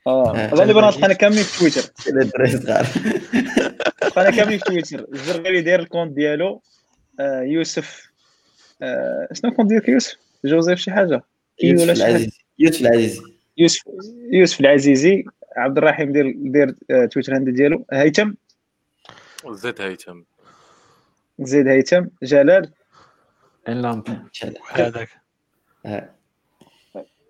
آه، 0.06 0.36
آه، 0.36 0.54
غالبا 0.54 0.80
العزيز. 0.80 0.94
غنلقانا 0.94 1.14
كاملين 1.14 1.42
في 1.42 1.58
تويتر. 1.58 1.90
إلى 2.12 2.22
الدراري 2.22 2.50
صغار. 2.50 2.86
بقانا 4.16 4.30
كاملين 4.30 4.58
في 4.58 4.64
تويتر. 4.64 5.06
الزرغالي 5.12 5.60
داير 5.60 5.80
ال 5.80 5.85
compte 5.85 6.12
ديالو 6.12 6.60
آه، 7.20 7.40
يوسف 7.40 8.10
آه، 8.82 9.28
شنو 9.32 9.50
ال 9.50 9.53
compte 9.53 9.68
ديالك 9.68 9.88
يوسف؟ 9.88 10.16
جوزيف 10.44 10.78
شي 10.78 10.90
حاجة؟ 10.90 11.22
كي 11.58 11.66
يوسف 11.66 11.84
ولا 11.84 11.94
شي 11.94 12.04
حاجة؟ 12.04 12.16
العزيز 12.16 12.40
يوسف 12.58 13.22
يوسف 13.58 13.84
يوسف 14.32 14.60
العزيزي. 14.60 15.24
عبد 15.56 15.78
الرحيم 15.78 16.12
دير 16.12 16.34
دير 16.36 16.74
آه، 16.90 17.06
تويتر 17.06 17.36
handle 17.36 17.54
ديالو. 17.54 17.84
هيثم؟ 17.92 18.32
زيد 19.50 19.80
هيثم. 19.80 20.20
زيد 21.40 21.68
هيثم 21.68 22.04
جلال. 22.22 22.70
إن 23.68 23.82
لامب 23.82 24.08
ان 24.08 24.28
شاء 24.32 24.50
الله 24.50 24.60
هذاك 24.68 25.08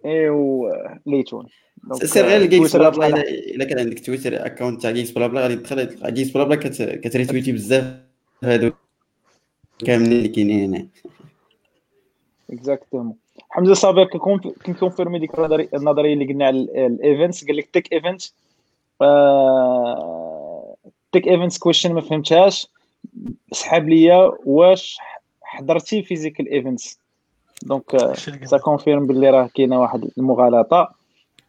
ايوا 0.04 0.70
ليتون. 1.06 1.46
دونك، 1.84 2.04
سير 2.04 2.24
غير 2.26 2.40
آه، 2.40 2.44
الجيكس 2.44 2.76
بلا 2.76 2.88
بلا 2.88 3.06
الا 3.30 3.64
كان 3.64 3.78
عندك 3.78 4.06
تويتر 4.06 4.46
اكونت 4.46 4.82
تاع 4.82 4.90
جيكس 4.90 5.10
بلا 5.10 5.26
بلا 5.26 5.40
غادي 5.40 5.56
تدخل 5.56 5.88
تلقى 5.88 6.12
جيكس 6.12 6.30
بلا 6.30 6.44
بلا 6.44 6.56
كت- 6.56 7.00
كتريتويتي 7.04 7.52
بزاف. 7.52 7.94
هادو 8.44 8.72
كاملين 9.86 10.12
اللي 10.12 10.28
كاينين 10.28 10.74
هنا. 10.74 10.88
اكزاكتومون 12.50 13.16
حمزة 13.50 13.74
صابر 13.74 14.04
كنكونفيرمي 14.64 15.18
ديك 15.18 15.38
النظريه 15.38 15.68
النظرية 15.74 16.12
اللي 16.14 16.24
قلنا 16.24 16.46
على 16.46 16.58
الايفنتس 16.86 17.44
قال 17.46 17.56
لك 17.56 17.70
تيك 17.72 17.92
ايفنت 17.92 18.22
tech 21.12 21.28
events 21.28 21.58
question 21.58 21.92
ما 21.94 22.00
فهمتهاش. 22.00 22.68
سحاب 23.52 23.88
ليا 23.88 24.32
واش 24.44 24.98
حضرتي 25.42 26.02
physical 26.02 26.48
events 26.52 26.98
donc 27.62 27.94
هادشي 27.94 28.30
اللي 28.30 28.46
سا 28.46 28.56
قلنا. 28.56 28.64
confirme 28.64 29.06
باللي 29.06 29.30
راه 29.30 29.50
كاينة 29.54 29.80
واحد 29.80 30.10
المغالطة. 30.18 30.94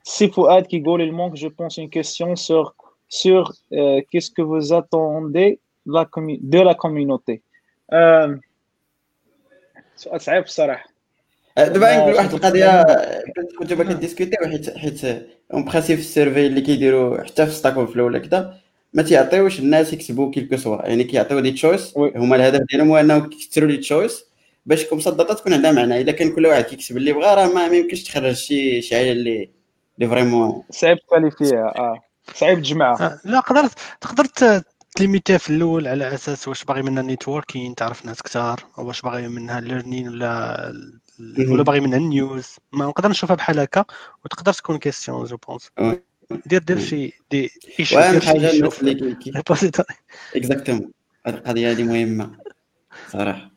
سي 0.04 0.28
فؤاد 0.28 0.66
كيقول 0.66 1.10
il 1.10 1.14
manque 1.14 1.36
je 1.36 1.48
pense 1.48 1.78
une 1.78 1.90
question 1.90 2.36
sur 2.36 2.74
sur 3.10 3.52
euh, 3.74 4.02
qu'est-ce 4.10 4.32
que 4.32 4.42
vous 4.42 4.74
attendez 4.74 5.60
de 5.86 5.94
la 5.94 6.06
commu- 6.06 6.40
de 6.42 6.60
la 6.60 6.74
communauté. 6.76 7.42
آم، 7.94 8.42
سؤال 9.96 10.22
صعيب 10.22 10.44
الصراحه 10.44 10.90
آه، 11.58 11.68
دابا 11.68 11.80
ما 11.80 11.98
نقول 11.98 12.14
واحد 12.14 12.30
شفت 12.30 12.36
القضية 12.46 12.84
كنت 13.60 13.70
دابا 13.70 13.84
كنديسكوتيو 13.84 14.48
حيت 14.50 14.78
حيت 14.78 15.06
en 15.54 15.66
principe 15.66 15.96
في 15.96 16.02
ال 16.02 16.08
survey 16.08 16.48
اللي 16.48 16.62
كيديروا 16.62 17.24
حتى 17.24 17.46
في 17.46 17.52
Stack 17.52 17.74
Overflow 17.74 18.06
ولا 18.06 18.20
كذا 18.20 18.58
ما 18.96 19.04
تيعطيوش 19.04 19.60
الناس 19.60 19.94
يكتبوا 19.94 20.32
quel 20.32 20.47
que 20.47 20.58
soit. 20.58 20.88
يعني 20.88 21.04
كيعطيو 21.04 21.40
des 21.40 21.52
choices 21.52 21.98
oui. 21.98 22.14
هما 22.16 22.36
الهدف 22.36 22.62
ديالهم 22.70 22.90
هو 22.90 22.98
انهم 22.98 23.30
كيكثروا 23.30 23.70
les 23.70 23.78
choices 23.78 24.26
باش 24.66 24.86
comme 24.86 25.00
ال 25.08 25.13
data 25.13 25.34
تكون 25.34 25.54
عندها 25.54 25.72
معنى. 25.72 26.02
إلا 26.02 26.12
كان 26.12 26.32
كل 26.32 26.46
واحد 26.46 26.64
كيكتب 26.64 26.98
اللي 26.98 27.14
بغا 27.14 27.36
راه 27.36 27.54
ما 27.54 27.66
يمكنش 27.66 28.04
تخرج 28.04 28.34
شي 28.34 28.82
شي 28.82 28.96
حاجة 28.96 29.12
اللي 29.12 29.50
اللي 30.00 30.10
vraiment 30.10 30.64
صعيب 30.70 30.98
تكاليفيها 30.98 31.74
آه. 31.78 32.02
صعيب 32.36 32.60
تجمعها 32.60 33.06
آه، 33.06 33.20
لا 33.30 33.40
قدرت 33.40 33.72
تقدر 34.02 34.26
تليميتيها 34.96 35.38
في 35.38 35.50
الأول 35.50 35.88
على 35.88 36.14
أساس 36.14 36.48
واش 36.48 36.64
باغي 36.64 36.82
منها 36.82 37.04
networking 37.04 37.76
تعرف 37.76 38.06
ناس 38.06 38.22
كثار 38.22 38.64
واش 38.78 39.02
باغي 39.02 39.28
منها 39.28 39.62
learning 39.62 40.10
ولا 40.10 40.74
ولا 41.50 41.64
باغي 41.64 41.80
منها 41.80 41.98
ال 41.98 42.09
news 42.09 42.56
ما 42.74 42.86
نقدر 42.86 43.10
نشوفها 43.10 43.36
بحال 43.36 43.60
هكا 43.60 43.86
وتقدر 44.26 44.54
تكون 44.54 44.78
question 44.78 45.26
je 45.26 45.38
pense 45.38 45.70
دير 46.46 46.62
دير 46.62 46.80
شي 46.80 47.14
des 47.32 47.50
issues 47.80 47.96
وأهم 47.96 48.22
حاجة 48.22 48.52
الناس 48.52 48.80
اللي 48.80 49.16
exactement 50.36 50.92
هذه 51.26 51.36
القضية 51.36 51.72
هذه 51.72 51.84
مهمة. 51.84 52.32
صراحة. 53.12 53.52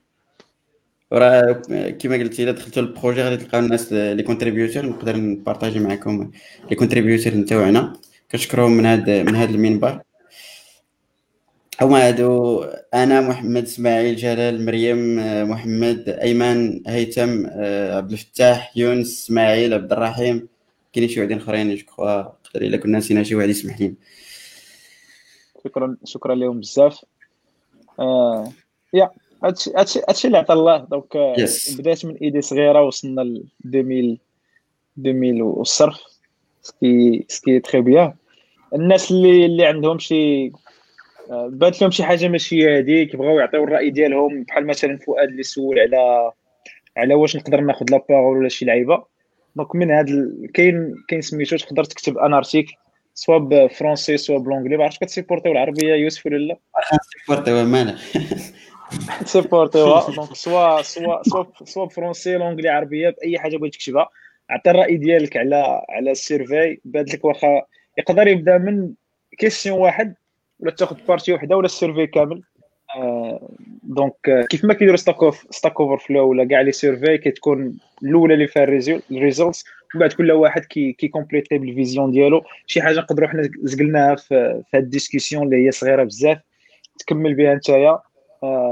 وراه 1.10 1.62
كما 2.00 2.16
قلتي 2.16 2.42
إلا 2.42 2.52
دخلتوا 2.52 2.82
ال 2.82 2.88
projet 2.88 3.22
غادي 3.22 3.36
تلقاو 3.36 3.60
الناس 3.60 3.92
les 3.92 4.22
contributeurs 4.22 4.86
نقدر 4.86 5.16
نبارطاجي 5.16 5.80
معكم 5.80 6.30
les 6.70 6.76
contributeurs 6.76 7.34
نتاوعنا. 7.34 7.92
كنشكرهم 8.32 8.72
من 8.72 8.86
هذا 8.86 9.22
من 9.22 9.36
هذا 9.36 9.50
المنبر. 9.50 10.00
هما 11.80 12.08
هادو 12.08 12.62
أنا 12.94 13.20
محمد 13.20 13.62
إسماعيل 13.62 14.16
جلال 14.16 14.66
مريم 14.66 15.16
محمد 15.50 16.08
أيمن 16.08 16.88
هيثم 16.88 17.46
عبد 17.96 18.12
الفتاح 18.12 18.76
يونس 18.76 19.24
إسماعيل 19.24 19.74
عبد 19.74 19.92
الرحيم. 19.92 20.48
كاينين 20.92 21.14
شي 21.14 21.20
وحدين 21.20 21.38
أخرين 21.38 21.74
جو 21.74 21.84
إلا 22.62 22.76
كنا 22.76 22.98
نسينا 22.98 23.22
شي 23.22 23.34
واحد 23.34 23.48
يسمح 23.48 23.80
لينا. 23.80 23.94
شكرا 25.64 25.96
شكرا 26.04 26.34
لهم 26.34 26.60
بزاف. 26.60 27.04
آه 28.00 28.52
يا 28.94 29.10
هادشي 29.44 29.72
هادشي 30.08 30.26
اللي 30.26 30.38
عطا 30.38 30.54
الله. 30.54 30.76
donc 30.76 31.36
yes. 31.38 31.78
بدات 31.78 32.04
من 32.04 32.14
idée 32.16 32.40
صغيرة 32.40 32.82
وصلنا 32.82 33.20
ل 33.20 33.44
2000 33.64 34.18
2000 34.98 35.42
والصرف 35.42 36.00
ce 36.62 36.87
qui 36.87 37.24
ce 37.28 37.41
qui 37.41 37.60
très 37.60 37.80
bien 37.80 38.14
الناس 38.74 39.10
اللي 39.10 39.46
اللي 39.46 39.66
عندهم 39.66 39.98
شي 39.98 40.52
بانت 41.30 41.80
لهم 41.82 41.90
شي 41.90 42.04
حاجة 42.04 42.28
ماشي 42.28 42.78
هذيك 42.78 43.16
بغاو 43.16 43.38
يعطيو 43.38 43.64
الرأي 43.64 43.90
ديالهم 43.90 44.42
بحال 44.42 44.66
مثلا 44.66 44.96
فؤاد 44.96 45.28
اللي 45.28 45.42
سول 45.42 45.78
على 45.78 46.32
على 46.96 47.14
واش 47.14 47.36
نقدر 47.36 47.60
ناخذ 47.60 47.86
la 47.90 48.02
parole 48.02 48.38
ولا 48.38 48.48
شي 48.48 48.64
لعيبة. 48.64 49.04
donc 49.58 49.74
من 49.74 49.90
ال... 49.90 50.50
كاين 50.54 50.94
كاين 51.08 51.20
سميتو 51.20 51.56
تقدر 51.56 51.84
تكتب 51.84 52.18
un 52.18 52.34
article 52.34 52.74
soit 53.14 53.38
ب 53.38 53.47
français 53.47 54.16
soit 54.16 54.38
ب 54.38 54.42
l'anglais 54.42 54.76
ما 54.76 54.84
عرفتش 54.84 54.98
كتسيبورتيو 54.98 55.52
العربية 55.52 55.94
يوسف 55.94 56.26
ولا 56.26 56.36
لا؟ 56.36 56.58
سيبورتيو 57.18 57.64
مانا. 57.64 57.98
سيبورتيو 59.24 60.00
دونك 60.16 60.34
سوا 60.34 60.82
سوا 60.82 61.22
سوا 61.22 61.44
سوا 61.64 61.84
بفرونسي 61.84 62.36
لونجلي 62.36 62.68
عربية 62.68 63.10
بأي 63.10 63.38
حاجة 63.38 63.56
بغيت 63.56 63.74
تكتبها. 63.74 64.08
عطي 64.50 64.70
الرأي 64.70 64.96
ديالك 64.96 65.36
على 65.36 65.82
على 65.88 66.10
ال 66.10 66.20
survey 66.20 66.78
بان 66.84 67.04
لك 67.04 67.24
واخا 67.24 67.62
يقدر 67.98 68.28
يبدأ 68.28 68.58
من 68.58 68.92
question 69.38 69.78
واحد 69.78 70.14
ولا 70.60 70.70
تاخذ 70.70 70.96
partie 71.08 71.32
وحدة 71.32 71.56
ولا 71.56 71.66
ال 71.66 71.72
survey 71.72 72.06
كامل؟ 72.06 72.42
donc 73.82 74.28
آه 74.28 74.42
كيف 74.42 74.64
ما 74.64 74.74
كيديروا 74.74 74.96
Stack 74.96 75.22
Over 75.22 75.46
Stack 75.50 75.80
Overflow 75.80 76.28
ولا 76.28 76.44
كاع 76.44 76.60
les 76.60 76.72
surveys 76.72 77.18
كتكون 77.18 77.78
الأولى 78.02 78.34
اللي 78.34 78.46
فيها 78.46 78.64
ال 79.10 79.17
results 79.17 79.64
ومن 79.94 80.00
بعد 80.00 80.12
كل 80.12 80.32
واحد 80.32 80.64
كي 80.64 80.92
كي 80.92 81.08
كومبليتي 81.08 81.58
بال 81.58 81.71
vision 81.71 82.10
ديالو. 82.10 82.44
شي 82.66 82.82
حاجة 82.82 82.98
نقدروا 82.98 83.28
حنا 83.28 83.50
زقلناها 83.62 84.14
في, 84.14 84.62
هاد 84.74 84.82
ال 84.82 84.88
discussion 84.88 85.42
اللي 85.42 85.66
هي 85.66 85.70
صغيرة 85.70 86.04
بزاف 86.04 86.38
تكمل 86.98 87.34
بها 87.34 87.54
نتايا. 87.54 87.98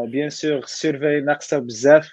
bien 0.05 0.31
sûr 0.31 0.59
ال 0.59 0.68
survey 0.68 1.21
ناقصة 1.21 1.59
بزاف. 1.59 2.13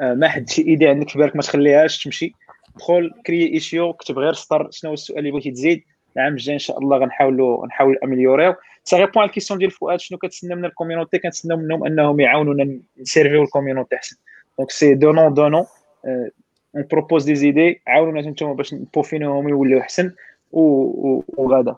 آه 0.00 0.14
ما 0.14 0.28
حد 0.28 0.48
شي 0.50 0.62
idée 0.62 0.88
عندك 0.88 1.08
في 1.08 1.18
بالك 1.18 1.36
ما 1.36 1.42
تخليهاش 1.42 2.04
تمشي. 2.04 2.32
دخل 2.76 3.10
crée 3.26 3.46
issue 3.54 3.92
كتب 3.92 4.18
غير 4.18 4.32
سطر 4.32 4.68
شنو 4.70 4.88
هو 4.88 4.94
السؤال 4.94 5.18
اللي 5.18 5.30
بغيتي 5.30 5.50
تزيد. 5.50 5.82
العام 6.16 6.32
الجاي 6.32 6.54
إن 6.54 6.58
شاء 6.58 6.78
الله 6.78 6.98
غنحاولوا 6.98 7.66
نحاول 7.66 7.98
améliorer 8.04 8.54
ça 8.88 8.96
réponds 8.96 9.12
على 9.16 9.28
ال 9.28 9.31
question 9.31 9.58
ديال 9.58 9.70
فؤاد 9.70 10.00
شنو 10.00 10.18
كتسنى 10.18 10.54
من 10.54 10.64
ال 10.64 10.69
community 10.69 11.18
كنتسنى 11.18 11.56
منهم 11.56 11.84
انهم 11.86 12.20
يعاونونا 12.20 12.78
نسيرفيو 13.00 13.42
ال 13.42 13.47
community 13.47 13.96
احسن 13.96 14.16
donc 14.58 14.70
c'est 14.70 14.94
donnant 14.94 15.34
donnant 15.34 15.64
on 16.06 16.84
propose 16.90 17.24
des 17.24 17.34
idées 17.34 17.80
عاونونا 17.86 18.30
نتوما 18.30 18.54
باش 18.54 18.74
نبوفينوهم 18.74 19.48
يوليو 19.48 19.80
احسن 19.80 20.12
وغادا 20.52 21.76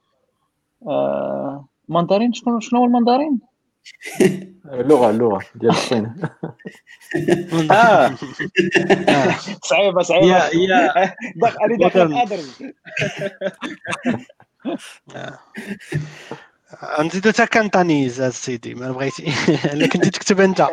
ماندارين 1.88 2.32
شنو 2.32 2.60
شنو 2.60 2.80
هو 2.80 2.84
الماندارين 2.84 3.38
اللغة 4.72 5.10
اللغة 5.10 5.42
ديال 5.54 5.70
الصين 5.70 6.14
آه 7.70 8.14
صعيبه 9.62 10.02
صعيبه 10.02 10.26
يا 10.26 10.50
يا 10.54 11.04
أنا 11.64 11.76
داخل 11.76 12.12
ادرز 12.12 12.62
نزيدو 17.00 17.30
حتى 17.30 17.46
كانتانيز 17.46 18.22
سيدي 18.22 18.74
ما 18.74 18.92
بغيتي 18.92 19.32
الا 19.72 19.86
كنتي 19.86 20.10
تكتب 20.10 20.40
انت 20.40 20.66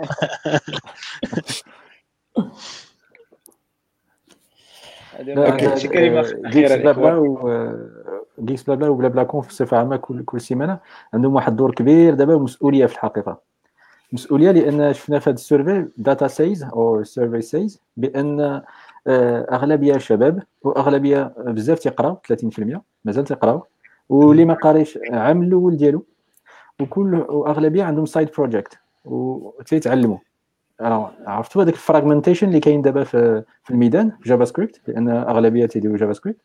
جيكس 8.40 8.64
بلا 8.64 8.75
بلا 8.75 8.90
وبلا 8.90 9.07
بلا 9.07 9.24
كونف 9.24 9.48
بصفه 9.48 9.77
عامه 9.77 9.98
كل 9.98 10.24
كل 10.25 10.41
سيمانه 10.41 10.80
عندهم 11.14 11.35
واحد 11.35 11.51
الدور 11.51 11.72
كبير 11.72 12.14
دابا 12.14 12.35
ومسؤوليه 12.35 12.85
في 12.85 12.93
الحقيقة 12.93 13.38
مسؤوليه 14.11 14.51
لأن 14.51 14.93
شفنا 14.93 15.19
في 15.19 15.30
هذا 15.30 15.35
ال 15.35 15.43
survey 15.43 15.88
data 15.98 16.27
says 16.27 16.64
أو 16.64 17.03
survey 17.03 17.42
says 17.42 17.80
بان 17.98 18.61
اغلبيه 19.07 19.98
شباب 19.98 20.43
واغلبيه 20.61 21.33
بزاف 21.38 21.80
تيقراو 21.80 22.17
30% 22.33 22.80
مازال 23.06 23.24
تيقراو 23.24 23.65
واللي 24.09 24.45
ما 24.45 24.53
قاريش 24.53 25.00
عام 25.11 25.43
الأول 25.43 25.77
ديالو 25.77 26.06
وكل 26.82 27.16
وأغلبية 27.16 27.84
عندهم 27.84 28.06
side 28.06 28.30
project 28.38 28.80
وتيتعلموا. 29.06 30.17
عرفتوا 30.80 31.64
هذاك 31.64 31.74
ال 31.74 31.79
fragmentation 31.79 32.48
اللي 32.48 32.59
كاين 32.59 32.82
دابا 32.82 33.03
في 33.03 33.43
في 33.64 33.72
الميدان 33.72 34.11
في 34.22 34.30
JavaScript 34.30 34.82
لأن 34.88 35.09
أغلبية 35.09 35.66
تيديروا 35.66 35.98
JavaScript 35.98 36.42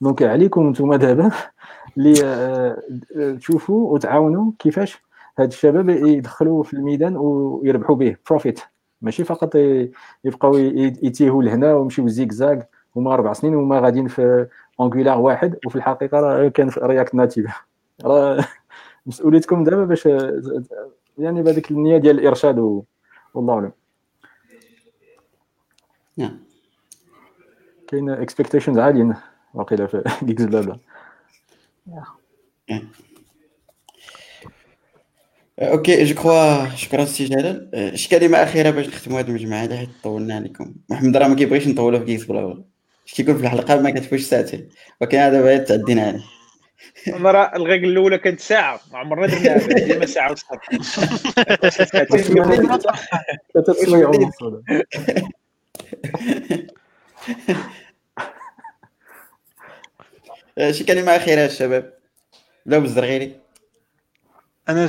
donc 0.00 0.22
عليكم 0.22 0.68
نتوما 0.68 0.96
دابا 0.96 1.30
اللي 1.98 3.36
تشوفوا 3.38 3.94
وتعاونوا 3.94 4.52
كيفاش 4.58 5.02
هاد 5.38 5.48
الشباب 5.48 5.88
يدخلوا 5.88 6.62
في 6.62 6.74
الميدان 6.74 7.16
ويربحوا 7.16 7.96
به 7.96 8.16
profit 8.28 8.60
ماشي 9.02 9.24
فقط 9.24 9.54
يبقاو 10.24 10.56
يتيهوا 10.56 11.42
لهنا 11.42 11.74
ويمشيو 11.74 12.08
زيكزاك 12.08 12.68
هما 12.96 13.14
أربع 13.14 13.32
سنين 13.32 13.54
وهما 13.54 13.80
غاديين 13.80 14.08
في 14.08 14.46
Angular 14.80 15.18
واحد 15.18 15.58
وفي 15.66 15.76
الحقيقة 15.76 16.20
راه 16.20 16.48
كان 16.48 16.68
في 16.70 16.80
React 16.80 17.14
Native 17.14 17.50
راه 18.04 18.44
مسؤوليتكم 19.06 19.64
دابا 19.64 19.84
باش 19.84 20.06
يعني 21.18 21.42
بهذيك 21.42 21.70
النية 21.70 21.98
ديال 21.98 22.18
الإرشاد 22.18 22.58
والله 23.34 23.54
أعلم. 23.54 23.72
نعم. 26.16 26.38
كاين 27.88 28.10
expectations 28.10 28.78
عاليين 28.78 29.14
واقيلا 29.54 29.86
في 29.86 30.04
GeeksBlabla 30.24 30.78
okay 35.58 36.04
je 36.04 36.14
crois 36.14 36.68
شكرا 36.68 37.04
سي 37.04 37.24
جلال. 37.24 37.98
شي 37.98 38.08
كلمه 38.08 38.38
اخيره 38.38 38.70
باش 38.70 38.86
نختموا 38.88 39.20
هذه 39.20 39.28
المجموعة 39.28 39.62
هذه 39.62 39.76
حيت 39.76 39.88
طولنا 40.02 40.34
عليكم. 40.34 40.74
محمد 40.88 41.16
راه 41.16 41.28
ما 41.28 41.34
كيبغيش 41.34 41.68
نطولوا 41.68 41.98
في 41.98 42.04
GeeksBlabla 42.04 42.69
اش 43.10 43.16
كيكون 43.16 43.38
في 43.38 43.44
الحلقة 43.44 43.80
ما 43.80 43.90
كتفوتش 43.90 44.22
ساعتين. 44.22 44.68
ولكن 45.00 45.18
هذا 45.18 45.42
بعد 45.42 45.64
تعدينا 45.64 46.06
عليه 46.06 46.24
أنا 47.08 47.30
راه 47.30 47.56
الغيق 47.56 47.82
الأولى 47.82 48.18
كانت 48.18 48.40
ساعة. 48.40 48.80
ما 48.92 48.98
عمرنا 48.98 49.26
ديما 49.86 50.06
ساعة 50.06 50.30
ونص 50.30 50.44
شي 60.70 60.84
كلمة 60.84 61.16
أخيرة 61.16 61.46
الشباب 61.46 61.94
لا 62.66 62.78
بالزرغيري 62.78 63.40
أنا 64.68 64.86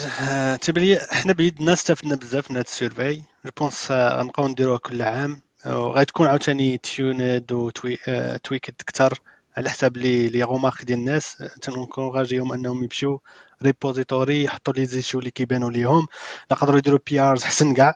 تبان 0.61 0.83
لي 0.83 0.99
حنا 1.11 1.33
بيدنا 1.33 1.73
استفدنا 1.73 2.15
بزاف 2.15 2.51
من 2.51 2.57
هذا 2.57 2.65
ال 2.65 2.73
survey 2.73 3.21
je 3.45 3.51
pense 3.57 3.91
غنبقاو 3.91 4.47
نديروها 4.47 4.77
كل 4.77 5.01
عام. 5.01 5.41
وغتكون 5.65 6.27
عاوتاني 6.27 6.77
tuned 6.77 7.51
و 7.51 7.67
tweaked 7.67 8.73
أكثر 8.81 9.19
على 9.57 9.69
حساب 9.69 9.97
les 9.97 10.29
les 10.29 10.43
remarques 10.43 10.83
ديال 10.85 10.99
الناس. 10.99 11.37
تنكونغاجيهم 11.61 12.53
أنهم 12.53 12.83
يمشيو 12.83 13.21
repository 13.63 14.43
يحطوا 14.43 14.73
les 14.73 14.85
issues 14.85 15.19
اللي 15.19 15.31
كيبانوا 15.31 15.71
ليهم. 15.71 16.07
يقدروا 16.51 16.77
يديروا 16.77 16.99
PRs 17.07 17.43
حسن 17.43 17.73
كاع. 17.73 17.95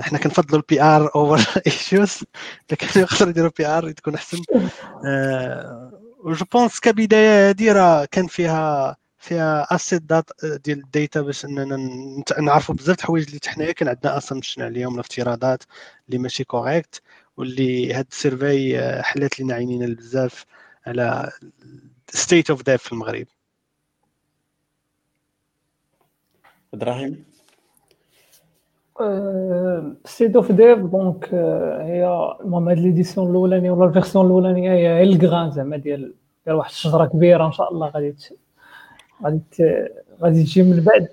إحنا 0.00 0.18
كنفضلوا 0.18 0.60
ال 0.60 0.82
PR 0.82 1.10
over 1.14 1.62
issues 1.66 2.24
لكن 2.72 3.00
يقدروا 3.00 3.30
يديروا 3.30 3.50
PR 3.58 3.90
تكون 3.92 4.14
أحسن. 4.14 4.38
je 6.26 6.44
pense 6.52 6.80
كبداية 6.80 7.50
هذه 7.50 7.72
راه 7.72 8.04
كان 8.04 8.26
فيها 8.26 8.96
فيها 9.18 9.74
a 9.74 9.81
set 9.81 10.02
دات 10.02 10.30
ديال 10.64 10.78
ال 10.78 10.86
data 10.86 11.20
باش 11.20 11.44
إننا 11.44 11.76
نعرفوا 12.40 12.74
بزاف 12.74 12.96
د 12.96 12.98
الحوايج 13.00 13.26
اللي 13.26 13.40
حنايا 13.46 13.72
كان 13.72 13.88
عندنا 13.88 14.16
assumption 14.18 14.62
عليهم 14.62 14.94
الافتراضات 14.94 15.62
اللي 16.08 16.18
ماشي 16.18 16.44
correct 16.44 17.02
واللي 17.36 17.92
هاد 17.94 18.06
ال 18.10 18.20
survey 18.20 18.78
حلات 19.02 19.40
لنا 19.40 19.54
عينينا 19.54 19.94
بزاف 19.94 20.46
على 20.86 21.30
State 22.08 22.50
of 22.50 22.62
Dev 22.62 22.82
في 22.82 22.92
المغرب. 22.92 23.26
إبراهيم؟ 26.74 27.24
State 30.04 30.36
of 30.36 30.52
Dev 30.52 30.78
donc 30.78 31.34
هي 31.84 32.06
المهم 32.40 32.68
هاد 32.68 32.78
l'édition 32.78 33.30
الأولانية 33.30 33.70
ولا 33.70 33.88
ال 33.88 33.93
version 33.93 34.26
الأولانية 34.26 34.72
هي 34.72 35.02
ال 35.02 35.09
graine 35.09 35.50
زعما 35.50 35.76
ديال 35.76 36.14
ديال 36.46 36.56
واحد 36.56 36.70
الشجرة 36.70 37.06
كبيرة 37.06 37.46
إن 37.46 37.52
شاء 37.52 37.72
الله 37.72 37.88
غادي 37.88 38.14
غادي 39.24 39.40
غادي 40.22 40.42
تجي 40.42 40.62
من 40.62 40.80
بعد. 40.84 41.08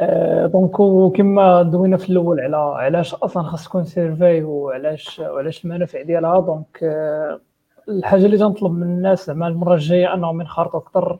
آه، 0.00 0.46
donc 0.46 0.80
وكما 0.80 1.62
دوينا 1.62 1.96
في 1.96 2.10
الأول 2.10 2.40
على 2.40 2.56
علاش 2.56 3.14
أصلا 3.14 3.42
خاص 3.42 3.64
تكون 3.64 3.84
survey 3.84 4.42
وعلاش 4.42 5.18
وعلاش 5.18 5.64
المنافع 5.64 6.02
ديالها. 6.02 6.40
donc 6.40 6.78
آه، 6.82 7.40
الحاجة 7.88 8.26
اللي 8.26 8.38
تنطلب 8.38 8.72
من 8.72 8.82
الناس 8.82 9.26
زعما 9.26 9.48
المرة 9.48 9.74
الجاية 9.74 10.14
أنهم 10.14 10.40
ينخرطوا 10.40 10.80
أكثر 10.80 11.18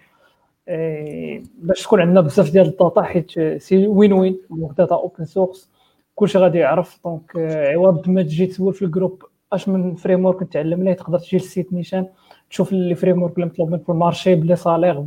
آه، 0.68 1.42
باش 1.58 1.82
تكون 1.82 2.00
عندنا 2.00 2.20
بزاف 2.20 2.50
ديال 2.50 2.66
ال 2.66 2.73
data 2.73 3.02
حيت 3.02 3.30
c'est 3.62 3.86
win 3.86 4.12
win 4.12 4.38
data 4.78 4.94
open 4.94 5.24
source 5.24 5.70
كلشي 6.14 6.38
غادي 6.38 6.58
يعرف. 6.58 7.00
donc 7.04 7.36
عوض 7.36 8.08
ما 8.08 8.22
تجي 8.22 8.46
تسول 8.46 8.74
في 8.74 8.84
ال 8.84 8.90
groupe 8.90 9.22
أش 9.52 9.68
من 9.68 9.94
framework 9.94 10.42
نتعلم 10.42 10.82
ليه؟ 10.82 10.92
تقدر 10.92 11.18
تجي 11.18 11.36
لل 11.36 11.48
site 11.48 11.72
نيشان 11.72 12.06
تشوف 12.50 12.72
les 12.72 12.94
framework 12.94 13.34
اللي 13.34 13.46
مطلوب 13.46 13.70
منك 13.70 13.82
في 13.82 13.88
ال 13.88 13.95
marché 13.95 14.34
ب 14.34 14.40
les 14.40 14.56
salaires 14.56 15.04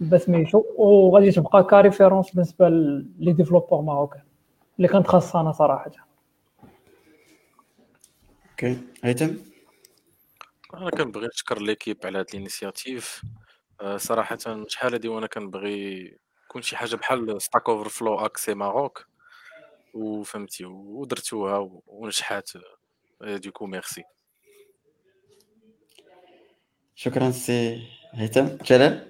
بسميتو 0.00 0.64
وغادي 0.76 1.30
تبقى 1.30 1.64
ك 1.64 1.71
référence 1.71 2.30
بالنسبة 2.30 2.68
les 3.18 3.32
développeurs 3.32 3.80
marocains 3.80 4.22
اللي 4.76 4.88
كانت 4.88 5.06
خاصة 5.06 5.40
أنا 5.40 5.52
صراحة. 5.52 5.90
okay. 8.50 8.78
هيثم؟ 9.04 9.36
أنا 10.74 10.90
كنبغي 10.90 11.26
نشكر 11.26 11.62
l'équipe 11.62 11.98
على 12.04 12.18
هاد 12.18 12.26
ال 12.34 12.41
initiative. 12.41 13.22
آه، 13.80 13.96
صراحة 13.96 14.38
شحال 14.66 14.92
هادي 14.92 15.08
وأنا 15.08 15.26
كنبغي 15.26 16.18
يكون 16.44 16.62
شي 16.62 16.76
حاجة 16.76 16.96
بحال 16.96 17.42
Stack 17.42 17.68
Overflow 17.68 18.14
ici 18.14 18.54
Maroc 18.54 19.06
وفهمتي 19.94 20.64
ودرتوها 20.64 21.70
ونجحات. 21.86 22.50
donc 23.20 23.66
merci 23.66 24.02
شكرا 26.94 27.30
سي 27.30 27.88
هيثم. 28.12 28.46
جلال؟ 28.64 29.06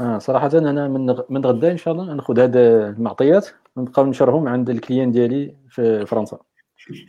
آه 0.00 0.18
صراحة 0.18 0.50
أنا 0.54 0.88
من 0.88 1.16
من 1.28 1.46
غدا 1.46 1.72
إن 1.72 1.76
شاء 1.76 1.94
الله 1.94 2.14
ناخذ 2.14 2.40
هاد 2.40 2.56
المعطيات 2.56 3.48
ونبقاو 3.76 4.06
ننشرهم 4.06 4.48
عند 4.48 4.70
ال 4.70 4.75
clients 4.75 5.10
ديالي 5.12 5.54
في 5.68 6.06
فرنسا. 6.06 6.38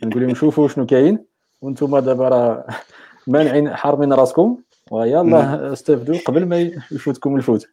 نقول 0.04 0.22
لهم 0.22 0.34
شوفوا 0.34 0.68
شنو 0.68 0.86
كاين 0.86 1.24
وأنتم 1.62 1.98
دابا 1.98 2.28
راه 2.28 2.66
مانعين 3.26 3.74
حارمين 3.74 4.12
راسكم. 4.12 4.58
ويلا 4.90 5.72
استفدوا 5.72 6.18
قبل 6.26 6.46
ما 6.46 6.60
يفوتكم 6.92 7.36
الفوت. 7.36 7.66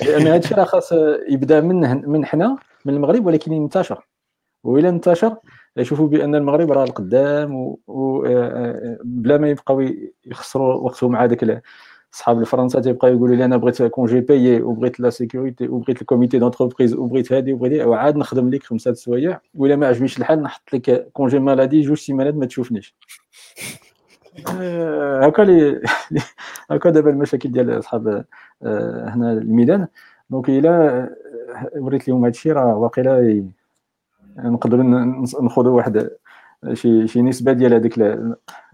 لأن 0.00 0.26
هذا 0.26 0.36
الشيء 0.36 0.58
راه 0.58 0.64
خاص 0.64 0.92
يبدا 1.28 1.60
من 1.60 2.08
من 2.10 2.24
حنا 2.26 2.56
من 2.84 2.94
المغرب 2.94 3.26
ولكن 3.26 3.52
ينتشر. 3.52 4.06
والى 4.64 4.88
انتشر 4.88 5.36
يشوفوا 5.76 6.08
بأن 6.08 6.34
المغرب 6.34 6.72
راه 6.72 6.84
القدام 6.84 7.76
وبلا 7.86 9.38
ما 9.38 9.48
يبقاو 9.48 9.80
يخسروا 10.26 10.74
وقتهم 10.74 11.12
مع 11.12 11.24
هذاك 11.24 11.62
صحاب 12.14 12.40
الفرنسا 12.40 12.80
تيبقاو 12.80 13.12
يقولوا 13.12 13.36
لي 13.36 13.44
أنا 13.44 13.56
بغيت 13.56 13.82
congé 13.82 14.20
payé 14.20 14.62
وبغيت 14.62 15.00
la 15.00 15.10
sécurité 15.10 15.68
وبغيت 15.68 16.00
ال 16.02 16.07
comité 16.07 16.38
d'entreprise 16.38 16.94
وبغيت 16.94 17.32
هادي 17.32 17.52
وبغيت 17.52 17.86
وعاد 17.86 18.16
نخدم 18.16 18.50
لك 18.50 18.62
خمسه 18.62 18.92
سوايع 18.92 19.40
ولا 19.54 19.76
ما 19.76 19.86
عجبنيش 19.86 20.18
الحال 20.18 20.42
نحط 20.42 20.74
لك 20.74 21.08
congé 21.12 21.38
maladie 21.38 21.80
جوج 21.80 21.96
سيمانات 21.96 22.34
ما 22.34 22.46
تشوفنيش 22.46 22.96
آه، 24.60 25.26
هكا 25.26 25.42
لي 25.42 25.82
هكا 26.70 26.90
دابا 26.90 27.10
المشاكل 27.10 27.52
ديال 27.52 27.78
اصحاب 27.78 28.24
آه، 28.62 29.08
هنا 29.08 29.32
الميدان 29.32 29.86
donc 30.30 30.48
الا 30.48 31.10
وريت 31.76 32.08
لهم 32.08 32.24
هادشي 32.24 32.52
راه 32.52 32.76
واقيلا 32.76 33.44
نقدروا 34.38 34.82
ناخذوا 35.42 35.76
واحد 35.76 36.10
شي 36.72 37.08
شي 37.08 37.22
نسبه 37.22 37.52
ديال 37.52 37.74
هذاك 37.74 37.98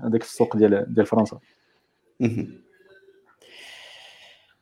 هذاك 0.01 0.23
السوق 0.23 0.57
ديال 0.57 0.95
ديال 0.95 1.07
فرنسا 1.07 1.39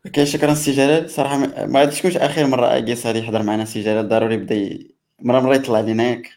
okay 0.06 0.26
شكرا 0.26 0.54
سي 0.54 0.72
جلال. 0.72 1.10
صراحة 1.10 1.36
ما 1.66 1.80
غادي 1.80 1.96
تكونش 1.96 2.16
آخر 2.16 2.46
مرة 2.46 2.76
اجيس 2.76 3.06
غادي 3.06 3.18
يحضر 3.18 3.42
معنا 3.42 3.64
سي 3.64 3.80
جلال. 3.80 4.08
ضروري 4.08 4.36
بدا 4.36 4.54
ي... 4.54 4.94
مرة 5.22 5.40
مرة 5.40 5.54
يطلع 5.54 5.80
لينا 5.80 6.10
ياك 6.10 6.28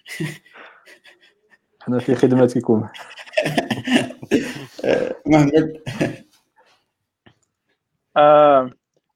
حنا 1.82 2.00
في 2.00 2.16
خدمتكم 2.16 2.88
محمد. 5.26 5.82
آه 8.18 8.72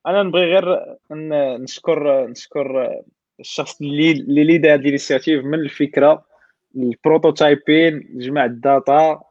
أنا 0.07 0.24
نبغي 0.24 0.45
غير 0.45 0.95
نشكر 1.57 2.27
نشكر 2.27 2.91
الشخص 3.40 3.82
اللي 3.82 4.11
اللي 4.11 4.43
lead 4.44 4.66
هذه 4.65 4.75
ال 4.76 4.82
initiative 4.82 5.45
من 5.45 5.59
الفكرة 5.59 6.25
ال 6.76 6.87
prototyping 6.87 8.10
جمع 8.14 8.45
ال 8.45 8.61
data 8.61 9.22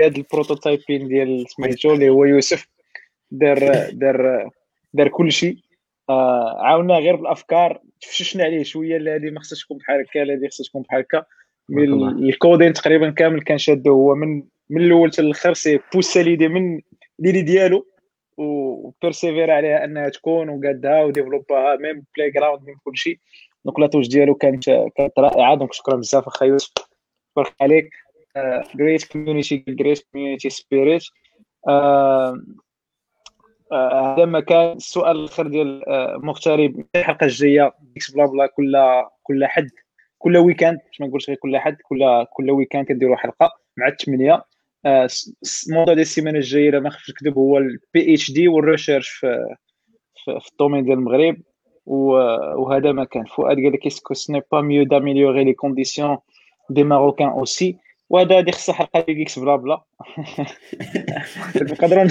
قاد 0.00 0.16
ال 0.16 0.24
prototyping 0.24 1.08
ديال 1.08 1.44
سميتو 1.48 1.94
اللي 1.94 2.08
هو 2.08 2.24
يوسف 2.24 2.68
دار 3.30 3.90
دار 3.92 4.50
دار 4.94 5.08
كل 5.08 5.32
شيء 5.32 5.56
آه 6.10 6.62
عاونا 6.62 6.94
غير 6.94 7.16
بالأفكار 7.16 7.80
تفششنا 8.00 8.44
عليه 8.44 8.62
شوية 8.62 8.98
لا 8.98 9.14
هذه 9.14 9.30
ما 9.30 9.40
خصهاش 9.40 9.64
تكون 9.64 9.78
بحال 9.78 10.00
هكا 10.00 10.18
لا 10.18 10.34
هذه 10.34 10.48
خصها 10.48 10.64
تكون 10.64 10.82
بحال 10.82 11.00
هكا. 11.00 11.24
الكودين 11.70 12.72
تقريبا 12.72 13.10
كامل 13.10 13.42
كان 13.42 13.58
شادو 13.58 13.92
هو 13.92 14.14
من 14.14 14.42
من 14.70 14.80
الأول 14.80 15.12
حتى 15.12 15.22
الآخر 15.22 15.54
سي 15.54 15.80
بوسا 15.94 16.20
ليدي 16.20 16.48
من 16.48 16.80
ليدي 17.18 17.42
ديالو 17.42 17.86
وبيرسيفير 18.36 19.50
عليها 19.50 19.84
أنها 19.84 20.08
تكون 20.08 20.48
وقادها 20.48 21.04
وديفلوباها 21.04 21.76
ميم 21.76 22.04
بلاي 22.16 22.30
جراوند 22.30 22.62
ميم 22.66 22.76
كل 22.84 22.96
شيء 22.96 23.18
دونك 23.64 23.80
لاتوش 23.80 24.08
ديالو 24.08 24.34
كانت 24.34 24.70
كانت 24.96 25.18
رائعة. 25.18 25.54
دونك 25.54 25.72
شكرا 25.72 25.96
بزاف 25.96 26.26
اخا 26.26 26.46
يوسف. 26.46 26.72
بارك 27.36 27.54
عليك. 27.60 27.90
جريت 28.76 29.04
كوميونيتي 29.04 29.64
جريت 29.68 30.06
كوميونيتي 30.12 30.50
سبيريت 30.50 31.02
هذا 33.74 34.24
ما 34.24 34.40
كان 34.40 34.72
السؤال 34.72 35.16
الآخر 35.16 35.46
ديال 35.46 35.88
آه، 35.88 36.16
مغترب 36.22 36.84
الحلقة 36.96 37.24
الجاية 37.24 37.74
إكس 37.96 38.10
بلا 38.10 38.26
بلا 38.26 38.46
كل 38.46 38.76
كل 39.22 39.46
حد 39.46 39.70
كل 40.18 40.36
weekend 40.36 40.78
باش 40.86 41.00
ما 41.00 41.06
نقولش 41.06 41.28
غير 41.28 41.38
كل 41.38 41.58
حد 41.58 41.76
كل 41.88 42.24
كل 42.32 42.50
weekend 42.50 42.86
كنديروا 42.86 43.16
حلقة 43.16 43.50
مع 43.76 43.88
الثمانيه 43.88 44.44
الموضوع 45.68 45.94
ديال 45.94 46.00
السيمانة 46.00 46.38
الجاية 46.38 46.70
ما 46.70 46.90
خفتش 46.90 47.10
نكذب 47.10 47.38
هو 47.38 47.58
ال 47.58 48.14
PhD 48.14 48.30
وال 48.32 48.48
research 48.48 49.08
في 49.08 49.54
في 50.24 50.48
ال 50.52 50.56
domaine 50.56 50.84
ديال 50.84 50.98
المغرب. 50.98 51.36
وهذا 51.86 52.92
ما 52.92 53.04
كان 53.04 53.24
فؤاد 53.24 53.56
قال 53.56 53.72
لك 53.72 53.86
est-ce 53.86 54.05
que 54.05 54.14
ce 54.14 54.22
n'est 54.22 54.42
pas 54.52 54.60
mieux 54.60 54.84
d'améliorer 54.84 55.44
les 55.44 55.52
conditions 55.52 56.18
des 56.70 56.84
Marocains 56.84 57.28
aussi 57.28 57.78
وهذا 58.10 58.38
هذه 58.38 58.50
خصها 58.50 58.74
حلقة 58.74 59.00
ديال 59.00 59.16
GeeksBlabla. 59.16 59.82
نقدروا 61.72 62.04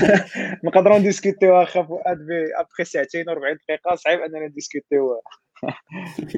نقدروا 0.64 0.98
ن 0.98 1.05
discut 1.05 1.48
يو 1.48 1.62
اخا 1.62 1.84
فؤاد 1.84 2.28
ابخي 2.56 2.84
ساعتين 2.84 3.26
و40 3.26 3.58
دقيقة 3.68 3.96
صعيب 3.96 4.20
اننا 4.20 4.48
ن 4.48 4.56
discut 4.56 5.05
يو 5.05 5.22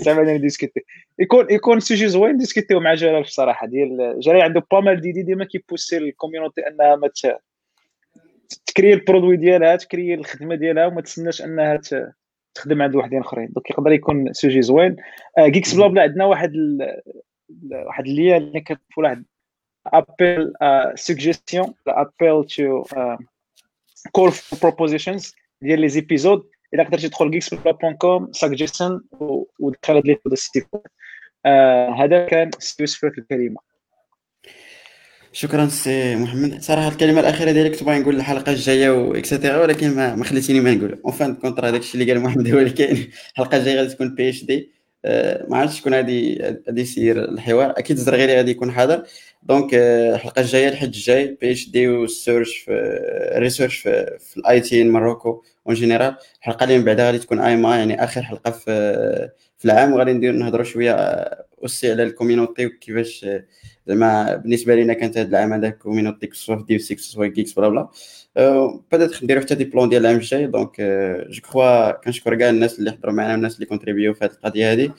صعيب 0.03 0.19
اننا 0.19 0.33
ن 0.33 0.39
discuter 0.39 0.81
يكون 1.19 1.47
يكون 1.49 1.79
sujet 1.79 2.07
زوين 2.07 2.33
ن 2.33 2.39
discut 2.39 2.69
يو 2.69 2.79
مع 2.79 2.93
جلال 2.93 3.21
بصراحه 3.21 3.67
ديال 3.67 4.19
جلال 4.19 4.41
عنده 4.41 4.65
pas 4.71 4.79
mal 4.79 5.01
d'idées 5.01 5.23
ديما 5.23 5.45
كي 5.45 5.57
pousser 5.57 5.97
ال 5.97 6.04
community 6.04 6.61
أنها 6.67 6.95
ما 6.95 7.09
ت 8.65 8.70
créer 8.70 8.93
ال 8.93 8.99
produit 8.99 9.37
ديالها 9.37 9.75
ت 9.75 9.82
créer 9.82 10.13
الخدمة 10.13 10.55
ديالها 10.55 10.85
وما 10.85 11.01
تسناش 11.01 11.41
أنها 11.41 11.81
تخدم 12.55 12.81
عند 12.81 12.95
واحدين 12.95 13.19
آخرين. 13.19 13.47
donc 13.47 13.69
يقدر 13.69 13.91
يكون 13.91 14.33
sujet 14.33 14.61
زوين. 14.61 14.95
GeeksBlabla 15.37 16.01
عندنا 16.01 16.25
واحد 16.25 16.53
واحد 17.71 18.05
اللي 18.07 18.37
اللي 18.37 18.61
كتشوف 18.61 18.97
واحد 18.97 19.25
appel 19.93 20.51
uh, 20.61 20.95
suggestion 20.95 21.65
appel 21.87 22.43
to 22.55 22.83
uh, 22.95 23.17
call 24.13 24.31
for 24.31 24.57
propositions 24.57 25.33
ديال 25.61 25.81
les 25.81 25.89
épisodes 25.89 26.49
الا 26.73 26.83
قدرتي 26.83 27.09
تدخل 27.09 27.31
geeksblabla.com 27.31 28.39
suggestion 28.45 29.19
ودخل 29.59 29.95
هاد 29.95 30.07
les 30.07 30.17
sites 30.31 30.67
هذا 31.99 32.25
كان 32.25 32.49
يوسف 32.79 32.99
في 32.99 33.17
الكلمة 33.17 33.57
شكرا 35.35 35.67
سي 35.67 36.15
محمد. 36.15 36.61
صراحة 36.61 36.87
الكلمة 36.87 37.19
الأخيرة 37.19 37.51
ديالك 37.51 37.75
تبغي 37.75 37.99
نقول 37.99 38.15
الحلقة 38.15 38.51
الجاية 38.51 38.89
و 38.89 39.01
extra 39.01 39.61
ولكن 39.61 39.95
ما, 39.95 40.15
ما 40.15 40.23
خليتيني 40.23 40.59
ما 40.59 40.71
نقول. 40.71 41.01
en 41.05 41.13
fin 41.13 41.35
de 41.35 41.43
compte 41.43 41.67
هذاك 41.67 41.81
الشيء 41.81 42.01
اللي 42.01 42.13
قال 42.13 42.23
محمد 42.23 42.47
هو 42.47 42.59
اللي 42.59 42.69
كاين. 42.69 43.11
الحلقة 43.31 43.57
الجاية 43.57 43.77
غادي 43.77 43.93
تكون 43.93 44.15
PhD 44.15 44.71
ما 45.49 45.57
عرفتش 45.57 45.79
شكون 45.79 45.93
غادي 45.93 46.41
غادي 46.67 46.81
يسير 46.81 47.23
الحوار. 47.23 47.71
أكيد 47.71 47.97
الزرغيري 47.97 48.35
غادي 48.35 48.51
يكون 48.51 48.71
حاضر. 48.71 49.03
donc 49.45 49.73
الحلقة 49.73 50.41
الجاية 50.41 50.69
الحد 50.69 50.87
الجاي 50.87 51.37
PhD 51.41 51.87
وال 51.87 52.05
search 52.05 52.57
في 52.57 52.71
research 53.37 53.77
في, 53.77 54.17
في 54.19 54.37
ال 54.37 54.59
IT 54.59 54.81
en 54.81 54.91
Maroc 54.91 55.43
ou 55.67 55.71
en 55.71 55.75
général 55.75 56.15
الحلقة 56.39 56.63
اللي 56.63 56.77
من 56.77 56.83
بعدها 56.85 57.05
غادي 57.05 57.19
تكون 57.19 57.39
AMA 57.39 57.77
يعني 57.77 58.03
آخر 58.03 58.21
حلقة 58.23 58.51
في 58.51 58.65
في 59.57 59.65
العام. 59.65 59.93
وغادي 59.93 60.13
ندير 60.13 60.33
نهضروا 60.33 60.63
شوية 60.63 60.91
aussi 61.63 61.91
على 61.91 62.03
ال 62.03 62.10
community 62.10 62.65
وكيفاش 62.65 63.25
زعما 63.87 64.35
بالنسبة 64.35 64.75
لنا 64.75 64.93
كانت 64.93 65.17
هذا 65.17 65.27
العام 65.29 65.53
هذا 65.53 65.69
community 65.69 66.29
soit 66.33 66.55
في 66.55 66.63
DevC 66.63 67.27
soit 67.27 67.39
Geeks 67.39 67.53
Bla. 67.53 67.69
Bla 67.69 68.79
بدات 68.91 69.23
نديرو 69.23 69.41
حتى 69.41 69.55
des 69.55 69.63
plans 69.63 69.89
ديال 69.89 70.01
العام 70.01 70.15
الجاي. 70.17 70.47
donc 70.47 70.81
je 71.29 71.41
crois 71.41 71.91
كنشكر 71.91 72.35
كاع 72.35 72.49
الناس 72.49 72.79
اللي 72.79 72.91
حضروا 72.91 73.13
معنا 73.13 73.31
والناس 73.31 73.55
اللي 73.55 73.65
contribué 73.65 74.13
في 74.13 74.25
هذه 74.25 74.31
القضية 74.31 74.71
هذه 74.71 74.91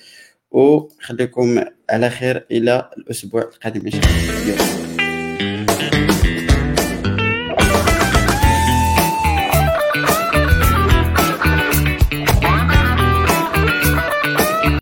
وخليكم 0.57 1.65
على 1.91 2.10
خير 2.10 2.47
إلى 2.51 2.91
الأسبوع 2.99 3.43
القادم 3.43 3.81
إن 3.86 3.91
شاء 3.91 4.01
الله. 4.02 4.95